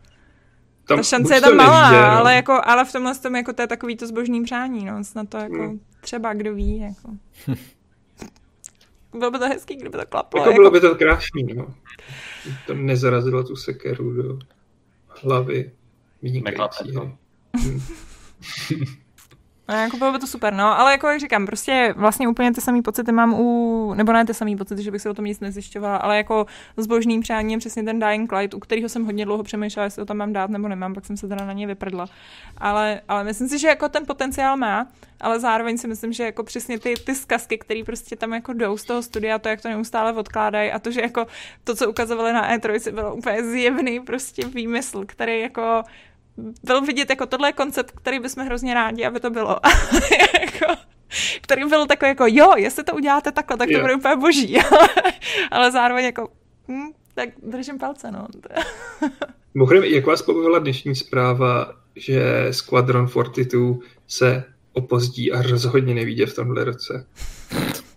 tam 0.84 0.96
Ta 0.96 1.02
šance 1.02 1.34
je 1.34 1.40
tam 1.40 1.56
malá, 1.56 1.90
nevíde, 1.90 2.02
no. 2.06 2.12
ale, 2.12 2.34
jako, 2.34 2.60
ale 2.64 2.84
v 2.84 2.92
tomhle 2.92 3.14
tom 3.14 3.36
jako 3.36 3.52
to 3.52 3.62
je 3.62 3.68
takový 3.68 3.96
to 3.96 4.06
zbožný 4.06 4.42
přání, 4.42 4.84
no, 4.84 5.04
snad 5.04 5.28
to 5.28 5.36
jako 5.36 5.54
Hmm. 5.62 5.80
třeba 6.00 6.34
kdo 6.34 6.54
ví, 6.54 6.78
jako. 6.78 7.10
Bylo 9.18 9.30
by 9.30 9.38
to 9.38 9.48
hezký, 9.48 9.76
kdyby 9.76 9.98
to 9.98 10.06
klaplo. 10.06 10.40
Jako 10.40 10.52
bylo 10.52 10.70
by 10.70 10.80
to 10.80 10.94
krásný, 10.94 11.44
no. 11.54 11.74
To 12.66 12.74
nezarazilo 12.74 13.44
tu 13.44 13.56
sekeru 13.56 14.22
do 14.22 14.38
hlavy 15.08 15.70
Neklape 16.22 16.76
vynikajícího. 16.84 17.18
No, 19.68 19.74
jako 19.74 19.96
bylo 19.96 20.12
by 20.12 20.18
to 20.18 20.26
super, 20.26 20.52
no, 20.52 20.78
ale 20.78 20.92
jako 20.92 21.08
jak 21.08 21.20
říkám, 21.20 21.46
prostě 21.46 21.94
vlastně 21.96 22.28
úplně 22.28 22.52
ty 22.52 22.60
samé 22.60 22.82
pocity 22.82 23.12
mám 23.12 23.34
u, 23.34 23.94
nebo 23.94 24.12
ne 24.12 24.24
ty 24.24 24.34
samé 24.34 24.56
pocity, 24.56 24.82
že 24.82 24.90
bych 24.90 25.02
se 25.02 25.10
o 25.10 25.14
tom 25.14 25.24
nic 25.24 25.40
nezjišťovala, 25.40 25.96
ale 25.96 26.16
jako 26.16 26.46
zbožným 26.76 27.20
přáním 27.20 27.58
přesně 27.58 27.82
ten 27.82 28.00
Dying 28.00 28.32
Light, 28.32 28.54
u 28.54 28.58
kterého 28.58 28.88
jsem 28.88 29.04
hodně 29.04 29.24
dlouho 29.24 29.42
přemýšlela, 29.42 29.84
jestli 29.84 30.00
ho 30.02 30.06
tam 30.06 30.16
mám 30.16 30.32
dát 30.32 30.50
nebo 30.50 30.68
nemám, 30.68 30.94
pak 30.94 31.06
jsem 31.06 31.16
se 31.16 31.28
teda 31.28 31.44
na 31.44 31.52
něj 31.52 31.66
vyprdla. 31.66 32.06
Ale, 32.58 33.00
ale 33.08 33.24
myslím 33.24 33.48
si, 33.48 33.58
že 33.58 33.68
jako 33.68 33.88
ten 33.88 34.06
potenciál 34.06 34.56
má, 34.56 34.86
ale 35.20 35.40
zároveň 35.40 35.78
si 35.78 35.88
myslím, 35.88 36.12
že 36.12 36.24
jako 36.24 36.42
přesně 36.42 36.78
ty, 36.78 36.94
ty 37.06 37.14
zkazky, 37.14 37.58
které 37.58 37.82
prostě 37.86 38.16
tam 38.16 38.32
jako 38.32 38.52
jdou 38.52 38.76
z 38.76 38.84
toho 38.84 39.02
studia, 39.02 39.38
to, 39.38 39.48
jak 39.48 39.60
to 39.60 39.68
neustále 39.68 40.12
odkládají 40.12 40.72
a 40.72 40.78
to, 40.78 40.90
že 40.90 41.00
jako 41.00 41.26
to, 41.64 41.74
co 41.74 41.90
ukazovali 41.90 42.32
na 42.32 42.56
E3, 42.56 42.92
bylo 42.92 43.14
úplně 43.14 43.44
zjevný 43.44 44.00
prostě 44.00 44.46
výmysl, 44.46 45.04
který 45.06 45.40
jako 45.40 45.82
byl 46.62 46.80
vidět 46.80 47.10
jako 47.10 47.26
tohle 47.26 47.48
je 47.48 47.52
koncept, 47.52 47.90
který 47.90 48.18
bychom 48.18 48.46
hrozně 48.46 48.74
rádi, 48.74 49.04
aby 49.04 49.20
to 49.20 49.30
bylo. 49.30 49.56
jako, 50.40 50.80
který 51.40 51.64
byl 51.64 51.86
takový 51.86 52.08
jako, 52.08 52.24
jo, 52.28 52.52
jestli 52.56 52.84
to 52.84 52.94
uděláte 52.94 53.32
takhle, 53.32 53.56
tak 53.56 53.68
to 53.68 53.74
Jo. 53.74 53.80
bude 53.80 53.94
úplně 53.94 54.16
boží. 54.16 54.56
ale, 55.50 55.72
zároveň 55.72 56.04
jako, 56.04 56.28
hm, 56.68 56.92
tak 57.14 57.28
držím 57.42 57.78
palce, 57.78 58.10
no. 58.10 58.26
Mimochodem, 59.54 59.84
jak 59.84 60.06
vás 60.06 60.22
pobavila 60.22 60.58
dnešní 60.58 60.94
zpráva, 60.96 61.72
že 61.96 62.46
Squadron 62.50 63.08
42 63.08 63.74
se 64.06 64.44
opozdí 64.72 65.32
a 65.32 65.42
rozhodně 65.42 65.94
nevíde 65.94 66.26
v 66.26 66.34
tomhle 66.34 66.64
roce? 66.64 67.06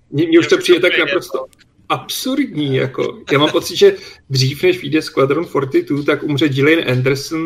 Mně, 0.09 0.27
mně 0.27 0.39
už 0.39 0.47
to 0.47 0.57
přijde 0.57 0.79
tak 0.79 0.99
naprosto 0.99 1.45
absurdní. 1.89 2.75
Jako. 2.75 3.19
Já 3.31 3.39
mám 3.39 3.51
pocit, 3.51 3.75
že 3.75 3.95
dřív, 4.29 4.63
než 4.63 4.81
vyjde 4.81 5.01
Squadron 5.01 5.45
42, 5.45 6.03
tak 6.03 6.23
umře 6.23 6.49
Gillian 6.49 6.91
Anderson, 6.91 7.39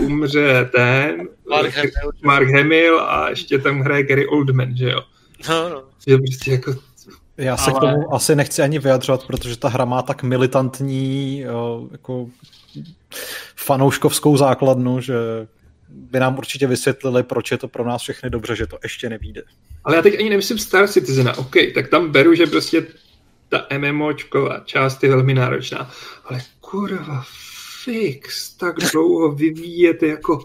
umře 0.00 0.70
ten, 0.76 1.28
Mark 1.50 1.74
Hamill. 1.76 2.12
Mark 2.22 2.48
Hamill 2.48 3.00
a 3.00 3.28
ještě 3.30 3.58
tam 3.58 3.80
hraje 3.80 4.02
Gary 4.02 4.26
Oldman, 4.26 4.76
že 4.76 4.90
jo? 4.90 5.00
No, 5.48 5.68
no. 5.68 5.82
Že 6.06 6.18
prostě 6.18 6.50
jako 6.50 6.74
Já 7.36 7.56
se 7.56 7.70
Ale- 7.70 7.78
k 7.78 7.80
tomu 7.80 8.14
asi 8.14 8.36
nechci 8.36 8.62
ani 8.62 8.78
vyjadřovat, 8.78 9.26
protože 9.26 9.56
ta 9.56 9.68
hra 9.68 9.84
má 9.84 10.02
tak 10.02 10.22
militantní 10.22 11.40
jo, 11.40 11.88
jako 11.92 12.28
fanouškovskou 13.56 14.36
základnu, 14.36 15.00
že 15.00 15.14
by 15.88 16.20
nám 16.20 16.38
určitě 16.38 16.66
vysvětlili, 16.66 17.22
proč 17.22 17.50
je 17.50 17.58
to 17.58 17.68
pro 17.68 17.84
nás 17.84 18.02
všechny 18.02 18.30
dobře, 18.30 18.56
že 18.56 18.66
to 18.66 18.78
ještě 18.82 19.08
nevíde. 19.10 19.42
Ale 19.84 19.96
já 19.96 20.02
teď 20.02 20.18
ani 20.18 20.30
nemyslím 20.30 20.58
Star 20.58 20.88
Citizena, 20.88 21.38
OK, 21.38 21.54
tak 21.74 21.88
tam 21.88 22.12
beru, 22.12 22.34
že 22.34 22.46
prostě 22.46 22.86
ta 23.54 23.78
MMOčková 23.78 24.60
část 24.64 25.02
je 25.02 25.08
velmi 25.08 25.34
náročná, 25.34 25.90
ale 26.24 26.40
kurva, 26.60 27.24
fix, 27.84 28.56
tak 28.56 28.76
dlouho 28.92 29.32
vyvíjete 29.32 30.06
jako 30.06 30.44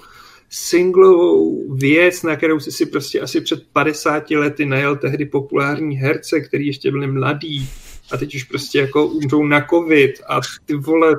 singlovou 0.50 1.74
věc, 1.76 2.24
na 2.24 2.36
kterou 2.36 2.60
jsi 2.60 2.72
si 2.72 2.86
prostě 2.86 3.22
asi 3.22 3.42
před 3.42 3.68
50 3.74 4.32
lety 4.32 4.66
najel 4.66 4.96
tehdy 4.96 5.26
populární 5.26 5.96
herce, 5.96 6.42
který 6.42 6.68
ještě 6.68 6.92
byli 6.92 7.08
mladý 7.08 7.70
a 8.12 8.18
teď 8.18 8.36
už 8.36 8.44
prostě 8.44 8.80
jako 8.80 9.08
umřou 9.08 9.46
na 9.46 9.66
covid 9.70 10.12
a 10.28 10.40
ty 10.66 10.76
vole, 10.76 11.16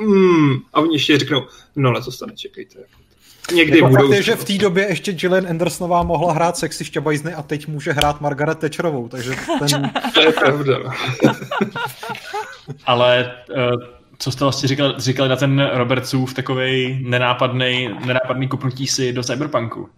mm, 0.00 0.52
a 0.72 0.80
oni 0.80 0.94
ještě 0.94 1.18
řeknou, 1.18 1.46
no 1.76 1.92
letos 1.92 2.18
to 2.18 2.26
nečekejte. 2.26 2.78
Jako. 2.78 3.01
Někdy 3.54 3.78
Jako 3.78 3.88
budou. 3.88 4.06
fakt 4.06 4.16
je, 4.16 4.22
že 4.22 4.36
v 4.36 4.44
té 4.44 4.58
době 4.58 4.86
ještě 4.88 5.12
Gillian 5.12 5.46
Andersonová 5.48 6.02
mohla 6.02 6.32
hrát 6.32 6.56
sexy 6.56 6.84
šťabajzny 6.84 7.34
a 7.34 7.42
teď 7.42 7.66
může 7.66 7.92
hrát 7.92 8.20
Margaret 8.20 8.58
Thatcherovou, 8.58 9.08
takže 9.08 9.30
ten, 9.68 9.90
To 10.14 10.20
je 10.20 10.32
pravda. 10.32 10.76
Ale 12.86 13.34
uh, 13.50 13.82
co 14.18 14.32
jste 14.32 14.44
vlastně 14.44 14.68
říkal, 14.68 14.94
říkali 14.98 15.28
na 15.28 15.36
ten 15.36 15.70
Robertsův 15.72 16.34
takový 16.34 16.98
nenápadný, 17.08 17.88
nenápadný 18.06 18.48
kupnutí 18.48 18.86
si 18.86 19.12
do 19.12 19.22
Cyberpunku? 19.22 19.88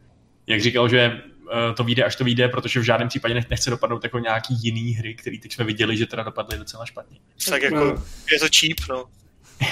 Jak 0.47 0.61
říkal, 0.61 0.89
že 0.89 1.13
uh, 1.43 1.75
to 1.75 1.85
vyjde, 1.85 2.05
až 2.05 2.17
to 2.17 2.25
vyjde, 2.25 2.49
protože 2.49 2.81
v 2.81 2.83
žádném 2.83 3.09
případě 3.09 3.35
nech- 3.35 3.51
nechce 3.51 3.71
dopadnout 3.71 4.05
jako 4.05 4.19
nějaký 4.19 4.55
jiný 4.63 4.93
hry, 4.93 5.15
který 5.15 5.39
teď 5.41 5.53
jsme 5.53 5.65
viděli, 5.65 5.97
že 5.97 6.07
teda 6.07 6.23
dopadly 6.23 6.59
docela 6.59 6.87
špatně. 6.87 7.19
Tak 7.49 7.63
jako, 7.63 7.77
No. 7.77 7.85
je 8.33 8.39
to 8.41 8.47
cheap, 8.59 8.89
no. 8.91 9.05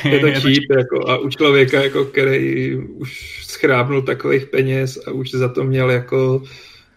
Je 0.05 0.19
to 0.19 0.27
cheap, 0.41 0.79
jako, 0.79 1.09
a 1.09 1.19
u 1.19 1.29
člověka, 1.29 1.83
jako, 1.83 2.05
který 2.05 2.77
už 2.77 3.45
schrábnul 3.47 4.03
takových 4.03 4.47
peněz 4.47 4.99
a 5.07 5.11
už 5.11 5.31
za 5.31 5.49
to 5.49 5.65
měl 5.65 5.91
jako 5.91 6.43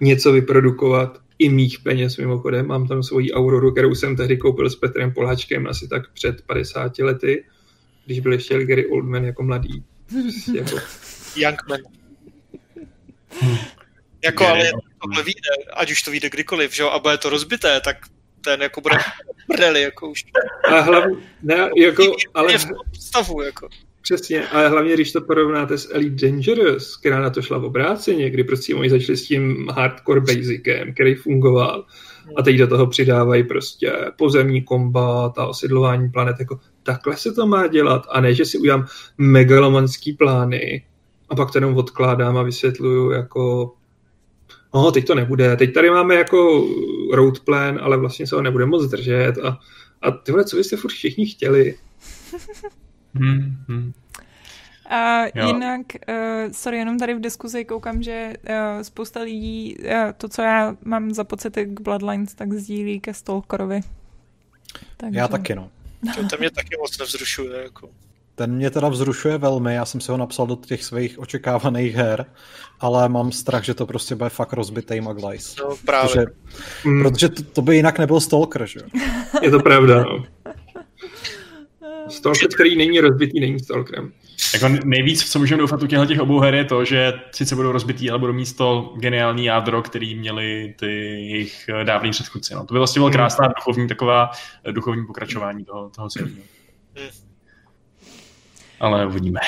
něco 0.01 0.31
vyprodukovat, 0.31 1.19
i 1.39 1.49
mých 1.49 1.79
peněz 1.79 2.17
mimochodem. 2.17 2.67
Mám 2.67 2.87
tam 2.87 3.03
svoji 3.03 3.31
Auroru, 3.31 3.71
kterou 3.71 3.95
jsem 3.95 4.15
tehdy 4.15 4.37
koupil 4.37 4.69
s 4.69 4.75
Petrem 4.75 5.13
Poláčkem 5.13 5.67
asi 5.67 5.87
tak 5.87 6.11
před 6.13 6.41
50 6.41 6.99
lety, 6.99 7.45
když 8.05 8.19
byl 8.19 8.33
ještě 8.33 8.65
Gary 8.65 8.87
Oldman 8.87 9.25
jako 9.25 9.43
mladý. 9.43 9.83
Jako, 10.53 10.77
Youngman. 11.35 11.79
Jako, 14.23 14.47
ale 14.47 14.71
tohle 15.01 15.23
vyjde, 15.23 15.49
ať 15.73 15.91
už 15.91 16.01
to 16.01 16.11
vyjde 16.11 16.29
kdykoliv, 16.29 16.75
že 16.75 16.83
jo, 16.83 16.89
a 16.89 16.99
bude 16.99 17.17
to 17.17 17.29
rozbité, 17.29 17.81
tak 17.81 17.97
ten 18.45 18.61
jako 18.61 18.81
bude 18.81 18.97
prdeli, 19.47 19.81
jako 19.81 20.09
už. 20.09 20.25
a 20.71 20.79
hlavně, 20.79 21.15
ne, 21.43 21.69
jako, 21.77 22.03
ale 22.33 22.57
v 22.57 22.67
stavu, 22.99 23.41
jako. 23.41 23.69
Přesně, 24.01 24.47
ale 24.47 24.69
hlavně, 24.69 24.93
když 24.93 25.11
to 25.11 25.21
porovnáte 25.21 25.77
s 25.77 25.93
Elite 25.93 26.27
Dangerous, 26.27 26.97
která 26.97 27.19
na 27.19 27.29
to 27.29 27.41
šla 27.41 27.57
v 27.57 27.65
obráceně, 27.65 28.29
kdy 28.29 28.43
prostě 28.43 28.75
oni 28.75 28.89
začali 28.89 29.17
s 29.17 29.27
tím 29.27 29.67
hardcore 29.69 30.21
basicem, 30.21 30.93
který 30.93 31.15
fungoval, 31.15 31.85
a 32.37 32.41
teď 32.41 32.57
do 32.57 32.67
toho 32.67 32.87
přidávají 32.87 33.43
prostě 33.43 33.93
pozemní 34.17 34.61
kombat 34.61 35.37
a 35.37 35.47
osidlování 35.47 36.09
planet, 36.09 36.35
jako 36.39 36.59
takhle 36.83 37.17
se 37.17 37.31
to 37.31 37.47
má 37.47 37.67
dělat, 37.67 38.07
a 38.09 38.21
ne, 38.21 38.33
že 38.33 38.45
si 38.45 38.57
udělám 38.57 38.85
megalomanský 39.17 40.13
plány 40.13 40.85
a 41.29 41.35
pak 41.35 41.51
to 41.51 41.57
jenom 41.57 41.77
odkládám 41.77 42.37
a 42.37 42.43
vysvětluju 42.43 43.11
jako 43.11 43.73
no, 44.75 44.91
teď 44.91 45.07
to 45.07 45.15
nebude, 45.15 45.55
teď 45.55 45.73
tady 45.73 45.89
máme 45.89 46.15
jako 46.15 46.67
road 47.13 47.39
plan, 47.39 47.79
ale 47.81 47.97
vlastně 47.97 48.27
se 48.27 48.35
ho 48.35 48.41
nebude 48.41 48.65
moc 48.65 48.89
držet 48.89 49.37
a, 49.37 49.59
a 50.01 50.11
tyhle, 50.11 50.45
co 50.45 50.55
byste 50.55 50.77
furt 50.77 50.91
všichni 50.91 51.25
chtěli, 51.25 51.75
Hmm, 53.15 53.57
hmm. 53.67 53.93
A 54.89 55.25
Jo. 55.35 55.47
jinak, 55.47 55.85
uh, 56.09 56.51
sorry, 56.51 56.77
jenom 56.77 56.99
tady 56.99 57.13
v 57.13 57.19
diskuzi 57.19 57.65
koukám, 57.65 58.03
že 58.03 58.33
uh, 58.49 58.81
spousta 58.81 59.21
lidí 59.21 59.75
uh, 59.77 60.11
to, 60.17 60.29
co 60.29 60.41
já 60.41 60.77
mám 60.85 61.13
za 61.13 61.23
pocity 61.23 61.65
k 61.65 61.81
Bloodlines, 61.81 62.35
tak 62.35 62.53
sdílí 62.53 62.99
ke 62.99 63.13
Stalkerovi. 63.13 63.81
Takže... 64.97 65.19
já 65.19 65.27
taky 65.27 65.55
no. 65.55 65.71
To, 66.15 66.27
to 66.27 66.37
mě 66.39 66.51
taky 66.51 66.77
moc 66.79 66.97
nevzrušuje, 66.99 67.61
jako. 67.63 67.89
Ten 68.35 68.55
mě 68.55 68.69
teda 68.69 68.89
vzrušuje 68.89 69.37
velmi, 69.37 69.75
já 69.75 69.85
jsem 69.85 70.01
si 70.01 70.11
ho 70.11 70.17
napsal 70.17 70.47
do 70.47 70.55
těch 70.55 70.83
svých 70.83 71.19
očekávaných 71.19 71.95
her, 71.95 72.25
ale 72.79 73.09
mám 73.09 73.31
strach, 73.31 73.63
že 73.63 73.73
to 73.73 73.85
prostě 73.85 74.15
bude 74.15 74.29
fakt 74.29 74.53
rozbitý 74.53 75.01
Maglice. 75.01 75.55
No 75.63 75.75
právě. 75.85 76.09
Protože, 76.09 76.25
Hmm. 76.83 77.03
protože 77.03 77.29
to, 77.29 77.43
to 77.43 77.61
by 77.61 77.75
jinak 77.75 77.99
nebyl 77.99 78.19
Stalker, 78.19 78.65
že 78.65 78.79
jo? 78.79 79.01
Je 79.41 79.51
to 79.51 79.59
pravda, 79.59 80.03
no. 80.03 80.25
Stalker, 82.09 82.47
který 82.55 82.75
není 82.75 82.99
rozbitý, 82.99 83.39
není 83.39 83.59
Stalkerem. 83.59 84.11
Jako 84.53 84.69
nejvíc, 84.83 85.31
co 85.31 85.39
můžeme 85.39 85.61
doufat 85.61 85.83
u 85.83 85.87
těchto 85.87 86.05
těch 86.05 86.19
obou 86.19 86.39
her, 86.39 86.55
je 86.55 86.65
to, 86.65 86.85
že 86.85 87.13
sice 87.31 87.55
budou 87.55 87.71
rozbitý, 87.71 88.09
ale 88.09 88.19
budou 88.19 88.33
mít 88.33 88.57
to 88.57 88.93
geniální 88.97 89.45
jádro, 89.45 89.81
který 89.81 90.15
měli 90.15 90.75
ty 90.79 90.91
jejich 91.31 91.69
eh, 91.69 91.83
dávní 91.83 92.11
předchůdci. 92.11 92.53
No. 92.53 92.65
To 92.65 92.73
by 92.73 92.77
vlastně 92.77 92.99
byla 92.99 93.11
krásná 93.11 93.47
duchovní 93.47 93.87
taková 93.87 94.31
eh, 94.63 94.71
duchovní 94.71 95.05
pokračování 95.05 95.65
toho, 95.65 95.89
toho 95.89 96.09
celého. 96.09 96.35
Ale 98.79 99.07
uvidíme. 99.07 99.39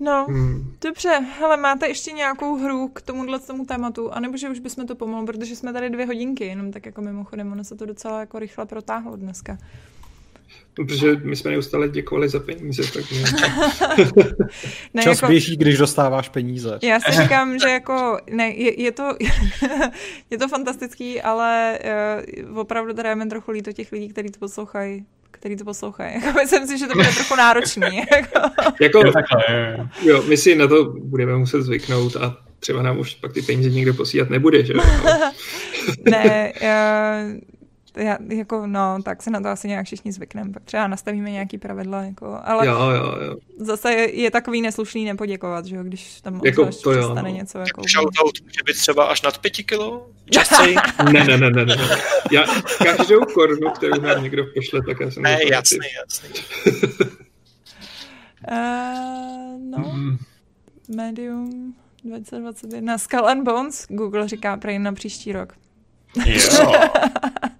No, 0.00 0.26
Hmm. 0.28 0.72
dobře, 0.80 1.26
hele, 1.38 1.56
máte 1.56 1.88
ještě 1.88 2.12
nějakou 2.12 2.56
hru 2.56 2.88
k 2.88 3.02
tomuhle 3.02 3.38
tomu 3.38 3.64
tématu, 3.66 4.12
anebo 4.12 4.36
že 4.36 4.50
už 4.50 4.58
bychom 4.58 4.86
to 4.86 4.94
pomalu, 4.94 5.26
protože 5.26 5.56
jsme 5.56 5.72
tady 5.72 5.90
dvě 5.90 6.06
hodinky, 6.06 6.44
jenom 6.46 6.72
tak 6.72 6.86
jako 6.86 7.00
mimochodem, 7.00 7.52
ono 7.52 7.64
se 7.64 7.76
to 7.76 7.86
docela 7.86 8.20
jako 8.20 8.38
rychle 8.38 8.66
protáhlo 8.66 9.16
dneska. 9.16 9.58
No, 10.78 10.86
protože 10.86 11.16
my 11.22 11.36
jsme 11.36 11.50
neustále 11.50 11.88
děkovali 11.88 12.28
za 12.28 12.40
peníze, 12.40 12.82
takže 12.92 13.24
Ne, 14.94 15.02
Čas 15.02 15.16
jako, 15.16 15.26
běží, 15.26 15.56
když 15.56 15.78
dostáváš 15.78 16.28
peníze. 16.28 16.78
já 16.82 17.00
si 17.00 17.22
říkám, 17.22 17.58
že 17.58 17.68
jako, 17.68 18.18
ne, 18.30 18.48
je, 18.48 18.82
je 18.82 18.92
to, 18.92 19.16
je 20.30 20.38
to 20.38 20.48
fantastický, 20.48 21.20
ale 21.20 21.78
uh, 22.48 22.58
opravdu 22.58 22.94
teda 22.94 23.10
je 23.10 23.16
mi 23.16 23.26
trochu 23.26 23.50
líto 23.50 23.72
těch 23.72 23.92
lidí, 23.92 24.08
kteří 24.08 24.28
to 24.28 24.38
poslouchají, 24.38 25.04
který 25.30 25.56
to 25.56 25.64
poslouchají. 25.64 26.14
Jako, 26.24 26.38
myslím 26.38 26.66
si, 26.66 26.78
že 26.78 26.86
to 26.86 26.94
bude 26.94 27.08
trochu 27.08 27.36
náročný. 27.36 27.96
Jako. 27.96 28.40
jako, 28.80 29.02
Jo, 30.02 30.22
my 30.28 30.36
si 30.36 30.54
na 30.54 30.66
to 30.66 30.84
budeme 30.84 31.36
muset 31.36 31.62
zvyknout 31.62 32.16
a 32.16 32.36
třeba 32.60 32.82
nám 32.82 32.98
už 32.98 33.14
pak 33.14 33.32
ty 33.32 33.42
peníze 33.42 33.70
nikdo 33.70 33.94
posílat 33.94 34.30
nebude, 34.30 34.64
že 34.64 34.74
ne, 36.10 36.52
uh, 36.62 37.40
já, 37.96 38.18
jako, 38.28 38.66
no, 38.66 39.02
tak 39.02 39.22
se 39.22 39.30
na 39.30 39.40
to 39.40 39.48
asi 39.48 39.68
nějak 39.68 39.86
všichni 39.86 40.12
zvykneme. 40.12 40.52
Pak 40.52 40.62
třeba 40.64 40.86
nastavíme 40.86 41.30
nějaký 41.30 41.58
pravidla, 41.58 42.02
jako, 42.02 42.38
ale 42.44 42.66
Jo, 42.66 42.74
jo, 42.90 43.14
jo. 43.26 43.36
zase 43.58 43.92
je, 43.92 44.20
je 44.20 44.30
takový 44.30 44.62
neslušný 44.62 45.04
nepoděkovat, 45.04 45.66
že 45.66 45.76
jo, 45.76 45.82
když 45.82 46.20
tam 46.20 46.34
Jako 46.34 46.46
jako 46.62 46.76
to 46.82 46.92
jo, 46.92 47.02
stane 47.04 47.30
no. 47.30 47.36
něco. 47.36 47.58
Jako, 47.58 47.82
Shoutout 47.88 48.40
může 48.42 48.60
být 48.66 48.76
třeba 48.76 49.04
až 49.04 49.22
nad 49.22 49.38
pěti 49.38 49.64
kilo? 49.64 50.06
Častěji? 50.30 50.76
Ne, 51.12 51.24
ne, 51.24 51.38
ne, 51.38 51.50
ne, 51.50 51.64
ne. 51.66 51.76
Já 52.32 52.44
každou 52.84 53.20
korunu, 53.34 53.70
kterou 53.70 54.00
nám 54.00 54.22
někdo 54.22 54.44
pošle, 54.54 54.80
tak 54.86 55.00
já 55.00 55.10
jsem 55.10 55.22
ne, 55.22 55.38
jasný, 55.50 55.78
jasný. 56.00 56.28
Uh, 58.50 59.60
no, 59.70 59.92
Mm, 59.94 60.18
Medium 60.96 61.74
2021. 62.04 62.98
Skull 62.98 63.28
and 63.28 63.44
Bones, 63.44 63.86
Google 63.88 64.28
říká 64.28 64.56
prej 64.56 64.78
na 64.78 64.92
příští 64.92 65.32
rok. 65.32 65.52
Jo. 66.26 66.72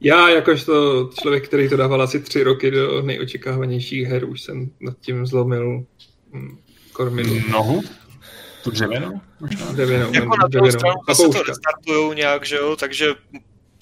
Já 0.00 0.28
jakožto 0.28 1.10
člověk, 1.20 1.48
který 1.48 1.68
to 1.68 1.76
dával 1.76 2.02
asi 2.02 2.20
tři 2.20 2.42
roky 2.42 2.70
do 2.70 3.02
nejočekávanějších 3.02 4.06
her, 4.06 4.24
už 4.24 4.42
jsem 4.42 4.70
nad 4.80 4.94
tím 5.00 5.26
zlomil 5.26 5.84
hm, 6.32 6.58
kormidlo. 6.92 7.36
Nohu? 7.50 7.82
Tu 8.64 8.70
dřevěnou? 8.70 9.20
Možná. 9.40 9.72
Dřevěnou, 9.72 10.14
Jako 10.14 10.36
na 10.42 10.48
druhou 10.48 10.70
stranu 10.70 10.94
zase 11.08 11.22
to 11.22 11.42
restartujou 11.42 12.12
nějak, 12.12 12.46
že 12.46 12.56
jo, 12.56 12.76
takže 12.76 13.14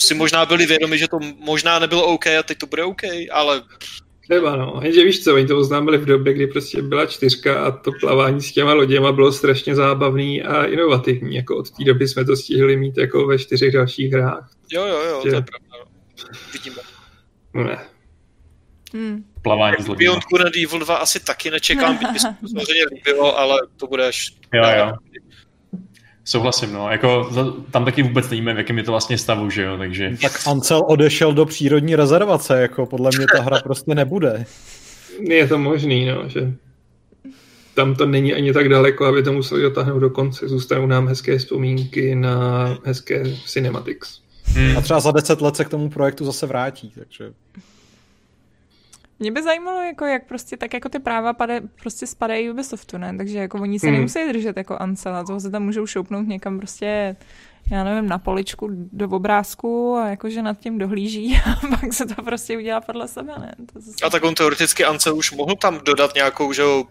si 0.01 0.15
možná 0.15 0.47
byli 0.47 0.67
vědomi, 0.67 0.99
že 0.99 1.09
to 1.09 1.19
možná 1.39 1.79
nebylo 1.79 2.07
OK 2.07 2.27
a 2.27 2.43
teď 2.43 2.59
to 2.59 2.67
bude 2.67 2.85
OK, 2.85 3.03
ale 3.33 3.63
Třeba 4.29 4.57
no, 4.57 4.81
jenže 4.83 5.05
víš 5.05 5.25
co, 5.25 5.35
oni 5.35 5.47
to 5.47 5.59
oznámili 5.59 5.99
v 5.99 6.05
době, 6.05 6.33
kdy 6.35 6.47
prostě 6.47 6.83
byla 6.83 7.07
čtyřka 7.07 7.65
a 7.65 7.71
to 7.71 7.91
plavání 8.01 8.43
s 8.43 8.53
těma 8.53 8.75
loděma 8.75 9.13
bylo 9.13 9.33
strašně 9.33 9.75
zábavný 9.75 10.43
a 10.43 10.65
inovativní, 10.65 11.37
jako 11.37 11.57
od 11.57 11.71
té 11.71 11.85
doby 11.85 12.09
jsme 12.09 12.25
to 12.25 12.37
stihli 12.37 12.77
mít 12.77 12.99
jako 12.99 13.27
ve 13.27 13.39
čtyřech 13.39 13.73
dalších 13.73 14.13
hrách. 14.13 14.51
jo, 14.73 14.87
jo, 14.87 14.99
jo, 15.11 15.21
to 15.23 15.31
Že- 15.31 15.37
je 15.37 15.43
pravda. 15.43 15.68
No. 16.23 16.39
Vidíme. 16.53 16.77
No 17.55 17.65
ne. 17.65 17.79
Hmm. 18.95 19.25
Plavání 19.43 19.77
lodí. 19.89 20.05
Beyond 20.05 20.23
Good 20.31 20.41
and 20.41 20.57
Evil 20.65 20.79
2 20.79 20.97
asi 20.97 21.21
taky 21.21 21.51
nečekám, 21.51 21.97
byť 21.97 22.09
by 22.13 22.19
se 22.19 22.37
to 22.41 22.49
samozřejmě 22.49 22.85
líbilo, 22.95 23.39
ale 23.39 23.61
to 23.77 23.87
bude 23.87 24.09
až... 24.09 24.35
Jo, 24.55 24.63
jo. 24.79 24.93
Souhlasím, 26.25 26.73
no. 26.73 26.91
Jako, 26.91 27.31
tam 27.71 27.85
taky 27.85 28.03
vůbec 28.03 28.31
nevíme, 28.31 28.55
v 28.55 28.59
jakém 28.59 28.79
je 28.79 28.85
to 28.85 28.91
vlastně 28.91 29.19
stavu, 29.19 29.51
že 29.51 29.63
jo, 29.63 29.79
takže... 29.79 30.17
Tak 30.23 30.33
Ancel 30.47 30.85
odešel 30.89 31.33
do 31.33 31.47
přírodní 31.47 31.97
rezervace, 31.97 32.61
jako 32.61 32.87
podle 32.87 33.11
mě 33.17 33.27
ta 33.37 33.43
hra 33.43 33.61
prostě 33.61 33.95
nebude. 33.95 34.45
Je 35.21 35.49
to 35.49 35.59
možný, 35.59 36.07
no, 36.07 36.29
že 36.29 36.53
tam 37.75 37.95
to 37.95 38.07
není 38.07 38.35
ani 38.35 38.53
tak 38.53 38.69
daleko, 38.69 39.05
aby 39.05 39.23
to 39.23 39.33
museli 39.33 39.63
dotáhnout 39.63 39.99
do 39.99 40.11
konce. 40.11 40.49
Zůstanou 40.49 40.87
nám 40.87 41.09
hezké 41.09 41.39
vzpomínky 41.39 42.15
na 42.15 42.79
hezké 42.85 43.23
cinematics. 43.47 44.21
Hmm. 44.55 44.79
A 44.79 44.81
třeba 44.81 45.01
za 45.01 45.11
deset 45.11 45.41
let 45.41 45.57
se 45.57 45.65
k 45.65 45.69
tomu 45.69 45.91
projektu 45.91 46.25
zase 46.25 46.47
vrátí, 46.47 46.93
takže... 46.99 47.33
Mě 49.21 49.33
by 49.33 49.43
zajímalo, 49.43 49.83
jako 49.83 50.05
jak 50.05 50.27
prostě 50.27 50.57
tak 50.57 50.75
jako 50.75 50.89
ty 50.89 50.99
práva 50.99 51.33
pade, 51.33 51.61
prostě 51.81 52.07
spadají 52.07 52.51
Ubisoftu, 52.51 52.99
ne? 52.99 53.17
Takže 53.17 53.39
jako 53.39 53.59
oni 53.59 53.79
se 53.79 53.87
Hmm. 53.87 53.97
nemusí 53.97 54.29
držet 54.33 54.57
jako 54.57 54.77
Ancela, 54.81 55.25
toho 55.25 55.41
se 55.41 55.51
tam 55.51 55.63
můžou 55.63 55.87
šoupnout 55.87 56.29
někam 56.29 56.59
prostě 56.59 57.17
já 57.71 57.85
nevím, 57.85 58.09
na 58.09 58.19
poličku 58.19 58.69
do 58.73 59.09
obrázku 59.09 59.95
a 59.95 60.09
jakože 60.09 60.43
nad 60.43 60.59
tím 60.59 60.79
dohlíží 60.79 61.37
a 61.47 61.67
pak 61.67 61.93
se 61.93 62.07
to 62.07 62.23
prostě 62.23 62.57
udělá 62.57 62.81
podle 62.81 63.09
sebe, 63.09 63.33
ne? 63.39 63.55
To 63.73 63.81
zase... 63.81 63.97
A 64.07 64.11
tak 64.11 64.25
on 64.25 64.35
teoreticky 64.35 64.85
Ansel 64.85 65.17
už 65.17 65.33
mohl 65.33 65.57
tam 65.57 65.81
dodat 65.85 66.15
nějakou, 66.15 66.53
že 66.53 66.63
jo, 66.63 66.85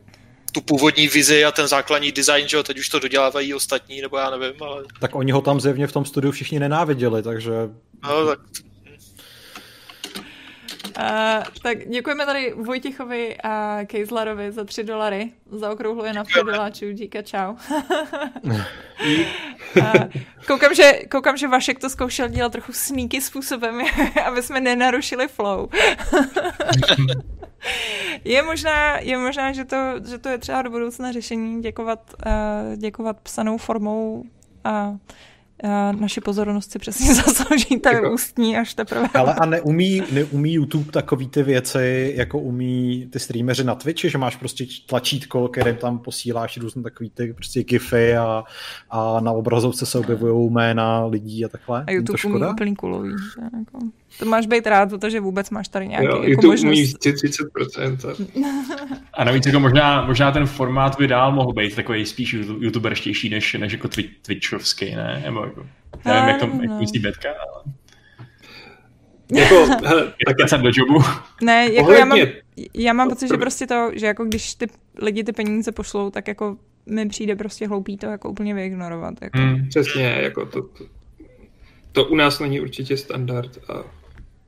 tu 0.58 0.62
původní 0.62 1.08
vizi 1.08 1.46
a 1.46 1.52
ten 1.52 1.68
základní 1.68 2.12
design, 2.12 2.48
že 2.48 2.58
jo, 2.58 2.64
teď 2.64 2.80
už 2.80 2.90
to 2.90 3.00
dodělávají 3.00 3.54
ostatní, 3.54 4.02
nebo 4.02 4.18
já 4.18 4.30
nevím, 4.30 4.64
ale 4.64 4.84
Tak 5.00 5.16
oni 5.16 5.32
ho 5.32 5.42
tam 5.42 5.60
zjevně 5.60 5.88
v 5.88 5.92
tom 5.92 6.06
studiu 6.06 6.32
všichni 6.32 6.60
nenáviděli, 6.60 7.24
takže 7.24 7.52
no, 8.04 8.26
tak 8.26 8.40
Uh, 11.00 11.44
tak 11.62 11.90
děkujeme 11.90 12.26
tady 12.26 12.54
Vojtichovi 12.54 13.38
a 13.44 13.80
Kejzlarovi 13.86 14.52
za 14.52 14.64
3 14.64 14.84
dolary. 14.84 15.32
Zaokrouhluje 15.52 16.14
na 16.14 16.24
5 16.24 16.44
doláčů. 16.44 16.92
Díka, 16.92 17.22
čau. 17.22 17.56
uh, 18.44 18.62
koukám, 20.48 20.74
že, 20.74 20.94
koukám, 21.12 21.38
že 21.38 21.48
Vašek 21.48 21.80
to 21.80 21.90
zkoušel 21.90 22.28
dělat 22.28 22.52
trochu 22.52 22.74
sneaky 22.74 23.22
způsobem, 23.22 23.82
aby 24.26 24.44
jsme 24.44 24.60
nenarušili 24.62 25.28
flow. 25.28 25.68
je 28.26 28.44
možná, 28.44 28.98
je 28.98 29.18
možná 29.18 29.54
že, 29.54 29.66
to, 29.66 29.78
že 30.10 30.18
to 30.18 30.30
je 30.30 30.38
třeba 30.38 30.62
do 30.62 30.70
budoucna 30.70 31.12
řešení 31.12 31.62
děkovat, 31.62 32.14
uh, 32.26 32.76
děkovat 32.76 33.20
psanou 33.20 33.58
formou 33.58 34.24
a 34.64 34.96
naši 36.00 36.22
pozornost 36.22 36.72
si 36.72 36.80
přesně 36.80 37.14
zaslouží 37.16 37.80
ta 37.80 37.92
Jako- 37.92 38.14
ústní 38.14 38.58
až 38.58 38.74
teprve. 38.74 39.10
Ale 39.14 39.34
a 39.34 39.46
neumí, 39.46 40.04
neumí 40.12 40.54
YouTube 40.54 40.92
takový 40.92 41.28
ty 41.28 41.44
věci, 41.44 42.14
jako 42.18 42.40
umí 42.40 43.08
ty 43.12 43.20
streameři 43.20 43.64
na 43.64 43.76
Twitchi, 43.76 44.10
že 44.10 44.18
máš 44.18 44.36
prostě 44.36 44.66
tlačítko, 44.86 45.48
kterým 45.48 45.76
tam 45.76 46.00
posíláš 46.00 46.58
různé 46.58 46.84
takový 46.84 47.10
ty 47.10 47.34
prostě 47.34 47.64
gify 47.64 48.18
a, 48.18 48.44
a 48.90 49.20
na 49.20 49.32
obrazovce 49.32 49.86
se 49.86 50.00
objevují 50.00 50.52
jména 50.52 51.06
lidí 51.06 51.46
a 51.46 51.48
takhle. 51.48 51.84
A 51.88 51.92
YouTube 51.92 52.24
umí 52.26 52.46
úplný 52.52 52.76
kulový. 52.76 53.10
že 53.10 53.42
Jako, 53.58 53.80
to 54.20 54.26
máš 54.26 54.48
být 54.48 54.68
rád, 54.68 54.90
protože 54.90 55.20
vůbec 55.20 55.50
máš 55.50 55.68
tady 55.68 55.88
nějaký 55.88 56.06
Jo, 56.08 56.12
jako 56.16 56.28
YouTube 56.32 56.48
možnost. 56.48 56.64
umí 56.74 56.84
vždycky 56.84 57.12
30%. 57.12 58.10
A... 58.10 58.16
A 59.14 59.24
navíc 59.24 59.46
jako 59.46 59.60
možná, 59.60 60.06
možná 60.06 60.32
ten 60.32 60.46
formát 60.46 60.98
by 60.98 61.08
dál 61.08 61.32
mohl 61.32 61.54
být 61.54 61.76
takový 61.76 62.06
spíš 62.06 62.36
youtube- 62.36 62.64
youtuberštější 62.64 63.30
než, 63.30 63.54
než 63.54 63.74
jako 63.74 63.88
twi- 63.88 64.10
twitchovský, 64.22 64.96
ne? 64.96 65.22
Nebo 65.26 65.44
jako, 65.44 65.66
nevím, 66.06 66.30
jak 66.30 66.40
to 66.40 66.48
No, 66.48 66.60
jak 66.62 66.72
myslí 66.80 67.00
Betka, 67.00 67.30
ale 67.30 67.64
Jako, 69.34 69.56
hele, 69.86 70.14
tak 70.26 70.50
jsem 70.50 70.62
do 70.62 70.70
jobu. 70.74 71.00
Ne, 71.42 71.68
jako 71.74 71.92
já 71.92 72.06
mám, 72.06 72.12
ohledně- 72.20 72.42
já 72.74 72.94
mám 72.94 73.10
pocit, 73.10 73.28
že 73.28 73.38
prostě 73.38 73.68
to, 73.68 73.92
že 73.94 74.06
jako 74.06 74.26
když 74.26 74.56
ty 74.56 74.68
lidi 75.02 75.24
ty 75.24 75.32
peníze 75.32 75.72
pošlou, 75.72 76.10
tak 76.10 76.28
jako 76.28 76.58
mi 76.86 77.08
přijde 77.10 77.36
prostě 77.36 77.68
hloupý 77.68 77.98
to 77.98 78.06
jako 78.06 78.30
úplně 78.30 78.54
vyignorovat. 78.54 79.14
Jako. 79.22 79.38
Hmm. 79.38 79.68
Přesně, 79.70 80.18
jako 80.22 80.46
to, 80.46 80.62
to, 80.62 80.86
to 81.92 82.06
u 82.06 82.16
nás 82.16 82.40
není 82.40 82.60
určitě 82.62 82.98
standard 82.98 83.58
a 83.70 83.84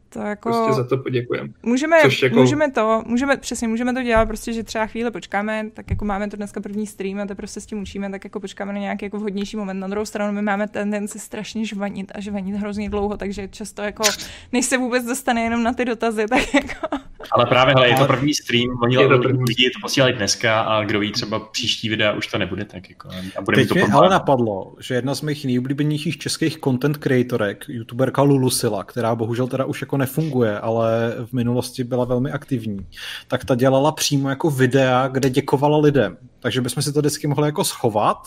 To 0.10 0.20
jako... 0.20 0.50
prostě 0.50 0.74
za 0.74 0.84
to 0.88 0.98
poděkujeme. 0.98 1.50
Můžeme, 1.64 1.98
jako- 2.24 2.36
můžeme 2.36 2.72
to, 2.72 3.04
můžeme, 3.06 3.38
přesně, 3.38 3.68
můžeme 3.68 3.94
to 3.94 4.04
dělat 4.04 4.26
prostě, 4.26 4.54
že 4.54 4.64
třeba 4.64 4.86
chvíli 4.86 5.12
počkáme, 5.12 5.66
tak 5.74 5.90
jako 5.90 6.06
máme 6.06 6.28
to 6.28 6.38
dneska 6.38 6.62
první 6.62 6.88
stream 6.88 7.20
a 7.20 7.26
to 7.26 7.36
prostě 7.36 7.62
s 7.62 7.66
tím 7.66 7.82
učíme, 7.82 8.10
tak 8.12 8.24
jako 8.24 8.40
počkáme 8.40 8.74
na 8.74 8.80
nějaký 8.80 9.06
jako 9.06 9.18
vhodnější 9.18 9.58
moment. 9.58 9.80
Na 9.80 9.88
druhou 9.88 10.06
stranu 10.06 10.34
my 10.34 10.42
máme 10.42 10.68
tendenci 10.68 11.20
strašně 11.20 11.66
žvanit 11.66 12.12
a 12.16 12.22
žvanit 12.22 12.56
hrozně 12.56 12.90
dlouho, 12.90 13.18
takže 13.18 13.48
často 13.48 13.82
jako, 13.82 14.04
než 14.52 14.66
se 14.66 14.78
vůbec 14.78 15.06
dostane 15.06 15.42
jenom 15.44 15.64
na 15.64 15.74
ty 15.74 15.86
dotazy, 15.86 16.26
tak 16.30 16.54
jako... 16.54 16.88
Ale 17.32 17.46
právě, 17.46 17.74
hele, 17.74 17.90
je 17.90 17.96
to 17.96 18.06
první 18.06 18.34
stream, 18.34 18.68
oni 18.84 18.96
Je 18.96 19.08
to 19.08 19.18
první. 19.20 19.44
lidi 19.48 19.70
to 19.70 19.80
posílají 19.82 20.14
dneska 20.14 20.62
a 20.62 20.84
kdo 20.84 21.00
ví, 21.00 21.12
třeba 21.12 21.40
příští 21.40 21.90
videa 21.90 22.12
už 22.14 22.28
to 22.28 22.38
nebude 22.38 22.66
tak 22.66 22.90
jako 22.90 23.10
a 23.38 23.42
bude 23.42 23.58
mi 23.58 23.64
Teď 23.64 23.70
to 23.70 23.76
mě 23.76 23.84
pomáhat. 23.84 24.00
ale 24.02 24.10
napadlo, 24.10 24.76
že 24.80 24.94
jedna 24.96 25.16
z 25.16 25.22
mých 25.22 25.46
nejoblíbenějších 25.46 26.18
českých 26.18 26.60
content 26.60 26.98
creatorek, 26.98 27.66
youtuberka 27.68 28.22
Lulusila, 28.22 28.84
která 28.84 29.16
bohužel 29.16 29.48
teda 29.48 29.66
už 29.66 29.82
jako 29.82 29.98
nefunguje, 30.00 30.60
ale 30.60 31.16
v 31.26 31.34
minulosti 31.34 31.84
byla 31.84 32.06
velmi 32.06 32.32
aktivní, 32.32 32.88
tak 33.28 33.46
ta 33.46 33.56
dělala 33.56 33.92
přímo 33.92 34.30
jako 34.30 34.50
videa, 34.50 35.08
kde 35.08 35.30
děkovala 35.30 35.78
lidem. 35.78 36.18
Takže 36.40 36.62
bychom 36.62 36.84
si 36.84 36.94
to 36.94 37.00
vždycky 37.00 37.28
mohli 37.28 37.48
jako 37.48 37.64
schovat 37.64 38.18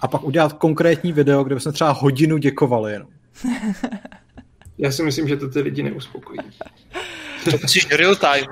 a 0.00 0.08
pak 0.08 0.24
udělat 0.24 0.52
konkrétní 0.52 1.12
video, 1.12 1.44
kde 1.44 1.54
bychom 1.54 1.72
třeba 1.72 1.90
hodinu 1.90 2.38
děkovali 2.38 2.92
jenom. 2.92 3.08
Já 4.78 4.92
si 4.92 5.02
myslím, 5.02 5.28
že 5.28 5.36
to 5.36 5.48
ty 5.48 5.60
lidi 5.60 5.82
neuspokojí. 5.82 6.38
to 7.50 7.56
musíš 7.62 7.90
real 7.90 8.16
time. 8.16 8.46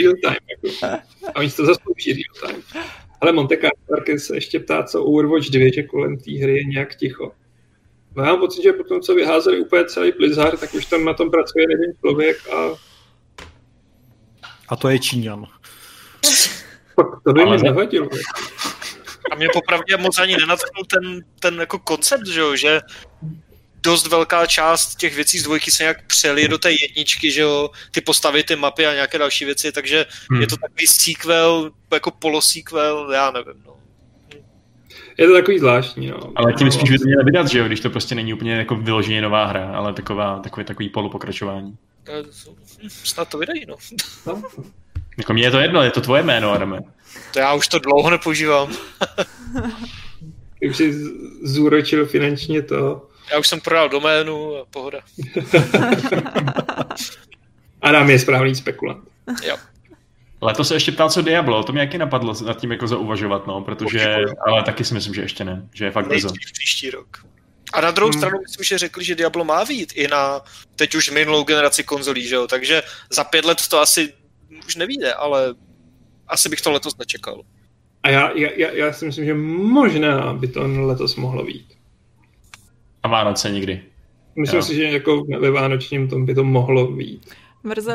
Real 0.00 0.14
time, 0.22 0.46
jako. 0.50 1.02
A 1.34 1.36
oni 1.36 1.50
si 1.50 1.56
to 1.56 1.66
zaslouží 1.66 2.12
real 2.12 2.52
time. 2.52 2.62
Ale 3.20 3.32
Monte 3.32 3.56
Carlo 3.56 4.18
se 4.18 4.36
ještě 4.36 4.60
ptá, 4.60 4.82
co 4.82 5.04
Overwatch 5.04 5.50
2, 5.50 5.72
že 5.74 5.82
kolem 5.82 6.16
té 6.16 6.32
hry 6.42 6.56
je 6.56 6.64
nějak 6.64 6.94
ticho. 6.94 7.32
No 8.16 8.24
já 8.24 8.30
mám 8.30 8.40
pocit, 8.40 8.62
že 8.62 8.72
potom, 8.72 9.00
co 9.00 9.14
vyházeli 9.14 9.60
úplně 9.60 9.84
celý 9.84 10.12
Blizzard, 10.12 10.60
tak 10.60 10.74
už 10.74 10.86
tam 10.86 11.04
na 11.04 11.14
tom 11.14 11.30
pracuje 11.30 11.66
jeden 11.70 11.92
člověk 12.00 12.48
a 12.48 12.68
A 14.68 14.76
to 14.76 14.88
je 14.88 14.98
Číňan. 14.98 15.46
to 17.24 17.32
by 17.32 17.44
mi 17.44 17.56
nevadilo. 17.62 18.08
A 19.32 19.34
mě 19.34 19.48
popravdě 19.52 19.96
moc 19.96 20.18
ani 20.18 20.36
nenadchnul 20.36 20.84
ten, 20.84 21.24
ten 21.40 21.60
jako 21.60 21.78
koncept, 21.78 22.26
že 22.26 22.40
jo, 22.40 22.56
že 22.56 22.80
dost 23.82 24.06
velká 24.06 24.46
část 24.46 24.94
těch 24.94 25.14
věcí 25.14 25.38
z 25.38 25.42
dvojky 25.42 25.70
se 25.70 25.82
nějak 25.82 26.06
přeli 26.06 26.48
do 26.48 26.58
té 26.58 26.72
jedničky, 26.72 27.30
že 27.30 27.40
jo, 27.40 27.70
ty 27.90 28.00
postavy, 28.00 28.44
ty 28.44 28.56
mapy 28.56 28.86
a 28.86 28.94
nějaké 28.94 29.18
další 29.18 29.44
věci, 29.44 29.72
takže 29.72 30.06
Hmm. 30.30 30.40
je 30.40 30.46
to 30.46 30.56
takový 30.56 30.86
sequel, 30.86 31.70
jako 31.92 32.10
polosequel, 32.10 33.12
já 33.12 33.30
nevím, 33.30 33.62
no. 33.66 33.75
Je 35.18 35.26
to 35.26 35.32
takový 35.32 35.58
zvláštní, 35.58 36.06
no. 36.06 36.32
Ale 36.36 36.52
tím 36.52 36.70
spíš 36.70 36.90
by 36.90 36.98
to 36.98 37.04
měli 37.04 37.24
vydat, 37.24 37.48
že 37.48 37.58
jo, 37.58 37.66
když 37.66 37.80
to 37.80 37.90
prostě 37.90 38.14
není 38.14 38.34
úplně 38.34 38.52
jako 38.56 38.74
vyloženě 38.76 39.22
nová 39.22 39.46
hra, 39.46 39.70
ale 39.74 39.92
taková, 39.92 40.38
takový, 40.38 40.66
takový 40.66 40.88
polopokračování. 40.88 41.76
Eh, 42.08 42.22
Snad 42.88 43.28
to 43.28 43.38
vydají, 43.38 43.66
no. 43.68 43.76
No. 44.26 44.42
Jako 45.18 45.32
mně 45.32 45.42
je 45.42 45.50
to 45.50 45.58
jedno, 45.58 45.82
je 45.82 45.90
to 45.90 46.00
tvoje 46.00 46.22
jméno, 46.22 46.52
Adame. 46.52 46.80
To 47.32 47.38
já 47.38 47.54
už 47.54 47.68
to 47.68 47.78
dlouho 47.78 48.10
nepoužívám. 48.10 48.72
Už 50.68 50.76
si 50.76 50.92
z- 50.92 51.10
zúročil 51.42 52.06
finančně 52.06 52.62
to. 52.62 53.08
Já 53.32 53.38
už 53.38 53.48
jsem 53.48 53.60
prodal 53.60 53.88
doménu 53.88 54.56
a 54.56 54.64
pohoda. 54.70 54.98
Adam 57.82 58.10
je 58.10 58.18
správný 58.18 58.54
spekulant. 58.54 59.04
Jo. 59.46 59.56
Letos 60.40 60.68
se 60.68 60.74
ještě 60.74 60.92
ptal, 60.92 61.10
co 61.10 61.22
Diablo, 61.22 61.62
to 61.62 61.72
mě 61.72 61.80
jaký 61.80 61.98
napadlo 61.98 62.34
nad 62.46 62.56
tím 62.60 62.72
jako 62.72 62.86
zauvažovat, 62.86 63.46
no, 63.46 63.60
protože, 63.62 63.98
Určitě. 64.16 64.34
ale 64.46 64.62
taky 64.62 64.84
si 64.84 64.94
myslím, 64.94 65.14
že 65.14 65.20
ještě 65.22 65.44
ne, 65.44 65.68
že 65.74 65.84
je 65.84 65.90
fakt 65.90 66.08
brzo. 66.08 66.28
Příští 66.52 66.90
rok. 66.90 67.26
A 67.72 67.80
na 67.80 67.90
druhou 67.90 68.10
Hmm. 68.10 68.18
stranu 68.20 68.38
myslím, 68.42 68.64
že 68.64 68.78
řekli, 68.78 69.04
že 69.04 69.14
Diablo 69.14 69.44
má 69.44 69.64
být 69.64 69.92
i 69.94 70.08
na 70.08 70.40
teď 70.76 70.94
už 70.94 71.10
minulou 71.10 71.44
generaci 71.44 71.84
konzolí, 71.84 72.28
že 72.28 72.34
jo? 72.34 72.46
takže 72.46 72.82
za 73.10 73.24
pět 73.24 73.44
let 73.44 73.58
to 73.70 73.80
asi 73.80 74.12
už 74.66 74.76
nevíde, 74.76 75.14
ale 75.14 75.54
asi 76.28 76.48
bych 76.48 76.60
to 76.60 76.70
letos 76.70 76.96
nečekal. 76.98 77.42
A 78.02 78.10
já, 78.10 78.30
já, 78.34 78.48
já, 78.56 78.70
já 78.72 78.92
si 78.92 79.04
myslím, 79.06 79.24
že 79.24 79.34
možná 79.34 80.32
by 80.34 80.48
to 80.48 80.60
letos 80.66 81.16
mohlo 81.16 81.44
být. 81.44 81.66
A 83.02 83.08
Vánoce 83.08 83.50
nikdy. 83.50 83.82
Myslím 84.36 84.56
Jo. 84.58 84.62
si, 84.62 84.74
že 84.74 84.82
jako 84.84 85.24
ve 85.40 85.50
Vánočním 85.50 86.08
tom 86.08 86.26
by 86.26 86.34
to 86.34 86.44
mohlo 86.44 86.86
být. 86.86 87.34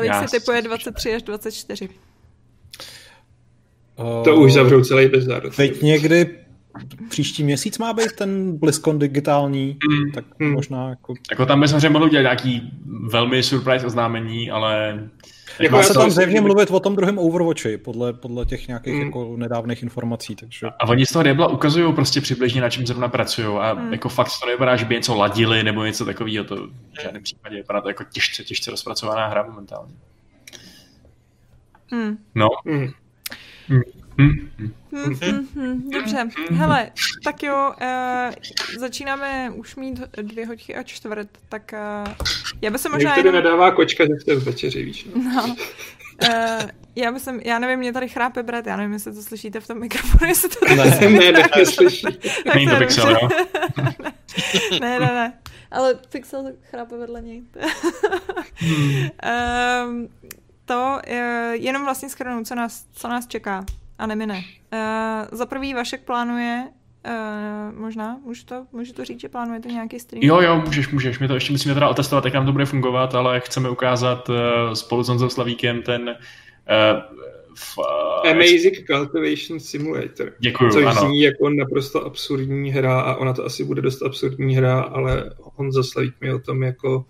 Já 0.02 0.28
si 0.28 0.40
typuje 0.40 0.58
si- 0.62 0.68
23 0.68 1.14
až 1.14 1.22
24. 1.22 1.88
To 4.24 4.36
už 4.36 4.52
zavřou 4.52 4.84
celý 4.84 5.08
bizar. 5.08 5.50
Teď 5.56 5.82
někdy 5.82 6.38
příští 7.08 7.44
měsíc 7.44 7.78
má 7.78 7.92
být 7.92 8.12
ten 8.18 8.58
BlizzCon 8.58 8.98
digitální, 8.98 9.76
Mm. 9.90 10.12
tak 10.12 10.24
Mm. 10.38 10.52
možná 10.52 10.88
jako... 10.88 11.14
Jako 11.30 11.46
tam 11.46 11.60
by 11.60 11.68
samozřejmě 11.68 11.88
mohli 11.88 12.08
udělat 12.08 12.22
nějaký 12.22 12.70
velmi 13.10 13.42
surprise 13.42 13.86
oznámení, 13.86 14.50
ale 14.50 15.00
Jako 15.60 15.76
Má 15.76 15.82
se 15.82 15.94
tam 15.94 16.10
zjevně 16.10 16.40
by- 16.40 16.46
mluvit 16.46 16.70
o 16.70 16.80
tom 16.80 16.96
druhém 16.96 17.18
Overwatchi, 17.18 17.78
podle, 17.78 18.12
podle 18.12 18.44
těch 18.46 18.68
nějakých 18.68 18.94
Mm. 18.94 19.00
jako 19.00 19.34
nedávných 19.36 19.82
informací, 19.82 20.36
takže... 20.36 20.66
A 20.80 20.88
oni 20.88 21.06
z 21.06 21.12
toho 21.12 21.22
Diabla 21.22 21.48
ukazují 21.48 21.92
prostě 21.92 22.20
přibližně, 22.20 22.60
na 22.60 22.70
čem 22.70 22.86
zrovna 22.86 23.08
pracují 23.08 23.46
a 23.60 23.72
Hmm. 23.72 23.92
jako 23.92 24.08
fakt 24.08 24.28
to 24.40 24.46
nevypadá, 24.46 24.76
že 24.76 24.84
by 24.84 24.94
něco 24.94 25.14
ladili 25.16 25.62
nebo 25.62 25.84
něco 25.84 26.04
takového, 26.04 26.44
to 26.44 26.56
v 26.66 27.02
žádném 27.02 27.22
případě 27.22 27.56
vypadá 27.56 27.80
to 27.80 27.88
jako 27.88 28.04
těžce, 28.12 28.44
těžce 28.44 28.70
rozpracovaná 28.70 29.26
hra 29.26 29.42
momentálně. 29.42 29.92
Hmm. 31.90 32.16
No, 32.34 32.48
Mm. 32.64 32.88
Dobře, 35.92 36.28
hele, 36.50 36.90
tak 37.24 37.42
jo, 37.42 37.72
uh, 37.80 38.78
začínáme 38.78 39.50
už 39.50 39.76
mít 39.76 40.00
dvě 40.22 40.46
hoďky 40.46 40.74
a 40.74 40.82
čtvrt, 40.82 41.28
tak 41.48 41.74
uh, 42.06 42.12
já 42.62 42.70
bych 42.70 42.80
se 42.80 42.88
možná 42.88 43.10
Některý 43.10 43.28
jenom... 43.28 43.44
nedává 43.44 43.70
kočka, 43.70 44.04
že 44.06 44.12
jste 44.20 44.34
v 44.34 44.44
večeři, 44.44 44.82
víš. 44.82 45.06
No. 45.14 45.22
No, 45.34 45.56
uh, 46.28 46.68
já 46.96 47.12
bych 47.12 47.22
já 47.42 47.58
nevím, 47.58 47.78
mě 47.78 47.92
tady 47.92 48.08
chrápe 48.08 48.42
Brad, 48.42 48.66
já 48.66 48.76
nevím, 48.76 48.92
jestli 48.92 49.14
to 49.14 49.22
slyšíte 49.22 49.60
v 49.60 49.66
tom 49.66 49.80
mikrofonu, 49.80 50.28
jestli 50.28 50.48
to 50.48 50.56
Ne. 50.68 50.76
tak- 50.76 51.00
ne, 51.00 51.32
ne, 51.32 51.48
neslyší. 51.56 52.02
tak 52.44 52.54
Není 52.54 52.66
to 52.66 52.72
je 52.72 52.78
pixel, 52.78 53.10
jo? 53.10 53.28
ne, 54.80 55.00
ne, 55.00 55.06
ne. 55.06 55.32
Ale 55.70 55.94
Pixel 56.12 56.44
chrápe 56.70 56.96
vedle 56.96 57.22
něj. 57.22 57.42
um, 59.86 60.08
to 60.72 60.98
uh, 61.08 61.16
jenom 61.52 61.84
vlastně 61.84 62.08
schrnu, 62.08 62.44
co 62.44 62.54
nás, 62.54 62.86
co 62.92 63.08
nás 63.08 63.26
čeká 63.26 63.64
a 63.98 64.06
nemine. 64.06 64.34
Uh, 64.34 64.78
za 65.32 65.46
prvý 65.46 65.74
Vašek 65.74 66.04
plánuje 66.04 66.68
Uh, 67.06 67.78
možná, 67.80 68.20
můžu 68.24 68.44
to, 68.44 68.66
můžu 68.72 68.92
to 68.92 69.04
říct, 69.04 69.20
že 69.20 69.28
plánujete 69.28 69.68
nějaký 69.68 70.00
stream? 70.00 70.22
Jo, 70.24 70.40
jo, 70.40 70.62
můžeš, 70.66 70.88
můžeš. 70.88 71.18
My 71.18 71.28
to 71.28 71.34
ještě 71.34 71.52
musíme 71.52 71.74
teda 71.74 71.88
otestovat, 71.88 72.24
jak 72.24 72.34
nám 72.34 72.46
to 72.46 72.52
bude 72.52 72.64
fungovat, 72.64 73.14
ale 73.14 73.40
chceme 73.40 73.70
ukázat 73.70 74.28
uh, 74.28 74.36
spolu 74.72 75.02
s 75.02 75.08
Honzou 75.08 75.28
Slavíkem 75.28 75.82
ten 75.82 76.02
uh, 76.02 76.14
f, 77.56 77.78
uh, 77.78 78.30
Amazing 78.30 78.86
Cultivation 78.86 79.60
Simulator. 79.60 80.32
Děkuju, 80.38 80.72
Což 80.72 80.84
ano. 80.84 81.00
zní 81.00 81.22
jako 81.22 81.50
naprosto 81.50 82.06
absurdní 82.06 82.70
hra 82.70 83.00
a 83.00 83.14
ona 83.14 83.32
to 83.32 83.44
asi 83.44 83.64
bude 83.64 83.82
dost 83.82 84.02
absurdní 84.02 84.56
hra, 84.56 84.80
ale 84.80 85.30
Honza 85.40 85.82
Slavík 85.82 86.14
mi 86.20 86.32
o 86.32 86.38
tom 86.38 86.62
jako 86.62 87.04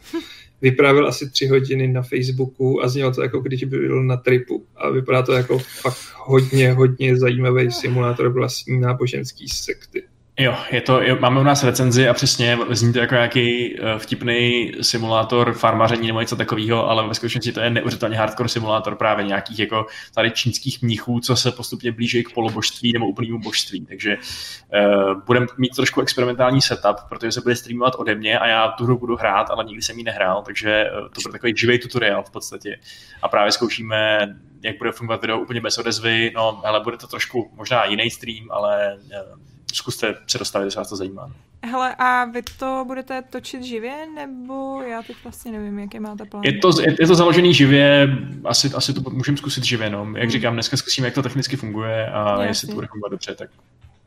vyprávěl 0.62 1.08
asi 1.08 1.30
tři 1.30 1.46
hodiny 1.46 1.88
na 1.88 2.02
Facebooku 2.02 2.82
a 2.82 2.88
znělo 2.88 3.12
to 3.12 3.22
jako 3.22 3.40
když 3.40 3.64
by 3.64 3.78
byl 3.78 4.04
na 4.04 4.16
tripu. 4.16 4.66
A 4.76 4.90
vypadá 4.90 5.22
to 5.22 5.32
jako 5.32 5.58
fakt 5.58 5.98
hodně, 6.16 6.72
hodně 6.72 7.16
zajímavý 7.16 7.72
simulátor 7.72 8.28
vlastní 8.28 8.80
náboženský 8.80 9.48
sekty. 9.48 10.02
Jo, 10.42 10.56
je 10.70 10.80
to, 10.80 11.02
jo, 11.02 11.16
máme 11.20 11.40
u 11.40 11.42
nás 11.42 11.64
recenzi 11.64 12.08
a 12.08 12.14
přesně 12.14 12.58
zní 12.70 12.92
to 12.92 12.98
jako 12.98 13.14
nějaký 13.14 13.74
uh, 13.74 13.98
vtipný 13.98 14.72
simulátor 14.80 15.52
farmaření 15.52 16.06
nebo 16.06 16.20
něco 16.20 16.36
takového, 16.36 16.90
ale 16.90 17.08
ve 17.08 17.14
skutečnosti 17.14 17.52
to 17.52 17.60
je 17.60 17.70
neuvěřitelně 17.70 18.16
hardcore 18.16 18.48
simulátor 18.48 18.96
právě 18.96 19.24
nějakých 19.24 19.58
jako 19.58 19.86
tady 20.14 20.30
čínských 20.30 20.82
mnichů, 20.82 21.20
co 21.20 21.36
se 21.36 21.50
postupně 21.50 21.92
blíží 21.92 22.24
k 22.24 22.34
polobožství 22.34 22.92
nebo 22.92 23.06
úplnému 23.06 23.38
božství. 23.38 23.86
Takže 23.86 24.16
uh, 24.16 25.22
budeme 25.26 25.46
mít 25.58 25.76
trošku 25.76 26.00
experimentální 26.00 26.62
setup, 26.62 26.96
protože 27.08 27.32
se 27.32 27.40
bude 27.40 27.56
streamovat 27.56 27.94
ode 27.98 28.14
mě 28.14 28.38
a 28.38 28.46
já 28.46 28.68
tu 28.68 28.84
hru 28.84 28.98
budu 28.98 29.16
hrát, 29.16 29.50
ale 29.50 29.64
nikdy 29.64 29.82
jsem 29.82 29.98
ji 29.98 30.04
nehrál, 30.04 30.42
takže 30.42 30.90
uh, 30.90 31.08
to 31.08 31.20
bude 31.22 31.32
takový 31.32 31.54
živý 31.56 31.78
tutoriál 31.78 32.22
v 32.22 32.30
podstatě. 32.30 32.78
A 33.22 33.28
právě 33.28 33.52
zkoušíme, 33.52 34.28
jak 34.62 34.78
bude 34.78 34.92
fungovat 34.92 35.20
video 35.20 35.38
úplně 35.38 35.60
bez 35.60 35.78
odezvy. 35.78 36.32
No, 36.34 36.60
ale 36.64 36.80
bude 36.80 36.96
to 36.96 37.06
trošku 37.06 37.50
možná 37.54 37.84
jiný 37.84 38.10
stream, 38.10 38.46
ale 38.50 38.96
uh, 38.96 39.51
zkuste 39.72 40.14
se 40.26 40.38
dostavit, 40.38 40.64
jestli 40.64 40.78
vás 40.78 40.88
to 40.88 40.96
zajímá. 40.96 41.32
Hele, 41.64 41.94
a 41.98 42.24
vy 42.24 42.42
to 42.58 42.84
budete 42.86 43.22
točit 43.22 43.62
živě, 43.62 44.06
nebo 44.14 44.82
já 44.82 45.02
teď 45.02 45.16
vlastně 45.24 45.52
nevím, 45.52 45.78
jaké 45.78 46.00
máte 46.00 46.24
plán? 46.24 46.42
Je 46.44 46.58
to, 46.58 46.80
je, 46.80 46.96
je 47.00 47.06
to 47.06 47.14
založený 47.14 47.54
živě, 47.54 48.08
asi, 48.44 48.70
asi 48.74 48.94
to 48.94 49.10
můžeme 49.10 49.36
zkusit 49.36 49.64
živě, 49.64 49.90
no. 49.90 50.12
Jak 50.16 50.30
říkám, 50.30 50.54
dneska 50.54 50.76
zkusíme, 50.76 51.06
jak 51.06 51.14
to 51.14 51.22
technicky 51.22 51.56
funguje 51.56 52.06
a 52.10 52.30
Jasně. 52.30 52.46
jestli 52.46 52.68
to 52.68 52.74
bude 52.74 52.86
fungovat 52.86 53.08
dobře, 53.08 53.34
tak, 53.34 53.50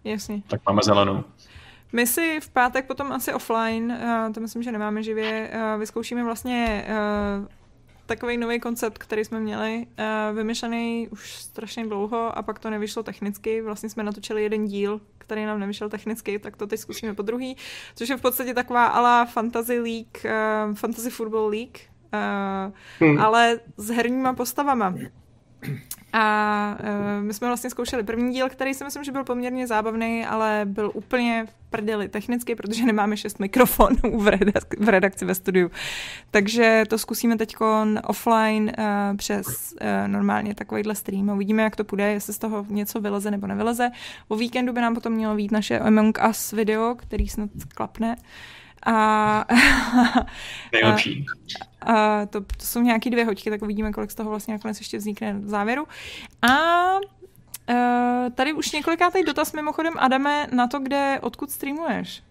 Jasně. 0.03 0.41
tak 0.47 0.61
máme 0.67 0.81
zelenou. 0.83 1.23
My 1.93 2.07
si 2.07 2.39
v 2.41 2.49
pátek 2.49 2.85
potom 2.85 3.11
asi 3.11 3.33
offline, 3.33 3.97
uh, 4.27 4.33
to 4.33 4.39
myslím, 4.41 4.63
že 4.63 4.71
nemáme 4.71 5.03
živě, 5.03 5.49
uh, 5.53 5.79
vyzkoušíme 5.79 6.23
vlastně 6.23 6.85
uh, 7.39 7.45
takový 8.05 8.37
nový 8.37 8.59
koncept, 8.59 8.97
který 8.97 9.25
jsme 9.25 9.39
měli, 9.39 9.87
uh, 9.99 10.37
vymyšlený 10.37 11.07
už 11.11 11.33
strašně 11.33 11.85
dlouho 11.85 12.37
a 12.37 12.41
pak 12.41 12.59
to 12.59 12.69
nevyšlo 12.69 13.03
technicky. 13.03 13.61
Vlastně 13.61 13.89
jsme 13.89 14.03
natočili 14.03 14.43
jeden 14.43 14.65
díl, 14.65 15.01
který 15.17 15.45
nám 15.45 15.59
nevyšel 15.59 15.89
technicky, 15.89 16.39
tak 16.39 16.57
to 16.57 16.67
teď 16.67 16.79
zkusíme 16.79 17.13
po 17.13 17.21
druhý, 17.21 17.57
což 17.95 18.09
je 18.09 18.17
v 18.17 18.21
podstatě 18.21 18.53
taková 18.53 18.85
ala 18.85 19.25
Fantasy 19.25 19.79
League, 19.79 20.25
uh, 20.25 20.75
Fantasy 20.75 21.09
Football 21.09 21.49
League, 21.49 21.77
uh, 22.13 22.73
Hmm. 22.99 23.17
ale 23.17 23.59
s 23.77 23.89
herníma 23.89 24.33
postavama. 24.33 24.93
A 26.17 26.77
uh, 26.79 27.23
my 27.23 27.33
jsme 27.33 27.47
vlastně 27.47 27.69
zkoušeli 27.69 28.03
první 28.03 28.33
díl, 28.33 28.49
který 28.49 28.73
si 28.73 28.83
myslím, 28.83 29.03
že 29.03 29.11
byl 29.11 29.23
poměrně 29.23 29.67
zábavný, 29.67 30.25
ale 30.25 30.61
byl 30.65 30.91
úplně 30.93 31.45
v 31.49 31.69
prdeli 31.69 32.09
technicky, 32.09 32.55
protože 32.55 32.85
nemáme 32.85 33.17
šest 33.17 33.39
mikrofonů 33.39 34.17
v 34.17 34.27
redakci, 34.27 34.77
v 34.79 34.89
redakci 34.89 35.25
ve 35.25 35.35
studiu. 35.35 35.71
Takže 36.31 36.83
to 36.89 36.97
zkusíme 36.97 37.37
teď 37.37 37.55
offline 38.03 38.71
uh, 38.77 39.17
přes 39.17 39.47
uh, 39.47 40.07
normálně 40.07 40.55
takovýhle 40.55 40.95
stream 40.95 41.29
a 41.29 41.33
uvidíme, 41.33 41.63
jak 41.63 41.75
to 41.75 41.83
půjde, 41.83 42.11
jestli 42.11 42.33
z 42.33 42.37
toho 42.37 42.65
něco 42.69 43.01
vyleze 43.01 43.31
nebo 43.31 43.47
nevyleze. 43.47 43.89
O 44.27 44.35
víkendu 44.35 44.73
by 44.73 44.81
nám 44.81 44.93
potom 44.93 45.13
mělo 45.13 45.35
být 45.35 45.51
naše 45.51 45.79
Among 45.79 46.19
Us 46.29 46.51
video, 46.51 46.95
který 46.95 47.27
snad 47.27 47.49
klapne. 47.75 48.15
A, 48.85 49.45
Nejlepší. 50.71 51.25
a 51.81 52.25
to, 52.25 52.41
to 52.41 52.65
jsou 52.65 52.81
nějaké 52.81 53.09
dvě 53.09 53.25
hoďky, 53.25 53.49
tak 53.49 53.61
uvidíme, 53.61 53.91
kolik 53.93 54.11
z 54.11 54.15
toho 54.15 54.29
vlastně 54.29 54.53
nakonec 54.53 54.79
ještě 54.79 54.97
vznikne 54.97 55.33
v 55.33 55.49
závěru. 55.49 55.87
A 56.41 56.93
uh, 56.95 58.29
tady 58.35 58.53
už 58.53 58.71
několikátý 58.71 59.23
dotaz 59.23 59.53
mimochodem, 59.53 59.93
Adame, 59.97 60.47
na 60.51 60.67
to, 60.67 60.79
kde, 60.79 61.19
odkud 61.21 61.51
streamuješ. 61.51 62.23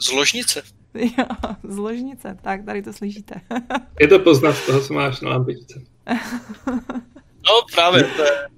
Z 0.00 0.10
ložnice. 0.12 0.62
Jo, 0.94 1.24
z 1.62 1.76
ložnice, 1.76 2.36
tak 2.42 2.64
tady 2.64 2.82
to 2.82 2.92
slyšíte. 2.92 3.34
Je 4.00 4.08
to 4.08 4.18
poznat 4.18 4.52
z 4.52 4.66
toho, 4.66 4.80
co 4.80 4.94
máš 4.94 5.20
na 5.20 5.30
lampičce. 5.30 5.82
No 7.46 7.52
právě, 7.74 8.04
to 8.04 8.22
je, 8.22 8.48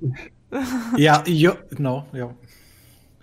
Já, 0.98 1.22
jo, 1.26 1.56
no, 1.78 2.08
jo. 2.12 2.34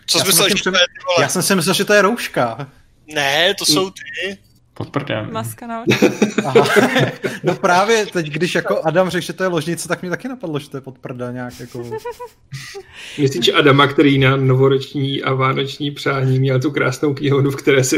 co 0.06 0.18
Já 0.18 0.26
jsi 0.26 0.26
jsem 0.26 0.28
myslel, 0.28 0.48
tím 0.48 0.58
že 0.58 0.64
to 0.64 0.70
je? 0.70 1.22
Já 1.22 1.30
jsem 1.30 1.44
si 1.44 1.56
myslel, 1.56 1.74
že 1.74 1.86
to 1.86 1.94
je 1.94 2.02
rouška. 2.02 2.72
Ne, 3.14 3.54
to 3.54 3.66
jsou 3.66 3.90
ty. 3.90 4.38
Pod 4.74 4.90
prdem. 4.90 5.30
Maska 5.32 5.68
na 5.68 5.82
oči. 5.84 6.12
Aha. 6.46 6.68
No 7.44 7.56
právě 7.56 8.06
teď, 8.06 8.28
když 8.28 8.56
jako 8.56 8.82
Adam 8.84 9.10
řekl, 9.10 9.26
že 9.26 9.34
to 9.34 9.44
je 9.44 9.50
ložnice, 9.50 9.88
tak 9.88 10.04
mi 10.04 10.10
taky 10.10 10.28
napadlo, 10.28 10.60
že 10.60 10.70
to 10.70 10.78
je 10.78 10.82
pod 10.82 10.98
prda 11.00 11.32
nějak 11.32 11.60
jako... 11.60 11.92
Myslíš 13.18 13.50
Adama, 13.54 13.88
který 13.88 14.18
na 14.18 14.36
novoroční 14.36 15.24
a 15.24 15.34
vánoční 15.34 15.92
přání 15.92 16.40
měl 16.40 16.60
tu 16.60 16.72
krásnou 16.72 17.14
knihovnu, 17.14 17.52
v 17.52 17.56
které 17.56 17.84
se 17.84 17.96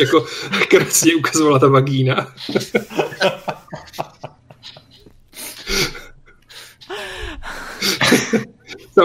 jako 0.00 0.26
krásně 0.68 1.14
ukazovala 1.14 1.58
ta 1.58 1.68
vagína. 1.68 2.34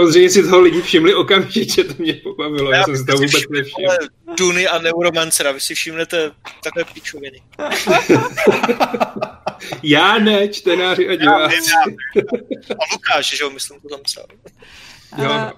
Samozřejmě 0.01 0.29
si 0.29 0.43
toho 0.43 0.59
lidi 0.61 0.81
všimli 0.81 1.15
okamžitě, 1.15 1.83
to 1.83 1.93
mě 1.97 2.13
pobavilo, 2.13 2.71
já 2.71 2.83
jsem 2.83 2.97
si 2.97 3.05
to 3.05 3.13
vůbec 3.13 3.31
všiml, 3.31 3.57
nevšiml. 3.57 3.87
Duny 4.37 4.67
a 4.67 4.79
Neuromancera, 4.79 5.51
vy 5.51 5.59
si 5.59 5.75
všimnete 5.75 6.31
takové 6.63 6.85
píčoviny. 6.93 7.41
Já 9.83 10.17
ne, 10.17 10.47
čtenáři 10.47 11.07
a 11.07 11.11
Já 11.11 11.15
diváci. 11.17 11.55
já. 11.55 11.81
A 12.69 12.83
Lukáš, 12.93 13.37
že 13.37 13.43
jo, 13.43 13.49
myslím, 13.49 13.79
to 13.79 13.89
tam 13.89 13.99
psal. 14.03 14.25
Jo, 15.17 15.51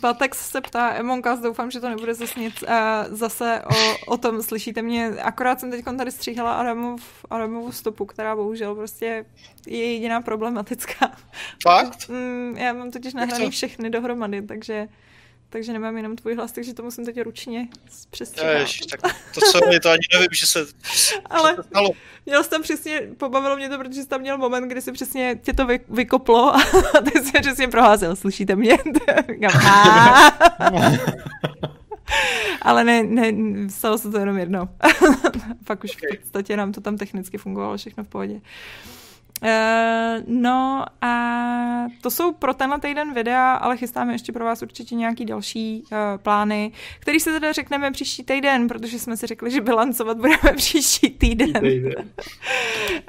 Batex 0.00 0.50
se 0.50 0.60
ptá, 0.60 0.94
Emonkas, 0.94 1.40
doufám, 1.40 1.70
že 1.70 1.80
to 1.80 1.88
nebude 1.88 2.14
zase, 2.14 2.40
nic, 2.40 2.62
uh, 2.62 2.68
zase 3.16 3.62
o, 3.70 4.12
o 4.12 4.16
tom, 4.16 4.42
slyšíte 4.42 4.82
mě, 4.82 5.08
akorát 5.22 5.60
jsem 5.60 5.70
teď 5.70 5.84
tady 5.84 6.10
stříhala 6.10 6.54
Adamovu, 6.54 6.96
Adamovu 7.30 7.72
stopu, 7.72 8.06
která 8.06 8.36
bohužel 8.36 8.74
prostě 8.74 9.24
je 9.66 9.92
jediná 9.92 10.20
problematická. 10.20 11.12
Fakt? 11.62 12.08
Mm, 12.08 12.54
já 12.58 12.72
mám 12.72 12.90
totiž 12.90 13.14
nahraný 13.14 13.50
všechny 13.50 13.90
dohromady, 13.90 14.42
takže 14.42 14.88
takže 15.50 15.72
nemám 15.72 15.96
jenom 15.96 16.16
tvůj 16.16 16.34
hlas, 16.34 16.52
takže 16.52 16.74
to 16.74 16.82
musím 16.82 17.04
teď 17.04 17.20
ručně 17.20 17.68
přestříhat. 18.10 18.58
Ježiš, 18.58 18.78
tak 18.86 19.00
to 19.34 19.40
co 19.40 19.70
je, 19.70 19.80
to 19.80 19.90
ani 19.90 20.00
nevím, 20.12 20.28
že 20.32 20.46
se, 20.46 20.66
Ale 21.30 21.50
že 21.50 21.56
se 21.56 21.62
stalo. 21.62 21.90
měl 22.26 22.44
jsi 22.44 22.50
tam 22.50 22.62
přesně, 22.62 23.02
pobavilo 23.16 23.56
mě 23.56 23.68
to, 23.68 23.78
protože 23.78 24.02
jsi 24.02 24.08
tam 24.08 24.20
měl 24.20 24.38
moment, 24.38 24.68
kdy 24.68 24.82
si 24.82 24.92
přesně 24.92 25.38
tě 25.42 25.52
to 25.52 25.66
vy, 25.66 25.80
vykoplo 25.88 26.56
a 26.56 26.60
ty 27.12 27.22
jsi 27.22 27.40
přesně 27.40 27.68
proházel, 27.68 28.16
slyšíte 28.16 28.56
mě? 28.56 28.76
Ale 32.62 32.84
ne, 32.84 33.02
ne, 33.02 33.32
stalo 33.70 33.98
se 33.98 34.10
to 34.10 34.18
jenom 34.18 34.38
jednou. 34.38 34.68
Pak 35.64 35.84
už 35.84 35.96
v 35.96 36.18
podstatě 36.20 36.56
nám 36.56 36.72
to 36.72 36.80
tam 36.80 36.96
technicky 36.96 37.38
fungovalo 37.38 37.76
všechno 37.76 38.04
v 38.04 38.08
pohodě. 38.08 38.34
Uh, 38.34 38.40
no 40.26 40.84
a 41.02 41.38
to 42.00 42.10
jsou 42.10 42.32
pro 42.32 42.54
tenhle 42.54 42.80
týden 42.80 43.14
videa, 43.14 43.54
ale 43.54 43.76
chystáme 43.76 44.12
ještě 44.12 44.32
pro 44.32 44.44
vás 44.44 44.62
určitě 44.62 44.94
nějaký 44.94 45.24
další 45.24 45.82
uh, 45.82 45.98
plány, 46.22 46.72
který 47.00 47.20
se 47.20 47.32
teda 47.32 47.52
řekneme 47.52 47.90
příští 47.90 48.24
týden, 48.24 48.68
protože 48.68 48.98
jsme 48.98 49.16
si 49.16 49.26
řekli, 49.26 49.50
že 49.50 49.60
bilancovat 49.60 50.16
budeme 50.16 50.52
příští 50.56 51.10
týden. 51.10 51.52
Týden. 51.62 51.94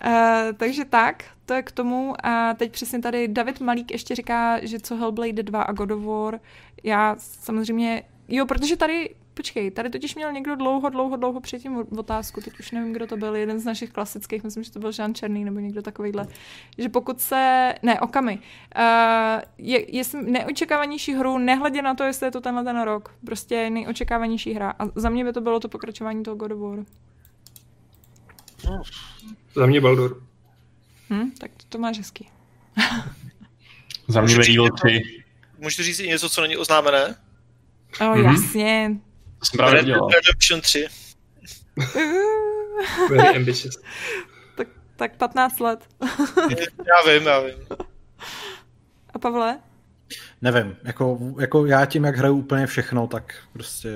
Uh, 0.06 0.12
takže 0.58 0.86
tak, 0.86 1.24
to 1.46 1.54
je 1.54 1.64
k 1.64 1.72
tomu. 1.72 2.14
A 2.24 2.54
teď 2.54 2.72
přesně 2.72 3.00
tady 3.00 3.28
David 3.28 3.60
Malík 3.60 3.92
ještě 3.92 4.16
říká, 4.16 4.66
že 4.66 4.80
co 4.80 4.96
Hellblade 4.96 5.44
2 5.44 5.62
a 5.62 5.72
God 5.72 5.92
of 5.92 6.04
War. 6.04 6.40
Já 6.84 7.16
samozřejmě, 7.20 8.04
jo, 8.28 8.46
protože 8.46 8.78
tady 8.78 9.10
Počkej, 9.40 9.72
tady 9.72 9.90
totiž 9.90 10.16
měl 10.16 10.32
někdo 10.32 10.56
dlouho, 10.56 10.90
dlouho, 10.90 11.16
dlouho 11.16 11.42
předtím 11.42 11.84
otázku, 11.98 12.42
teď 12.42 12.60
už 12.60 12.72
nevím, 12.72 12.94
kdo 12.94 13.08
to 13.08 13.18
byl, 13.18 13.36
jeden 13.36 13.60
z 13.60 13.66
našich 13.66 13.90
klasických, 13.92 14.44
myslím, 14.44 14.64
že 14.64 14.72
to 14.72 14.80
byl 14.80 14.92
Jean 15.00 15.14
Černý 15.16 15.46
nebo 15.46 15.60
někdo 15.60 15.82
takovýhle, 15.82 16.28
že 16.78 16.90
pokud 16.90 17.22
se, 17.22 17.74
ne, 17.84 18.00
Okamy, 18.00 18.40
uh, 18.40 18.84
je, 19.58 19.96
je 19.96 20.04
neočekávanější 20.26 21.14
hru, 21.14 21.38
nehledě 21.38 21.82
na 21.82 21.96
to, 21.96 22.04
jestli 22.04 22.28
je 22.28 22.32
to 22.32 22.42
tenhle 22.42 22.64
ten 22.64 22.82
rok, 22.82 23.16
prostě 23.26 23.70
nejočekávanější 23.70 24.54
hra 24.54 24.74
a 24.80 24.86
za 24.96 25.10
mě 25.10 25.24
by 25.26 25.34
to 25.34 25.42
bylo 25.42 25.60
to 25.60 25.70
pokračování 25.70 26.24
toho 26.24 26.36
God 26.36 26.52
of 26.52 26.60
War. 26.60 26.80
Za 29.56 29.66
mě 29.66 29.82
Baldur. 29.82 30.24
Hm, 31.10 31.32
tak 31.32 31.52
to, 31.58 31.64
to 31.70 31.78
máš 31.78 31.98
hezky. 31.98 32.30
Za 34.08 34.22
mě 34.22 34.36
Medieval 34.38 34.70
3. 34.70 35.02
Můžu 35.60 35.84
říct 35.84 36.00
i 36.00 36.08
něco, 36.08 36.30
co 36.30 36.42
není 36.42 36.58
oznámené? 36.58 37.16
Oh, 38.02 38.18
Mhm. 38.18 38.26
jasně. 38.26 38.98
To 39.40 39.46
jsem 39.46 39.58
právě 39.58 39.76
Red 39.76 39.86
dělal. 39.86 40.10
Dead 40.10 40.24
Redemption 40.26 40.62
3. 40.62 40.88
Very 43.10 43.38
ambitious. 43.38 43.76
tak, 44.56 44.68
tak 44.96 45.18
15 45.18 45.60
let. 45.60 45.88
Já 46.88 47.14
vím, 47.14 47.28
já 47.28 47.40
vím. 47.40 47.56
A 49.14 49.20
Pavle? 49.20 49.60
Nevím, 50.42 50.76
jako, 50.84 51.20
jako 51.40 51.66
já 51.66 51.86
tím, 51.86 52.04
jak 52.04 52.16
hraju 52.16 52.34
úplně 52.36 52.68
všechno, 52.68 53.08
tak 53.08 53.36
prostě 53.54 53.90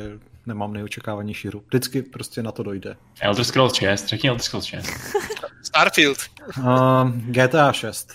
nemám 0.45 0.73
nejočekávanější 0.73 1.47
hru. 1.47 1.63
Vždycky 1.67 2.01
prostě 2.01 2.43
na 2.43 2.51
to 2.51 2.63
dojde. 2.63 2.95
Elder 3.21 3.43
Scrolls 3.45 3.73
6, 3.73 4.07
řekni 4.07 4.29
Elder 4.29 4.41
Scrolls 4.43 4.65
6. 4.65 4.89
Starfield. 5.63 6.17
Uh, 6.57 7.11
GTA 7.15 7.73
6. 7.73 8.13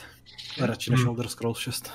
Radši 0.61 0.91
než 0.91 1.01
Elder 1.01 1.29
Scrolls 1.29 1.59
6. 1.59 1.93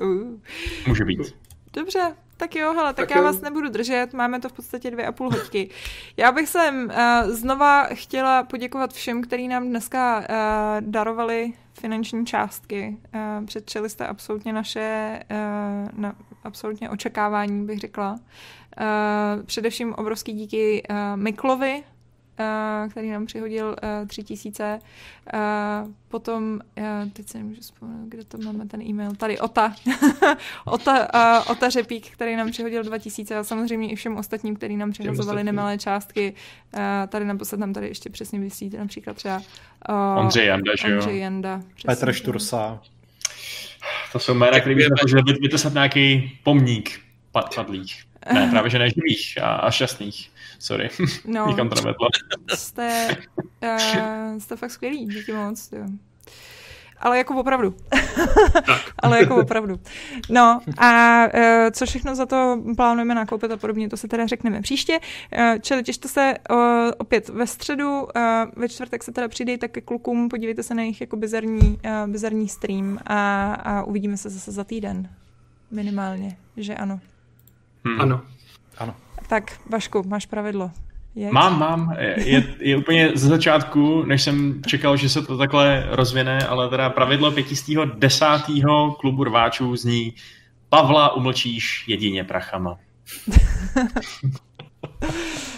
Uh. 0.00 0.40
Může 0.86 1.04
být. 1.04 1.34
Dobře, 1.72 2.14
tak 2.42 2.56
jo, 2.56 2.72
hele, 2.72 2.94
tak, 2.94 3.08
Tak 3.08 3.10
já 3.10 3.16
jo. 3.16 3.24
vás 3.24 3.40
nebudu 3.40 3.68
držet, 3.68 4.12
máme 4.12 4.40
to 4.40 4.48
v 4.48 4.52
podstatě 4.52 4.90
dvě 4.90 5.06
a 5.06 5.12
půl 5.12 5.30
hoďky. 5.30 5.70
Já 6.16 6.32
bych 6.32 6.48
sem 6.48 6.84
uh, 6.84 7.30
znova 7.30 7.84
chtěla 7.84 8.42
poděkovat 8.42 8.92
všem, 8.92 9.22
kteří 9.22 9.48
nám 9.48 9.68
dneska 9.68 10.18
uh, 10.18 10.24
darovali 10.80 11.52
finanční 11.72 12.26
částky. 12.26 12.96
Uh, 13.14 13.46
předčili 13.46 13.90
jste 13.90 14.06
absolutně 14.06 14.52
naše 14.52 15.20
uh, 15.30 16.00
na, 16.00 16.14
absolutně 16.44 16.90
očekávání, 16.90 17.66
bych 17.66 17.78
řekla. 17.78 18.12
Uh, 18.12 19.42
především 19.42 19.94
obrovský 19.94 20.32
díky 20.32 20.82
uh, 20.90 20.96
Miklovi, 21.16 21.82
který 22.90 23.10
nám 23.10 23.26
přihodil 23.26 23.68
uh, 23.68 24.08
tři 24.08 24.22
tisíce. 24.22 24.78
Uh, 25.34 25.90
potom, 26.08 26.60
uh, 26.78 27.10
teď 27.12 27.28
se 27.28 27.38
nemůžu 27.38 27.60
vzpomenout, 27.60 28.08
kde 28.08 28.24
to 28.24 28.38
máme 28.38 28.66
ten 28.66 28.82
e-mail, 28.82 29.14
tady 29.14 29.38
Ota, 29.38 29.74
Ota, 30.64 31.08
uh, 31.14 31.52
Ota 31.52 31.68
Řepík, 31.68 32.10
který 32.10 32.36
nám 32.36 32.50
přihodil 32.50 32.82
2000 32.82 33.36
a 33.36 33.44
samozřejmě 33.44 33.90
i 33.90 33.96
všem 33.96 34.16
ostatním, 34.16 34.56
který 34.56 34.76
nám 34.76 34.92
přihazovali 34.92 35.44
nemalé 35.44 35.78
částky. 35.78 36.34
Uh, 36.74 36.80
tady 37.08 37.24
naposled 37.24 37.58
nám 37.58 37.72
tady 37.72 37.88
ještě 37.88 38.10
přesně 38.10 38.40
vysíte 38.40 38.78
například 38.78 39.16
třeba 39.16 39.42
uh, 39.88 40.18
Ondřej 40.18 40.46
Janda, 40.46 40.72
že 40.80 40.90
jo? 40.90 40.96
Ondřej 40.96 41.18
Janda. 41.18 41.62
Petr. 41.86 42.12
Štursa. 42.12 42.80
To 44.12 44.18
jsou 44.18 44.34
jména, 44.34 44.60
které 44.60 44.76
potřebovali 45.00 45.38
vytesat 45.40 45.72
nějaký 45.72 46.38
pomník 46.42 47.00
pad, 47.32 47.54
padlých. 47.54 48.04
Ne, 48.32 48.48
právě 48.50 48.70
že 48.70 48.78
ne 48.78 48.90
živých 48.90 49.38
a, 49.42 49.54
a 49.54 49.70
šťastných. 49.70 50.30
Sorry, 50.62 50.90
No, 51.26 51.46
nikam 51.48 51.68
to 51.68 51.74
nevedlo. 51.74 52.08
jste, 52.54 53.16
uh, 53.62 54.38
jste 54.38 54.56
fakt 54.56 54.70
skvělí, 54.70 55.06
díky 55.06 55.32
moc. 55.32 55.72
Jo. 55.72 55.84
Ale 57.00 57.18
jako 57.18 57.36
opravdu. 57.40 57.74
Ale 59.02 59.18
jako 59.18 59.36
opravdu. 59.36 59.80
No 60.30 60.60
a 60.78 61.24
uh, 61.34 61.70
co 61.70 61.86
všechno 61.86 62.14
za 62.14 62.26
to 62.26 62.62
plánujeme 62.76 63.14
nakoupit 63.14 63.50
a 63.50 63.56
podobně, 63.56 63.88
to 63.88 63.96
se 63.96 64.08
teda 64.08 64.26
řekneme 64.26 64.62
příště. 64.62 65.00
Uh, 65.38 65.58
čili 65.60 65.82
těšte 65.82 66.08
se 66.08 66.34
uh, 66.50 66.56
opět 66.98 67.28
ve 67.28 67.46
středu, 67.46 68.02
uh, 68.02 68.08
ve 68.56 68.68
čtvrtek 68.68 69.02
se 69.02 69.12
teda 69.12 69.28
přidejte 69.28 69.68
ke 69.68 69.80
klukům, 69.80 70.28
podívejte 70.28 70.62
se 70.62 70.74
na 70.74 70.82
jejich 70.82 71.00
jako 71.00 71.16
bizarní, 71.16 71.60
uh, 71.60 72.10
bizarní 72.12 72.48
stream 72.48 72.98
a, 73.06 73.52
a 73.54 73.82
uvidíme 73.82 74.16
se 74.16 74.30
zase 74.30 74.52
za 74.52 74.64
týden. 74.64 75.08
Minimálně, 75.70 76.36
že 76.56 76.74
ano. 76.74 77.00
Hmm. 77.84 78.00
Ano. 78.00 78.22
Ano. 78.78 78.94
Tak, 79.26 79.52
Vašku, 79.70 80.02
máš 80.06 80.26
pravidlo. 80.26 80.70
Jeď. 81.14 81.32
Mám, 81.32 81.58
mám. 81.58 81.96
Je, 82.16 82.54
je 82.58 82.76
úplně 82.76 83.10
ze 83.14 83.28
začátku, 83.28 84.04
než 84.04 84.22
jsem 84.22 84.62
čekal, 84.66 84.96
že 84.96 85.08
se 85.08 85.22
to 85.22 85.38
takhle 85.38 85.86
rozvine, 85.90 86.46
ale 86.46 86.68
teda 86.68 86.90
pravidlo 86.90 87.30
510. 87.30 88.26
klubu 89.00 89.24
rváčů 89.24 89.76
zní 89.76 90.14
Pavla 90.68 91.12
umlčíš 91.12 91.84
jedině 91.88 92.24
prachama. 92.24 92.78